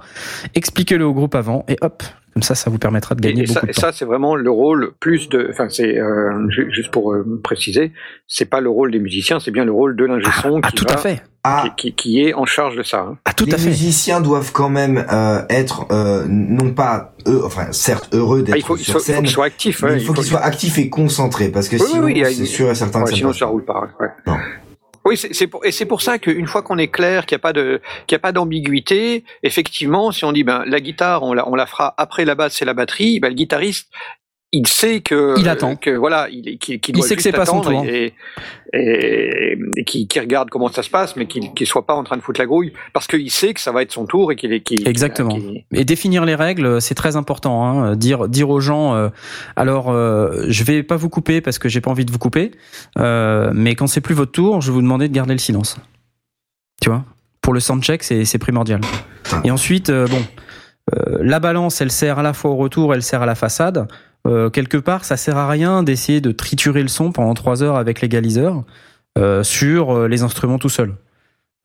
expliquez-le 0.56 1.06
au 1.06 1.14
groupe 1.14 1.36
avant 1.36 1.66
et 1.68 1.78
hop, 1.82 2.04
comme 2.38 2.44
ça 2.44 2.54
ça 2.54 2.70
vous 2.70 2.78
permettra 2.78 3.16
de 3.16 3.22
gagner 3.22 3.44
et 3.44 3.48
ça, 3.48 3.56
beaucoup 3.56 3.66
de 3.66 3.72
et 3.72 3.74
temps. 3.74 3.82
ça, 3.82 3.92
c'est 3.92 4.06
vraiment 4.06 4.36
le 4.36 4.52
rôle 4.52 4.92
plus 5.00 5.28
de. 5.30 5.48
Enfin, 5.50 5.70
c'est 5.70 5.98
euh, 5.98 6.48
ju- 6.50 6.70
juste 6.72 6.92
pour 6.92 7.12
euh, 7.14 7.26
préciser, 7.44 7.94
c'est 8.28 8.46
pas 8.46 8.62
le 8.62 8.70
rôle 8.70 8.92
des 8.92 9.00
musiciens, 9.00 9.40
c'est 9.40 9.50
bien 9.50 9.66
le 9.66 9.72
rôle 9.72 9.96
de 9.96 10.06
l'ingé 10.06 10.28
son 10.44 10.60
Ah 10.62 10.70
qui, 10.70 10.76
tout 10.76 10.86
va- 10.88 10.94
à 10.94 10.98
fait. 10.98 11.24
Ah, 11.44 11.74
qui, 11.78 12.20
est 12.22 12.34
en 12.36 12.46
charge 12.46 12.76
de 12.76 12.84
ça. 12.84 13.00
hein. 13.10 13.18
Ah 13.26 13.34
tout 13.34 13.46
les 13.46 13.54
à 13.56 13.58
fait. 13.58 13.70
musiciens 13.70 14.22
doivent 14.22 14.52
quand 14.52 14.70
même 14.70 15.04
euh, 15.12 15.42
être 15.50 15.86
euh, 15.92 16.26
non 16.28 16.74
pas 16.74 17.14
eux, 17.28 17.42
enfin 17.44 17.72
certes 17.72 18.14
heureux 18.14 18.44
d'être 18.44 18.54
Ah, 18.54 18.58
il 18.58 18.64
faut, 18.64 18.76
il 18.78 18.84
sur 18.84 18.94
faut, 18.94 19.00
il 19.00 19.02
faut 19.02 19.06
scène, 19.14 19.24
qu'ils 19.24 19.30
soient 19.32 19.46
actifs. 19.46 19.82
mais 19.82 19.90
ouais, 19.92 19.98
il 19.98 20.06
faut 20.06 20.14
qu'ils 20.14 20.26
soient 20.26 20.44
actifs 20.44 20.78
et 20.78 20.90
concentrés 20.90 21.50
parce 21.50 21.70
que 21.70 21.78
Oui, 21.78 21.88
sinon 21.90 22.04
oui, 22.04 22.22
c'est 22.36 22.46
sûr 22.46 22.70
et 22.70 22.76
certain 22.76 23.00
Ouais, 23.00 23.06
que 23.06 23.10
ça 23.12 23.16
sinon 23.16 23.30
passe 23.30 23.40
ça 23.40 23.46
pas. 23.46 23.52
roule 23.52 23.66
pas. 23.66 23.88
Ouais. 24.00 24.08
Non. 24.28 24.36
Oui, 25.08 25.16
c'est 25.16 25.48
pour, 25.48 25.66
et 25.66 25.72
c'est 25.72 25.86
pour 25.86 26.02
ça 26.02 26.20
qu'une 26.20 26.48
fois 26.48 26.62
qu'on 26.64 26.78
est 26.78 26.90
clair, 26.90 27.26
qu'il 27.26 27.38
n'y 27.38 27.40
a 27.40 27.44
pas 27.44 27.54
de, 27.54 27.80
qu'il 28.08 28.16
y 28.16 28.18
a 28.18 28.20
pas 28.20 28.34
d'ambiguïté, 28.34 29.24
effectivement, 29.42 30.12
si 30.12 30.26
on 30.26 30.34
dit 30.34 30.44
ben 30.44 30.66
la 30.66 30.82
guitare, 30.82 31.24
on 31.24 31.32
la, 31.32 31.48
on 31.48 31.56
la 31.56 31.66
fera 31.66 31.94
après 31.98 32.26
la 32.26 32.36
basse 32.36 32.62
et 32.62 32.66
la 32.66 32.74
batterie, 32.74 33.22
ben 33.22 33.30
le 33.30 33.36
guitariste, 33.36 33.90
il 34.54 34.66
sait 34.68 35.02
que, 35.02 35.38
Il 35.40 35.50
attend. 35.50 35.76
que 35.76 35.90
voilà, 35.90 36.28
il, 36.32 36.58
qu'il, 36.58 36.80
qu'il 36.80 36.96
Il 36.96 37.00
doit 37.00 37.08
sait 37.08 37.16
que 37.18 37.22
c'est 37.22 37.32
pas 37.34 37.46
son 37.46 37.60
attendre 37.60 37.82
tour. 37.82 37.86
et, 37.86 38.14
et, 38.74 39.58
et 39.76 39.84
qu'il, 39.84 40.08
qu'il 40.08 40.22
regarde 40.22 40.50
comment 40.50 40.70
ça 40.70 40.84
se 40.84 40.90
passe, 40.90 41.16
mais 41.16 41.26
qu'il, 41.28 41.54
qu'il 41.54 41.68
soit 41.68 41.86
pas 41.86 41.94
en 41.96 42.04
train 42.04 42.16
de 42.18 42.22
foutre 42.22 42.40
la 42.40 42.46
grouille, 42.46 42.72
parce 42.94 43.08
qu'il 43.08 43.30
sait 43.30 43.54
que 43.54 43.60
ça 43.60 43.72
va 43.72 43.82
être 43.82 43.92
son 43.92 44.06
tour 44.06 44.32
et 44.32 44.36
qu'il 44.36 44.54
est, 44.54 44.62
qu'il, 44.62 44.88
Exactement. 44.88 45.36
qu'il- 45.36 45.66
Et 45.74 45.84
définir 45.84 46.24
les 46.26 46.36
règles, 46.36 46.82
c'est 46.82 46.96
très 46.96 47.16
important. 47.18 47.66
Hein. 47.66 47.96
Dire 47.98 48.28
dire 48.30 48.50
aux 48.50 48.60
gens, 48.62 48.96
euh, 48.96 49.10
alors 49.56 49.90
euh, 49.90 50.46
je 50.48 50.64
vais 50.64 50.82
pas 50.84 50.96
vous 50.96 51.10
couper 51.10 51.42
parce 51.42 51.60
que 51.60 51.68
j'ai 51.70 51.82
pas 51.82 51.92
envie 51.92 52.06
de 52.06 52.12
vous 52.12 52.20
couper, 52.20 52.52
euh, 52.98 53.52
mais 53.54 53.76
quand 53.76 53.88
c'est 53.88 54.02
plus 54.02 54.16
votre 54.16 54.32
tour, 54.32 54.62
je 54.62 54.68
vais 54.68 54.74
vous 54.76 54.82
demander 54.82 55.08
de 55.10 55.14
garder 55.14 55.34
le 55.34 55.40
silence. 55.40 55.78
Tu 56.82 56.90
vois? 56.90 57.04
Pour 57.42 57.54
le 57.54 57.60
soundcheck, 57.60 58.04
c'est 58.04 58.24
c'est 58.26 58.38
primordial. 58.40 58.82
Ah. 59.32 59.42
Et 59.44 59.52
ensuite, 59.52 59.90
euh, 59.90 60.08
bon, 60.08 60.22
euh, 60.96 61.18
la 61.22 61.40
balance, 61.40 61.82
elle 61.82 61.92
sert 61.92 62.20
à 62.20 62.24
la 62.24 62.34
fois 62.34 62.52
au 62.52 62.56
retour, 62.56 62.94
elle 62.94 63.04
sert 63.04 63.22
à 63.22 63.26
la 63.26 63.36
façade. 63.36 63.88
Euh, 64.26 64.50
quelque 64.50 64.78
part, 64.78 65.06
ça 65.06 65.16
sert 65.18 65.38
à 65.38 65.48
rien 65.48 65.84
d'essayer 65.84 66.22
de 66.22 66.32
triturer 66.32 66.82
le 66.82 66.88
son 66.88 67.12
pendant 67.12 67.34
trois 67.34 67.64
heures 67.64 67.78
avec 67.78 68.02
l'égaliseur 68.02 68.64
euh, 69.18 69.44
sur 69.44 69.92
euh, 69.96 70.08
les 70.08 70.22
instruments 70.24 70.60
tout 70.60 70.70
seul. 70.70 70.96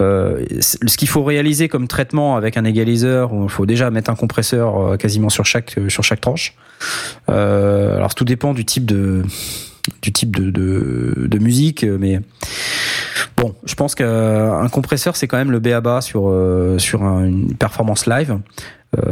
Ce 0.00 0.96
qu'il 0.96 1.06
faut 1.06 1.22
réaliser 1.22 1.68
comme 1.68 1.86
traitement 1.86 2.34
avec 2.34 2.56
un 2.56 2.64
égaliseur, 2.64 3.30
il 3.40 3.48
faut 3.48 3.66
déjà 3.66 3.88
mettre 3.92 4.10
un 4.10 4.16
compresseur 4.16 4.98
quasiment 4.98 5.28
sur 5.28 5.46
chaque 5.46 5.78
sur 5.86 6.02
chaque 6.02 6.20
tranche. 6.20 6.56
Alors 7.28 8.12
tout 8.16 8.24
dépend 8.24 8.52
du 8.52 8.64
type 8.64 8.84
de 8.84 9.22
du 10.00 10.12
type 10.12 10.34
de, 10.34 10.50
de, 10.50 11.38
musique, 11.38 11.84
mais 11.84 12.18
bon, 13.36 13.54
je 13.64 13.76
pense 13.76 13.94
qu'un 13.94 14.68
compresseur 14.72 15.14
c'est 15.14 15.28
quand 15.28 15.36
même 15.38 15.52
le 15.52 15.60
B 15.60 15.68
à 15.68 15.80
bas 15.80 16.00
sur 16.00 16.28
euh, 16.28 16.80
sur 16.80 17.04
un- 17.04 17.24
une 17.24 17.54
performance 17.54 18.06
live 18.06 18.40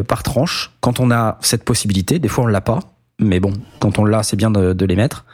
par 0.08 0.24
tranche. 0.24 0.72
Quand 0.80 0.98
on 0.98 1.12
a 1.12 1.38
cette 1.40 1.62
possibilité, 1.62 2.18
des 2.18 2.26
fois 2.28 2.42
on 2.42 2.46
l'a 2.48 2.60
pas, 2.60 2.80
mais 3.20 3.40
bon, 3.40 3.52
quand 3.78 3.98
on 3.98 4.05
l'a, 4.05 4.22
c'est 4.22 4.36
bien 4.36 4.51
de, 4.51 4.72
de 4.72 4.86
les 4.86 4.97
mettre. 4.97 5.24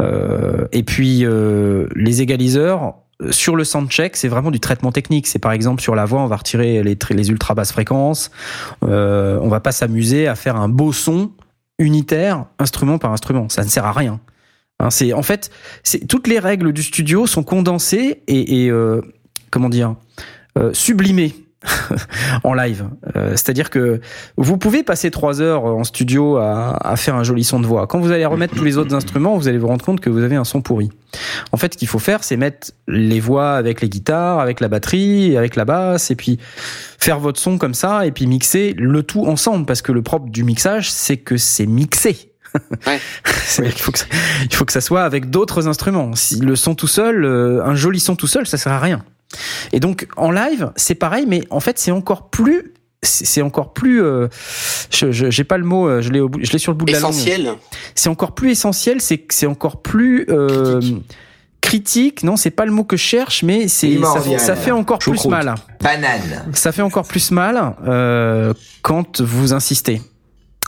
Euh, 0.00 0.66
et 0.72 0.82
puis 0.82 1.24
euh, 1.24 1.86
les 1.94 2.22
égaliseurs 2.22 2.94
sur 3.30 3.56
le 3.56 3.64
soundcheck, 3.64 4.16
c'est 4.16 4.28
vraiment 4.28 4.50
du 4.50 4.60
traitement 4.60 4.92
technique. 4.92 5.26
C'est 5.26 5.38
par 5.38 5.52
exemple 5.52 5.82
sur 5.82 5.94
la 5.94 6.04
voix, 6.04 6.20
on 6.20 6.26
va 6.26 6.36
retirer 6.36 6.82
les, 6.82 6.96
les 7.10 7.30
ultra 7.30 7.54
basses 7.54 7.72
fréquences. 7.72 8.30
Euh, 8.84 9.38
on 9.42 9.48
va 9.48 9.60
pas 9.60 9.72
s'amuser 9.72 10.28
à 10.28 10.34
faire 10.34 10.56
un 10.56 10.68
beau 10.68 10.92
son 10.92 11.32
unitaire, 11.78 12.46
instrument 12.58 12.98
par 12.98 13.12
instrument. 13.12 13.48
Ça 13.48 13.64
ne 13.64 13.68
sert 13.68 13.84
à 13.84 13.92
rien. 13.92 14.20
Hein, 14.80 14.90
c'est 14.90 15.12
en 15.12 15.22
fait, 15.22 15.50
c'est 15.82 16.06
toutes 16.06 16.28
les 16.28 16.38
règles 16.38 16.72
du 16.72 16.82
studio 16.82 17.26
sont 17.26 17.42
condensées 17.42 18.22
et, 18.28 18.64
et, 18.64 18.70
euh, 18.70 19.02
comment 19.50 19.68
dire, 19.68 19.96
euh, 20.56 20.72
sublimées 20.72 21.34
en 22.44 22.54
live. 22.54 22.88
Euh, 23.16 23.30
C'est-à-dire 23.32 23.70
que 23.70 24.00
vous 24.36 24.58
pouvez 24.58 24.82
passer 24.82 25.10
trois 25.10 25.40
heures 25.40 25.64
en 25.64 25.84
studio 25.84 26.36
à, 26.36 26.76
à 26.80 26.96
faire 26.96 27.16
un 27.16 27.24
joli 27.24 27.42
son 27.44 27.60
de 27.60 27.66
voix. 27.66 27.86
Quand 27.86 27.98
vous 27.98 28.12
allez 28.12 28.24
remettre 28.26 28.54
tous 28.54 28.64
les 28.64 28.78
autres 28.78 28.94
instruments, 28.94 29.36
vous 29.36 29.48
allez 29.48 29.58
vous 29.58 29.66
rendre 29.66 29.84
compte 29.84 30.00
que 30.00 30.10
vous 30.10 30.22
avez 30.22 30.36
un 30.36 30.44
son 30.44 30.62
pourri. 30.62 30.90
En 31.52 31.56
fait, 31.56 31.74
ce 31.74 31.78
qu'il 31.78 31.88
faut 31.88 31.98
faire, 31.98 32.22
c'est 32.22 32.36
mettre 32.36 32.70
les 32.86 33.20
voix 33.20 33.54
avec 33.54 33.80
les 33.80 33.88
guitares, 33.88 34.38
avec 34.38 34.60
la 34.60 34.68
batterie, 34.68 35.36
avec 35.36 35.56
la 35.56 35.64
basse, 35.64 36.10
et 36.10 36.16
puis 36.16 36.38
faire 36.98 37.18
votre 37.18 37.40
son 37.40 37.58
comme 37.58 37.74
ça, 37.74 38.06
et 38.06 38.12
puis 38.12 38.26
mixer 38.26 38.74
le 38.76 39.02
tout 39.02 39.26
ensemble, 39.26 39.66
parce 39.66 39.82
que 39.82 39.92
le 39.92 40.02
propre 40.02 40.28
du 40.30 40.44
mixage, 40.44 40.90
c'est 40.92 41.16
que 41.16 41.36
c'est 41.36 41.66
mixé. 41.66 42.32
Ouais. 42.86 42.98
C'est-à-dire 43.44 43.74
qu'il 43.74 43.82
faut 43.82 43.92
que 43.92 43.98
ça, 43.98 44.06
il 44.44 44.54
faut 44.54 44.64
que 44.64 44.72
ça 44.72 44.80
soit 44.80 45.02
avec 45.02 45.28
d'autres 45.28 45.68
instruments. 45.68 46.14
Si 46.14 46.40
le 46.40 46.56
son 46.56 46.74
tout 46.74 46.86
seul, 46.86 47.24
euh, 47.26 47.62
un 47.62 47.74
joli 47.74 48.00
son 48.00 48.16
tout 48.16 48.26
seul, 48.26 48.46
ça 48.46 48.56
sert 48.56 48.72
à 48.72 48.78
rien. 48.80 49.04
Et 49.72 49.80
donc 49.80 50.08
en 50.16 50.30
live, 50.30 50.72
c'est 50.76 50.94
pareil, 50.94 51.24
mais 51.28 51.42
en 51.50 51.60
fait, 51.60 51.78
c'est 51.78 51.90
encore 51.90 52.30
plus, 52.30 52.72
c'est 53.02 53.42
encore 53.42 53.72
plus, 53.74 54.02
euh, 54.02 54.28
je, 54.90 55.12
je- 55.12 55.30
j'ai 55.30 55.44
pas 55.44 55.58
le 55.58 55.64
mot, 55.64 55.86
euh, 55.88 56.00
je 56.02 56.10
l'ai, 56.10 56.20
je 56.40 56.50
l'ai 56.52 56.58
sur 56.58 56.72
le 56.72 56.78
bout 56.78 56.84
de 56.86 56.92
la 56.92 57.00
langue 57.00 57.12
Essentiel. 57.12 57.52
c'est 57.94 58.08
encore 58.08 58.34
plus 58.34 58.50
essentiel, 58.50 59.00
c'est 59.00 59.24
c'est 59.30 59.46
encore 59.46 59.82
plus 59.82 60.26
euh, 60.30 60.80
critique. 61.60 62.22
Non, 62.22 62.36
c'est 62.36 62.50
pas 62.50 62.64
le 62.64 62.72
mot 62.72 62.84
que 62.84 62.96
je 62.96 63.02
cherche, 63.02 63.42
mais 63.42 63.68
c'est 63.68 63.88
ça, 64.14 64.20
ça 64.38 64.56
fait 64.56 64.70
encore 64.70 64.98
plus 65.12 65.20
mal. 65.30 65.54
Banane. 65.82 66.50
Ça 66.54 66.72
fait 66.72 66.82
encore 66.82 67.06
plus 67.06 67.30
mal 67.30 67.74
euh, 67.86 68.54
quand 68.82 69.20
vous 69.20 69.52
insistez. 69.52 70.00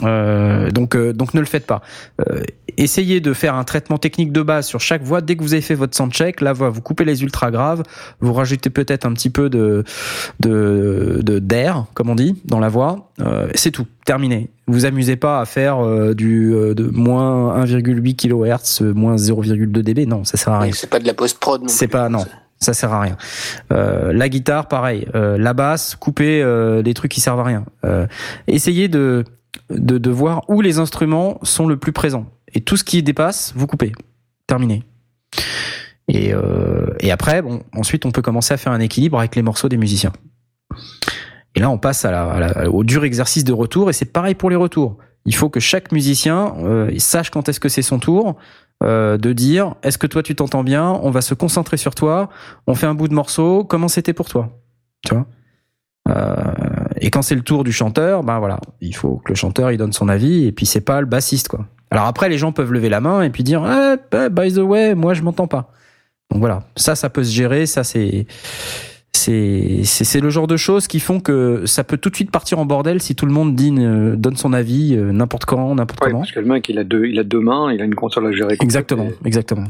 Euh, 0.03 0.71
donc, 0.71 0.97
euh, 0.97 1.13
donc 1.13 1.35
ne 1.35 1.41
le 1.41 1.47
faites 1.47 1.67
pas. 1.67 1.83
Euh, 2.21 2.43
essayez 2.77 3.21
de 3.21 3.33
faire 3.33 3.55
un 3.55 3.65
traitement 3.65 3.99
technique 3.99 4.33
de 4.33 4.43
base 4.43 4.67
sur 4.67 4.81
chaque 4.81 5.03
voix. 5.03 5.21
Dès 5.21 5.37
que 5.37 5.43
vous 5.43 5.53
avez 5.53 5.63
fait 5.63 5.75
votre 5.75 5.97
soundcheck, 5.97 6.41
la 6.41 6.53
voix, 6.53 6.71
vous 6.71 6.81
coupez 6.81 7.05
les 7.05 7.23
ultra 7.23 7.51
graves, 7.51 7.83
vous 8.21 8.33
rajoutez 8.33 8.71
peut-être 8.71 9.07
un 9.07 9.13
petit 9.13 9.31
peu 9.31 9.51
de 9.51 9.85
de 10.41 11.21
de- 11.23 11.39
d'air, 11.39 11.85
comme 11.95 12.09
on 12.11 12.15
dit, 12.15 12.41
dans 12.45 12.61
la 12.61 12.69
voix. 12.69 13.11
Euh, 13.21 13.49
c'est 13.55 13.71
tout, 13.71 13.87
terminé. 14.05 14.51
Vous 14.67 14.85
amusez 14.87 15.17
pas 15.17 15.41
à 15.41 15.45
faire 15.45 15.85
euh, 15.85 16.15
du 16.15 16.55
euh, 16.55 16.75
de 16.75 16.85
moins 16.85 17.65
1,8 17.65 18.17
kHz, 18.17 18.83
moins 18.95 19.17
0,2 19.17 19.83
dB. 19.83 20.07
Non, 20.07 20.25
ça 20.25 20.37
sert 20.37 20.53
à 20.53 20.61
rien. 20.61 20.73
C'est 20.73 20.89
pas 20.91 20.99
de 21.01 21.07
la 21.07 21.15
post-prod 21.15 21.63
non 21.63 21.69
C'est 21.69 21.89
pas 21.89 22.09
non. 22.09 22.25
Ça 22.63 22.75
sert 22.75 22.93
à 22.93 23.01
rien. 23.01 23.17
Euh, 23.73 24.13
la 24.13 24.29
guitare, 24.29 24.69
pareil. 24.69 25.07
Euh, 25.15 25.39
la 25.39 25.55
basse, 25.55 25.97
couper 25.97 26.43
euh, 26.43 26.83
des 26.83 26.93
trucs 26.93 27.11
qui 27.11 27.23
servent 27.23 27.41
à 27.41 27.45
rien. 27.45 27.65
Euh, 27.87 28.07
essayez 28.49 28.89
de, 28.89 29.25
de 29.71 30.11
voir 30.11 30.43
où 30.49 30.61
les 30.61 30.79
instruments 30.79 31.39
sont 31.43 31.67
le 31.67 31.77
plus 31.77 31.93
présents. 31.93 32.27
Et 32.53 32.61
tout 32.61 32.77
ce 32.77 32.85
qui 32.85 33.03
dépasse, 33.03 33.53
vous 33.57 33.67
coupez. 33.67 33.93
Terminé. 34.47 34.83
Et, 36.09 36.35
euh, 36.35 36.89
et 36.99 37.13
après, 37.13 37.41
bon, 37.41 37.63
ensuite, 37.75 38.05
on 38.05 38.11
peut 38.11 38.23
commencer 38.23 38.53
à 38.53 38.57
faire 38.57 38.73
un 38.73 38.81
équilibre 38.81 39.19
avec 39.19 39.37
les 39.37 39.43
morceaux 39.43 39.69
des 39.69 39.77
musiciens. 39.77 40.13
Et 41.55 41.61
là, 41.61 41.71
on 41.71 41.79
passe 41.79 42.07
au 42.67 42.85
dur 42.85 43.05
exercice 43.05 43.45
de 43.45 43.53
retour, 43.53 43.91
et 43.91 43.93
c'est 43.93 44.13
pareil 44.13 44.35
pour 44.35 44.51
les 44.51 44.57
retours. 44.57 44.99
Il 45.25 45.35
faut 45.35 45.51
que 45.51 45.61
chaque 45.61 45.93
musicien 45.93 46.55
euh, 46.59 46.91
sache 46.99 47.31
quand 47.31 47.49
est-ce 47.49 47.61
que 47.61 47.69
c'est 47.69 47.83
son 47.83 47.99
tour, 47.99 48.37
euh, 48.83 49.19
de 49.19 49.33
dire 49.33 49.75
est-ce 49.83 49.99
que 49.99 50.07
toi 50.07 50.23
tu 50.23 50.35
t'entends 50.35 50.65
bien? 50.65 50.99
On 51.03 51.11
va 51.11 51.21
se 51.21 51.35
concentrer 51.35 51.77
sur 51.77 51.95
toi. 51.95 52.31
On 52.67 52.75
fait 52.75 52.87
un 52.87 52.95
bout 52.95 53.09
de 53.09 53.15
morceau. 53.15 53.65
Comment 53.65 53.89
c'était 53.89 54.15
pour 54.15 54.29
toi? 54.29 54.59
Tu 55.05 55.15
vois? 55.15 55.27
Et 57.01 57.11
quand 57.11 57.23
c'est 57.23 57.35
le 57.35 57.41
tour 57.43 57.65
du 57.65 57.73
chanteur, 57.73 58.23
ben 58.23 58.39
voilà, 58.39 58.61
il 58.81 58.95
faut 58.95 59.17
que 59.25 59.31
le 59.31 59.35
chanteur 59.35 59.71
il 59.73 59.79
donne 59.79 59.93
son 59.93 60.09
avis 60.09 60.47
et 60.47 60.53
puis 60.53 60.67
c'est 60.67 60.83
pas 60.83 61.01
le 61.01 61.07
bassiste 61.07 61.49
quoi. 61.49 61.67
Alors 61.91 62.05
après 62.07 62.29
les 62.29 62.39
gens 62.39 62.53
peuvent 62.53 62.73
lever 62.73 62.89
la 62.89 63.01
main 63.01 63.23
et 63.23 63.31
puis 63.31 63.43
dire 63.43 63.63
ah, 63.65 63.97
bah, 64.11 64.29
by 64.29 64.53
the 64.53 64.59
way 64.59 64.95
moi 64.95 65.15
je 65.15 65.23
m'entends 65.23 65.49
pas. 65.49 65.73
Donc 66.31 66.41
voilà, 66.41 66.61
ça 66.77 66.95
ça 66.95 67.11
peut 67.11 67.25
se 67.25 67.33
gérer, 67.33 67.67
ça 67.67 67.83
c'est 67.85 68.27
c'est 69.13 69.81
c'est 69.85 70.21
le 70.21 70.31
genre 70.31 70.47
de 70.47 70.57
choses 70.57 70.87
qui 70.87 71.01
font 71.01 71.21
que 71.21 71.65
ça 71.67 71.83
peut 71.85 71.97
tout 71.97 72.11
de 72.11 72.15
suite 72.15 72.31
partir 72.31 72.59
en 72.59 72.65
bordel 72.67 73.03
si 73.03 73.15
tout 73.17 73.27
le 73.27 73.33
monde 73.33 73.55
dit, 73.57 73.75
euh, 73.79 74.15
donne 74.15 74.37
son 74.37 74.53
avis 74.53 74.95
euh, 74.95 75.11
n'importe 75.13 75.47
quand, 75.47 75.75
n'importe 75.75 76.01
Ouais, 76.01 76.11
comment. 76.11 76.21
parce 76.21 76.33
que 76.33 76.41
le 76.41 76.47
mec, 76.47 76.69
il 76.69 76.79
a 76.79 76.85
deux, 76.85 77.07
il 77.07 77.19
a 77.19 77.25
deux 77.25 77.41
mains, 77.41 77.73
il 77.73 77.81
a 77.81 77.85
une 77.85 77.95
console 77.97 78.27
à 78.29 78.33
gérer. 78.33 78.57
Exactement, 78.61 79.09
exactement. 79.25 79.65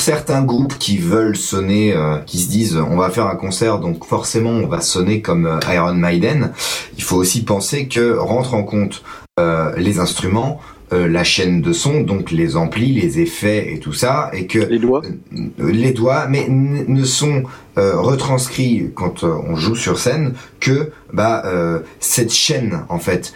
Pour 0.00 0.06
certains 0.06 0.42
groupes 0.42 0.78
qui 0.78 0.96
veulent 0.96 1.36
sonner, 1.36 1.92
euh, 1.94 2.20
qui 2.24 2.38
se 2.38 2.48
disent 2.48 2.78
on 2.78 2.96
va 2.96 3.10
faire 3.10 3.26
un 3.26 3.36
concert, 3.36 3.80
donc 3.80 4.06
forcément 4.06 4.48
on 4.48 4.66
va 4.66 4.80
sonner 4.80 5.20
comme 5.20 5.44
euh, 5.44 5.60
Iron 5.70 5.92
Maiden, 5.92 6.52
il 6.96 7.02
faut 7.02 7.16
aussi 7.16 7.44
penser 7.44 7.86
que 7.86 8.16
rentre 8.16 8.54
en 8.54 8.62
compte 8.62 9.02
euh, 9.38 9.72
les 9.76 9.98
instruments, 9.98 10.58
euh, 10.94 11.06
la 11.06 11.22
chaîne 11.22 11.60
de 11.60 11.74
son, 11.74 12.00
donc 12.00 12.30
les 12.30 12.56
amplis, 12.56 12.94
les 12.94 13.20
effets 13.20 13.74
et 13.74 13.78
tout 13.78 13.92
ça, 13.92 14.30
et 14.32 14.46
que 14.46 14.60
Les 14.60 14.78
doigts. 14.78 15.02
euh, 15.04 15.70
les 15.70 15.92
doigts, 15.92 16.26
mais 16.30 16.46
ne 16.48 17.04
sont 17.04 17.42
euh, 17.76 18.00
retranscrits 18.00 18.92
quand 18.94 19.22
euh, 19.24 19.34
on 19.46 19.54
joue 19.54 19.76
sur 19.76 19.98
scène 19.98 20.32
que 20.60 20.92
bah 21.12 21.42
euh, 21.44 21.80
cette 21.98 22.32
chaîne 22.32 22.84
en 22.88 22.98
fait 22.98 23.34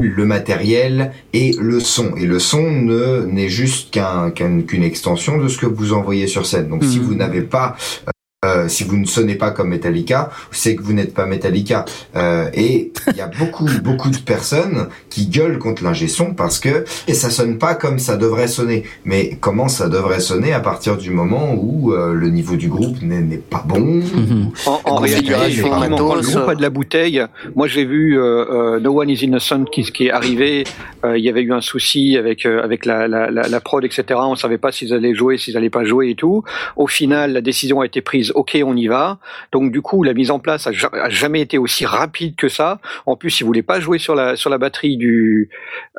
le 0.00 0.24
matériel 0.24 1.12
et 1.32 1.52
le 1.60 1.80
son 1.80 2.14
et 2.16 2.26
le 2.26 2.38
son 2.38 2.62
ne 2.70 3.24
n'est 3.26 3.48
juste 3.48 3.90
qu'un 3.92 4.30
qu'un- 4.30 4.62
qu'une 4.62 4.82
extension 4.84 5.38
de 5.38 5.48
ce 5.48 5.58
que 5.58 5.66
vous 5.66 5.92
envoyez 5.92 6.26
sur 6.26 6.46
scène. 6.46 6.68
Donc 6.68 6.84
si 6.84 6.98
Mhm. 6.98 7.04
vous 7.04 7.14
n'avez 7.14 7.42
pas 7.42 7.76
euh, 8.44 8.68
si 8.68 8.84
vous 8.84 8.96
ne 8.96 9.06
sonnez 9.06 9.34
pas 9.34 9.50
comme 9.50 9.70
Metallica, 9.70 10.30
c'est 10.50 10.76
que 10.76 10.82
vous 10.82 10.92
n'êtes 10.92 11.14
pas 11.14 11.26
Metallica. 11.26 11.84
Euh, 12.16 12.48
et 12.54 12.92
il 13.08 13.16
y 13.16 13.20
a 13.20 13.30
beaucoup, 13.38 13.66
beaucoup 13.82 14.10
de 14.10 14.18
personnes 14.18 14.88
qui 15.10 15.26
gueulent 15.26 15.58
contre 15.58 15.82
l'ingé 15.82 16.08
son 16.08 16.34
parce 16.34 16.58
que 16.58 16.84
et 17.08 17.14
ça 17.14 17.30
sonne 17.30 17.58
pas 17.58 17.74
comme 17.74 17.98
ça 17.98 18.16
devrait 18.16 18.48
sonner. 18.48 18.84
Mais 19.04 19.36
comment 19.40 19.68
ça 19.68 19.88
devrait 19.88 20.20
sonner 20.20 20.52
à 20.52 20.60
partir 20.60 20.96
du 20.96 21.10
moment 21.10 21.54
où 21.54 21.92
euh, 21.92 22.12
le 22.14 22.28
niveau 22.28 22.56
du 22.56 22.68
groupe 22.68 23.00
n'est 23.02 23.36
pas 23.38 23.64
bon 23.66 23.94
Mhm. 24.02 24.50
En, 24.66 24.80
en 24.84 24.96
réalité, 24.96 25.30
matos, 25.32 26.34
groupe 26.34 26.48
a 26.48 26.54
de 26.54 26.62
la 26.62 26.70
bouteille, 26.70 27.22
moi 27.54 27.66
j'ai 27.66 27.84
vu 27.84 28.18
euh, 28.18 28.76
euh, 28.76 28.80
No 28.80 29.00
One 29.00 29.10
Is 29.10 29.24
Innocent 29.24 29.64
qui, 29.64 29.82
qui 29.82 30.06
est 30.06 30.10
arrivé, 30.10 30.64
euh, 31.04 31.18
il 31.18 31.24
y 31.24 31.28
avait 31.28 31.42
eu 31.42 31.52
un 31.52 31.60
souci 31.60 32.16
avec 32.16 32.46
euh, 32.46 32.62
avec 32.62 32.86
la, 32.86 33.08
la, 33.08 33.30
la, 33.30 33.48
la 33.48 33.60
prod, 33.60 33.84
etc. 33.84 34.04
On 34.14 34.36
savait 34.36 34.58
pas 34.58 34.72
s'ils 34.72 34.92
allaient 34.92 35.14
jouer, 35.14 35.38
s'ils 35.38 35.56
allaient 35.56 35.70
pas 35.70 35.84
jouer 35.84 36.10
et 36.10 36.14
tout. 36.14 36.44
Au 36.76 36.86
final, 36.86 37.32
la 37.32 37.40
décision 37.40 37.80
a 37.80 37.86
été 37.86 38.00
prise, 38.00 38.32
ok, 38.34 38.58
on 38.64 38.76
y 38.76 38.86
va. 38.86 39.18
Donc 39.52 39.72
du 39.72 39.80
coup, 39.82 40.02
la 40.02 40.14
mise 40.14 40.30
en 40.30 40.38
place 40.38 40.66
a, 40.66 40.72
ja- 40.72 40.90
a 40.92 41.08
jamais 41.08 41.40
été 41.40 41.58
aussi 41.58 41.86
rapide 41.86 42.36
que 42.36 42.48
ça. 42.48 42.80
En 43.06 43.16
plus, 43.16 43.40
ils 43.40 43.44
voulaient 43.44 43.62
pas 43.62 43.80
jouer 43.80 43.98
sur 43.98 44.14
la 44.14 44.36
sur 44.36 44.50
la 44.50 44.58
batterie 44.58 44.96
du 44.96 45.48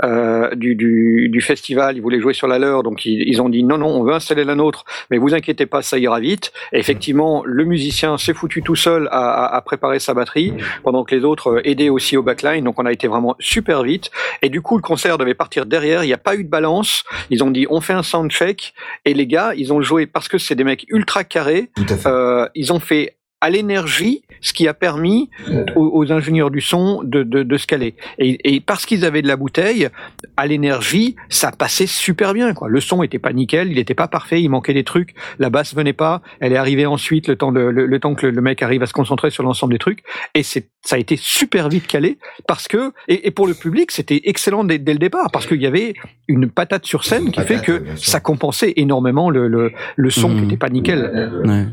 euh, 0.04 0.54
du, 0.56 0.76
du, 0.76 1.30
du 1.30 1.42
festival, 1.42 1.96
ils 1.98 2.02
voulaient 2.02 2.20
jouer 2.20 2.34
sur 2.34 2.48
la 2.48 2.60
leur, 2.60 2.84
donc 2.84 3.06
ils, 3.06 3.28
ils 3.28 3.42
ont 3.42 3.50
dit 3.50 3.64
non 3.64 3.78
non, 3.78 3.88
on 3.88 4.04
veut 4.04 4.14
installer 4.14 4.44
la 4.44 4.56
nôtre, 4.56 4.86
mais 5.10 5.18
vous 5.18 5.34
inquiétez 5.34 5.66
pas, 5.66 5.82
ça 5.82 5.98
ira 5.98 6.20
vite. 6.20 6.52
Et 6.74 6.80
effectivement, 6.80 7.44
le 7.46 7.64
musicien 7.66 8.18
s'est 8.18 8.34
foutu 8.34 8.62
tout 8.62 8.76
seul 8.76 9.08
à, 9.12 9.46
à, 9.46 9.56
à 9.56 9.62
préparer 9.62 10.00
sa 10.00 10.14
batterie, 10.14 10.54
pendant 10.84 11.04
que 11.04 11.16
les 11.16 11.24
autres 11.24 11.56
euh, 11.58 11.62
aidaient 11.68 11.90
aussi 11.90 12.18
au 12.18 12.24
backline. 12.24 12.64
Donc 12.64 12.80
on 12.80 12.86
a 12.86 12.92
été 12.92 13.08
vraiment 13.08 13.36
super 13.40 13.84
vite. 13.84 14.12
Et 14.42 14.50
du 14.50 14.62
coup, 14.62 14.76
le 14.78 14.82
concert 14.82 15.18
devait 15.18 15.34
partir 15.34 15.66
derrière. 15.66 16.04
Il 16.04 16.08
n'y 16.08 16.14
a 16.14 16.18
pas 16.18 16.36
eu 16.36 16.44
de 16.44 16.50
balance. 16.50 17.04
Ils 17.30 17.44
ont 17.44 17.52
dit 17.52 17.66
on 17.70 17.82
fait 17.82 17.94
un 17.94 18.04
sound 18.04 18.32
check. 18.32 18.74
Et 19.06 19.14
les 19.14 19.28
gars, 19.28 19.54
ils 19.56 19.72
ont 19.74 19.82
joué 19.82 20.06
parce 20.06 20.28
que 20.28 20.38
c'est 20.38 20.56
des 20.56 20.64
mecs 20.64 20.86
ultra 20.90 21.24
carrés. 21.24 21.70
Tout 21.76 21.86
à 21.90 21.96
fait. 21.98 22.10
Euh, 22.10 22.25
ils 22.56 22.72
ont 22.74 22.80
fait 22.80 23.18
à 23.42 23.50
l'énergie 23.52 24.24
ce 24.42 24.54
qui 24.54 24.68
a 24.68 24.74
permis 24.74 25.30
aux, 25.76 25.92
aux 25.94 26.12
ingénieurs 26.12 26.50
du 26.50 26.62
son 26.62 27.04
de, 27.04 27.22
de, 27.22 27.44
de 27.44 27.58
se 27.58 27.68
caler. 27.68 27.94
Et, 28.18 28.56
et 28.56 28.60
parce 28.60 28.86
qu'ils 28.88 29.06
avaient 29.06 29.22
de 29.22 29.28
la 29.28 29.36
bouteille, 29.36 29.90
à 30.36 30.48
l'énergie, 30.48 31.16
ça 31.30 31.52
passait 31.52 31.86
super 31.86 32.34
bien. 32.34 32.54
Quoi. 32.56 32.70
Le 32.70 32.80
son 32.80 33.04
était 33.04 33.20
pas 33.20 33.34
nickel, 33.34 33.70
il 33.72 33.78
était 33.78 33.94
pas 33.94 34.08
parfait, 34.08 34.42
il 34.42 34.50
manquait 34.50 34.74
des 34.74 34.84
trucs. 34.86 35.14
La 35.38 35.50
basse 35.52 35.76
venait 35.76 35.94
pas, 35.94 36.22
elle 36.40 36.54
est 36.54 36.58
arrivée 36.58 36.88
ensuite, 36.88 37.28
le 37.28 37.36
temps, 37.36 37.52
de, 37.52 37.60
le, 37.60 37.86
le 37.86 38.00
temps 38.00 38.16
que 38.16 38.26
le, 38.26 38.32
le 38.32 38.42
mec 38.42 38.64
arrive 38.64 38.82
à 38.82 38.88
se 38.88 38.94
concentrer 38.94 39.30
sur 39.30 39.44
l'ensemble 39.44 39.74
des 39.74 39.80
trucs. 39.80 40.00
Et 40.34 40.42
c'est, 40.42 40.70
ça 40.84 40.96
a 40.96 41.00
été 41.00 41.16
super 41.16 41.70
vite 41.70 41.86
calé 41.88 42.18
parce 42.48 42.68
que, 42.68 42.94
et, 43.08 43.28
et 43.28 43.32
pour 43.32 43.46
le 43.48 43.54
public, 43.54 43.92
c'était 43.92 44.22
excellent 44.24 44.64
dès, 44.64 44.80
dès 44.80 44.94
le 44.94 45.00
départ 45.00 45.30
parce 45.32 45.46
qu'il 45.46 45.62
y 45.62 45.68
avait 45.68 45.94
une 46.28 46.50
patate 46.50 46.86
sur 46.86 47.04
scène 47.04 47.30
qui 47.32 47.42
fait 47.42 47.58
Patate, 47.58 47.66
que 47.66 47.78
bien 47.80 47.96
sûr. 47.96 48.10
ça 48.12 48.20
compensait 48.22 48.74
énormément 48.78 49.30
le, 49.30 49.48
le, 49.50 49.72
le 49.96 50.10
son 50.10 50.30
Mhm. 50.30 50.40
qui 50.40 50.46
était 50.46 50.58
pas 50.58 50.70
nickel. 50.70 51.42
Ouais. 51.46 51.66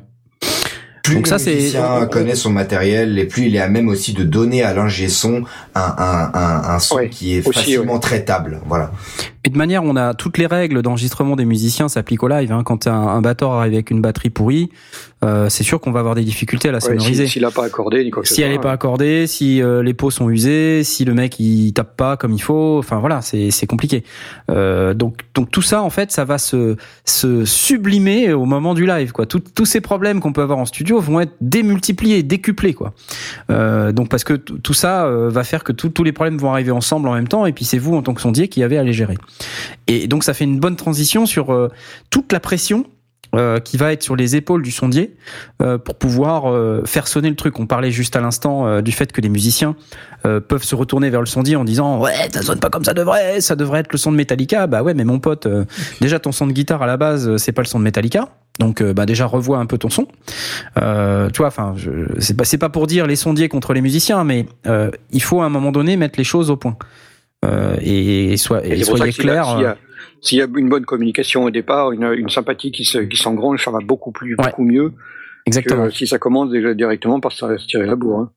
Plus 1.03 1.17
Donc 1.17 1.29
le 1.29 1.39
ça, 1.39 1.51
musicien 1.51 2.07
connaît 2.07 2.35
son 2.37 2.51
matériel, 2.51 3.19
et 3.19 3.25
plus 3.25 3.47
il 3.47 3.57
est 3.57 3.61
à 3.61 3.69
même 3.69 3.89
aussi 3.89 4.13
de 4.13 4.23
donner 4.23 4.63
à 4.63 4.73
l'ingé 4.73 5.09
son 5.09 5.43
un, 5.75 5.81
un, 5.81 6.31
un, 6.33 6.75
un 6.75 6.79
son 6.79 6.97
Ouais, 6.97 7.09
qui 7.09 7.37
est 7.37 7.47
aussi, 7.47 7.59
facilement 7.59 7.99
traitable. 7.99 8.61
Voilà. 8.67 8.93
Et 9.45 9.51
de 9.51 9.59
manière, 9.59 9.83
on 9.83 9.97
a 9.97 10.15
toutes 10.15 10.39
les 10.39 10.47
règles 10.47 10.83
d'enregistrement 10.83 11.35
des 11.35 11.45
musiciens 11.45 11.89
s'appliquent 11.89 12.23
au 12.23 12.29
live. 12.29 12.53
Hein. 12.53 12.63
Quand 12.65 12.87
un, 12.87 12.93
un 12.93 13.21
batteur 13.21 13.51
arrive 13.53 13.73
avec 13.75 13.91
une 13.91 14.01
batterie 14.01 14.31
pourrie, 14.31 14.69
euh, 15.25 15.49
c'est 15.49 15.65
sûr 15.65 15.81
qu'on 15.81 15.91
va 15.91 15.99
avoir 16.01 16.15
des 16.15 16.23
difficultés 16.23 16.69
à 16.69 16.73
la 16.73 16.79
Ouais, 16.79 16.81
sonoriser. 16.97 17.27
si- 17.27 17.33
S'il 17.33 17.45
a 17.45 17.51
pas 17.51 17.65
accordé, 17.65 18.05
ni 18.05 18.11
quoi 18.11 18.23
que 18.23 18.29
ce 18.29 18.35
si 18.35 18.43
elle 18.43 18.53
n'est 18.53 18.61
pas 18.61 18.71
accordée, 18.71 19.27
si 19.27 19.61
euh, 19.61 19.83
les 19.83 19.95
pots 19.95 20.11
sont 20.13 20.31
usés, 20.31 20.85
si 20.85 21.05
le 21.05 21.13
mec 21.15 21.41
il 21.41 21.73
tape 21.73 21.97
pas 21.97 22.17
comme 22.17 22.33
il 22.33 22.41
faut, 22.43 22.79
enfin 22.79 22.99
voilà, 23.01 23.21
c'est 23.21 23.51
c'est 23.51 23.67
compliqué. 23.67 24.05
Euh, 24.51 24.95
donc 24.95 25.19
donc 25.35 25.51
tout 25.51 25.63
ça 25.63 25.83
en 25.83 25.91
fait, 25.91 26.13
ça 26.13 26.25
va 26.25 26.39
se 26.39 26.77
se 27.05 27.45
sublimer 27.45 28.33
au 28.33 28.45
moment 28.45 28.75
du 28.75 28.87
live 28.87 29.11
quoi. 29.13 29.27
Tout- 29.27 29.41
tous 29.55 29.65
ces 29.65 29.81
problèmes 29.81 30.21
qu'on 30.21 30.33
peut 30.33 30.43
avoir 30.43 30.59
en 30.59 30.67
studio 30.67 31.01
vont 31.01 31.19
être 31.21 31.35
démultipliés, 31.41 32.23
décuplés 32.23 32.75
quoi. 32.75 32.93
Euh, 33.51 33.91
donc 33.93 34.09
parce 34.09 34.23
que 34.25 34.35
tout 34.35 34.75
ça 34.75 35.07
euh, 35.07 35.29
va 35.31 35.43
faire 35.45 35.65
que 35.65 35.73
tous 35.73 36.05
les 36.05 36.13
problèmes 36.13 36.39
vont 36.39 36.53
arriver 36.53 36.71
ensemble 36.73 37.09
en 37.09 37.15
même 37.15 37.29
temps 37.29 37.45
et 37.47 37.53
puis 37.53 37.65
c'est 37.65 37.79
vous 37.79 37.95
en 37.97 38.03
tant 38.03 38.15
que 38.15 38.21
sondier 38.21 38.47
qui 38.49 38.63
avez 38.63 38.79
à 38.79 38.83
les 38.85 38.93
gérer. 38.93 39.17
Et 39.87 40.07
donc 40.07 40.25
ça 40.25 40.35
fait 40.35 40.45
une 40.45 40.61
bonne 40.61 40.77
transition 40.77 41.27
sur 41.27 41.53
euh, 41.53 41.69
toute 42.11 42.33
la 42.33 42.41
pression 42.41 42.85
euh, 43.35 43.61
qui 43.61 43.79
va 43.79 43.93
être 43.93 44.03
sur 44.03 44.15
les 44.15 44.37
épaules 44.37 44.63
du 44.63 44.71
sondier 44.71 45.17
euh, 45.63 45.79
pour 45.79 45.95
pouvoir 45.95 46.53
faire 46.87 47.09
sonner 47.09 47.31
le 47.31 47.37
truc. 47.37 47.59
On 47.59 47.67
parlait 47.67 47.91
juste 47.91 48.15
à 48.17 48.21
l'instant 48.21 48.81
du 48.83 48.93
fait 48.93 49.13
que 49.13 49.21
les 49.21 49.29
musiciens 49.29 49.75
peuvent 50.23 50.63
se 50.63 50.75
retourner 50.75 51.11
vers 51.11 51.21
le 51.21 51.27
sondier 51.27 51.57
en 51.57 51.65
disant 51.65 52.01
ouais 52.01 52.15
ça 52.33 52.43
sonne 52.43 52.61
pas 52.61 52.71
comme 52.71 52.85
ça 52.85 52.95
devrait, 52.95 53.41
ça 53.41 53.57
devrait 53.57 53.81
être 53.81 53.93
le 53.93 53.99
son 53.99 54.13
de 54.13 54.17
Metallica. 54.17 54.67
Bah 54.67 54.83
ouais 54.83 54.95
mais 54.95 55.05
mon 55.05 55.19
pote, 55.19 55.49
déjà 56.01 56.19
ton 56.19 56.33
son 56.33 56.47
de 56.47 56.53
guitare 56.53 56.83
à 56.83 56.87
la 56.87 56.97
base 56.97 57.37
c'est 57.39 57.53
pas 57.53 57.63
le 57.63 57.69
son 57.69 57.79
de 57.79 57.85
Metallica. 57.85 58.29
Donc 58.59 58.83
bah 58.83 59.07
déjà 59.07 59.25
revois 59.27 59.59
un 59.59 59.67
peu 59.67 59.79
ton 59.79 59.91
son. 59.91 60.07
Tu 60.77 61.39
vois, 61.39 61.49
enfin 61.49 61.75
c'est 62.19 62.59
pas 62.59 62.69
pour 62.69 62.87
dire 62.87 63.07
les 63.07 63.17
sondiers 63.17 63.49
contre 63.49 63.73
les 63.73 63.81
musiciens, 63.81 64.25
mais 64.25 64.47
il 65.11 65.23
faut 65.23 65.41
à 65.41 65.47
un 65.47 65.51
moment 65.51 65.73
donné 65.73 65.97
mettre 65.97 66.19
les 66.19 66.25
choses 66.25 66.51
au 66.51 66.57
point. 66.57 66.77
Euh, 67.45 67.77
et, 67.81 68.33
et, 68.33 68.37
soit, 68.37 68.65
Et 68.67 68.83
soyez 68.85 69.07
que 69.07 69.13
s'il 69.13 69.27
y 69.27 69.31
a- 69.31 69.33
clair. 69.33 69.47
S'il 69.47 69.61
y, 69.63 69.67
a, 69.67 69.77
s'il 70.21 70.39
y 70.39 70.43
a 70.43 70.47
une 70.57 70.69
bonne 70.69 70.85
communication 70.85 71.45
au 71.45 71.51
départ, 71.51 71.93
une, 71.93 72.05
une 72.17 72.29
sympathie 72.29 72.71
qui 72.71 72.85
se, 72.85 72.99
qui 72.99 73.17
s'engrange, 73.17 73.65
ça 73.65 73.71
va 73.71 73.79
beaucoup 73.85 74.13
plus, 74.13 74.37
Ouais. 74.39 74.47
beaucoup 74.47 74.63
mieux 74.65 74.93
Exactement. 75.47 75.87
que 75.89 75.91
si 75.95 76.07
ça 76.07 76.19
commence 76.19 76.51
déjà 76.51 76.73
directement 76.75 77.19
par 77.19 77.33
se 77.33 77.57
se 77.59 77.67
tirer 77.67 77.87
la 77.87 77.97
bourre. 77.97 78.21
hein. 78.21 78.31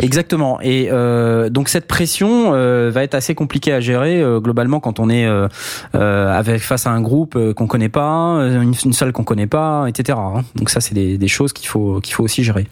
Exactement. 0.00 0.58
Et 0.62 0.88
euh, 0.90 1.48
donc 1.50 1.68
cette 1.68 1.86
pression 1.86 2.52
euh, 2.54 2.90
va 2.90 3.02
être 3.04 3.14
assez 3.14 3.34
compliquée 3.34 3.72
à 3.72 3.80
gérer 3.80 4.20
euh, 4.22 4.40
globalement 4.40 4.80
quand 4.80 5.00
on 5.00 5.08
est 5.10 5.26
euh, 5.26 5.48
euh, 5.94 6.30
avec 6.32 6.60
face 6.62 6.86
à 6.86 6.90
un 6.90 7.00
groupe 7.00 7.36
euh, 7.36 7.52
qu'on 7.54 7.66
connaît 7.66 7.88
pas, 7.90 8.38
euh, 8.40 8.60
une, 8.62 8.72
une 8.84 8.92
salle 8.92 9.12
qu'on 9.12 9.24
connaît 9.24 9.46
pas, 9.46 9.86
etc. 9.88 10.18
hein. 10.20 10.42
Donc 10.56 10.70
ça 10.70 10.80
c'est 10.80 10.94
des, 10.94 11.16
des 11.18 11.28
choses 11.28 11.52
qu'il 11.52 11.68
faut 11.68 12.00
qu'il 12.00 12.14
faut 12.14 12.24
aussi 12.24 12.42
gérer. 12.42 12.66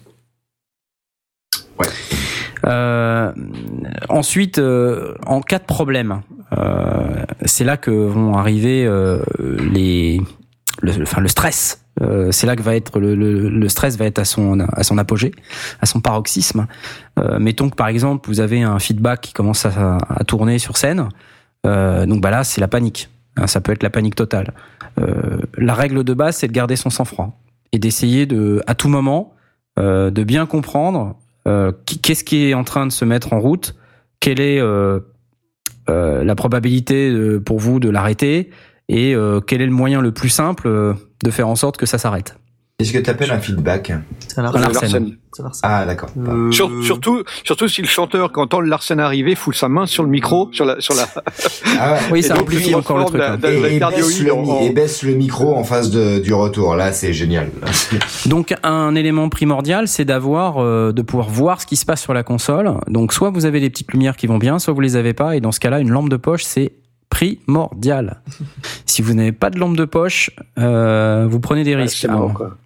Euh, 2.65 3.31
ensuite, 4.09 4.59
euh, 4.59 5.15
en 5.25 5.41
cas 5.41 5.59
de 5.59 5.65
problème, 5.65 6.21
euh, 6.57 7.25
c'est 7.45 7.63
là 7.63 7.77
que 7.77 7.91
vont 7.91 8.37
arriver 8.37 8.89
les, 9.39 10.21
le, 10.81 11.01
enfin 11.01 11.21
le 11.21 11.27
stress. 11.27 11.83
Euh, 12.01 12.31
c'est 12.31 12.47
là 12.47 12.55
que 12.55 12.61
va 12.61 12.75
être 12.75 12.99
le, 12.99 13.15
le, 13.15 13.49
le 13.49 13.69
stress 13.69 13.97
va 13.97 14.05
être 14.05 14.19
à 14.19 14.25
son 14.25 14.59
à 14.59 14.83
son 14.83 14.97
apogée, 14.97 15.33
à 15.81 15.85
son 15.85 15.99
paroxysme. 15.99 16.67
Euh, 17.19 17.37
mettons 17.37 17.69
que 17.69 17.75
par 17.75 17.89
exemple 17.89 18.29
vous 18.29 18.39
avez 18.39 18.61
un 18.61 18.79
feedback 18.79 19.21
qui 19.21 19.33
commence 19.33 19.65
à, 19.65 19.97
à 20.09 20.23
tourner 20.23 20.57
sur 20.57 20.77
scène, 20.77 21.09
euh, 21.65 22.05
donc 22.05 22.21
bah 22.21 22.31
là 22.31 22.43
c'est 22.43 22.61
la 22.61 22.69
panique. 22.69 23.09
Hein, 23.35 23.47
Ça 23.47 23.59
peut 23.59 23.71
être 23.73 23.83
la 23.83 23.89
panique 23.89 24.15
totale. 24.15 24.53
La 25.57 25.73
règle 25.73 26.03
de 26.03 26.13
base 26.13 26.37
c'est 26.37 26.47
de 26.47 26.53
garder 26.53 26.75
son 26.75 26.89
sang-froid 26.89 27.39
et 27.71 27.79
d'essayer 27.79 28.25
de 28.25 28.61
à 28.67 28.75
tout 28.75 28.89
moment 28.89 29.33
de 29.77 30.23
bien 30.23 30.45
comprendre 30.45 31.15
qu'est-ce 31.45 32.23
qui 32.23 32.49
est 32.49 32.53
en 32.53 32.63
train 32.63 32.85
de 32.85 32.91
se 32.91 33.05
mettre 33.05 33.33
en 33.33 33.39
route, 33.39 33.75
quelle 34.19 34.39
est 34.39 34.59
euh, 34.59 34.99
euh, 35.89 36.23
la 36.23 36.35
probabilité 36.35 37.39
pour 37.45 37.59
vous 37.59 37.79
de 37.79 37.89
l'arrêter? 37.89 38.51
Et 38.91 39.15
euh, 39.15 39.39
quel 39.39 39.61
est 39.61 39.65
le 39.65 39.71
moyen 39.71 40.01
le 40.01 40.11
plus 40.11 40.29
simple 40.29 40.67
euh, 40.67 40.93
de 41.23 41.31
faire 41.31 41.47
en 41.47 41.55
sorte 41.55 41.77
que 41.77 41.85
ça 41.85 41.97
s'arrête? 41.97 42.35
Qu'est-ce 42.81 42.93
que 42.93 42.97
tu 43.03 43.09
appelles 43.09 43.31
un 43.31 43.39
feedback 43.39 43.91
Un 44.37 44.59
Larsen. 44.59 45.15
Ah, 45.63 45.85
d'accord. 45.85 46.09
Euh, 46.17 46.51
Sur- 46.51 46.69
surtout, 46.83 47.23
surtout 47.45 47.67
si 47.69 47.81
le 47.81 47.87
chanteur, 47.87 48.31
quand 48.31 48.41
entend 48.41 48.59
le 48.59 48.67
Larsen 48.67 48.99
arriver, 48.99 49.35
fout 49.35 49.55
sa 49.55 49.69
main 49.69 49.85
sur 49.85 50.03
le 50.03 50.09
micro, 50.09 50.49
sur 50.51 50.65
la, 50.65 50.79
sur 50.81 50.93
la. 50.93 51.07
Ah 51.79 51.93
ouais. 51.93 51.99
Oui, 52.11 52.23
ça 52.23 52.37
amplifie 52.37 52.75
encore 52.75 52.97
le 52.97 53.05
truc. 53.05 53.17
la- 53.19 53.37
la- 53.37 53.49
Et, 53.69 53.79
baisse 53.79 54.19
le, 54.21 54.33
en- 54.33 54.41
mi- 54.41 54.51
en- 54.51 54.61
et 54.61 54.69
baisse 54.71 55.03
le 55.03 55.13
micro 55.13 55.55
en 55.55 55.63
face 55.63 55.89
de, 55.89 56.19
du 56.19 56.33
retour. 56.33 56.75
Là, 56.75 56.91
c'est 56.91 57.13
génial. 57.13 57.49
Donc 58.25 58.53
un 58.63 58.93
élément 58.95 59.29
primordial, 59.29 59.87
c'est 59.87 60.05
d'avoir, 60.05 60.57
euh, 60.57 60.91
de 60.91 61.01
pouvoir 61.01 61.29
voir 61.29 61.61
ce 61.61 61.65
qui 61.65 61.75
se 61.77 61.85
passe 61.85 62.01
sur 62.01 62.13
la 62.13 62.23
console. 62.23 62.73
Donc 62.87 63.13
soit 63.13 63.29
vous 63.29 63.45
avez 63.45 63.59
les 63.61 63.69
petites 63.69 63.91
lumières 63.93 64.17
qui 64.17 64.27
vont 64.27 64.37
bien, 64.37 64.59
soit 64.59 64.73
vous 64.73 64.81
les 64.81 64.95
avez 64.97 65.13
pas. 65.13 65.35
Et 65.37 65.39
dans 65.39 65.51
ce 65.53 65.59
cas-là, 65.61 65.79
une 65.79 65.91
lampe 65.91 66.09
de 66.09 66.17
poche, 66.17 66.43
c'est 66.43 66.73
primordial. 67.11 68.21
si 68.87 69.03
vous 69.03 69.13
n'avez 69.13 69.33
pas 69.33 69.51
de 69.51 69.59
lampe 69.59 69.77
de 69.77 69.85
poche, 69.85 70.31
euh, 70.57 71.27
vous 71.29 71.39
prenez 71.39 71.63
des 71.63 71.75
risques. 71.75 72.07
quoi. 72.33 72.57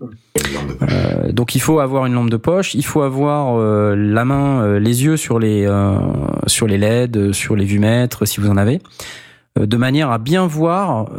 Euh, 0.81 1.31
donc 1.33 1.55
il 1.55 1.61
faut 1.61 1.79
avoir 1.79 2.05
une 2.05 2.13
lampe 2.13 2.29
de 2.29 2.37
poche, 2.37 2.75
il 2.75 2.85
faut 2.85 3.01
avoir 3.01 3.57
euh, 3.57 3.95
la 3.95 4.23
main, 4.23 4.79
les 4.79 5.03
yeux 5.03 5.17
sur 5.17 5.39
les 5.39 5.67
sur 6.47 6.67
les 6.67 6.77
LED, 6.77 7.33
sur 7.33 7.57
les 7.57 7.65
vumètres 7.65 8.25
si 8.25 8.39
vous 8.39 8.49
en 8.49 8.55
avez, 8.55 8.79
de 9.59 9.77
manière 9.77 10.11
à 10.11 10.19
bien 10.19 10.45
voir 10.45 11.09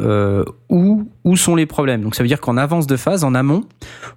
où 0.71 1.11
où 1.25 1.37
sont 1.37 1.57
les 1.57 1.67
problèmes. 1.67 2.03
Donc 2.03 2.15
ça 2.15 2.23
veut 2.23 2.29
dire 2.29 2.41
qu'en 2.41 2.57
avance 2.57 2.87
de 2.87 2.97
phase, 2.97 3.25
en 3.25 3.35
amont, 3.35 3.65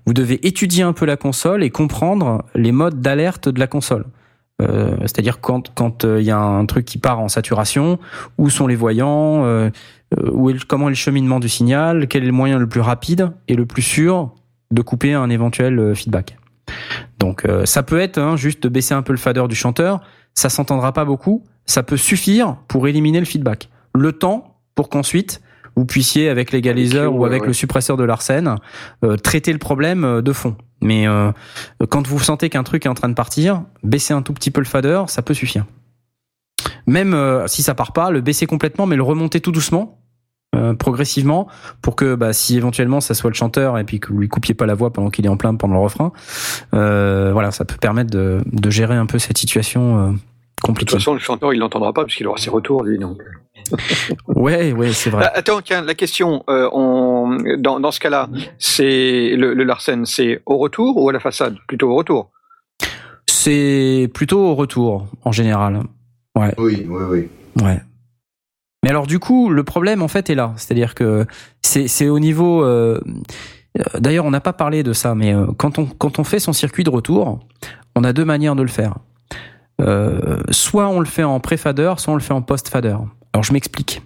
vous 0.06 0.14
devez 0.14 0.46
étudier 0.48 0.84
un 0.84 0.94
peu 0.94 1.06
la 1.06 1.18
console 1.18 1.64
et 1.64 1.72
comprendre 1.72 2.46
les 2.54 2.72
modes 2.72 3.02
d'alerte 3.02 3.50
de 3.50 3.60
la 3.60 3.68
console. 3.68 4.06
Euh, 4.62 4.98
C'est-à-dire 5.02 5.40
quand 5.40 5.72
quand 5.74 6.04
euh, 6.06 6.20
il 6.20 6.26
y 6.26 6.32
a 6.32 6.40
un 6.40 6.66
truc 6.66 6.86
qui 6.86 6.98
part 6.98 7.20
en 7.20 7.30
saturation, 7.30 7.98
où 8.38 8.50
sont 8.50 8.68
les 8.68 8.76
voyants, 8.76 9.46
euh, 9.46 9.70
euh, 10.18 10.30
où 10.32 10.50
est 10.50 10.54
le- 10.54 10.60
comment 10.68 10.88
est 10.88 10.92
le 10.92 10.96
cheminement 10.96 11.40
du 11.40 11.50
signal, 11.50 12.08
quel 12.08 12.24
est 12.24 12.28
le 12.28 12.34
moyen 12.34 12.60
le 12.60 12.68
plus 12.68 12.82
rapide 12.82 13.32
et 13.48 13.56
le 13.56 13.66
plus 13.66 13.82
sûr 13.82 14.34
de 14.72 14.82
couper 14.82 15.14
un 15.14 15.30
éventuel 15.30 15.80
euh, 15.80 15.96
feedback. 15.96 16.38
Donc 17.20 17.46
euh, 17.46 17.66
ça 17.66 17.84
peut 17.84 18.00
être 18.00 18.18
hein, 18.18 18.36
juste 18.36 18.62
de 18.64 18.70
baisser 18.70 18.94
un 18.94 19.02
peu 19.02 19.14
le 19.14 19.18
fader 19.18 19.46
du 19.48 19.56
chanteur, 19.56 20.02
ça 20.36 20.50
s'entendra 20.50 20.94
pas 20.94 21.06
beaucoup, 21.06 21.44
ça 21.66 21.82
peut 21.84 21.98
suffire 21.98 22.58
pour 22.68 22.88
éliminer 22.88 23.20
le 23.20 23.26
feedback. 23.26 23.70
Le 23.96 24.12
temps 24.12 24.56
pour 24.76 24.90
qu'ensuite 24.90 25.42
vous 25.76 25.86
puissiez 25.86 26.30
avec 26.30 26.52
l'égaliseur 26.52 27.16
ou 27.16 27.26
avec 27.26 27.42
ouais. 27.44 27.48
le 27.48 27.54
suppresseur 27.54 27.96
de 27.96 28.04
Larsen 28.04 28.56
euh, 29.06 29.16
traiter 29.16 29.54
le 29.54 29.60
problème 29.60 30.04
euh, 30.04 30.22
de 30.22 30.34
fond. 30.34 30.56
Mais 30.82 31.08
euh, 31.08 31.32
quand 31.90 32.08
vous 32.08 32.20
sentez 32.20 32.50
qu'un 32.50 32.64
truc 32.64 32.86
est 32.86 32.90
en 32.90 32.94
train 32.94 33.10
de 33.10 33.14
partir, 33.14 33.64
baisser 33.84 34.14
un 34.14 34.22
tout 34.22 34.34
petit 34.34 34.52
peu 34.52 34.62
le 34.62 34.66
fader, 34.66 35.04
ça 35.08 35.22
peut 35.22 35.34
suffire. 35.34 35.66
Même 36.88 37.14
euh, 37.14 37.48
si 37.48 37.64
ça 37.64 37.76
part 37.76 37.94
pas, 37.94 38.12
le 38.12 38.22
baisser 38.22 38.46
complètement, 38.46 38.86
mais 38.86 38.96
le 38.96 39.04
remonter 39.04 39.42
tout 39.42 39.52
doucement, 39.52 40.00
euh, 40.56 40.74
progressivement, 40.74 41.48
pour 41.82 41.96
que 41.96 42.16
bah, 42.16 42.34
si 42.34 42.58
éventuellement 42.58 43.02
ça 43.02 43.14
soit 43.14 43.30
le 43.30 43.36
chanteur 43.36 43.78
et 43.78 43.84
puis 43.84 44.00
que 44.00 44.12
vous 44.12 44.20
lui 44.20 44.30
coupiez 44.30 44.56
pas 44.56 44.66
la 44.66 44.74
voix 44.74 44.92
pendant 44.92 45.10
qu'il 45.10 45.26
est 45.26 45.30
en 45.30 45.38
plein 45.38 45.54
pendant 45.56 45.76
le 45.76 45.82
refrain, 45.82 46.12
voilà, 46.72 47.52
ça 47.52 47.66
peut 47.66 47.78
permettre 47.80 48.12
de 48.12 48.70
gérer 48.70 48.96
un 48.96 49.06
peu 49.06 49.20
cette 49.20 49.38
situation 49.38 50.18
De 50.68 50.74
toute 50.74 50.92
façon, 50.92 51.14
le 51.14 51.20
chanteur, 51.20 51.54
il 51.54 51.60
l'entendra 51.60 51.94
pas 51.94 52.04
puisqu'il 52.06 52.28
aura 52.28 52.38
ses 52.38 52.50
retours, 52.50 52.84
lui. 52.84 52.98
Donc. 52.98 53.18
Ouais, 54.28 54.72
ouais, 54.72 54.94
c'est 54.94 55.10
vrai. 55.10 55.26
Ah, 55.28 55.32
Attends, 55.36 55.62
tiens, 55.62 55.82
la 55.84 55.94
question, 55.96 56.44
euh, 56.50 56.70
on, 56.72 57.38
dans, 57.58 57.80
dans 57.80 57.92
ce 57.92 58.00
cas-là, 58.00 58.30
c'est 58.58 59.36
le, 59.36 59.54
le 59.54 59.64
Larsen, 59.64 60.06
c'est 60.06 60.42
au 60.46 60.58
retour 60.58 60.98
ou 60.98 61.10
à 61.10 61.14
la 61.14 61.20
façade? 61.20 61.58
Plutôt 61.68 61.90
au 61.92 61.96
retour. 61.96 62.32
C'est 63.28 64.10
plutôt 64.14 64.40
au 64.40 64.56
retour 64.56 65.08
en 65.24 65.32
général. 65.32 65.82
Oui, 66.38 66.48
oui, 66.58 66.86
oui. 66.88 67.28
Ouais. 67.62 67.80
Mais 68.84 68.90
alors 68.90 69.08
du 69.08 69.20
coup, 69.20 69.50
le 69.50 69.64
problème 69.64 70.02
en 70.02 70.08
fait 70.08 70.30
est 70.30 70.36
là, 70.36 70.54
c'est-à-dire 70.56 70.96
que 70.96 71.26
c'est 71.62 72.08
au 72.10 72.20
niveau. 72.20 72.64
euh, 72.64 73.00
euh, 73.78 73.84
D'ailleurs, 74.00 74.26
on 74.26 74.32
n'a 74.32 74.40
pas 74.42 74.54
parlé 74.54 74.84
de 74.84 74.94
ça, 74.94 75.16
mais 75.16 75.34
euh, 75.34 75.48
quand 75.58 75.80
on 75.80 75.86
quand 75.86 76.18
on 76.20 76.24
fait 76.24 76.40
son 76.40 76.54
circuit 76.54 76.84
de 76.86 76.90
retour, 76.90 77.40
on 77.96 78.04
a 78.04 78.14
deux 78.14 78.26
manières 78.26 78.56
de 78.56 78.62
le 78.62 78.70
faire. 78.70 78.96
Euh, 79.80 80.42
soit 80.52 80.88
on 80.88 81.00
le 81.00 81.06
fait 81.06 81.24
en 81.24 81.40
pré-fader, 81.40 81.94
soit 81.98 82.14
on 82.14 82.16
le 82.16 82.22
fait 82.22 82.34
en 82.34 82.42
post-fader. 82.42 82.98
Alors 83.34 83.44
je 83.44 83.54
m'explique. 83.54 84.02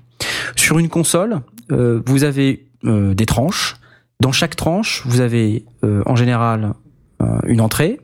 Sur 0.55 0.79
une 0.79 0.89
console, 0.89 1.39
euh, 1.71 2.01
vous 2.05 2.23
avez 2.23 2.67
euh, 2.85 3.13
des 3.13 3.25
tranches. 3.25 3.77
Dans 4.19 4.31
chaque 4.31 4.55
tranche, 4.55 5.03
vous 5.05 5.19
avez 5.19 5.65
en 6.05 6.15
général 6.15 6.73
une 7.45 7.59
entrée, 7.59 7.99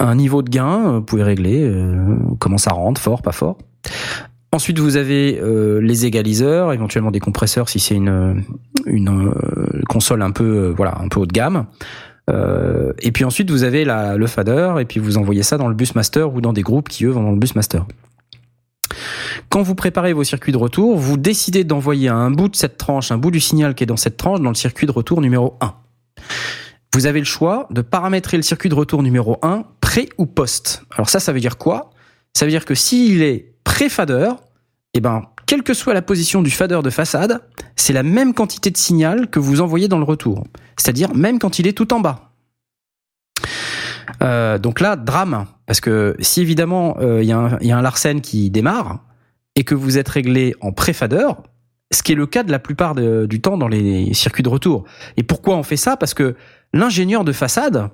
un 0.00 0.16
niveau 0.16 0.42
de 0.42 0.50
gain, 0.50 0.94
vous 0.94 1.02
pouvez 1.02 1.22
régler 1.22 1.72
comment 2.40 2.58
ça 2.58 2.72
rentre, 2.72 3.00
fort, 3.00 3.22
pas 3.22 3.30
fort. 3.30 3.56
Ensuite, 4.50 4.80
vous 4.80 4.96
avez 4.96 5.40
les 5.80 6.06
égaliseurs, 6.06 6.72
éventuellement 6.72 7.12
des 7.12 7.20
compresseurs 7.20 7.68
si 7.68 7.78
c'est 7.78 7.94
une 7.94 9.32
console 9.88 10.22
un 10.22 10.32
peu 10.32 10.74
voilà 10.76 10.98
un 11.00 11.06
peu 11.06 11.20
haut 11.20 11.26
de 11.26 11.32
gamme. 11.32 11.66
Euh, 12.28 12.92
et 13.00 13.12
puis 13.12 13.24
ensuite, 13.24 13.50
vous 13.50 13.62
avez 13.62 13.84
le 13.84 14.26
fader 14.26 14.74
et 14.80 14.84
puis 14.84 15.00
vous 15.00 15.16
envoyez 15.16 15.42
ça 15.42 15.56
dans 15.56 15.68
le 15.68 15.74
bus 15.74 15.94
master 15.94 16.32
ou 16.34 16.40
dans 16.40 16.52
des 16.52 16.62
groupes 16.62 16.88
qui 16.88 17.04
eux 17.04 17.10
vont 17.10 17.22
dans 17.22 17.32
le 17.32 17.38
bus 17.38 17.54
master. 17.54 17.86
Quand 19.48 19.62
vous 19.62 19.74
préparez 19.74 20.12
vos 20.12 20.24
circuits 20.24 20.52
de 20.52 20.58
retour, 20.58 20.96
vous 20.96 21.16
décidez 21.16 21.64
d'envoyer 21.64 22.08
un 22.08 22.30
bout 22.30 22.48
de 22.48 22.56
cette 22.56 22.76
tranche, 22.76 23.12
un 23.12 23.18
bout 23.18 23.30
du 23.30 23.40
signal 23.40 23.74
qui 23.74 23.84
est 23.84 23.86
dans 23.86 23.96
cette 23.96 24.16
tranche 24.16 24.40
dans 24.40 24.50
le 24.50 24.54
circuit 24.54 24.86
de 24.86 24.92
retour 24.92 25.20
numéro 25.20 25.56
1. 25.60 25.74
Vous 26.94 27.06
avez 27.06 27.18
le 27.18 27.24
choix 27.24 27.66
de 27.70 27.82
paramétrer 27.82 28.36
le 28.36 28.42
circuit 28.42 28.68
de 28.68 28.74
retour 28.74 29.02
numéro 29.02 29.38
1 29.42 29.64
pré 29.80 30.08
ou 30.18 30.26
post. 30.26 30.84
Alors 30.90 31.08
ça, 31.08 31.20
ça 31.20 31.32
veut 31.32 31.40
dire 31.40 31.58
quoi? 31.58 31.90
Ça 32.34 32.44
veut 32.44 32.50
dire 32.50 32.64
que 32.64 32.74
s'il 32.74 33.22
est 33.22 33.52
pré-fader, 33.64 34.30
eh 34.94 35.00
ben, 35.00 35.22
quelle 35.48 35.62
que 35.62 35.72
soit 35.72 35.94
la 35.94 36.02
position 36.02 36.42
du 36.42 36.50
fader 36.50 36.80
de 36.84 36.90
façade, 36.90 37.40
c'est 37.74 37.94
la 37.94 38.02
même 38.02 38.34
quantité 38.34 38.70
de 38.70 38.76
signal 38.76 39.30
que 39.30 39.38
vous 39.38 39.62
envoyez 39.62 39.88
dans 39.88 39.96
le 39.96 40.04
retour. 40.04 40.44
C'est-à-dire 40.76 41.14
même 41.14 41.38
quand 41.38 41.58
il 41.58 41.66
est 41.66 41.72
tout 41.72 41.94
en 41.94 42.00
bas. 42.00 42.32
Euh, 44.22 44.58
donc 44.58 44.80
là, 44.80 44.94
drame, 44.94 45.46
parce 45.64 45.80
que 45.80 46.16
si 46.20 46.42
évidemment 46.42 46.98
euh, 47.00 47.22
il 47.22 47.28
y, 47.28 47.32
a 47.32 47.38
un- 47.38 47.82
Larsen 47.82 48.20
qui 48.20 48.50
démarre 48.50 49.00
et 49.56 49.64
que 49.64 49.74
vous 49.74 49.96
êtes 49.96 50.10
réglé 50.10 50.54
en 50.60 50.70
pré-fader, 50.70 51.28
ce 51.94 52.02
qui 52.02 52.12
est 52.12 52.14
le 52.16 52.26
cas 52.26 52.42
de 52.42 52.52
la 52.52 52.58
plupart 52.58 52.94
du 52.94 53.40
temps 53.40 53.56
dans 53.56 53.68
les 53.68 54.12
circuits 54.12 54.42
de 54.42 54.50
retour. 54.50 54.84
Et 55.16 55.22
pourquoi 55.22 55.56
on 55.56 55.62
fait 55.62 55.78
ça? 55.78 55.96
Parce 55.96 56.12
que 56.12 56.36
l'ingénieur 56.74 57.24
de 57.24 57.32
façade, 57.32 57.88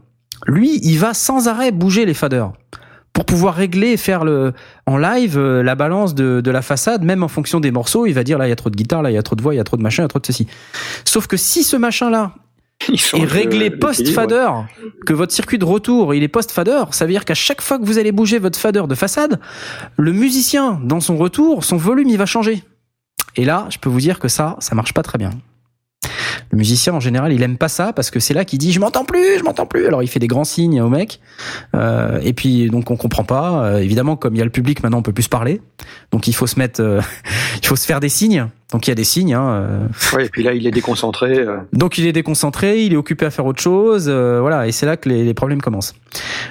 lui, 0.48 0.80
il 0.82 0.98
va 0.98 1.14
sans 1.14 1.46
arrêt 1.46 1.70
bouger 1.70 2.04
les 2.04 2.14
faders 2.14 2.52
pour 3.14 3.24
pouvoir 3.24 3.54
régler 3.54 3.92
et 3.92 3.96
faire 3.96 4.24
le 4.24 4.52
en 4.86 4.98
live 4.98 5.38
euh, 5.38 5.62
la 5.62 5.76
balance 5.76 6.14
de, 6.14 6.42
de 6.42 6.50
la 6.50 6.60
façade, 6.60 7.02
même 7.02 7.22
en 7.22 7.28
fonction 7.28 7.60
des 7.60 7.70
morceaux. 7.70 8.04
Il 8.04 8.12
va 8.12 8.24
dire 8.24 8.36
là 8.36 8.46
il 8.46 8.50
y 8.50 8.52
a 8.52 8.56
trop 8.56 8.68
de 8.68 8.76
guitare, 8.76 9.02
là 9.02 9.10
il 9.10 9.14
y 9.14 9.18
a 9.18 9.22
trop 9.22 9.36
de 9.36 9.42
voix, 9.42 9.54
il 9.54 9.56
y 9.56 9.60
a 9.60 9.64
trop 9.64 9.78
de 9.78 9.82
machin, 9.82 10.02
il 10.02 10.04
y 10.04 10.06
a 10.06 10.08
trop 10.08 10.18
de 10.18 10.26
ceci. 10.26 10.46
Sauf 11.06 11.26
que 11.26 11.38
si 11.38 11.62
ce 11.62 11.76
machin 11.76 12.10
là 12.10 12.34
est 12.92 13.24
réglé 13.24 13.70
post-fader, 13.70 14.50
que 15.06 15.12
votre 15.12 15.32
circuit 15.32 15.58
de 15.58 15.64
retour 15.64 16.12
il 16.12 16.24
est 16.24 16.28
post-fader, 16.28 16.84
ça 16.90 17.06
veut 17.06 17.12
dire 17.12 17.24
qu'à 17.24 17.34
chaque 17.34 17.62
fois 17.62 17.78
que 17.78 17.84
vous 17.84 17.98
allez 17.98 18.12
bouger 18.12 18.38
votre 18.38 18.58
fader 18.58 18.82
de 18.88 18.94
façade, 18.96 19.40
le 19.96 20.12
musicien 20.12 20.80
dans 20.82 21.00
son 21.00 21.16
retour, 21.16 21.64
son 21.64 21.76
volume 21.76 22.08
il 22.08 22.18
va 22.18 22.26
changer. 22.26 22.64
Et 23.36 23.44
là, 23.44 23.66
je 23.70 23.78
peux 23.78 23.88
vous 23.88 24.00
dire 24.00 24.18
que 24.18 24.28
ça, 24.28 24.56
ça 24.58 24.74
marche 24.74 24.92
pas 24.92 25.02
très 25.02 25.18
bien. 25.18 25.30
Le 26.54 26.58
musicien 26.58 26.92
en 26.94 27.00
général, 27.00 27.32
il 27.32 27.42
aime 27.42 27.58
pas 27.58 27.66
ça 27.66 27.92
parce 27.92 28.12
que 28.12 28.20
c'est 28.20 28.32
là 28.32 28.44
qu'il 28.44 28.60
dit 28.60 28.70
je 28.70 28.78
m'entends 28.78 29.04
plus, 29.04 29.38
je 29.40 29.42
m'entends 29.42 29.66
plus. 29.66 29.88
Alors 29.88 30.04
il 30.04 30.06
fait 30.06 30.20
des 30.20 30.28
grands 30.28 30.44
signes 30.44 30.80
au 30.80 30.88
mec. 30.88 31.18
Euh, 31.74 32.20
et 32.22 32.32
puis 32.32 32.70
donc 32.70 32.92
on 32.92 32.96
comprend 32.96 33.24
pas. 33.24 33.64
Euh, 33.64 33.78
évidemment, 33.78 34.14
comme 34.14 34.36
il 34.36 34.38
y 34.38 34.40
a 34.40 34.44
le 34.44 34.52
public 34.52 34.80
maintenant, 34.84 34.98
on 34.98 35.02
peut 35.02 35.12
plus 35.12 35.24
se 35.24 35.28
parler. 35.28 35.60
Donc 36.12 36.28
il 36.28 36.32
faut 36.32 36.46
se 36.46 36.56
mettre, 36.56 36.80
euh, 36.80 37.00
il 37.60 37.66
faut 37.66 37.74
se 37.74 37.84
faire 37.84 37.98
des 37.98 38.08
signes. 38.08 38.46
Donc 38.70 38.86
il 38.86 38.90
y 38.90 38.92
a 38.92 38.94
des 38.94 39.02
signes. 39.02 39.34
Hein, 39.34 39.48
euh, 39.48 40.16
Ouais, 40.16 40.26
et 40.26 40.28
puis 40.28 40.44
là, 40.44 40.54
il 40.54 40.64
est 40.64 40.70
déconcentré. 40.70 41.40
euh. 41.40 41.56
donc 41.72 41.98
il 41.98 42.06
est 42.06 42.12
déconcentré, 42.12 42.84
il 42.84 42.92
est 42.92 42.96
occupé 42.96 43.26
à 43.26 43.30
faire 43.30 43.46
autre 43.46 43.60
chose, 43.60 44.06
euh, 44.08 44.38
voilà, 44.40 44.68
et 44.68 44.70
c'est 44.72 44.86
là 44.86 44.96
que 44.96 45.08
les, 45.08 45.24
les 45.24 45.34
problèmes 45.34 45.60
commencent. 45.60 45.96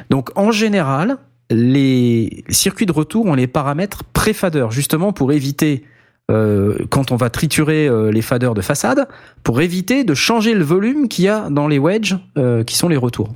Donc 0.09 0.31
en 0.35 0.51
général, 0.51 1.15
les 1.49 2.43
circuits 2.49 2.85
de 2.87 2.91
retour, 2.91 3.25
on 3.25 3.35
les 3.35 3.47
paramètres 3.47 4.03
pré-fader, 4.03 4.67
justement 4.69 5.13
pour 5.13 5.31
éviter, 5.31 5.85
euh, 6.31 6.77
quand 6.89 7.11
on 7.11 7.17
va 7.17 7.29
triturer 7.29 7.87
euh, 7.87 8.09
les 8.09 8.21
faders 8.21 8.53
de 8.53 8.61
façade, 8.61 9.07
pour 9.43 9.61
éviter 9.61 10.03
de 10.03 10.13
changer 10.13 10.53
le 10.53 10.63
volume 10.63 11.07
qu'il 11.07 11.25
y 11.25 11.27
a 11.27 11.49
dans 11.49 11.67
les 11.67 11.79
wedges, 11.79 12.17
euh, 12.37 12.63
qui 12.63 12.77
sont 12.77 12.87
les 12.87 12.97
retours. 12.97 13.33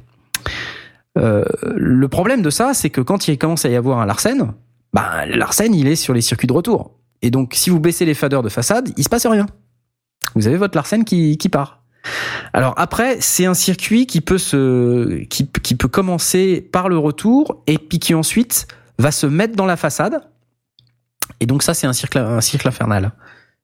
Le 1.15 2.05
problème 2.05 2.43
de 2.43 2.51
ça, 2.51 2.76
c'est 2.76 2.91
que 2.91 3.01
quand 3.01 3.27
il 3.27 3.39
commence 3.39 3.65
à 3.65 3.69
y 3.69 3.76
avoir 3.76 3.99
un 3.99 4.05
Larsen, 4.05 4.53
ben, 4.93 5.26
Larsen, 5.26 5.73
il 5.73 5.88
est 5.88 5.95
sur 5.95 6.14
les 6.14 6.22
circuits 6.22 6.47
de 6.47 6.53
retour. 6.53 6.91
Et 7.23 7.31
donc, 7.31 7.55
si 7.55 7.72
vous 7.72 7.80
baissez 7.80 8.05
les 8.05 8.14
faders 8.14 8.43
de 8.43 8.49
façade, 8.49 8.89
il 8.97 9.03
se 9.03 9.09
passe 9.09 9.26
rien. 9.26 9.47
Vous 10.35 10.45
avez 10.45 10.57
votre 10.57 10.77
Larsen 10.77 11.03
qui, 11.03 11.39
qui 11.39 11.49
part. 11.49 11.81
Alors 12.53 12.76
après, 12.77 13.18
c'est 13.19 13.47
un 13.47 13.55
circuit 13.55 14.05
qui 14.05 14.22
peut 14.22 14.38
se, 14.38 15.23
qui 15.23 15.76
peut 15.76 15.88
commencer 15.88 16.61
par 16.61 16.88
le 16.88 16.99
retour 16.99 17.64
et 17.65 17.80
puis 17.80 17.97
qui 17.97 18.14
ensuite 18.14 18.68
va 18.99 19.09
se 19.09 19.26
mettre 19.26 19.55
dans 19.55 19.65
la 19.65 19.76
façade. 19.76 20.22
Et 21.40 21.45
donc 21.45 21.64
ça, 21.64 21.74
c'est 21.74 21.88
un 21.88 21.94
cycle, 21.94 22.18
un 22.18 22.40
infernal. 22.66 23.12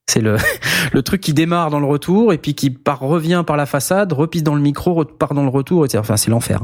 C'est 0.06 0.20
le, 0.20 0.36
le 0.92 1.02
truc 1.02 1.20
qui 1.20 1.32
démarre 1.32 1.70
dans 1.70 1.80
le 1.80 1.86
retour 1.86 2.32
et 2.32 2.38
puis 2.38 2.54
qui 2.54 2.76
revient 2.86 3.42
par 3.46 3.56
la 3.56 3.66
façade, 3.66 4.12
repisse 4.12 4.42
dans 4.42 4.54
le 4.54 4.60
micro, 4.60 4.94
repart 4.94 5.34
dans 5.34 5.42
le 5.42 5.48
retour, 5.48 5.84
etc. 5.84 5.98
Enfin, 6.00 6.16
c'est 6.16 6.30
l'enfer. 6.30 6.60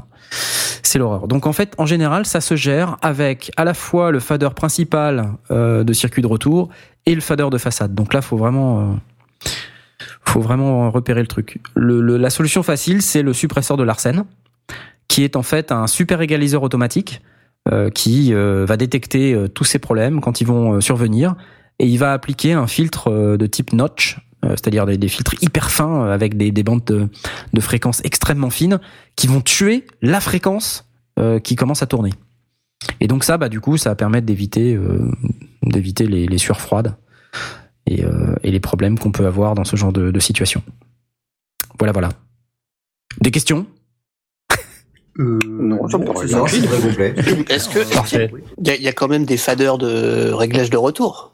C'est 0.82 0.98
l'horreur. 0.98 1.28
Donc 1.28 1.46
en 1.46 1.52
fait, 1.52 1.74
en 1.78 1.86
général, 1.86 2.26
ça 2.26 2.40
se 2.40 2.56
gère 2.56 2.96
avec 3.02 3.50
à 3.56 3.64
la 3.64 3.74
fois 3.74 4.10
le 4.10 4.20
fader 4.20 4.50
principal 4.54 5.32
euh, 5.50 5.84
de 5.84 5.92
circuit 5.92 6.22
de 6.22 6.26
retour 6.26 6.68
et 7.06 7.14
le 7.14 7.20
fader 7.20 7.48
de 7.50 7.58
façade. 7.58 7.94
Donc 7.94 8.12
là, 8.12 8.22
faut 8.22 8.36
vraiment, 8.36 8.80
euh, 8.80 8.84
faut 10.22 10.40
vraiment 10.40 10.90
repérer 10.90 11.20
le 11.20 11.26
truc. 11.26 11.60
La 11.76 12.30
solution 12.30 12.62
facile, 12.62 13.02
c'est 13.02 13.22
le 13.22 13.32
suppresseur 13.32 13.76
de 13.76 13.84
Larsen, 13.84 14.24
qui 15.08 15.24
est 15.24 15.36
en 15.36 15.42
fait 15.42 15.72
un 15.72 15.86
super 15.86 16.20
égaliseur 16.20 16.62
automatique 16.62 17.22
qui 17.94 18.32
euh, 18.32 18.64
va 18.66 18.76
détecter 18.76 19.34
euh, 19.34 19.48
tous 19.48 19.64
ces 19.64 19.78
problèmes 19.78 20.20
quand 20.20 20.40
ils 20.40 20.46
vont 20.46 20.74
euh, 20.74 20.80
survenir 20.80 21.34
et 21.78 21.86
il 21.86 21.98
va 21.98 22.12
appliquer 22.12 22.54
un 22.54 22.66
filtre 22.66 23.08
euh, 23.08 23.36
de 23.36 23.46
type 23.46 23.72
notch, 23.72 24.18
euh, 24.44 24.50
c'est-à-dire 24.50 24.86
des, 24.86 24.96
des 24.96 25.08
filtres 25.08 25.34
hyper 25.42 25.70
fins 25.70 26.06
euh, 26.06 26.14
avec 26.14 26.36
des, 26.36 26.52
des 26.52 26.62
bandes 26.62 26.84
de, 26.84 27.08
de 27.52 27.60
fréquences 27.60 28.00
extrêmement 28.04 28.50
fines 28.50 28.80
qui 29.14 29.26
vont 29.26 29.40
tuer 29.40 29.84
la 30.00 30.20
fréquence 30.20 30.90
euh, 31.18 31.38
qui 31.38 31.54
commence 31.54 31.82
à 31.82 31.86
tourner. 31.86 32.12
Et 33.00 33.08
donc 33.08 33.24
ça, 33.24 33.36
bah 33.36 33.50
du 33.50 33.60
coup, 33.60 33.76
ça 33.76 33.90
va 33.90 33.94
permettre 33.94 34.26
d'éviter 34.26 34.74
euh, 34.74 35.10
d'éviter 35.62 36.06
les, 36.06 36.26
les 36.26 36.38
sueurs 36.38 36.60
froides 36.60 36.96
et, 37.86 38.04
euh, 38.04 38.34
et 38.42 38.50
les 38.50 38.60
problèmes 38.60 38.98
qu'on 38.98 39.12
peut 39.12 39.26
avoir 39.26 39.54
dans 39.54 39.64
ce 39.64 39.76
genre 39.76 39.92
de, 39.92 40.10
de 40.10 40.20
situation. 40.20 40.62
Voilà, 41.78 41.92
voilà. 41.92 42.08
Des 43.20 43.30
questions? 43.30 43.66
Non, 45.18 45.88
ça 45.88 45.98
me 45.98 46.04
paraît 46.04 46.26
Non, 46.26 46.46
c'est 46.46 46.62
très 46.62 46.80
complet. 46.80 47.14
Est-ce 47.50 47.68
que 47.68 47.78
il 48.58 48.66
y, 48.66 48.70
a- 48.70 48.76
il 48.76 48.82
y 48.82 48.88
a 48.88 48.92
quand 48.92 49.08
même 49.08 49.24
des 49.24 49.36
faders 49.36 49.78
de 49.78 50.30
réglage 50.32 50.70
de 50.70 50.76
retour? 50.76 51.32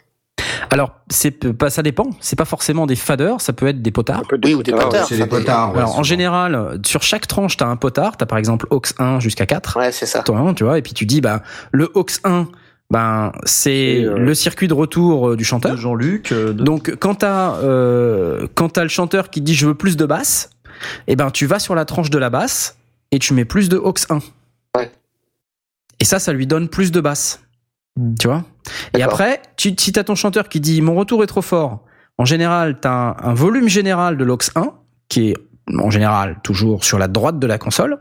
Alors, 0.70 0.92
c'est 1.08 1.30
pas, 1.52 1.70
ça 1.70 1.82
dépend. 1.82 2.10
C'est 2.20 2.36
pas 2.36 2.44
forcément 2.44 2.86
des 2.86 2.96
faders, 2.96 3.40
ça 3.40 3.52
peut 3.52 3.68
être 3.68 3.82
des 3.82 3.90
potards. 3.92 4.22
Oui, 4.44 4.54
ou 4.54 4.62
des 4.62 4.72
potards, 4.72 4.88
potards. 4.88 5.06
C'est 5.08 5.16
des 5.16 5.26
potards. 5.26 5.72
ouais, 5.72 5.78
Alors, 5.78 5.98
en 5.98 6.02
général, 6.02 6.80
sur 6.84 7.02
chaque 7.02 7.26
tranche, 7.28 7.56
t'as 7.56 7.66
un 7.66 7.76
potard. 7.76 8.16
T'as 8.16 8.26
par 8.26 8.38
exemple 8.38 8.66
aux 8.70 8.82
1 8.98 9.20
jusqu'à 9.20 9.46
4. 9.46 9.78
Ouais, 9.78 9.92
c'est 9.92 10.06
ça. 10.06 10.20
Toi, 10.22 10.52
tu 10.56 10.64
vois, 10.64 10.78
et 10.78 10.82
puis 10.82 10.92
tu 10.92 11.06
dis, 11.06 11.20
bah, 11.20 11.42
le 11.72 11.90
aux 11.94 12.06
1, 12.24 12.48
ben, 12.90 13.32
c'est 13.44 14.02
euh, 14.04 14.18
le 14.18 14.34
circuit 14.34 14.66
de 14.68 14.74
retour 14.74 15.30
euh, 15.30 15.36
du 15.36 15.42
De 15.42 15.46
chanteur. 15.46 15.76
Jean-Luc. 15.76 16.32
euh, 16.32 16.52
de- 16.52 16.62
Donc, 16.64 16.94
quand 16.98 17.16
t'as, 17.16 17.56
euh, 17.58 18.46
quand 18.54 18.70
t'as 18.70 18.82
le 18.82 18.88
chanteur 18.88 19.30
qui 19.30 19.40
dit 19.42 19.54
je 19.54 19.66
veux 19.66 19.74
plus 19.74 19.96
de 19.96 20.06
basse, 20.06 20.50
eh 21.06 21.16
ben, 21.16 21.30
tu 21.30 21.46
vas 21.46 21.58
sur 21.58 21.74
la 21.74 21.84
tranche 21.84 22.10
de 22.10 22.18
la 22.18 22.30
basse 22.30 22.76
et 23.16 23.18
tu 23.18 23.32
mets 23.32 23.46
plus 23.46 23.70
de 23.70 23.78
aux 23.78 23.94
1. 24.10 24.18
Ouais. 24.76 24.92
Et 26.00 26.04
ça, 26.04 26.18
ça 26.18 26.34
lui 26.34 26.46
donne 26.46 26.68
plus 26.68 26.92
de 26.92 27.00
basse. 27.00 27.40
Tu 28.20 28.28
vois? 28.28 28.44
Et 28.94 29.02
après, 29.02 29.40
tu, 29.56 29.74
si 29.78 29.90
t'as 29.90 30.04
ton 30.04 30.14
chanteur 30.14 30.50
qui 30.50 30.60
dit 30.60 30.82
mon 30.82 30.94
retour 30.94 31.24
est 31.24 31.26
trop 31.26 31.40
fort, 31.40 31.82
en 32.18 32.26
général, 32.26 32.78
t'as 32.78 32.90
un, 32.90 33.16
un 33.22 33.32
volume 33.32 33.68
général 33.68 34.18
de 34.18 34.24
l'aux 34.24 34.38
1 34.54 34.66
qui 35.08 35.30
est 35.30 35.36
en 35.78 35.90
général 35.90 36.38
toujours 36.42 36.84
sur 36.84 36.98
la 36.98 37.08
droite 37.08 37.38
de 37.38 37.46
la 37.46 37.56
console, 37.56 37.98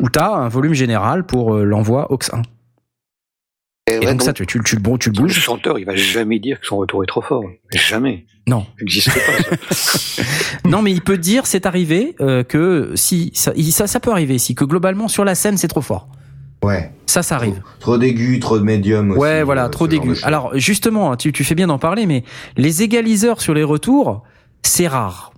ou 0.00 0.08
t'as 0.08 0.30
un 0.30 0.48
volume 0.48 0.72
général 0.72 1.24
pour 1.26 1.54
euh, 1.54 1.64
l'envoi 1.64 2.10
aux 2.10 2.18
1. 2.32 2.40
Et 3.88 3.92
Et 3.92 3.98
ouais, 3.98 4.00
donc, 4.06 4.10
donc, 4.14 4.22
ça, 4.22 4.32
tu, 4.32 4.46
tu, 4.46 4.60
tu, 4.64 4.74
le 4.76 4.80
bon, 4.82 4.98
tu 4.98 5.10
le 5.10 5.14
Le 5.16 5.22
bouges. 5.22 5.38
chanteur, 5.40 5.78
il 5.78 5.84
va 5.84 5.94
jamais 5.94 6.38
dire 6.40 6.60
que 6.60 6.66
son 6.66 6.76
retour 6.76 7.04
est 7.04 7.06
trop 7.06 7.22
fort. 7.22 7.44
Jamais. 7.72 8.26
Non. 8.48 8.62
Ça 8.62 8.70
n'existe 8.80 9.10
pas, 9.14 9.74
ça. 9.74 10.22
Non, 10.64 10.82
mais 10.82 10.90
il 10.90 11.02
peut 11.02 11.18
dire, 11.18 11.46
c'est 11.46 11.66
arrivé, 11.66 12.16
euh, 12.20 12.42
que 12.42 12.90
si, 12.96 13.30
ça, 13.34 13.52
il- 13.54 13.70
ça, 13.72 13.86
ça 13.86 14.00
peut 14.00 14.10
arriver, 14.10 14.38
si, 14.38 14.56
que 14.56 14.64
globalement, 14.64 15.06
sur 15.06 15.24
la 15.24 15.36
scène, 15.36 15.56
c'est 15.56 15.68
trop 15.68 15.82
fort. 15.82 16.08
Ouais. 16.64 16.90
Ça, 17.06 17.22
ça 17.22 17.36
arrive. 17.36 17.62
Trop 17.78 17.96
d'aigus, 17.98 18.40
trop 18.40 18.58
de 18.58 18.64
médium 18.64 19.12
aussi. 19.12 19.20
Ouais, 19.20 19.44
voilà, 19.44 19.66
euh, 19.66 19.68
trop 19.68 19.88
choses. 19.88 20.24
Alors, 20.24 20.50
justement, 20.58 21.14
tu, 21.16 21.30
tu 21.32 21.44
fais 21.44 21.54
bien 21.54 21.68
d'en 21.68 21.78
parler, 21.78 22.06
mais 22.06 22.24
les 22.56 22.82
égaliseurs 22.82 23.40
sur 23.40 23.54
les 23.54 23.62
retours, 23.62 24.24
c'est 24.62 24.88
rare. 24.88 25.32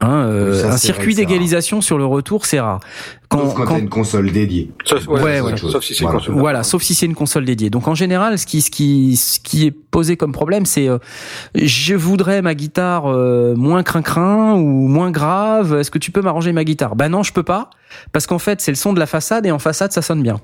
Hein, 0.00 0.26
euh, 0.26 0.62
ça, 0.62 0.72
un 0.74 0.76
circuit 0.76 1.16
d'égalisation 1.16 1.80
sur 1.80 1.98
le 1.98 2.06
retour, 2.06 2.46
c'est 2.46 2.60
rare. 2.60 2.78
Quand, 3.28 3.40
Sauf 3.40 3.54
quand, 3.54 3.64
quand- 3.64 3.78
une 3.78 3.88
console 3.88 4.30
dédiée. 4.30 4.70
Sauf, 4.84 5.08
Ouais, 5.08 5.20
ouais, 5.20 5.40
ouais. 5.40 5.56
sauf 5.56 5.82
si 5.82 5.92
c'est 5.92 6.04
Voilà. 6.04 6.18
console. 6.20 6.34
Voilà, 6.36 6.62
sauf 6.62 6.82
si 6.84 6.94
c'est 6.94 7.06
une 7.06 7.16
console 7.16 7.44
dédiée. 7.44 7.68
Donc 7.68 7.88
en 7.88 7.96
général, 7.96 8.38
ce 8.38 8.46
qui, 8.46 8.62
ce 8.62 8.70
qui, 8.70 9.16
ce 9.16 9.40
qui 9.40 9.66
est 9.66 9.72
posé 9.72 10.16
comme 10.16 10.30
problème, 10.30 10.66
c'est 10.66 10.88
euh, 10.88 10.98
je 11.56 11.94
voudrais 11.96 12.42
ma 12.42 12.54
guitare 12.54 13.06
euh, 13.12 13.56
moins 13.56 13.82
crin-crin 13.82 14.54
ou 14.54 14.86
moins 14.86 15.10
grave. 15.10 15.74
Est-ce 15.80 15.90
que 15.90 15.98
tu 15.98 16.12
peux 16.12 16.22
m'arranger 16.22 16.52
ma 16.52 16.62
guitare? 16.62 16.94
Ben 16.94 17.08
non, 17.08 17.24
je 17.24 17.32
peux 17.32 17.42
pas, 17.42 17.68
parce 18.12 18.28
qu'en 18.28 18.38
fait 18.38 18.60
c'est 18.60 18.70
le 18.70 18.76
son 18.76 18.92
de 18.92 19.00
la 19.00 19.06
façade 19.06 19.46
et 19.46 19.50
en 19.50 19.58
façade 19.58 19.90
ça 19.90 20.00
sonne 20.00 20.22
bien. 20.22 20.40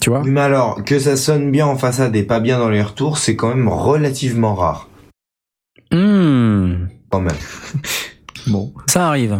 Tu 0.00 0.10
vois? 0.10 0.22
Mais 0.24 0.40
alors, 0.42 0.84
que 0.84 1.00
ça 1.00 1.16
sonne 1.16 1.50
bien 1.50 1.66
en 1.66 1.76
façade 1.76 2.14
et 2.14 2.22
pas 2.22 2.38
bien 2.38 2.58
dans 2.60 2.68
les 2.68 2.82
retours, 2.82 3.18
c'est 3.18 3.34
quand 3.34 3.48
même 3.48 3.66
relativement 3.66 4.54
rare. 4.54 4.88
Hmm, 5.90 6.86
Quand 7.10 7.20
même. 7.20 7.34
Bon. 8.46 8.72
Ça 8.86 9.08
arrive. 9.08 9.38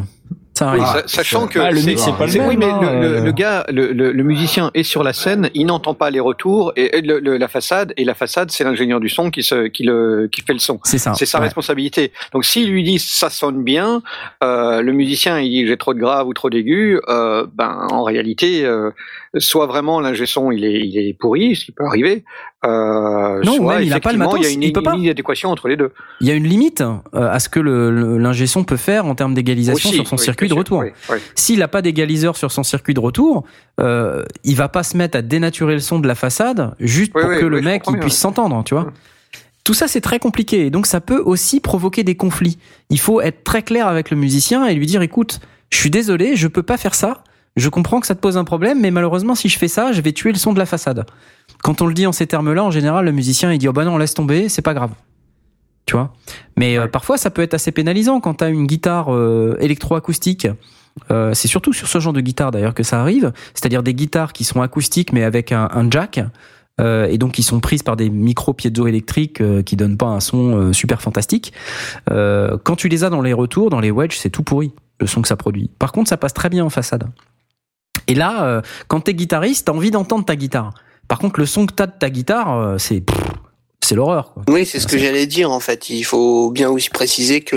Ça 0.54 0.68
arrive. 0.70 0.84
sa- 0.86 1.06
sachant 1.06 1.46
que 1.48 1.58
Ah, 1.58 1.70
le 1.70 1.76
c'est- 1.80 1.86
mix, 1.86 2.00
c'est 2.02 2.12
pas 2.16 2.24
le 2.24 2.30
c'est- 2.32 2.38
même, 2.38 2.48
Oui, 2.48 2.56
mais 2.56 2.64
hein, 2.64 2.78
le, 2.80 2.88
le- 3.00 3.16
euh. 3.18 3.24
le 3.24 3.32
gars, 3.32 3.66
le, 3.68 3.92
le- 3.92 4.10
le 4.10 4.22
musicien 4.24 4.70
est 4.72 4.84
sur 4.84 5.02
la 5.02 5.12
scène, 5.12 5.50
il 5.52 5.66
n'entend 5.66 5.92
pas 5.92 6.08
les 6.08 6.18
retours 6.18 6.72
et, 6.76 6.96
et 6.96 7.02
le- 7.02 7.18
le- 7.20 7.36
la 7.36 7.46
façade 7.48 7.92
et 7.98 8.04
la 8.04 8.14
façade, 8.14 8.50
c'est 8.50 8.64
l'ingénieur 8.64 8.98
du 8.98 9.10
son 9.10 9.30
qui 9.30 9.42
se, 9.42 9.66
qui 9.66 9.82
le, 9.82 10.30
qui 10.32 10.40
fait 10.40 10.54
le 10.54 10.58
son. 10.58 10.80
C'est 10.84 10.96
ça. 10.96 11.12
C'est 11.12 11.26
sa 11.26 11.40
Ouais. 11.40 11.44
responsabilité. 11.44 12.10
Donc 12.32 12.46
s'il 12.46 12.70
lui 12.70 12.82
dit 12.84 12.98
ça 12.98 13.28
sonne 13.28 13.64
bien, 13.64 14.00
euh, 14.42 14.80
le 14.80 14.92
musicien 14.92 15.38
il 15.40 15.50
dit 15.50 15.66
j'ai 15.66 15.76
trop 15.76 15.92
de 15.92 15.98
grave 16.00 16.26
ou 16.26 16.32
trop 16.32 16.48
d'aigu, 16.48 17.00
euh, 17.06 17.46
ben 17.52 17.86
en 17.90 18.02
réalité, 18.02 18.64
euh, 18.64 18.92
soit 19.36 19.66
vraiment 19.66 20.00
l'ingé 20.00 20.24
son 20.24 20.50
il 20.52 20.64
est, 20.64 20.80
il 20.80 20.96
est 20.96 21.12
pourri, 21.12 21.54
ce 21.54 21.66
qui 21.66 21.72
peut 21.72 21.84
arriver, 21.84 22.24
euh, 22.66 23.43
Non, 23.44 23.56
soit 23.56 23.74
même 23.76 23.82
il 23.84 23.93
a 23.93 24.01
pas 24.01 24.12
le 24.12 24.16
effectivement, 24.18 24.36
il 24.36 24.43
y 24.43 24.47
a 24.47 24.48
matos, 24.48 24.55
une, 24.55 24.62
il 24.62 24.72
peut 24.72 24.82
pas. 24.82 24.94
une 24.94 25.02
inadéquation 25.02 25.51
entre 25.51 25.68
les 25.68 25.76
deux. 25.76 25.93
Il 26.20 26.26
y 26.26 26.30
a 26.30 26.34
une 26.34 26.47
limite 26.47 26.80
euh, 26.80 26.94
à 27.12 27.38
ce 27.38 27.48
que 27.48 27.60
l'ingé 27.60 28.47
son 28.47 28.64
peut 28.64 28.76
faire 28.76 29.06
en 29.06 29.14
termes 29.14 29.34
d'égalisation 29.34 29.90
sur 29.90 30.06
son 30.06 30.16
oui, 30.16 30.22
circuit 30.22 30.48
de 30.48 30.55
retour. 30.55 30.84
S'il 31.34 31.60
n'a 31.60 31.68
pas 31.68 31.82
d'égaliseur 31.82 32.36
sur 32.36 32.52
son 32.52 32.62
circuit 32.62 32.94
de 32.94 33.01
retour, 33.01 33.44
euh, 33.80 34.24
il 34.44 34.56
va 34.56 34.68
pas 34.68 34.82
se 34.82 34.97
mettre 34.97 35.18
à 35.18 35.22
dénaturer 35.22 35.74
le 35.74 35.80
son 35.80 35.98
de 35.98 36.09
la 36.09 36.14
façade 36.14 36.74
juste 36.80 37.12
Oui, 37.14 37.22
pour 37.22 37.30
oui, 37.30 37.40
que 37.40 37.47
le 37.47 37.60
mec 37.60 37.84
il 37.88 37.98
puisse 37.98 38.18
s'entendre, 38.18 38.62
tu 38.64 38.74
vois. 38.74 38.93
Tout 39.64 39.74
ça 39.74 39.88
c'est 39.88 40.01
très 40.01 40.18
compliqué 40.18 40.66
et 40.66 40.70
donc 40.70 40.86
ça 40.86 41.01
peut 41.01 41.20
aussi 41.24 41.60
provoquer 41.60 42.05
des 42.05 42.14
conflits. 42.14 42.59
Il 42.90 43.01
faut 43.01 43.20
être 43.20 43.43
très 43.43 43.62
clair 43.62 43.88
avec 43.88 44.10
le 44.10 44.16
musicien 44.16 44.66
et 44.66 44.74
lui 44.74 44.86
dire 44.86 45.02
écoute, 45.02 45.40
je 45.70 45.78
suis 45.78 45.90
désolé, 45.90 46.36
je 46.36 46.48
peux 46.48 46.62
pas 46.62 46.76
faire 46.76 46.94
ça. 46.94 47.24
Je 47.56 47.68
comprends 47.70 48.01
que 48.01 48.06
ça 48.06 48.14
te 48.14 48.20
pose 48.20 48.36
un 48.36 48.44
problème, 48.44 48.80
mais 48.80 48.90
malheureusement, 48.90 49.34
si 49.34 49.48
je 49.48 49.59
fais 49.59 49.68
ça, 49.68 49.93
je 49.93 50.01
vais 50.02 50.12
tuer 50.12 50.30
le 50.30 50.38
son 50.38 50.52
de 50.52 50.59
la 50.59 50.66
façade. 50.66 51.06
Quand 51.62 51.82
on 51.82 51.86
le 51.86 51.94
dit 51.94 52.06
en 52.06 52.12
ces 52.12 52.26
termes-là, 52.26 52.64
en 52.64 52.70
général, 52.70 53.04
le 53.04 53.12
musicien, 53.12 53.52
il 53.52 53.58
dit, 53.58 53.68
oh 53.68 53.72
bah 53.72 53.84
non, 53.84 53.98
laisse 53.98 54.14
tomber, 54.14 54.48
c'est 54.48 54.62
pas 54.62 54.74
grave. 54.74 54.90
Tu 55.86 55.94
vois? 55.94 56.12
Mais 56.56 56.78
euh, 56.78 56.88
parfois, 56.88 57.16
ça 57.16 57.30
peut 57.30 57.42
être 57.42 57.54
assez 57.54 57.72
pénalisant 57.72 58.20
quand 58.20 58.34
t'as 58.34 58.50
une 58.50 58.66
guitare 58.66 59.14
euh, 59.14 59.56
électroacoustique. 59.60 60.48
Euh, 61.10 61.34
c'est 61.34 61.48
surtout 61.48 61.72
sur 61.72 61.88
ce 61.88 62.00
genre 62.00 62.12
de 62.12 62.20
guitare 62.20 62.50
d'ailleurs 62.50 62.74
que 62.74 62.82
ça 62.82 63.00
arrive, 63.00 63.32
c'est-à-dire 63.54 63.82
des 63.82 63.94
guitares 63.94 64.32
qui 64.32 64.44
sont 64.44 64.62
acoustiques 64.62 65.12
mais 65.12 65.22
avec 65.22 65.52
un, 65.52 65.88
jack 65.90 66.20
euh, 66.80 67.06
et 67.06 67.18
donc 67.18 67.32
qui 67.32 67.42
sont 67.42 67.60
prises 67.60 67.82
par 67.82 67.96
des 67.96 68.08
micro 68.08 68.54
piézoélectriques 68.54 69.40
euh, 69.40 69.62
qui 69.62 69.76
donnent 69.76 69.96
pas 69.96 70.06
un 70.06 70.20
son 70.20 70.72
super 70.72 71.02
fantastique. 71.02 71.52
Quand 72.08 72.76
tu 72.76 72.88
les 72.88 73.04
as 73.04 73.10
dans 73.10 73.22
les 73.22 73.32
retours, 73.32 73.70
dans 73.70 73.80
les 73.80 73.90
wedges, 73.90 74.16
c'est 74.16 74.30
tout 74.30 74.42
pourri 74.42 74.72
le 74.98 75.06
son 75.06 75.20
que 75.20 75.28
ça 75.28 75.36
produit. 75.36 75.70
Par 75.78 75.92
contre, 75.92 76.08
ça 76.08 76.16
passe 76.16 76.32
très 76.32 76.48
bien 76.48 76.64
en 76.64 76.70
façade. 76.70 77.06
Et 78.08 78.14
là, 78.14 78.62
quand 78.88 79.00
t'es 79.00 79.14
guitariste, 79.14 79.66
t'as 79.66 79.72
envie 79.72 79.90
d'entendre 79.90 80.24
ta 80.24 80.36
guitare. 80.36 80.72
Par 81.08 81.18
contre, 81.18 81.40
le 81.40 81.46
son 81.46 81.66
que 81.66 81.72
t'as 81.72 81.86
de 81.86 81.92
ta 81.98 82.10
guitare, 82.10 82.52
euh, 82.58 82.78
c'est 82.78 83.04
l'horreur. 83.94 84.34
Oui, 84.48 84.66
c'est 84.66 84.80
ce 84.80 84.88
que 84.88 84.98
j'allais 84.98 85.26
dire 85.26 85.50
en 85.52 85.60
fait. 85.60 85.90
Il 85.90 86.02
faut 86.02 86.50
bien 86.50 86.68
aussi 86.68 86.90
préciser 86.90 87.40
que 87.42 87.54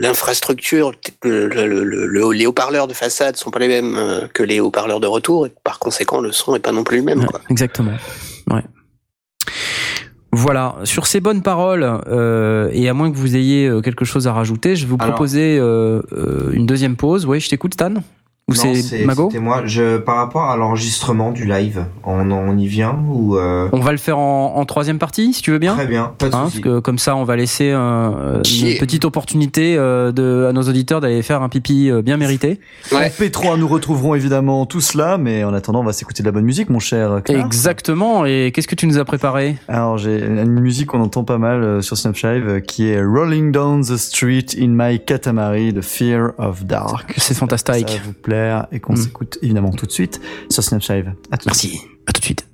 l'infrastructure, 0.00 0.92
le, 1.24 1.48
le- 1.48 1.66
le- 1.66 2.06
le- 2.06 2.30
les 2.32 2.46
haut-parleurs 2.46 2.86
de 2.86 2.94
façade 2.94 3.36
sont 3.36 3.50
pas 3.50 3.58
les 3.58 3.66
mêmes 3.68 3.96
euh, 3.96 4.28
que 4.32 4.44
les 4.44 4.60
haut-parleurs 4.60 5.00
de 5.00 5.08
retour, 5.08 5.46
et 5.46 5.52
par 5.64 5.80
conséquent, 5.80 6.20
le 6.20 6.30
son 6.30 6.54
est 6.54 6.60
pas 6.60 6.70
non 6.72 6.84
plus 6.84 6.98
le 6.98 7.02
même. 7.02 7.20
Ouais, 7.20 7.26
Quoi. 7.26 7.40
exactement. 7.50 7.92
Ouais. 8.50 8.62
Voilà, 10.32 10.76
sur 10.84 11.06
ces 11.06 11.20
bonnes 11.20 11.42
paroles, 11.42 12.00
euh, 12.08 12.68
et 12.72 12.88
à 12.88 12.94
moins 12.94 13.10
que 13.10 13.16
vous 13.16 13.36
ayez 13.36 13.68
quelque 13.82 14.04
chose 14.04 14.26
à 14.28 14.32
rajouter, 14.32 14.76
je 14.76 14.84
vais 14.84 14.90
vous 14.90 14.98
proposer 14.98 15.56
euh, 15.58 16.02
une 16.52 16.66
deuxième 16.66 16.94
pause. 16.96 17.24
Oui, 17.26 17.40
je 17.40 17.48
t'écoute, 17.48 17.74
Stan 17.74 17.94
Ou 18.48 18.54
c'est 18.54 19.04
Mago 19.04 19.28
C'était 19.28 19.42
moi. 19.42 19.62
Je, 19.66 19.96
par 19.98 20.18
rapport 20.18 20.44
à 20.50 20.56
l'enregistrement 20.56 21.32
du 21.32 21.46
live, 21.46 21.84
on, 22.04 22.30
on 22.30 22.56
y 22.56 22.68
vient 22.68 22.96
ou 23.08 23.36
euh, 23.36 23.68
On 23.72 23.80
va 23.80 23.90
le 23.90 23.98
faire 23.98 24.18
en, 24.18 24.54
en 24.54 24.64
troisième 24.64 25.00
partie, 25.00 25.32
si 25.34 25.42
tu 25.42 25.50
veux 25.50 25.58
bien. 25.58 25.74
Très 25.74 25.88
bien, 25.88 26.12
pas 26.16 26.28
de 26.28 26.34
Hein, 26.36 26.44
souci. 26.44 26.60
parce 26.60 26.74
que 26.76 26.78
comme 26.78 26.98
ça, 26.98 27.16
on 27.16 27.24
va 27.24 27.34
laisser 27.34 27.72
euh, 27.74 28.40
une 28.44 28.78
petite 28.78 29.04
opportunité 29.04 29.74
euh, 29.76 30.12
de, 30.12 30.46
à 30.48 30.52
nos 30.52 30.62
auditeurs 30.62 31.00
d'aller 31.00 31.22
faire 31.22 31.42
un 31.42 31.48
pipi 31.48 31.90
euh, 31.90 32.02
bien 32.02 32.16
mérité. 32.18 32.60
Ouais. 32.92 33.06
En 33.18 33.22
P3, 33.24 33.58
nous 33.58 33.66
retrouverons 33.66 34.14
évidemment 34.14 34.64
tout 34.64 34.80
cela, 34.80 35.18
mais 35.18 35.42
en 35.42 35.52
attendant, 35.52 35.80
on 35.80 35.84
va 35.84 35.92
s'écouter 35.92 36.22
de 36.22 36.28
la 36.28 36.32
bonne 36.32 36.44
musique, 36.44 36.70
mon 36.70 36.78
cher. 36.78 37.22
Exactement. 37.28 38.26
Et 38.26 38.52
qu'est-ce 38.54 38.68
que 38.68 38.76
tu 38.76 38.86
nous 38.86 38.98
as 38.98 39.04
préparé? 39.04 39.56
Alors, 39.66 39.98
j'ai 39.98 40.20
une 40.24 40.60
musique 40.60 40.86
qu'on 40.86 41.00
entend 41.00 41.24
pas 41.24 41.38
mal 41.38 41.64
euh, 41.64 41.80
sur 41.82 41.96
Snapchat 41.96 42.28
euh, 42.28 42.60
qui 42.60 42.86
est 42.90 43.02
Rolling 43.02 43.50
Down 43.50 43.80
the 43.82 43.96
Street 43.96 44.46
in 44.56 44.68
My 44.68 45.00
Katamari, 45.04 45.74
The 45.74 45.80
Fear 45.82 46.30
of 46.38 46.64
Dark. 46.64 47.12
C'est 47.16 47.34
fantastique. 47.36 47.88
Ça 47.88 47.96
vous 48.04 48.12
et 48.72 48.80
qu'on 48.80 48.92
Mm. 48.94 48.96
s'écoute 48.96 49.38
évidemment 49.42 49.70
tout 49.70 49.86
de 49.86 49.90
suite 49.92 50.20
sur 50.50 50.62
Snapchat. 50.62 50.94
À 51.30 51.36
tout. 51.38 51.46
Merci. 51.46 51.80
À 52.06 52.12
tout 52.12 52.20
de 52.20 52.24
suite. 52.24 52.46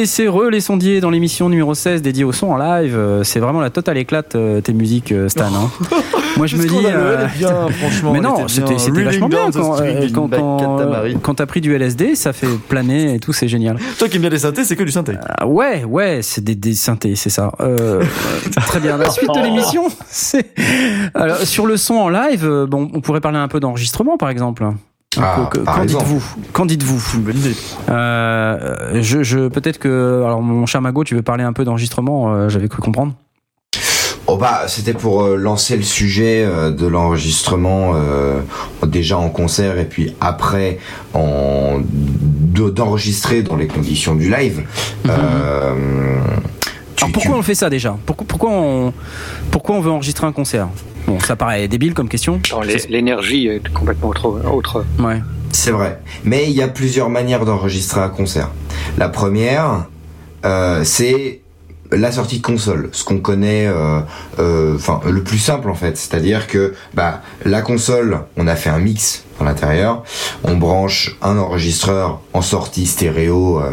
Et 0.00 0.06
c'est 0.06 0.28
re 0.28 0.48
les 0.50 0.60
sondiers 0.60 1.00
dans 1.00 1.10
l'émission 1.10 1.48
numéro 1.48 1.74
16 1.74 2.02
dédiée 2.02 2.22
au 2.22 2.30
son 2.30 2.48
en 2.52 2.56
live. 2.56 2.94
Euh, 2.96 3.24
C'est 3.24 3.40
vraiment 3.40 3.60
la 3.60 3.70
totale 3.70 3.98
éclate 3.98 4.36
euh, 4.36 4.60
tes 4.60 4.72
musiques 4.72 5.10
euh, 5.10 5.28
Stan. 5.28 5.46
hein. 5.46 5.70
Moi 6.36 6.46
je 6.46 6.56
me 6.56 6.62
dis. 6.68 6.76
euh, 6.86 7.26
bien, 7.36 7.66
franchement. 7.80 8.12
mais 8.12 8.20
non, 8.20 8.46
c'était 8.46 8.74
vachement 9.02 9.28
bien 9.28 9.50
quand, 9.50 9.80
euh, 9.80 11.14
quand, 11.20 11.34
t'as 11.34 11.46
pris 11.46 11.60
du 11.60 11.74
LSD, 11.74 12.14
ça 12.14 12.32
fait 12.32 12.46
planer 12.68 13.14
et 13.14 13.18
tout, 13.18 13.32
c'est 13.32 13.48
génial. 13.48 13.76
Toi 13.98 14.08
qui 14.08 14.16
aimes 14.16 14.20
bien 14.22 14.30
les 14.30 14.38
synthés, 14.38 14.62
c'est 14.62 14.76
que 14.76 14.84
du 14.84 14.92
synthé. 14.92 15.14
Ah 15.36 15.48
ouais, 15.48 15.82
ouais, 15.82 16.20
c'est 16.22 16.44
des, 16.44 16.54
des 16.54 16.74
synthés, 16.74 17.16
c'est 17.16 17.30
ça. 17.30 17.50
Très 18.66 18.78
bien. 18.78 18.98
La 18.98 19.10
suite 19.10 19.30
de 19.34 19.42
l'émission, 19.42 19.88
c'est 20.08 20.46
alors 21.14 21.38
sur 21.38 21.66
le 21.66 21.76
son 21.76 21.94
en 21.94 22.08
live. 22.08 22.48
Bon, 22.68 22.88
on 22.94 23.00
pourrait 23.00 23.20
parler 23.20 23.38
un 23.38 23.48
peu 23.48 23.58
d'enregistrement, 23.58 24.16
par 24.16 24.30
exemple. 24.30 24.64
Ah, 25.16 25.48
par 25.64 25.76
Qu'en 25.78 25.84
dites-vous 25.84 26.22
Qu'en 26.52 26.66
dites-vous 26.66 27.02
euh, 27.88 29.02
Je, 29.02 29.22
je 29.22 29.48
peut-être 29.48 29.78
que 29.78 30.22
alors 30.24 30.42
mon 30.42 30.66
cher 30.66 30.82
Mago, 30.82 31.02
tu 31.02 31.14
veux 31.14 31.22
parler 31.22 31.44
un 31.44 31.52
peu 31.52 31.64
d'enregistrement 31.64 32.34
euh, 32.34 32.48
J'avais 32.48 32.68
cru 32.68 32.82
comprendre. 32.82 33.14
Oh 34.26 34.36
bah 34.36 34.64
c'était 34.68 34.92
pour 34.92 35.22
euh, 35.22 35.36
lancer 35.36 35.76
le 35.78 35.82
sujet 35.82 36.44
euh, 36.44 36.70
de 36.70 36.86
l'enregistrement 36.86 37.92
euh, 37.94 38.40
déjà 38.86 39.16
en 39.16 39.30
concert 39.30 39.78
et 39.78 39.86
puis 39.86 40.14
après 40.20 40.78
en 41.14 41.78
de- 41.80 42.68
d'enregistrer 42.68 43.42
dans 43.42 43.56
les 43.56 43.66
conditions 43.66 44.14
du 44.14 44.30
live. 44.30 44.62
Euh, 45.08 45.74
tu- 46.94 47.04
Alors 47.04 47.12
pourquoi 47.14 47.32
tu- 47.32 47.38
on 47.38 47.42
fait 47.42 47.54
ça 47.54 47.70
déjà? 47.70 47.96
Pourquoi, 48.04 48.26
pourquoi 48.28 48.50
on 48.50 48.92
pourquoi 49.50 49.76
on 49.76 49.80
veut 49.80 49.90
enregistrer 49.90 50.26
un 50.26 50.32
concert? 50.32 50.68
Bon, 51.08 51.18
ça 51.20 51.36
paraît 51.36 51.68
débile 51.68 51.94
comme 51.94 52.10
question. 52.10 52.38
L'énergie 52.90 53.46
est 53.46 53.66
complètement 53.72 54.08
autre. 54.10 54.42
autre. 54.52 54.84
Ouais. 54.98 55.22
C'est 55.52 55.70
vrai. 55.70 56.02
Mais 56.24 56.44
il 56.44 56.52
y 56.52 56.60
a 56.60 56.68
plusieurs 56.68 57.08
manières 57.08 57.46
d'enregistrer 57.46 58.02
un 58.02 58.10
concert. 58.10 58.50
La 58.98 59.08
première, 59.08 59.86
euh, 60.44 60.84
c'est 60.84 61.40
la 61.90 62.12
sortie 62.12 62.40
de 62.40 62.42
console, 62.42 62.90
ce 62.92 63.04
qu'on 63.04 63.20
connaît, 63.20 63.66
euh, 63.66 64.00
euh, 64.38 64.74
enfin 64.74 65.00
le 65.10 65.22
plus 65.22 65.38
simple 65.38 65.70
en 65.70 65.74
fait, 65.74 65.96
c'est-à-dire 65.96 66.46
que 66.46 66.74
bah 66.92 67.22
la 67.46 67.62
console, 67.62 68.20
on 68.36 68.46
a 68.46 68.54
fait 68.54 68.68
un 68.68 68.78
mix 68.78 69.24
à 69.40 69.44
l'intérieur, 69.44 70.02
on 70.44 70.56
branche 70.56 71.16
un 71.22 71.38
enregistreur 71.38 72.20
en 72.32 72.42
sortie 72.42 72.86
stéréo, 72.86 73.60
euh, 73.60 73.70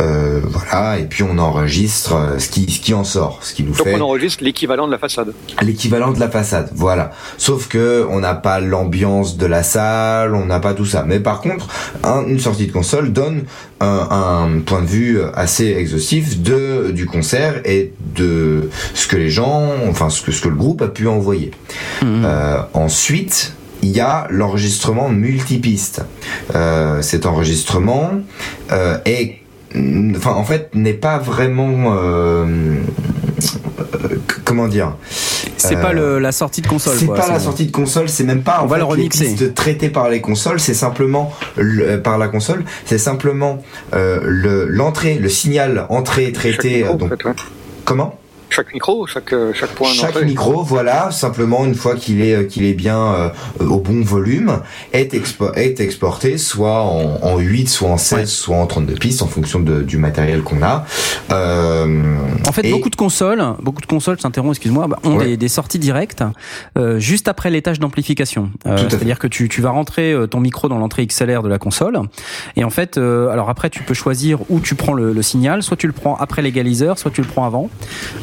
euh, 0.00 0.40
voilà, 0.44 0.98
et 0.98 1.04
puis 1.04 1.22
on 1.22 1.38
enregistre 1.38 2.14
euh, 2.14 2.38
ce 2.38 2.48
qui 2.48 2.70
ce 2.70 2.80
qui 2.80 2.94
en 2.94 3.04
sort, 3.04 3.38
ce 3.42 3.54
qui 3.54 3.62
nous 3.62 3.72
Donc 3.74 3.86
fait 3.86 3.94
on 3.94 4.00
enregistre 4.02 4.44
l'équivalent 4.44 4.86
de 4.86 4.92
la 4.92 4.98
façade. 4.98 5.32
l'équivalent 5.62 6.12
de 6.12 6.20
la 6.20 6.28
façade, 6.28 6.70
voilà. 6.74 7.12
Sauf 7.38 7.68
que 7.68 8.06
on 8.10 8.20
n'a 8.20 8.34
pas 8.34 8.60
l'ambiance 8.60 9.36
de 9.36 9.46
la 9.46 9.62
salle, 9.62 10.34
on 10.34 10.46
n'a 10.46 10.60
pas 10.60 10.74
tout 10.74 10.86
ça. 10.86 11.04
Mais 11.06 11.20
par 11.20 11.40
contre, 11.40 11.68
un- 12.04 12.24
une 12.26 12.40
sortie 12.40 12.66
de 12.66 12.72
console 12.72 13.12
donne 13.12 13.44
un, 13.80 14.46
un 14.56 14.60
point 14.60 14.80
de 14.82 14.86
vue 14.86 15.18
assez 15.34 15.66
exhaustif 15.66 16.40
de 16.42 16.90
du 16.92 17.06
concert 17.06 17.60
et 17.64 17.92
de 18.14 18.70
ce 18.94 19.06
que 19.06 19.16
les 19.16 19.30
gens, 19.30 19.70
enfin 19.88 20.10
ce 20.10 20.22
que 20.22 20.32
ce 20.32 20.40
que 20.42 20.48
le 20.48 20.54
groupe 20.56 20.82
a 20.82 20.88
pu 20.88 21.06
envoyer. 21.08 21.50
Mhm. 22.02 22.22
Euh, 22.24 22.58
ensuite, 22.74 23.54
il 23.82 23.90
y 23.90 24.00
a 24.00 24.26
l'enregistrement 24.30 25.08
multipiste. 25.08 26.02
Euh, 26.54 27.02
cet 27.02 27.26
enregistrement 27.26 28.10
euh, 28.72 28.98
est, 29.04 29.36
enfin 30.16 30.32
en 30.32 30.44
fait, 30.44 30.70
n'est 30.74 30.92
pas 30.94 31.18
vraiment, 31.18 31.94
euh, 31.96 32.46
euh, 33.80 34.18
comment 34.44 34.68
dire. 34.68 34.94
C'est 35.58 35.76
Euh, 35.76 35.82
pas 35.82 35.92
le, 35.92 36.18
la 36.18 36.32
sortie 36.32 36.60
de 36.60 36.66
console. 36.68 36.96
C'est 36.98 37.06
pas 37.06 37.28
la 37.28 37.40
sortie 37.40 37.66
de 37.66 37.72
console, 37.72 38.08
c'est 38.08 38.24
même 38.24 38.42
pas 38.42 38.58
On 38.60 38.64
en 38.64 38.66
va 38.66 38.76
fait, 38.76 38.80
le 38.80 38.84
remixer. 38.84 39.34
les 39.40 39.52
traitées 39.52 39.88
par 39.88 40.10
les 40.10 40.20
consoles, 40.20 40.60
c'est 40.60 40.74
simplement 40.74 41.32
le- 41.56 41.96
par 42.00 42.18
la 42.18 42.28
console, 42.28 42.64
c'est 42.84 42.98
simplement 42.98 43.62
euh, 43.94 44.20
le 44.22 44.66
l'entrée, 44.68 45.14
le 45.14 45.28
signal 45.28 45.86
entrée 45.88 46.30
traité. 46.32 46.78
micro, 46.78 46.94
euh, 46.94 46.96
donc 46.96 47.12
en 47.12 47.16
fait, 47.16 47.24
ouais. 47.24 47.34
comment? 47.84 48.18
Chaque 48.56 48.72
micro, 48.72 49.06
chaque 49.06 49.32
euh, 49.34 49.52
chaque 49.54 49.70
point 49.70 49.88
Chaque 49.92 50.22
micro, 50.22 50.62
voilà, 50.62 51.10
simplement 51.10 51.64
une 51.66 51.74
fois 51.74 51.94
qu'il 51.94 52.22
est 52.22 52.34
euh, 52.34 52.44
qu'il 52.44 52.64
est 52.64 52.72
bien 52.72 52.98
euh, 52.98 53.28
au 53.60 53.78
bon 53.80 54.02
volume, 54.02 54.60
est, 54.94 55.12
expo- 55.14 55.52
est 55.54 55.78
exporté 55.80 56.38
soit 56.38 56.80
en, 56.82 57.18
en 57.22 57.38
8, 57.38 57.68
soit 57.68 57.90
en 57.90 57.98
16, 57.98 58.30
soit 58.30 58.56
en 58.56 58.66
32 58.66 58.94
pistes 58.94 59.20
en 59.20 59.26
fonction 59.26 59.60
de, 59.60 59.82
du 59.82 59.98
matériel 59.98 60.42
qu'on 60.42 60.62
a. 60.62 60.86
Euh, 61.32 62.02
En 62.48 62.52
fait, 62.52 62.66
et- 62.66 62.70
beaucoup 62.70 62.88
de 62.90 62.96
consoles, 62.96 63.44
beaucoup 63.62 63.82
de 63.82 63.86
consoles, 63.86 64.16
je 64.16 64.22
t'interromps, 64.22 64.52
excuse-moi, 64.56 64.86
bah, 64.88 64.98
ont 65.04 65.16
Ouais. 65.16 65.26
des, 65.26 65.36
des 65.36 65.48
sorties 65.48 65.78
directes 65.78 66.22
euh, 66.78 66.98
juste 66.98 67.28
après 67.28 67.50
l'étage 67.50 67.78
d'amplification. 67.78 68.50
Euh. 68.66 68.76
C'est-à-dire 68.88 69.18
que 69.18 69.26
tu, 69.26 69.48
tu 69.50 69.60
vas 69.60 69.70
rentrer 69.70 70.14
ton 70.30 70.40
micro 70.40 70.68
dans 70.68 70.78
l'entrée 70.78 71.06
XLR 71.06 71.42
de 71.42 71.48
la 71.48 71.58
console, 71.58 71.98
et 72.56 72.64
en 72.64 72.70
fait, 72.70 72.96
euh, 72.96 73.28
alors 73.28 73.50
après, 73.50 73.68
tu 73.70 73.82
peux 73.82 73.94
choisir 73.94 74.38
où 74.48 74.60
tu 74.60 74.74
prends 74.74 74.94
le, 74.94 75.12
le 75.12 75.22
signal, 75.22 75.62
soit 75.62 75.76
tu 75.76 75.86
le 75.86 75.92
prends 75.92 76.16
après 76.16 76.40
l'égaliseur, 76.42 76.98
soit 76.98 77.10
tu 77.10 77.20
le 77.20 77.26
prends 77.26 77.44
avant. 77.44 77.68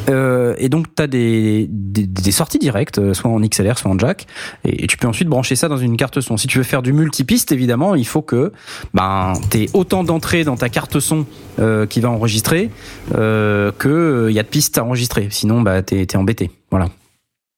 Euh, 0.09 0.22
et 0.57 0.69
donc, 0.69 0.87
tu 0.95 1.03
as 1.03 1.07
des, 1.07 1.67
des, 1.69 2.05
des 2.05 2.31
sorties 2.31 2.59
directes, 2.59 2.99
euh, 2.99 3.13
soit 3.13 3.29
en 3.29 3.39
XLR, 3.39 3.77
soit 3.77 3.91
en 3.91 3.97
jack, 3.97 4.27
et, 4.63 4.83
et 4.83 4.87
tu 4.87 4.97
peux 4.97 5.07
ensuite 5.07 5.27
brancher 5.27 5.55
ça 5.55 5.67
dans 5.67 5.77
une 5.77 5.97
carte 5.97 6.21
son. 6.21 6.37
Si 6.37 6.47
tu 6.47 6.57
veux 6.57 6.63
faire 6.63 6.81
du 6.81 6.93
multipiste, 6.93 7.51
évidemment, 7.51 7.95
il 7.95 8.05
faut 8.05 8.21
que 8.21 8.51
ben, 8.93 9.33
tu 9.49 9.63
aies 9.63 9.69
autant 9.73 10.03
d'entrées 10.03 10.43
dans 10.43 10.57
ta 10.57 10.69
carte 10.69 10.99
son 10.99 11.25
euh, 11.59 11.85
qui 11.85 11.99
va 11.99 12.09
enregistrer 12.09 12.69
euh, 13.15 13.71
que 13.77 14.27
il 14.29 14.35
y 14.35 14.39
a 14.39 14.43
de 14.43 14.47
pistes 14.47 14.77
à 14.77 14.83
enregistrer. 14.83 15.27
Sinon, 15.31 15.61
bah, 15.61 15.81
t'es 15.81 16.05
t'es 16.05 16.17
embêté. 16.17 16.51
Voilà. 16.71 16.89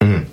Mhm. 0.02 0.24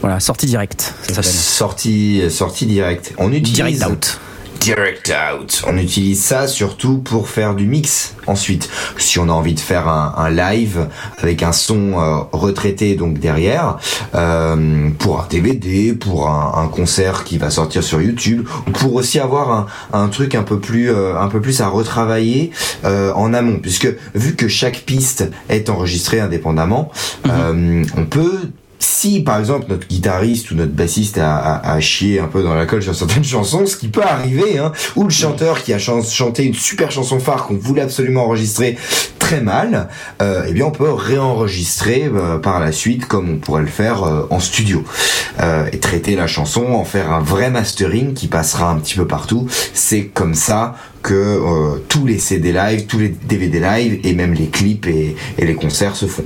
Voilà, 0.00 0.20
sortie 0.20 0.46
directe, 0.46 0.94
ça 1.02 1.22
sortie 1.22 2.22
sortie 2.30 2.66
directe. 2.66 3.14
On 3.18 3.32
utilise 3.32 3.54
Direct 3.54 3.86
out. 3.86 4.20
Direct 4.66 5.14
out. 5.14 5.62
On 5.68 5.78
utilise 5.78 6.20
ça 6.20 6.48
surtout 6.48 6.98
pour 6.98 7.28
faire 7.28 7.54
du 7.54 7.66
mix 7.66 8.16
ensuite. 8.26 8.68
Si 8.98 9.16
on 9.20 9.28
a 9.28 9.32
envie 9.32 9.54
de 9.54 9.60
faire 9.60 9.86
un, 9.86 10.12
un 10.16 10.28
live 10.28 10.88
avec 11.18 11.44
un 11.44 11.52
son 11.52 11.92
euh, 11.92 12.16
retraité 12.32 12.96
donc 12.96 13.20
derrière, 13.20 13.78
euh, 14.16 14.90
pour 14.98 15.20
un 15.20 15.28
DVD, 15.30 15.92
pour 15.92 16.28
un, 16.28 16.64
un 16.64 16.66
concert 16.66 17.22
qui 17.22 17.38
va 17.38 17.50
sortir 17.50 17.84
sur 17.84 18.02
YouTube, 18.02 18.48
ou 18.66 18.72
pour 18.72 18.94
aussi 18.96 19.20
avoir 19.20 19.52
un, 19.52 19.66
un 19.92 20.08
truc 20.08 20.34
un 20.34 20.42
peu 20.42 20.58
plus 20.58 20.90
euh, 20.90 21.16
un 21.16 21.28
peu 21.28 21.40
plus 21.40 21.60
à 21.60 21.68
retravailler 21.68 22.50
en 22.82 23.34
amont, 23.34 23.60
puisque 23.60 23.94
vu 24.16 24.34
que 24.34 24.48
chaque 24.48 24.80
piste 24.80 25.30
est 25.48 25.70
enregistrée 25.70 26.18
indépendamment, 26.18 26.90
euh, 27.28 27.84
on 27.96 28.04
peut 28.04 28.50
si 28.78 29.20
par 29.20 29.38
exemple 29.38 29.66
notre 29.68 29.86
guitariste 29.88 30.50
ou 30.50 30.54
notre 30.54 30.72
bassiste 30.72 31.18
a, 31.18 31.36
a, 31.36 31.72
a 31.74 31.80
chié 31.80 32.20
un 32.20 32.26
peu 32.26 32.42
dans 32.42 32.54
la 32.54 32.66
colle 32.66 32.82
sur 32.82 32.94
certaines 32.94 33.24
chansons, 33.36 33.66
ce 33.66 33.76
qui 33.76 33.88
peut 33.88 34.02
arriver, 34.02 34.58
hein, 34.58 34.72
ou 34.96 35.04
le 35.04 35.10
chanteur 35.10 35.62
qui 35.62 35.72
a 35.72 35.78
chan- 35.78 36.02
chanté 36.02 36.44
une 36.44 36.54
super 36.54 36.90
chanson 36.90 37.18
phare 37.20 37.46
qu'on 37.46 37.56
voulait 37.56 37.82
absolument 37.82 38.24
enregistrer 38.24 38.76
très 39.18 39.40
mal, 39.40 39.88
euh, 40.22 40.44
eh 40.48 40.52
bien 40.52 40.66
on 40.66 40.70
peut 40.70 40.92
réenregistrer 40.92 42.08
euh, 42.12 42.38
par 42.38 42.60
la 42.60 42.70
suite 42.72 43.06
comme 43.06 43.28
on 43.30 43.36
pourrait 43.38 43.62
le 43.62 43.66
faire 43.68 44.04
euh, 44.04 44.26
en 44.30 44.38
studio 44.40 44.84
euh, 45.40 45.66
et 45.72 45.78
traiter 45.80 46.14
la 46.16 46.26
chanson, 46.26 46.64
en 46.72 46.84
faire 46.84 47.10
un 47.12 47.20
vrai 47.20 47.50
mastering 47.50 48.14
qui 48.14 48.28
passera 48.28 48.70
un 48.70 48.76
petit 48.78 48.94
peu 48.94 49.06
partout. 49.06 49.46
C'est 49.74 50.06
comme 50.06 50.34
ça 50.34 50.76
que 51.02 51.14
euh, 51.14 51.78
tous 51.88 52.06
les 52.06 52.18
CD 52.18 52.52
live, 52.52 52.86
tous 52.86 52.98
les 52.98 53.08
DVD 53.08 53.60
live 53.60 54.00
et 54.04 54.14
même 54.14 54.32
les 54.34 54.46
clips 54.46 54.86
et, 54.86 55.16
et 55.38 55.44
les 55.44 55.54
concerts 55.54 55.96
se 55.96 56.06
font. 56.06 56.24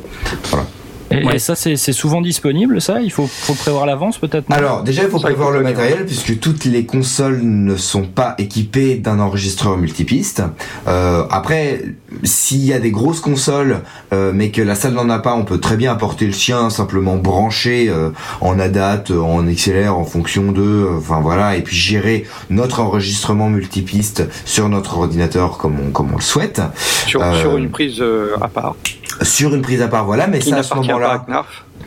Voilà. 0.50 0.66
Et, 1.10 1.24
Ouais. 1.24 1.36
et 1.36 1.38
ça, 1.38 1.54
c'est 1.56 1.76
c'est 1.76 1.92
souvent 1.92 2.20
disponible, 2.20 2.80
ça? 2.80 3.00
Il 3.00 3.10
faut, 3.10 3.26
faut 3.26 3.54
prévoir 3.54 3.84
l'avance, 3.86 4.18
peut-être 4.18 4.50
Alors 4.50 4.82
déjà 4.82 5.02
il 5.02 5.10
faut 5.10 5.18
prévoir 5.18 5.50
le 5.50 5.60
matériel 5.60 6.06
puisque 6.06 6.38
toutes 6.38 6.64
les 6.64 6.86
consoles 6.86 7.40
ne 7.42 7.76
sont 7.76 8.04
pas 8.04 8.34
équipées 8.38 8.96
d'un 8.96 9.18
enregistreur 9.18 9.76
multipiste. 9.76 10.42
Euh, 10.86 11.24
après 11.30 11.82
s'il 12.24 12.64
y 12.64 12.72
a 12.72 12.78
des 12.78 12.90
grosses 12.90 13.20
consoles 13.20 13.80
euh, 14.12 14.32
mais 14.34 14.50
que 14.50 14.62
la 14.62 14.74
salle 14.74 14.94
n'en 14.94 15.08
a 15.10 15.18
pas, 15.18 15.34
on 15.34 15.44
peut 15.44 15.58
très 15.60 15.76
bien 15.76 15.92
apporter 15.92 16.26
le 16.26 16.32
sien 16.32 16.70
simplement 16.70 17.16
brancher 17.16 17.88
euh, 17.88 18.10
en 18.40 18.58
ADAT, 18.58 19.04
euh, 19.10 19.20
en 19.20 19.42
XLR 19.42 19.96
en 19.96 20.04
fonction 20.04 20.52
de, 20.52 20.62
euh, 20.62 20.98
enfin 20.98 21.20
voilà 21.20 21.56
et 21.56 21.62
puis 21.62 21.76
gérer 21.76 22.24
notre 22.50 22.80
enregistrement 22.80 23.48
multipiste 23.48 24.24
sur 24.44 24.68
notre 24.68 24.98
ordinateur 24.98 25.58
comme 25.58 25.76
on 25.80 25.90
comme 25.90 26.12
on 26.12 26.16
le 26.16 26.22
souhaite. 26.22 26.60
Sur, 27.06 27.20
Euh, 27.22 27.40
sur 27.40 27.56
une 27.56 27.70
prise 27.70 28.00
euh, 28.00 28.36
à 28.40 28.48
part 28.48 28.76
sur 29.22 29.54
une 29.54 29.62
prise 29.62 29.82
à 29.82 29.88
part 29.88 30.04
voilà 30.04 30.26
mais 30.26 30.38
qui 30.38 30.50
ça 30.50 30.58
à 30.58 30.62
ce 30.62 30.74
moment-là 30.74 31.24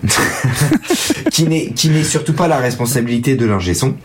qui 1.32 1.44
n'est 1.46 1.72
qui 1.72 1.90
n'est 1.90 2.04
surtout 2.04 2.34
pas 2.34 2.48
la 2.48 2.58
responsabilité 2.58 3.36
de 3.36 3.46
l'ingé 3.46 3.74
son. 3.74 3.96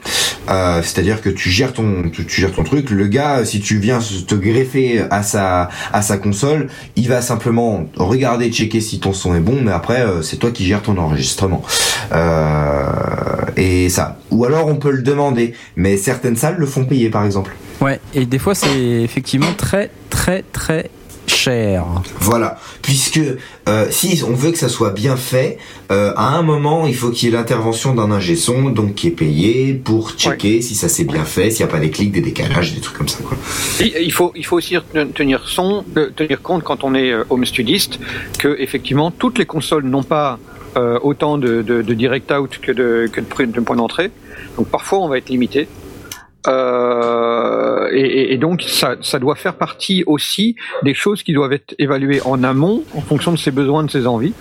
Euh, 0.49 0.81
C'est-à-dire 0.83 1.21
que 1.21 1.29
tu 1.29 1.51
gères 1.51 1.73
ton 1.73 2.09
tu, 2.13 2.25
tu 2.25 2.41
gères 2.41 2.53
ton 2.53 2.63
truc. 2.63 2.91
Le 2.91 3.07
gars, 3.07 3.45
si 3.45 3.61
tu 3.61 3.79
viens 3.79 3.99
te 3.99 4.35
greffer 4.35 5.03
à 5.11 5.23
sa 5.23 5.69
à 5.93 6.03
sa 6.03 6.19
console, 6.19 6.69
il 6.97 7.09
va 7.09 7.21
simplement 7.21 7.87
regarder, 7.97 8.51
checker 8.51 8.81
si 8.81 9.01
ton 9.01 9.13
son 9.13 9.35
est 9.35 9.41
bon, 9.41 9.61
mais 9.63 9.73
après 9.73 10.03
euh, 10.03 10.23
c'est 10.23 10.37
toi 10.37 10.51
qui 10.51 10.65
gères 10.67 10.83
ton 10.83 10.97
enregistrement. 10.99 11.63
Euh, 12.13 12.87
et 13.57 13.89
ça. 13.89 14.19
Ou 14.31 14.45
alors 14.45 14.69
on 14.69 14.77
peut 14.77 14.93
le 14.93 15.03
demander, 15.03 15.55
mais 15.77 15.97
certaines 15.97 16.37
salles 16.37 16.57
le 16.59 16.67
font 16.67 16.85
payer 16.85 17.11
par 17.11 17.25
exemple. 17.25 17.55
Ouais, 17.81 18.01
et 18.13 18.27
des 18.27 18.41
fois, 18.41 18.57
c'est 18.57 19.03
effectivement 19.03 19.53
très, 19.57 19.91
très, 20.11 20.43
très 20.43 20.91
cher. 21.29 21.85
Voilà, 22.21 22.59
puisque 22.83 23.21
euh, 23.69 23.87
si 23.91 24.23
on 24.27 24.33
veut 24.33 24.51
que 24.51 24.59
ça 24.59 24.69
soit 24.69 24.91
bien 24.91 25.17
fait, 25.17 25.59
euh, 25.91 26.13
à 26.17 26.37
un 26.37 26.43
moment 26.43 26.87
il 26.87 26.95
faut 26.95 27.11
qu'il 27.11 27.29
y 27.29 27.33
ait 27.33 27.37
l'intervention 27.37 27.95
d'un 27.95 28.11
ingé 28.11 28.37
son, 28.37 28.71
donc 28.71 28.95
qui 28.95 29.09
est 29.09 29.13
payé 29.13 29.75
pour 29.75 30.13
checker 30.13 30.61
si 30.63 30.75
ça 30.75 30.89
s'est 30.89 31.05
bien 31.05 31.25
fait, 31.25 31.51
s'il 31.51 31.65
n'y 31.65 31.71
a 31.71 31.73
pas 31.73 31.81
des 31.81 31.91
clics, 31.91 32.13
des 32.13 32.21
décalages, 32.21 32.75
des 32.75 32.81
trucs 32.81 32.97
comme 32.99 33.09
ça. 33.09 33.19
Quoi. 33.23 33.37
Et 33.81 34.03
Il 34.03 34.13
faut, 34.13 34.33
il 34.35 34.45
faut 34.45 34.57
aussi 34.57 34.75
ten- 34.93 35.13
tenir, 35.13 35.49
son, 35.49 35.85
euh, 35.97 36.11
tenir 36.15 36.43
compte 36.43 36.63
quand 36.65 36.85
on 36.85 36.95
est 36.95 37.13
home 37.31 37.45
studiste 37.45 37.99
que 38.39 38.57
effectivement 38.59 39.11
toutes 39.11 39.39
les 39.39 39.47
consoles 39.47 39.85
n'ont 39.85 40.03
pas 40.03 40.39
euh, 40.77 40.99
autant 41.03 41.39
de, 41.39 41.63
de, 41.63 41.83
de 41.83 41.95
direct 41.95 42.31
out 42.33 42.59
que 42.61 42.73
de, 42.73 43.09
que 43.11 43.21
de, 43.21 43.53
de 43.53 43.61
points 43.61 43.77
d'entrée. 43.77 44.11
Donc 44.57 44.69
parfois 44.69 44.99
on 45.01 45.09
va 45.09 45.19
être 45.19 45.29
limité. 45.29 45.69
Euh, 46.47 47.89
et, 47.93 48.37
donc 48.39 48.63
ça, 48.63 48.97
ça 49.03 49.19
doit 49.19 49.35
faire 49.35 49.55
partie 49.55 50.05
aussi 50.07 50.57
des 50.83 50.95
choses 50.95 51.23
qui 51.23 51.33
doivent 51.33 51.53
être 51.53 51.75
évaluées 51.79 52.21
en 52.25 52.45
amont 52.45 52.85
en 52.95 53.01
fonction 53.01 53.33
de 53.33 53.39
ses 53.39 53.51
besoins, 53.51 53.83
de 53.83 53.91
ses 53.91 54.07
envies. 54.07 54.35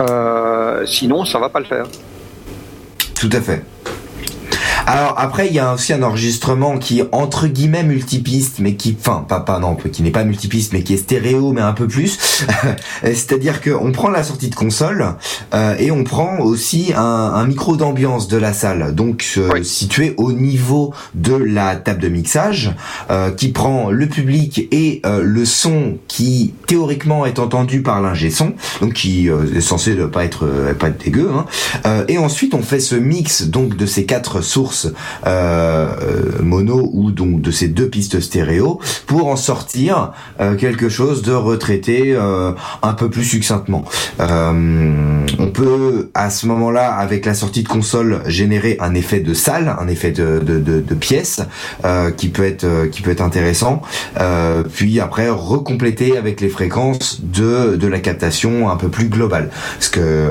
Euh, 0.00 0.86
sinon 0.86 1.24
ça 1.24 1.38
va 1.38 1.48
pas 1.48 1.58
le 1.58 1.66
faire. 1.66 1.86
Tout 3.18 3.30
à 3.32 3.40
fait. 3.40 3.64
Alors 4.88 5.16
après, 5.18 5.48
il 5.48 5.52
y 5.52 5.58
a 5.58 5.74
aussi 5.74 5.92
un 5.92 6.02
enregistrement 6.02 6.78
qui 6.78 7.00
est 7.00 7.08
entre 7.12 7.46
guillemets 7.46 7.82
multipiste, 7.82 8.58
mais 8.58 8.74
qui, 8.74 8.96
enfin, 8.98 9.22
pas, 9.28 9.40
pas 9.40 9.58
non, 9.58 9.74
qui 9.76 10.02
n'est 10.02 10.10
pas 10.10 10.24
multipiste, 10.24 10.72
mais 10.72 10.82
qui 10.82 10.94
est 10.94 10.96
stéréo, 10.96 11.52
mais 11.52 11.60
un 11.60 11.74
peu 11.74 11.86
plus. 11.86 12.18
C'est-à-dire 13.02 13.60
que 13.60 13.68
on 13.70 13.92
prend 13.92 14.08
la 14.08 14.22
sortie 14.22 14.48
de 14.48 14.54
console 14.54 15.04
euh, 15.52 15.76
et 15.78 15.90
on 15.90 16.04
prend 16.04 16.38
aussi 16.38 16.94
un, 16.96 17.02
un 17.02 17.46
micro 17.46 17.76
d'ambiance 17.76 18.28
de 18.28 18.38
la 18.38 18.54
salle, 18.54 18.94
donc 18.94 19.34
euh, 19.36 19.50
Oui. 19.52 19.62
situé 19.62 20.14
au 20.16 20.32
niveau 20.32 20.94
de 21.14 21.34
la 21.34 21.76
table 21.76 22.00
de 22.00 22.08
mixage, 22.08 22.74
euh, 23.10 23.30
qui 23.30 23.48
prend 23.48 23.90
le 23.90 24.06
public 24.06 24.68
et 24.72 25.02
euh, 25.04 25.20
le 25.22 25.44
son 25.44 25.98
qui 26.08 26.54
théoriquement 26.66 27.26
est 27.26 27.38
entendu 27.38 27.82
par 27.82 28.00
l'ingé 28.00 28.30
son, 28.30 28.54
donc 28.80 28.94
qui 28.94 29.28
euh, 29.28 29.54
est 29.54 29.60
censé 29.60 29.94
ne 29.94 30.06
pas 30.06 30.24
être 30.24 30.46
euh, 30.46 30.72
pas 30.72 30.88
être 30.88 31.04
dégueu. 31.04 31.30
Hein. 31.34 31.44
Euh, 31.84 32.04
et 32.08 32.16
ensuite, 32.16 32.54
on 32.54 32.62
fait 32.62 32.80
ce 32.80 32.94
mix 32.94 33.42
donc 33.42 33.76
de 33.76 33.84
ces 33.84 34.06
quatre 34.06 34.40
sources 34.40 34.77
euh, 34.86 34.92
euh, 35.26 36.42
mono 36.42 36.90
ou 36.92 37.10
donc 37.10 37.40
de 37.40 37.50
ces 37.50 37.68
deux 37.68 37.88
pistes 37.88 38.20
stéréo 38.20 38.80
pour 39.06 39.28
en 39.28 39.36
sortir 39.36 40.12
euh, 40.40 40.56
quelque 40.56 40.88
chose 40.88 41.22
de 41.22 41.32
retraité 41.32 42.16
un 42.82 42.92
peu 42.92 43.10
plus 43.10 43.24
succinctement. 43.24 43.84
On 44.18 45.50
peut 45.52 46.10
à 46.14 46.30
ce 46.30 46.46
moment-là, 46.46 46.92
avec 46.94 47.26
la 47.26 47.34
sortie 47.34 47.62
de 47.62 47.68
console, 47.68 48.22
générer 48.26 48.76
un 48.80 48.94
effet 48.94 49.20
de 49.20 49.34
salle, 49.34 49.74
un 49.78 49.88
effet 49.88 50.10
de, 50.10 50.40
de, 50.40 50.94
pièce 50.94 51.40
qui 52.16 52.28
peut 52.28 52.44
être 52.44 52.86
qui 52.90 53.02
peut 53.02 53.10
être 53.10 53.22
intéressant. 53.22 53.82
Puis 54.74 55.00
après 55.00 55.28
recompléter 55.28 56.16
avec 56.16 56.40
les 56.40 56.48
fréquences 56.48 57.20
de 57.22 57.76
de 57.76 57.86
la 57.86 58.00
captation 58.00 58.70
un 58.70 58.76
peu 58.76 58.88
plus 58.88 59.08
globale. 59.08 59.50
Ce 59.80 59.90
que 59.90 60.30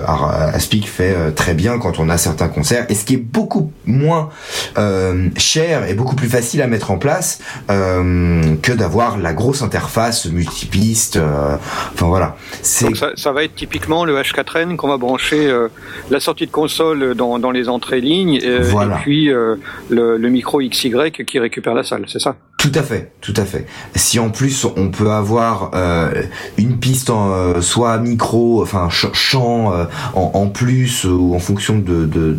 Aspic 0.53 0.87
fait 0.87 1.31
très 1.35 1.53
bien 1.53 1.77
quand 1.79 1.99
on 1.99 2.09
a 2.09 2.17
certains 2.17 2.49
concerts 2.49 2.85
et 2.89 2.95
ce 2.95 3.05
qui 3.05 3.15
est 3.15 3.17
beaucoup 3.17 3.71
moins 3.85 4.29
euh, 4.77 5.29
cher 5.37 5.87
et 5.89 5.93
beaucoup 5.93 6.15
plus 6.15 6.29
facile 6.29 6.61
à 6.61 6.67
mettre 6.67 6.91
en 6.91 6.97
place 6.97 7.39
euh, 7.69 8.55
que 8.61 8.71
d'avoir 8.71 9.17
la 9.17 9.33
grosse 9.33 9.61
interface 9.61 10.25
multipiste. 10.25 11.17
euh, 11.17 11.55
enfin 11.93 12.07
voilà, 12.07 12.35
Donc 12.81 12.97
ça, 12.97 13.11
ça 13.15 13.31
va 13.31 13.43
être 13.43 13.55
typiquement 13.55 14.05
le 14.05 14.15
H4n 14.17 14.75
qu'on 14.75 14.87
va 14.87 14.97
brancher 14.97 15.47
euh, 15.47 15.67
la 16.09 16.19
sortie 16.19 16.45
de 16.47 16.51
console 16.51 17.15
dans, 17.15 17.39
dans 17.39 17.51
les 17.51 17.69
entrées 17.69 18.01
lignes 18.01 18.39
euh, 18.43 18.61
Voilà. 18.63 18.95
et 18.95 18.99
puis 19.01 19.31
euh, 19.31 19.55
le, 19.89 20.17
le 20.17 20.29
micro 20.29 20.59
XY 20.59 21.11
qui 21.11 21.39
récupère 21.39 21.73
la 21.73 21.83
salle, 21.83 22.05
c'est 22.07 22.19
ça? 22.19 22.35
Tout 22.57 22.71
à 22.73 22.81
fait, 22.81 23.11
tout 23.21 23.35
à 23.37 23.45
fait. 23.45 23.67
Si 23.95 24.17
en 24.19 24.29
plus 24.29 24.65
on 24.75 24.89
peut 24.89 25.11
avoir 25.11 25.71
euh, 25.75 26.23
une 26.57 26.77
piste 26.79 27.11
euh, 27.11 27.61
soit 27.61 27.97
micro, 27.99 28.61
enfin 28.63 28.89
ch- 28.89 29.13
chant 29.13 29.71
euh, 29.73 29.85
en, 30.15 30.47
plus 30.47 31.05
ou 31.05 31.35
en 31.35 31.39
fonction 31.39 31.77
de 31.77 32.05
de, 32.05 32.37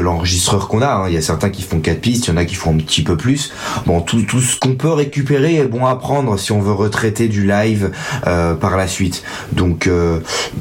l'enregistreur 0.00 0.68
qu'on 0.68 0.80
a. 0.80 0.86
hein. 0.86 1.08
Il 1.08 1.14
y 1.14 1.18
a 1.18 1.20
certains 1.22 1.50
qui 1.50 1.62
font 1.62 1.80
quatre 1.80 2.00
pistes, 2.00 2.26
il 2.28 2.30
y 2.30 2.32
en 2.32 2.36
a 2.38 2.44
qui 2.46 2.54
font 2.54 2.72
un 2.72 2.78
petit 2.78 3.02
peu 3.02 3.16
plus. 3.16 3.52
Bon, 3.84 4.00
tout, 4.00 4.22
tout 4.22 4.40
ce 4.40 4.58
qu'on 4.58 4.74
peut 4.74 4.92
récupérer 4.92 5.56
est 5.56 5.66
bon 5.66 5.84
à 5.84 5.96
prendre 5.96 6.38
si 6.38 6.50
on 6.52 6.60
veut 6.60 6.72
retraiter 6.72 7.28
du 7.28 7.46
live 7.46 7.90
par 8.22 8.76
la 8.78 8.86
suite. 8.88 9.22
Donc 9.52 9.90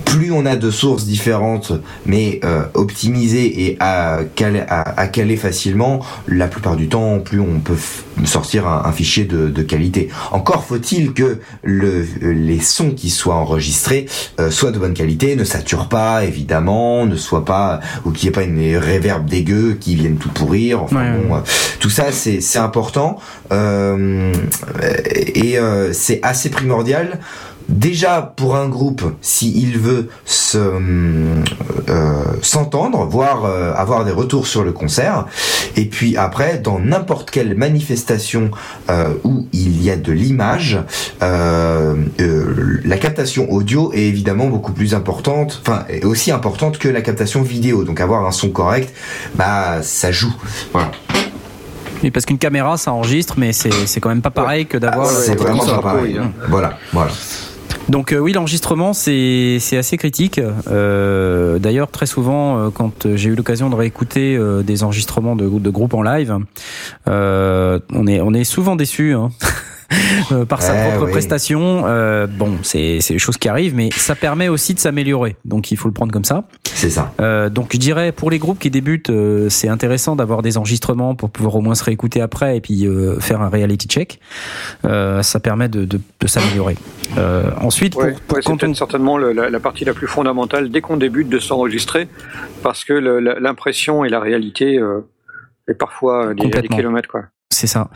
plus 0.06 0.32
on 0.34 0.46
a 0.46 0.56
de 0.58 0.70
sources 0.70 1.06
différentes, 1.06 1.72
mais 2.06 2.42
optimisées 2.74 3.68
et 3.68 3.78
à 3.80 4.20
caler, 4.36 4.64
à, 4.68 5.08
caler 5.08 5.38
facilement, 5.38 6.02
la 6.28 6.48
plupart 6.48 6.76
du 6.76 6.90
temps, 6.90 7.20
plus 7.20 7.40
on 7.40 7.60
peut 7.62 7.78
sortir 8.26 8.68
un, 8.68 8.84
un 8.86 8.92
fichier 8.92 9.26
de, 9.26 9.48
de 9.50 9.62
qualité. 9.62 10.10
Encore 10.32 10.64
faut-il 10.64 11.14
que 11.14 11.40
le, 11.64 12.06
les 12.22 12.60
sons 12.60 12.92
qui 12.92 13.10
soient 13.10 13.36
enregistrés 13.36 14.06
euh, 14.40 14.52
soient 14.52 14.72
de 14.72 14.80
bonne 14.80 14.94
qualité, 14.94 15.36
ne 15.36 15.44
saturent 15.44 15.90
pas 15.90 16.24
évidemment, 16.24 17.06
ne 17.06 17.16
soient 17.16 17.46
pas 17.46 17.80
ou 18.06 18.12
qu'il 18.12 18.28
n'y 18.28 18.30
ait 18.30 18.32
pas 18.32 18.44
une 18.44 18.78
réverb 18.78 19.26
dégueu 19.26 19.78
qui 19.80 19.96
vienne 19.96 20.18
tout 20.18 20.30
pourrir. 20.30 20.84
Enfin 20.84 21.02
Ouais, 21.02 21.20
bon, 21.28 21.36
euh, 21.36 21.40
tout 21.80 21.90
ça 21.90 22.12
c'est 22.12 22.42
c'est 22.42 22.60
important 22.60 23.18
euh, 23.52 24.32
et 25.36 25.58
euh, 25.58 25.94
c'est 25.94 26.20
assez 26.24 26.50
primordial. 26.50 27.20
Déjà 27.70 28.34
pour 28.36 28.56
un 28.56 28.68
groupe, 28.68 29.04
s'il 29.22 29.78
veut 29.78 30.10
se 30.26 30.58
euh, 30.58 32.24
s'entendre, 32.42 33.06
voire 33.06 33.46
euh, 33.46 33.74
avoir 33.76 34.04
des 34.06 34.12
retours 34.12 34.48
sur 34.48 34.64
le 34.64 34.72
concert, 34.72 35.26
et 35.76 35.86
puis 35.86 36.18
après 36.18 36.58
dans 36.58 36.80
n'importe 36.80 37.32
quelle 37.32 37.56
manifestation 37.56 38.52
euh, 38.90 39.14
où 39.24 39.48
il 39.54 39.82
y 39.82 39.90
a 39.90 39.96
de 39.96 40.12
l'image, 40.12 40.80
euh, 41.24 41.96
euh, 42.20 42.80
la 42.84 42.98
captation 42.98 43.50
audio 43.52 43.92
est 43.94 44.02
évidemment 44.04 44.48
beaucoup 44.48 44.74
plus 44.74 44.94
importante, 44.94 45.62
enfin 45.66 45.86
est 45.90 46.04
aussi 46.04 46.32
importante 46.32 46.78
que 46.78 46.90
la 46.90 47.02
captation 47.02 47.42
vidéo. 47.42 47.84
Donc 47.84 48.02
avoir 48.02 48.26
un 48.26 48.32
son 48.32 48.50
correct, 48.50 48.94
bah 49.36 49.82
ça 49.82 50.12
joue. 50.12 50.34
Voilà. 50.74 50.92
Oui, 52.04 52.10
parce 52.10 52.26
qu'une 52.26 52.40
caméra, 52.40 52.78
ça 52.78 52.92
enregistre, 52.92 53.36
mais 53.38 53.54
c'est 53.54 53.72
c'est 53.86 54.00
quand 54.00 54.10
même 54.10 54.24
pas 54.24 54.32
pareil 54.32 54.66
que 54.66 54.78
d'avoir. 54.78 55.08
Ah, 55.08 55.14
c'est 55.14 55.36
vraiment 55.36 55.66
pas 55.66 55.82
pareil. 55.82 56.18
hein. 56.18 56.32
Voilà, 56.50 56.78
voilà. 56.92 57.12
Donc 57.92 58.14
euh, 58.14 58.20
oui, 58.20 58.32
l'enregistrement 58.32 58.94
c'est 58.94 59.60
assez 59.74 59.98
critique. 59.98 60.40
Euh, 60.68 61.60
D'ailleurs, 61.60 61.92
très 61.92 62.06
souvent, 62.06 62.58
euh, 62.58 62.70
quand 62.70 63.06
j'ai 63.16 63.30
eu 63.30 63.36
l'occasion 63.36 63.70
de 63.70 63.76
réécouter 63.76 64.40
des 64.64 64.84
enregistrements 64.84 65.36
de, 65.36 65.70
groupes 65.70 65.94
en 65.94 66.02
live, 66.02 66.38
on 67.06 68.08
est 68.08 68.22
on 68.22 68.34
est 68.34 68.44
souvent 68.46 68.78
déçu. 68.78 69.14
Hein. 69.14 69.30
euh, 70.32 70.46
par 70.46 70.62
sa 70.62 70.76
Eh 70.76 70.90
propre 70.92 71.06
oui. 71.06 71.12
prestation. 71.12 71.84
Euh, 71.86 72.28
bon, 72.28 72.58
c'est 72.64 73.00
c'est 73.02 73.14
des 73.14 73.20
choses 73.20 73.38
qui 73.38 73.50
arrivent, 73.50 73.76
mais 73.76 73.90
ça 73.92 74.16
permet 74.16 74.48
aussi 74.50 74.74
de 74.74 74.80
s'améliorer. 74.80 75.36
Donc 75.46 75.72
il 75.72 75.78
faut 75.78 75.88
le 75.88 75.94
prendre 75.94 76.12
comme 76.12 76.24
ça. 76.26 76.46
C'est 76.64 76.90
ça. 76.90 77.14
Euh, 77.20 77.50
donc 77.50 77.70
je 77.74 77.78
dirais 77.78 78.12
pour 78.12 78.32
les 78.32 78.40
groupes 78.40 78.60
qui 78.60 78.70
débutent, 78.72 79.10
euh, 79.10 79.50
c'est 79.50 79.68
intéressant 79.68 80.16
d'avoir 80.16 80.42
des 80.42 80.58
enregistrements 80.58 81.16
pour 81.16 81.30
pouvoir 81.30 81.56
au 81.56 81.62
moins 81.62 81.76
se 81.76 81.84
réécouter 81.84 82.22
après 82.22 82.58
et 82.58 82.62
puis 82.62 82.86
euh, 82.88 83.20
faire 83.20 83.42
un 83.42 83.50
reality 83.50 83.88
check. 83.88 84.20
Euh, 84.86 85.22
ça 85.22 85.40
permet 85.40 85.68
de, 85.70 85.86
de, 85.86 86.00
de 86.20 86.28
s'améliorer. 86.28 86.76
Euh, 87.18 87.52
ensuite, 87.60 87.96
Ouais, 87.96 88.12
pour, 88.14 88.22
pour 88.22 88.38
ouais, 88.38 88.44
quand 88.46 88.64
on 88.64 88.74
certainement 88.74 89.18
le- 89.18 89.34
la, 89.34 89.50
la 89.50 89.60
partie 89.60 89.84
la 89.86 89.94
plus 89.94 90.08
fondamentale 90.08 90.70
dès 90.70 90.82
qu'on 90.82 90.98
débute 90.98 91.28
de 91.30 91.40
s'enregistrer, 91.40 92.08
parce 92.64 92.86
que 92.86 92.94
le- 92.94 93.20
la- 93.20 93.40
l'impression 93.40 94.06
et 94.06 94.10
la 94.10 94.20
réalité 94.20 94.78
euh, 94.78 95.02
est 95.68 95.74
parfois 95.74 96.34
des, 96.34 96.48
des 96.48 96.68
kilomètres. 96.68 97.10
Quoi. 97.10 97.24
C'est 97.52 97.68
ça. 97.68 97.90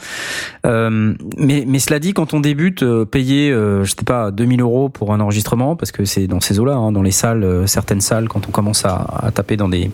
Euh, 0.66 1.14
mais, 1.38 1.64
mais 1.66 1.80
cela 1.80 2.00
dit, 2.00 2.14
quand 2.14 2.34
on 2.34 2.42
débute, 2.42 2.84
euh, 2.84 3.06
payer, 3.06 3.52
euh, 3.52 3.86
je 3.86 3.92
sais 3.92 4.04
pas, 4.06 4.30
2000 4.30 4.62
euros 4.62 4.90
pour 4.90 5.14
un 5.14 5.22
enregistrement, 5.22 5.78
parce 5.78 5.94
que 5.94 6.04
c'est 6.04 6.28
dans 6.28 6.42
ces 6.42 6.60
eaux-là, 6.60 6.76
hein, 6.76 6.92
dans 6.92 7.02
les 7.02 7.12
salles, 7.12 7.44
euh, 7.44 7.66
certaines 7.66 8.02
salles, 8.02 8.28
quand 8.28 8.48
on 8.50 8.52
commence 8.52 8.84
à, 8.84 9.08
à 9.24 9.32
taper 9.32 9.56
dans 9.56 9.70
des 9.70 9.90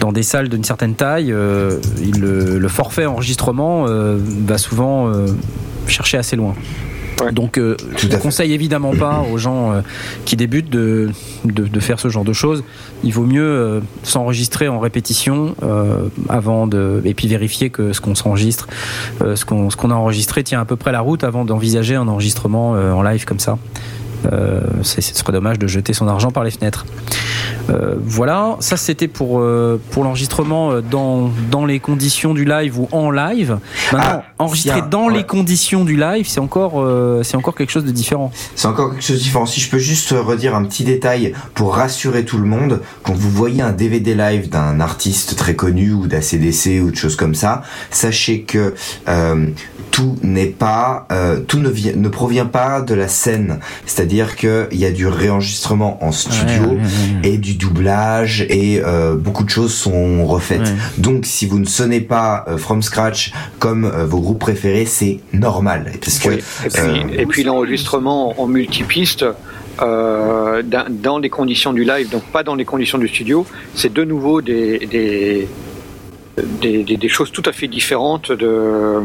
dans 0.00 0.10
des 0.10 0.24
salles 0.24 0.48
d'une 0.48 0.64
certaine 0.64 0.96
taille, 0.96 1.32
euh, 1.32 1.78
le, 2.20 2.58
le 2.58 2.68
forfait 2.68 3.06
enregistrement 3.06 3.86
euh, 3.86 4.18
va 4.18 4.58
souvent 4.58 5.12
chercher 5.86 6.18
assez 6.18 6.34
loin. 6.34 6.54
Ouais. 7.20 7.32
Donc, 7.32 7.58
euh, 7.58 7.76
je 7.96 8.08
ne 8.08 8.16
conseille 8.16 8.52
évidemment 8.52 8.92
pas 8.94 9.24
aux 9.32 9.38
gens 9.38 9.72
euh, 9.72 9.80
qui 10.24 10.36
débutent 10.36 10.70
de, 10.70 11.10
de, 11.44 11.66
de 11.66 11.80
faire 11.80 12.00
ce 12.00 12.08
genre 12.08 12.24
de 12.24 12.32
choses. 12.32 12.64
Il 13.04 13.12
vaut 13.12 13.24
mieux 13.24 13.42
euh, 13.42 13.80
s'enregistrer 14.02 14.68
en 14.68 14.78
répétition 14.78 15.54
euh, 15.62 16.08
avant 16.28 16.66
de 16.66 17.02
et 17.04 17.14
puis 17.14 17.28
vérifier 17.28 17.70
que 17.70 17.92
ce 17.92 18.00
qu'on 18.00 18.14
s'enregistre, 18.14 18.68
euh, 19.22 19.36
ce 19.36 19.44
qu'on 19.44 19.70
ce 19.70 19.76
qu'on 19.76 19.90
a 19.90 19.94
enregistré 19.94 20.42
tient 20.44 20.60
à 20.60 20.64
peu 20.64 20.76
près 20.76 20.92
la 20.92 21.00
route 21.00 21.24
avant 21.24 21.44
d'envisager 21.44 21.94
un 21.94 22.08
enregistrement 22.08 22.74
euh, 22.74 22.92
en 22.92 23.02
live 23.02 23.24
comme 23.24 23.40
ça. 23.40 23.58
Euh, 24.30 24.60
ce 24.82 25.00
serait 25.00 25.32
dommage 25.32 25.58
de 25.58 25.66
jeter 25.66 25.92
son 25.92 26.08
argent 26.08 26.30
par 26.30 26.44
les 26.44 26.50
fenêtres. 26.50 26.86
Euh, 27.68 27.94
voilà, 28.00 28.56
ça 28.60 28.76
c'était 28.76 29.08
pour 29.08 29.40
euh, 29.40 29.80
pour 29.90 30.04
l'enregistrement 30.04 30.80
dans 30.80 31.30
dans 31.50 31.66
les 31.66 31.78
conditions 31.78 32.34
du 32.34 32.44
live 32.44 32.78
ou 32.78 32.88
en 32.92 33.10
live. 33.10 33.58
Maintenant, 33.92 34.08
Ah, 34.10 34.24
enregistrer 34.38 34.82
dans 34.90 35.06
ouais. 35.06 35.14
les 35.14 35.24
conditions 35.24 35.84
du 35.84 35.96
live, 35.96 36.26
c'est 36.28 36.40
encore 36.40 36.84
c'est 37.22 37.36
encore 37.36 37.54
quelque 37.54 37.70
chose 37.70 37.84
de 37.84 37.90
différent. 37.90 38.32
C'est 38.56 38.68
encore 38.68 38.92
quelque 38.92 39.04
chose 39.04 39.18
de 39.18 39.22
différent. 39.22 39.46
Si 39.46 39.60
je 39.60 39.70
peux 39.70 39.78
juste 39.78 40.10
redire 40.10 40.54
un 40.54 40.64
petit 40.64 40.84
détail 40.84 41.34
pour 41.54 41.74
rassurer 41.74 42.24
tout 42.24 42.38
le 42.38 42.46
monde, 42.46 42.80
quand 43.02 43.14
vous 43.14 43.30
voyez 43.30 43.62
un 43.62 43.72
DVD 43.72 44.14
live 44.14 44.48
d'un 44.48 44.80
artiste 44.80 45.36
très 45.36 45.54
connu 45.54 45.92
ou 45.92 46.06
d'ACDC 46.06 46.80
ou 46.82 46.90
de 46.90 46.96
choses 46.96 47.16
comme 47.16 47.34
ça, 47.34 47.62
sachez 47.90 48.42
que 48.42 48.74
euh, 49.08 49.46
tout 49.90 50.16
n'est 50.22 50.46
pas, 50.46 51.06
euh, 51.12 51.40
tout 51.40 51.58
ne, 51.58 51.68
vient, 51.68 51.92
ne 51.96 52.08
provient 52.08 52.46
pas 52.46 52.80
de 52.80 52.94
la 52.94 53.08
scène. 53.08 53.58
C'est-à-dire 53.86 54.36
qu'il 54.36 54.68
y 54.72 54.84
a 54.84 54.90
du 54.90 55.06
réenregistrement 55.06 56.02
en 56.04 56.12
studio 56.12 56.62
Ouais, 56.62 56.66
ouais, 56.68 56.74
ouais. 56.76 57.28
et 57.30 57.38
du 57.38 57.54
doublage 57.54 58.42
et 58.48 58.80
euh, 58.84 59.14
beaucoup 59.16 59.44
de 59.44 59.50
choses 59.50 59.74
sont 59.74 60.26
refaites. 60.26 60.60
Ouais. 60.60 60.74
Donc 60.98 61.26
si 61.26 61.46
vous 61.46 61.58
ne 61.58 61.66
sonnez 61.66 62.00
pas 62.00 62.44
euh, 62.48 62.56
from 62.56 62.82
scratch 62.82 63.32
comme 63.58 63.84
euh, 63.84 64.06
vos 64.06 64.20
groupes 64.20 64.38
préférés, 64.40 64.86
c'est 64.86 65.20
normal 65.32 65.92
parce 66.00 66.18
que 66.18 66.28
Oui. 66.30 66.38
Et 67.16 67.26
puis, 67.26 67.42
euh, 67.42 67.46
l'enregistrement 67.46 68.40
en 68.40 68.46
multipiste. 68.46 69.24
Euh, 69.82 70.62
dans, 70.62 70.84
dans 70.90 71.18
les 71.18 71.30
conditions 71.30 71.72
du 71.72 71.84
live, 71.84 72.10
donc 72.10 72.22
pas 72.24 72.42
dans 72.42 72.54
les 72.54 72.66
conditions 72.66 72.98
du 72.98 73.08
studio, 73.08 73.46
c'est 73.74 73.90
de 73.90 74.04
nouveau 74.04 74.42
des, 74.42 74.78
des, 74.86 75.48
des, 76.60 76.82
des- 76.84 76.96
des 76.98 77.08
choses 77.08 77.30
tout 77.32 77.42
à 77.46 77.52
fait 77.52 77.66
différentes 77.68 78.30
de, 78.30 79.00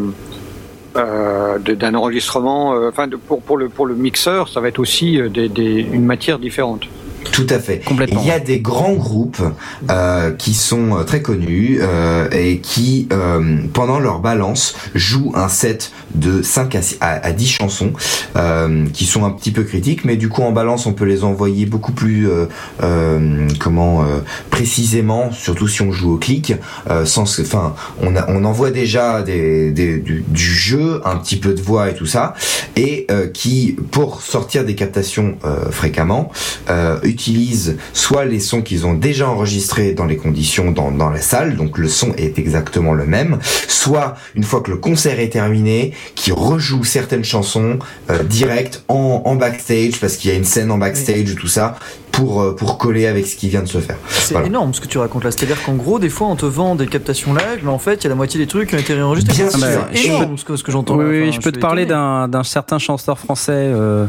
euh, 0.98 1.60
d'un 1.60 1.94
enregistrement. 1.96 2.74
euh, 2.76 2.90
Enfin, 2.90 3.08
pour, 3.28 3.42
pour, 3.42 3.58
le, 3.58 3.70
pour 3.70 3.86
le 3.86 3.96
mixeur, 3.96 4.50
ça 4.50 4.60
va 4.62 4.68
être 4.70 4.80
aussi 4.80 5.20
euh, 5.20 5.30
des, 5.30 5.82
une 5.82 6.06
matière 6.06 6.40
différente. 6.40 6.84
Tout 7.32 7.48
à 7.50 7.60
fait. 7.60 7.80
Complètement. 7.84 8.22
Il 8.24 8.28
y 8.28 8.32
a 8.32 8.40
des 8.40 8.60
grands 8.60 8.94
groupes 8.94 9.42
euh, 9.90 10.32
qui 10.32 10.54
sont 10.54 10.98
euh, 10.98 11.04
très 11.04 11.22
connus 11.22 11.80
euh, 11.82 12.30
et 12.32 12.60
qui, 12.60 13.08
euh, 13.12 13.58
pendant 13.74 14.00
leur 14.00 14.20
balance, 14.20 14.76
jouent 14.94 15.34
un 15.36 15.50
set 15.50 15.92
de 16.14 16.42
5 16.42 16.76
à, 16.76 16.82
six- 16.82 16.98
à, 17.02 17.26
à 17.26 17.32
10 17.34 17.48
chansons 17.48 17.92
euh, 18.38 18.86
qui 18.94 19.06
sont 19.06 19.26
un 19.26 19.32
petit 19.32 19.52
peu 19.52 19.64
critiques, 19.64 20.06
mais 20.06 20.16
du 20.16 20.30
coup 20.30 20.44
en 20.44 20.52
balance 20.54 20.86
on 20.86 20.94
peut 20.94 21.04
les 21.04 21.24
envoyer 21.26 21.66
beaucoup 21.66 21.92
plus 21.92 22.30
euh, 22.30 22.46
euh, 22.84 23.48
comment 23.60 24.04
euh, 24.04 24.20
précisément, 24.50 25.32
surtout 25.34 25.68
si 25.68 25.82
on 25.82 25.92
joue 25.92 26.14
au 26.14 26.18
clic, 26.18 26.54
euh, 26.90 27.04
sans, 27.06 27.24
enfin 27.42 27.76
on, 28.02 28.16
a, 28.16 28.30
on 28.30 28.46
envoie 28.46 28.72
déjà 28.72 29.22
des, 29.24 29.72
des- 29.72 29.98
du, 29.98 30.24
du 30.28 30.44
jeu, 30.44 31.02
un 31.04 31.18
petit 31.18 31.36
peu 31.38 31.54
de 31.54 31.62
voix 31.62 31.90
et 31.90 31.96
tout 31.96 32.06
ça, 32.06 32.34
et 32.78 33.06
euh, 33.12 33.28
qui 33.28 33.76
pour 33.92 34.22
sortir 34.22 34.64
des 34.64 34.76
captations 34.76 35.38
euh, 35.44 35.70
fréquemment 35.70 36.32
euh, 36.70 36.98
utilisent 37.16 37.78
soit 37.94 38.26
les 38.26 38.42
sons 38.42 38.62
qu'ils 38.62 38.86
ont 38.86 38.94
déjà 38.94 39.30
enregistrés 39.30 39.94
dans 39.94 40.06
les 40.06 40.18
conditions 40.18 40.72
dans, 40.72 41.10
la 41.10 41.22
salle, 41.22 41.56
donc 41.56 41.78
le 41.78 41.88
son 41.88 42.14
est 42.18 42.38
exactement 42.38 42.94
le 42.94 43.06
même, 43.06 43.40
soit 43.70 44.16
une 44.36 44.44
fois 44.44 44.60
que 44.60 44.70
le 44.70 44.78
concert 44.78 45.20
est 45.22 45.30
terminé, 45.30 45.94
qui 46.16 46.34
rejoue 46.34 46.84
certaines 46.84 47.24
chansons 47.24 47.80
euh, 48.10 48.24
direct 48.24 48.84
en, 48.90 49.22
en 49.24 49.36
backstage 49.36 50.00
parce 50.02 50.18
qu'il 50.18 50.30
y 50.30 50.34
a 50.34 50.38
une 50.38 50.44
scène 50.44 50.72
en 50.72 50.78
backstage 50.78 51.32
ou 51.32 51.36
tout 51.36 51.48
ça 51.48 51.78
pour 52.16 52.42
euh, 52.42 52.56
pour 52.56 52.78
coller 52.78 53.06
avec 53.08 53.26
ce 53.28 53.36
qui 53.36 53.50
vient 53.50 53.62
de 53.62 53.68
se 53.68 53.78
faire. 53.80 53.98
C'est 54.10 54.34
Voilà. 54.34 54.48
énorme 54.48 54.74
ce 54.74 54.82
que 54.82 54.88
tu 54.88 54.98
racontes 54.98 55.24
là. 55.24 55.32
C'est-à-dire 55.32 55.62
qu'en 55.64 55.74
gros, 55.76 56.00
des 56.00 56.10
fois, 56.10 56.28
on 56.28 56.36
te 56.36 56.46
vend 56.46 56.76
des 56.76 56.88
captations 56.88 57.34
live, 57.34 57.60
mais 57.64 57.70
en 57.70 57.80
fait, 57.80 57.96
il 57.96 58.04
y 58.04 58.08
a 58.08 58.10
la 58.10 58.16
moitié 58.16 58.40
des 58.40 58.48
trucs 58.48 58.70
qui 58.70 58.76
ont 58.76 58.80
été 58.80 58.94
réenregistrés. 58.94 59.34
Bien 59.36 59.50
C'est 59.50 59.58
sûr. 59.60 59.88
C'est 59.94 60.06
énorme 60.08 60.38
ce 60.38 60.46
que, 60.46 60.56
ce 60.56 60.64
que 60.64 60.72
j'entends. 60.72 60.96
Oui, 60.96 61.04
là. 61.04 61.10
oui, 61.10 61.22
Enfin, 61.30 61.32
je 61.32 61.40
peux 61.42 61.52
te 61.52 61.60
parler 61.60 61.86
d'un 61.86 62.28
d'un 62.28 62.44
certain 62.44 62.80
chanteur 62.80 63.20
français 63.20 63.52
euh, 63.54 64.08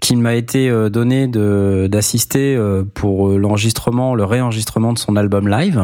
qui 0.00 0.16
m'a 0.16 0.34
été 0.34 0.68
euh, 0.70 0.88
donné 0.88 1.26
de 1.26 1.88
d'assister 1.90 2.54
euh, 2.56 2.84
pour 2.94 3.28
euh, 3.28 3.36
l'enregistrement, 3.38 4.14
le 4.14 4.24
réenregistrement 4.24 4.92
de 4.92 4.98
son 4.98 5.16
album 5.16 5.48
live. 5.48 5.82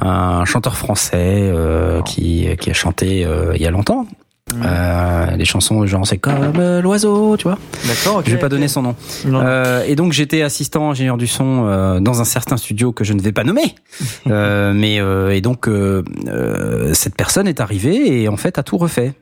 Un 0.00 0.44
chanteur 0.44 0.76
français 0.76 1.16
euh, 1.50 2.02
qui 2.02 2.46
qui 2.60 2.70
a 2.70 2.74
chanté 2.74 3.24
euh, 3.24 3.52
il 3.56 3.62
y 3.62 3.66
a 3.66 3.70
longtemps. 3.70 4.06
Euh, 4.64 5.36
des 5.36 5.44
chansons 5.44 5.86
genre 5.86 6.06
c'est 6.06 6.18
comme 6.18 6.52
euh, 6.58 6.80
l'oiseau, 6.80 7.36
tu 7.36 7.44
vois. 7.44 7.58
D'accord, 7.86 8.16
ok. 8.16 8.24
Je 8.26 8.32
vais 8.32 8.38
pas 8.38 8.48
donner 8.48 8.68
son 8.68 8.82
nom. 8.82 8.96
Euh, 9.26 9.84
et 9.86 9.94
donc 9.94 10.12
j'étais 10.12 10.42
assistant 10.42 10.90
ingénieur 10.90 11.16
du 11.16 11.26
son 11.26 11.66
euh, 11.66 12.00
dans 12.00 12.20
un 12.20 12.24
certain 12.24 12.56
studio 12.56 12.92
que 12.92 13.04
je 13.04 13.12
ne 13.12 13.20
vais 13.20 13.32
pas 13.32 13.44
nommer. 13.44 13.74
Euh, 14.26 14.72
mais 14.74 15.00
euh, 15.00 15.34
et 15.34 15.40
donc 15.40 15.68
euh, 15.68 16.02
euh, 16.26 16.92
cette 16.92 17.14
personne 17.14 17.48
est 17.48 17.60
arrivée 17.60 18.22
et 18.22 18.28
en 18.28 18.36
fait 18.36 18.58
a 18.58 18.62
tout 18.62 18.76
refait. 18.76 19.14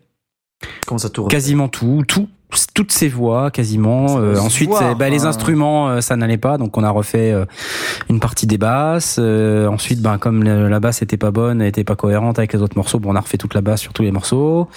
Comment 0.86 0.98
ça 0.98 1.10
tourne 1.10 1.30
Quasiment 1.30 1.68
tout, 1.68 2.02
tout, 2.06 2.28
toutes 2.74 2.92
ces 2.92 3.08
voix 3.08 3.50
quasiment. 3.50 4.18
Euh, 4.18 4.38
ensuite, 4.38 4.68
voir, 4.68 4.94
bah, 4.96 5.08
les 5.08 5.24
instruments, 5.24 5.88
euh, 5.88 6.00
ça 6.00 6.16
n'allait 6.16 6.36
pas, 6.38 6.58
donc 6.58 6.76
on 6.78 6.84
a 6.84 6.90
refait 6.90 7.32
euh, 7.32 7.44
une 8.08 8.20
partie 8.20 8.46
des 8.46 8.56
basses. 8.58 9.16
Euh, 9.18 9.66
ensuite, 9.66 10.00
ben 10.00 10.16
comme 10.18 10.44
le- 10.44 10.68
la 10.68 10.78
basse 10.80 11.02
était 11.02 11.16
pas 11.16 11.30
bonne, 11.32 11.60
elle 11.60 11.68
était 11.68 11.84
pas 11.84 11.96
cohérente 11.96 12.38
avec 12.38 12.52
les 12.52 12.62
autres 12.62 12.76
morceaux, 12.76 12.98
bon, 13.00 13.12
on 13.12 13.16
a 13.16 13.20
refait 13.20 13.36
toute 13.36 13.54
la 13.54 13.60
basse 13.62 13.80
sur 13.80 13.92
tous 13.92 14.02
les 14.02 14.12
morceaux. 14.12 14.68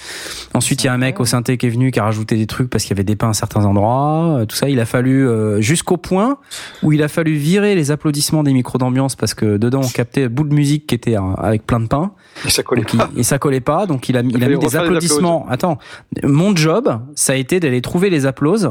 Ensuite, 0.52 0.82
il 0.82 0.86
y 0.86 0.90
a 0.90 0.92
un 0.92 0.98
mec 0.98 1.20
au 1.20 1.24
synthé 1.24 1.58
qui 1.58 1.66
est 1.66 1.70
venu, 1.70 1.90
qui 1.90 2.00
a 2.00 2.04
rajouté 2.04 2.36
des 2.36 2.46
trucs 2.46 2.68
parce 2.70 2.82
qu'il 2.84 2.90
y 2.90 2.98
avait 2.98 3.04
des 3.04 3.16
pains 3.16 3.30
à 3.30 3.34
certains 3.34 3.64
endroits. 3.64 4.40
Tout 4.48 4.56
ça, 4.56 4.68
il 4.68 4.80
a 4.80 4.84
fallu 4.86 5.26
euh, 5.28 5.60
jusqu'au 5.60 5.96
point 5.96 6.38
où 6.82 6.92
il 6.92 7.02
a 7.02 7.08
fallu 7.08 7.34
virer 7.34 7.74
les 7.76 7.90
applaudissements 7.92 8.42
des 8.42 8.52
micros 8.52 8.78
d'ambiance 8.78 9.14
parce 9.16 9.34
que 9.34 9.56
dedans 9.58 9.80
on 9.84 9.88
captait 9.88 10.24
un 10.24 10.28
bout 10.28 10.44
de 10.44 10.54
musique 10.54 10.86
qui 10.88 10.94
était 10.96 11.16
euh, 11.16 11.20
avec 11.38 11.66
plein 11.66 11.80
de 11.80 11.86
pains. 11.86 12.10
Et 12.44 12.50
ça 12.50 12.62
collait 12.62 12.82
Donc, 12.82 12.94
il- 12.94 12.98
pas. 12.98 13.10
et 13.16 13.22
ça 13.22 13.38
collait 13.38 13.60
pas, 13.60 13.86
donc 13.86 14.08
il 14.08 14.16
a, 14.16 14.22
mis- 14.22 14.32
il 14.34 14.42
a 14.42 14.48
mis 14.48 14.58
des 14.58 14.74
applaudissements. 14.76 15.46
Attends, 15.48 15.78
mon 16.24 16.54
job, 16.56 16.98
ça 17.14 17.32
a 17.34 17.36
été 17.36 17.59
d'aller 17.60 17.82
trouver 17.82 18.10
les 18.10 18.26
applauses. 18.26 18.70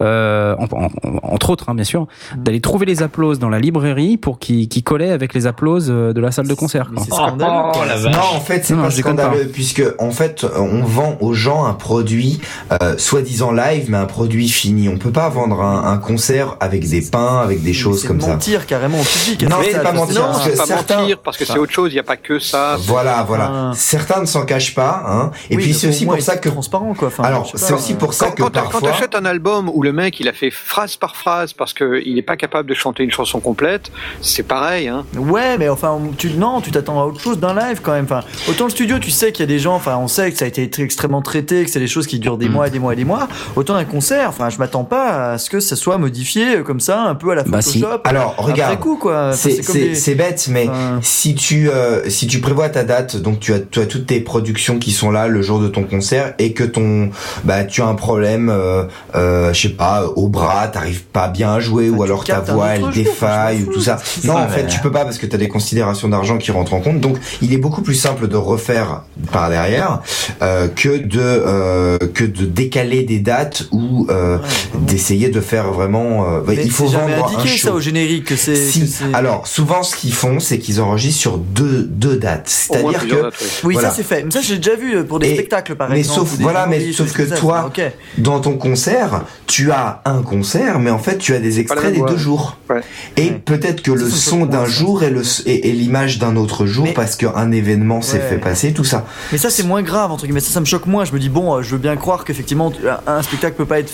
Euh, 0.00 0.54
en- 0.60 0.66
en- 0.84 0.88
entre 1.34 1.50
autres, 1.50 1.68
hein, 1.68 1.74
bien 1.74 1.82
sûr, 1.82 2.02
Mm. 2.36 2.42
d'aller 2.44 2.60
trouver 2.60 2.86
les 2.86 3.02
applauses 3.02 3.40
dans 3.40 3.48
la 3.48 3.58
librairie 3.58 4.16
pour 4.16 4.38
qu'ils 4.38 4.68
qu'ils 4.68 4.84
collaient 4.84 5.10
avec 5.10 5.34
les 5.34 5.48
applauses 5.48 5.88
euh, 5.90 6.12
de 6.12 6.20
la 6.20 6.30
salle 6.30 6.46
de 6.46 6.54
concert. 6.54 6.92
Quoi. 6.94 7.02
scandaleux. 7.04 7.72
Oh, 7.74 7.78
la 7.84 7.96
vache. 7.96 8.14
Non, 8.14 8.36
en 8.36 8.40
fait, 8.40 8.64
c'est 8.64 8.74
Non, 8.76 8.82
pas 8.84 8.90
scandaleux, 8.92 9.48
puisque 9.52 9.82
en 9.98 10.10
fait, 10.12 10.46
on 10.56 10.84
vend 10.84 11.16
aux 11.20 11.34
gens 11.34 11.64
un 11.64 11.72
produit 11.74 12.40
euh, 12.80 12.96
soi-disant 12.96 13.50
live, 13.50 13.86
mais 13.88 13.96
un 13.96 14.04
produit 14.06 14.48
fini. 14.48 14.88
On 14.88 14.98
peut 14.98 15.10
pas 15.10 15.28
vendre 15.30 15.60
un, 15.62 15.90
un 15.90 15.98
concert 15.98 16.56
avec 16.60 16.88
des 16.88 17.00
pains, 17.02 17.38
avec 17.42 17.64
des 17.64 17.72
choses 17.72 18.04
comme 18.04 18.20
ça. 18.20 18.28
mentir 18.28 18.66
carrément 18.66 19.00
au 19.00 19.04
public. 19.04 19.48
Non, 19.50 19.56
C'est 19.64 19.82
pas 19.82 19.92
mentir, 19.92 20.06
festival. 20.06 20.30
parce 20.32 20.48
que 20.48 20.56
pas 20.58 20.66
certains- 20.66 20.96
mentir 21.00 21.18
parce 21.24 21.36
que 21.36 21.44
c'est 21.44 21.58
autre 21.58 21.72
chose. 21.72 21.90
Il 21.90 21.94
n'y 21.94 22.00
a 22.00 22.04
pas 22.04 22.16
que 22.16 22.38
ça. 22.38 22.76
Voilà, 22.82 23.24
voilà. 23.26 23.50
Ah. 23.52 23.70
Certains 23.74 24.20
ne 24.20 24.26
s'en 24.26 24.44
cachent 24.44 24.76
pas, 24.76 25.02
hein. 25.08 25.30
Et 25.50 25.56
Oui, 25.56 25.62
puis 25.64 25.74
c'est 25.74 25.88
au 25.88 25.90
aussi 25.90 26.06
pour 26.06 26.20
ça 26.20 26.36
que. 26.36 26.48
transparent 26.48 26.94
quoi. 26.94 27.08
Enfin, 27.08 27.24
Alors, 27.24 27.50
c'est 27.52 27.68
pas, 27.68 27.74
aussi 27.74 27.94
pour 27.94 28.14
ça 28.14 28.30
que 28.30 28.42
quand 28.42 28.50
t'a- 28.50 28.60
quand 28.62 28.70
parfois. 28.70 28.90
t'achètes 28.92 29.16
un 29.16 29.24
album 29.24 29.68
où 29.74 29.82
le 29.88 29.92
mec 29.94 30.20
il 30.20 30.28
a 30.28 30.34
fait 30.34 30.50
phrase 30.50 30.96
par 30.96 31.16
phrase 31.16 31.54
parce 31.54 31.72
qu'il 31.72 32.14
n'est 32.14 32.22
pas 32.22 32.36
capable 32.36 32.68
de 32.68 32.74
chanter 32.74 33.02
une 33.04 33.10
chanson 33.10 33.40
complète, 33.40 33.90
c'est 34.20 34.42
pareil. 34.42 34.86
Hein. 34.88 35.06
Ouais, 35.16 35.56
mais 35.58 35.70
enfin, 35.70 35.98
tu 36.18 36.30
non, 36.32 36.60
tu 36.60 36.70
t'attends 36.70 37.00
à 37.00 37.06
autre 37.06 37.20
chose 37.20 37.38
d'un 37.38 37.54
live 37.54 37.80
quand 37.82 37.92
même. 37.92 38.04
Enfin, 38.04 38.20
autant 38.50 38.64
le 38.64 38.70
studio, 38.70 38.98
tu 38.98 39.10
sais 39.10 39.32
qu'il 39.32 39.42
y 39.44 39.48
a 39.48 39.52
des 39.54 39.58
gens, 39.58 39.74
enfin, 39.74 39.96
on 39.96 40.08
sait 40.08 40.30
que 40.30 40.36
ça 40.36 40.44
a 40.44 40.48
été 40.48 40.68
très- 40.68 40.82
extrêmement 40.82 41.22
traité, 41.22 41.64
que 41.64 41.70
c'est 41.70 41.80
des 41.80 41.86
choses 41.86 42.06
qui 42.06 42.18
durent 42.18 42.36
des 42.36 42.48
Mm. 42.50 42.52
mois 42.52 42.66
et 42.66 42.70
des 42.70 42.78
mois 42.78 42.92
et 42.92 42.96
des 42.96 43.04
mois. 43.06 43.28
Autant 43.56 43.76
un 43.76 43.84
concert, 43.86 44.28
enfin, 44.28 44.50
je 44.50 44.58
m'attends 44.58 44.84
pas 44.84 45.32
à 45.32 45.38
ce 45.38 45.48
que 45.48 45.58
ça 45.60 45.74
soit 45.74 45.96
modifié 45.96 46.56
euh, 46.58 46.62
comme 46.62 46.80
ça, 46.80 47.00
un 47.02 47.14
peu 47.14 47.30
à 47.30 47.34
la 47.34 47.44
Bah, 47.44 47.62
si. 47.62 47.80
Photoshop. 47.80 48.00
Alors, 48.04 48.34
Après 48.38 48.52
regarde. 48.52 48.78
coup, 48.80 48.96
quoi. 48.96 49.32
C'est 49.32 49.60
des- 49.72 50.14
bête, 50.14 50.48
mais 50.50 50.68
Enfin, 50.68 50.98
si 51.02 51.34
tu 51.34 51.70
euh, 51.70 52.08
si 52.10 52.26
tu 52.26 52.40
prévois 52.40 52.68
ta 52.68 52.82
date, 52.84 53.16
donc 53.16 53.40
tu 53.40 53.54
as 53.54 53.60
tu 53.60 53.80
as 53.80 53.86
toutes 53.86 54.06
tes 54.06 54.20
productions 54.20 54.78
qui 54.78 54.90
sont 54.92 55.10
là 55.10 55.28
le 55.28 55.40
jour 55.42 55.60
de 55.60 55.68
ton 55.68 55.84
concert 55.84 56.34
et 56.38 56.52
que 56.52 56.64
ton 56.64 57.10
bah 57.44 57.64
tu 57.64 57.82
as 57.82 57.86
un 57.86 57.94
problème, 57.94 58.48
euh, 58.50 58.84
euh, 59.14 59.52
je 59.52 59.62
sais 59.68 59.74
pas, 59.78 60.04
au 60.16 60.28
bras, 60.28 60.68
t'arrives 60.68 61.04
pas 61.04 61.28
bien 61.28 61.52
à 61.54 61.60
jouer 61.60 61.88
ou 61.88 62.02
alors 62.02 62.24
ta 62.24 62.38
un 62.38 62.40
voix 62.40 62.68
elle 62.70 62.90
défaille 62.90 63.62
ou 63.62 63.72
tout 63.72 63.80
ça. 63.80 63.98
Non, 64.24 64.34
ça, 64.34 64.40
en 64.40 64.48
fait 64.48 64.66
tu 64.66 64.80
peux 64.80 64.90
pas 64.92 65.04
parce 65.04 65.18
que 65.18 65.26
t'as 65.26 65.38
des 65.38 65.48
considérations 65.48 66.08
d'argent 66.08 66.36
qui 66.36 66.50
rentrent 66.50 66.74
en 66.74 66.80
compte. 66.80 67.00
Donc 67.00 67.16
il 67.40 67.52
est 67.54 67.58
beaucoup 67.58 67.82
plus 67.82 67.94
simple 67.94 68.28
de 68.28 68.36
refaire 68.36 69.02
par 69.32 69.48
derrière 69.48 70.00
euh, 70.42 70.68
que 70.68 70.98
de 70.98 71.20
euh, 71.20 71.96
que 72.12 72.24
de 72.24 72.44
décaler 72.44 73.04
des 73.04 73.20
dates 73.20 73.64
ou 73.70 74.06
euh, 74.10 74.38
ouais, 74.38 74.44
d'essayer 74.80 75.28
de 75.28 75.40
faire 75.40 75.72
vraiment. 75.72 76.26
il 76.50 76.70
faut 76.70 76.86
vendre 76.86 77.14
un 77.14 77.28
indiqué 77.28 77.48
ça 77.56 77.68
show. 77.68 77.74
au 77.74 77.80
générique 77.80 78.24
que 78.24 78.36
c'est. 78.36 78.56
Si. 78.56 78.94
Alors, 79.14 79.46
souvent, 79.46 79.82
ce 79.82 79.94
qu'ils 79.96 80.12
font, 80.12 80.40
c'est 80.40 80.58
qu'ils 80.58 80.80
enregistrent 80.80 81.20
sur 81.20 81.38
deux, 81.38 81.84
deux 81.84 82.16
dates. 82.16 82.48
C'est-à-dire 82.48 83.06
que 83.06 83.22
dates, 83.22 83.34
oui. 83.40 83.46
Oui, 83.64 83.72
voilà. 83.74 83.90
ça 83.90 83.94
c'est 83.96 84.02
fait. 84.02 84.24
Mais 84.24 84.30
ça 84.30 84.40
j'ai 84.40 84.56
déjà 84.56 84.74
vu 84.76 85.04
pour 85.04 85.18
des 85.18 85.28
Et- 85.28 85.34
spectacles 85.34 85.76
par 85.76 85.88
mais 85.90 85.98
exemple. 86.00 86.28
sauf- 86.28 86.38
voilà, 86.40 86.66
mais 86.66 86.92
sauf 86.92 87.12
que 87.12 87.26
ça. 87.26 87.36
toi, 87.36 87.70
dans 88.18 88.40
ton 88.40 88.54
concert, 88.56 89.22
tu 89.46 89.67
as 89.70 90.00
un 90.04 90.22
concert, 90.22 90.78
mais 90.78 90.90
en 90.90 90.98
fait, 90.98 91.18
tu 91.18 91.34
as 91.34 91.38
des 91.40 91.60
extraits 91.60 91.92
des 91.92 91.98
voix. 92.00 92.10
deux 92.10 92.16
jours. 92.16 92.56
Ouais. 92.70 92.80
Et 93.16 93.22
Ouais. 93.30 93.42
peut-être 93.44 93.82
que 93.82 93.90
le 93.90 94.08
son 94.08 94.46
d'un 94.46 94.66
jour 94.66 95.02
et 95.02 95.10
le 95.10 95.22
et, 95.46 95.68
et 95.68 95.72
l'image 95.72 96.18
d'un 96.18 96.36
autre 96.36 96.66
jour 96.66 96.84
Mais- 96.84 96.92
parce 96.92 97.16
qu'un 97.16 97.50
événement 97.52 98.02
s'est 98.02 98.18
Ouais. 98.18 98.28
fait 98.28 98.38
passer, 98.38 98.72
tout 98.72 98.84
ça. 98.84 99.04
Mais 99.32 99.38
ça 99.38 99.50
c'est 99.50 99.62
moins 99.62 99.82
grave 99.82 100.10
entre 100.12 100.24
guillemets. 100.26 100.40
Ça, 100.40 100.52
ça 100.52 100.60
me 100.60 100.64
choque 100.66 100.86
moins. 100.86 101.04
Je 101.04 101.12
me 101.12 101.18
dis 101.18 101.28
bon, 101.28 101.54
euh, 101.56 101.62
je 101.62 101.70
veux 101.70 101.78
bien 101.78 101.96
croire 101.96 102.24
qu'effectivement 102.24 102.70
tu- 102.70 102.82
un- 103.06 103.22
spectacle 103.22 103.56
peut 103.56 103.66
pas 103.66 103.80
être 103.80 103.92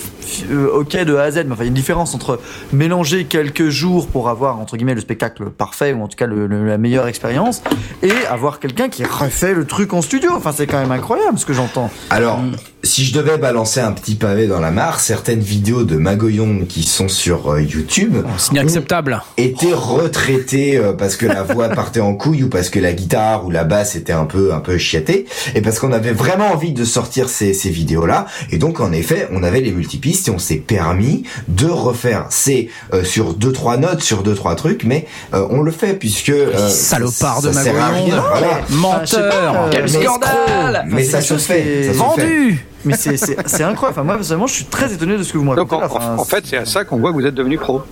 euh, 0.50 0.68
ok 0.80 0.96
de 1.04 1.14
A 1.16 1.22
à 1.24 1.30
Z. 1.30 1.44
Mais 1.46 1.52
enfin, 1.52 1.62
il 1.62 1.64
y 1.64 1.64
a 1.64 1.68
une 1.68 1.74
différence 1.74 2.14
entre 2.14 2.40
mélanger 2.72 3.24
quelques 3.24 3.68
jours 3.68 4.06
pour 4.08 4.28
avoir 4.28 4.58
entre 4.60 4.76
guillemets 4.76 4.94
le 4.94 5.00
spectacle 5.00 5.50
parfait 5.50 5.92
ou 5.92 6.02
en 6.02 6.08
tout 6.08 6.16
cas 6.16 6.26
le- 6.26 6.46
le- 6.46 6.66
la 6.66 6.78
meilleure 6.78 7.06
expérience 7.08 7.62
et 8.02 8.12
avoir 8.30 8.60
quelqu'un 8.60 8.88
qui 8.88 9.04
refait 9.04 9.54
le 9.54 9.64
truc 9.66 9.92
en 9.92 10.02
studio. 10.02 10.30
Enfin, 10.36 10.52
c'est 10.56 10.66
quand 10.66 10.80
même 10.80 10.92
incroyable 10.92 11.38
ce 11.38 11.46
que 11.46 11.52
j'entends. 11.52 11.90
Alors, 12.10 12.40
si 12.84 13.04
je 13.04 13.12
devais 13.14 13.38
balancer 13.38 13.80
un 13.80 13.92
petit 13.92 14.14
pavé 14.14 14.46
dans 14.46 14.60
la 14.60 14.70
mare, 14.70 15.00
certaines 15.00 15.40
vidéos 15.40 15.84
de 15.84 15.96
Magoyon 15.96 16.60
qui 16.68 16.82
sont 16.82 17.08
sur 17.08 17.50
euh, 17.52 17.62
YouTube 17.62 18.16
C'est 18.38 18.52
inacceptable. 18.52 19.22
étaient 19.36 19.72
retraitées 19.74 20.76
euh, 20.76 20.92
parce 20.92 21.16
que 21.16 21.26
la 21.26 21.42
voix 21.42 21.68
partait 21.70 22.00
en 22.00 22.14
couille 22.14 22.44
ou 22.44 22.48
parce 22.48 22.68
que 22.70 22.78
la 22.78 22.92
guitare 22.92 23.44
ou 23.46 23.50
la 23.50 23.64
basse 23.64 23.96
était 23.96 24.12
un 24.12 24.24
peu 24.26 24.52
un 24.52 24.60
peu 24.60 24.78
chiatée 24.78 25.26
et 25.54 25.60
parce 25.62 25.78
qu'on 25.78 25.92
avait 25.92 26.12
vraiment 26.12 26.52
envie 26.52 26.72
de 26.72 26.84
sortir 26.84 27.28
ces, 27.28 27.54
ces 27.54 27.70
vidéos 27.70 28.06
là 28.06 28.26
et 28.50 28.58
donc 28.58 28.80
en 28.80 28.92
effet 28.92 29.28
on 29.32 29.42
avait 29.42 29.60
les 29.60 29.72
multipistes 29.72 30.28
et 30.28 30.30
on 30.30 30.38
s'est 30.38 30.56
permis 30.56 31.24
de 31.48 31.66
refaire 31.66 32.26
c'est 32.30 32.68
euh, 32.92 33.02
sur 33.04 33.34
deux 33.34 33.52
trois 33.52 33.76
notes 33.76 34.02
sur 34.02 34.22
deux 34.22 34.34
trois 34.34 34.54
trucs 34.54 34.84
mais 34.84 35.06
euh, 35.32 35.46
on 35.50 35.62
le 35.62 35.70
fait 35.70 35.94
puisque 35.94 36.28
euh, 36.30 36.68
Salopard 36.68 37.42
de 37.42 37.52
ça 37.52 37.72
Magoyon. 37.72 38.04
rien, 38.06 38.22
voilà. 38.30 38.46
Pas, 38.48 38.62
Menteur. 38.70 39.54
euh, 39.64 39.68
Quel 39.70 39.82
mais- 39.82 39.88
scandale. 39.88 40.84
mais 40.88 41.04
ça 41.04 41.20
se 41.20 41.34
fait. 41.38 41.90
Vendu. 41.92 42.64
Mais 42.84 42.96
c'est 42.96 43.62
incroyable. 43.64 43.98
Enfin, 43.98 44.02
moi 44.04 44.14
personnellement, 44.16 44.46
je 44.46 44.54
suis 44.54 44.64
très 44.66 44.92
étonné 44.92 45.16
de 45.16 45.22
ce 45.22 45.32
que 45.32 45.38
vous 45.38 45.44
me 45.44 45.54
Donc 45.56 45.72
en, 45.72 45.82
en- 45.82 46.18
en 46.18 46.24
fait, 46.24 46.44
c'est 46.46 46.56
à 46.58 46.64
ça 46.64 46.84
qu'on 46.84 46.98
voit 46.98 47.10
que 47.10 47.14
vous 47.16 47.26
êtes 47.26 47.34
devenu 47.34 47.56
pro. 47.58 47.82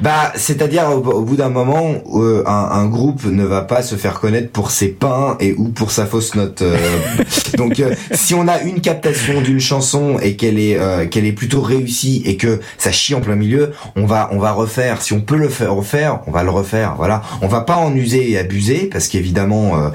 Bah, 0.00 0.32
c'est-à-dire 0.36 0.90
au, 0.90 1.22
bout 1.22 1.36
d'un 1.36 1.48
moment, 1.48 1.94
euh, 2.14 2.42
un, 2.46 2.86
groupe 2.86 3.24
ne 3.24 3.44
va 3.44 3.62
pas 3.62 3.82
se 3.82 3.96
faire 3.96 4.20
connaître 4.20 4.50
pour 4.50 4.70
ses 4.70 4.88
pains 4.88 5.36
et 5.40 5.54
ou 5.56 5.68
pour 5.68 5.90
sa 5.90 6.06
fausse 6.06 6.34
note. 6.34 6.62
euh. 6.62 6.76
donc, 7.56 7.80
euh, 7.80 7.94
si 8.12 8.34
on 8.34 8.48
a 8.48 8.60
une 8.62 8.80
captation 8.80 9.40
d'une 9.40 9.60
chanson 9.60 10.18
et 10.20 10.36
qu'elle 10.36 10.58
est 10.58 10.78
qu'elle 11.10 11.24
est 11.24 11.32
plutôt 11.32 11.60
réussie 11.60 12.22
et 12.24 12.36
que 12.36 12.60
ça 12.78 12.92
chie 12.92 13.14
en 13.14 13.20
plein 13.20 13.36
milieu, 13.36 13.72
on 13.96 14.06
va 14.06 14.28
on 14.32 14.38
va 14.38 14.52
refaire. 14.52 15.02
Si 15.02 15.12
on 15.12 15.20
peut 15.20 15.36
le 15.36 15.48
faire 15.48 15.74
refaire, 15.74 16.20
on 16.26 16.30
va 16.30 16.42
le 16.42 16.50
refaire. 16.50 16.94
Voilà, 16.96 17.22
on 17.40 17.48
va 17.48 17.60
pas 17.60 17.76
en 17.76 17.94
user 17.94 18.30
et 18.30 18.38
abuser 18.38 18.88
parce 18.90 19.08
qu'évidemment, 19.08 19.92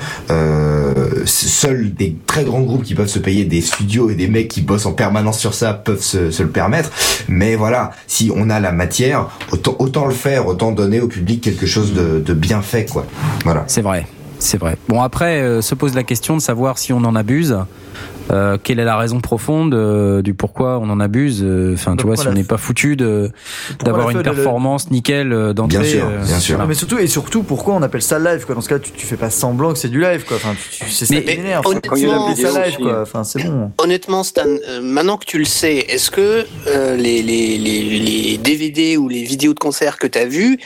seuls 1.25 1.93
des 1.93 2.15
très 2.25 2.43
grands 2.43 2.61
groupes 2.61 2.83
qui 2.83 2.95
peuvent 2.95 3.07
se 3.07 3.19
payer 3.19 3.45
des 3.45 3.61
studios 3.61 4.09
et 4.09 4.15
des 4.15 4.27
mecs 4.27 4.47
qui 4.47 4.61
bossent 4.61 4.85
en 4.85 4.93
permanence 4.93 5.39
sur 5.39 5.53
ça 5.53 5.73
peuvent 5.73 6.01
se, 6.01 6.41
le 6.41 6.49
permettre. 6.49 6.91
Mais 7.27 7.55
voilà, 7.55 7.91
on 8.35 8.49
a 8.49 8.59
la 8.59 8.71
matière, 8.71 9.29
autant, 9.51 10.05
le 10.05 10.13
faire, 10.13 10.47
autant 10.47 10.71
donner 10.71 10.99
au 10.99 11.07
public 11.07 11.41
quelque 11.41 11.65
chose 11.65 11.93
de, 11.93 12.33
bien 12.33 12.61
fait, 12.61 12.85
quoi. 12.85 13.05
C'est 13.67 13.81
vrai, 13.81 14.07
c'est 14.39 14.57
vrai. 14.57 14.77
Bon 14.87 15.01
après, 15.01 15.41
euh, 15.41 15.61
se 15.61 15.75
pose 15.75 15.95
la 15.95 16.03
question 16.03 16.35
de 16.35 16.41
savoir 16.41 16.77
si 16.77 16.93
on 16.93 16.97
en 16.97 17.15
abuse. 17.15 17.57
Euh, 18.29 18.57
quelle 18.61 18.79
est 18.79 18.85
la 18.85 18.97
raison 18.97 19.19
profonde 19.21 19.73
euh, 19.73 20.21
du 20.21 20.33
pourquoi 20.33 20.79
on 20.79 20.89
en 20.89 20.99
abuse 20.99 21.41
euh, 21.43 21.73
Enfin, 21.75 21.95
tu 21.95 22.05
vois, 22.05 22.17
si 22.17 22.27
on 22.27 22.33
n'est 22.33 22.43
pas 22.43 22.57
foutu 22.57 22.95
d'avoir 22.95 24.09
une 24.09 24.21
performance 24.21 24.91
nickel 24.91 25.31
euh, 25.31 25.53
d'entrée. 25.53 25.79
Bien 25.79 25.89
sûr, 25.89 26.05
euh, 26.07 26.23
bien 26.25 26.39
sûr. 26.39 26.57
Non, 26.57 26.65
mais 26.67 26.73
surtout 26.73 26.97
et 26.99 27.07
surtout 27.07 27.43
pourquoi 27.43 27.75
on 27.75 27.81
appelle 27.81 28.01
ça 28.01 28.19
live 28.19 28.45
quoi? 28.45 28.55
Dans 28.55 28.61
ce 28.61 28.69
cas 28.69 28.79
tu, 28.79 28.91
tu 28.91 29.05
fais 29.05 29.17
pas 29.17 29.29
semblant 29.29 29.71
que 29.73 29.79
c'est 29.79 29.89
du 29.89 30.01
live 30.01 30.25
quoi 30.25 30.37
enfin 30.37 30.55
tu, 30.55 30.85
tu- 30.85 30.91
c'est 30.91 31.05
ça 31.05 31.13
a 31.15 31.17
honnêtement, 31.69 32.25
appelé 32.27 32.41
ça 32.43 32.49
vidéo 32.49 32.53
live 32.63 32.67
aussi. 32.73 32.81
quoi 32.83 33.01
enfin 33.01 33.23
c'est 33.23 33.43
bon 33.43 33.71
Honnêtement, 33.77 34.23
Stan, 34.23 34.41
euh, 34.45 34.81
maintenant 34.81 35.17
que 35.17 35.25
tu 35.25 35.37
le 35.37 35.45
sais, 35.45 35.77
est-ce 35.77 36.11
que 36.11 36.45
euh, 36.67 36.95
les, 36.95 37.21
les, 37.21 37.57
les, 37.57 37.99
les 37.99 38.37
DVD 38.37 38.97
ou 38.97 39.07
les 39.07 39.23
vidéos 39.23 39.53
de 39.53 39.59
concert 39.59 39.97
que 39.97 40.07
tu 40.07 40.17
as 40.17 40.25
vues, 40.25 40.57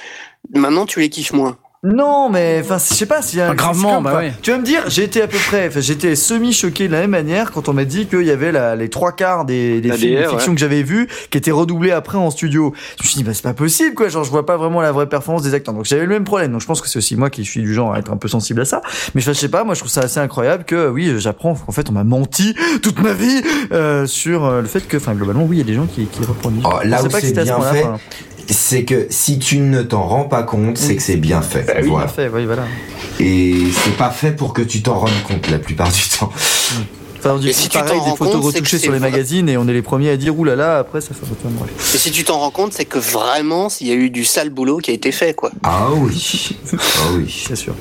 maintenant 0.54 0.86
tu 0.86 1.00
les 1.00 1.10
kiffes 1.10 1.34
moins? 1.34 1.58
Non 1.84 2.30
mais 2.30 2.60
enfin 2.64 2.78
je 2.78 2.94
sais 2.94 3.08
pas 3.08 3.24
s'il 3.24 3.40
y 3.40 3.42
a 3.42 3.50
Ah, 3.50 3.56
gravement, 3.56 4.04
bah 4.04 4.16
ouais. 4.18 4.34
tu 4.44 4.52
vas 4.52 4.60
me 4.60 4.64
dire 4.64 4.84
j'ai 4.88 5.04
été 5.04 5.20
à 5.20 5.28
peu 5.28 5.38
près 5.48 5.68
enfin, 5.68 5.80
j'étais 5.80 6.16
semi 6.16 6.54
choqué 6.54 6.88
de 6.88 6.94
la 6.94 7.00
même 7.02 7.10
manière 7.10 7.52
quand 7.52 7.70
on 7.70 7.74
m'a 7.74 7.86
dit 7.86 8.06
qu'il 8.06 8.22
y 8.22 8.30
avait 8.30 8.52
la, 8.52 8.76
les 8.76 8.88
trois 8.90 9.14
quarts 9.14 9.46
des, 9.46 9.82
des 9.82 9.90
La 9.90 9.96
films 9.98 10.16
de 10.18 10.22
DR, 10.26 10.30
fiction 10.30 10.54
que 10.54 10.60
j'avais 10.60 10.84
vus 10.84 11.08
qui 11.32 11.40
étaient 11.40 11.50
redoublés 11.50 11.90
après 11.90 12.20
en 12.20 12.30
studio. 12.30 12.72
Je 13.00 13.04
me 13.04 13.08
suis 13.08 13.18
dit 13.18 13.24
bah 13.24 13.34
c'est 13.34 13.42
pas 13.42 13.56
possible 13.56 13.96
quoi. 13.96 14.10
Genre 14.10 14.24
je 14.24 14.30
vois 14.30 14.46
pas 14.46 14.58
vraiment 14.58 14.80
la 14.82 14.92
vraie 14.92 15.10
performance 15.10 15.42
des 15.42 15.56
acteurs. 15.56 15.74
Donc 15.74 15.86
j'avais 15.86 16.04
le 16.04 16.10
même 16.10 16.24
problème. 16.24 16.52
Donc 16.52 16.62
je 16.62 16.68
pense 16.68 16.82
que 16.82 16.88
c'est 16.88 16.98
aussi 17.00 17.16
moi 17.16 17.32
qui 17.32 17.44
suis 17.46 17.62
du 17.62 17.74
genre 17.74 17.94
à 17.96 17.98
être 18.00 18.12
un 18.12 18.18
peu 18.18 18.28
sensible 18.28 18.62
à 18.62 18.66
ça. 18.66 18.84
Mais 19.16 19.22
je 19.22 19.32
sais 19.34 19.50
pas. 19.50 19.64
Moi 19.64 19.74
je 19.74 19.80
trouve 19.80 19.92
ça 19.92 20.02
assez 20.02 20.20
incroyable 20.20 20.66
que 20.66 20.88
oui 20.88 21.12
j'apprends 21.18 21.56
qu'en 21.56 21.72
fait 21.72 21.90
on 21.90 21.94
m'a 21.94 22.04
menti 22.04 22.56
toute 22.84 23.00
ma 23.02 23.14
vie 23.14 23.42
euh, 23.72 24.06
sur 24.06 24.46
euh, 24.46 24.62
le 24.62 24.68
fait 24.68 24.88
que 24.88 24.98
enfin 24.98 25.16
globalement 25.16 25.46
oui 25.46 25.56
il 25.58 25.60
y 25.60 25.64
a 25.64 25.66
des 25.66 25.74
gens 25.74 25.88
qui, 25.88 26.06
qui 26.06 26.24
reproduisent 26.24 26.64
Oh, 26.64 26.78
là 26.86 26.98
Je 26.98 27.02
sais 27.02 27.08
où 27.08 27.12
pas 27.12 27.22
que 27.22 27.28
c'est 27.28 27.44
bien 27.44 27.60
fait. 27.62 27.86
C'est 28.50 28.84
que 28.84 29.08
si 29.10 29.40
tu 29.40 29.58
ne 29.60 29.82
t'en 29.82 30.04
rends 30.04 30.26
pas 30.26 30.44
compte, 30.44 30.78
c'est 30.78 30.96
que 30.96 31.02
c'est 31.02 31.16
bien 31.18 31.42
fait. 31.42 31.64
Bah 31.68 31.74
oui, 31.82 31.90
Voilà. 31.90 32.06
bien 32.06 32.14
fait, 32.14 32.30
oui, 32.30 32.46
voilà. 32.46 32.64
Et 33.20 33.56
c'est 33.84 33.96
pas 33.98 34.10
fait 34.10 34.32
pour 34.32 34.54
que 34.54 34.62
tu 34.62 34.82
t'en 34.82 35.00
rendes 35.00 35.24
compte 35.28 35.50
la 35.50 35.60
plupart 35.60 35.92
du 35.92 36.02
temps. 36.18 36.32
Enfin, 37.20 37.34
on 37.36 37.38
dit 37.38 37.48
Mais 37.48 37.54
si 37.54 37.70
tu 37.70 37.78
pareil, 37.78 38.00
t'en 38.00 38.12
des 38.12 38.18
photos 38.18 38.34
compte, 38.42 38.44
retouchées 38.56 38.80
sur 38.80 38.92
les 38.92 38.98
vrai. 38.98 39.12
magazines 39.12 39.48
et 39.48 39.56
on 39.58 39.68
est 39.68 39.74
les 39.74 39.84
premiers 39.84 40.10
à 40.10 40.18
dire 40.18 40.38
oulala, 40.40 40.80
après 40.80 41.02
ça 41.02 41.10
fait. 41.14 41.26
Et 41.96 41.98
si 42.00 42.10
tu 42.10 42.24
t'en 42.24 42.40
rends 42.40 42.50
compte, 42.50 42.74
c'est 42.74 42.86
que 42.86 42.98
vraiment, 42.98 43.68
il 43.80 43.88
y 43.88 43.92
a 43.92 43.94
eu 43.94 44.10
du 44.10 44.26
sale 44.26 44.50
boulot 44.50 44.78
qui 44.80 44.90
a 44.90 44.94
été 44.96 45.12
fait, 45.12 45.36
quoi. 45.36 45.52
Ah 45.64 45.90
oui. 45.96 46.58
Ah 46.74 46.78
oui. 47.16 47.44
C'est 47.48 47.56
sûr. 47.56 47.76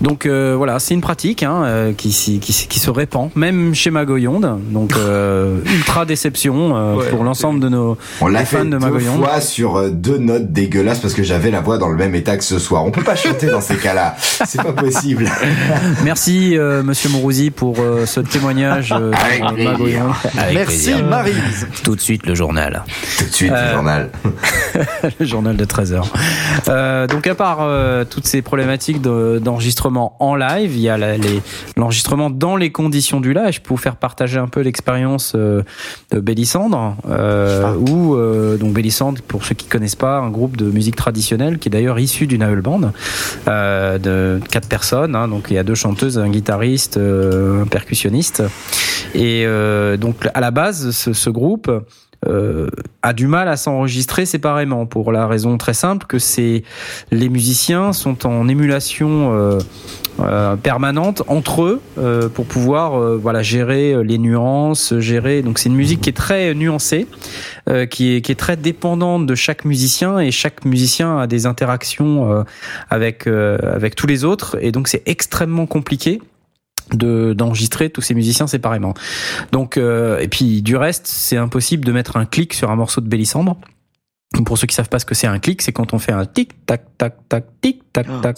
Donc 0.00 0.24
euh, 0.26 0.54
voilà, 0.56 0.78
c'est 0.78 0.94
une 0.94 1.00
pratique 1.02 1.42
hein, 1.42 1.62
euh, 1.64 1.92
qui, 1.92 2.10
se 2.12 2.90
répand, 2.90 3.30
même 3.34 3.74
chez 3.74 3.90
Magoyonde. 3.90 4.58
Donc 4.70 4.92
euh, 4.96 5.58
ultra 5.66 6.04
déception 6.06 6.76
euh, 6.76 6.94
Ouais. 6.96 7.08
pour 7.10 7.22
l'ensemble 7.24 7.60
de 7.60 7.68
nos. 7.68 7.96
On 8.20 8.26
l'a 8.28 8.40
Les 8.40 8.44
fait 8.46 8.58
fans 8.58 8.64
de 8.64 8.70
deux 8.70 8.78
Magoyonde. 8.78 9.18
fois 9.22 9.40
sur 9.40 9.90
deux 9.90 10.18
notes 10.18 10.50
dégueulasses 10.52 10.98
parce 11.00 11.14
que 11.14 11.22
j'avais 11.22 11.50
la 11.50 11.60
voix 11.60 11.78
dans 11.78 11.88
le 11.88 11.96
même 11.96 12.14
état 12.14 12.36
que 12.36 12.44
ce 12.44 12.58
soir. 12.58 12.84
On 12.84 12.90
peut 12.90 13.02
pas 13.02 13.14
chanter 13.16 13.46
dans 13.48 13.60
ces 13.60 13.76
cas-là. 13.76 14.16
C'est 14.46 14.62
pas 14.62 14.72
possible. 14.72 15.30
Merci 16.04 16.56
euh, 16.56 16.82
Monsieur 16.82 17.10
Mourouzi 17.10 17.50
pour 17.50 17.76
euh, 17.80 18.06
ce 18.06 18.20
témoignage 18.20 18.92
euh, 18.98 19.12
Avec. 19.46 19.64
Magoyonde. 19.64 20.12
Avec 20.38 20.54
Merci 20.54 20.86
plaisir. 20.90 21.06
Maryse. 21.06 21.68
Tout 21.84 21.94
de 21.94 22.00
suite 22.00 22.26
le 22.26 22.34
journal. 22.34 22.84
Tout 23.18 23.24
de 23.24 23.32
suite, 23.32 23.52
Euh, 23.52 23.68
le 23.68 23.74
journal. 23.74 24.10
le 25.20 25.26
journal 25.26 25.56
de 25.56 25.64
13h. 25.64 26.02
Euh, 26.68 27.06
donc 27.06 27.26
à 27.26 27.34
part 27.34 27.58
euh, 27.60 28.04
toutes 28.08 28.26
ces 28.26 28.42
problématiques 28.42 29.00
de- 29.00 29.38
en 29.96 30.34
live, 30.34 30.74
il 30.74 30.80
y 30.80 30.88
a 30.88 30.98
l'enregistrement 31.76 32.30
dans 32.30 32.56
les 32.56 32.70
conditions 32.70 33.20
du 33.20 33.32
live. 33.32 33.60
Vous 33.68 33.76
faire 33.76 33.96
partager 33.96 34.38
un 34.38 34.48
peu 34.48 34.60
l'expérience 34.60 35.32
euh, 35.36 35.62
de 36.10 36.20
Bélissandre, 36.20 36.96
euh, 37.08 37.74
où 37.74 38.14
euh, 38.14 38.56
donc 38.56 38.72
Bélissandre, 38.72 39.22
pour 39.22 39.44
ceux 39.44 39.54
qui 39.54 39.66
connaissent 39.66 39.96
pas, 39.96 40.18
un 40.18 40.30
groupe 40.30 40.56
de 40.56 40.66
musique 40.70 40.96
traditionnelle 40.96 41.58
qui 41.58 41.68
est 41.68 41.70
d'ailleurs 41.70 41.98
issu 41.98 42.26
d'une 42.26 42.42
AEL 42.42 42.60
band 42.62 42.92
euh, 43.48 43.98
de 43.98 44.40
quatre 44.50 44.68
personnes. 44.68 45.14
hein. 45.14 45.28
donc 45.28 45.46
il 45.50 45.54
y 45.54 45.58
a 45.58 45.62
deux 45.62 45.74
chanteuses, 45.74 46.18
un 46.18 46.28
guitariste, 46.28 46.96
un 46.98 47.66
percussionniste. 47.66 48.42
Et 49.14 49.46
donc 49.98 50.16
à 50.34 50.40
la 50.40 50.50
base, 50.50 50.90
ce, 50.90 51.12
ce 51.12 51.30
groupe 51.30 51.70
euh, 52.28 52.68
a 53.02 53.12
du 53.12 53.26
mal 53.26 53.48
à 53.48 53.56
s'enregistrer 53.56 54.26
séparément 54.26 54.84
pour 54.84 55.10
la 55.10 55.26
raison 55.26 55.56
très 55.56 55.72
simple 55.72 56.06
que 56.06 56.18
c'est 56.18 56.64
les 57.10 57.28
musiciens 57.30 57.94
sont 57.94 58.26
en 58.26 58.46
émulation 58.46 59.32
euh, 59.32 59.58
euh, 60.20 60.56
permanente 60.56 61.22
entre 61.28 61.62
eux 61.62 61.80
euh, 61.96 62.28
pour 62.28 62.44
pouvoir 62.44 63.00
euh, 63.00 63.16
voilà 63.16 63.42
gérer 63.42 63.92
euh, 63.92 64.02
les 64.02 64.18
nuances, 64.18 64.98
gérer. 64.98 65.40
Donc 65.40 65.58
c'est 65.58 65.70
une 65.70 65.76
musique 65.76 66.02
qui 66.02 66.10
est 66.10 66.16
très 66.16 66.54
nuancée, 66.54 67.06
qui 67.90 68.16
est 68.16 68.20
qui 68.20 68.32
est 68.32 68.38
très 68.38 68.56
dépendante 68.56 69.26
de 69.26 69.34
chaque 69.34 69.64
musicien 69.64 70.18
et 70.18 70.30
chaque 70.30 70.64
musicien 70.64 71.18
a 71.18 71.26
des 71.26 71.46
interactions 71.46 72.44
avec 72.90 73.26
avec 73.26 73.94
tous 73.94 74.06
les 74.06 74.24
autres. 74.24 74.58
Et 74.60 74.72
donc 74.72 74.88
c'est 74.88 75.02
extrêmement 75.06 75.66
compliqué 75.66 76.20
de 76.96 77.32
d'enregistrer 77.32 77.90
tous 77.90 78.02
ces 78.02 78.14
musiciens 78.14 78.46
séparément. 78.46 78.94
Donc 79.52 79.76
euh, 79.76 80.18
et 80.18 80.28
puis 80.28 80.62
du 80.62 80.76
reste, 80.76 81.06
c'est 81.06 81.36
impossible 81.36 81.84
de 81.84 81.92
mettre 81.92 82.16
un 82.16 82.26
clic 82.26 82.54
sur 82.54 82.70
un 82.70 82.76
morceau 82.76 83.00
de 83.00 83.08
Bélissandre. 83.08 83.56
Pour 84.44 84.56
ceux 84.58 84.68
qui 84.68 84.76
savent 84.76 84.88
pas 84.88 85.00
ce 85.00 85.04
que 85.04 85.16
c'est 85.16 85.26
un 85.26 85.40
clic, 85.40 85.60
c'est 85.60 85.72
quand 85.72 85.92
on 85.92 85.98
fait 85.98 86.12
un 86.12 86.24
tic 86.24 86.64
tac 86.64 86.84
tac 86.96 87.16
tac 87.28 87.44
tic 87.60 87.82
tac 87.92 88.06
Ah, 88.08 88.20
tac 88.22 88.36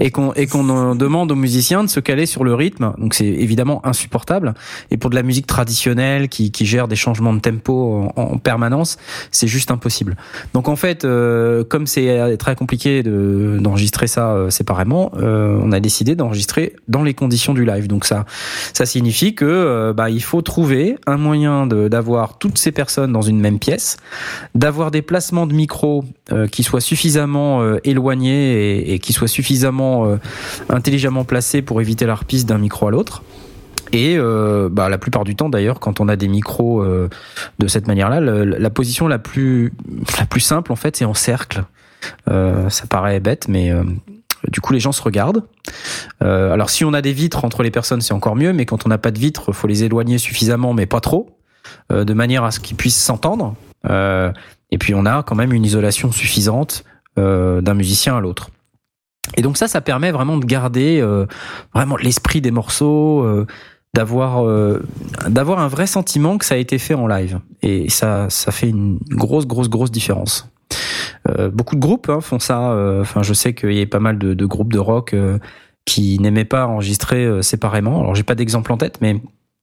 et 0.00 0.12
qu'on 0.12 0.32
et 0.34 0.46
qu'on 0.46 0.94
demande 0.94 1.32
aux 1.32 1.36
musiciens 1.36 1.82
de 1.82 1.88
se 1.88 1.98
caler 1.98 2.26
sur 2.26 2.44
le 2.44 2.54
rythme. 2.54 2.92
Donc 2.96 3.12
c'est 3.14 3.26
évidemment 3.26 3.84
insupportable. 3.84 4.54
Et 4.92 4.96
pour 4.98 5.10
de 5.10 5.16
la 5.16 5.24
musique 5.24 5.48
traditionnelle 5.48 6.28
qui, 6.28 6.52
qui 6.52 6.64
gère 6.64 6.86
des 6.86 6.94
changements 6.94 7.32
de 7.34 7.40
tempo 7.40 8.08
en, 8.16 8.22
en 8.22 8.38
permanence, 8.38 8.98
c'est 9.32 9.48
juste 9.48 9.72
impossible. 9.72 10.16
Donc 10.54 10.68
en 10.68 10.76
fait, 10.76 11.04
euh, 11.04 11.64
comme 11.64 11.88
c'est 11.88 12.36
très 12.38 12.54
compliqué 12.54 13.02
de- 13.02 13.58
d'enregistrer 13.60 14.06
ça 14.06 14.30
euh, 14.34 14.48
séparément, 14.50 15.10
euh, 15.16 15.58
on 15.60 15.72
a 15.72 15.80
décidé 15.80 16.14
d'enregistrer 16.14 16.76
dans 16.86 17.02
les 17.02 17.14
conditions 17.14 17.52
du 17.52 17.64
live. 17.64 17.88
Donc 17.88 18.04
ça, 18.04 18.26
ça 18.72 18.86
signifie 18.86 19.34
que 19.34 19.44
euh, 19.44 19.92
bah, 19.92 20.08
il 20.08 20.22
faut 20.22 20.40
trouver 20.40 20.94
un 21.08 21.16
moyen 21.16 21.66
de- 21.66 21.88
d'avoir 21.88 22.38
toutes 22.38 22.58
ces 22.58 22.70
personnes 22.70 23.12
dans 23.12 23.22
une 23.22 23.40
même 23.40 23.58
pièce, 23.58 23.96
d'avoir 24.54 24.92
des 24.92 25.02
de 25.32 25.54
micro 25.54 26.04
euh, 26.30 26.46
qui 26.46 26.62
soient 26.62 26.80
suffisamment 26.80 27.62
euh, 27.62 27.78
éloignés 27.84 28.92
et, 28.92 28.98
qui 28.98 29.12
soient 29.12 29.28
suffisamment 29.28 30.06
euh, 30.06 30.16
intelligemment 30.68 31.24
placés 31.24 31.62
pour 31.62 31.80
éviter 31.80 32.06
la 32.06 32.14
reprise 32.14 32.46
d'un 32.46 32.58
micro 32.58 32.88
à 32.88 32.90
l'autre. 32.90 33.22
Et 33.92 34.16
euh, 34.16 34.68
bah, 34.70 34.88
la 34.88 34.98
plupart 34.98 35.24
du 35.24 35.34
temps, 35.34 35.48
d'ailleurs, 35.48 35.80
quand 35.80 36.00
on 36.00 36.08
a 36.08 36.16
des 36.16 36.28
micros 36.28 36.84
de 36.84 37.66
cette 37.66 37.86
manière-là, 37.86 38.20
la 38.20 38.70
position 38.70 39.06
la 39.06 39.18
plus 39.18 39.72
la 40.18 40.24
plus 40.24 40.40
simple, 40.40 40.72
en 40.72 40.76
fait, 40.76 40.96
c'est 40.96 41.04
en 41.04 41.14
cercle. 41.14 41.64
Ça 42.26 42.86
paraît 42.88 43.20
bête, 43.20 43.48
mais 43.48 43.70
du 44.48 44.62
coup, 44.62 44.72
les 44.72 44.80
gens 44.80 44.92
se 44.92 45.02
regardent. 45.02 45.44
Alors, 46.20 46.70
si 46.70 46.86
on 46.86 46.94
a 46.94 47.02
des 47.02 47.12
vitres 47.12 47.44
entre 47.44 47.62
les 47.62 47.70
personnes, 47.70 48.00
c'est 48.00 48.14
encore 48.14 48.34
mieux, 48.34 48.54
mais 48.54 48.64
quand 48.64 48.86
on 48.86 48.88
n'a 48.88 48.96
pas 48.96 49.10
de 49.10 49.18
vitres, 49.18 49.52
faut 49.52 49.66
les 49.66 49.84
éloigner 49.84 50.16
suffisamment, 50.16 50.72
mais 50.72 50.86
pas 50.86 51.00
trop, 51.00 51.36
de 51.90 52.14
manière 52.14 52.44
à 52.44 52.50
ce 52.50 52.60
qu'ils 52.60 52.78
puissent 52.78 53.02
s'entendre. 53.02 53.54
Euh, 53.88 54.32
et 54.70 54.78
puis, 54.78 54.94
on 54.94 55.06
a 55.06 55.22
quand 55.22 55.34
même 55.34 55.52
une 55.52 55.64
isolation 55.64 56.12
suffisante 56.12 56.84
euh, 57.18 57.60
d'un 57.60 57.74
musicien 57.74 58.16
à 58.16 58.20
l'autre. 58.20 58.50
Et 59.36 59.42
donc 59.42 59.56
ça, 59.56 59.68
ça 59.68 59.80
permet 59.80 60.10
vraiment 60.10 60.36
de 60.36 60.44
garder 60.44 61.00
euh, 61.00 61.26
vraiment 61.72 61.96
l'esprit 61.96 62.40
des 62.40 62.50
morceaux, 62.50 63.24
d'avoir 63.94 64.44
d'avoir 65.28 65.60
un 65.60 65.68
vrai 65.68 65.86
sentiment 65.86 66.38
que 66.38 66.44
ça 66.44 66.56
a 66.56 66.58
été 66.58 66.76
fait 66.78 66.94
en 66.94 67.06
live. 67.06 67.38
Et 67.62 67.88
ça, 67.88 68.28
ça 68.30 68.50
fait 68.50 68.68
une 68.68 68.98
grosse, 69.10 69.46
grosse, 69.46 69.68
grosse 69.68 69.92
différence. 69.92 70.50
Beaucoup 71.52 71.76
de 71.76 71.80
groupes 71.80 72.08
hein, 72.08 72.20
font 72.20 72.40
ça. 72.40 72.58
Enfin, 73.00 73.22
je 73.22 73.32
sais 73.32 73.54
qu'il 73.54 73.72
y 73.72 73.80
a 73.80 73.86
pas 73.86 74.00
mal 74.00 74.18
de, 74.18 74.44
groupes 74.44 74.72
de 74.72 74.80
rock 74.80 75.14
qui 75.84 76.18
n'aimaient 76.18 76.44
pas 76.44 76.66
enregistrer 76.66 77.42
séparément. 77.42 78.00
Alors, 78.00 78.16
j'ai 78.16 78.24
pas 78.24 78.34
d'exemple 78.34 78.72
en 78.72 78.76
tête, 78.76 78.98
mais 79.00 79.20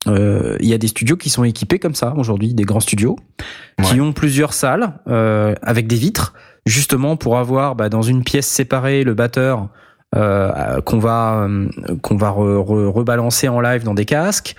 euh, 0.07 0.57
il 0.59 0.67
y 0.67 0.73
a 0.73 0.77
des 0.77 0.87
studios 0.87 1.17
qui 1.17 1.29
sont 1.29 1.43
équipés 1.43 1.79
comme 1.79 1.95
ça 1.95 2.13
aujourd'hui, 2.15 2.53
des 2.53 2.63
grands 2.63 2.79
studios, 2.79 3.17
qui 3.83 3.99
ont 4.01 4.13
plusieurs 4.13 4.53
salles 4.53 4.93
euh, 5.07 5.55
avec 5.61 5.87
des 5.87 5.97
vitres, 5.97 6.33
justement 6.65 7.17
pour 7.17 7.37
avoir 7.37 7.75
bah, 7.75 7.89
dans 7.89 8.01
une 8.01 8.23
pièce 8.23 8.47
séparée 8.47 9.03
le 9.03 9.13
batteur 9.13 9.69
euh, 10.15 10.81
qu'on 10.81 10.99
va 10.99 11.47
euh, 11.47 11.67
qu'on 12.01 12.15
va 12.17 12.29
re- 12.29 12.63
re- 12.65 12.87
rebalancer 12.87 13.47
en 13.47 13.59
live 13.61 13.83
dans 13.83 13.93
des 13.93 14.05
casques, 14.05 14.55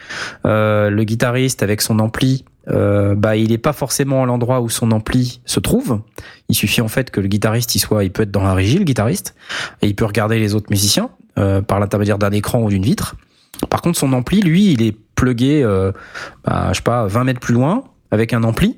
euh, 0.47 0.91
le 0.91 1.05
guitariste 1.05 1.63
avec 1.63 1.81
son 1.81 1.99
ampli. 1.99 2.45
Euh, 2.69 3.15
bah, 3.17 3.37
il 3.37 3.51
est 3.51 3.59
pas 3.59 3.73
forcément 3.73 4.23
à 4.23 4.27
l'endroit 4.27 4.61
où 4.61 4.69
son 4.69 4.93
ampli 4.93 5.41
se 5.47 5.59
trouve. 5.59 6.03
Il 6.51 6.55
suffit 6.55 6.83
en 6.83 6.89
fait 6.89 7.11
que 7.11 7.21
le 7.21 7.27
guitariste 7.27 7.75
il 7.75 7.81
soit, 7.81 8.05
il 8.05 8.13
peut 8.13 8.23
être 8.23 8.31
dans 8.31 8.45
la 8.45 8.55
régie, 8.55 8.79
le 8.79 8.85
guitariste, 8.85 9.35
et 9.83 9.89
il 9.89 9.97
peut 9.97 10.05
regarder 10.05 10.39
les 10.39 10.55
autres 10.55 10.69
musiciens 10.71 11.09
euh, 11.39 11.63
par 11.63 11.81
l'intermédiaire 11.81 12.19
d'un 12.19 12.31
écran 12.31 12.63
ou 12.63 12.69
d'une 12.69 12.85
vitre. 12.85 13.17
Par 13.69 13.83
contre, 13.83 13.99
son 13.99 14.13
ampli, 14.13 14.41
lui, 14.41 14.73
il 14.73 14.83
est 14.83 14.97
plugué, 15.15 15.63
euh, 15.63 15.93
bah, 16.45 16.69
je 16.71 16.79
sais 16.79 16.83
pas, 16.83 17.07
20 17.07 17.25
mètres 17.25 17.41
plus 17.41 17.55
loin, 17.55 17.85
avec 18.11 18.33
un 18.33 18.43
ampli, 18.43 18.77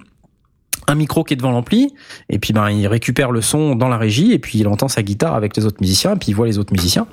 un 0.89 0.95
micro 0.95 1.25
qui 1.25 1.35
est 1.35 1.37
devant 1.37 1.51
l'ampli, 1.51 1.95
et 2.29 2.39
puis 2.39 2.53
ben 2.53 2.71
il 2.71 2.87
récupère 2.87 3.31
le 3.31 3.41
son 3.41 3.75
dans 3.75 3.89
la 3.89 3.97
régie, 3.97 4.33
et 4.33 4.39
puis 4.39 4.59
il 4.59 4.69
entend 4.69 4.89
sa 4.89 5.03
guitare 5.03 5.35
avec 5.35 5.57
les 5.57 5.65
autres 5.65 5.79
musiciens, 5.81 6.15
et 6.15 6.17
puis 6.17 6.29
il 6.31 6.35
voit 6.35 6.47
les 6.47 6.59
autres 6.59 6.73
musiciens, 6.73 7.07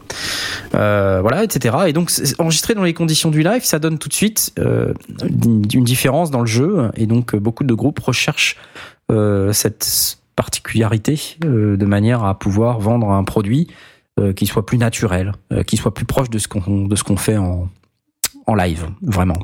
euh, 0.75 1.19
voilà, 1.21 1.43
etc. 1.43 1.77
Et 1.87 1.93
donc 1.93 2.11
enregistrer 2.39 2.73
dans 2.73 2.83
les 2.83 2.93
conditions 2.93 3.29
du 3.29 3.43
live, 3.43 3.63
ça 3.63 3.79
donne 3.79 3.97
tout 3.97 4.09
de 4.09 4.13
suite 4.13 4.53
euh, 4.59 4.93
une 5.21 5.83
différence 5.83 6.31
dans 6.31 6.41
le 6.41 6.47
jeu, 6.47 6.89
et 6.95 7.05
donc 7.05 7.33
euh, 7.33 7.39
beaucoup 7.39 7.63
de 7.63 7.73
groupes 7.73 7.99
recherchent 7.99 8.57
cette 9.53 10.17
particularité 10.35 11.19
de 11.41 11.85
manière 11.85 12.23
à 12.23 12.37
pouvoir 12.37 12.79
vendre 12.79 13.09
un 13.09 13.23
produit 13.23 13.67
qui 14.33 14.45
soit 14.45 14.65
plus 14.65 14.77
naturel, 14.77 15.33
euh, 15.51 15.63
qui 15.63 15.77
soit 15.77 15.93
plus 15.93 16.05
proche 16.05 16.29
de 16.29 16.39
ce 16.39 16.47
qu'on 16.47 16.87
de 16.87 16.95
ce 16.95 17.03
qu'on 17.03 17.17
fait 17.17 17.37
en 17.37 17.69
en 18.47 18.55
live, 18.55 18.89
vraiment. 19.01 19.37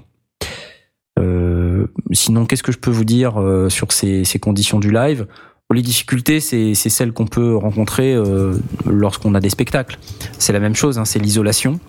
Euh, 1.19 1.87
sinon, 2.11 2.45
qu'est-ce 2.45 2.63
que 2.63 2.71
je 2.71 2.79
peux 2.79 2.91
vous 2.91 3.05
dire 3.05 3.39
euh, 3.39 3.69
sur 3.69 3.91
ces, 3.91 4.25
ces 4.25 4.39
conditions 4.39 4.79
du 4.79 4.91
live? 4.91 5.27
Les 5.73 5.81
difficultés, 5.81 6.39
c'est 6.39 6.75
celles 6.75 7.11
qu'on 7.11 7.25
peut 7.25 7.55
rencontrer 7.55 8.13
euh, 8.13 8.55
lorsqu'on 8.85 9.33
a 9.33 9.39
des 9.39 9.49
spectacles. 9.49 9.97
C'est 10.37 10.53
la 10.53 10.59
même 10.59 10.75
chose, 10.75 10.99
hein, 10.99 11.05
c'est 11.05 11.19
l'isolation. 11.19 11.79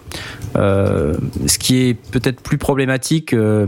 Euh, 0.57 1.15
ce 1.47 1.59
qui 1.59 1.77
est 1.77 1.95
peut-être 1.95 2.41
plus 2.41 2.57
problématique 2.57 3.35
euh, 3.35 3.67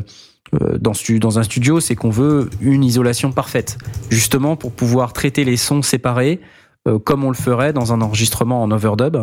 euh, 0.55 0.79
dans, 0.79 0.93
dans 1.21 1.39
un 1.39 1.43
studio, 1.43 1.81
c'est 1.81 1.95
qu'on 1.95 2.11
veut 2.11 2.49
une 2.63 2.85
isolation 2.85 3.33
parfaite, 3.33 3.77
justement 4.09 4.57
pour 4.57 4.73
pouvoir 4.73 5.13
traiter 5.13 5.45
les 5.45 5.59
sons 5.59 5.83
séparés, 5.83 6.41
euh, 6.41 6.58
comme 6.97 7.25
on 7.25 7.29
le 7.29 7.37
ferait 7.37 7.75
dans 7.75 7.93
un 7.93 8.01
enregistrement 8.01 8.63
en 8.63 8.71
overdub. 8.71 9.19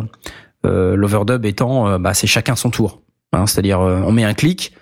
Euh, 0.64 0.94
L'overdub 0.94 1.44
étant, 1.44 1.88
euh, 1.88 1.98
bah, 1.98 2.14
c'est 2.14 2.28
chacun 2.28 2.54
son 2.54 2.70
tour. 2.70 3.00
Hein, 3.32 3.46
C'est-à-dire, 3.46 3.80
euh, 3.80 4.02
on 4.06 4.12
met 4.12 4.24
un 4.24 4.34
clic. 4.34 4.72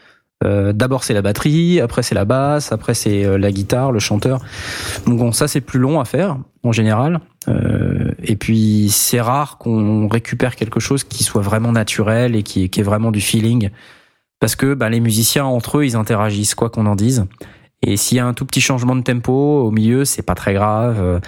euh, 0.44 0.72
D'abord 0.72 1.04
c'est 1.04 1.14
la 1.14 1.22
batterie, 1.22 1.80
après 1.80 2.02
c'est 2.02 2.14
la 2.14 2.24
basse, 2.24 2.72
après 2.72 2.94
c'est 2.94 3.24
euh, 3.24 3.38
la 3.38 3.50
guitare, 3.50 3.92
le 3.92 3.98
chanteur. 4.00 4.40
Donc 5.06 5.18
bon, 5.18 5.32
ça 5.32 5.48
c'est 5.48 5.60
plus 5.60 5.78
long 5.78 6.00
à 6.00 6.04
faire 6.04 6.38
en 6.62 6.72
général. 6.72 7.20
Euh, 7.48 8.10
et 8.22 8.36
puis 8.36 8.88
c'est 8.90 9.20
rare 9.20 9.58
qu'on 9.58 10.08
récupère 10.08 10.56
quelque 10.56 10.80
chose 10.80 11.04
qui 11.04 11.22
soit 11.24 11.42
vraiment 11.42 11.72
naturel 11.72 12.34
et 12.36 12.42
qui, 12.42 12.68
qui 12.70 12.80
est 12.80 12.84
vraiment 12.84 13.10
du 13.10 13.20
feeling, 13.20 13.70
parce 14.40 14.56
que 14.56 14.74
bah, 14.74 14.88
les 14.88 15.00
musiciens 15.00 15.44
entre 15.44 15.78
eux 15.78 15.84
ils 15.84 15.96
interagissent 15.96 16.54
quoi 16.54 16.70
qu'on 16.70 16.86
en 16.86 16.96
dise. 16.96 17.26
Et 17.82 17.98
s'il 17.98 18.16
y 18.16 18.20
a 18.20 18.26
un 18.26 18.32
tout 18.32 18.46
petit 18.46 18.62
changement 18.62 18.96
de 18.96 19.02
tempo 19.02 19.32
au 19.32 19.70
milieu, 19.70 20.06
c'est 20.06 20.22
pas 20.22 20.34
très 20.34 20.54
grave. 20.54 21.20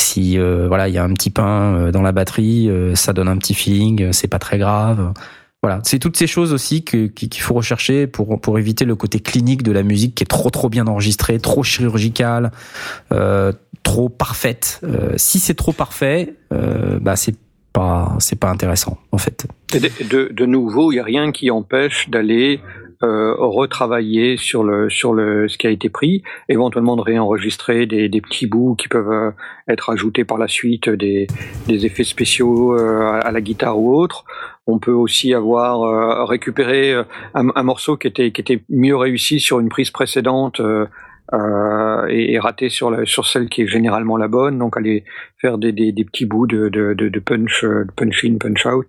Si 0.00 0.38
euh, 0.38 0.66
voilà, 0.66 0.88
il 0.88 0.94
y 0.94 0.98
a 0.98 1.04
un 1.04 1.12
petit 1.12 1.30
pain 1.30 1.74
euh, 1.74 1.92
dans 1.92 2.00
la 2.00 2.12
batterie, 2.12 2.70
euh, 2.70 2.94
ça 2.94 3.12
donne 3.12 3.28
un 3.28 3.36
petit 3.36 3.54
feeling, 3.54 4.02
euh, 4.02 4.12
c'est 4.12 4.28
pas 4.28 4.38
très 4.38 4.56
grave. 4.58 5.12
Voilà, 5.62 5.80
c'est 5.84 5.98
toutes 5.98 6.16
ces 6.16 6.26
choses 6.26 6.54
aussi 6.54 6.84
qu'il 6.84 7.42
faut 7.42 7.52
rechercher 7.52 8.06
pour 8.06 8.40
pour 8.40 8.58
éviter 8.58 8.86
le 8.86 8.96
côté 8.96 9.20
clinique 9.20 9.62
de 9.62 9.72
la 9.72 9.82
musique 9.82 10.14
qui 10.14 10.24
est 10.24 10.26
trop 10.26 10.48
trop 10.48 10.70
bien 10.70 10.86
enregistrée, 10.86 11.38
trop 11.38 11.62
chirurgicale, 11.62 12.50
euh, 13.12 13.52
trop 13.82 14.08
parfaite. 14.08 14.80
Euh, 14.84 15.12
si 15.18 15.38
c'est 15.38 15.54
trop 15.54 15.72
parfait, 15.72 16.34
euh, 16.54 16.98
bah 16.98 17.14
c'est 17.14 17.36
pas 17.74 18.16
c'est 18.20 18.40
pas 18.40 18.48
intéressant 18.48 18.96
en 19.12 19.18
fait. 19.18 19.46
De, 19.74 19.90
de, 20.08 20.32
de 20.32 20.46
nouveau, 20.46 20.92
il 20.92 20.94
n'y 20.94 21.00
a 21.00 21.04
rien 21.04 21.30
qui 21.30 21.50
empêche 21.50 22.08
d'aller 22.08 22.60
euh, 23.02 23.34
retravailler 23.38 24.36
sur 24.36 24.62
le 24.64 24.90
sur 24.90 25.14
le 25.14 25.48
ce 25.48 25.56
qui 25.58 25.66
a 25.66 25.70
été 25.70 25.88
pris, 25.88 26.22
éventuellement 26.48 26.96
de 26.96 27.02
réenregistrer 27.02 27.86
des, 27.86 28.08
des 28.08 28.20
petits 28.20 28.46
bouts 28.46 28.74
qui 28.74 28.88
peuvent 28.88 29.10
euh, 29.10 29.30
être 29.68 29.90
ajoutés 29.90 30.24
par 30.24 30.38
la 30.38 30.48
suite, 30.48 30.88
des, 30.88 31.26
des 31.66 31.86
effets 31.86 32.04
spéciaux 32.04 32.74
euh, 32.78 33.20
à, 33.22 33.30
la 33.32 33.40
guitare 33.40 33.78
ou 33.78 33.94
autre. 33.96 34.24
On 34.66 34.78
peut 34.78 34.92
aussi 34.92 35.34
avoir 35.34 35.82
euh, 35.82 36.24
récupéré 36.24 36.92
euh, 36.92 37.04
un, 37.34 37.48
un 37.54 37.62
morceau 37.62 37.96
qui 37.96 38.06
était 38.06 38.30
qui 38.32 38.40
était 38.40 38.62
mieux 38.68 38.96
réussi 38.96 39.40
sur 39.40 39.60
une 39.60 39.68
prise 39.68 39.90
précédente. 39.90 40.60
euh, 40.60 40.86
euh, 41.32 42.06
et, 42.08 42.32
et 42.32 42.38
raté 42.40 42.68
sur 42.70 42.90
la, 42.90 43.06
sur 43.06 43.26
celle 43.26 43.48
qui 43.48 43.62
est 43.62 43.66
généralement 43.68 44.16
la 44.16 44.26
bonne, 44.26 44.58
donc 44.58 44.76
aller 44.76 45.04
faire 45.40 45.58
des, 45.58 45.70
des, 45.72 45.92
des 45.92 46.04
petits 46.04 46.26
bouts 46.26 46.48
de, 46.48 46.68
de, 46.68 46.92
de, 46.94 47.20
punch, 47.20 47.62
euh, 47.64 47.86
punch 47.96 48.24
in, 48.24 48.36
punch 48.38 48.66
out. 48.66 48.88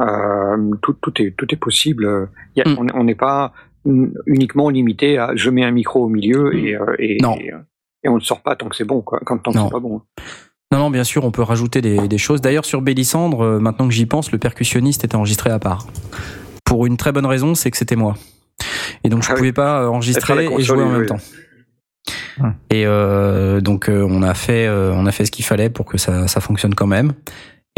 Euh, 0.00 0.56
tout, 0.82 0.94
tout 1.00 1.12
est 1.22 1.34
tout 1.36 1.46
est 1.52 1.56
possible. 1.56 2.28
Il 2.56 2.60
y 2.60 2.62
a- 2.62 2.68
Mm. 2.70 2.88
On 2.94 3.04
n'est 3.04 3.14
pas 3.14 3.52
uniquement 4.26 4.68
limité 4.70 5.18
à 5.18 5.32
je 5.34 5.50
mets 5.50 5.64
un 5.64 5.70
micro 5.70 6.04
au 6.04 6.08
milieu 6.08 6.54
et 6.54 6.74
euh, 6.76 6.94
et, 6.98 7.18
Non. 7.22 7.34
et, 7.36 7.52
euh, 7.52 7.58
et 8.04 8.08
on 8.08 8.16
ne 8.16 8.20
sort 8.20 8.42
pas 8.42 8.54
tant 8.56 8.68
que 8.68 8.76
c'est 8.76 8.84
bon 8.84 9.00
quoi, 9.00 9.20
quand 9.24 9.38
tant 9.38 9.50
que 9.52 9.56
Non. 9.56 9.64
c'est 9.66 9.72
pas 9.72 9.80
bon. 9.80 10.02
Non, 10.70 10.78
non, 10.80 10.90
bien 10.90 11.04
sûr, 11.04 11.24
on 11.24 11.30
peut 11.30 11.42
rajouter 11.42 11.80
des, 11.80 12.08
des 12.08 12.18
choses. 12.18 12.42
D'ailleurs, 12.42 12.66
sur 12.66 12.82
Bélissandre, 12.82 13.40
euh, 13.42 13.58
maintenant 13.58 13.88
que 13.88 13.94
j'y 13.94 14.04
pense, 14.04 14.30
le 14.32 14.38
percussionniste 14.38 15.02
était 15.02 15.16
enregistré 15.16 15.48
à 15.50 15.58
part. 15.58 15.86
Pour 16.66 16.84
une 16.84 16.98
très 16.98 17.10
bonne 17.10 17.24
raison, 17.24 17.54
c'est 17.54 17.70
que 17.70 17.78
c'était 17.78 17.96
moi. 17.96 18.14
Et 19.02 19.08
donc, 19.08 19.22
je 19.22 19.28
Ah 19.30 19.32
oui. 19.32 19.38
pouvais 19.38 19.52
pas 19.52 19.82
euh, 19.82 19.86
enregistrer 19.88 20.44
et 20.46 20.62
jouer 20.62 20.82
en 20.82 20.90
même 20.90 21.06
temps. 21.06 21.16
Hum. 22.40 22.52
Et 22.70 22.84
euh, 22.86 23.60
donc, 23.62 23.88
euh, 23.88 24.06
on 24.08 24.22
a 24.22 24.34
fait, 24.34 24.66
euh, 24.66 24.92
on 24.94 25.06
a 25.06 25.10
fait 25.12 25.24
ce 25.24 25.30
qu'il 25.30 25.44
fallait 25.46 25.70
pour 25.70 25.86
que 25.86 25.96
ça, 25.96 26.28
ça 26.28 26.40
fonctionne 26.42 26.74
quand 26.74 26.86
même. 26.86 27.14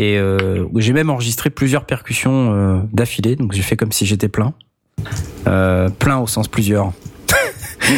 Et 0.00 0.16
euh, 0.16 0.64
j'ai 0.76 0.94
même 0.94 1.10
enregistré 1.10 1.50
plusieurs 1.50 1.84
percussions 1.84 2.54
euh, 2.54 2.80
d'affilée. 2.90 3.36
Donc, 3.36 3.52
j'ai 3.52 3.60
fait 3.60 3.76
comme 3.76 3.92
si 3.92 4.06
j'étais 4.06 4.28
plein. 4.28 4.54
Euh, 5.46 5.90
plein 5.90 6.18
au 6.18 6.26
sens 6.26 6.48
plusieurs. 6.48 6.92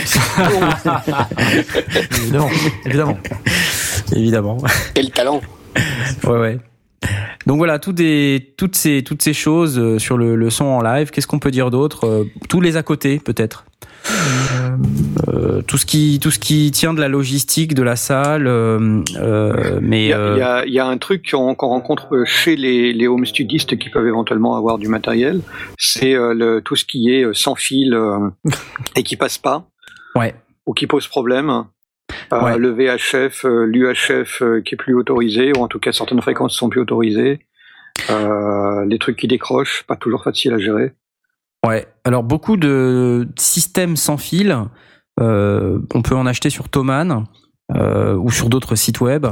évidemment, 2.24 2.50
évidemment. 2.84 3.18
Évidemment. 4.16 4.58
Quel 4.94 5.12
talent 5.12 5.40
Ouais, 6.24 6.38
ouais. 6.40 6.58
Donc 7.46 7.58
voilà, 7.58 7.78
tout 7.78 7.92
des, 7.92 8.52
toutes 8.56 8.74
ces 8.76 9.02
toutes 9.02 9.22
ces 9.22 9.32
choses 9.32 9.98
sur 9.98 10.16
le, 10.18 10.34
le 10.34 10.50
son 10.50 10.64
en 10.64 10.80
live. 10.82 11.10
Qu'est-ce 11.10 11.26
qu'on 11.28 11.38
peut 11.38 11.50
dire 11.52 11.70
d'autre 11.70 12.26
Tous 12.48 12.60
les 12.60 12.76
à 12.76 12.82
côté, 12.82 13.20
peut-être. 13.20 13.64
Euh, 15.28 15.62
tout 15.62 15.78
ce 15.78 15.86
qui 15.86 16.18
tout 16.20 16.30
ce 16.30 16.38
qui 16.38 16.70
tient 16.70 16.94
de 16.94 17.00
la 17.00 17.08
logistique 17.08 17.74
de 17.74 17.82
la 17.82 17.96
salle, 17.96 18.46
euh, 18.46 19.02
euh, 19.16 19.78
mais 19.80 20.06
Il 20.06 20.08
y 20.08 20.12
a, 20.12 20.18
euh, 20.18 20.32
il 20.34 20.38
y 20.38 20.42
a, 20.42 20.66
il 20.66 20.72
y 20.72 20.78
a 20.78 20.86
un 20.86 20.98
truc 20.98 21.30
qu'on 21.30 21.54
rencontre 21.54 22.24
chez 22.26 22.56
les, 22.56 22.92
les 22.92 23.06
home 23.06 23.24
studistes 23.26 23.78
qui 23.78 23.90
peuvent 23.90 24.06
éventuellement 24.06 24.56
avoir 24.56 24.78
du 24.78 24.88
matériel, 24.88 25.40
c'est 25.78 26.14
euh, 26.14 26.34
le, 26.34 26.60
tout 26.60 26.76
ce 26.76 26.84
qui 26.84 27.10
est 27.10 27.24
euh, 27.24 27.34
sans 27.34 27.54
fil 27.54 27.94
euh, 27.94 28.18
et 28.96 29.02
qui 29.02 29.16
passe 29.16 29.38
pas 29.38 29.66
ouais, 30.16 30.34
ou 30.66 30.74
qui 30.74 30.86
pose 30.86 31.06
problème. 31.06 31.50
Euh, 31.50 31.62
Ouais. 32.30 32.58
Le 32.58 32.70
VHF, 32.70 33.44
euh, 33.44 33.64
l'UHF 33.66 34.42
euh, 34.42 34.60
qui 34.62 34.74
est 34.74 34.78
plus 34.78 34.94
autorisé, 34.94 35.52
ou 35.56 35.60
en 35.62 35.68
tout 35.68 35.78
cas 35.78 35.92
certaines 35.92 36.20
fréquences 36.20 36.54
sont 36.54 36.68
plus 36.70 36.80
autorisées. 36.80 37.40
Euh, 38.10 38.84
les 38.86 38.98
trucs 38.98 39.16
qui 39.16 39.28
décrochent, 39.28 39.84
pas 39.86 39.96
toujours 39.96 40.24
facile 40.24 40.52
à 40.54 40.58
gérer. 40.58 40.92
Ouais. 41.66 41.86
Alors 42.04 42.22
beaucoup 42.22 42.56
de 42.56 43.28
systèmes 43.36 43.96
sans 43.96 44.16
fil, 44.16 44.56
euh, 45.20 45.78
on 45.94 46.02
peut 46.02 46.16
en 46.16 46.26
acheter 46.26 46.50
sur 46.50 46.68
Thomann 46.68 47.24
euh, 47.74 48.14
ou 48.16 48.30
sur 48.30 48.48
d'autres 48.48 48.74
sites 48.74 49.00
web. 49.00 49.26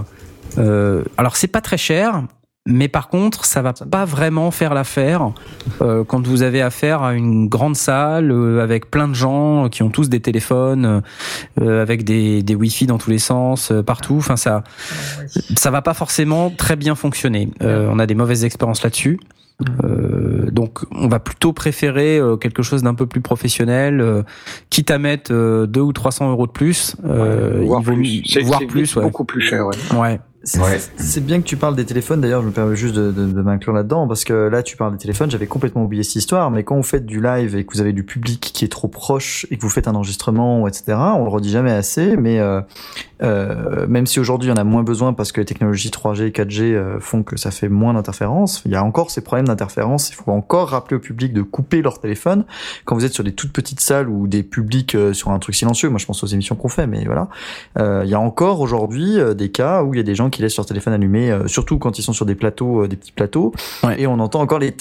Euh, 0.59 1.05
alors 1.17 1.37
c'est 1.37 1.49
pas 1.49 1.61
très 1.61 1.79
cher, 1.79 2.25
mais 2.67 2.89
par 2.89 3.09
contre 3.09 3.45
ça 3.47 3.63
va 3.63 3.73
pas 3.73 4.05
vraiment 4.05 4.51
faire 4.51 4.75
l'affaire 4.75 5.33
euh, 5.81 6.05
quand 6.05 6.27
vous 6.27 6.43
avez 6.43 6.61
affaire 6.61 7.03
à 7.03 7.15
une 7.15 7.49
grande 7.49 7.77
salle 7.77 8.31
euh, 8.31 8.63
avec 8.63 8.91
plein 8.91 9.09
de 9.09 9.15
gens 9.15 9.69
qui 9.71 9.83
ont 9.83 9.91
tous 9.91 10.09
des 10.09 10.21
téléphones, 10.21 11.03
euh, 11.61 11.83
avec 11.83 12.05
des, 12.05 12.43
des 12.43 12.55
Wi-Fi 12.55 12.87
dans 12.87 12.99
tous 12.99 13.11
les 13.11 13.19
sens, 13.19 13.73
euh, 13.73 13.83
partout. 13.83 14.17
Enfin 14.19 14.37
ça, 14.37 14.63
ça 15.57 15.71
va 15.71 15.81
pas 15.81 15.95
forcément 15.95 16.51
très 16.51 16.77
bien 16.77 16.95
fonctionner. 16.95 17.49
Euh, 17.63 17.89
on 17.91 17.99
a 17.99 18.07
des 18.07 18.15
mauvaises 18.15 18.45
expériences 18.45 18.83
là-dessus. 18.83 19.19
Euh, 19.85 20.51
donc, 20.51 20.81
on 20.91 21.09
va 21.09 21.21
plutôt 21.21 21.53
préférer 21.53 22.19
euh, 22.19 22.37
quelque 22.37 22.63
chose 22.63 22.83
d'un 22.83 22.95
peu 22.95 23.07
plus 23.07 23.21
professionnel, 23.21 24.01
euh, 24.01 24.23
quitte 24.71 24.91
à 24.91 24.99
mettre 24.99 25.33
euh, 25.33 25.67
2 25.67 25.81
ou 25.81 25.93
300 25.93 26.31
euros 26.31 26.47
de 26.47 26.53
plus, 26.53 26.97
euh, 27.05 27.61
voire 27.63 27.81
il 27.83 27.87
vaut 27.87 27.97
plus. 27.97 28.43
voire 28.43 28.61
ouais. 28.61 29.03
beaucoup 29.03 29.25
plus 29.25 29.43
cher. 29.43 29.67
Ouais. 29.67 29.99
Ouais. 29.99 30.21
C'est 30.51 31.21
Ouais. 31.21 31.21
bien 31.21 31.41
que 31.41 31.47
tu 31.47 31.57
parles 31.57 31.77
des 31.77 31.85
téléphones. 31.85 32.21
D'ailleurs, 32.21 32.43
je 32.43 32.49
me 32.49 32.53
permets 32.53 32.75
juste 32.75 32.97
de, 32.97 33.13
de, 33.13 33.27
de 33.27 33.43
m'inclure 33.43 33.73
là-dedans 33.73 34.09
parce 34.09 34.25
que 34.25 34.33
là, 34.33 34.65
tu 34.65 34.77
parles 34.77 34.91
des 34.93 34.99
téléphones. 34.99 35.31
J'avais 35.31 35.47
complètement 35.47 35.85
oublié 35.85 36.03
cette 36.03 36.17
histoire. 36.17 36.51
Mais 36.51 36.65
quand 36.65 36.75
vous 36.75 36.83
faites 36.83 37.07
du 37.07 37.23
live 37.23 37.55
et 37.55 37.65
que 37.65 37.73
vous 37.73 37.81
avez 37.81 37.93
du 37.93 38.03
public 38.03 38.41
qui 38.53 38.65
est 38.65 38.69
trop 38.69 38.89
proche 38.89 39.47
et 39.53 39.57
que 39.57 39.63
vous 39.63 39.71
faites 39.71 39.87
un 39.87 39.95
enregistrement, 39.95 40.67
etc., 40.67 40.97
on 41.17 41.23
le 41.23 41.31
redit 41.31 41.51
jamais 41.51 41.71
assez. 41.71 42.17
Mais 42.17 42.41
euh, 42.41 42.61
euh, 43.23 43.87
même 43.87 44.07
si 44.07 44.19
aujourd'hui, 44.19 44.51
on 44.51 44.57
a 44.57 44.65
moins 44.65 44.83
besoin 44.83 45.13
parce 45.13 45.31
que 45.31 45.41
les 45.41 45.45
technologies 45.45 45.91
3G, 45.91 46.33
4G 46.33 46.63
euh, 46.75 46.99
font 46.99 47.23
que 47.23 47.37
ça 47.37 47.53
fait 47.53 47.69
moins 47.69 47.95
d'interférences, 47.95 48.63
il 48.65 48.73
y 48.73 48.77
a 48.77 48.83
encore 48.83 49.11
ces 49.13 49.21
problèmes 49.21 49.47
d'interférence. 49.47 50.11
Il 50.11 50.15
faut 50.15 50.33
encore 50.33 50.71
rappeler 50.71 50.97
au 50.97 51.01
public 51.01 51.33
de 51.33 51.43
couper 51.43 51.81
leur 51.81 52.01
téléphone 52.01 52.45
quand 52.87 52.97
vous 52.97 53.05
êtes 53.05 53.13
sur 53.15 53.23
des 53.23 53.33
toutes 53.33 53.53
petites 53.53 53.81
salles 53.81 54.09
ou 54.09 54.27
des 54.27 54.43
publics 54.43 54.97
euh, 54.97 55.13
sur 55.13 55.31
un 55.31 55.39
truc 55.39 55.55
silencieux. 55.55 55.91
Moi, 55.91 55.99
je 55.99 56.07
pense 56.07 56.25
aux 56.25 56.27
émissions 56.27 56.57
qu'on 56.57 56.69
fait, 56.69 56.89
mais 56.89 57.05
voilà. 57.05 57.29
Euh, 57.79 58.03
Il 58.05 58.11
y 58.11 58.15
a 58.15 58.21
encore 58.21 58.61
aujourd'hui 58.61 59.19
des 59.37 59.51
cas 59.51 59.83
où 59.85 59.95
il 59.95 59.99
y 59.99 60.01
a 60.01 60.03
des 60.03 60.15
gens 60.15 60.31
qui 60.31 60.40
laissent 60.41 60.57
leur 60.57 60.67
téléphone 60.67 60.93
allumé, 60.93 61.31
euh, 61.31 61.47
surtout 61.49 61.79
quand 61.79 61.99
ils 61.99 62.03
sont 62.03 62.13
sur 62.13 62.27
des 62.27 62.35
plateaux, 62.35 62.83
euh, 62.85 62.89
des 62.89 62.97
petits 62.97 63.13
plateaux, 63.13 63.53
et 63.97 64.07
on 64.07 64.19
entend 64.21 64.41
encore 64.41 64.59
les. 64.59 64.75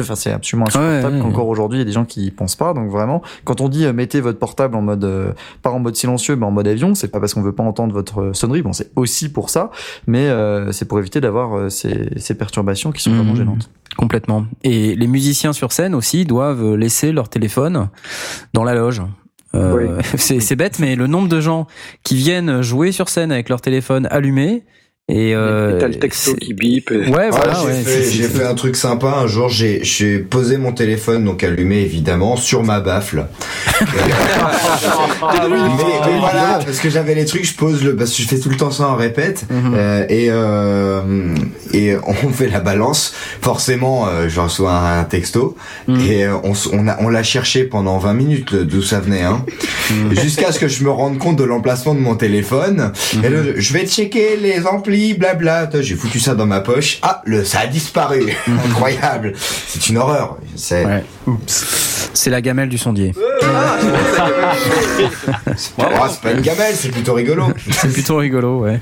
Enfin, 0.00 0.14
c'est 0.14 0.32
absolument 0.32 0.66
insupportable 0.66 1.20
qu'encore 1.20 1.48
aujourd'hui 1.48 1.78
il 1.78 1.80
y 1.80 1.82
a 1.82 1.86
des 1.86 1.92
gens 1.92 2.04
qui 2.04 2.26
y 2.26 2.30
pensent 2.30 2.56
pas. 2.56 2.74
Donc 2.74 2.90
vraiment, 2.90 3.22
quand 3.44 3.60
on 3.60 3.68
dit 3.68 3.84
euh, 3.84 3.92
mettez 3.92 4.20
votre 4.20 4.38
portable 4.38 4.76
en 4.76 4.82
mode 4.82 5.34
pas 5.62 5.70
en 5.70 5.78
mode 5.78 5.96
silencieux, 5.96 6.36
mais 6.36 6.46
en 6.46 6.50
mode 6.50 6.68
avion, 6.68 6.94
c'est 6.94 7.08
pas 7.08 7.20
parce 7.20 7.34
qu'on 7.34 7.42
veut 7.42 7.52
pas 7.52 7.62
entendre 7.62 7.92
votre 7.92 8.32
sonnerie. 8.34 8.62
Bon, 8.62 8.72
c'est 8.72 8.90
aussi 8.96 9.30
pour 9.30 9.50
ça, 9.50 9.70
mais 10.06 10.28
c'est 10.72 10.86
pour 10.86 10.98
éviter 10.98 11.20
d'avoir 11.20 11.70
ces, 11.70 12.10
ces 12.16 12.34
perturbations 12.34 12.92
qui 12.92 13.02
sont 13.02 13.10
vraiment 13.10 13.32
Mhm. 13.32 13.36
gênantes. 13.36 13.70
Complètement. 13.96 14.46
Et 14.64 14.96
les 14.96 15.06
musiciens 15.06 15.52
sur 15.52 15.72
scène 15.72 15.94
aussi 15.94 16.24
doivent 16.24 16.74
laisser 16.74 17.12
leur 17.12 17.28
téléphone 17.28 17.88
dans 18.52 18.64
la 18.64 18.74
loge. 18.74 19.02
Euh, 19.54 20.00
c'est, 20.16 20.40
c'est 20.40 20.56
bête, 20.56 20.78
mais 20.78 20.96
le 20.96 21.06
nombre 21.06 21.28
de 21.28 21.40
gens 21.40 21.66
qui 22.02 22.16
viennent 22.16 22.62
jouer 22.62 22.92
sur 22.92 23.08
scène 23.08 23.32
avec 23.32 23.48
leur 23.48 23.60
téléphone 23.60 24.08
allumé 24.10 24.64
et, 25.08 25.34
euh, 25.34 25.78
t'as 25.78 25.88
le 25.88 25.94
texto 25.98 26.34
qui 26.34 26.54
bip. 26.54 26.90
et- 26.90 27.10
Ouais, 27.10 27.28
Ah, 27.30 27.30
voilà. 27.30 27.58
j'ai 27.60 27.66
ouais, 27.66 27.72
fait, 27.82 28.02
c'est- 28.04 28.10
j'ai 28.10 28.22
fait 28.28 28.44
un 28.44 28.54
truc 28.54 28.74
sympa. 28.74 29.08
Un 29.22 29.26
jour, 29.26 29.48
j'ai, 29.50 30.18
posé 30.18 30.56
mon 30.56 30.72
téléphone, 30.72 31.24
donc 31.24 31.44
allumé 31.44 31.80
évidemment, 31.82 32.36
sur 32.36 32.62
ma 32.64 32.80
baffle. 32.80 33.26
Ah 35.26 35.46
oui, 35.50 35.58
mais, 35.78 35.84
mais 36.12 36.18
voilà, 36.18 36.58
parce 36.64 36.78
que 36.78 36.90
j'avais 36.90 37.14
les 37.14 37.24
trucs, 37.24 37.44
je 37.44 37.54
pose 37.54 37.82
le, 37.82 37.96
parce 37.96 38.10
que 38.14 38.22
je 38.22 38.28
fais 38.28 38.38
tout 38.38 38.48
le 38.50 38.56
temps 38.56 38.70
ça 38.70 38.88
en 38.88 38.96
répète, 38.96 39.44
Mhm. 39.50 39.74
euh, 39.76 40.06
et 40.08 40.26
euh, 40.30 41.00
et 41.72 41.94
on 42.06 42.28
fait 42.30 42.48
la 42.48 42.60
balance. 42.60 43.14
Forcément, 43.40 44.06
euh, 44.06 44.28
je 44.28 44.40
reçois 44.40 44.72
un, 44.72 45.00
un 45.00 45.04
texto 45.04 45.56
Mhm. 45.88 46.00
et 46.00 46.24
euh, 46.26 46.34
on, 46.44 46.52
on 46.72 46.88
a 46.88 46.96
on 47.00 47.08
l'a 47.08 47.22
cherché 47.22 47.64
pendant 47.64 47.98
20 47.98 48.14
minutes 48.14 48.50
le- 48.52 48.64
d'où 48.64 48.82
ça 48.82 49.00
venait, 49.00 49.22
hein, 49.22 49.44
Mhm. 49.90 50.18
jusqu'à 50.20 50.52
ce 50.52 50.58
que 50.58 50.68
je 50.68 50.84
me 50.84 50.90
rende 50.90 51.18
compte 51.18 51.36
de 51.36 51.44
l'emplacement 51.44 51.94
de 51.94 52.00
mon 52.00 52.14
téléphone. 52.16 52.92
Et 53.22 53.28
le, 53.28 53.54
je 53.60 53.72
vais 53.72 53.86
checker 53.86 54.36
les 54.40 54.66
amplis, 54.66 54.93
blabla. 55.14 55.68
J'ai 55.80 55.96
foutu 55.96 56.20
ça 56.20 56.34
dans 56.34 56.46
ma 56.46 56.60
poche. 56.60 56.98
Ah, 57.02 57.22
le 57.24 57.44
ça 57.44 57.60
a 57.60 57.66
disparu. 57.66 58.22
Incroyable. 58.66 59.32
C'est 59.36 59.88
une 59.88 59.98
horreur. 59.98 60.38
C'est 60.54 60.84
Ouais. 60.84 61.04
C'est 62.14 62.30
la 62.30 62.40
gamelle 62.40 62.68
du 62.68 62.78
sondier. 62.78 63.12
C'est 65.56 65.74
pas 65.76 66.32
une 66.32 66.40
gamelle, 66.40 66.74
c'est 66.74 66.90
plutôt 66.90 67.14
rigolo. 67.14 67.46
C'est 67.70 67.92
plutôt 67.92 68.16
rigolo, 68.16 68.60
ouais. 68.60 68.80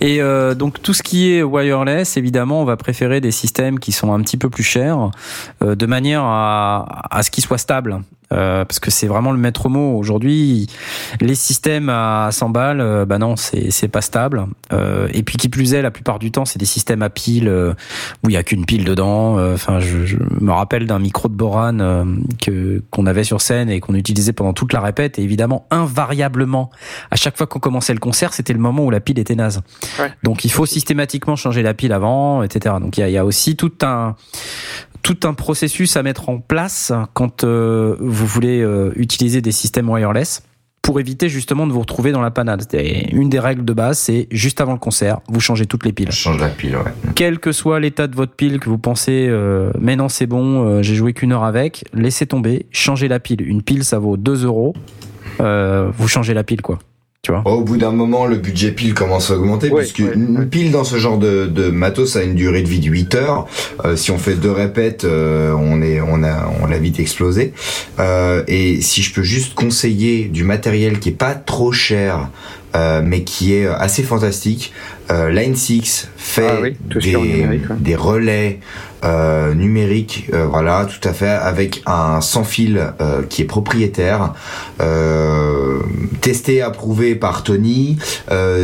Et 0.00 0.20
euh, 0.20 0.54
donc 0.54 0.82
tout 0.82 0.94
ce 0.94 1.02
qui 1.02 1.32
est 1.32 1.42
wireless, 1.42 2.16
évidemment, 2.16 2.62
on 2.62 2.64
va 2.64 2.76
préférer 2.76 3.20
des 3.20 3.30
systèmes 3.30 3.78
qui 3.78 3.92
sont 3.92 4.12
un 4.12 4.20
petit 4.20 4.36
peu 4.36 4.50
plus 4.50 4.62
chers, 4.62 5.10
euh, 5.62 5.74
de 5.74 5.86
manière 5.86 6.22
à, 6.24 7.06
à 7.10 7.22
ce 7.22 7.30
qu'ils 7.30 7.44
soient 7.44 7.58
stables. 7.58 8.00
Euh, 8.32 8.64
parce 8.64 8.80
que 8.80 8.90
c'est 8.90 9.06
vraiment 9.06 9.32
le 9.32 9.38
maître 9.38 9.68
mot 9.68 9.96
aujourd'hui. 9.98 10.68
Les 11.20 11.34
systèmes 11.34 11.88
à 11.88 12.30
100 12.32 12.50
balles, 12.50 12.80
euh, 12.80 13.04
bah 13.04 13.18
non, 13.18 13.36
c'est 13.36 13.70
c'est 13.70 13.88
pas 13.88 14.00
stable. 14.00 14.46
Euh, 14.72 15.08
et 15.12 15.22
puis 15.22 15.36
qui 15.36 15.48
plus 15.48 15.74
est, 15.74 15.82
la 15.82 15.90
plupart 15.90 16.18
du 16.18 16.30
temps, 16.30 16.44
c'est 16.44 16.58
des 16.58 16.64
systèmes 16.64 17.02
à 17.02 17.10
pile 17.10 17.48
euh, 17.48 17.74
où 18.24 18.30
il 18.30 18.32
y 18.32 18.36
a 18.36 18.42
qu'une 18.42 18.64
pile 18.64 18.84
dedans. 18.84 19.38
Euh, 19.38 19.54
Enfin, 19.54 19.78
je, 19.78 20.04
je 20.04 20.16
me 20.40 20.52
rappelle 20.52 20.86
d'un 20.86 20.98
micro 20.98 21.28
de 21.28 21.34
Boran 21.34 22.06
que 22.42 22.82
qu'on 22.90 23.06
avait 23.06 23.24
sur 23.24 23.40
scène 23.40 23.70
et 23.70 23.78
qu'on 23.78 23.94
utilisait 23.94 24.32
pendant 24.32 24.52
toute 24.52 24.72
la 24.72 24.80
répète. 24.80 25.18
Et 25.18 25.22
évidemment, 25.22 25.66
invariablement, 25.70 26.70
à 27.10 27.16
chaque 27.16 27.36
fois 27.36 27.46
qu'on 27.46 27.60
commençait 27.60 27.94
le 27.94 28.00
concert, 28.00 28.34
c'était 28.34 28.52
le 28.52 28.58
moment 28.58 28.84
où 28.84 28.90
la 28.90 29.00
pile 29.00 29.18
était 29.18 29.36
naze. 29.36 29.60
Ouais. 29.98 30.12
Donc 30.24 30.44
il 30.44 30.50
faut 30.50 30.66
systématiquement 30.66 31.36
changer 31.36 31.62
la 31.62 31.72
pile 31.72 31.92
avant, 31.92 32.42
etc. 32.42 32.74
Donc 32.80 32.98
il 32.98 33.00
y 33.00 33.04
a, 33.04 33.08
il 33.08 33.12
y 33.12 33.18
a 33.18 33.24
aussi 33.24 33.54
tout 33.54 33.72
un 33.82 34.16
tout 35.04 35.20
un 35.24 35.34
processus 35.34 35.96
à 35.96 36.02
mettre 36.02 36.30
en 36.30 36.38
place 36.38 36.90
quand 37.12 37.44
euh, 37.44 37.94
vous 38.00 38.26
voulez 38.26 38.62
euh, 38.62 38.90
utiliser 38.96 39.42
des 39.42 39.52
systèmes 39.52 39.88
wireless. 39.88 40.42
pour 40.80 40.98
éviter 40.98 41.28
justement 41.28 41.66
de 41.66 41.72
vous 41.72 41.80
retrouver 41.80 42.10
dans 42.12 42.20
la 42.20 42.30
panade. 42.30 42.66
Et 42.74 43.14
une 43.14 43.28
des 43.28 43.38
règles 43.38 43.64
de 43.64 43.72
base, 43.72 43.98
c'est 43.98 44.26
juste 44.30 44.60
avant 44.60 44.72
le 44.72 44.78
concert, 44.78 45.20
vous 45.28 45.40
changez 45.40 45.66
toutes 45.66 45.84
les 45.84 45.92
piles. 45.92 46.10
Je 46.10 46.16
change 46.16 46.40
la 46.40 46.48
pile, 46.48 46.76
ouais. 46.76 46.92
Quel 47.14 47.38
que 47.38 47.52
soit 47.52 47.80
l'état 47.80 48.06
de 48.06 48.14
votre 48.14 48.34
pile, 48.34 48.60
que 48.60 48.68
vous 48.68 48.78
pensez, 48.78 49.26
euh, 49.28 49.70
mais 49.78 49.96
non, 49.96 50.08
c'est 50.08 50.26
bon, 50.26 50.82
j'ai 50.82 50.94
joué 50.94 51.12
qu'une 51.12 51.32
heure 51.32 51.44
avec, 51.44 51.84
laissez 51.94 52.26
tomber, 52.26 52.66
changez 52.70 53.08
la 53.08 53.20
pile. 53.20 53.42
Une 53.42 53.62
pile, 53.62 53.84
ça 53.84 53.98
vaut 53.98 54.16
2 54.16 54.44
euros. 54.44 54.74
Vous 55.38 56.08
changez 56.08 56.34
la 56.34 56.44
pile, 56.44 56.62
quoi. 56.62 56.78
Tu 57.24 57.32
vois 57.32 57.40
Au 57.46 57.62
bout 57.62 57.78
d'un 57.78 57.90
moment, 57.90 58.26
le 58.26 58.36
budget 58.36 58.70
pile 58.70 58.92
commence 58.92 59.30
à 59.30 59.34
augmenter, 59.36 59.70
Ouais, 59.70 59.80
puisque 59.80 60.00
ouais, 60.00 60.14
une 60.14 60.38
ouais. 60.40 60.44
pile 60.46 60.70
dans 60.70 60.84
ce 60.84 60.96
genre 60.98 61.16
de, 61.16 61.46
de 61.46 61.70
matos 61.70 62.16
a 62.16 62.22
une 62.22 62.34
durée 62.34 62.62
de 62.62 62.68
vie 62.68 62.80
de 62.80 62.90
8 62.90 63.14
heures. 63.14 63.46
Euh, 63.86 63.96
si 63.96 64.10
on 64.10 64.18
fait 64.18 64.34
deux 64.34 64.50
répètes, 64.52 65.04
euh, 65.04 65.52
on 65.58 65.80
est, 65.80 66.02
on 66.02 66.22
a, 66.22 66.52
on 66.62 66.66
l'a 66.66 66.78
vite 66.78 67.00
explosé. 67.00 67.54
Euh, 67.98 68.44
et 68.46 68.82
si 68.82 69.02
je 69.02 69.14
peux 69.14 69.22
juste 69.22 69.54
conseiller 69.54 70.26
du 70.26 70.44
matériel 70.44 70.98
qui 70.98 71.08
est 71.08 71.12
pas 71.12 71.34
trop 71.34 71.72
cher, 71.72 72.28
euh, 72.76 73.00
mais 73.02 73.22
qui 73.24 73.54
est 73.54 73.66
assez 73.68 74.02
fantastique, 74.02 74.74
euh, 75.10 75.30
Line 75.30 75.56
6 75.56 76.08
fait 76.18 76.46
Ah 76.46 76.58
oui, 76.60 76.76
des, 77.00 77.58
des 77.80 77.96
relais 77.96 78.58
euh, 79.04 79.54
numériques, 79.54 80.28
euh, 80.32 80.46
voilà, 80.46 80.86
tout 80.86 81.06
à 81.08 81.12
fait, 81.12 81.28
avec 81.28 81.82
un 81.86 82.20
sans 82.20 82.44
fil 82.44 82.92
euh, 83.00 83.22
qui 83.28 83.42
est 83.42 83.46
propriétaire, 83.46 84.32
testé, 86.20 86.62
approuvé 86.62 87.14
par 87.14 87.42
Tony, 87.42 87.98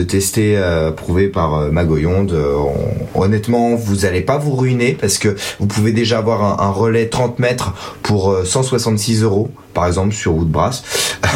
testé, 0.08 0.56
approuvé 0.56 1.28
par 1.28 1.70
Magoyonde. 1.72 2.32
On- 2.32 3.20
honnêtement, 3.22 3.74
vous 3.74 4.04
allez 4.06 4.20
pas 4.22 4.38
vous 4.38 4.54
ruiner 4.56 4.96
parce 4.98 5.18
que 5.18 5.36
vous 5.58 5.66
pouvez 5.66 5.92
déjà 5.92 6.18
avoir 6.18 6.42
un, 6.60 6.64
un 6.66 6.70
relais 6.70 7.08
30 7.08 7.38
mètres 7.38 7.72
pour 8.02 8.30
euh, 8.32 8.44
166 8.44 9.22
euros, 9.22 9.50
par 9.74 9.86
exemple 9.86 10.14
sur 10.14 10.34
Woodbrass, 10.34 10.82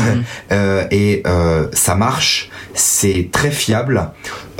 Euh, 0.52 0.84
et 0.91 1.23
euh, 1.26 1.66
ça 1.73 1.94
marche, 1.94 2.50
c'est 2.74 3.28
très 3.33 3.50
fiable. 3.50 4.10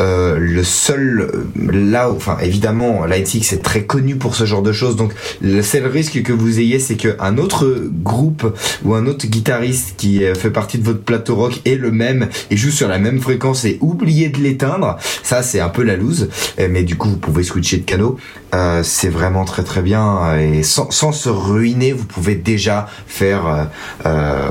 Euh, 0.01 0.37
le 0.39 0.65
seul 0.65 1.31
là, 1.71 2.11
enfin 2.11 2.37
évidemment, 2.43 3.05
Lightsix 3.05 3.53
est 3.53 3.63
très 3.63 3.85
connu 3.85 4.17
pour 4.17 4.34
ce 4.35 4.45
genre 4.45 4.63
de 4.63 4.73
choses, 4.73 4.97
donc 4.97 5.13
le 5.41 5.63
seul 5.63 5.87
risque 5.87 6.23
que 6.23 6.33
vous 6.33 6.59
ayez, 6.61 6.79
c'est 6.79 6.97
qu'un 6.97 7.39
autre 7.39 7.81
groupe 8.03 8.57
ou 8.85 8.95
un 8.95 9.07
autre 9.07 9.27
guitariste 9.27 9.95
qui 9.97 10.25
euh, 10.25 10.35
fait 10.35 10.51
partie 10.51 10.79
de 10.79 10.85
votre 10.85 11.03
plateau 11.03 11.35
rock 11.37 11.61
est 11.65 11.77
le 11.77 11.91
même 11.91 12.29
et 12.51 12.57
joue 12.57 12.71
sur 12.71 12.89
la 12.89 12.99
même 12.99 13.21
fréquence 13.21 13.65
et 13.65 13.79
oubliez 13.81 14.29
de 14.29 14.39
l'éteindre. 14.39 14.97
Ça, 15.23 15.43
c'est 15.43 15.61
un 15.61 15.69
peu 15.69 15.83
la 15.83 15.97
loose, 15.97 16.29
Euh, 16.59 16.69
mais 16.71 16.83
du 16.83 16.97
coup, 16.97 17.09
vous 17.09 17.17
pouvez 17.17 17.43
switcher 17.43 17.79
de 17.79 17.85
canaux. 17.85 18.19
Euh, 18.55 18.83
c'est 18.85 19.09
vraiment 19.09 19.45
très 19.45 19.65
très 19.65 19.83
bien 19.83 20.37
et 20.39 20.63
sans, 20.63 20.91
sans 20.91 21.13
se 21.13 21.29
ruiner, 21.29 21.93
vous 21.93 22.05
pouvez 22.05 22.37
déjà 22.37 22.89
faire 23.07 23.47
euh, 23.47 23.65
euh, 24.07 24.49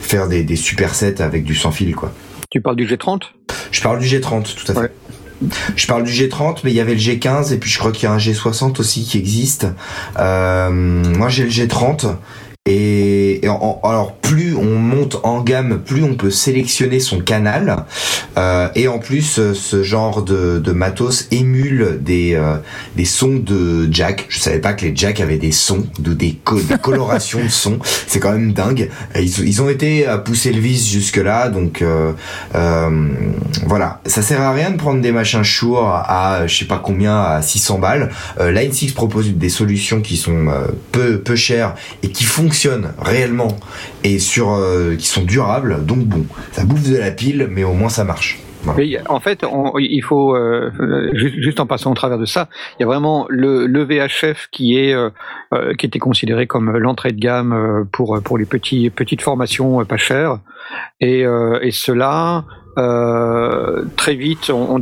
faire 0.00 0.28
des, 0.28 0.42
des 0.42 0.56
super 0.56 0.94
sets 0.94 1.22
avec 1.22 1.44
du 1.44 1.54
sans 1.54 1.70
fil, 1.70 1.94
quoi. 1.94 2.12
Tu 2.50 2.60
parles 2.60 2.76
du 2.76 2.86
G30 2.86 3.20
Je 3.70 3.82
parle 3.82 3.98
du 4.00 4.06
G30, 4.06 4.54
tout 4.54 4.72
à 4.72 4.74
fait. 4.74 4.80
Ouais. 4.80 4.90
Je 5.76 5.86
parle 5.86 6.04
du 6.04 6.12
G30, 6.12 6.58
mais 6.64 6.70
il 6.70 6.76
y 6.76 6.80
avait 6.80 6.94
le 6.94 7.00
G15 7.00 7.52
et 7.52 7.56
puis 7.56 7.70
je 7.70 7.78
crois 7.78 7.92
qu'il 7.92 8.04
y 8.04 8.06
a 8.06 8.12
un 8.12 8.18
G60 8.18 8.80
aussi 8.80 9.04
qui 9.04 9.18
existe. 9.18 9.66
Euh, 10.18 10.70
moi, 10.70 11.28
j'ai 11.28 11.44
le 11.44 11.50
G30 11.50 12.16
et, 12.66 13.40
en- 13.46 13.78
alors 13.84 14.14
plus 14.14 14.54
on 14.56 14.76
monte 14.78 15.18
en 15.22 15.42
gamme, 15.42 15.80
plus 15.84 16.02
on 16.02 16.14
peut 16.14 16.30
sélectionner 16.30 16.98
son 17.00 17.20
canal 17.20 17.84
Euh, 18.36 18.68
et 18.74 18.88
en 18.88 18.98
plus 18.98 19.38
euh, 19.38 19.54
ce 19.54 19.84
genre 19.84 20.22
de, 20.22 20.58
de 20.58 20.72
matos 20.72 21.28
émule 21.30 22.00
des 22.02 22.34
euh, 22.34 22.56
des 22.96 23.04
sons 23.04 23.36
de 23.36 23.88
jack. 23.92 24.26
Je 24.28 24.40
savais 24.40 24.58
pas 24.58 24.72
que 24.72 24.84
les 24.84 24.96
jack 24.96 25.20
avaient 25.20 25.38
des 25.38 25.52
sons, 25.52 25.86
de 26.00 26.14
des, 26.14 26.32
co- 26.42 26.58
des 26.60 26.76
colorations 26.78 27.44
de 27.44 27.48
sons. 27.48 27.78
C'est 28.08 28.18
quand 28.18 28.32
même 28.32 28.52
dingue. 28.52 28.90
Ils, 29.14 29.46
ils 29.46 29.62
ont 29.62 29.68
été 29.68 30.06
à 30.06 30.18
pousser 30.18 30.52
le 30.52 30.60
vice 30.60 30.90
jusque 30.90 31.18
là, 31.18 31.48
donc 31.48 31.80
euh, 31.80 32.10
euh, 32.56 33.08
voilà. 33.68 34.00
Ça 34.04 34.20
sert 34.20 34.40
à 34.40 34.52
rien 34.52 34.72
de 34.72 34.78
prendre 34.78 35.00
des 35.00 35.12
machins 35.12 35.44
Shure 35.44 35.86
à 35.94 36.48
je 36.48 36.56
sais 36.58 36.64
pas 36.64 36.80
combien 36.84 37.16
à 37.20 37.40
600 37.40 37.78
balles. 37.78 38.10
Euh, 38.40 38.50
Line 38.50 38.72
6 38.72 38.94
propose 38.94 39.30
des 39.32 39.48
solutions 39.48 40.00
qui 40.00 40.16
sont 40.16 40.48
euh, 40.48 40.66
peu 40.90 41.20
peu 41.20 41.36
chères 41.36 41.76
et 42.02 42.08
qui 42.10 42.24
fonctionnent 42.54 42.92
réellement 43.00 43.48
et 44.04 44.20
sur 44.20 44.52
euh, 44.52 44.94
qui 44.94 45.06
sont 45.06 45.24
durables. 45.24 45.84
Donc 45.84 46.04
bon, 46.04 46.24
ça 46.52 46.64
bouffe 46.64 46.88
de 46.88 46.96
la 46.96 47.10
pile, 47.10 47.48
mais 47.50 47.64
au 47.64 47.72
moins 47.72 47.88
ça 47.88 48.04
marche. 48.04 48.38
En 49.08 49.20
fait, 49.20 49.44
il 49.78 50.02
faut 50.02 50.34
euh, 50.34 50.70
euh, 50.80 51.10
juste, 51.12 51.60
en 51.60 51.66
passant 51.66 51.90
au 51.90 51.94
travers 51.94 52.16
de 52.18 52.24
ça, 52.24 52.48
il 52.78 52.82
y 52.82 52.84
a 52.84 52.86
vraiment 52.86 53.26
le, 53.28 53.66
VHF 53.84 54.48
qui 54.52 54.78
est 54.78 54.94
qui 55.78 55.86
était 55.86 55.98
considéré 55.98 56.46
comme 56.46 56.70
l'entrée 56.78 57.12
de 57.12 57.20
gamme 57.20 57.86
pour 57.92 58.18
pour 58.22 58.38
les 58.38 58.46
petites 58.46 59.20
formations 59.20 59.84
pas 59.84 59.96
chères 59.98 60.38
et 61.00 61.26
cela 61.72 62.44
très 63.96 64.14
vite 64.14 64.50
on- 64.50 64.80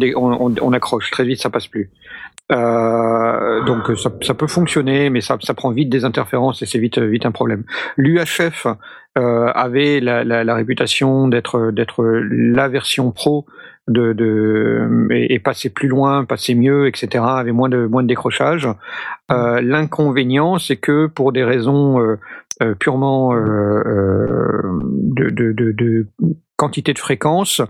on 0.60 0.72
accroche 0.72 1.10
très 1.10 1.24
vite 1.24 1.40
ça 1.40 1.50
passe 1.50 1.66
plus. 1.66 1.90
Euh, 2.50 3.64
donc 3.64 3.96
ça, 3.96 4.10
ça 4.20 4.34
peut 4.34 4.46
fonctionner, 4.46 5.10
mais 5.10 5.20
ça, 5.20 5.38
ça 5.40 5.54
prend 5.54 5.70
vite 5.70 5.88
des 5.88 6.04
interférences 6.04 6.60
et 6.62 6.66
c'est 6.66 6.78
vite 6.78 6.98
vite 6.98 7.24
un 7.24 7.30
problème. 7.30 7.64
L'UHF 7.96 8.66
euh, 9.18 9.46
avait 9.54 10.00
la, 10.00 10.24
la, 10.24 10.44
la 10.44 10.54
réputation 10.54 11.28
d'être 11.28 11.70
d'être 11.70 12.04
la 12.04 12.68
version 12.68 13.10
pro 13.12 13.46
de, 13.88 14.12
de 14.12 15.08
et, 15.10 15.34
et 15.34 15.38
passer 15.38 15.70
plus 15.70 15.88
loin, 15.88 16.24
passer 16.24 16.54
mieux, 16.54 16.86
etc. 16.86 17.24
Avait 17.26 17.52
moins 17.52 17.68
de 17.68 17.86
moins 17.86 18.02
de 18.02 18.08
décrochage. 18.08 18.68
Euh, 19.30 19.60
L'inconvénient, 19.60 20.58
c'est 20.58 20.76
que 20.76 21.06
pour 21.06 21.32
des 21.32 21.44
raisons 21.44 22.00
euh, 22.00 22.18
euh, 22.62 22.74
purement 22.74 23.34
de, 23.34 25.30
de, 25.30 25.52
de 25.52 26.06
quantité 26.62 26.92
de 26.92 26.98
fréquences, 27.00 27.60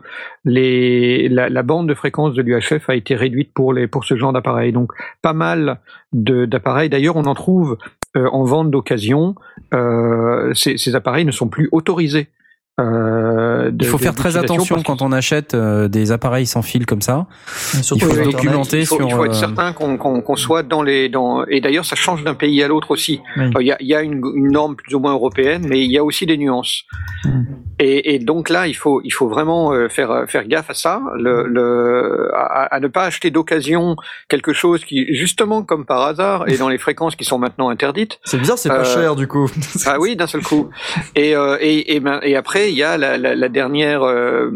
la, 0.45 1.62
bande 1.62 1.89
de 1.89 1.95
fréquence 1.95 2.35
de 2.35 2.43
l'UHF 2.43 2.91
a 2.91 2.95
été 2.95 3.15
réduite 3.15 3.55
pour 3.55 4.05
ce 4.05 4.17
genre 4.19 4.35
d'appareil. 4.35 4.71
Donc 4.71 4.93
pas 5.23 5.33
mal 5.33 5.79
d'appareils. 6.12 6.91
D'ailleurs, 6.91 7.17
on 7.17 7.25
en 7.25 7.35
trouve 7.35 7.79
euh, 8.19 8.29
en 8.33 8.45
vente 8.45 8.71
d'occasion. 8.71 9.35
Euh, 9.73 10.53
ces 10.53 10.95
appareils 10.95 11.25
ne 11.25 11.31
sont 11.31 11.49
plus 11.49 11.71
autorisés. 11.73 12.29
Euh, 12.81 13.70
de- 13.70 13.84
Il 13.84 13.86
faut 13.86 13.99
faire 13.99 14.15
très 14.15 14.36
attention 14.39 14.83
quand 14.83 15.02
on 15.02 15.12
achète 15.12 15.55
euh, 15.55 15.89
des 15.89 16.10
appareils 16.10 16.47
sans 16.47 16.62
fil 16.62 16.86
comme 16.86 17.02
ça. 17.02 17.26
Surtout 17.83 18.07
Il 18.10 18.17
faut 18.17 18.31
documenter 18.31 18.81
il 18.81 18.86
faut, 18.86 18.97
sur. 18.97 19.07
il 19.09 19.15
faut 19.15 19.25
être 19.26 19.33
euh, 19.33 19.34
certain 19.34 19.73
qu'on 19.75 20.36
soit 20.36 20.62
dans 20.62 20.83
les 20.83 21.09
dans 21.10 21.44
et 21.47 21.60
d'ailleurs 21.60 21.84
ça 21.84 21.97
change 21.97 22.25
d'un 22.25 22.34
pays 22.34 22.62
à 22.62 22.68
l'autre 22.68 22.91
aussi. 22.91 23.20
Oui. 23.36 23.51
Il 23.60 23.67
y 23.67 23.73
a, 23.73 23.76
il 23.81 23.86
y 23.89 23.94
a 23.94 24.01
une, 24.02 24.23
une 24.34 24.51
norme 24.51 24.75
plus 24.76 24.94
ou 24.94 25.01
moins 25.01 25.12
européenne, 25.12 25.67
mais 25.68 25.81
il 25.84 25.91
y 25.91 25.99
a 25.99 26.05
aussi 26.05 26.25
des 26.25 26.39
nuances. 26.39 26.84
Mm. 27.25 27.42
Et, 27.78 28.15
et 28.15 28.18
donc 28.18 28.49
là, 28.49 28.67
il 28.67 28.75
faut 28.75 29.01
il 29.05 29.10
faut 29.10 29.28
vraiment 29.28 29.73
faire 29.91 30.25
faire 30.26 30.47
gaffe 30.47 30.70
à 30.70 30.75
ça, 30.75 31.02
le, 31.17 31.47
le 31.47 32.31
à, 32.34 32.75
à 32.75 32.81
ne 32.81 32.86
pas 32.89 33.05
acheter 33.05 33.31
d'occasion 33.31 33.97
quelque 34.28 34.52
chose 34.55 34.84
qui 34.84 35.15
justement 35.15 35.62
comme 35.62 35.84
par 35.84 36.01
hasard 36.02 36.49
est 36.49 36.59
dans 36.59 36.68
les 36.70 36.78
fréquences 36.86 37.17
qui 37.17 37.25
sont 37.25 37.39
maintenant 37.39 37.68
interdites. 37.68 38.18
C'est 38.25 38.39
bizarre, 38.39 38.57
c'est 38.59 38.68
pas 38.70 38.84
cher 38.84 39.15
du 39.15 39.26
coup. 39.28 39.51
Ah 39.86 39.99
oui, 40.01 40.17
d'un 40.17 40.26
seul 40.26 40.42
coup. 40.42 40.70
Et, 41.17 41.36
euh, 41.36 41.57
et, 41.60 41.94
et, 41.97 42.01
ben- 42.01 42.20
et 42.23 42.36
après, 42.36 42.61
il 42.70 42.76
y 42.76 42.82
a 42.82 42.97
la, 42.97 43.49
dernière 43.49 44.02
euh, 44.02 44.50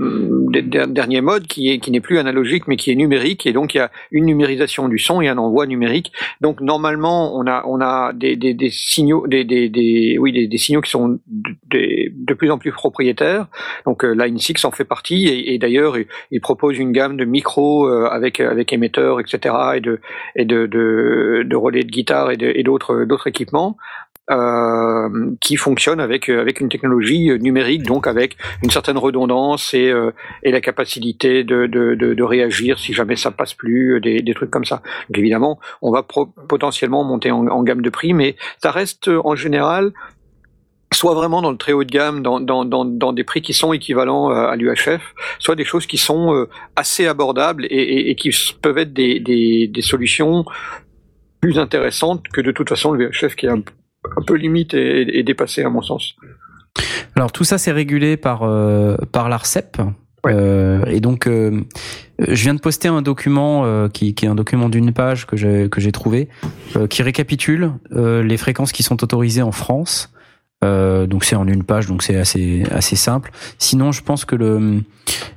der- 0.51 0.63
der- 0.63 0.89
dernier 0.89 1.21
mode 1.21 1.47
qui 1.47 1.71
est 1.71 1.79
qui 1.79 1.91
n'est 1.91 2.01
plus 2.01 2.19
analogique 2.19 2.65
mais 2.69 2.77
qui 2.77 2.91
est 2.91 2.95
numérique. 2.95 3.47
Et 3.47 3.53
donc 3.53 3.75
il 3.75 3.79
y 3.79 3.81
a 3.81 3.91
une 4.11 4.25
numérisation 4.27 4.89
du 4.89 4.99
son 4.99 5.21
et 5.21 5.29
un 5.29 5.39
envoi 5.39 5.67
numérique. 5.67 6.13
Donc 6.41 6.61
normalement, 6.61 7.37
on 7.37 7.47
a 7.47 7.65
on 7.67 7.81
a 7.81 8.13
des, 8.13 8.37
des, 8.37 8.71
signaux, 8.71 9.27
des, 9.27 9.45
des, 9.45 10.17
oui 10.19 10.49
des, 10.49 10.59
signaux 10.59 10.81
qui 10.81 10.91
sont 10.91 11.19
de, 11.27 12.35
plus 12.35 12.51
en 12.51 12.59
plus 12.59 12.73
propriétaires. 12.73 13.47
Donc 13.85 14.05
euh, 14.05 14.15
Line 14.15 14.39
6 14.39 14.65
en 14.65 14.71
fait 14.71 14.85
partie. 14.85 15.27
Et, 15.29 15.59
d'ailleurs, 15.59 15.97
il, 16.31 16.41
propose 16.41 16.79
une 16.79 16.93
gamme 16.93 17.17
de 17.17 17.25
micros 17.25 17.89
euh, 17.89 18.09
avec 18.11 18.41
avec 18.41 18.73
émetteurs, 18.73 19.21
etc. 19.21 19.55
et 19.77 19.81
de 19.81 20.01
et 20.37 20.45
de 20.45 20.67
de, 20.67 21.57
relais 21.57 21.83
de 21.83 21.91
guitare 21.91 22.31
et 22.31 22.63
d'autres 22.63 23.05
d'autres 23.05 23.27
équipements 23.27 23.77
euh, 24.31 25.31
qui 25.41 25.57
fonctionne 25.57 26.01
avec 26.01 26.29
euh, 26.29 26.41
avec 26.41 26.61
une 26.61 26.69
technologie 26.69 27.31
euh, 27.31 27.39
numérique, 27.39 27.85
donc 27.85 28.07
avec 28.07 28.37
une 28.63 28.71
certaine 28.71 28.99
redondance 28.99 29.73
et 29.75 29.91
euh, 29.91 30.11
et 30.43 30.51
la 30.51 30.61
capacité 30.61 31.45
de, 31.45 31.67
de 31.67 31.95
de 31.95 32.15
de 32.15 32.23
réagir 32.23 32.79
si 32.79 32.93
jamais 32.93 33.17
ça 33.17 33.31
passe 33.31 33.55
plus, 33.55 33.95
euh, 33.95 34.01
des 34.01 34.23
des 34.23 34.35
trucs 34.35 34.51
comme 34.51 34.65
ça. 34.65 34.83
Donc 35.09 35.19
évidemment, 35.19 35.61
on 35.81 35.93
va 35.93 36.03
pro- 36.03 36.27
potentiellement 36.49 37.05
monter 37.05 37.31
en, 37.31 37.47
en 37.47 37.63
gamme 37.63 37.83
de 37.83 37.91
prix, 37.91 38.15
mais 38.15 38.37
ça 38.63 38.71
reste 38.71 39.09
en 39.09 39.37
général 39.37 39.93
soit 40.93 41.15
vraiment 41.15 41.43
dans 41.43 41.51
le 41.51 41.57
très 41.57 41.73
haut 41.73 41.83
de 41.85 41.91
gamme, 41.91 42.23
dans, 42.23 42.39
dans, 42.41 42.65
dans, 42.65 42.85
dans 42.85 43.13
des 43.13 43.25
prix 43.25 43.43
qui 43.43 43.53
sont 43.53 43.73
équivalents 43.73 44.31
à 44.31 44.55
l'UHF, 44.55 45.15
soit 45.41 45.57
des 45.57 45.65
choses 45.65 45.85
qui 45.85 45.99
sont 45.99 46.47
assez 46.77 47.07
abordables 47.07 47.67
et, 47.67 47.69
et, 47.77 48.11
et 48.11 48.15
qui 48.15 48.31
peuvent 48.63 48.79
être 48.79 48.93
des, 48.93 49.19
des, 49.19 49.67
des 49.67 49.83
solutions 49.83 50.45
plus 51.41 51.59
intéressantes 51.59 52.29
que 52.33 52.41
de 52.41 52.53
toute 52.53 52.69
façon 52.69 52.93
le 52.93 53.09
VHF 53.09 53.35
qui 53.35 53.47
est 53.47 53.51
un, 53.51 53.63
un 54.17 54.23
peu 54.23 54.35
limite 54.35 54.75
et, 54.75 55.19
et 55.19 55.23
dépassé 55.23 55.63
à 55.63 55.71
mon 55.71 55.83
sens. 55.83 56.17
Alors 57.17 57.33
tout 57.33 57.45
ça 57.45 57.59
c'est 57.59 57.73
régulé 57.73 58.17
par 58.17 58.43
euh, 58.43 58.97
par 59.11 59.29
l'Arcep. 59.29 59.79
Ouais. 60.25 60.33
Euh, 60.35 60.85
et 60.87 61.01
donc 61.01 61.27
euh, 61.27 61.63
je 62.19 62.43
viens 62.43 62.55
de 62.55 62.61
poster 62.61 62.89
un 62.89 63.03
document 63.03 63.89
qui, 63.89 64.15
qui 64.15 64.25
est 64.25 64.29
un 64.29 64.35
document 64.35 64.69
d'une 64.69 64.93
page 64.93 65.27
que 65.27 65.37
j'ai 65.37 65.69
que 65.71 65.81
j'ai 65.81 65.93
trouvé 65.93 66.29
qui 66.91 67.03
récapitule 67.03 67.73
les 67.91 68.37
fréquences 68.37 68.73
qui 68.73 68.83
sont 68.83 69.03
autorisées 69.03 69.43
en 69.43 69.53
France. 69.53 70.13
Donc 70.63 71.25
c'est 71.25 71.37
en 71.37 71.47
une 71.47 71.63
page, 71.63 71.87
donc 71.87 72.03
c'est 72.03 72.17
assez 72.17 72.65
assez 72.71 72.97
simple. 72.97 73.31
Sinon, 73.59 73.93
je 73.93 74.03
pense 74.03 74.25
que 74.25 74.35
le 74.35 74.83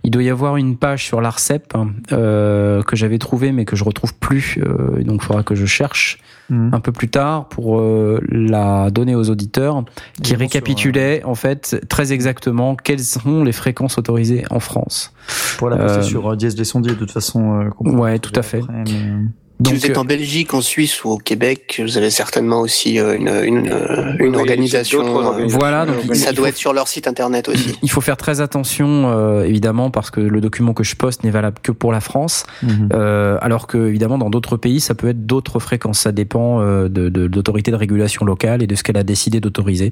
il 0.03 0.11
doit 0.11 0.23
y 0.23 0.29
avoir 0.29 0.57
une 0.57 0.77
page 0.77 1.05
sur 1.05 1.21
l'Arcep 1.21 1.75
hein, 1.75 1.89
que 2.09 2.95
j'avais 2.95 3.19
trouvé 3.19 3.51
mais 3.51 3.65
que 3.65 3.75
je 3.75 3.83
retrouve 3.83 4.15
plus. 4.15 4.57
Donc 5.05 5.21
il 5.21 5.25
faudra 5.25 5.43
que 5.43 5.55
je 5.55 5.65
cherche 5.65 6.19
Mhm. 6.49 6.71
un 6.73 6.79
peu 6.79 6.91
plus 6.91 7.09
tard 7.09 7.47
pour 7.49 7.79
euh, 7.79 8.19
la 8.31 8.89
donner 8.91 9.15
aux 9.15 9.29
auditeurs, 9.29 9.83
qui 10.23 10.33
vont 10.33 10.39
récapitulait 10.39 11.23
en 11.23 11.35
fait 11.35 11.85
très 11.89 12.11
exactement 12.13 12.75
quelles 12.75 12.99
sont 13.03 13.43
les 13.43 13.51
fréquences 13.51 13.97
autorisées 13.97 14.45
en 14.49 14.59
France. 14.59 15.13
Pour 15.57 15.69
la 15.69 15.77
passer 15.77 15.99
Euh, 15.99 16.01
sur 16.01 16.31
euh, 16.31 16.35
Dièse 16.35 16.61
sondiers, 16.63 16.93
de 16.93 16.97
toute 16.97 17.11
façon. 17.11 17.61
euh, 17.61 17.69
Ouais, 17.91 18.19
tout 18.19 18.33
à 18.35 18.41
fait. 18.41 18.59
après, 18.61 18.83
mais- 18.85 19.25
Si 19.65 19.73
vous 19.73 19.85
êtes 19.85 19.97
euh, 19.97 19.99
en 19.99 20.05
Belgique, 20.05 20.53
en 20.53 20.61
Suisse 20.61 21.03
ou 21.03 21.09
au 21.09 21.17
Québec, 21.17 21.81
vous 21.83 21.97
avez 21.97 22.09
certainement 22.11 22.61
aussi 22.61 22.97
euh, 22.97 23.15
une, 23.17 23.27
une, 23.27 23.69
euh, 23.69 24.13
une 24.19 24.33
oui, 24.35 24.39
organisation. 24.41 25.03
Voilà, 25.49 25.85
donc 25.85 26.15
ça 26.15 26.29
il 26.31 26.35
doit 26.35 26.45
faut- 26.45 26.49
être 26.49 26.55
sur 26.55 26.71
leur 26.71 26.87
site 26.87 27.07
internet 27.09 27.49
aussi. 27.49 27.77
Il 27.83 27.91
faut 27.91 27.99
faire 27.99 28.15
très 28.15 28.39
attention, 28.39 29.09
euh, 29.11 29.43
évidemment, 29.43 29.91
parce 29.91 30.11
que 30.11 30.21
le 30.21 30.39
document 30.39 30.73
que 30.73 30.85
je 30.85 30.95
poste 30.95 31.25
n'est 31.25 31.29
valable 31.29 31.57
que 31.61 31.73
pour 31.73 31.91
la 31.91 31.99
France, 31.99 32.45
Mhm. 32.63 32.89
euh, 32.93 33.37
alors 33.41 33.67
que 33.67 33.77
évidemment 33.89 34.17
dans 34.17 34.29
d'autres 34.29 34.55
pays, 34.55 34.79
ça 34.79 34.95
peut 34.95 35.09
être 35.09 35.25
d'autres 35.25 35.59
fréquences. 35.59 35.99
Ça 35.99 36.13
dépend 36.13 36.61
euh, 36.61 36.87
de, 36.87 37.09
de 37.09 37.29
l'autorité 37.35 37.71
de 37.71 37.75
régulation 37.75 38.25
locale 38.25 38.63
et 38.63 38.67
de 38.67 38.75
ce 38.75 38.83
qu'elle 38.83 38.97
a 38.97 39.03
décidé 39.03 39.41
d'autoriser 39.41 39.91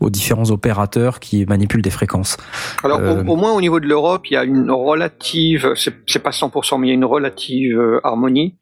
aux 0.00 0.08
différents 0.08 0.50
opérateurs 0.50 1.20
qui 1.20 1.44
manipulent 1.44 1.82
des 1.82 1.90
fréquences. 1.90 2.38
Alors 2.82 3.00
Euh, 3.00 3.22
au, 3.24 3.32
au 3.32 3.36
moins 3.36 3.52
au 3.52 3.60
niveau 3.60 3.78
de 3.78 3.86
l'Europe, 3.86 4.22
il 4.30 4.34
y 4.34 4.36
a 4.38 4.44
une 4.44 4.70
relative, 4.70 5.72
c'est 5.76 5.92
c'est 6.06 6.22
pas 6.22 6.30
100%, 6.30 6.78
mais 6.78 6.86
il 6.86 6.90
y 6.90 6.92
a 6.92 6.94
une 6.94 7.04
relative 7.04 7.78
harmonie. 8.04 8.56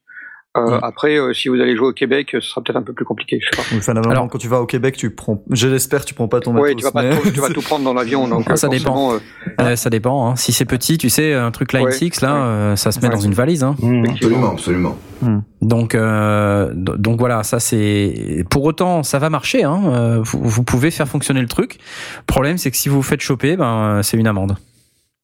Euh. 0.57 0.79
Après, 0.83 1.15
euh, 1.17 1.31
si 1.33 1.47
vous 1.47 1.55
allez 1.55 1.77
jouer 1.77 1.87
au 1.87 1.93
Québec, 1.93 2.31
ce 2.33 2.41
sera 2.41 2.61
peut-être 2.61 2.75
un 2.75 2.81
peu 2.81 2.91
plus 2.91 3.05
compliqué. 3.05 3.39
Je 3.41 3.45
sais 3.45 3.55
pas. 3.55 3.63
Oui, 3.71 3.79
normalement, 3.87 4.11
Alors- 4.11 4.27
quand 4.29 4.37
tu 4.37 4.49
vas 4.49 4.59
au 4.59 4.65
Québec, 4.65 4.97
tu 4.97 5.09
prends. 5.09 5.41
Je 5.49 5.67
l'espère, 5.69 6.03
tu 6.03 6.13
prends 6.13 6.27
pas 6.27 6.41
ton 6.41 6.51
matos. 6.51 6.67
Ouais, 6.69 6.75
tu 6.75 6.83
vas 6.83 6.91
pas, 6.91 7.03
mais- 7.03 7.15
tout, 7.17 7.31
tu 7.31 7.39
vas 7.39 7.47
tout 7.49 7.61
prendre 7.61 7.85
dans 7.85 7.93
l'avion, 7.93 8.27
donc 8.27 8.43
Ah, 8.47 8.51
euh, 8.53 8.55
ça 8.57 8.67
dépend. 8.67 9.13
euh, 9.13 9.19
Euh, 9.61 9.75
ça 9.77 9.89
dépend. 9.89 10.27
Hein. 10.29 10.35
Si 10.35 10.51
c'est 10.51 10.65
petit, 10.65 10.97
tu 10.97 11.09
sais, 11.09 11.33
un 11.33 11.51
truc 11.51 11.71
Line 11.71 11.85
Ouais, 11.85 11.91
6 11.93 12.19
là, 12.19 12.33
ouais. 12.33 12.39
euh, 12.41 12.75
ça 12.75 12.91
se 12.91 12.99
met 12.99 13.07
Ouais. 13.07 13.13
dans 13.13 13.21
une 13.21 13.33
valise. 13.33 13.63
Hein. 13.63 13.77
Mmh. 13.79 14.05
Absolument, 14.09 14.51
absolument. 14.51 14.97
Donc, 15.61 15.95
euh, 15.95 16.71
d- 16.73 16.93
donc 16.97 17.19
voilà, 17.19 17.43
ça 17.43 17.59
c'est. 17.61 18.43
Pour 18.49 18.63
autant, 18.65 19.03
ça 19.03 19.19
va 19.19 19.29
marcher. 19.29 19.63
Hein. 19.63 19.79
Euh, 19.85 20.19
Vous, 20.23 20.39
vous 20.43 20.63
pouvez 20.63 20.91
faire 20.91 21.07
fonctionner 21.07 21.39
le 21.41 21.47
truc. 21.47 21.77
Le 22.17 22.23
problème, 22.25 22.57
c'est 22.57 22.71
que 22.71 22.77
si 22.77 22.89
vous 22.89 22.97
vous 22.97 23.01
faites 23.03 23.21
choper, 23.21 23.55
ben 23.55 24.01
c'est 24.03 24.17
une 24.17 24.27
amende. 24.27 24.57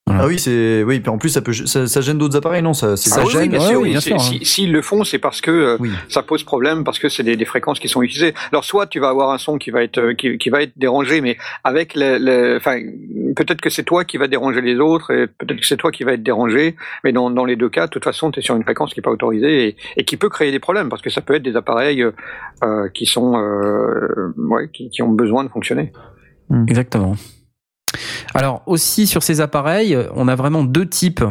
Ah 0.09 0.25
oui, 0.25 0.39
c'est. 0.39 0.83
Oui, 0.83 0.99
puis 0.99 1.09
en 1.09 1.17
plus, 1.17 1.29
ça 1.29 1.41
peut. 1.41 1.53
Ça, 1.53 1.85
ça 1.87 2.01
gêne 2.01 2.17
d'autres 2.17 2.37
appareils, 2.37 2.61
non? 2.61 2.73
Ça, 2.73 2.95
c'est 2.95 3.09
Ça 3.09 3.21
ah 3.21 3.25
oui, 3.25 3.31
gêne, 3.31 3.41
oui, 3.41 3.49
bien 3.49 3.59
ouais, 3.59 3.65
sûr. 3.67 3.77
oui, 3.79 3.83
oui. 3.83 3.89
bien 3.91 3.99
sûr, 3.99 4.21
si- 4.21 4.35
hein. 4.35 4.39
S'ils 4.43 4.71
le 4.71 4.81
font, 4.81 5.03
c'est 5.03 5.19
parce 5.19 5.41
que 5.41 5.51
euh, 5.51 5.77
Oui. 5.79 5.89
ça 6.09 6.23
pose 6.23 6.43
problème, 6.43 6.83
parce 6.83 6.97
que 6.99 7.09
c'est 7.09 7.23
des, 7.23 7.35
des 7.35 7.45
fréquences 7.45 7.79
qui 7.79 7.87
sont 7.89 8.01
utilisées. 8.01 8.33
Alors 8.51 8.63
soit 8.63 8.87
tu 8.87 8.99
vas 8.99 9.09
avoir 9.09 9.31
un 9.31 9.37
son 9.37 9.57
qui 9.57 9.69
va 9.71 9.83
être 9.83 9.97
euh, 9.99 10.13
qui, 10.13 10.37
qui 10.37 10.49
va 10.49 10.61
être 10.61 10.71
dérangé, 10.77 11.19
mais 11.21 11.37
avec 11.63 11.93
le, 11.95 12.17
le- 12.19 12.55
enfin 12.57 12.79
peut-être 13.35 13.59
que 13.61 13.69
c'est 13.69 13.83
toi 13.83 14.05
qui 14.05 14.17
va 14.17 14.27
déranger 14.27 14.61
les 14.61 14.79
autres, 14.79 15.11
et 15.11 15.27
peut-être 15.27 15.59
que 15.59 15.65
c'est 15.67 15.77
toi 15.77 15.91
qui 15.91 16.03
va 16.03 16.13
être 16.13 16.23
dérangé. 16.23 16.75
Mais 17.03 17.11
dans, 17.11 17.29
dans 17.29 17.45
les 17.45 17.55
deux 17.55 17.69
cas, 17.69 17.87
de 17.87 17.91
toute 17.91 18.03
façon, 18.03 18.31
tu 18.31 18.39
es 18.39 18.41
sur 18.43 18.55
une 18.55 18.63
fréquence 18.63 18.93
qui 18.93 19.01
est 19.01 19.03
pas 19.03 19.11
autorisée 19.11 19.67
et, 19.69 19.75
et 19.97 20.05
qui 20.05 20.15
peut 20.17 20.29
créer 20.29 20.51
des 20.51 20.59
problèmes, 20.59 20.89
parce 20.89 21.01
que 21.01 21.09
ça 21.09 21.21
peut 21.21 21.35
être 21.35 21.43
des 21.43 21.55
appareils 21.55 22.01
euh, 22.01 22.11
euh, 22.63 22.87
qui 22.93 23.05
sont 23.05 23.33
euh, 23.37 24.33
ouais, 24.37 24.69
qui, 24.71 24.89
qui 24.89 25.01
ont 25.01 25.11
besoin 25.11 25.43
de 25.43 25.49
fonctionner. 25.49 25.91
Exactement. 26.67 27.15
Alors 28.33 28.61
aussi 28.65 29.07
sur 29.07 29.23
ces 29.23 29.41
appareils, 29.41 29.97
on 30.15 30.27
a 30.27 30.35
vraiment 30.35 30.63
deux 30.63 30.87
types 30.87 31.23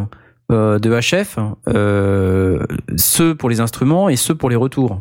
euh, 0.52 0.78
de 0.78 0.91
HF, 0.91 1.39
euh, 1.68 2.65
ceux 2.97 3.35
pour 3.35 3.51
les 3.51 3.59
instruments 3.60 4.09
et 4.09 4.15
ceux 4.15 4.35
pour 4.36 4.49
les 4.49 4.55
retours. 4.55 5.01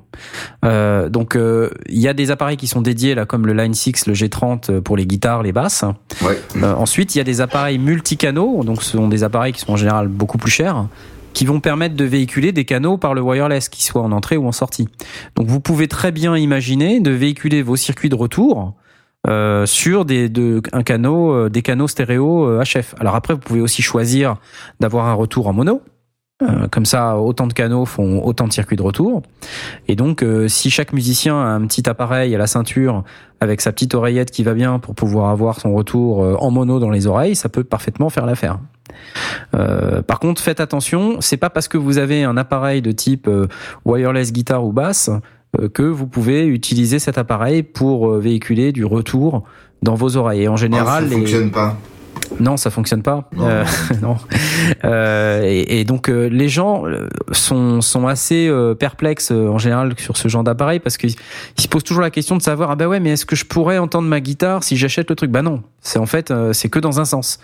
Euh, 0.64 1.08
donc 1.08 1.36
euh, 1.36 1.70
il 1.88 2.00
y 2.00 2.08
a 2.08 2.14
des 2.14 2.32
appareils 2.32 2.58
qui 2.58 2.66
sont 2.66 2.82
dédiés 2.82 3.14
là 3.14 3.28
comme 3.28 3.46
le 3.46 3.54
Line 3.54 3.76
6, 3.76 4.08
le 4.08 4.14
G30 4.14 4.82
pour 4.82 4.98
les 4.98 5.06
guitares, 5.06 5.44
les 5.44 5.52
basses. 5.52 5.86
Ouais. 6.24 6.40
Euh, 6.64 6.74
ensuite 6.74 7.14
il 7.14 7.20
y 7.20 7.22
a 7.22 7.24
des 7.24 7.42
appareils 7.42 7.78
multicanaux, 7.78 8.64
donc 8.64 8.82
ce 8.82 8.98
sont 8.98 9.08
des 9.08 9.24
appareils 9.24 9.54
qui 9.54 9.60
sont 9.60 9.74
en 9.74 9.78
général 9.78 10.08
beaucoup 10.08 10.40
plus 10.40 10.50
chers 10.50 10.88
qui 11.34 11.46
vont 11.46 11.60
permettre 11.60 11.96
de 11.96 12.06
véhiculer 12.06 12.54
des 12.54 12.64
canaux 12.64 12.98
par 12.98 13.14
le 13.14 13.22
wireless, 13.22 13.68
qu'ils 13.68 13.84
soient 13.84 14.02
en 14.02 14.14
entrée 14.14 14.38
ou 14.38 14.48
en 14.48 14.54
sortie. 14.54 14.88
Donc 15.36 15.48
vous 15.48 15.60
pouvez 15.60 15.90
très 15.90 16.14
bien 16.14 16.36
imaginer 16.38 17.02
de 17.02 17.12
véhiculer 17.12 17.62
vos 17.62 17.76
circuits 17.76 18.10
de 18.10 18.16
retour 18.16 18.74
euh, 19.28 19.66
sur 19.66 20.06
des, 20.06 20.30
de, 20.30 20.62
un 20.72 20.84
canot, 20.84 21.34
euh, 21.34 21.50
des 21.50 21.62
canaux 21.62 21.88
stéréo 21.88 22.46
euh, 22.46 22.64
HF. 22.64 22.96
Alors 23.00 23.16
après, 23.16 23.34
vous 23.34 23.40
pouvez 23.40 23.62
aussi 23.62 23.82
choisir 23.82 24.36
d'avoir 24.80 25.08
un 25.08 25.14
retour 25.14 25.48
en 25.48 25.54
mono. 25.54 25.82
Euh, 26.42 26.68
comme 26.68 26.86
ça, 26.86 27.18
autant 27.18 27.48
de 27.48 27.54
canaux 27.54 27.86
font 27.86 28.22
autant 28.22 28.46
de 28.46 28.52
circuits 28.52 28.76
de 28.76 28.82
retour. 28.82 29.22
Et 29.88 29.96
donc, 29.96 30.22
euh, 30.22 30.50
si 30.50 30.70
chaque 30.70 30.92
musicien 30.92 31.38
a 31.38 31.48
un 31.48 31.66
petit 31.66 31.88
appareil 31.90 32.36
à 32.36 32.38
la 32.38 32.46
ceinture 32.46 33.06
avec 33.40 33.62
sa 33.62 33.72
petite 33.72 33.96
oreillette 33.96 34.32
qui 34.32 34.44
va 34.44 34.54
bien 34.54 34.80
pour 34.80 34.96
pouvoir 34.96 35.30
avoir 35.30 35.62
son 35.62 35.74
retour 35.74 36.24
euh, 36.24 36.36
en 36.38 36.52
mono 36.52 36.80
dans 36.80 36.90
les 36.90 37.08
oreilles, 37.08 37.38
ça 37.38 37.48
peut 37.48 37.64
parfaitement 37.64 38.10
faire 38.10 38.26
l'affaire. 38.26 38.60
Euh, 39.56 40.02
par 40.02 40.20
contre, 40.20 40.42
faites 40.42 40.60
attention, 40.60 41.18
c'est 41.22 41.38
pas 41.38 41.50
parce 41.50 41.68
que 41.68 41.78
vous 41.78 41.98
avez 41.98 42.24
un 42.24 42.38
appareil 42.38 42.82
de 42.82 42.92
type 42.92 43.28
euh, 43.28 43.48
wireless 43.86 44.32
guitare 44.34 44.66
ou 44.66 44.72
basse 44.72 45.10
euh, 45.10 45.20
que 45.74 45.84
vous 45.84 46.08
pouvez 46.08 46.46
utiliser 46.46 47.00
cet 47.00 47.18
appareil 47.18 47.64
pour 47.64 48.10
euh, 48.12 48.20
véhiculer 48.20 48.72
du 48.72 48.86
retour 48.86 49.44
dans 49.84 49.96
vos 49.96 50.18
oreilles. 50.18 50.44
Et 50.44 50.48
en 50.48 50.54
Ah, 50.54 50.58
général, 50.58 51.04
ça 51.04 51.10
les- 51.10 51.16
fonctionne 51.18 51.52
pas. 51.52 51.78
non, 52.40 52.58
ça 52.58 52.70
fonctionne 52.72 53.02
pas. 53.04 53.30
Non. 53.36 53.46
Euh, 53.48 53.64
non. 54.02 54.16
Euh, 54.84 55.42
et, 55.44 55.80
et 55.82 55.84
donc 55.86 56.10
euh, 56.10 56.28
les 56.28 56.50
gens 56.50 56.86
euh, 56.88 57.08
sont 57.32 57.82
sont 57.82 58.08
assez 58.08 58.48
euh, 58.48 58.74
perplexes 58.74 59.32
euh, 59.32 59.48
en 59.50 59.58
général 59.58 59.94
sur 59.98 60.18
ce 60.18 60.28
genre 60.28 60.44
d'appareil 60.44 60.80
parce 60.80 60.98
qu'ils 60.98 61.14
ils 61.58 61.62
se 61.62 61.68
posent 61.68 61.84
toujours 61.84 62.02
la 62.02 62.10
question 62.10 62.36
de 62.36 62.42
savoir 62.42 62.72
ah 62.72 62.76
bah 62.76 62.88
ouais 62.88 63.00
mais 63.00 63.12
est-ce 63.12 63.26
que 63.26 63.36
je 63.36 63.46
pourrais 63.46 63.78
entendre 63.78 64.08
ma 64.08 64.22
guitare 64.22 64.64
si 64.64 64.76
j'achète 64.78 65.10
le 65.10 65.16
truc? 65.16 65.30
Bah 65.30 65.42
non, 65.44 65.62
c'est 65.82 66.00
en 66.00 66.06
fait 66.06 66.32
euh, 66.32 66.52
c'est 66.54 66.70
que 66.70 66.80
dans 66.80 67.00
un 67.00 67.06
sens. 67.06 67.40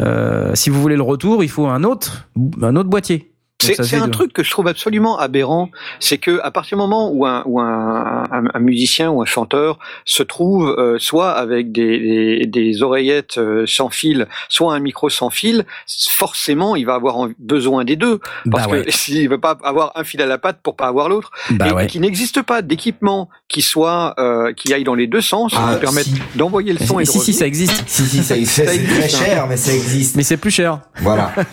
Euh, 0.00 0.50
si 0.54 0.70
vous 0.70 0.80
voulez 0.80 0.96
le 0.96 1.02
retour, 1.02 1.44
il 1.44 1.50
faut 1.50 1.66
un 1.66 1.84
autre 1.84 2.26
un 2.62 2.74
autre 2.74 2.88
boîtier. 2.88 3.30
C'est 3.58 3.96
un 3.96 4.08
truc 4.08 4.32
que 4.34 4.42
je 4.42 4.50
trouve 4.50 4.68
absolument 4.68 5.18
aberrant, 5.18 5.70
c'est 5.98 6.18
que 6.18 6.40
à 6.42 6.50
partir 6.50 6.76
du 6.76 6.82
moment 6.82 7.10
où 7.10 7.24
un, 7.26 7.42
où 7.46 7.58
un, 7.60 8.24
un, 8.30 8.44
un 8.52 8.58
musicien 8.60 9.10
ou 9.10 9.22
un 9.22 9.24
chanteur 9.24 9.78
se 10.04 10.22
trouve 10.22 10.68
euh, 10.78 10.98
soit 10.98 11.30
avec 11.32 11.72
des, 11.72 11.98
des, 11.98 12.46
des 12.46 12.82
oreillettes 12.82 13.38
euh, 13.38 13.64
sans 13.66 13.88
fil, 13.88 14.26
soit 14.50 14.74
un 14.74 14.78
micro 14.78 15.08
sans 15.08 15.30
fil, 15.30 15.64
forcément 16.10 16.76
il 16.76 16.84
va 16.86 16.94
avoir 16.94 17.28
besoin 17.38 17.84
des 17.84 17.96
deux, 17.96 18.20
parce 18.50 18.66
Bah 18.66 18.72
ouais. 18.72 18.84
que 18.84 18.90
s'il 18.92 19.28
veut 19.28 19.40
pas 19.40 19.56
avoir 19.64 19.92
un 19.94 20.04
fil 20.04 20.20
à 20.20 20.26
la 20.26 20.38
patte 20.38 20.58
pour 20.62 20.76
pas 20.76 20.86
avoir 20.86 21.08
l'autre, 21.08 21.30
Bah 21.50 21.68
et, 21.68 21.72
ouais. 21.72 21.84
et 21.84 21.86
qu'il 21.88 22.02
n'existe 22.02 22.42
pas 22.42 22.60
d'équipement 22.62 23.28
qui 23.48 23.62
soit 23.62 24.14
euh, 24.18 24.52
qui 24.52 24.72
aille 24.74 24.84
dans 24.84 24.94
les 24.94 25.06
deux 25.06 25.20
sens, 25.22 25.52
Ah, 25.56 25.72
qui 25.74 25.80
permette 25.80 26.04
si. 26.04 26.14
d'envoyer 26.36 26.72
le 26.74 26.84
son 26.84 27.00
et 27.00 27.04
de 27.04 27.08
si 27.08 27.20
si 27.20 27.32
ça 27.32 27.46
existe. 27.46 27.84
Si, 27.86 28.02
si, 28.04 28.18
ça, 28.22 28.34
ça- 28.34 28.40
c'est 28.44 28.74
existe, 28.76 28.94
très 29.00 29.04
hein. 29.04 29.24
cher, 29.26 29.46
mais 29.48 29.56
ça 29.56 29.72
existe. 29.72 30.16
Mais 30.16 30.22
c'est 30.22 30.36
plus 30.36 30.50
cher. 30.50 30.80
Voilà. 31.00 31.32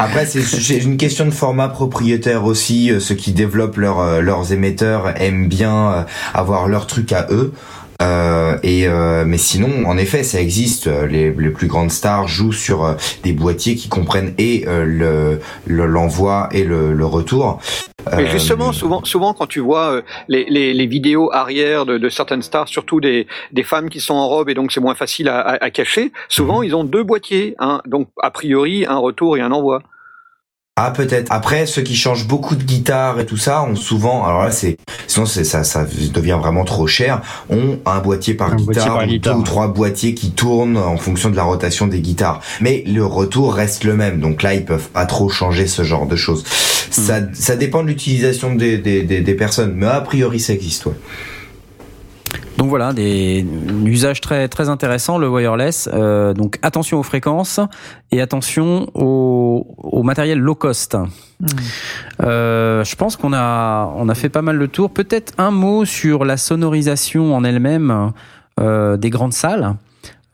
Après, 0.00 0.26
c'est 0.26 0.78
une 0.78 0.96
question 0.96 1.26
de 1.26 1.32
format 1.32 1.68
propriétaire 1.68 2.44
aussi. 2.44 2.92
Euh, 2.92 3.00
Ceux 3.00 3.16
qui 3.16 3.32
développent 3.32 3.78
euh, 3.78 4.20
leurs 4.20 4.52
émetteurs 4.52 5.20
aiment 5.20 5.48
bien 5.48 5.90
euh, 5.90 6.02
avoir 6.34 6.68
leur 6.68 6.86
truc 6.86 7.12
à 7.12 7.26
eux. 7.30 7.52
Euh, 8.00 8.56
et 8.62 8.86
euh, 8.86 9.24
mais 9.26 9.38
sinon, 9.38 9.84
en 9.86 9.98
effet, 9.98 10.22
ça 10.22 10.40
existe. 10.40 10.86
Les, 10.86 11.32
les 11.32 11.50
plus 11.50 11.66
grandes 11.66 11.90
stars 11.90 12.28
jouent 12.28 12.52
sur 12.52 12.84
euh, 12.84 12.94
des 13.24 13.32
boîtiers 13.32 13.74
qui 13.74 13.88
comprennent 13.88 14.34
et 14.38 14.64
euh, 14.68 14.84
le 14.84 15.40
le- 15.66 15.86
l'envoi 15.86 16.48
et 16.52 16.62
le, 16.62 16.92
le 16.92 17.06
retour. 17.06 17.58
Mais 18.16 18.26
justement, 18.30 18.72
souvent, 18.72 19.04
souvent 19.04 19.34
quand 19.34 19.46
tu 19.48 19.60
vois 19.60 19.90
euh, 19.90 20.02
les, 20.28 20.46
les, 20.48 20.72
les 20.72 20.86
vidéos 20.86 21.30
arrière 21.32 21.84
de, 21.84 21.98
de 21.98 22.08
certaines 22.08 22.42
stars, 22.42 22.68
surtout 22.68 23.00
des, 23.00 23.26
des 23.52 23.64
femmes 23.64 23.90
qui 23.90 24.00
sont 24.00 24.14
en 24.14 24.28
robe 24.28 24.48
et 24.48 24.54
donc 24.54 24.72
c'est 24.72 24.80
moins 24.80 24.94
facile 24.94 25.28
à, 25.28 25.40
à, 25.40 25.64
à 25.64 25.70
cacher, 25.70 26.12
souvent 26.28 26.62
ils 26.62 26.74
ont 26.76 26.84
deux 26.84 27.02
boîtiers, 27.02 27.54
hein, 27.58 27.82
donc 27.86 28.08
a 28.22 28.30
priori 28.30 28.86
un 28.86 28.96
retour 28.98 29.36
et 29.36 29.40
un 29.40 29.50
envoi. 29.52 29.82
Ah 30.80 30.92
peut-être. 30.92 31.26
Après, 31.32 31.66
ceux 31.66 31.82
qui 31.82 31.96
changent 31.96 32.28
beaucoup 32.28 32.54
de 32.54 32.62
guitare 32.62 33.18
et 33.18 33.26
tout 33.26 33.36
ça 33.36 33.64
ont 33.64 33.74
souvent, 33.74 34.24
alors 34.24 34.44
là 34.44 34.52
c'est, 34.52 34.76
sinon 35.08 35.26
c'est 35.26 35.42
ça, 35.42 35.64
ça 35.64 35.84
devient 36.14 36.38
vraiment 36.40 36.64
trop 36.64 36.86
cher. 36.86 37.20
Ont 37.50 37.80
un 37.84 37.98
boîtier 37.98 38.34
par 38.34 38.52
Un 38.52 38.56
boîtier 38.56 38.82
guitare, 38.82 38.94
par 38.94 39.02
ou 39.04 39.06
guitare. 39.08 39.34
deux 39.34 39.40
ou 39.40 39.42
trois 39.42 39.66
boîtiers 39.66 40.14
qui 40.14 40.30
tournent 40.30 40.76
en 40.76 40.96
fonction 40.96 41.30
de 41.30 41.36
la 41.36 41.42
rotation 41.42 41.88
des 41.88 42.00
guitares. 42.00 42.40
Mais 42.60 42.84
le 42.86 43.04
retour 43.04 43.54
reste 43.54 43.82
le 43.82 43.94
même. 43.94 44.20
Donc 44.20 44.44
là, 44.44 44.54
ils 44.54 44.64
peuvent 44.64 44.88
pas 44.90 45.04
trop 45.04 45.28
changer 45.28 45.66
ce 45.66 45.82
genre 45.82 46.06
de 46.06 46.14
choses. 46.14 46.44
Ça, 46.90 47.22
ça 47.32 47.56
dépend 47.56 47.82
de 47.82 47.88
l'utilisation 47.88 48.54
des, 48.54 48.78
des, 48.78 49.02
des, 49.02 49.20
des 49.20 49.34
personnes, 49.34 49.72
mais 49.74 49.86
a 49.86 50.00
priori 50.00 50.38
ça 50.38 50.52
existe. 50.52 50.86
Ouais. 50.86 50.92
Donc 52.56 52.68
voilà, 52.68 52.92
des 52.92 53.46
un 53.70 53.86
usage 53.86 54.20
très 54.20 54.48
très 54.48 54.68
intéressant 54.68 55.18
le 55.18 55.28
wireless. 55.28 55.88
Euh, 55.92 56.34
donc 56.34 56.58
attention 56.62 56.98
aux 56.98 57.02
fréquences 57.02 57.60
et 58.10 58.20
attention 58.20 58.88
au, 58.94 59.66
au 59.78 60.02
matériel 60.02 60.38
low 60.38 60.54
cost. 60.54 60.96
Euh, 62.20 62.82
je 62.84 62.96
pense 62.96 63.16
qu'on 63.16 63.32
a 63.32 63.92
on 63.96 64.08
a 64.08 64.14
fait 64.14 64.28
pas 64.28 64.42
mal 64.42 64.56
le 64.56 64.68
tour. 64.68 64.90
Peut-être 64.90 65.32
un 65.38 65.52
mot 65.52 65.84
sur 65.84 66.24
la 66.24 66.36
sonorisation 66.36 67.34
en 67.34 67.44
elle-même 67.44 68.12
euh, 68.58 68.96
des 68.96 69.10
grandes 69.10 69.34
salles. 69.34 69.74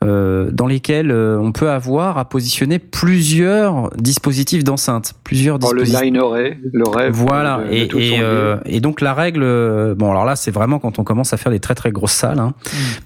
Euh, 0.05 0.49
dans 0.51 0.67
lesquels 0.67 1.11
euh, 1.11 1.37
on 1.39 1.51
peut 1.51 1.69
avoir 1.69 2.17
à 2.17 2.25
positionner 2.29 2.79
plusieurs 2.79 3.89
dispositifs 3.97 4.63
d'enceinte, 4.63 5.13
plusieurs 5.23 5.57
Oh, 5.63 5.71
le 5.73 5.83
dispositifs. 5.83 6.01
line 6.13 6.17
array, 6.17 6.57
le 6.71 6.87
rêve. 6.87 7.13
Voilà, 7.13 7.59
de- 7.59 7.69
de 7.69 7.73
et, 7.73 7.87
tout 7.87 7.99
et, 7.99 8.09
son 8.11 8.15
euh, 8.21 8.57
et 8.65 8.79
donc 8.79 9.01
la 9.01 9.13
règle, 9.13 9.41
bon 9.95 10.11
alors 10.11 10.25
là 10.25 10.35
c'est 10.35 10.51
vraiment 10.51 10.79
quand 10.79 10.99
on 10.99 11.03
commence 11.03 11.33
à 11.33 11.37
faire 11.37 11.51
des 11.51 11.59
très 11.59 11.75
très 11.75 11.91
grosses 11.91 12.11
salles, 12.13 12.39
hein. 12.39 12.53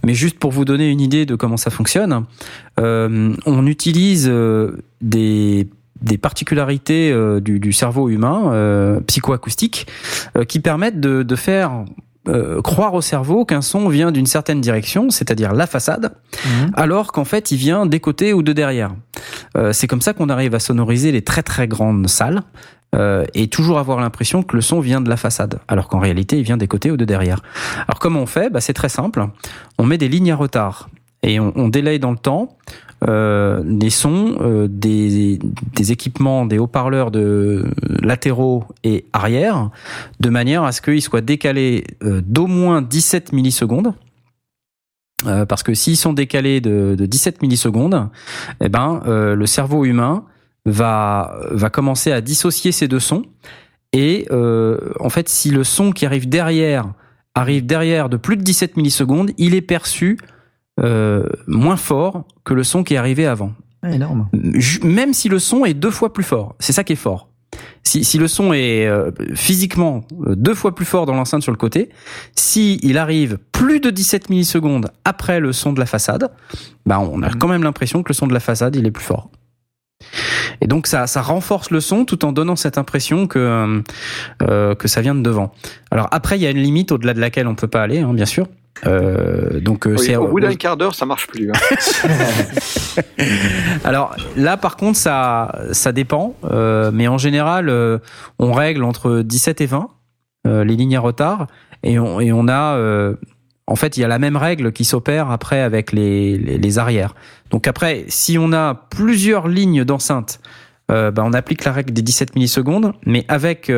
mais 0.06 0.14
juste 0.14 0.38
pour 0.40 0.52
vous 0.52 0.66
donner 0.66 0.90
une 0.90 1.02
idée 1.02 1.26
de 1.26 1.36
comment 1.36 1.58
ça 1.58 1.70
fonctionne, 1.70 2.26
euh, 2.80 3.34
on 3.46 3.66
utilise 3.68 4.28
euh, 4.30 4.78
des 5.02 5.68
des 6.02 6.18
particularités 6.18 7.12
euh, 7.12 7.42
du, 7.42 7.60
du 7.60 7.74
cerveau 7.74 8.08
humain 8.08 8.54
euh, 8.54 9.02
psychoacoustiques 9.02 9.86
euh, 10.38 10.46
qui 10.46 10.62
permettent 10.62 11.02
de, 11.02 11.24
de 11.24 11.36
faire 11.36 11.84
euh, 12.30 12.62
croire 12.62 12.94
au 12.94 13.02
cerveau 13.02 13.44
qu'un 13.44 13.62
son 13.62 13.90
vient 13.90 14.12
d'une 14.12 14.26
certaine 14.26 14.62
direction, 14.62 15.10
c'est-à-dire 15.10 15.54
la 15.54 15.68
façade, 15.68 16.14
alors 16.74 17.12
qu'en 17.12 17.26
fait 17.26 17.52
il 17.52 17.58
vient 17.58 17.86
des 17.86 18.00
côtés 18.00 18.34
ou 18.34 18.44
de 18.44 18.54
derrière. 18.54 18.92
Euh, 19.58 19.74
c'est 19.74 19.88
comme 19.88 20.02
ça 20.02 20.14
qu'on 20.14 20.30
arrive 20.30 20.54
à 20.54 20.60
sonoriser 20.60 21.12
les 21.12 21.24
très 21.24 21.44
très 21.44 21.68
grandes 21.68 22.08
salles 22.08 22.42
euh, 22.96 23.26
et 23.34 23.48
toujours 23.48 23.80
avoir 23.80 24.00
l'impression 24.00 24.44
que 24.44 24.56
le 24.56 24.62
son 24.62 24.80
vient 24.80 25.02
de 25.02 25.10
la 25.10 25.18
façade, 25.18 25.60
alors 25.68 25.88
qu'en 25.88 26.00
réalité 26.00 26.38
il 26.38 26.44
vient 26.44 26.58
des 26.58 26.68
côtés 26.68 26.92
ou 26.92 26.98
de 26.98 27.06
derrière. 27.06 27.42
Alors 27.88 28.00
comment 28.00 28.22
on 28.22 28.26
fait? 28.26 28.50
Bah, 28.50 28.62
C'est 28.62 28.74
très 28.74 28.90
simple. 28.90 29.26
On 29.78 29.86
met 29.86 29.98
des 29.98 30.08
lignes 30.08 30.32
à 30.32 30.36
retard 30.36 30.90
et 31.24 31.40
on, 31.40 31.52
on 31.56 31.68
délaye 31.68 32.00
dans 32.00 32.12
le 32.12 32.18
temps 32.18 32.58
euh, 33.08 33.62
des 33.64 33.90
sons 33.90 34.36
euh, 34.42 34.68
des, 34.70 35.40
équipements, 35.90 36.46
des 36.46 36.58
haut-parleurs 36.58 37.12
de 37.12 37.66
latéraux 38.02 38.66
et 38.84 39.06
arrière, 39.14 39.70
de 40.20 40.30
manière 40.30 40.64
à 40.64 40.74
ce 40.74 40.82
qu'ils 40.82 41.02
soient 41.02 41.22
décalés 41.22 41.86
euh, 42.04 42.22
d'au 42.26 42.48
moins 42.48 42.82
17 42.82 43.32
millisecondes. 43.32 43.94
Parce 45.50 45.64
que 45.64 45.74
s'ils 45.74 45.98
sont 45.98 46.14
décalés 46.14 46.62
de, 46.62 46.96
de 46.98 47.06
17 47.06 47.42
millisecondes, 47.42 48.08
eh 48.62 48.70
ben, 48.70 49.02
le 49.06 49.46
cerveau 49.48 49.84
humain 49.84 50.24
va, 50.64 51.38
commencer 51.74 52.14
à 52.14 52.22
dissocier 52.22 52.72
ces 52.72 52.88
deux 52.88 53.02
sons. 53.02 53.24
Et 53.92 54.30
en 54.32 55.10
fait, 55.10 55.28
si 55.28 55.50
le 55.50 55.66
son 55.66 55.92
qui 55.92 56.06
arrive 56.06 56.30
derrière 56.30 56.94
arrive 57.36 57.66
derrière 57.66 58.08
de 58.08 58.16
plus 58.16 58.38
de 58.38 58.44
17 58.44 58.78
millisecondes, 58.78 59.32
il 59.38 59.56
est 59.56 59.62
perçu 59.62 60.18
euh, 60.80 61.24
moins 61.48 61.78
fort 61.78 62.26
que 62.44 62.54
le 62.54 62.64
son 62.64 62.84
qui 62.84 62.94
est 62.94 62.98
arrivé 62.98 63.26
avant. 63.26 63.54
Ah, 63.82 63.92
énorme. 63.92 64.28
Même 64.84 65.14
si 65.14 65.30
le 65.30 65.40
son 65.40 65.66
est 65.66 65.74
deux 65.74 65.92
fois 65.92 66.14
plus 66.14 66.24
fort. 66.24 66.56
C'est 66.60 66.74
ça 66.74 66.84
qui 66.84 66.94
est 66.94 66.98
fort. 66.98 67.30
Si, 67.84 68.04
si 68.04 68.18
le 68.18 68.28
son 68.28 68.54
est 68.54 68.86
euh, 68.86 69.12
physiquement 69.34 70.04
euh, 70.28 70.36
deux 70.36 70.54
fois 70.54 70.76
plus 70.76 70.86
fort 70.86 71.06
dans 71.06 71.14
l'enceinte 71.14 71.42
sur 71.42 71.52
le 71.52 71.58
côté, 71.58 71.90
si 72.36 72.80
il 72.84 72.98
arrive 72.98 73.40
plus 73.52 73.80
de 73.80 73.90
17 73.90 74.30
millisecondes 74.30 74.92
après 75.06 75.40
le 75.40 75.54
son 75.54 75.74
de 75.74 75.80
la 75.80 75.86
façade, 75.86 76.30
bah 76.86 77.00
on 77.00 77.24
a 77.24 77.30
quand 77.34 77.48
même 77.48 77.64
l'impression 77.64 78.04
que 78.04 78.10
le 78.10 78.14
son 78.14 78.28
de 78.28 78.34
la 78.34 78.40
façade 78.40 78.76
il 78.76 78.86
est 78.86 78.92
plus 78.92 79.04
fort. 79.04 79.30
Et 80.62 80.68
donc 80.68 80.88
ça, 80.88 81.08
ça 81.08 81.22
renforce 81.22 81.72
le 81.72 81.80
son 81.80 82.06
tout 82.06 82.26
en 82.26 82.32
donnant 82.32 82.56
cette 82.56 82.78
impression 82.78 83.28
que 83.28 83.82
euh, 84.44 84.76
que 84.76 84.88
ça 84.88 85.02
vient 85.02 85.16
de 85.16 85.22
devant. 85.22 85.52
Alors 85.90 86.08
après 86.12 86.38
il 86.38 86.42
y 86.42 86.48
a 86.48 86.52
une 86.52 86.62
limite 86.62 86.92
au-delà 86.92 87.14
de 87.14 87.20
laquelle 87.20 87.48
on 87.48 87.56
peut 87.56 87.68
pas 87.68 87.82
aller, 87.82 88.00
hein, 88.00 88.14
bien 88.14 88.26
sûr. 88.26 88.48
Euh, 88.86 89.60
donc 89.60 89.86
euh, 89.88 89.96
Oui, 89.98 90.06
c'est 90.06 90.16
au 90.16 90.28
bout 90.28 90.40
d'un 90.40 90.56
quart 90.56 90.78
d'heure, 90.78 90.96
ça 90.96 91.06
marche 91.06 91.28
plus. 91.28 91.52
hein. 91.52 91.76
alors 93.84 94.16
là, 94.36 94.58
par 94.58 94.78
contre, 94.78 94.98
ça, 94.98 95.54
ça 95.72 95.92
dépend. 95.92 96.36
euh, 96.50 96.92
mais 96.94 97.08
en 97.08 97.18
général, 97.18 97.70
euh, 97.70 98.00
on 98.40 98.54
règle 98.54 98.84
entre 98.84 99.22
17 99.22 99.62
et 99.62 99.66
20 99.66 99.88
euh, 100.48 100.64
les 100.64 100.76
lignes 100.76 100.96
à 100.96 101.02
retard, 101.02 101.48
et 101.84 102.00
on, 102.00 102.20
et 102.20 102.32
on 102.32 102.48
a, 102.48 102.78
en 103.68 103.76
fait, 103.76 103.98
il 103.98 104.02
y 104.02 104.04
a 104.04 104.08
la 104.08 104.20
même 104.20 104.36
règle 104.38 104.72
qui 104.72 104.86
s'opère 104.86 105.32
après 105.32 105.62
avec 105.62 105.92
les, 105.92 106.38
les, 106.38 106.58
les 106.58 106.80
arrières. 106.80 107.16
Donc 107.52 107.68
après, 107.68 108.06
si 108.08 108.38
on 108.38 108.52
a 108.54 108.74
plusieurs 108.90 109.48
lignes 109.48 109.84
d'enceinte, 109.84 110.40
bah, 110.88 111.12
on 111.20 111.34
applique 111.34 111.66
la 111.66 111.72
règle 111.72 111.94
des 111.94 112.02
17 112.02 112.36
millisecondes, 112.36 112.94
mais 113.06 113.24
avec 113.28 113.72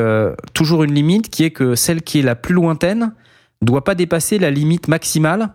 toujours 0.54 0.84
une 0.84 0.94
limite 0.94 1.30
qui 1.30 1.44
est 1.44 1.52
que 1.52 1.76
celle 1.76 2.02
qui 2.04 2.20
est 2.20 2.24
la 2.24 2.36
plus 2.36 2.54
lointaine 2.54 3.14
doit 3.62 3.84
pas 3.84 3.96
dépasser 3.96 4.40
la 4.40 4.52
limite 4.52 4.88
maximale 4.88 5.50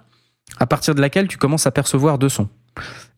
à 0.59 0.67
partir 0.67 0.95
de 0.95 1.01
laquelle 1.01 1.29
tu 1.29 1.39
commences 1.39 1.67
à 1.67 1.71
percevoir 1.71 2.19
deux 2.19 2.29
sons. 2.29 2.49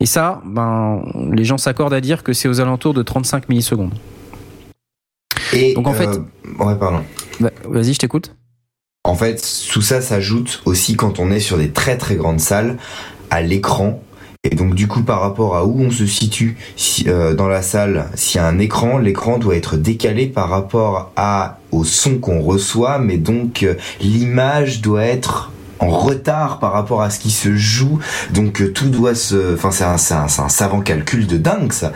Et 0.00 0.06
ça, 0.06 0.40
ben, 0.46 1.02
les 1.32 1.44
gens 1.44 1.58
s'accordent 1.58 1.92
à 1.94 2.00
dire 2.00 2.22
que 2.22 2.32
c'est 2.32 2.48
aux 2.48 2.60
alentours 2.60 2.94
de 2.94 3.02
35 3.02 3.48
millisecondes. 3.48 3.92
Et 5.52 5.74
Donc, 5.74 5.86
en 5.86 5.92
fait- 5.94 6.06
euh, 6.08 6.64
ouais, 6.64 6.76
pardon. 6.78 7.02
Bah, 7.40 7.50
Vas-y, 7.64 7.94
je 7.94 7.98
t'écoute. 7.98 8.34
En 9.04 9.14
fait, 9.14 9.42
tout 9.72 9.82
ça 9.82 10.00
s'ajoute 10.00 10.62
aussi 10.64 10.96
quand 10.96 11.18
on 11.18 11.30
est 11.30 11.40
sur 11.40 11.56
des 11.56 11.70
très 11.70 11.96
très 11.96 12.16
grandes 12.16 12.40
salles 12.40 12.76
à 13.30 13.40
l'écran. 13.40 14.02
Et 14.44 14.54
donc 14.54 14.74
du 14.74 14.86
coup, 14.86 15.02
par 15.02 15.20
rapport 15.20 15.56
à 15.56 15.64
où 15.66 15.80
on 15.80 15.90
se 15.90 16.06
situe 16.06 16.56
si, 16.76 17.08
euh, 17.08 17.34
dans 17.34 17.48
la 17.48 17.60
salle, 17.60 18.06
s'il 18.14 18.40
y 18.40 18.44
a 18.44 18.46
un 18.46 18.58
écran, 18.60 18.98
l'écran 18.98 19.36
doit 19.36 19.56
être 19.56 19.76
décalé 19.76 20.26
par 20.26 20.48
rapport 20.48 21.10
à 21.16 21.58
au 21.72 21.82
son 21.82 22.18
qu'on 22.18 22.40
reçoit, 22.40 22.98
mais 22.98 23.16
donc 23.16 23.64
euh, 23.64 23.74
l'image 24.00 24.80
doit 24.80 25.04
être 25.04 25.50
en 25.80 25.88
retard 25.88 26.60
par 26.60 26.72
rapport 26.72 27.02
à 27.02 27.10
ce 27.10 27.18
qui 27.18 27.30
se 27.30 27.56
joue. 27.56 27.98
Donc 28.32 28.62
euh, 28.62 28.72
tout 28.72 28.90
doit 28.90 29.16
se, 29.16 29.54
enfin 29.54 29.72
c'est 29.72 29.84
un, 29.84 29.94
un, 29.94 30.28
c'est 30.28 30.42
un 30.42 30.48
savant 30.48 30.80
calcul 30.80 31.26
de 31.26 31.36
dingue 31.36 31.72
ça. 31.72 31.92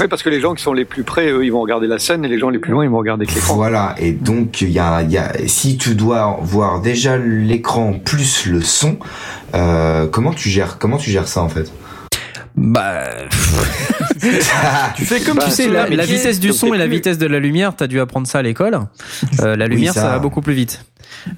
Oui, 0.00 0.08
parce 0.08 0.22
que 0.22 0.28
les 0.30 0.40
gens 0.40 0.54
qui 0.54 0.62
sont 0.62 0.72
les 0.72 0.84
plus 0.84 1.02
près, 1.02 1.30
eux, 1.30 1.44
ils 1.44 1.50
vont 1.52 1.60
regarder 1.60 1.86
la 1.86 1.98
scène, 1.98 2.24
et 2.24 2.28
les 2.28 2.38
gens 2.38 2.50
les 2.50 2.58
plus 2.58 2.72
loin, 2.72 2.84
ils 2.84 2.90
vont 2.90 2.98
regarder 2.98 3.26
l'écran. 3.26 3.54
Voilà, 3.54 3.94
et 3.98 4.12
donc 4.12 4.60
il 4.60 4.70
y 4.70 4.78
a, 4.78 5.02
il 5.02 5.10
y 5.10 5.18
a, 5.18 5.32
si 5.46 5.76
tu 5.76 5.94
dois 5.94 6.38
voir 6.42 6.80
déjà 6.80 7.16
l'écran 7.16 7.94
plus 7.94 8.46
le 8.46 8.60
son, 8.60 8.98
euh, 9.54 10.06
comment 10.06 10.32
tu 10.32 10.48
gères, 10.48 10.78
comment 10.78 10.96
tu 10.98 11.10
gères 11.10 11.28
ça 11.28 11.42
en 11.42 11.48
fait? 11.48 11.72
Bah, 12.56 13.04
tu 14.96 15.04
fais 15.04 15.20
comme 15.20 15.36
Bah, 15.36 15.44
tu 15.44 15.50
sais, 15.50 15.64
c'est 15.64 15.68
la, 15.68 15.88
la 15.88 16.04
vitesse 16.04 16.40
du 16.40 16.52
son 16.52 16.74
et 16.74 16.78
la 16.78 16.86
plus- 16.86 16.94
vitesse 16.96 17.18
de 17.18 17.26
la 17.26 17.38
lumière, 17.38 17.74
t'as 17.76 17.86
dû 17.86 18.00
apprendre 18.00 18.26
ça 18.26 18.38
à 18.38 18.42
l'école. 18.42 18.80
Euh, 19.40 19.54
la 19.56 19.66
lumière, 19.68 19.94
ça. 19.94 20.02
ça. 20.02 20.08
va 20.08 20.18
beaucoup 20.18 20.40
plus 20.40 20.54
vite. 20.54 20.84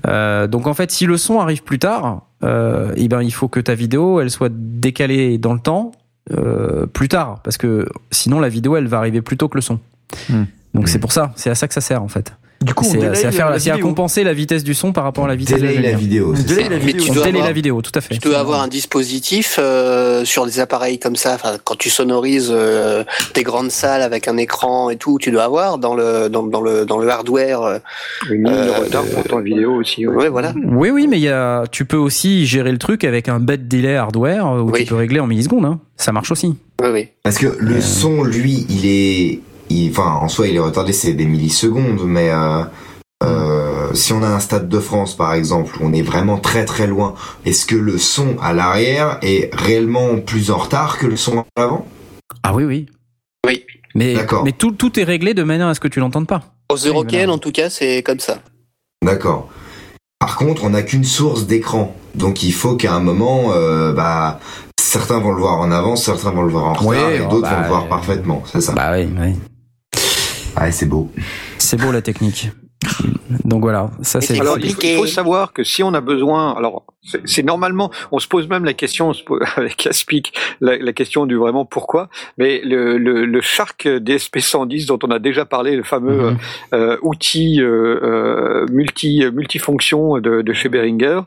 Euh, 0.06 0.46
donc 0.46 0.66
en 0.66 0.74
fait, 0.74 0.90
si 0.90 1.06
le 1.06 1.16
son 1.16 1.38
arrive 1.40 1.62
plus 1.62 1.78
tard, 1.78 2.22
euh, 2.42 2.92
eh 2.96 3.08
ben 3.08 3.22
il 3.22 3.32
faut 3.32 3.48
que 3.48 3.60
ta 3.60 3.74
vidéo, 3.74 4.20
elle 4.20 4.30
soit 4.30 4.50
décalée 4.52 5.38
dans 5.38 5.52
le 5.52 5.60
temps 5.60 5.92
euh, 6.32 6.86
plus 6.86 7.08
tard, 7.08 7.40
parce 7.42 7.56
que 7.56 7.88
sinon 8.10 8.40
la 8.40 8.48
vidéo, 8.48 8.76
elle 8.76 8.86
va 8.86 8.98
arriver 8.98 9.22
plus 9.22 9.36
tôt 9.36 9.48
que 9.48 9.56
le 9.56 9.62
son. 9.62 9.80
Hmm. 10.28 10.44
Donc 10.74 10.84
Hmm. 10.84 10.86
c'est 10.86 10.98
pour 10.98 11.12
ça, 11.12 11.32
c'est 11.36 11.50
à 11.50 11.54
ça 11.54 11.66
que 11.68 11.74
ça 11.74 11.80
sert 11.80 12.02
en 12.02 12.08
fait. 12.08 12.32
Du 12.62 12.74
coup, 12.74 12.84
on 12.84 12.90
C'est 12.90 13.24
à 13.24 13.32
faire, 13.32 13.48
la 13.48 13.58
c'est 13.58 13.70
à 13.70 13.76
vidéo. 13.76 13.88
compenser 13.88 14.22
la 14.22 14.34
vitesse 14.34 14.62
du 14.62 14.74
son 14.74 14.92
par 14.92 15.04
rapport 15.04 15.24
à 15.24 15.28
la 15.28 15.34
vitesse 15.34 15.62
de 15.62 15.66
la 15.66 15.92
vidéo. 15.92 16.34
Mais 16.36 16.92
tu 16.92 17.10
avoir- 17.10 17.32
la 17.46 17.52
vidéo, 17.52 17.80
tout 17.80 17.90
à 17.94 18.02
fait. 18.02 18.18
Tu 18.18 18.28
dois 18.28 18.38
avoir 18.38 18.60
un 18.60 18.68
dispositif 18.68 19.56
euh, 19.58 20.26
sur 20.26 20.44
des 20.44 20.60
appareils 20.60 20.98
comme 20.98 21.16
ça. 21.16 21.32
Enfin, 21.36 21.56
quand 21.64 21.76
tu 21.78 21.88
sonorises 21.88 22.50
euh, 22.54 23.02
des 23.32 23.44
grandes 23.44 23.70
salles 23.70 24.02
avec 24.02 24.28
un 24.28 24.36
écran 24.36 24.90
et 24.90 24.96
tout, 24.96 25.16
tu 25.18 25.30
dois 25.30 25.44
avoir 25.44 25.78
dans 25.78 25.94
le 25.94 26.28
dans, 26.28 26.42
dans 26.42 26.60
le 26.60 26.84
dans 26.84 26.98
le 26.98 27.08
hardware. 27.08 27.62
euh, 27.62 27.78
Une 28.28 28.44
ligne 28.44 28.52
de 28.52 28.68
Euh, 28.68 28.72
retard 28.80 29.04
pour 29.06 29.24
ton 29.24 29.40
vidéo 29.40 29.76
aussi. 29.76 30.06
ouais. 30.06 30.14
ouais, 30.14 30.28
voilà. 30.28 30.52
Oui, 30.66 30.90
oui, 30.90 31.06
mais 31.08 31.16
il 31.16 31.22
y 31.24 31.28
a, 31.30 31.64
tu 31.72 31.86
peux 31.86 31.96
aussi 31.96 32.44
gérer 32.44 32.72
le 32.72 32.78
truc 32.78 33.04
avec 33.04 33.30
un 33.30 33.40
bed 33.40 33.68
delay 33.68 33.96
hardware 33.96 34.46
euh, 34.46 34.60
où 34.60 34.70
Oui. 34.70 34.80
tu 34.80 34.84
peux 34.84 34.96
régler 34.96 35.20
en 35.20 35.26
millisecondes. 35.26 35.64
Hein. 35.64 35.80
Ça 35.96 36.12
marche 36.12 36.30
aussi. 36.30 36.54
Oui, 36.82 36.88
oui. 36.92 37.08
Parce 37.22 37.38
que 37.38 37.56
le 37.58 37.80
son, 37.80 38.22
lui, 38.22 38.66
il 38.68 38.84
est, 38.86 39.40
il- 39.70 39.90
enfin, 39.90 40.18
en 40.20 40.28
soi, 40.28 40.48
il 40.48 40.56
est 40.56 40.60
retardé, 40.60 40.92
c'est 40.92 41.12
des 41.14 41.24
millisecondes, 41.26 42.02
mais 42.04 42.30
euh, 42.30 42.62
euh, 43.24 43.88
si 43.94 44.12
on 44.12 44.22
a 44.22 44.28
un 44.28 44.40
stade 44.40 44.68
de 44.68 44.78
France, 44.80 45.16
par 45.16 45.34
exemple, 45.34 45.76
où 45.80 45.86
on 45.86 45.92
est 45.92 46.02
vraiment 46.02 46.38
très 46.38 46.64
très 46.64 46.86
loin, 46.86 47.14
est-ce 47.44 47.66
que 47.66 47.76
le 47.76 47.98
son 47.98 48.36
à 48.42 48.52
l'arrière 48.52 49.18
est 49.22 49.50
réellement 49.54 50.18
plus 50.18 50.50
en 50.50 50.58
retard 50.58 50.98
que 50.98 51.06
le 51.06 51.16
son 51.16 51.40
à 51.40 51.44
l'avant? 51.56 51.86
Ah 52.42 52.54
oui, 52.54 52.64
oui. 52.64 52.86
Oui. 53.46 53.64
Mais, 53.94 54.14
tout, 54.56 54.70
tout 54.72 55.00
est 55.00 55.04
réglé 55.04 55.34
de 55.34 55.42
manière 55.42 55.66
à 55.66 55.74
ce 55.74 55.80
que 55.80 55.88
tu 55.88 55.98
l'entendes 56.00 56.26
pas. 56.28 56.42
Aux 56.70 56.76
européennes, 56.76 57.24
voilà. 57.24 57.34
en 57.34 57.38
tout 57.38 57.50
cas, 57.50 57.68
c'est 57.70 58.02
comme 58.02 58.20
ça. 58.20 58.38
D'accord. 59.04 59.48
Par 60.20 60.36
contre, 60.36 60.64
on 60.64 60.70
n'a 60.70 60.82
qu'une 60.82 61.04
source 61.04 61.46
d'écran, 61.46 61.96
donc 62.14 62.42
il 62.42 62.52
faut 62.52 62.76
qu'à 62.76 62.94
un 62.94 63.00
moment, 63.00 63.52
euh, 63.52 63.92
bah, 63.92 64.38
certains 64.78 65.18
vont 65.18 65.32
le 65.32 65.40
voir 65.40 65.58
en 65.58 65.72
avance, 65.72 66.04
certains 66.04 66.30
vont 66.30 66.42
le 66.42 66.50
voir 66.50 66.64
en 66.66 66.72
retard, 66.74 66.86
Ouais, 66.86 67.16
et 67.16 67.20
oh, 67.20 67.30
d'autres 67.30 67.48
bah, 67.48 67.54
vont 67.56 67.62
le 67.62 67.68
voir 67.68 67.84
euh, 67.84 67.88
parfaitement. 67.88 68.42
C'est 68.46 68.60
ça. 68.60 68.72
Bah 68.72 68.92
oui, 68.92 69.08
oui. 69.18 69.34
Ouais, 70.60 70.72
c'est 70.72 70.86
beau. 70.86 71.10
C'est 71.58 71.78
beau 71.78 71.90
la 71.90 72.02
technique. 72.02 72.50
Donc 73.44 73.62
voilà, 73.62 73.90
ça 74.02 74.20
c'est. 74.20 74.38
Alors, 74.40 74.58
il 74.58 74.68
faut, 74.68 74.74
compliqué. 74.74 74.94
il 74.94 74.98
faut 74.98 75.06
savoir 75.06 75.52
que 75.52 75.64
si 75.64 75.82
on 75.82 75.94
a 75.94 76.00
besoin, 76.00 76.54
alors 76.56 76.84
c'est 77.24 77.42
normalement, 77.42 77.90
on 78.12 78.18
se 78.18 78.28
pose 78.28 78.46
même 78.48 78.64
la 78.64 78.74
question 78.74 79.08
on 79.08 79.12
se 79.14 79.24
pose- 79.24 79.40
avec 79.56 79.86
Aspic, 79.86 80.32
la, 80.60 80.76
la 80.76 80.92
question 80.92 81.24
du 81.26 81.34
vraiment 81.36 81.64
pourquoi, 81.64 82.08
mais 82.36 82.60
le, 82.62 82.98
le, 82.98 83.24
le 83.24 83.40
Shark 83.40 83.86
DSP110 83.86 84.86
dont 84.86 84.98
on 85.02 85.10
a 85.10 85.18
déjà 85.18 85.44
parlé, 85.44 85.76
le 85.76 85.82
fameux 85.82 86.10
Mhm. 86.30 86.38
euh, 86.74 86.96
outil 87.02 87.60
euh, 87.62 88.00
euh, 88.02 88.66
multi 88.70 89.24
multifonction 89.32 90.18
de, 90.18 90.42
de 90.42 90.52
chez 90.52 90.68
Behringer, 90.68 91.20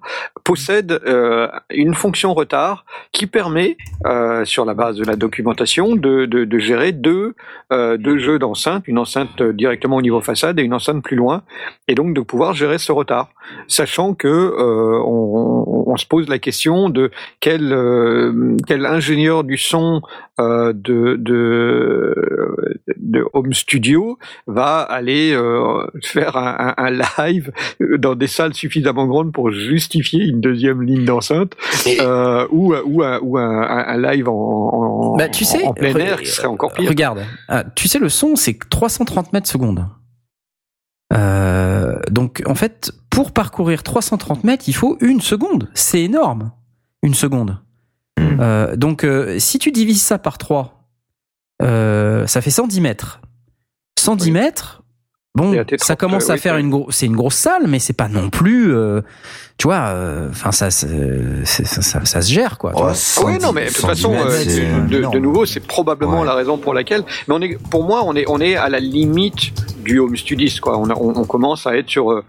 possède 0.44 1.02
euh, 1.08 1.48
une 1.72 1.94
fonction 1.96 2.34
retard 2.34 2.86
qui 3.12 3.26
permet, 3.28 3.78
euh, 4.06 4.46
sur 4.46 4.66
la 4.66 4.74
base 4.76 4.98
de 4.98 5.06
la 5.06 5.16
documentation, 5.16 5.96
de, 5.96 6.26
de, 6.26 6.46
de 6.46 6.60
gérer 6.60 6.92
deux, 6.92 7.34
euh, 7.72 7.98
deux 7.98 8.20
jeux 8.20 8.38
d'enceinte, 8.40 8.88
une 8.88 9.00
enceinte 9.00 9.42
directement 9.42 9.96
au 9.98 10.02
niveau 10.02 10.22
façade 10.22 10.60
et 10.60 10.64
une 10.64 10.74
enceinte 10.74 11.04
plus 11.04 11.16
loin, 11.16 11.42
et 11.88 11.96
donc 11.96 12.14
de 12.14 12.22
pouvoir 12.22 12.54
gérer 12.54 12.78
ce 12.78 12.92
retard, 12.92 13.30
sachant 13.68 14.14
que 14.14 14.28
euh, 14.28 15.00
on, 15.06 15.63
on, 15.66 15.84
on 15.88 15.98
se 15.98 16.06
pose 16.06 16.28
la 16.30 16.40
question 16.40 16.90
de 16.90 17.12
quel 17.40 17.72
euh, 17.74 18.56
quel 18.68 18.86
ingénieur 18.86 19.44
du 19.44 19.58
son 19.58 20.02
euh, 20.40 20.74
de, 20.74 21.16
de 21.20 22.16
de 22.98 23.24
home 23.34 23.54
studio 23.54 24.18
va 24.48 24.80
aller 24.80 25.34
euh, 25.34 25.86
faire 26.04 26.38
un, 26.38 26.74
un, 26.78 26.86
un 26.86 26.92
live 26.92 27.52
dans 27.98 28.16
des 28.16 28.28
salles 28.28 28.54
suffisamment 28.54 29.06
grandes 29.08 29.32
pour 29.32 29.52
justifier 29.52 30.24
une 30.26 30.42
deuxième 30.42 30.82
ligne 30.82 31.06
d'enceinte 31.06 31.54
euh, 32.00 32.48
ou 32.52 32.74
ou 32.86 33.04
un, 33.04 33.20
ou 33.22 33.38
un, 33.38 33.62
un 33.62 34.02
live 34.12 34.30
en, 34.30 34.34
en, 34.34 35.18
Bah, 35.18 35.30
tu 35.30 35.46
sais, 35.46 35.64
en 35.66 35.74
plein 35.74 35.96
air 35.96 36.20
qui 36.22 36.28
serait 36.28 36.48
encore 36.48 36.74
pire. 36.74 36.90
Regarde, 36.90 37.22
ah, 37.48 37.64
tu 37.76 37.88
sais, 37.88 38.00
le 38.00 38.10
son, 38.10 38.36
c'est 38.36 38.58
330 38.70 39.34
mètres 39.34 39.48
secondes. 39.50 39.86
Euh, 41.14 42.00
donc, 42.10 42.42
en 42.46 42.56
fait, 42.56 42.92
pour 43.10 43.32
parcourir 43.32 43.84
330 43.84 44.44
mètres, 44.44 44.66
il 44.68 44.74
faut 44.74 44.98
une 45.02 45.22
seconde. 45.22 45.70
C'est 45.74 46.02
énorme. 46.02 46.52
Une 47.04 47.14
seconde. 47.14 47.60
Hmm. 48.18 48.38
Euh, 48.40 48.76
donc, 48.76 49.04
euh, 49.04 49.38
si 49.40 49.60
tu 49.60 49.72
divises 49.72 50.02
ça 50.02 50.18
par 50.18 50.38
3, 50.38 50.88
euh, 51.62 52.26
ça 52.28 52.42
fait 52.42 52.50
110 52.52 52.82
mètres. 52.82 53.22
110 54.00 54.26
Oui. 54.26 54.32
mètres, 54.32 54.83
bon, 55.36 55.54
ça 55.78 55.96
30, 55.96 55.98
commence 55.98 56.30
à 56.30 56.38
faire 56.38 56.58
une 56.58 56.70
grosse, 56.70 56.96
c'est 56.96 57.06
une 57.06 57.16
grosse 57.16 57.36
salle, 57.36 57.64
mais 57.68 57.80
c'est 57.80 57.94
pas 57.98 58.08
non 58.08 58.30
plus, 58.30 58.74
euh, 58.76 59.02
tu 59.58 59.68
vois, 59.68 59.88
euh, 59.88 60.30
enfin, 60.30 60.52
ça, 60.52 60.70
ça, 60.72 60.88
ça, 61.46 62.06
ça 62.06 62.22
se 62.22 62.32
gère, 62.32 62.58
quoi. 62.58 62.72
Oh, 62.76 62.86
oui, 62.90 62.94
110 62.96 63.40
non, 63.46 63.52
mais 63.54 63.66
de 63.66 63.68
toute 63.70 63.78
110 63.78 63.88
façon, 63.88 64.14
euh, 64.16 64.88
de, 65.12 65.20
nouveau, 65.20 65.46
c'est 65.46 65.60
probablement 65.66 66.22
Ouais. 66.22 66.26
la 66.26 66.34
raison 66.36 66.58
pour 66.58 66.74
laquelle. 66.74 67.04
Mais 67.28 67.34
on 67.36 67.42
est, 67.42 67.58
pour 67.70 67.84
moi, 67.84 68.04
on 68.06 68.16
est, 68.16 68.26
on 68.28 68.40
est 68.40 68.56
à 68.56 68.70
la 68.70 68.80
limite 68.80 69.52
du 69.84 70.00
home 70.00 70.16
studist, 70.16 70.60
quoi. 70.60 70.78
On, 70.78 70.90
a- 70.90 70.96
on, 70.96 71.16
on 71.16 71.26
commence 71.26 71.66
à 71.68 71.76
être 71.78 71.90
sur, 71.90 72.12
euh, 72.12 72.24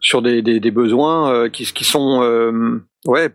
sur 0.00 0.22
des, 0.22 0.42
des, 0.42 0.60
des 0.60 0.70
besoins 0.70 1.30
euh, 1.32 1.48
qui, 1.48 1.64
qui 1.64 1.84
sont, 1.84 2.20
euh, 2.22 2.82
ouais, 3.06 3.30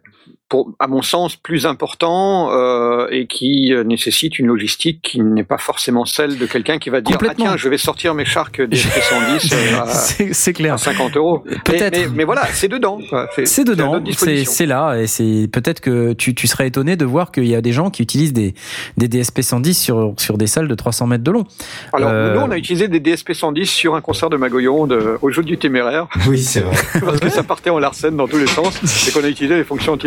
pour, 0.48 0.74
à 0.80 0.88
mon 0.88 1.02
sens, 1.02 1.36
plus 1.36 1.66
importants 1.66 2.52
euh, 2.52 3.08
et 3.10 3.26
qui 3.26 3.74
euh, 3.74 3.84
nécessitent 3.84 4.38
une 4.38 4.46
logistique 4.48 5.00
qui 5.02 5.20
n'est 5.22 5.44
pas 5.44 5.58
forcément 5.58 6.06
celle 6.06 6.38
de 6.38 6.46
quelqu'un 6.46 6.78
qui 6.78 6.90
va 6.92 7.02
dire, 7.02 7.18
ah 7.28 7.34
tiens, 7.36 7.58
je 7.58 7.68
vais 7.68 7.78
sortir 7.80 8.14
mes 8.14 8.26
sharks 8.26 8.62
des 8.62 8.76
110 9.40 9.54
euh, 9.54 9.80
à, 9.82 9.88
C'est 9.88 10.54
clair. 10.54 10.76
à 10.76 10.78
50 10.78 11.18
euros. 11.18 11.44
Mais- 11.46 11.56
Peut-être. 11.66 11.98
Mais, 11.98 12.08
mais 12.16 12.24
voilà, 12.26 12.46
c'est 12.54 12.68
dedans. 12.68 13.00
quoi. 13.10 13.28
C'est 13.46 13.64
dedans, 13.64 14.02
c'est 14.46 14.66
là, 14.68 14.96
et 15.00 15.08
c'est 15.08 15.50
peut-être 15.52 15.80
que 15.82 16.14
tu, 16.14 16.36
tu 16.36 16.48
serais 16.48 16.68
étonné 16.68 16.96
de 16.96 17.06
voir 17.06 17.32
qu'il 17.32 17.48
y 17.48 17.56
a 17.56 17.62
des 17.62 17.72
gens 17.72 17.90
qui 17.90 18.04
utilisent 18.04 18.34
des, 18.34 18.54
des 18.98 19.08
DSP 19.08 19.42
110 19.42 19.74
sur, 19.74 20.14
sur 20.18 20.38
des 20.38 20.48
salles 20.48 20.68
de 20.68 20.76
300 20.76 21.08
mètres 21.08 21.24
de 21.24 21.32
long. 21.32 21.46
Alors, 21.94 22.10
Euh, 22.12 22.36
nous, 22.36 22.42
on 22.42 22.52
a 22.52 22.58
utilisé 22.58 22.88
des 22.88 23.00
DSP 23.00 23.34
110 23.34 23.66
sur 23.66 23.96
un 23.96 24.02
concert 24.02 24.30
de 24.30 24.38
Magoyon 24.38 24.86
de, 24.88 25.18
au 25.22 25.32
jeu 25.32 25.42
du 25.44 25.58
téméraire, 25.58 26.08
Oui, 26.28 26.38
c'est 26.40 26.62
vrai. 26.62 26.76
parce 27.04 27.20
que 27.20 27.30
ça 27.30 27.44
partait 27.44 27.72
en 27.72 27.80
larcène 27.80 28.16
dans 28.16 28.28
tous 28.28 28.38
les 28.38 28.48
sens, 28.48 28.76
et 29.08 29.12
qu'on 29.12 29.24
a 29.24 29.28
utilisé 29.28 29.56
les 29.56 29.64
fonctions 29.64 29.98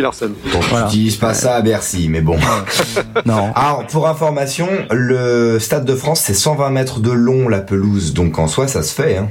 Voilà. 0.69 0.85
n'utilises 0.85 1.15
pas 1.17 1.33
ça 1.33 1.55
à 1.55 1.61
Bercy, 1.61 2.07
mais 2.09 2.21
bon. 2.21 2.37
Non. 3.25 3.51
Alors, 3.55 3.85
pour 3.87 4.07
information, 4.07 4.67
le 4.91 5.59
Stade 5.59 5.85
de 5.85 5.95
France, 5.95 6.21
c'est 6.21 6.33
120 6.33 6.69
mètres 6.69 6.99
de 6.99 7.11
long, 7.11 7.47
la 7.49 7.59
pelouse. 7.59 8.13
Donc, 8.13 8.39
en 8.39 8.47
soi, 8.47 8.67
ça 8.67 8.83
se 8.83 8.93
fait. 8.93 9.17
Hein. 9.17 9.29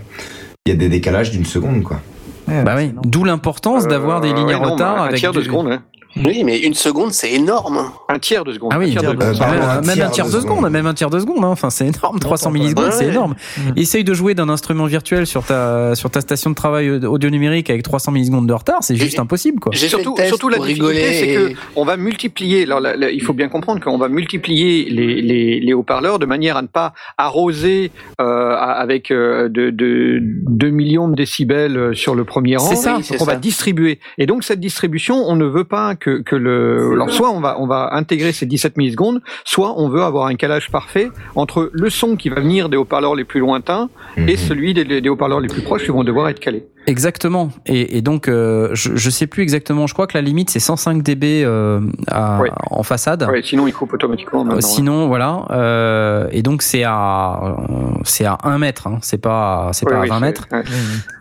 Il 0.66 0.70
y 0.70 0.74
a 0.74 0.78
des 0.78 0.88
décalages 0.88 1.30
d'une 1.30 1.46
seconde, 1.46 1.82
quoi. 1.82 2.00
Bah 2.46 2.74
oui. 2.76 2.94
D'où 3.04 3.24
l'importance 3.24 3.86
d'avoir 3.86 4.20
des 4.22 4.30
Euh, 4.30 4.34
lignes 4.34 4.46
ouais, 4.46 4.54
à 4.54 4.58
non, 4.58 4.72
retard 4.72 4.96
bah, 4.96 5.02
un 5.02 5.04
avec 5.08 5.18
tiers 5.18 5.32
de 5.32 5.40
du- 5.40 5.44
seconde. 5.46 5.80
Oui, 6.16 6.42
mais 6.42 6.58
une 6.58 6.74
seconde, 6.74 7.12
c'est 7.12 7.32
énorme. 7.32 7.90
Un 8.08 8.18
tiers 8.18 8.44
de 8.44 8.52
seconde. 8.52 8.72
Ah 8.74 8.78
oui, 8.78 8.86
un 8.86 9.00
tiers 9.00 9.14
de 9.14 9.22
euh, 9.22 9.34
seconde. 9.34 9.38
pardon, 9.38 9.54
même, 9.54 9.62
un 9.62 9.74
même 9.82 9.94
tiers 9.94 10.06
un 10.06 10.10
tiers 10.10 10.26
de 10.26 10.30
de 10.32 10.36
seconde, 10.40 10.56
seconde. 10.56 10.72
même 10.72 10.86
un 10.86 10.94
tiers 10.94 11.10
de 11.10 11.18
seconde, 11.20 11.44
hein. 11.44 11.48
enfin 11.48 11.70
c'est 11.70 11.86
énorme, 11.86 12.18
300 12.18 12.50
pas. 12.50 12.54
millisecondes, 12.58 12.84
Ouais, 12.86 12.90
c'est 12.92 13.04
ouais. 13.06 13.10
énorme. 13.12 13.34
Mhm. 13.58 13.72
Essaye 13.76 14.04
de 14.04 14.14
jouer 14.14 14.34
d'un 14.34 14.48
instrument 14.48 14.86
virtuel 14.86 15.26
sur 15.26 15.44
ta 15.44 15.94
sur 15.94 16.10
ta 16.10 16.20
station 16.20 16.50
de 16.50 16.54
travail 16.54 16.90
audio 16.90 17.30
numérique 17.30 17.70
avec 17.70 17.82
300 17.82 18.12
millisecondes 18.12 18.46
de 18.48 18.52
retard, 18.52 18.78
c'est 18.82 18.96
juste 18.96 19.18
impossible 19.18 19.60
quoi. 19.60 19.72
Surtout, 19.74 20.48
la 20.48 20.58
difficulté, 20.58 20.92
rigoler. 20.92 21.12
c'est 21.12 21.34
que 21.34 21.52
on 21.76 21.84
va 21.84 21.96
multiplier. 21.96 22.62
Alors, 22.64 22.80
là, 22.80 22.96
là, 22.96 23.10
il 23.10 23.22
faut 23.22 23.32
bien 23.32 23.48
comprendre 23.48 23.80
qu'on 23.82 23.98
va 23.98 24.08
multiplier 24.08 24.88
les, 24.90 25.20
les, 25.22 25.60
les 25.60 25.72
haut-parleurs 25.72 26.18
de 26.18 26.26
manière 26.26 26.56
à 26.56 26.62
ne 26.62 26.66
pas 26.66 26.92
arroser 27.16 27.90
euh, 28.20 28.54
avec 28.56 29.10
euh, 29.10 29.48
de, 29.48 29.70
de 29.70 30.18
2 30.22 30.70
millions 30.70 31.08
de 31.08 31.14
décibels 31.14 31.76
euh, 31.76 31.94
sur 31.94 32.14
le 32.14 32.24
premier 32.24 32.56
rang. 32.56 32.66
C'est 32.68 32.76
ça. 32.76 32.94
Donc, 32.94 33.04
on 33.20 33.24
va 33.24 33.36
distribuer. 33.36 33.98
Et 34.18 34.26
donc 34.26 34.44
cette 34.44 34.60
distribution, 34.60 35.16
on 35.26 35.36
ne 35.36 35.44
veut 35.44 35.64
pas 35.64 35.94
que, 35.98 36.20
que 36.22 36.36
le. 36.36 36.92
Alors 36.92 37.10
soit 37.10 37.30
on 37.30 37.40
va 37.40 37.56
on 37.60 37.66
va 37.66 37.90
intégrer 37.94 38.32
ces 38.32 38.46
17 38.46 38.76
millisecondes, 38.76 39.20
soit 39.44 39.74
on 39.78 39.88
veut 39.88 40.02
avoir 40.02 40.26
un 40.26 40.34
calage 40.36 40.70
parfait 40.70 41.10
entre 41.34 41.70
le 41.72 41.90
son 41.90 42.16
qui 42.16 42.28
va 42.28 42.40
venir 42.40 42.68
des 42.68 42.76
haut-parleurs 42.76 43.14
les 43.14 43.24
plus 43.24 43.40
lointains 43.40 43.88
et 44.16 44.20
Mhm. 44.32 44.36
celui 44.36 44.74
des, 44.74 44.84
des 45.00 45.08
haut-parleurs 45.08 45.40
les 45.40 45.48
plus 45.48 45.62
proches 45.62 45.84
qui 45.84 45.90
vont 45.90 46.04
devoir 46.04 46.28
être 46.28 46.40
calés. 46.40 46.64
Exactement. 46.88 47.50
Et, 47.66 47.98
et 47.98 48.02
donc 48.02 48.28
euh, 48.28 48.70
je, 48.72 48.96
je 48.96 49.10
sais 49.10 49.26
plus 49.26 49.42
exactement, 49.42 49.86
je 49.86 49.92
crois 49.92 50.06
que 50.06 50.16
la 50.16 50.22
limite 50.22 50.48
c'est 50.48 50.58
105 50.58 51.02
dB 51.02 51.42
euh, 51.44 51.80
à- 52.08 52.40
Ouais. 52.40 52.50
en 52.70 52.82
façade. 52.82 53.22
Ouais, 53.30 53.42
sinon 53.44 53.66
il 53.66 53.72
coupe 53.74 53.92
automatiquement. 53.92 54.46
Euh. 54.50 54.60
Sinon, 54.60 55.06
voilà. 55.06 55.44
Euh, 55.50 56.28
et 56.32 56.42
donc 56.42 56.62
c'est 56.62 56.84
à 56.84 57.56
c'est 58.04 58.24
à 58.24 58.38
1 58.42 58.58
mètre, 58.58 58.86
hein, 58.86 58.98
c'est 59.02 59.18
pas 59.20 59.70
c'est 59.74 59.86
Ouais, 59.86 59.92
pas 59.92 60.00
oui, 60.00 60.06
à 60.08 60.14
20 60.14 60.18
c'est- 60.18 60.24
mètres. 60.24 60.48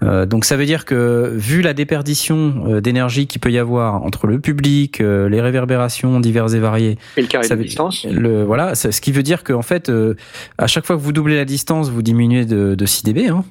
Euh, 0.03 0.25
donc 0.25 0.45
ça 0.45 0.55
veut 0.55 0.65
dire 0.65 0.85
que 0.85 1.33
vu 1.35 1.61
la 1.61 1.73
déperdition 1.73 2.79
d'énergie 2.81 3.27
qu'il 3.27 3.41
peut 3.41 3.51
y 3.51 3.57
avoir 3.59 4.03
entre 4.03 4.25
le 4.27 4.39
public, 4.39 5.01
euh, 5.01 5.27
les 5.27 5.41
réverbérations 5.41 6.19
diverses 6.21 6.53
et 6.53 6.59
variées, 6.59 6.97
Et 7.17 7.21
le 7.21 7.27
carré 7.27 7.45
Ça 7.45 7.55
de 7.55 7.59
veut- 7.59 7.65
distance? 7.65 8.05
le 8.09 8.43
voilà, 8.43 8.73
ce 8.75 8.87
qui 9.01 9.11
veut 9.11 9.23
dire 9.23 9.43
qu'en 9.43 9.61
fait, 9.63 9.89
euh, 9.89 10.15
à 10.57 10.67
chaque 10.67 10.85
fois 10.85 10.95
que 10.95 11.01
vous 11.01 11.11
doublez 11.11 11.35
la 11.35 11.45
distance, 11.45 11.89
vous 11.89 12.01
diminuez 12.01 12.45
de, 12.45 12.75
de 12.75 12.85
6 12.85 13.03
dB. 13.03 13.27
Hein. 13.27 13.43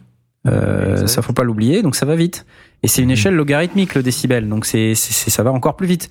Euh, 0.46 1.06
ça 1.06 1.22
faut 1.22 1.32
pas 1.32 1.42
l'oublier, 1.44 1.82
donc 1.82 1.96
ça 1.96 2.06
va 2.06 2.14
vite. 2.16 2.46
Et 2.82 2.88
c'est 2.88 3.00
une 3.02 3.08
Mhm. 3.08 3.12
échelle 3.14 3.34
logarithmique 3.34 3.94
le 3.94 4.02
décibel, 4.02 4.48
donc 4.48 4.66
c'est 4.66 4.94
ça 4.94 5.42
va 5.42 5.50
encore 5.50 5.76
plus 5.76 5.86
vite. 5.86 6.08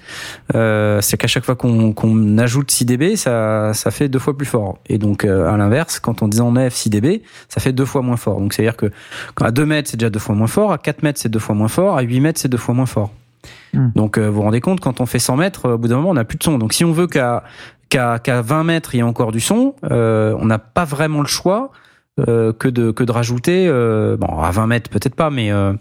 Euh, 0.55 0.99
c'est 1.01 1.15
qu'à 1.15 1.27
chaque 1.27 1.45
fois 1.45 1.55
qu'on 1.55 1.93
qu'on 1.93 2.37
ajoute 2.37 2.71
6 2.71 2.85
dB, 2.85 3.15
ça 3.15 3.73
ça 3.73 3.91
fait 3.91 4.09
deux 4.09 4.19
fois 4.19 4.35
plus 4.35 4.47
fort. 4.47 4.79
Et 4.87 4.97
donc 4.97 5.23
euh, 5.25 5.47
à 5.47 5.55
l'inverse, 5.57 5.99
quand 5.99 6.21
on 6.23 6.29
enlève 6.39 6.73
6 6.73 6.89
dB, 6.89 7.21
ça 7.49 7.61
fait 7.61 7.71
deux 7.71 7.85
fois 7.85 8.01
moins 8.01 8.17
fort. 8.17 8.39
Donc 8.39 8.53
c'est 8.53 8.63
à 8.63 8.65
dire 8.65 8.75
que 8.77 8.91
à 9.41 9.51
2 9.51 9.65
mètres 9.65 9.89
c'est 9.91 9.97
déjà 9.97 10.09
deux 10.09 10.19
fois 10.19 10.35
moins 10.35 10.47
fort, 10.47 10.71
à 10.73 10.77
4 10.77 11.03
mètres 11.03 11.19
c'est 11.21 11.29
deux 11.29 11.39
fois 11.39 11.55
moins 11.55 11.67
fort, 11.67 11.97
à 11.97 12.01
8 12.01 12.19
mètres 12.19 12.39
c'est 12.41 12.49
deux 12.49 12.57
fois 12.57 12.73
moins 12.73 12.87
fort. 12.87 13.11
Mhm. 13.73 13.91
Donc 13.95 14.17
euh, 14.17 14.27
vous 14.27 14.37
vous 14.37 14.41
rendez 14.41 14.59
compte 14.59 14.79
quand 14.79 15.01
on 15.01 15.05
fait 15.05 15.19
100 15.19 15.37
mètres, 15.37 15.69
au 15.73 15.77
bout 15.77 15.87
d'un 15.87 15.97
moment 15.97 16.09
on 16.09 16.13
n'a 16.15 16.25
plus 16.25 16.37
de 16.37 16.43
son. 16.43 16.57
Donc 16.57 16.73
si 16.73 16.83
on 16.83 16.91
veut 16.91 17.07
qu'à 17.07 17.43
qu'à 17.89 18.17
qu'à 18.17 18.41
20 18.41 18.63
mètres 18.63 18.95
il 18.95 18.97
y 18.97 18.99
ait 19.01 19.03
encore 19.03 19.31
du 19.31 19.39
son, 19.39 19.75
euh, 19.91 20.35
on 20.39 20.45
n'a 20.47 20.57
pas 20.59 20.83
vraiment 20.85 21.21
le 21.21 21.27
choix 21.27 21.71
euh, 22.19 22.53
que 22.53 22.69
de 22.69 22.91
que 22.91 23.03
de 23.03 23.11
rajouter 23.11 23.67
euh, 23.67 24.15
bon 24.17 24.39
à 24.39 24.49
20 24.51 24.67
mètres 24.67 24.89
peut-être 24.89 25.15
pas 25.15 25.29
mais 25.29 25.51
euh, 25.51 25.73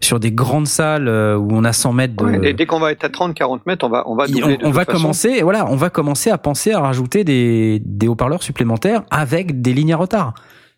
sur 0.00 0.18
des 0.20 0.32
grandes 0.32 0.66
salles 0.66 1.06
euh, 1.06 1.36
où 1.36 1.48
on 1.52 1.64
a 1.64 1.72
100 1.74 1.92
mètres 1.92 2.16
de 2.16 2.24
Ouais, 2.24 2.48
et 2.48 2.52
dès 2.54 2.64
qu'on 2.64 2.80
va 2.80 2.92
être 2.92 3.04
à 3.04 3.08
30-40 3.08 3.60
mètres, 3.66 3.84
on 3.84 3.90
va, 3.90 4.02
on 4.06 4.14
va 4.16 4.26
doubler. 4.26 4.58
on, 4.62 4.70
va 4.70 4.84
façon. 4.86 4.98
commencer 4.98 5.42
voilà 5.42 5.66
on 5.70 5.76
va 5.76 5.90
commencer 5.90 6.30
à 6.30 6.38
penser 6.38 6.72
à 6.72 6.80
rajouter 6.80 7.24
des 7.24 7.82
des 7.84 8.08
haut-parleurs 8.08 8.42
supplémentaires 8.42 9.02
avec 9.10 9.60
des 9.60 9.74
lignes 9.74 9.92
à 9.92 9.98
retard 9.98 10.32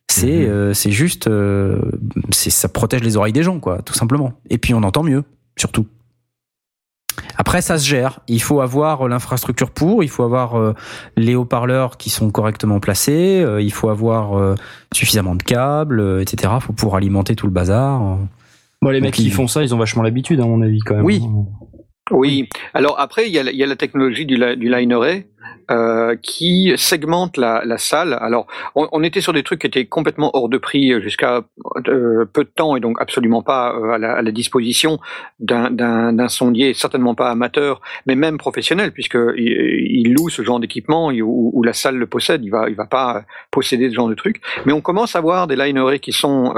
c'est 0.08 0.26
Mhm. 0.26 0.48
euh, 0.50 0.74
c'est 0.74 0.90
juste 0.90 1.28
euh, 1.28 1.78
c'est 2.30 2.50
ça 2.50 2.68
protège 2.68 3.02
les 3.02 3.16
oreilles 3.16 3.32
des 3.32 3.42
gens 3.44 3.60
quoi 3.60 3.78
tout 3.82 3.94
simplement 3.94 4.32
et 4.50 4.58
puis 4.58 4.74
on 4.74 4.82
entend 4.82 5.02
mieux 5.04 5.22
surtout 5.56 5.86
après, 7.36 7.60
ça 7.62 7.78
se 7.78 7.86
gère. 7.86 8.20
Il 8.28 8.40
faut 8.42 8.60
avoir 8.60 9.08
l'infrastructure 9.08 9.70
pour, 9.70 10.02
il 10.04 10.08
faut 10.10 10.22
avoir 10.22 10.56
euh, 10.58 10.74
les 11.16 11.34
haut-parleurs 11.34 11.96
qui 11.96 12.10
sont 12.10 12.30
correctement 12.30 12.80
placés, 12.80 13.40
euh, 13.42 13.60
il 13.62 13.72
faut 13.72 13.88
avoir 13.88 14.38
euh, 14.38 14.54
suffisamment 14.92 15.34
de 15.34 15.42
câbles, 15.42 16.00
euh, 16.00 16.20
etc. 16.20 16.52
Il 16.56 16.60
faut 16.62 16.72
pouvoir 16.72 16.96
alimenter 16.96 17.34
tout 17.36 17.46
le 17.46 17.52
bazar. 17.52 18.18
Bon, 18.82 18.90
les 18.90 18.98
Donc, 19.00 19.06
mecs 19.06 19.14
qui 19.14 19.24
ils- 19.24 19.32
font 19.32 19.46
ça, 19.48 19.62
ils 19.62 19.74
ont 19.74 19.78
vachement 19.78 20.02
l'habitude, 20.02 20.40
à 20.40 20.44
mon 20.44 20.60
avis, 20.62 20.80
quand 20.80 20.96
même. 20.96 21.04
Oui. 21.04 21.22
Oui. 22.10 22.48
Alors 22.74 23.00
après, 23.00 23.26
il 23.26 23.32
y 23.32 23.38
a, 23.38 23.42
la- 23.42 23.50
il 23.50 23.56
y 23.56 23.62
a 23.62 23.66
la 23.66 23.76
technologie 23.76 24.26
du, 24.26 24.36
li- 24.36 24.56
du 24.58 24.68
line 24.70 24.92
array 24.92 25.26
euh, 25.70 26.14
qui 26.20 26.72
segmente 26.76 27.38
la, 27.38 27.78
salle. 27.78 28.18
Alors, 28.20 28.46
on, 28.74 29.02
était 29.02 29.22
sur 29.22 29.32
des 29.32 29.42
trucs 29.42 29.62
qui 29.62 29.66
étaient 29.66 29.86
complètement 29.86 30.30
hors 30.34 30.50
de 30.50 30.58
prix 30.58 31.00
jusqu'à 31.00 31.42
euh, 31.88 32.26
peu 32.30 32.44
de 32.44 32.50
temps 32.54 32.76
et 32.76 32.80
donc 32.80 33.00
absolument 33.00 33.42
pas 33.42 33.74
euh, 33.74 33.92
à, 33.92 33.98
la, 33.98 34.30
disposition 34.30 34.98
d'un- 35.40 36.28
sondier, 36.28 36.74
certainement 36.74 37.14
pas 37.14 37.30
amateur, 37.30 37.80
mais 38.06 38.14
même 38.14 38.36
professionnel, 38.36 38.92
puisque 38.92 39.18
il, 39.36 40.12
loue 40.12 40.28
ce 40.28 40.42
genre 40.42 40.60
d'équipement 40.60 41.10
où 41.10 41.62
la 41.62 41.72
salle 41.72 41.96
le 41.96 42.06
possède. 42.06 42.44
Il 42.44 42.50
va, 42.50 42.68
il 42.68 42.74
va 42.74 42.86
pas 42.86 43.22
posséder 43.50 43.88
ce 43.88 43.94
genre 43.94 44.08
de 44.08 44.14
trucs. 44.14 44.42
Mais 44.66 44.72
on 44.72 44.82
commence 44.82 45.16
à 45.16 45.20
voir 45.20 45.46
des 45.46 45.56
line 45.56 45.78
arrays 45.78 45.98
qui 45.98 46.12
sont 46.12 46.52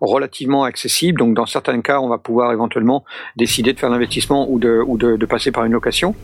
relativement 0.00 0.64
accessibles. 0.64 1.18
Donc, 1.18 1.34
dans 1.34 1.46
certains 1.46 1.80
cas, 1.80 2.00
on 2.00 2.08
va 2.08 2.18
pouvoir 2.18 2.52
éventuellement 2.52 3.04
décider 3.36 3.72
de 3.72 3.78
faire 3.78 3.90
l'investissement 3.90 4.46
ou 4.50 4.58
de, 4.58 4.82
ou 4.86 4.98
passer 5.26 5.52
par 5.52 5.64
une 5.64 5.72
location. 5.72 6.14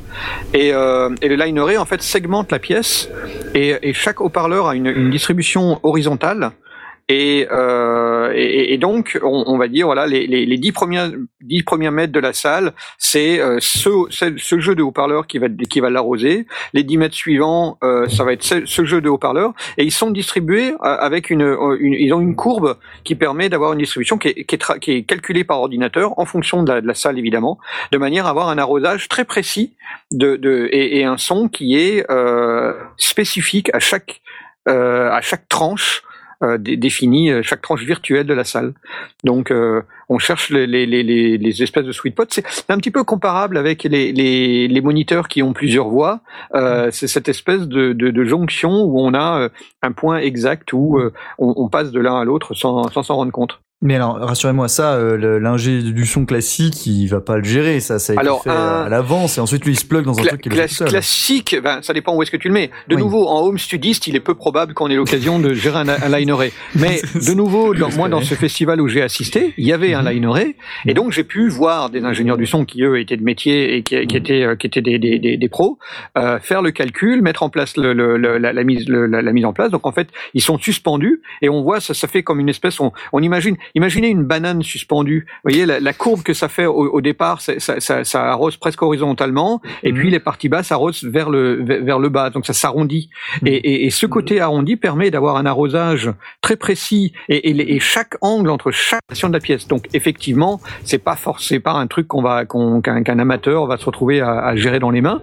Et, 0.53 0.69
et 0.69 1.29
le 1.29 1.35
line 1.37 1.59
array, 1.59 1.79
en 1.79 1.87
fait, 1.87 2.02
segmente 2.03 2.53
la 2.53 2.59
pièce 2.59 3.09
et, 3.55 3.93
chaque 3.95 4.21
haut-parleur 4.21 4.67
a 4.69 4.75
une 4.75 5.11
distribution 5.11 5.81
horizontale. 5.83 6.53
Et, 7.13 7.47
euh, 7.53 8.33
et, 8.35 8.79
donc, 8.79 9.21
on, 9.23 9.59
va 9.59 9.69
dire, 9.69 9.85
voilà, 9.85 10.07
les, 10.07 10.27
les, 10.27 10.47
les 10.47 10.57
10 10.57 10.73
premiers, 10.73 11.09
10 11.43 11.63
premiers 11.63 11.91
mètres 11.91 12.13
de 12.13 12.21
la 12.21 12.33
salle, 12.33 12.73
c'est 12.97 13.39
euh, 13.39 13.59
ce, 13.61 14.59
jeu 14.59 14.75
de 14.75 14.83
haut-parleurs 14.83 15.27
qui 15.27 15.39
va, 15.39 15.91
l'arroser. 15.91 16.47
Les 16.73 16.85
10 16.85 16.97
mètres 16.97 17.15
suivants, 17.15 17.77
euh, 17.85 18.09
ça 18.09 18.25
va 18.25 18.33
être 18.33 18.43
ce, 18.43 18.85
jeu 18.87 19.03
de 19.03 19.11
haut-parleurs. 19.11 19.53
Et 19.77 19.85
ils 19.85 19.93
sont 19.93 20.11
distribués 20.11 20.73
avec 20.81 21.29
une, 21.29 21.55
ils 21.83 22.15
ont 22.15 22.21
une 22.21 22.35
courbe 22.35 22.79
qui 23.05 23.15
permet 23.15 23.51
d'avoir 23.51 23.75
une 23.75 23.81
distribution 23.81 24.17
qui 24.17 24.29
est, 24.29 25.07
calculée 25.07 25.45
par 25.45 25.61
ordinateur 25.61 26.19
en 26.19 26.25
fonction 26.25 26.63
de 26.63 26.73
la, 26.73 26.95
salle, 26.95 27.19
évidemment, 27.19 27.59
de 27.91 27.99
manière 27.99 28.25
à 28.25 28.31
avoir 28.31 28.49
un 28.49 28.57
arrosage 28.57 29.09
très 29.09 29.27
précis 29.27 29.77
et, 30.19 31.05
un 31.05 31.19
son 31.19 31.49
qui 31.51 31.77
est 31.77 32.07
spécifique 32.97 33.71
à 33.75 33.81
chaque 33.81 34.23
tranche 35.51 36.03
euh, 36.43 36.59
dé- 36.59 36.77
définie, 36.77 37.31
euh, 37.31 37.43
chaque 37.43 37.63
tranche 37.63 37.83
virtuelle 37.85 38.27
de 38.27 38.35
la 38.35 38.45
salle. 38.45 38.75
Donc, 39.25 39.51
euh, 39.51 39.83
on 40.09 40.19
cherche 40.19 40.51
les, 40.51 40.67
les, 40.67 40.87
les, 40.87 41.39
les 41.39 41.63
espèces 41.63 41.85
de 41.87 41.93
sweet 41.93 42.15
spots. 42.15 42.25
C'est 42.29 42.71
un 42.71 42.77
petit 42.77 42.91
peu 42.91 43.05
comparable 43.05 43.57
avec 43.57 43.85
les, 43.85 44.13
les, 44.13 44.69
les 44.69 44.81
moniteurs 44.81 45.29
qui 45.29 45.43
ont 45.43 45.53
plusieurs 45.53 45.89
voix. 45.89 46.21
Euh, 46.55 46.91
c'est 46.91 47.09
cette 47.09 47.29
espèce 47.29 47.67
de, 47.67 47.93
de, 47.93 48.11
de 48.11 48.25
jonction 48.25 48.83
où 48.85 49.01
on 49.01 49.15
a 49.15 49.43
euh, 49.43 49.49
un 49.83 49.93
point 49.93 50.19
exact 50.19 50.73
où 50.73 50.99
euh, 50.99 51.13
on, 51.39 51.55
on 51.57 51.69
passe 51.69 51.93
de 51.93 52.01
l'un 52.01 52.21
à 52.21 52.25
l'autre 52.25 52.55
sans 52.55 52.89
sans 52.91 53.03
s'en 53.03 53.17
rendre 53.17 53.33
compte. 53.33 53.61
Mais 53.83 53.97
alors, 53.97 54.17
rassurez-moi, 54.21 54.69
ça, 54.69 54.95
euh, 54.95 55.41
l'ingé 55.41 55.83
du 55.83 56.07
son 56.07 56.25
classique, 56.25 56.87
il 56.87 57.09
va 57.09 57.21
pas 57.21 57.37
le 57.37 57.43
gérer, 57.45 57.81
ça, 57.81 57.99
ça 57.99 58.13
a 58.13 58.15
été 58.15 58.21
Alors, 58.21 58.43
fait 58.45 58.51
un- 58.51 58.83
à 58.85 58.89
l'avance, 58.89 59.39
et 59.39 59.41
ensuite 59.41 59.65
lui 59.65 59.73
il 59.73 59.77
se 59.79 59.85
plug 59.85 60.05
dans 60.05 60.17
un 60.19 60.23
truc 60.23 60.41
qui 60.41 60.49
est 60.49 60.53
cla- 60.53 60.85
classique, 60.89 61.57
ben, 61.63 61.81
ça 61.83 61.93
dépend 61.93 62.15
où 62.15 62.23
est-ce 62.23 62.31
que 62.31 62.37
tu 62.37 62.47
le 62.49 62.55
mets. 62.55 62.71
De 62.89 62.95
Oui. 62.95 63.03
nouveau, 63.03 63.27
en 63.27 63.41
home 63.45 63.59
studiste, 63.59 64.07
il 64.07 64.15
est 64.15 64.21
peu 64.21 64.35
probable 64.35 64.73
qu'on 64.75 64.89
ait 64.89 64.95
l'occasion 64.95 65.39
de 65.41 65.53
gérer 65.53 65.79
un, 65.81 65.89
un 65.89 66.19
lineré. 66.19 66.53
Mais 66.77 67.01
de 67.15 67.35
nouveau, 67.35 67.75
dans, 67.75 67.91
moi, 67.91 68.09
dans 68.09 68.21
ce 68.23 68.35
festival 68.35 68.81
où 68.81 68.87
j'ai 68.89 69.03
assisté, 69.03 69.53
il 69.59 69.67
y 69.67 69.73
avait 69.73 69.91
Mhm. 69.97 70.07
un 70.07 70.11
lineré, 70.13 70.57
et 70.87 70.95
donc 70.95 71.11
j'ai 71.13 71.25
pu 71.25 71.49
voir 71.49 71.91
des 71.91 72.05
ingénieurs 72.05 72.37
du 72.37 72.47
son 72.47 72.65
qui 72.65 72.83
eux 72.85 73.01
étaient 73.01 73.17
de 73.17 73.25
métier 73.25 73.77
et 73.77 73.83
qui, 73.83 74.07
qui 74.07 74.17
étaient 74.17 74.43
euh, 74.45 74.55
qui 74.55 74.69
étaient 74.69 74.81
des, 74.83 74.99
des, 75.01 75.19
des, 75.19 75.37
des 75.37 75.49
pros 75.49 75.79
euh, 76.17 76.39
faire 76.39 76.63
le 76.63 76.71
calcul, 76.71 77.21
mettre 77.21 77.43
en 77.43 77.51
place 77.51 77.77
le, 77.77 77.93
le, 77.93 78.17
la, 78.17 78.53
la 78.53 78.65
mise 78.65 78.89
le- 78.89 79.07
la, 79.07 79.23
la 79.23 79.33
mise 79.33 79.45
en 79.45 79.53
place. 79.53 79.71
Donc 79.73 79.87
en 79.89 79.93
fait, 79.93 80.09
ils 80.35 80.41
sont 80.41 80.57
suspendus 80.59 81.21
et 81.43 81.49
on 81.49 81.63
voit 81.63 81.81
ça, 81.81 81.95
ça 81.95 82.07
fait 82.07 82.23
comme 82.23 82.39
une 82.39 82.49
espèce. 82.49 82.79
On, 82.79 82.93
on 83.13 83.21
imagine, 83.21 83.57
imaginez 83.75 84.09
une 84.09 84.25
banane 84.25 84.63
suspendue. 84.63 85.27
Vous 85.29 85.51
voyez 85.51 85.67
la, 85.67 85.81
la 85.81 85.93
courbe 85.93 86.23
que 86.23 86.35
ça 86.35 86.49
fait 86.49 86.67
au, 86.67 86.91
au 86.93 87.01
départ, 87.01 87.41
ça, 87.41 87.55
ça, 87.59 88.05
ça 88.05 88.25
arrose 88.31 88.57
presque 88.57 88.83
horizontalement 88.83 89.61
et 89.83 89.93
Mhm. 89.93 89.99
puis 89.99 90.11
les 90.11 90.21
parties 90.21 90.49
basses 90.49 90.73
arrosent 90.73 91.05
vers 91.05 91.31
le 91.31 91.63
vers, 91.65 91.99
le 91.99 92.09
bas. 92.09 92.31
Donc 92.31 92.47
ça 92.47 92.53
s'arrondit. 92.53 93.11
Et, 93.47 93.55
et, 93.55 93.87
et 93.87 93.91
ce 93.91 94.07
côté 94.07 94.41
arrondi 94.41 94.77
permet 94.77 95.11
d'avoir 95.11 95.37
un 95.37 95.47
arrosage 95.47 96.11
très 96.41 96.57
précis 96.57 97.13
et, 97.29 97.51
et, 97.75 97.81
chaque 97.81 98.17
angle 98.21 98.51
entre 98.51 98.71
chaque 98.71 99.01
section 99.11 99.29
de 99.29 99.35
la 99.35 99.41
pièce. 99.41 99.67
Donc 99.69 99.87
effectivement, 99.95 100.61
c'est 100.85 100.99
pas 100.99 101.17
forcément 101.17 101.63
pas 101.63 101.73
un 101.73 101.87
truc 101.87 102.09
qu'on 102.09 102.23
va 102.23 102.45
qu'on- 102.47 102.81
qu'un 102.81 103.03
qu'un 103.03 103.19
amateur 103.19 103.67
va 103.67 103.77
se 103.77 103.85
retrouver 103.85 104.21
à, 104.21 104.39
à 104.45 104.57
gérer 104.57 104.79
dans 104.79 104.91
les 104.91 105.01
mains. 105.01 105.23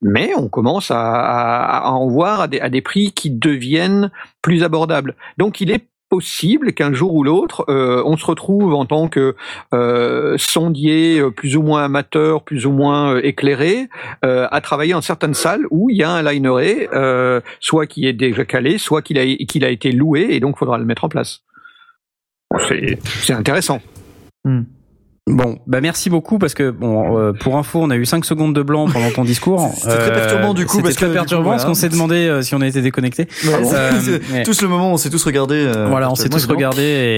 Mais 0.00 0.30
on 0.36 0.48
commence 0.48 0.90
à, 0.90 1.00
à, 1.00 1.88
à 1.88 1.90
en 1.90 2.08
voir 2.08 2.40
à 2.40 2.46
des, 2.48 2.60
à 2.60 2.68
des 2.70 2.80
prix 2.82 3.12
qui 3.12 3.30
deviennent 3.30 4.10
plus 4.42 4.62
abordables. 4.62 5.14
Donc 5.38 5.60
il 5.60 5.70
est 5.72 5.88
possible 6.08 6.72
qu'un 6.72 6.92
jour 6.92 7.14
ou 7.14 7.22
l'autre, 7.22 7.64
euh, 7.68 8.02
on 8.04 8.16
se 8.16 8.24
retrouve 8.24 8.74
en 8.74 8.86
tant 8.86 9.08
que 9.08 9.36
euh, 9.74 10.36
sondier 10.38 11.18
euh, 11.20 11.30
plus 11.30 11.56
ou 11.56 11.62
moins 11.62 11.84
amateur, 11.84 12.42
plus 12.42 12.66
ou 12.66 12.72
moins 12.72 13.14
euh, 13.14 13.20
éclairé, 13.24 13.88
euh, 14.24 14.48
à 14.50 14.60
travailler 14.60 14.94
en 14.94 15.00
certaines 15.00 15.34
salles 15.34 15.66
où 15.70 15.90
il 15.90 15.96
y 15.96 16.02
a 16.02 16.10
un 16.10 16.22
lineré, 16.22 16.88
euh, 16.92 17.40
soit 17.60 17.86
qui 17.86 18.06
est 18.06 18.12
déjà 18.12 18.44
calé, 18.44 18.78
soit 18.78 19.02
qu'il 19.02 19.18
a, 19.18 19.24
qu'il 19.46 19.64
a 19.64 19.70
été 19.70 19.92
loué, 19.92 20.28
et 20.30 20.40
donc 20.40 20.56
il 20.56 20.58
faudra 20.58 20.78
le 20.78 20.84
mettre 20.84 21.04
en 21.04 21.08
place. 21.08 21.42
C'est 22.68 22.98
c'est 23.04 23.34
intéressant. 23.34 23.80
Bon, 25.28 25.58
bah 25.66 25.80
merci 25.80 26.10
beaucoup 26.10 26.38
parce 26.38 26.54
que 26.54 26.70
bon, 26.70 27.18
euh, 27.18 27.32
pour 27.32 27.56
info, 27.56 27.80
on 27.82 27.90
a 27.90 27.96
eu 27.96 28.06
5 28.06 28.24
secondes 28.24 28.54
de 28.54 28.62
blanc 28.62 28.86
pendant 28.88 29.10
ton 29.10 29.24
discours. 29.24 29.62
Euh, 29.64 29.68
C'était 29.76 29.96
très 29.98 30.12
perturbant, 30.12 30.54
du 30.54 30.66
coup, 30.66 30.80
parce 30.82 30.94
très 30.94 31.06
que, 31.06 31.12
perturbant 31.12 31.44
coup, 31.44 31.50
parce 31.50 31.64
qu'on 31.64 31.72
voilà. 31.72 31.80
s'est 31.80 31.88
demandé 31.88 32.14
euh, 32.16 32.42
si 32.42 32.54
on 32.54 32.62
était 32.62 32.80
déconnecté. 32.82 33.28
Ouais, 33.44 33.50
Euh, 33.74 33.90
c'est- 34.00 34.32
ouais. 34.32 34.42
Tous 34.42 34.62
le 34.62 34.68
moment, 34.68 34.92
on 34.92 34.96
s'est 34.96 35.10
tous 35.10 35.24
regardés. 35.24 35.56
euh, 35.66 35.86
Voilà, 35.88 36.10
on 36.10 36.14
s'est 36.14 36.28
tous 36.28 36.38
s'est 36.40 36.46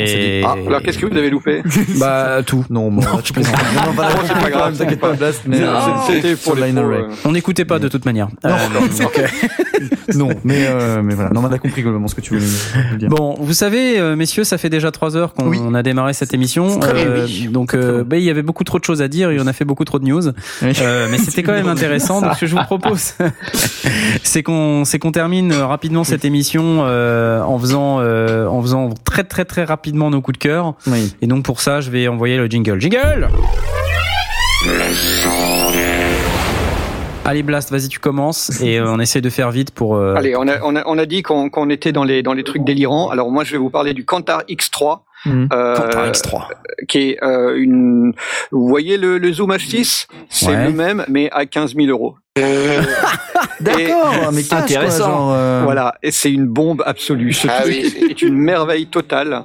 et 0.04 0.40
dit, 0.40 0.46
ah, 0.46 0.56
Alors 0.66 0.82
qu'est-ce 0.82 0.98
que 0.98 1.06
vous 1.06 1.16
avez 1.16 1.30
loupé? 1.30 1.62
Bah 1.98 2.38
tout. 2.44 2.64
Non, 2.70 2.90
bon, 2.90 3.02
tu 3.22 3.32
plaisantes. 3.32 3.54
Non, 3.74 3.82
non, 3.86 3.92
voilà, 3.94 4.10
c'est 4.26 4.34
pas 4.42 4.50
grave, 4.56 4.76
t'inquiète 4.76 5.00
pas, 5.00 5.12
Blast, 5.12 5.42
mais 5.46 5.60
euh, 5.60 5.68
C'était 6.06 6.36
pour 6.36 6.54
les 6.56 6.62
euh. 6.72 7.08
On 7.24 7.32
n'écoutait 7.32 7.64
pas 7.64 7.78
de 7.78 7.88
toute 7.88 8.04
manière. 8.04 8.28
Non. 8.44 8.50
Euh, 10.28 10.30
euh, 10.30 10.34
mais, 10.44 10.66
euh, 10.68 11.02
mais 11.02 11.14
voilà. 11.14 11.30
Non, 11.30 11.42
mais 11.42 11.48
on 11.48 11.52
a 11.52 11.58
compris 11.58 11.82
globalement 11.82 12.08
ce 12.08 12.14
que 12.14 12.20
tu 12.20 12.34
voulais 12.34 12.46
dire. 12.98 13.08
Bon, 13.08 13.36
vous 13.38 13.52
savez, 13.52 13.98
euh, 13.98 14.16
messieurs, 14.16 14.44
ça 14.44 14.58
fait 14.58 14.68
déjà 14.70 14.90
trois 14.90 15.16
heures 15.16 15.32
qu'on 15.34 15.74
a 15.74 15.82
démarré 15.82 16.12
cette 16.12 16.34
émission. 16.34 16.78
Très 16.78 17.06
Euh, 17.06 17.26
oui. 17.26 17.48
donc, 17.48 17.74
euh, 18.00 18.04
bah, 18.04 18.16
il 18.16 18.24
y 18.24 18.30
avait 18.30 18.42
beaucoup 18.42 18.64
trop 18.64 18.78
de 18.78 18.84
choses 18.84 19.00
à 19.02 19.08
dire 19.08 19.30
et 19.30 19.38
on 19.40 19.46
a 19.46 19.52
fait 19.52 19.64
beaucoup 19.64 19.84
trop 19.84 19.98
de 19.98 20.04
news. 20.04 20.28
Oui. 20.62 20.72
Euh, 20.80 21.08
mais 21.10 21.18
c'était 21.24 21.42
quand 21.42 21.52
même 21.52 21.68
intéressant. 21.68 22.20
Donc, 22.20 22.34
ce 22.34 22.40
que 22.40 22.46
je 22.46 22.56
vous 22.56 22.62
propose, 22.64 23.14
c'est 24.22 24.42
qu'on 24.42 24.84
c'est 24.84 24.98
qu'on 24.98 25.12
termine 25.12 25.52
euh, 25.52 25.66
rapidement 25.66 26.04
cette 26.04 26.24
émission 26.24 26.80
euh, 26.84 27.42
en 27.42 27.58
faisant 27.58 27.98
euh, 28.00 28.46
en 28.46 28.60
faisant 28.62 28.90
très 29.04 29.24
très 29.24 29.44
très 29.44 29.64
rapidement 29.64 30.10
nos 30.10 30.20
coups 30.20 30.38
de 30.38 30.42
cœur. 30.42 30.74
Oui. 30.86 31.14
Et 31.22 31.26
donc 31.26 31.44
pour 31.44 31.60
ça, 31.60 31.80
je 31.80 31.90
vais 31.90 32.08
envoyer 32.08 32.36
le 32.36 32.46
jingle. 32.46 32.80
Jingle. 32.80 33.28
Allez 37.24 37.42
Blast, 37.42 37.70
vas-y 37.70 37.88
tu 37.88 37.98
commences 37.98 38.60
et 38.62 38.78
euh, 38.78 38.90
on 38.90 38.98
essaie 38.98 39.20
de 39.20 39.30
faire 39.30 39.50
vite 39.50 39.70
pour. 39.72 39.94
euh, 39.94 40.14
Allez, 40.16 40.34
on 40.36 40.48
a, 40.48 40.60
on 40.64 40.74
a, 40.74 40.82
on 40.86 40.98
a 40.98 41.06
dit 41.06 41.22
qu'on 41.22 41.48
qu'on 41.50 41.68
était 41.70 41.92
dans 41.92 42.02
les, 42.02 42.22
dans 42.22 42.32
les 42.32 42.42
trucs 42.44 42.64
délirants. 42.64 43.10
Alors 43.10 43.30
moi, 43.30 43.44
je 43.44 43.52
vais 43.52 43.58
vous 43.58 43.70
parler 43.70 43.92
du 43.94 44.04
Kantar 44.04 44.42
X3. 44.48 45.00
Mhm. 45.26 45.48
euh, 45.52 45.76
Kantar 45.76 46.10
X3. 46.12 46.48
qui 46.88 46.98
est 47.10 47.22
euh, 47.24 47.54
une. 47.56 48.12
Vous 48.50 48.66
voyez 48.68 48.96
le, 48.96 49.18
le 49.18 49.32
Zoom 49.32 49.52
H6 49.52 50.06
C'est 50.28 50.46
Ouais. 50.48 50.64
le 50.66 50.72
même, 50.72 51.04
mais 51.08 51.28
à 51.32 51.44
15 51.46 51.74
000 51.74 51.88
euros. 51.88 52.16
D'accord, 53.60 54.30
mais 54.32 54.52
Intéressant. 54.52 55.04
Quoi, 55.04 55.12
genre, 55.12 55.32
euh, 55.34 55.60
Voilà, 55.64 55.94
et 56.02 56.10
c'est 56.10 56.32
une 56.32 56.46
bombe 56.46 56.82
absolue. 56.86 57.32
Ce 57.32 57.48
Ah 57.50 57.62
oui. 57.66 57.94
est 58.10 58.22
une 58.22 58.36
merveille 58.36 58.86
totale. 58.86 59.44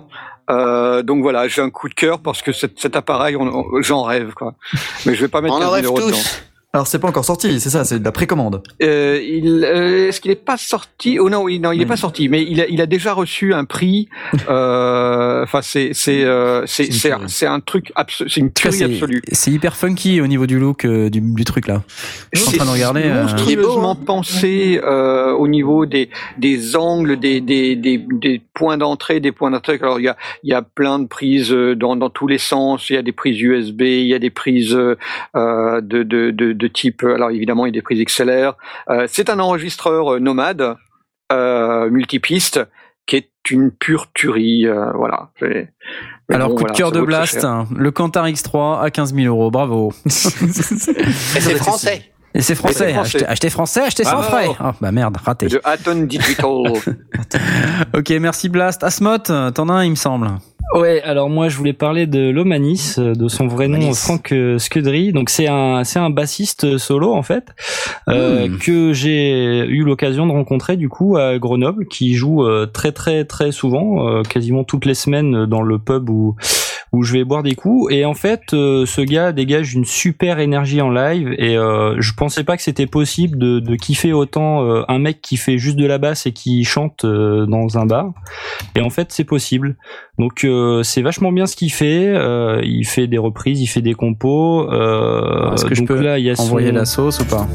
Euh, 0.50 1.02
donc 1.02 1.22
voilà, 1.24 1.48
j'ai 1.48 1.62
un 1.62 1.70
coup 1.72 1.90
de 1.90 1.96
cœur 1.96 2.20
parce 2.20 2.42
que 2.42 2.52
cet, 2.52 2.80
cet 2.80 2.96
appareil, 2.96 3.36
j'en 3.82 4.04
rêve 4.04 4.34
quoi. 4.36 4.54
Mais 5.06 5.16
je 5.16 5.22
vais 5.22 5.28
pas 5.28 5.42
mettre 5.42 5.56
On 5.56 5.60
15 5.60 5.68
en 5.68 5.72
000 5.72 5.74
rêve 5.76 5.86
euros 5.86 6.00
dedans. 6.08 6.18
Alors, 6.76 6.88
c'est 6.88 7.00
pas 7.00 7.08
encore 7.08 7.24
sorti, 7.24 7.58
c'est 7.62 7.70
ça, 7.70 7.86
c'est 7.86 8.00
de 8.00 8.04
la 8.04 8.12
précommande. 8.12 8.62
Euh, 8.84 9.18
il, 9.26 9.64
euh, 9.64 10.10
est-ce 10.10 10.20
qu'il 10.20 10.30
est 10.32 10.36
pas 10.36 10.58
sorti? 10.58 11.20
Oh 11.22 11.30
non, 11.30 11.42
oui, 11.44 11.58
non, 11.62 11.72
il 11.72 11.82
est 11.82 11.86
Hmm. 11.86 11.88
pas 11.88 11.96
sorti, 11.96 12.28
mais 12.28 12.44
il 12.44 12.60
a, 12.60 12.68
il 12.68 12.82
a 12.82 12.86
déjà 12.86 13.14
reçu 13.14 13.54
un 13.54 13.64
prix. 13.64 14.10
euh, 14.50 15.44
Enfin, 15.44 15.62
c'est, 15.62 15.92
c'est, 15.94 16.26
euh, 16.26 16.66
c'est, 16.66 16.84
C'est 16.84 16.88
une 16.88 16.94
c'est, 16.94 17.10
tuerie. 17.10 17.24
c'est 17.30 17.46
un 17.46 17.60
truc, 17.62 17.94
abso- 17.96 18.26
c'est 18.28 18.42
une 18.42 18.52
tuerie 18.52 18.76
c'est- 18.78 18.84
absolue. 18.84 19.22
C'est 19.32 19.52
hyper 19.52 19.78
funky 19.78 20.20
au 20.20 20.28
niveau 20.28 20.48
du 20.48 20.60
look 20.60 20.84
euh, 20.84 21.10
du, 21.10 21.22
du 21.22 21.46
truc 21.46 21.68
là. 21.68 21.82
Je 22.34 22.40
suis 22.42 22.56
en 22.56 22.58
train 22.58 22.66
de 22.66 22.72
regarder. 22.72 23.04
euh, 23.06 23.22
monstrueusement 23.22 23.96
pensé 23.96 24.82
euh, 24.84 25.32
au 25.32 25.48
niveau 25.48 25.86
des 25.86 26.10
des 26.38 26.76
angles, 26.76 27.18
des 27.18 27.40
des 27.40 27.76
des, 27.78 27.98
des 28.12 28.42
points 28.54 28.78
d'entrée, 28.78 29.22
des 29.22 29.32
points 29.32 29.52
d'entrée. 29.52 29.80
Alors 29.82 30.00
il 30.00 30.04
y 30.04 30.10
a 30.10 30.18
il 30.44 30.50
y 30.50 30.54
a 30.54 30.62
plein 30.62 31.00
de 31.00 31.08
prises 31.08 31.52
dans 31.52 31.96
dans 31.96 32.10
tous 32.10 32.28
les 32.28 32.38
sens. 32.38 32.90
Il 32.90 32.94
y 32.96 32.98
a 32.98 33.02
des 33.02 33.14
prises 33.14 33.40
USB, 33.40 33.82
il 33.84 34.08
y 34.08 34.14
a 34.14 34.20
des 34.20 34.30
prises 34.30 34.72
de, 34.72 34.98
de 36.04 36.32
de 36.32 36.65
de 36.66 36.74
type. 36.74 37.04
Alors 37.04 37.32
évidemment 37.32 37.66
il 37.66 37.70
y 37.70 37.74
a 37.76 37.80
des 37.80 37.82
prises 37.82 38.04
XLR. 38.04 38.56
Euh, 38.90 39.06
c'est 39.08 39.30
un 39.30 39.40
enregistreur 39.40 40.16
euh, 40.16 40.20
nomade 40.20 40.76
euh, 41.32 41.90
multipiste 41.90 42.60
qui 43.06 43.18
est 43.18 43.30
une 43.52 43.72
pure 43.72 44.12
tuerie. 44.14 44.66
euh, 44.66 44.92
voilà. 44.94 45.30
Alors 46.30 46.50
bon, 46.50 46.56
coup 46.56 46.64
de 46.64 46.68
voilà, 46.68 46.74
cœur 46.74 46.92
de 46.92 47.02
Blast, 47.02 47.44
hein, 47.44 47.68
le 47.76 47.92
Kantar 47.92 48.28
X3 48.28 48.82
à 48.82 48.90
15 48.90 49.14
000 49.14 49.28
euros, 49.28 49.52
bravo. 49.52 49.94
Et 50.06 50.10
c'est 50.10 51.56
français. 51.56 52.12
Et 52.36 52.42
c'est 52.42 52.54
français, 52.56 52.88
c'est 52.88 52.94
français. 52.94 53.18
Achetez, 53.18 53.26
achetez 53.26 53.50
français, 53.50 53.82
achetez 53.82 54.04
sans 54.04 54.22
frais. 54.22 54.50
Ah 54.60 54.76
bah 54.82 54.92
merde, 54.92 55.18
raté. 55.24 55.48
De 55.48 55.62
Aton 55.64 56.02
Digital. 56.04 56.46
Ok, 57.94 58.10
merci 58.20 58.50
Blast. 58.50 58.84
Asmot, 58.84 59.18
t'en 59.20 59.70
as 59.70 59.74
un 59.74 59.84
il 59.86 59.92
me 59.92 59.96
semble. 59.96 60.30
Ouais, 60.74 61.02
alors 61.04 61.30
moi 61.30 61.48
je 61.48 61.58
voulais 61.58 61.74
parler 61.74 62.08
de 62.08 62.30
Lomanis, 62.30 62.96
de 62.98 63.28
son 63.28 63.48
vrai 63.48 63.68
nom 63.68 63.78
Lomanis. 63.78 63.96
Franck 63.96 64.32
euh, 64.32 64.58
Scudry. 64.58 65.14
Donc 65.14 65.30
c'est 65.30 65.48
un 65.48 65.84
c'est 65.84 66.00
un 66.00 66.10
bassiste 66.10 66.78
solo 66.78 67.14
en 67.14 67.22
fait 67.24 67.46
euh, 68.10 68.48
Hmm. 68.48 68.58
que 68.58 68.92
j'ai 68.94 69.66
eu 69.66 69.84
l'occasion 69.84 70.26
de 70.28 70.32
rencontrer 70.32 70.76
du 70.76 70.90
coup 70.90 71.18
à 71.18 71.38
Grenoble, 71.38 71.86
qui 71.86 72.16
joue 72.16 72.44
euh, 72.44 72.66
très 72.66 72.92
très 72.92 73.24
très 73.26 73.52
souvent, 73.52 74.08
euh, 74.10 74.24
quasiment 74.24 74.64
toutes 74.64 74.86
les 74.86 74.94
semaines 74.96 75.46
dans 75.46 75.62
le 75.62 75.80
pub 75.80 76.10
où 76.10 76.36
où 76.96 77.04
je 77.04 77.14
vais 77.14 77.24
boire 77.26 77.44
des 77.44 77.56
coups. 77.56 77.92
Et 77.94 78.06
en 78.06 78.14
fait, 78.14 78.54
euh, 78.54 78.86
ce 78.86 79.02
gars 79.02 79.32
dégage 79.34 79.74
une 79.74 79.84
super 79.86 80.40
énergie 80.40 80.82
en 80.82 80.90
live 80.90 81.36
et 81.38 81.58
euh, 81.58 81.96
je 82.00 82.14
pensais 82.14 82.44
pas 82.44 82.56
que 82.56 82.64
c'était 82.64 82.88
possible 82.88 83.38
de, 83.38 83.60
de 83.60 83.76
kiffer 83.76 84.14
autant 84.14 84.64
euh, 84.64 84.84
un 84.88 85.00
mec 85.00 85.20
qui 85.22 85.36
fait 85.38 85.58
juste 85.58 85.76
de 85.78 85.86
la 85.86 85.98
basse 85.98 86.26
et 86.26 86.32
qui 86.32 86.64
chante 86.64 87.04
euh, 87.04 87.46
dans 87.46 87.78
un 87.78 87.86
bar. 87.86 88.14
Et 88.76 88.82
en 88.82 88.90
fait, 88.90 89.08
c'est 89.12 89.24
possible. 89.26 89.76
Donc 90.18 90.46
euh, 90.46 90.84
c'est 90.84 91.02
vachement 91.02 91.32
bien 91.34 91.46
ce 91.48 91.56
qu'il 91.58 91.72
fait. 91.72 92.08
Euh, 92.16 92.62
il 92.64 92.86
fait 92.86 93.08
des 93.08 93.18
reprises, 93.18 93.60
il 93.62 93.68
fait 93.68 93.82
des 93.82 93.94
compos. 93.94 94.72
Euh, 94.72 95.52
Est-ce 95.54 95.66
que 95.66 95.76
je 95.76 95.82
donc 95.82 95.90
peux 95.90 96.02
là, 96.02 96.18
il 96.18 96.26
y 96.26 96.30
a 96.30 96.36
son- 96.36 96.44
Envoyer 96.44 96.72
la 96.72 96.86
sauce 96.86 97.20
ou 97.20 97.26
pas 97.26 97.46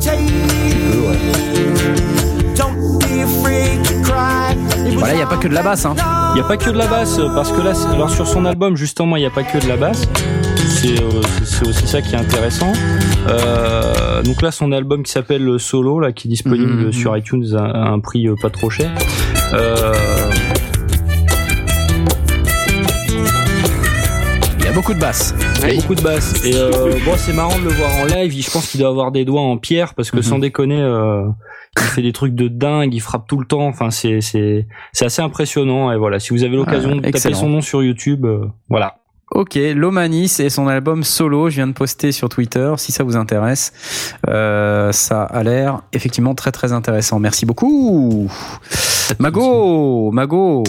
Voilà, 4.96 5.14
il 5.14 5.16
il 5.16 5.20
y 5.20 5.22
a 5.22 5.26
pas 5.26 5.36
que 5.38 5.48
de 5.48 5.54
la 5.54 5.62
basse. 5.62 5.86
Hein. 5.86 5.94
Il 6.32 6.34
n'y 6.34 6.40
a 6.40 6.44
pas 6.44 6.56
que 6.56 6.70
de 6.70 6.78
la 6.78 6.86
basse, 6.86 7.18
parce 7.34 7.50
que 7.52 7.60
là, 7.60 7.72
alors 7.92 8.10
sur 8.10 8.26
son 8.26 8.44
album, 8.44 8.76
justement, 8.76 9.16
il 9.16 9.20
n'y 9.20 9.26
a 9.26 9.30
pas 9.30 9.42
que 9.42 9.58
de 9.58 9.68
la 9.68 9.76
basse. 9.76 10.08
C'est 10.68 11.00
euh, 11.00 11.68
aussi 11.68 11.86
ça 11.86 12.00
qui 12.00 12.14
est 12.14 12.18
intéressant. 12.18 12.72
Euh, 13.28 14.22
donc 14.22 14.40
là, 14.40 14.50
son 14.50 14.72
album 14.72 15.02
qui 15.02 15.10
s'appelle 15.12 15.58
Solo, 15.58 15.98
là, 16.00 16.12
qui 16.12 16.28
est 16.28 16.30
disponible 16.30 16.86
Mhm. 16.86 16.92
sur 16.92 17.16
iTunes 17.16 17.44
à, 17.56 17.64
à 17.64 17.88
un 17.90 17.98
prix 18.00 18.26
euh, 18.28 18.34
pas 18.40 18.48
trop 18.50 18.70
cher. 18.70 18.90
Euh, 19.52 19.92
beaucoup 24.80 24.94
de 24.94 24.98
basse. 24.98 25.34
il 25.56 25.60
y 25.60 25.64
a 25.64 25.68
Oui. 25.68 25.76
beaucoup 25.76 25.94
de 25.94 26.00
basses. 26.00 26.42
Et 26.42 26.54
euh, 26.56 26.94
bon, 27.04 27.12
c'est 27.18 27.34
marrant 27.34 27.58
de 27.58 27.64
le 27.64 27.68
voir 27.70 27.94
en 27.98 28.06
live. 28.06 28.32
Je 28.32 28.50
pense 28.50 28.66
qu'il 28.68 28.80
doit 28.80 28.88
avoir 28.88 29.12
des 29.12 29.26
doigts 29.26 29.42
en 29.42 29.58
pierre 29.58 29.92
parce 29.92 30.10
que 30.10 30.16
Mhm. 30.16 30.22
sans 30.22 30.38
déconner, 30.38 30.80
euh, 30.80 31.26
il 31.76 31.82
fait 31.82 32.00
des 32.00 32.12
trucs 32.14 32.34
de 32.34 32.48
dingue. 32.48 32.94
Il 32.94 33.00
frappe 33.00 33.26
tout 33.28 33.38
le 33.38 33.44
temps. 33.44 33.66
Enfin, 33.66 33.90
c'est 33.90 34.22
c'est 34.22 34.66
c'est 34.94 35.04
assez 35.04 35.20
impressionnant. 35.20 35.92
Et 35.92 35.98
voilà, 35.98 36.18
si 36.18 36.30
vous 36.30 36.44
avez 36.44 36.56
l'occasion 36.56 36.92
Ah, 36.92 37.06
de 37.06 37.10
taper 37.10 37.34
son 37.34 37.50
nom 37.50 37.60
sur 37.60 37.82
YouTube, 37.82 38.24
euh, 38.24 38.46
voilà. 38.70 38.96
Ok, 39.32 39.56
Lomanis 39.56 40.36
et 40.40 40.48
son 40.48 40.66
album 40.66 41.04
solo, 41.04 41.50
je 41.50 41.56
viens 41.56 41.66
de 41.66 41.72
poster 41.74 42.10
sur 42.10 42.30
Twitter, 42.30 42.72
si 42.78 42.90
ça 42.90 43.04
vous 43.04 43.16
intéresse. 43.16 43.72
Euh, 44.28 44.92
ça 44.92 45.24
a 45.24 45.42
l'air 45.42 45.82
effectivement 45.92 46.34
très 46.34 46.52
très 46.52 46.72
intéressant. 46.72 47.18
Merci 47.20 47.44
beaucoup. 47.44 48.28
Mago, 49.18 50.10
Mago, 50.10 50.64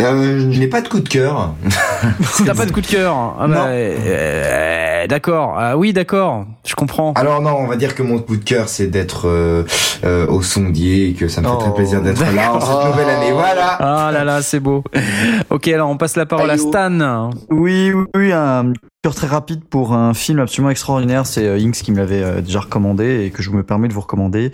Euh, 0.00 0.52
je 0.52 0.60
n'ai 0.60 0.68
pas 0.68 0.80
de 0.80 0.86
coup 0.88 1.00
de 1.00 1.08
cœur. 1.08 1.54
t'as 2.46 2.54
pas 2.54 2.66
de 2.66 2.70
coup 2.72 2.80
de 2.80 2.86
cœur 2.86 3.16
ah 3.36 3.48
bah, 3.48 3.54
Non. 3.54 3.64
euh, 3.68 4.97
D'accord, 5.06 5.54
ah 5.58 5.76
oui 5.76 5.92
d'accord, 5.92 6.46
je 6.66 6.74
comprends. 6.74 7.12
Alors 7.14 7.40
non, 7.40 7.54
on 7.58 7.66
va 7.66 7.76
dire 7.76 7.94
que 7.94 8.02
mon 8.02 8.18
coup 8.18 8.36
de 8.36 8.44
cœur, 8.44 8.68
c'est 8.68 8.86
d'être 8.88 9.28
euh, 9.28 9.64
euh, 10.04 10.26
au 10.26 10.42
sondier 10.42 11.08
et 11.10 11.12
que 11.12 11.28
ça 11.28 11.40
me 11.40 11.46
fait 11.46 11.52
Oh. 11.54 11.60
très 11.60 11.74
plaisir 11.74 12.02
d'être 12.02 12.20
là 12.34 12.52
en 12.54 12.60
cette 12.60 12.86
nouvelle 12.90 13.08
année. 13.08 13.32
Voilà. 13.32 13.76
Ah 13.80 14.10
là 14.12 14.24
là, 14.24 14.42
c'est 14.42 14.60
beau. 14.60 14.82
Ok, 15.50 15.68
alors 15.68 15.88
on 15.90 15.96
passe 15.96 16.16
la 16.16 16.26
parole 16.26 16.50
à 16.50 16.54
oh. 16.54 16.68
Stan. 16.68 17.30
Oui, 17.50 17.92
oui, 17.92 18.04
oui, 18.14 18.32
un 18.32 18.72
cœur 19.02 19.14
très 19.14 19.26
rapide 19.28 19.60
pour 19.64 19.92
un 19.94 20.12
film 20.14 20.40
absolument 20.40 20.70
extraordinaire. 20.70 21.24
C'est 21.26 21.46
euh, 21.46 21.58
Inks 21.58 21.76
qui 21.76 21.92
me 21.92 21.98
l'avait 21.98 22.22
euh, 22.22 22.40
déjà 22.40 22.60
recommandé 22.60 23.24
et 23.24 23.30
que 23.30 23.42
je 23.42 23.50
me 23.50 23.62
permets 23.62 23.88
de 23.88 23.92
vous 23.92 24.00
recommander. 24.00 24.50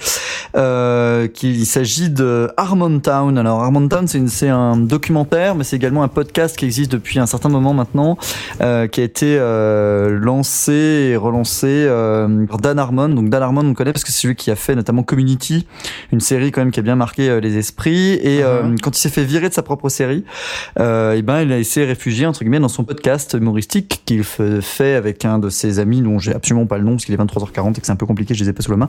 Euh, 0.56 1.26
qu'il- 1.28 1.58
il 1.58 1.66
s'agit 1.66 2.10
de 2.10 2.50
Harmontown. 2.56 3.38
Alors 3.38 3.62
Harmontown, 3.62 4.06
c'est 4.06 4.18
une- 4.18 4.28
c'est 4.28 4.48
un 4.50 4.76
documentaire, 4.76 5.54
mais 5.54 5.64
c'est 5.64 5.76
également 5.76 6.02
un 6.02 6.08
podcast 6.08 6.56
qui 6.56 6.64
existe 6.66 6.92
depuis 6.92 7.18
un 7.18 7.26
certain 7.26 7.48
moment 7.48 7.72
maintenant, 7.74 8.18
euh, 8.60 8.86
qui 8.86 9.00
a 9.00 9.04
été 9.04 9.36
euh, 9.38 10.10
lancé 10.20 10.33
et 10.42 11.16
relancé 11.16 11.66
euh, 11.66 12.46
par 12.46 12.58
Dan 12.58 12.78
Harmon. 12.78 13.08
Donc 13.08 13.28
Dan 13.28 13.42
Harmon, 13.42 13.64
on 13.64 13.74
connaît 13.74 13.92
parce 13.92 14.04
que 14.04 14.10
c'est 14.10 14.22
celui 14.22 14.34
qui 14.34 14.50
a 14.50 14.56
fait 14.56 14.74
notamment 14.74 15.02
Community, 15.02 15.66
une 16.12 16.20
série 16.20 16.50
quand 16.50 16.60
même 16.60 16.70
qui 16.70 16.80
a 16.80 16.82
bien 16.82 16.96
marqué 16.96 17.28
euh, 17.28 17.40
les 17.40 17.56
esprits. 17.56 18.14
Et 18.14 18.42
euh, 18.42 18.74
quand 18.82 18.96
il 18.96 19.00
s'est 19.00 19.10
fait 19.10 19.24
virer 19.24 19.48
de 19.48 19.54
sa 19.54 19.62
propre 19.62 19.88
série, 19.88 20.24
et 20.78 21.22
ben 21.22 21.42
il 21.42 21.52
a 21.52 21.58
essayé 21.58 21.86
réfugier 21.86 22.26
entre 22.26 22.40
guillemets 22.40 22.60
dans 22.60 22.68
son 22.68 22.84
podcast 22.84 23.36
humoristique 23.38 24.02
qu'il 24.04 24.24
fait 24.24 24.94
avec 24.94 25.24
un 25.24 25.38
de 25.38 25.48
ses 25.48 25.78
amis 25.78 26.00
dont 26.00 26.18
j'ai 26.18 26.34
absolument 26.34 26.66
pas 26.66 26.78
le 26.78 26.84
nom 26.84 26.92
parce 26.92 27.04
qu'il 27.04 27.14
est 27.14 27.22
23h40 27.22 27.70
et 27.70 27.80
que 27.80 27.86
c'est 27.86 27.92
un 27.92 27.96
peu 27.96 28.06
compliqué, 28.06 28.34
je 28.34 28.42
les 28.42 28.50
ai 28.50 28.52
pas 28.52 28.62
sous 28.62 28.70
la 28.70 28.76
main. 28.76 28.88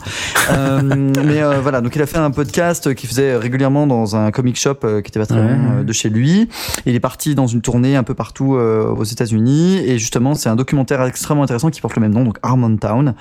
Mais 1.24 1.42
voilà, 1.62 1.82
donc 1.82 1.96
il 1.96 2.02
a 2.02 2.06
fait 2.06 2.18
un 2.18 2.32
podcast 2.32 2.94
qu'il 2.96 3.10
faisait 3.10 3.36
régulièrement 3.38 3.88
dans 3.88 4.16
un 4.16 4.32
comic 4.32 4.58
shop 4.58 4.76
qui 4.76 5.10
était 5.10 5.20
pas 5.20 5.26
très 5.26 5.42
loin 5.42 5.80
euh, 5.80 5.84
de 5.84 5.94
chez 5.94 6.10
lui. 6.10 6.50
Il 6.86 6.96
est 6.96 7.00
parti 7.00 7.36
dans 7.36 7.48
une 7.48 7.62
tournée 7.62 7.96
un 7.96 8.04
peu 8.04 8.14
partout 8.14 8.54
aux 8.56 9.04
États-Unis 9.04 9.78
et 9.86 9.98
justement 9.98 10.36
c'est 10.36 10.50
un 10.50 10.56
documentaire 10.56 11.04
extrêmement 11.04 11.35
intéressant 11.44 11.70
qui 11.70 11.82
porte 11.82 11.96
le 11.96 12.02
même 12.02 12.14
nom, 12.14 12.24
donc 12.24 12.38
Harmontown, 12.44 13.14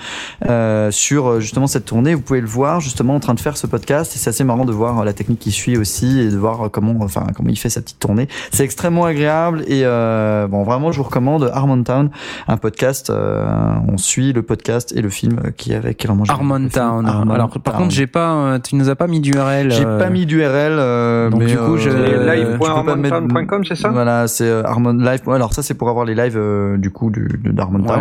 euh, 0.49 0.91
sur 0.91 1.27
euh, 1.29 1.41
justement 1.41 1.67
cette 1.67 1.85
tournée. 1.85 2.15
Vous 2.15 2.21
pouvez 2.21 2.41
le 2.41 2.47
voir 2.47 2.81
justement 2.81 3.15
en 3.15 3.21
train 3.21 3.35
de 3.35 3.41
faire 3.41 3.57
ce 3.57 3.67
podcast 3.67 4.15
et 4.15 4.19
c'est 4.19 4.31
assez 4.31 4.45
marrant 4.45 4.65
de 4.65 4.73
voir 4.73 5.01
euh, 5.01 5.05
la 5.05 5.13
technique 5.13 5.39
qui 5.41 5.51
suit 5.51 5.77
aussi 5.77 6.21
et 6.21 6.31
de 6.31 6.37
voir 6.37 6.71
comment, 6.71 6.95
enfin 7.01 7.27
comment 7.35 7.49
il 7.51 7.59
fait 7.59 7.71
sa 7.71 7.81
petite 7.81 7.99
tournée. 7.99 8.29
C'est 8.53 8.65
extrêmement 8.65 9.05
agréable 9.05 9.63
et 9.67 9.83
euh, 9.85 10.47
bon 10.47 10.63
vraiment 10.63 10.93
je 10.93 10.99
vous 10.99 11.05
recommande 11.05 11.51
Harmontown, 11.53 12.11
un 12.49 12.57
podcast. 12.57 13.11
euh, 13.11 13.45
on 13.89 13.97
suit 13.97 14.33
le 14.33 14.43
podcast 14.43 14.93
et 14.97 15.03
le 15.03 15.09
film 15.11 15.41
qui 15.57 15.73
est 15.73 15.77
avec. 15.77 16.03
Film 16.03 16.23
Harmontown. 16.29 17.07
Alors 17.31 17.51
par 17.61 17.75
contre, 17.75 17.91
j'ai 17.91 18.07
pas, 18.07 18.59
tu 18.61 18.77
nous 18.77 18.89
as 18.89 18.97
pas 18.97 19.07
mis 19.07 19.21
d'URL. 19.21 19.71
J'ai 19.71 19.85
euh, 19.87 19.99
pas 19.99 20.11
mis 20.11 20.27
d'URL. 20.27 20.73
Euh, 20.79 21.31
donc, 21.31 21.41
mais, 21.41 21.47
du 21.47 21.57
coup, 21.57 21.77
je- 21.77 21.89
Live.harmontown.com, 21.91 23.65
c'est 23.65 23.75
ça? 23.77 23.89
Voilà, 23.91 24.29
c'est 24.29 24.51
Harmon 24.65 24.93
Live. 24.93 25.21
Alors 25.29 25.53
ça, 25.53 25.63
c'est 25.63 25.75
pour 25.75 25.89
avoir 25.89 26.05
les 26.05 26.15
lives 26.15 26.37
euh, 26.37 26.77
du 26.77 26.91
coup 26.91 27.11
du, 27.11 27.29
de 27.43 27.51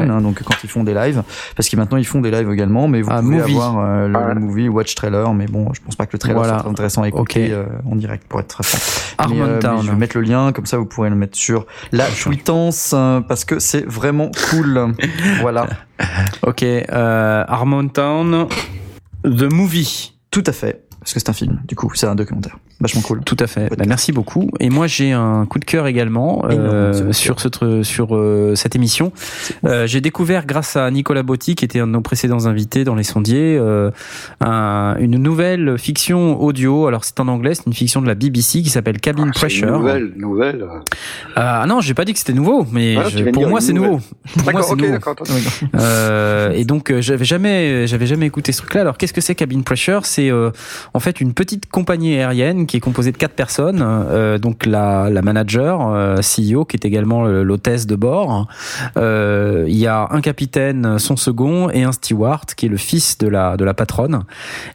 Ouais. 0.04 0.10
Hein, 0.10 0.22
donc 0.22 0.42
quand 0.44 0.56
ils 0.64 0.70
font 0.70 0.84
des 0.84 0.94
lives, 0.94 1.24
parce 1.56 1.70
que 1.70 1.76
maintenant 1.76 1.98
ils 1.98 2.06
font 2.06 2.22
des 2.22 2.32
lives 2.32 2.50
également, 2.52 2.88
mais 2.88 3.02
vous 3.02 3.10
Ah, 3.12 3.22
pouvez 3.22 3.38
movie. 3.38 3.54
avoir 3.56 3.80
euh, 3.80 4.08
le, 4.08 4.16
Ah 4.18 4.34
movie 4.36 4.70
Watch 4.70 4.96
Trailer. 4.96 5.34
Mais 5.34 5.46
bon, 5.48 5.74
je 5.74 5.82
pense 5.82 5.96
pas 5.96 6.06
que 6.06 6.14
le 6.14 6.20
trailer 6.20 6.38
Voilà. 6.38 6.54
soit 6.56 6.62
très 6.64 6.70
intéressant 6.72 7.04
à 7.04 7.08
écouter 7.08 7.52
euh, 7.52 7.66
en 7.90 7.96
direct 7.96 8.26
pour 8.28 8.40
être 8.40 8.48
très 8.48 8.64
franc. 8.64 9.28
Mais, 9.30 9.42
euh, 9.42 9.60
mais 9.64 9.82
je 9.84 9.90
vais 9.92 9.98
mettre 9.98 10.18
le 10.18 10.24
lien, 10.24 10.52
comme 10.52 10.66
ça 10.66 10.78
vous 10.78 10.86
pourrez 10.86 11.10
le 11.10 11.16
mettre 11.16 11.38
sur 11.38 11.66
la 11.92 12.06
tweetance 12.08 12.96
parce 13.28 13.46
que 13.46 13.60
c'est 13.60 13.86
vraiment 13.88 14.30
cool. 14.50 14.94
voilà, 15.42 15.68
Ok, 16.46 16.64
euh, 16.64 17.44
Harmontown, 17.48 18.48
The 19.24 19.54
Movie. 19.54 20.14
tout 20.32 20.44
à 20.48 20.52
fait. 20.52 20.84
Parce 21.04 21.14
que 21.14 21.20
c'est 21.20 21.30
un 21.30 21.34
film, 21.34 21.60
du 21.68 21.76
coup, 21.76 21.92
c'est 21.96 22.08
un 22.08 22.16
documentaire. 22.16 22.58
Vachement 22.80 23.02
cool. 23.02 23.22
Tout 23.26 23.38
à 23.40 23.48
fait. 23.48 23.70
Bah, 23.78 23.84
merci 23.88 24.12
beaucoup. 24.12 24.50
Et 24.60 24.70
moi, 24.70 24.88
j'ai 24.88 25.12
un 25.12 25.46
coup 25.46 25.60
de 25.60 25.66
cœur 25.66 25.86
également 25.88 26.44
euh, 26.50 27.12
sur 27.14 27.40
ce 27.40 27.84
sur 27.84 28.16
euh, 28.16 28.56
cette 28.56 28.76
émission. 28.76 29.12
Euh, 29.66 29.86
j'ai 29.86 30.02
découvert 30.02 30.46
grâce 30.46 30.76
à 30.76 30.90
Nicolas 30.92 31.24
Botti, 31.24 31.56
qui 31.56 31.66
était 31.66 31.80
un 31.80 31.88
de 31.88 31.92
nos 31.92 32.02
précédents 32.02 32.46
invités 32.46 32.84
dans 32.84 32.96
les 32.96 33.04
sondiers, 33.04 33.58
euh, 33.60 33.92
un- 34.42 34.96
une 35.00 35.18
nouvelle 35.18 35.78
fiction 35.78 36.42
audio. 36.42 36.88
Alors 36.88 37.04
c'est 37.06 37.20
en 37.20 37.28
anglais, 37.28 37.54
c'est 37.54 37.66
une 37.68 37.74
fiction 37.74 38.02
de 38.02 38.08
la 38.08 38.16
BBC 38.16 38.62
qui 38.64 38.70
s'appelle 38.70 39.00
Cabin 39.00 39.24
Ah, 39.24 39.26
C'est 39.26 39.28
une 39.28 39.34
Pressure. 39.34 39.78
Nouvelle, 39.80 40.14
nouvelle. 40.18 40.66
Ah 41.36 41.66
non, 41.68 41.80
j'ai 41.82 41.94
pas 41.94 42.06
dit 42.06 42.14
que 42.14 42.20
c'était 42.20 42.34
nouveau, 42.34 42.66
mais 42.72 42.96
Ah, 42.98 43.10
je- 43.10 43.24
pour 43.30 43.48
moi 43.48 43.62
c'est 43.62 43.74
nouveau. 43.74 44.00
Pour 44.34 44.44
moi 44.44 44.54
D'accord, 44.54 44.66
c'est 44.66 44.74
ok, 44.74 44.82
nouveau. 44.82 45.68
Euh, 45.76 46.52
et 46.52 46.66
donc 46.66 46.92
euh, 46.92 47.02
j'avais 47.02 47.26
jamais 47.26 47.88
j'avais 47.88 48.08
jamais 48.08 48.26
écouté 48.26 48.52
ce 48.52 48.60
truc-là. 48.62 48.82
Alors 48.82 48.98
qu'est-ce 48.98 49.14
que 49.14 49.22
c'est 49.22 49.36
Cabin 49.36 49.62
Pressure? 49.62 50.06
C'est 50.06 50.30
euh, 50.30 50.52
en 50.94 51.00
fait 51.00 51.22
une 51.22 51.34
petite 51.34 51.70
compagnie 51.70 52.16
aérienne 52.18 52.66
qui 52.68 52.78
est 52.78 52.80
composée 52.80 53.12
de 53.12 53.18
quatre 53.18 53.34
personnes. 53.34 53.82
Euh, 53.84 54.38
donc 54.38 54.66
la, 54.66 55.10
la 55.10 55.22
manager, 55.22 55.88
euh, 55.92 56.18
CEO, 56.18 56.66
qui 56.66 56.78
est 56.78 56.86
également 56.86 57.24
l'hôtesse 57.26 57.86
de 57.88 57.96
bord. 57.96 58.48
Euh, 58.98 59.66
Il 59.68 59.76
y 59.78 59.88
a 59.88 60.08
un 60.12 60.22
capitaine, 60.22 61.00
son 61.00 61.16
second, 61.16 61.70
et 61.70 61.84
un 61.84 61.92
steward 61.92 62.54
qui 62.56 62.66
est 62.68 62.70
le 62.70 62.78
fils 62.78 63.18
de 63.18 63.28
la 63.28 63.58
de 63.58 63.66
la 63.66 63.74
patronne. 63.74 64.24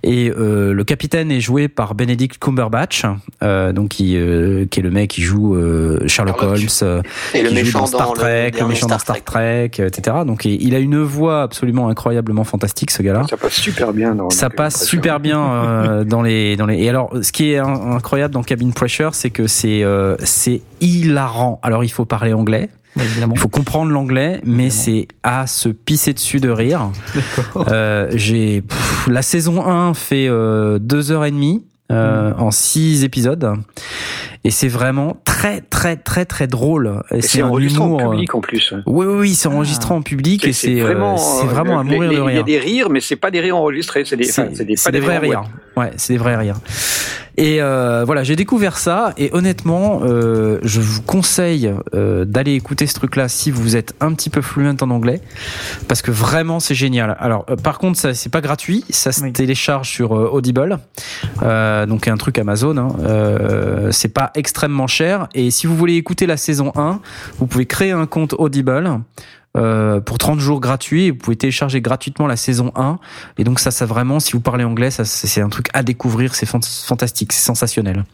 Et 0.02 0.30
euh, 0.30 0.72
le 0.72 0.84
capitaine 0.84 1.30
est 1.30 1.40
joué 1.40 1.68
par 1.68 1.94
Benedict 1.94 2.38
Cumberbatch, 2.38 3.04
euh, 3.42 3.72
donc 3.72 3.90
qui 3.90 4.16
euh, 4.16 4.66
qui 4.66 4.80
est 4.80 4.82
le 4.82 4.90
mec 4.90 5.10
qui 5.10 5.22
joue 5.22 5.54
euh, 5.56 6.00
Sherlock. 6.06 6.42
Holmes. 6.42 6.56
euh, 6.82 7.02
Et 7.34 7.42
le 7.42 7.48
qui 7.50 7.56
joue 7.56 7.64
méchant 7.64 7.80
dans 7.80 7.86
Star 7.86 8.12
Trek, 8.12 8.52
le, 8.58 8.66
méchant 8.66 8.86
dans 8.86 8.98
Star 8.98 9.22
Trek, 9.24 9.70
etc. 9.78 10.18
Donc 10.26 10.44
il 10.44 10.62
il 10.62 10.74
a 10.74 10.78
une 10.78 11.00
voix 11.02 11.42
absolument 11.42 11.88
incroyablement 11.88 12.44
fantastique 12.44 12.90
ce 12.90 13.02
gars-là. 13.02 13.24
Ça 13.28 13.36
passe 13.36 13.54
super 13.54 13.92
bien 13.92 14.14
dans 14.14 14.30
Ça 14.30 14.50
passe 14.50 14.84
super 14.84 15.20
bien 15.20 15.40
euh, 15.40 16.04
dans 16.08 16.22
les 16.22 16.56
dans 16.56 16.66
les 16.66 16.78
et 16.82 16.88
alors 16.88 17.10
ce 17.22 17.30
qui 17.32 17.52
est 17.52 17.58
in- 17.58 17.92
incroyable 17.96 18.34
dans 18.34 18.42
Cabin 18.42 18.70
Pressure 18.70 19.14
c'est 19.14 19.30
que 19.30 19.46
c'est 19.46 19.82
euh, 19.84 20.16
c'est 20.24 20.62
hilarant. 20.80 21.60
Alors 21.62 21.84
il 21.84 21.90
faut 21.90 22.04
parler 22.04 22.32
anglais, 22.32 22.68
il 23.36 23.38
faut 23.38 23.48
comprendre 23.48 23.92
l'anglais, 23.92 24.40
mais 24.44 24.70
c'est 24.70 25.06
à 25.22 25.46
se 25.46 25.68
pisser 25.68 26.12
dessus 26.14 26.40
de 26.40 26.50
rire. 26.50 26.90
Euh, 27.68 28.08
j'ai 28.14 28.62
la 29.06 29.22
saison 29.22 29.64
1 29.66 29.94
fait 29.94 30.26
euh, 30.28 30.78
deux 30.80 31.12
heures 31.12 31.24
et 31.24 31.30
demie 31.30 31.64
euh, 31.92 32.32
en 32.36 32.50
six 32.50 33.04
épisodes 33.04 33.52
et 34.44 34.50
c'est 34.50 34.68
vraiment 34.68 35.16
très 35.24 35.60
très 35.60 35.96
très 35.96 36.24
très 36.24 36.46
drôle. 36.46 37.02
Et 37.10 37.18
Et 37.18 37.22
c'est 37.22 37.42
enregistré 37.42 37.82
en 37.82 37.86
humour, 37.86 38.00
euh, 38.00 38.10
public 38.10 38.34
en 38.34 38.40
plus. 38.40 38.72
oui, 38.86 39.06
oui, 39.06 39.14
oui, 39.18 39.34
c'est 39.34 39.48
enregistré 39.48 39.94
en 39.94 40.02
public 40.02 40.46
et 40.46 40.52
c'est 40.52 40.80
euh, 40.80 40.84
vraiment, 40.84 41.16
c'est 41.16 41.46
euh, 41.46 41.48
vraiment 41.50 41.78
à 41.78 41.82
mourir 41.82 42.10
les- 42.10 42.16
de 42.16 42.22
Il 42.22 42.24
y 42.24 42.28
a 42.28 42.32
rire. 42.32 42.44
des 42.44 42.58
rires, 42.58 42.90
mais 42.90 43.00
c'est 43.00 43.16
pas 43.16 43.30
des 43.30 43.40
rires 43.40 43.56
enregistrés, 43.56 44.04
c'est 44.04 44.16
des, 44.16 44.24
des, 44.64 44.74
des 44.92 45.00
vrais 45.00 45.16
en 45.18 45.20
rires. 45.20 45.42
Ouais, 45.76 45.90
c'est 45.96 46.12
des 46.14 46.18
vrais 46.18 46.36
rires. 46.36 46.56
Et 47.40 47.62
euh, 47.62 48.02
voilà, 48.04 48.24
j'ai 48.24 48.34
découvert 48.34 48.76
ça 48.78 49.12
et 49.16 49.30
honnêtement, 49.32 50.00
euh, 50.02 50.58
je 50.64 50.80
vous 50.80 51.02
conseille 51.02 51.72
euh, 51.94 52.24
d'aller 52.24 52.54
écouter 52.54 52.88
ce 52.88 52.94
truc-là 52.94 53.28
si 53.28 53.52
vous 53.52 53.76
êtes 53.76 53.94
un 54.00 54.12
petit 54.12 54.28
peu 54.28 54.42
fluent 54.42 54.74
en 54.80 54.90
anglais, 54.90 55.20
parce 55.86 56.02
que 56.02 56.10
vraiment 56.10 56.58
c'est 56.58 56.74
génial. 56.74 57.16
Alors, 57.20 57.46
euh, 57.48 57.54
par 57.54 57.78
contre, 57.78 57.96
ça 57.96 58.12
c'est 58.12 58.28
pas 58.32 58.40
gratuit, 58.40 58.84
ça 58.90 59.12
se 59.12 59.22
Oui. 59.22 59.32
télécharge 59.32 59.88
sur 59.88 60.16
euh, 60.18 60.28
Audible, 60.32 60.78
euh, 61.44 61.86
donc 61.86 62.08
un 62.08 62.16
truc 62.16 62.38
Amazon. 62.38 62.76
Hein. 62.76 62.88
Euh, 63.06 63.92
c'est 63.92 64.12
pas 64.12 64.27
extrêmement 64.34 64.86
cher 64.86 65.28
et 65.34 65.50
si 65.50 65.66
vous 65.66 65.76
voulez 65.76 65.94
écouter 65.94 66.26
la 66.26 66.36
saison 66.36 66.72
1, 66.76 67.00
vous 67.38 67.46
pouvez 67.46 67.66
créer 67.66 67.92
un 67.92 68.06
compte 68.06 68.34
Audible. 68.38 69.00
euh, 69.56 69.98
pour 70.00 70.18
30 70.18 70.38
jours 70.38 70.60
gratuits, 70.60 71.06
et 71.06 71.10
vous 71.10 71.16
pouvez 71.16 71.34
télécharger 71.36 71.80
gratuitement 71.80 72.26
la 72.26 72.36
saison 72.36 72.70
1 72.76 72.98
et 73.38 73.44
donc 73.44 73.58
ça, 73.60 73.70
ça 73.70 73.86
vraiment, 73.86 74.20
si 74.20 74.32
vous 74.32 74.40
parlez 74.40 74.62
anglais, 74.62 74.90
ça 74.90 75.04
c'est 75.06 75.40
un 75.40 75.48
truc 75.48 75.68
à 75.72 75.82
découvrir, 75.82 76.34
c'est 76.34 76.46
fant- 76.46 76.60
fantastique, 76.62 77.32
c'est 77.32 77.42
sensationnel. 77.44 78.04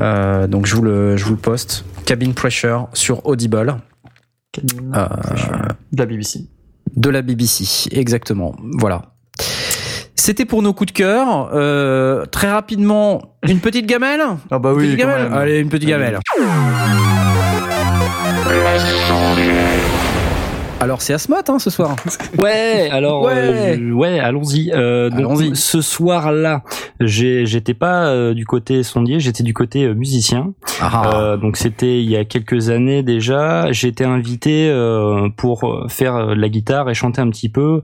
Euh, 0.00 0.46
donc 0.46 0.66
je 0.66 0.76
vous 0.76 0.82
le, 0.82 1.16
je 1.16 1.24
vous 1.24 1.32
le 1.32 1.36
poste. 1.36 1.84
Cabin 2.06 2.30
Pressure 2.32 2.88
sur 2.94 3.26
Audible 3.26 3.76
Cabin 4.52 4.76
Euh, 4.94 5.06
Pressure. 5.08 5.58
De 5.92 5.98
la 5.98 6.06
BBC. 6.06 6.46
de 6.96 7.10
la 7.10 7.22
BBC, 7.22 7.88
exactement. 7.90 8.54
Voilà. 8.78 9.02
C'était 10.24 10.44
pour 10.44 10.62
nos 10.62 10.72
coups 10.72 10.92
de 10.92 10.96
cœur. 10.96 11.50
Euh, 11.52 12.24
très 12.26 12.48
rapidement, 12.48 13.34
une 13.42 13.58
petite 13.58 13.86
gamelle. 13.86 14.22
Ah 14.52 14.60
bah 14.60 14.70
Une 14.70 14.76
oui, 14.76 14.84
petite 14.94 15.00
quand 15.00 15.08
gamelle. 15.08 15.32
Allez, 15.34 15.58
une 15.58 15.68
petite 15.68 15.88
gamelle. 15.88 16.20
Alors 20.82 21.00
c'est 21.00 21.12
Asmot 21.14 21.36
hein, 21.48 21.60
ce 21.60 21.70
soir. 21.70 21.94
Ouais, 22.38 22.88
alors 22.90 23.22
Ouais. 23.22 23.78
euh, 23.78 23.92
ouais, 23.92 24.18
allons-y. 24.18 24.72
Euh, 24.74 25.10
donc, 25.10 25.18
Allons-y. 25.20 25.54
Ce 25.54 25.80
soir-là, 25.80 26.62
j'étais 26.98 27.74
pas 27.74 28.06
euh, 28.08 28.34
du 28.34 28.46
côté 28.46 28.82
sondier, 28.82 29.20
j'étais 29.20 29.44
du 29.44 29.54
côté 29.54 29.84
euh, 29.84 29.94
musicien. 29.94 30.54
Ah. 30.80 31.12
Euh, 31.14 31.36
donc 31.36 31.56
c'était 31.56 32.02
il 32.02 32.10
y 32.10 32.16
a 32.16 32.24
quelques 32.24 32.70
années 32.70 33.02
déjà. 33.04 33.68
Été 33.70 34.04
invité 34.04 34.68
euh, 34.70 35.28
pour 35.36 35.84
faire 35.88 36.28
de 36.28 36.34
la 36.34 36.48
guitare 36.48 36.88
et 36.90 36.94
chanter 36.94 37.20
un 37.20 37.28
petit 37.30 37.48
peu 37.48 37.82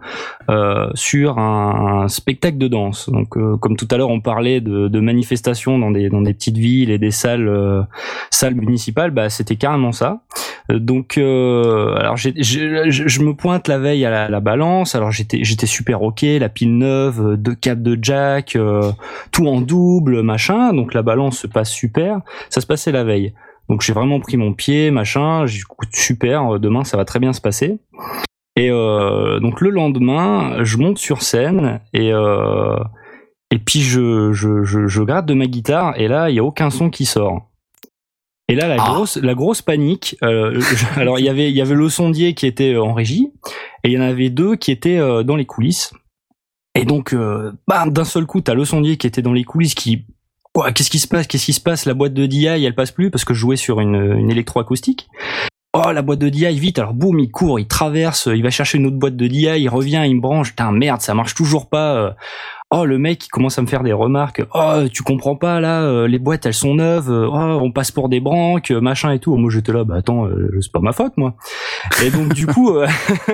euh, 0.49 0.89
sur 0.95 1.39
un, 1.39 2.03
un 2.05 2.09
spectacle 2.09 2.57
de 2.59 2.67
danse. 2.67 3.11
Donc 3.11 3.37
euh, 3.37 3.57
comme 3.59 3.77
tout 3.77 3.87
à 3.93 3.97
l'heure 3.97 4.11
on 4.11 4.21
parlait 4.21 4.61
de, 4.61 4.89
de 4.89 5.01
manifestations 5.01 5.79
dans 5.79 5.91
des 5.93 6.09
dans 6.09 6.23
des 6.23 6.35
petites 6.35 6.57
villes 6.57 6.91
et 6.91 6.99
des 6.99 7.11
salles 7.13 7.47
euh, 7.49 7.83
salles 8.31 8.55
municipales, 8.55 9.11
bah 9.13 9.29
c'était 9.29 9.57
carrément 9.57 9.93
ça. 9.93 10.21
Donc 10.69 11.17
euh, 11.17 11.95
alors 11.97 12.19
je, 12.19 13.23
me 13.23 13.33
pointe 13.33 13.69
la 13.69 13.79
veille 13.79 14.05
à 14.05 14.11
la, 14.11 14.29
la 14.29 14.41
balance. 14.41 14.95
Alors 14.95 15.11
j'étais 15.11 15.67
super 15.67 16.03
ok, 16.03 16.23
la 16.23 16.49
pile 16.51 16.77
neuve, 16.77 17.27
euh, 17.27 17.37
deux 17.37 17.55
câbles 17.55 17.83
de 17.83 17.99
jack, 18.01 18.55
euh, 18.55 18.93
tout 19.33 19.47
en 19.47 19.63
double, 19.63 20.23
machin. 20.23 20.75
Donc 20.75 20.93
la 20.93 21.03
balance 21.03 21.39
se 21.39 21.47
passe 21.47 21.71
super. 21.71 22.21
Ça 22.51 22.61
se 22.61 22.67
passait 22.67 22.93
la 22.93 23.03
veille. 23.05 23.33
Donc 23.71 23.81
j'ai 23.81 23.95
vraiment 23.95 24.21
pris 24.21 24.37
mon 24.37 24.53
pied, 24.53 24.91
machin. 24.91 25.47
J'ai 25.47 25.61
super. 25.93 26.55
euh, 26.55 26.59
Demain 26.59 26.85
ça 26.85 26.99
va 26.99 27.07
très 27.07 27.19
bien 27.19 27.33
se 27.33 27.41
passer. 27.41 27.79
Et 28.57 28.71
euh, 28.71 29.41
donc 29.41 29.63
le 29.63 29.71
lendemain, 29.71 30.65
je 30.65 30.77
monte 30.77 30.99
sur 30.99 31.23
scène 31.23 31.81
et 31.95 32.13
et 33.51 33.59
puis 33.59 33.81
je, 33.81 34.33
je, 34.33 34.63
je, 34.65 34.87
je 34.87 35.03
gratte 35.03 35.25
de 35.25 35.33
ma 35.33 35.47
guitare 35.47 35.99
et 35.99 36.07
là 36.07 36.29
il 36.29 36.37
y 36.37 36.39
a 36.39 36.45
aucun 36.45 36.69
son 36.69 36.91
qui 36.91 37.07
sort. 37.07 37.48
Et 38.49 38.55
là 38.55 38.67
la 38.69 38.77
Ah. 38.83 38.87
grosse 38.95 39.17
la 39.19 39.35
grosse 39.35 39.63
panique. 39.63 40.17
euh, 40.23 40.59
je- 40.61 40.87
alors 41.01 41.19
il 41.19 41.25
y 41.25 41.29
avait 41.29 41.51
il 41.51 41.57
y 41.57 41.61
avait 41.61 41.75
le 41.75 41.89
sondier 41.89 42.35
qui 42.35 42.47
était 42.47 42.77
en 42.77 42.93
régie 42.95 43.29
et 43.85 43.89
il 43.89 43.93
y 43.93 43.99
en 43.99 44.03
avait 44.03 44.31
deux 44.31 44.57
qui 44.57 44.71
étaient 44.71 44.99
euh, 44.99 45.23
dans 45.23 45.37
les 45.37 45.45
coulisses. 45.47 45.93
Et 46.75 46.85
donc 46.85 47.13
euh, 47.13 47.53
bam 47.67 47.93
d'un 47.93 48.05
seul 48.05 48.27
coup 48.27 48.41
t'as 48.41 48.55
le 48.55 48.65
sondier 48.65 48.97
qui 48.97 49.07
était 49.07 49.23
dans 49.23 49.33
les 49.33 49.45
coulisses 49.45 49.75
qui 49.75 50.07
quoi 50.55 50.73
qu'est-ce 50.73 50.91
qui 50.91 50.99
se 50.99 51.09
passe 51.09 51.27
qu'est-ce 51.27 51.45
qui 51.47 51.53
se 51.53 51.61
passe? 51.61 51.85
La 51.87 51.95
boîte 51.95 52.15
de 52.15 52.25
DI 52.27 52.47
elle 52.47 52.75
passe 52.75 52.93
plus 52.93 53.11
parce 53.11 53.25
que 53.25 53.35
je 53.35 53.41
jouais 53.41 53.57
sur 53.57 53.81
une, 53.81 53.97
une 54.19 54.31
électroacoustique. 54.31 55.09
Oh 55.75 55.93
la 55.93 56.01
boîte 56.01 56.19
de 56.21 56.31
DI 56.31 56.59
vite 56.59 56.79
alors 56.79 56.95
boum 56.95 57.19
il 57.19 57.31
court 57.31 57.61
il 57.61 57.69
traverse 57.69 58.29
il 58.33 58.43
va 58.43 58.49
chercher 58.51 58.79
une 58.79 58.87
autre 58.87 58.97
boîte 58.97 59.17
de 59.17 59.27
DI 59.27 59.49
il 59.59 59.69
revient 59.69 60.03
il 60.07 60.17
me 60.17 60.21
branche 60.23 60.51
putain 60.51 60.73
merde 60.73 61.03
ça 61.03 61.13
marche 61.15 61.35
toujours 61.35 61.69
pas 61.69 61.95
euh. 61.97 62.11
Oh 62.71 62.85
le 62.85 62.99
mec 62.99 63.25
il 63.25 63.29
commence 63.31 63.59
à 63.59 63.63
me 63.63 63.67
faire 63.67 63.83
des 63.83 63.95
remarques. 63.95 64.43
Oh 64.55 64.83
tu 64.93 65.03
comprends 65.03 65.37
pas 65.37 65.59
là, 65.59 65.83
euh, 65.85 66.07
les 66.07 66.19
boîtes 66.19 66.45
elles 66.45 66.53
sont 66.53 66.75
neuves. 66.75 67.09
Oh 67.11 67.59
on 67.63 67.73
passe 67.73 67.91
pour 67.91 68.11
des 68.11 68.21
branques, 68.21 68.71
euh, 68.71 68.81
machin 68.81 69.13
et 69.13 69.19
tout. 69.19 69.35
Moi 69.37 69.51
j'étais 69.51 69.73
là, 69.73 69.85
bah 69.85 69.97
attends, 69.97 70.27
euh, 70.27 70.51
c'est 70.61 70.71
pas 70.71 70.81
ma 70.81 70.93
faute 70.93 71.17
moi. 71.17 71.35
Et 72.05 72.11
donc 72.11 72.35
du 72.35 72.47
coup, 72.47 72.77
euh, 72.77 72.87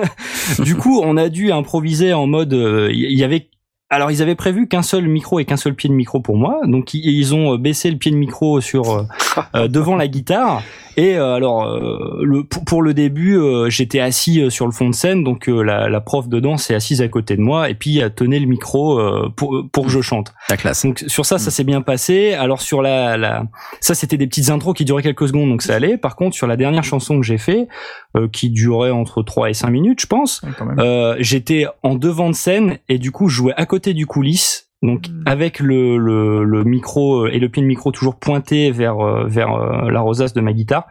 du 0.59 0.75
coup 0.75 1.01
on 1.03 1.17
a 1.17 1.27
dû 1.27 1.51
improviser 1.51 2.13
en 2.13 2.27
mode, 2.27 2.53
euh, 2.53 2.89
il 2.93 3.17
y 3.17 3.23
avait. 3.25 3.49
Alors 3.95 4.11
ils 4.11 4.21
avaient 4.21 4.35
prévu 4.35 4.67
qu'un 4.67 4.81
seul 4.81 5.07
micro 5.07 5.39
et 5.39 5.45
qu'un 5.45 5.55
seul 5.57 5.73
pied 5.73 5.89
de 5.89 5.95
micro 5.95 6.19
pour 6.19 6.35
moi, 6.35 6.59
donc 6.65 6.93
ils- 6.93 7.33
ont 7.33 7.55
baissé 7.57 7.89
le 7.89 7.97
pied 7.97 8.11
de 8.11 8.17
micro 8.17 8.59
sur 8.61 8.91
euh, 8.91 9.03
euh, 9.55 9.67
devant 9.69 9.95
la 9.95 10.07
guitare. 10.07 10.61
Et 10.97 11.17
euh, 11.17 11.33
alors 11.33 11.65
euh, 11.65 12.21
le, 12.23 12.43
pour, 12.45 12.81
le 12.81 12.93
début, 12.93 13.35
euh, 13.37 13.69
j'étais 13.69 13.99
assis 13.99 14.39
euh, 14.41 14.49
sur 14.49 14.65
le 14.65 14.71
fond 14.71 14.89
de 14.89 14.95
scène, 14.95 15.25
donc 15.25 15.49
euh, 15.49 15.61
la, 15.61 15.89
la 15.89 15.99
prof 15.99 16.29
de 16.29 16.39
danse 16.39 16.71
est 16.71 16.75
assise 16.75 17.01
à 17.01 17.09
côté 17.09 17.35
de 17.35 17.41
moi 17.41 17.69
et 17.69 17.73
puis 17.73 17.97
elle 17.97 18.13
tenait 18.13 18.39
le 18.39 18.45
micro 18.47 18.97
euh, 18.97 19.29
pour 19.35 19.65
pour 19.73 19.85
que 19.85 19.91
je 19.91 19.99
chante. 19.99 20.33
La 20.49 20.55
classe. 20.55 20.85
Donc 20.85 21.03
sur 21.07 21.25
ça, 21.25 21.37
ça 21.37 21.51
s'est 21.51 21.65
bien 21.65 21.81
passé. 21.81 22.33
Alors 22.33 22.61
sur 22.61 22.81
la, 22.81 23.17
la 23.17 23.43
ça 23.81 23.93
c'était 23.93 24.15
des 24.17 24.27
petites 24.27 24.49
intros 24.49 24.73
qui 24.73 24.85
duraient 24.85 25.03
quelques 25.03 25.27
secondes, 25.27 25.49
donc 25.49 25.61
ça 25.63 25.75
allait. 25.75 25.97
Par 25.97 26.15
contre 26.15 26.33
sur 26.35 26.47
la 26.47 26.55
dernière 26.55 26.83
chanson 26.85 27.17
que 27.19 27.25
j'ai 27.25 27.37
fait, 27.37 27.67
euh, 28.15 28.29
qui 28.31 28.49
durait 28.49 28.91
entre 28.91 29.21
3 29.21 29.49
et 29.49 29.53
5 29.53 29.69
minutes, 29.69 29.99
je 29.99 30.07
pense, 30.07 30.41
euh, 30.79 31.15
j'étais 31.19 31.65
en 31.83 31.95
devant 31.95 32.29
de 32.29 32.35
scène 32.35 32.77
et 32.87 32.99
du 32.99 33.11
coup 33.11 33.27
je 33.27 33.35
jouais 33.35 33.53
à 33.57 33.65
côté 33.65 33.84
du 33.93 34.05
coulisse. 34.05 34.65
Donc 34.81 35.05
avec 35.25 35.59
le, 35.59 35.97
le, 35.97 36.43
le 36.43 36.63
micro 36.63 37.25
euh, 37.25 37.33
et 37.33 37.39
le 37.39 37.49
pied 37.49 37.61
de 37.61 37.67
micro 37.67 37.91
toujours 37.91 38.17
pointé 38.17 38.71
vers 38.71 38.99
euh, 38.99 39.25
vers 39.25 39.53
euh, 39.53 39.89
la 39.89 40.01
rosace 40.01 40.33
de 40.33 40.41
ma 40.41 40.53
guitare 40.53 40.85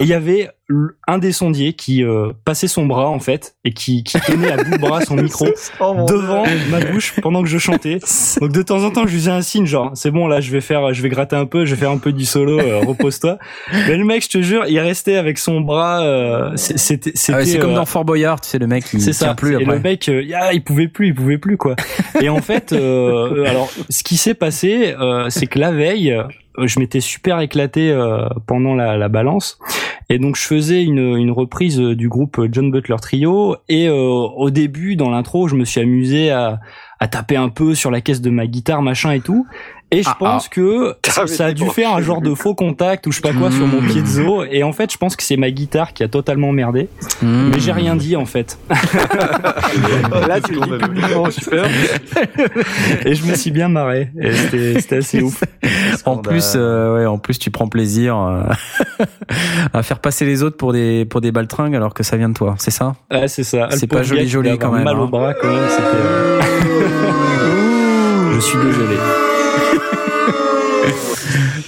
et 0.00 0.04
il 0.04 0.08
y 0.08 0.12
avait 0.12 0.50
un 1.06 1.16
des 1.18 1.32
sondiers 1.32 1.72
qui 1.72 2.04
euh, 2.04 2.32
passait 2.44 2.68
son 2.68 2.84
bras 2.84 3.08
en 3.08 3.20
fait 3.20 3.56
et 3.64 3.72
qui, 3.72 4.04
qui 4.04 4.20
tenait 4.20 4.52
à 4.52 4.56
bout 4.62 4.70
de 4.72 4.76
bras 4.78 5.00
son 5.00 5.16
micro 5.22 5.46
Oh, 5.80 6.04
devant 6.06 6.44
ma 6.70 6.80
bouche 6.80 7.14
pendant 7.22 7.42
que 7.42 7.48
je 7.48 7.56
chantais. 7.56 7.98
Donc 8.40 8.52
de 8.52 8.60
temps 8.62 8.84
en 8.84 8.90
temps, 8.90 9.06
je 9.06 9.12
lui 9.12 9.18
faisais 9.18 9.30
un 9.30 9.40
signe 9.40 9.64
genre 9.66 9.92
c'est 9.94 10.10
bon 10.10 10.26
là, 10.26 10.40
je 10.40 10.50
vais 10.50 10.60
faire 10.60 10.92
je 10.92 11.02
vais 11.02 11.08
gratter 11.08 11.36
un 11.36 11.46
peu, 11.46 11.64
je 11.64 11.74
vais 11.74 11.80
faire 11.80 11.90
un 11.90 11.96
peu 11.98 12.12
du 12.12 12.24
solo, 12.26 12.58
euh, 12.60 12.80
repose-toi. 12.86 13.38
Mais 13.72 13.96
le 13.96 14.04
mec, 14.04 14.22
je 14.24 14.28
te 14.28 14.42
jure, 14.42 14.64
il 14.68 14.78
restait 14.78 15.16
avec 15.16 15.38
son 15.38 15.60
bras 15.62 16.02
euh, 16.02 16.52
c'est- 16.56 16.76
c'était 16.78 17.12
Ah 17.28 17.32
ouais, 17.32 17.38
c'était 17.44 17.52
c'est 17.52 17.58
comme 17.58 17.70
euh, 17.70 17.76
dans 17.76 17.86
Fort 17.86 18.04
Boyard, 18.04 18.40
tu 18.42 18.50
sais 18.50 18.58
le 18.58 18.66
mec 18.66 18.84
qui 18.84 19.00
c'est 19.00 19.12
tient 19.12 19.28
ça. 19.28 19.34
plus 19.34 19.58
et 19.60 19.64
le 19.64 19.78
mec, 19.78 20.08
euh, 20.10 20.22
ah, 20.34 20.52
il 20.52 20.62
pouvait 20.62 20.88
plus, 20.88 21.08
il 21.08 21.14
pouvait 21.14 21.38
plus 21.38 21.56
quoi. 21.56 21.76
Et 22.20 22.28
en 22.28 22.42
fait, 22.42 22.72
euh, 22.72 23.44
alors, 23.46 23.70
ce 23.88 24.02
qui 24.02 24.16
s'est 24.18 24.34
passé, 24.34 24.94
euh, 25.00 25.30
c'est 25.30 25.46
que 25.46 25.58
la 25.58 25.72
veille, 25.72 26.14
je 26.66 26.80
m'étais 26.80 27.00
super 27.00 27.40
éclaté 27.40 27.90
euh, 27.90 28.28
pendant 28.46 28.74
la, 28.74 28.96
la 28.96 29.08
balance, 29.08 29.58
et 30.08 30.18
donc 30.18 30.36
je 30.36 30.42
faisais 30.42 30.82
une, 30.82 31.16
une 31.16 31.30
reprise 31.30 31.80
euh, 31.80 31.94
du 31.94 32.08
groupe 32.08 32.40
John 32.50 32.70
Butler 32.70 32.96
Trio. 33.00 33.56
Et 33.68 33.88
euh, 33.88 33.94
au 33.94 34.50
début, 34.50 34.96
dans 34.96 35.10
l'intro, 35.10 35.48
je 35.48 35.54
me 35.54 35.64
suis 35.64 35.80
amusé 35.80 36.30
à, 36.30 36.60
à 37.00 37.08
taper 37.08 37.36
un 37.36 37.48
peu 37.48 37.74
sur 37.74 37.90
la 37.90 38.00
caisse 38.00 38.20
de 38.20 38.30
ma 38.30 38.46
guitare, 38.46 38.82
machin 38.82 39.12
et 39.12 39.20
tout. 39.20 39.46
Et 39.90 40.02
je 40.02 40.08
Ah, 40.10 40.16
pense 40.18 40.48
que 40.48 40.94
T'avais 41.02 41.26
ça 41.28 41.46
a 41.46 41.52
dû 41.52 41.64
faire 41.70 41.92
un 41.94 42.02
genre 42.02 42.20
de 42.20 42.34
faux 42.34 42.54
contact 42.54 43.06
ou 43.06 43.10
je 43.12 43.16
sais 43.16 43.22
pas 43.22 43.32
quoi 43.32 43.50
sur 43.50 43.66
mon 43.66 43.80
de 43.80 44.04
zoo. 44.06 44.44
Et 44.50 44.62
en 44.62 44.72
fait, 44.72 44.92
je 44.92 44.98
pense 44.98 45.16
que 45.16 45.22
c'est 45.22 45.36
ma 45.38 45.50
guitare 45.50 45.92
qui 45.94 46.02
a 46.02 46.08
totalement 46.08 46.52
merdé. 46.52 46.88
Mmh. 47.22 47.48
Mais 47.52 47.58
j'ai 47.60 47.72
rien 47.72 47.96
dit 47.96 48.14
en 48.16 48.26
fait. 48.26 48.58
Là, 48.68 50.40
tu 50.40 50.52
le 50.54 50.60
dis 50.60 50.78
publiquement, 50.84 51.30
super. 51.30 51.64
et 53.06 53.14
je 53.14 53.24
me 53.24 53.34
suis 53.34 53.50
bien 53.50 53.68
marré. 53.68 54.10
Et 54.20 54.32
C'était 54.32 54.80
c'était 54.80 54.96
assez 54.98 55.22
ouf. 55.22 55.42
En 56.04 56.18
plus, 56.18 56.52
euh, 56.56 56.96
ouais, 56.98 57.06
en 57.06 57.18
plus, 57.18 57.38
tu 57.38 57.50
prends 57.50 57.68
plaisir 57.68 58.16
euh, 58.18 58.42
à 59.72 59.82
faire 59.82 60.00
passer 60.00 60.24
les 60.26 60.42
autres 60.42 60.56
pour 60.56 60.72
des 60.72 61.04
pour 61.06 61.20
des 61.20 61.32
baltringues 61.32 61.74
alors 61.76 61.94
que 61.94 62.02
ça 62.02 62.16
vient 62.16 62.28
de 62.28 62.34
toi, 62.34 62.54
c'est 62.58 62.70
ça? 62.70 62.94
Ouais, 63.10 63.28
c'est 63.28 63.44
ça. 63.44 63.68
C'est 63.70 63.86
pas 63.86 64.02
joli, 64.02 64.28
joli, 64.28 64.58
quand 64.58 64.70
même, 64.72 64.84
Mal 64.84 64.96
hein. 64.96 65.00
au 65.00 65.08
bras 65.08 65.32
quand 65.34 65.48
même. 65.48 65.68
C'était. 65.68 65.82
euh, 65.96 66.40
Je 68.34 68.40
suis 68.40 68.58
désolé. 68.58 68.96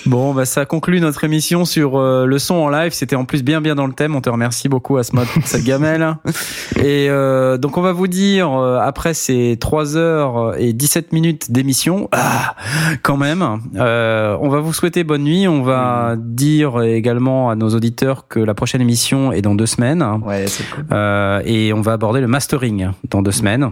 Bon, 0.06 0.32
bah 0.34 0.44
ça 0.44 0.64
conclut 0.66 1.00
notre 1.00 1.24
émission 1.24 1.64
sur 1.64 1.98
euh, 1.98 2.24
le 2.26 2.38
son 2.38 2.54
en 2.54 2.68
live. 2.68 2.92
C'était 2.92 3.16
en 3.16 3.24
plus 3.24 3.42
bien 3.42 3.60
bien 3.60 3.74
dans 3.74 3.86
le 3.86 3.92
thème. 3.92 4.14
On 4.16 4.20
te 4.20 4.30
remercie 4.30 4.68
beaucoup 4.68 4.96
Asmod 4.96 5.26
pour 5.28 5.46
cette 5.46 5.64
gamelle. 5.64 6.16
Et 6.76 7.08
euh, 7.10 7.58
donc 7.58 7.76
on 7.76 7.82
va 7.82 7.92
vous 7.92 8.06
dire 8.06 8.50
euh, 8.52 8.78
après 8.78 9.14
ces 9.14 9.56
3 9.60 9.96
heures 9.96 10.54
et 10.58 10.72
17 10.72 11.12
minutes 11.12 11.50
d'émission, 11.52 12.08
ah, 12.12 12.54
quand 13.02 13.16
même, 13.16 13.60
euh, 13.76 14.36
on 14.40 14.48
va 14.48 14.60
vous 14.60 14.72
souhaiter 14.72 15.04
bonne 15.04 15.24
nuit. 15.24 15.46
On 15.48 15.62
va 15.62 16.14
dire 16.18 16.82
également 16.82 17.50
à 17.50 17.54
nos 17.56 17.68
auditeurs 17.70 18.26
que 18.28 18.40
la 18.40 18.54
prochaine 18.54 18.80
émission 18.80 19.32
est 19.32 19.42
dans 19.42 19.54
deux 19.54 19.66
semaines. 19.66 20.04
Ouais, 20.24 20.44
c'est 20.46 20.68
cool. 20.70 20.84
Euh, 20.92 21.42
et 21.44 21.72
on 21.72 21.80
va 21.80 21.92
aborder 21.92 22.20
le 22.20 22.28
mastering 22.28 22.88
dans 23.10 23.22
deux 23.22 23.32
semaines. 23.32 23.70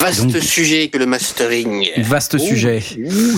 Vaste 0.00 0.26
Donc- 0.26 0.42
sujet 0.42 0.88
que 0.88 0.98
le 0.98 1.06
mastering. 1.06 1.88
Vaste 1.98 2.36
sujet. 2.38 2.82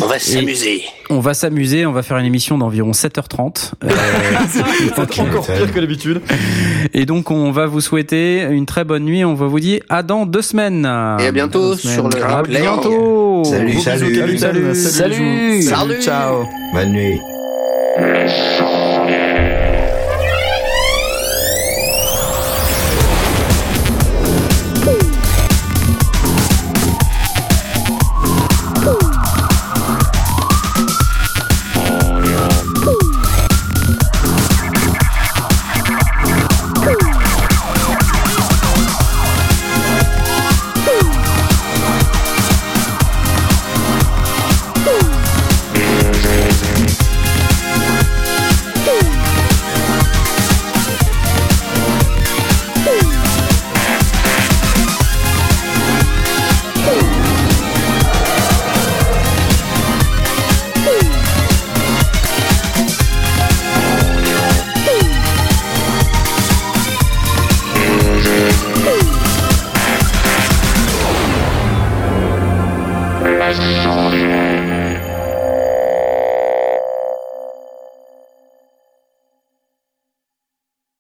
On 0.03 0.07
va 0.07 0.19
s'amuser. 0.19 0.83
On 1.11 1.21
va 1.21 1.35
s'amuser, 1.35 1.87
on 1.87 1.93
va 1.93 2.03
faire 2.03 2.17
une 2.19 2.27
émission 2.27 2.59
d'environ 2.59 2.93
7h30. 2.93 3.73
Euh, 3.85 3.89
Ok, 5.03 5.19
Encore 5.19 5.47
pire 5.47 5.73
que 5.73 5.81
d'habitude. 5.81 6.21
et 6.95 7.07
donc 7.07 7.31
on 7.31 7.51
va 7.51 7.67
vous 7.67 7.81
souhaiter 7.81 8.43
une 8.51 8.67
très 8.67 8.85
bonne 8.85 9.05
nuit, 9.05 9.25
on 9.25 9.35
va 9.35 9.47
vous 9.47 9.61
dire 9.61 9.81
à 9.89 10.03
dans 10.03 10.27
deux 10.27 10.43
semaines. 10.43 10.85
Et 11.21 11.27
à 11.27 11.33
bientôt 11.33 11.77
sur 11.77 12.09
le. 12.09 12.23
À 12.23 12.39
replay. 12.39 12.61
bientôt. 12.61 13.45
Salut, 13.45 13.81
salut. 13.81 14.39
Salut. 14.39 14.75
Salut. 14.75 15.63
Salut. 15.63 16.01
Ciao. 16.03 16.45
Bonne 16.73 16.93
nuit. 16.93 17.21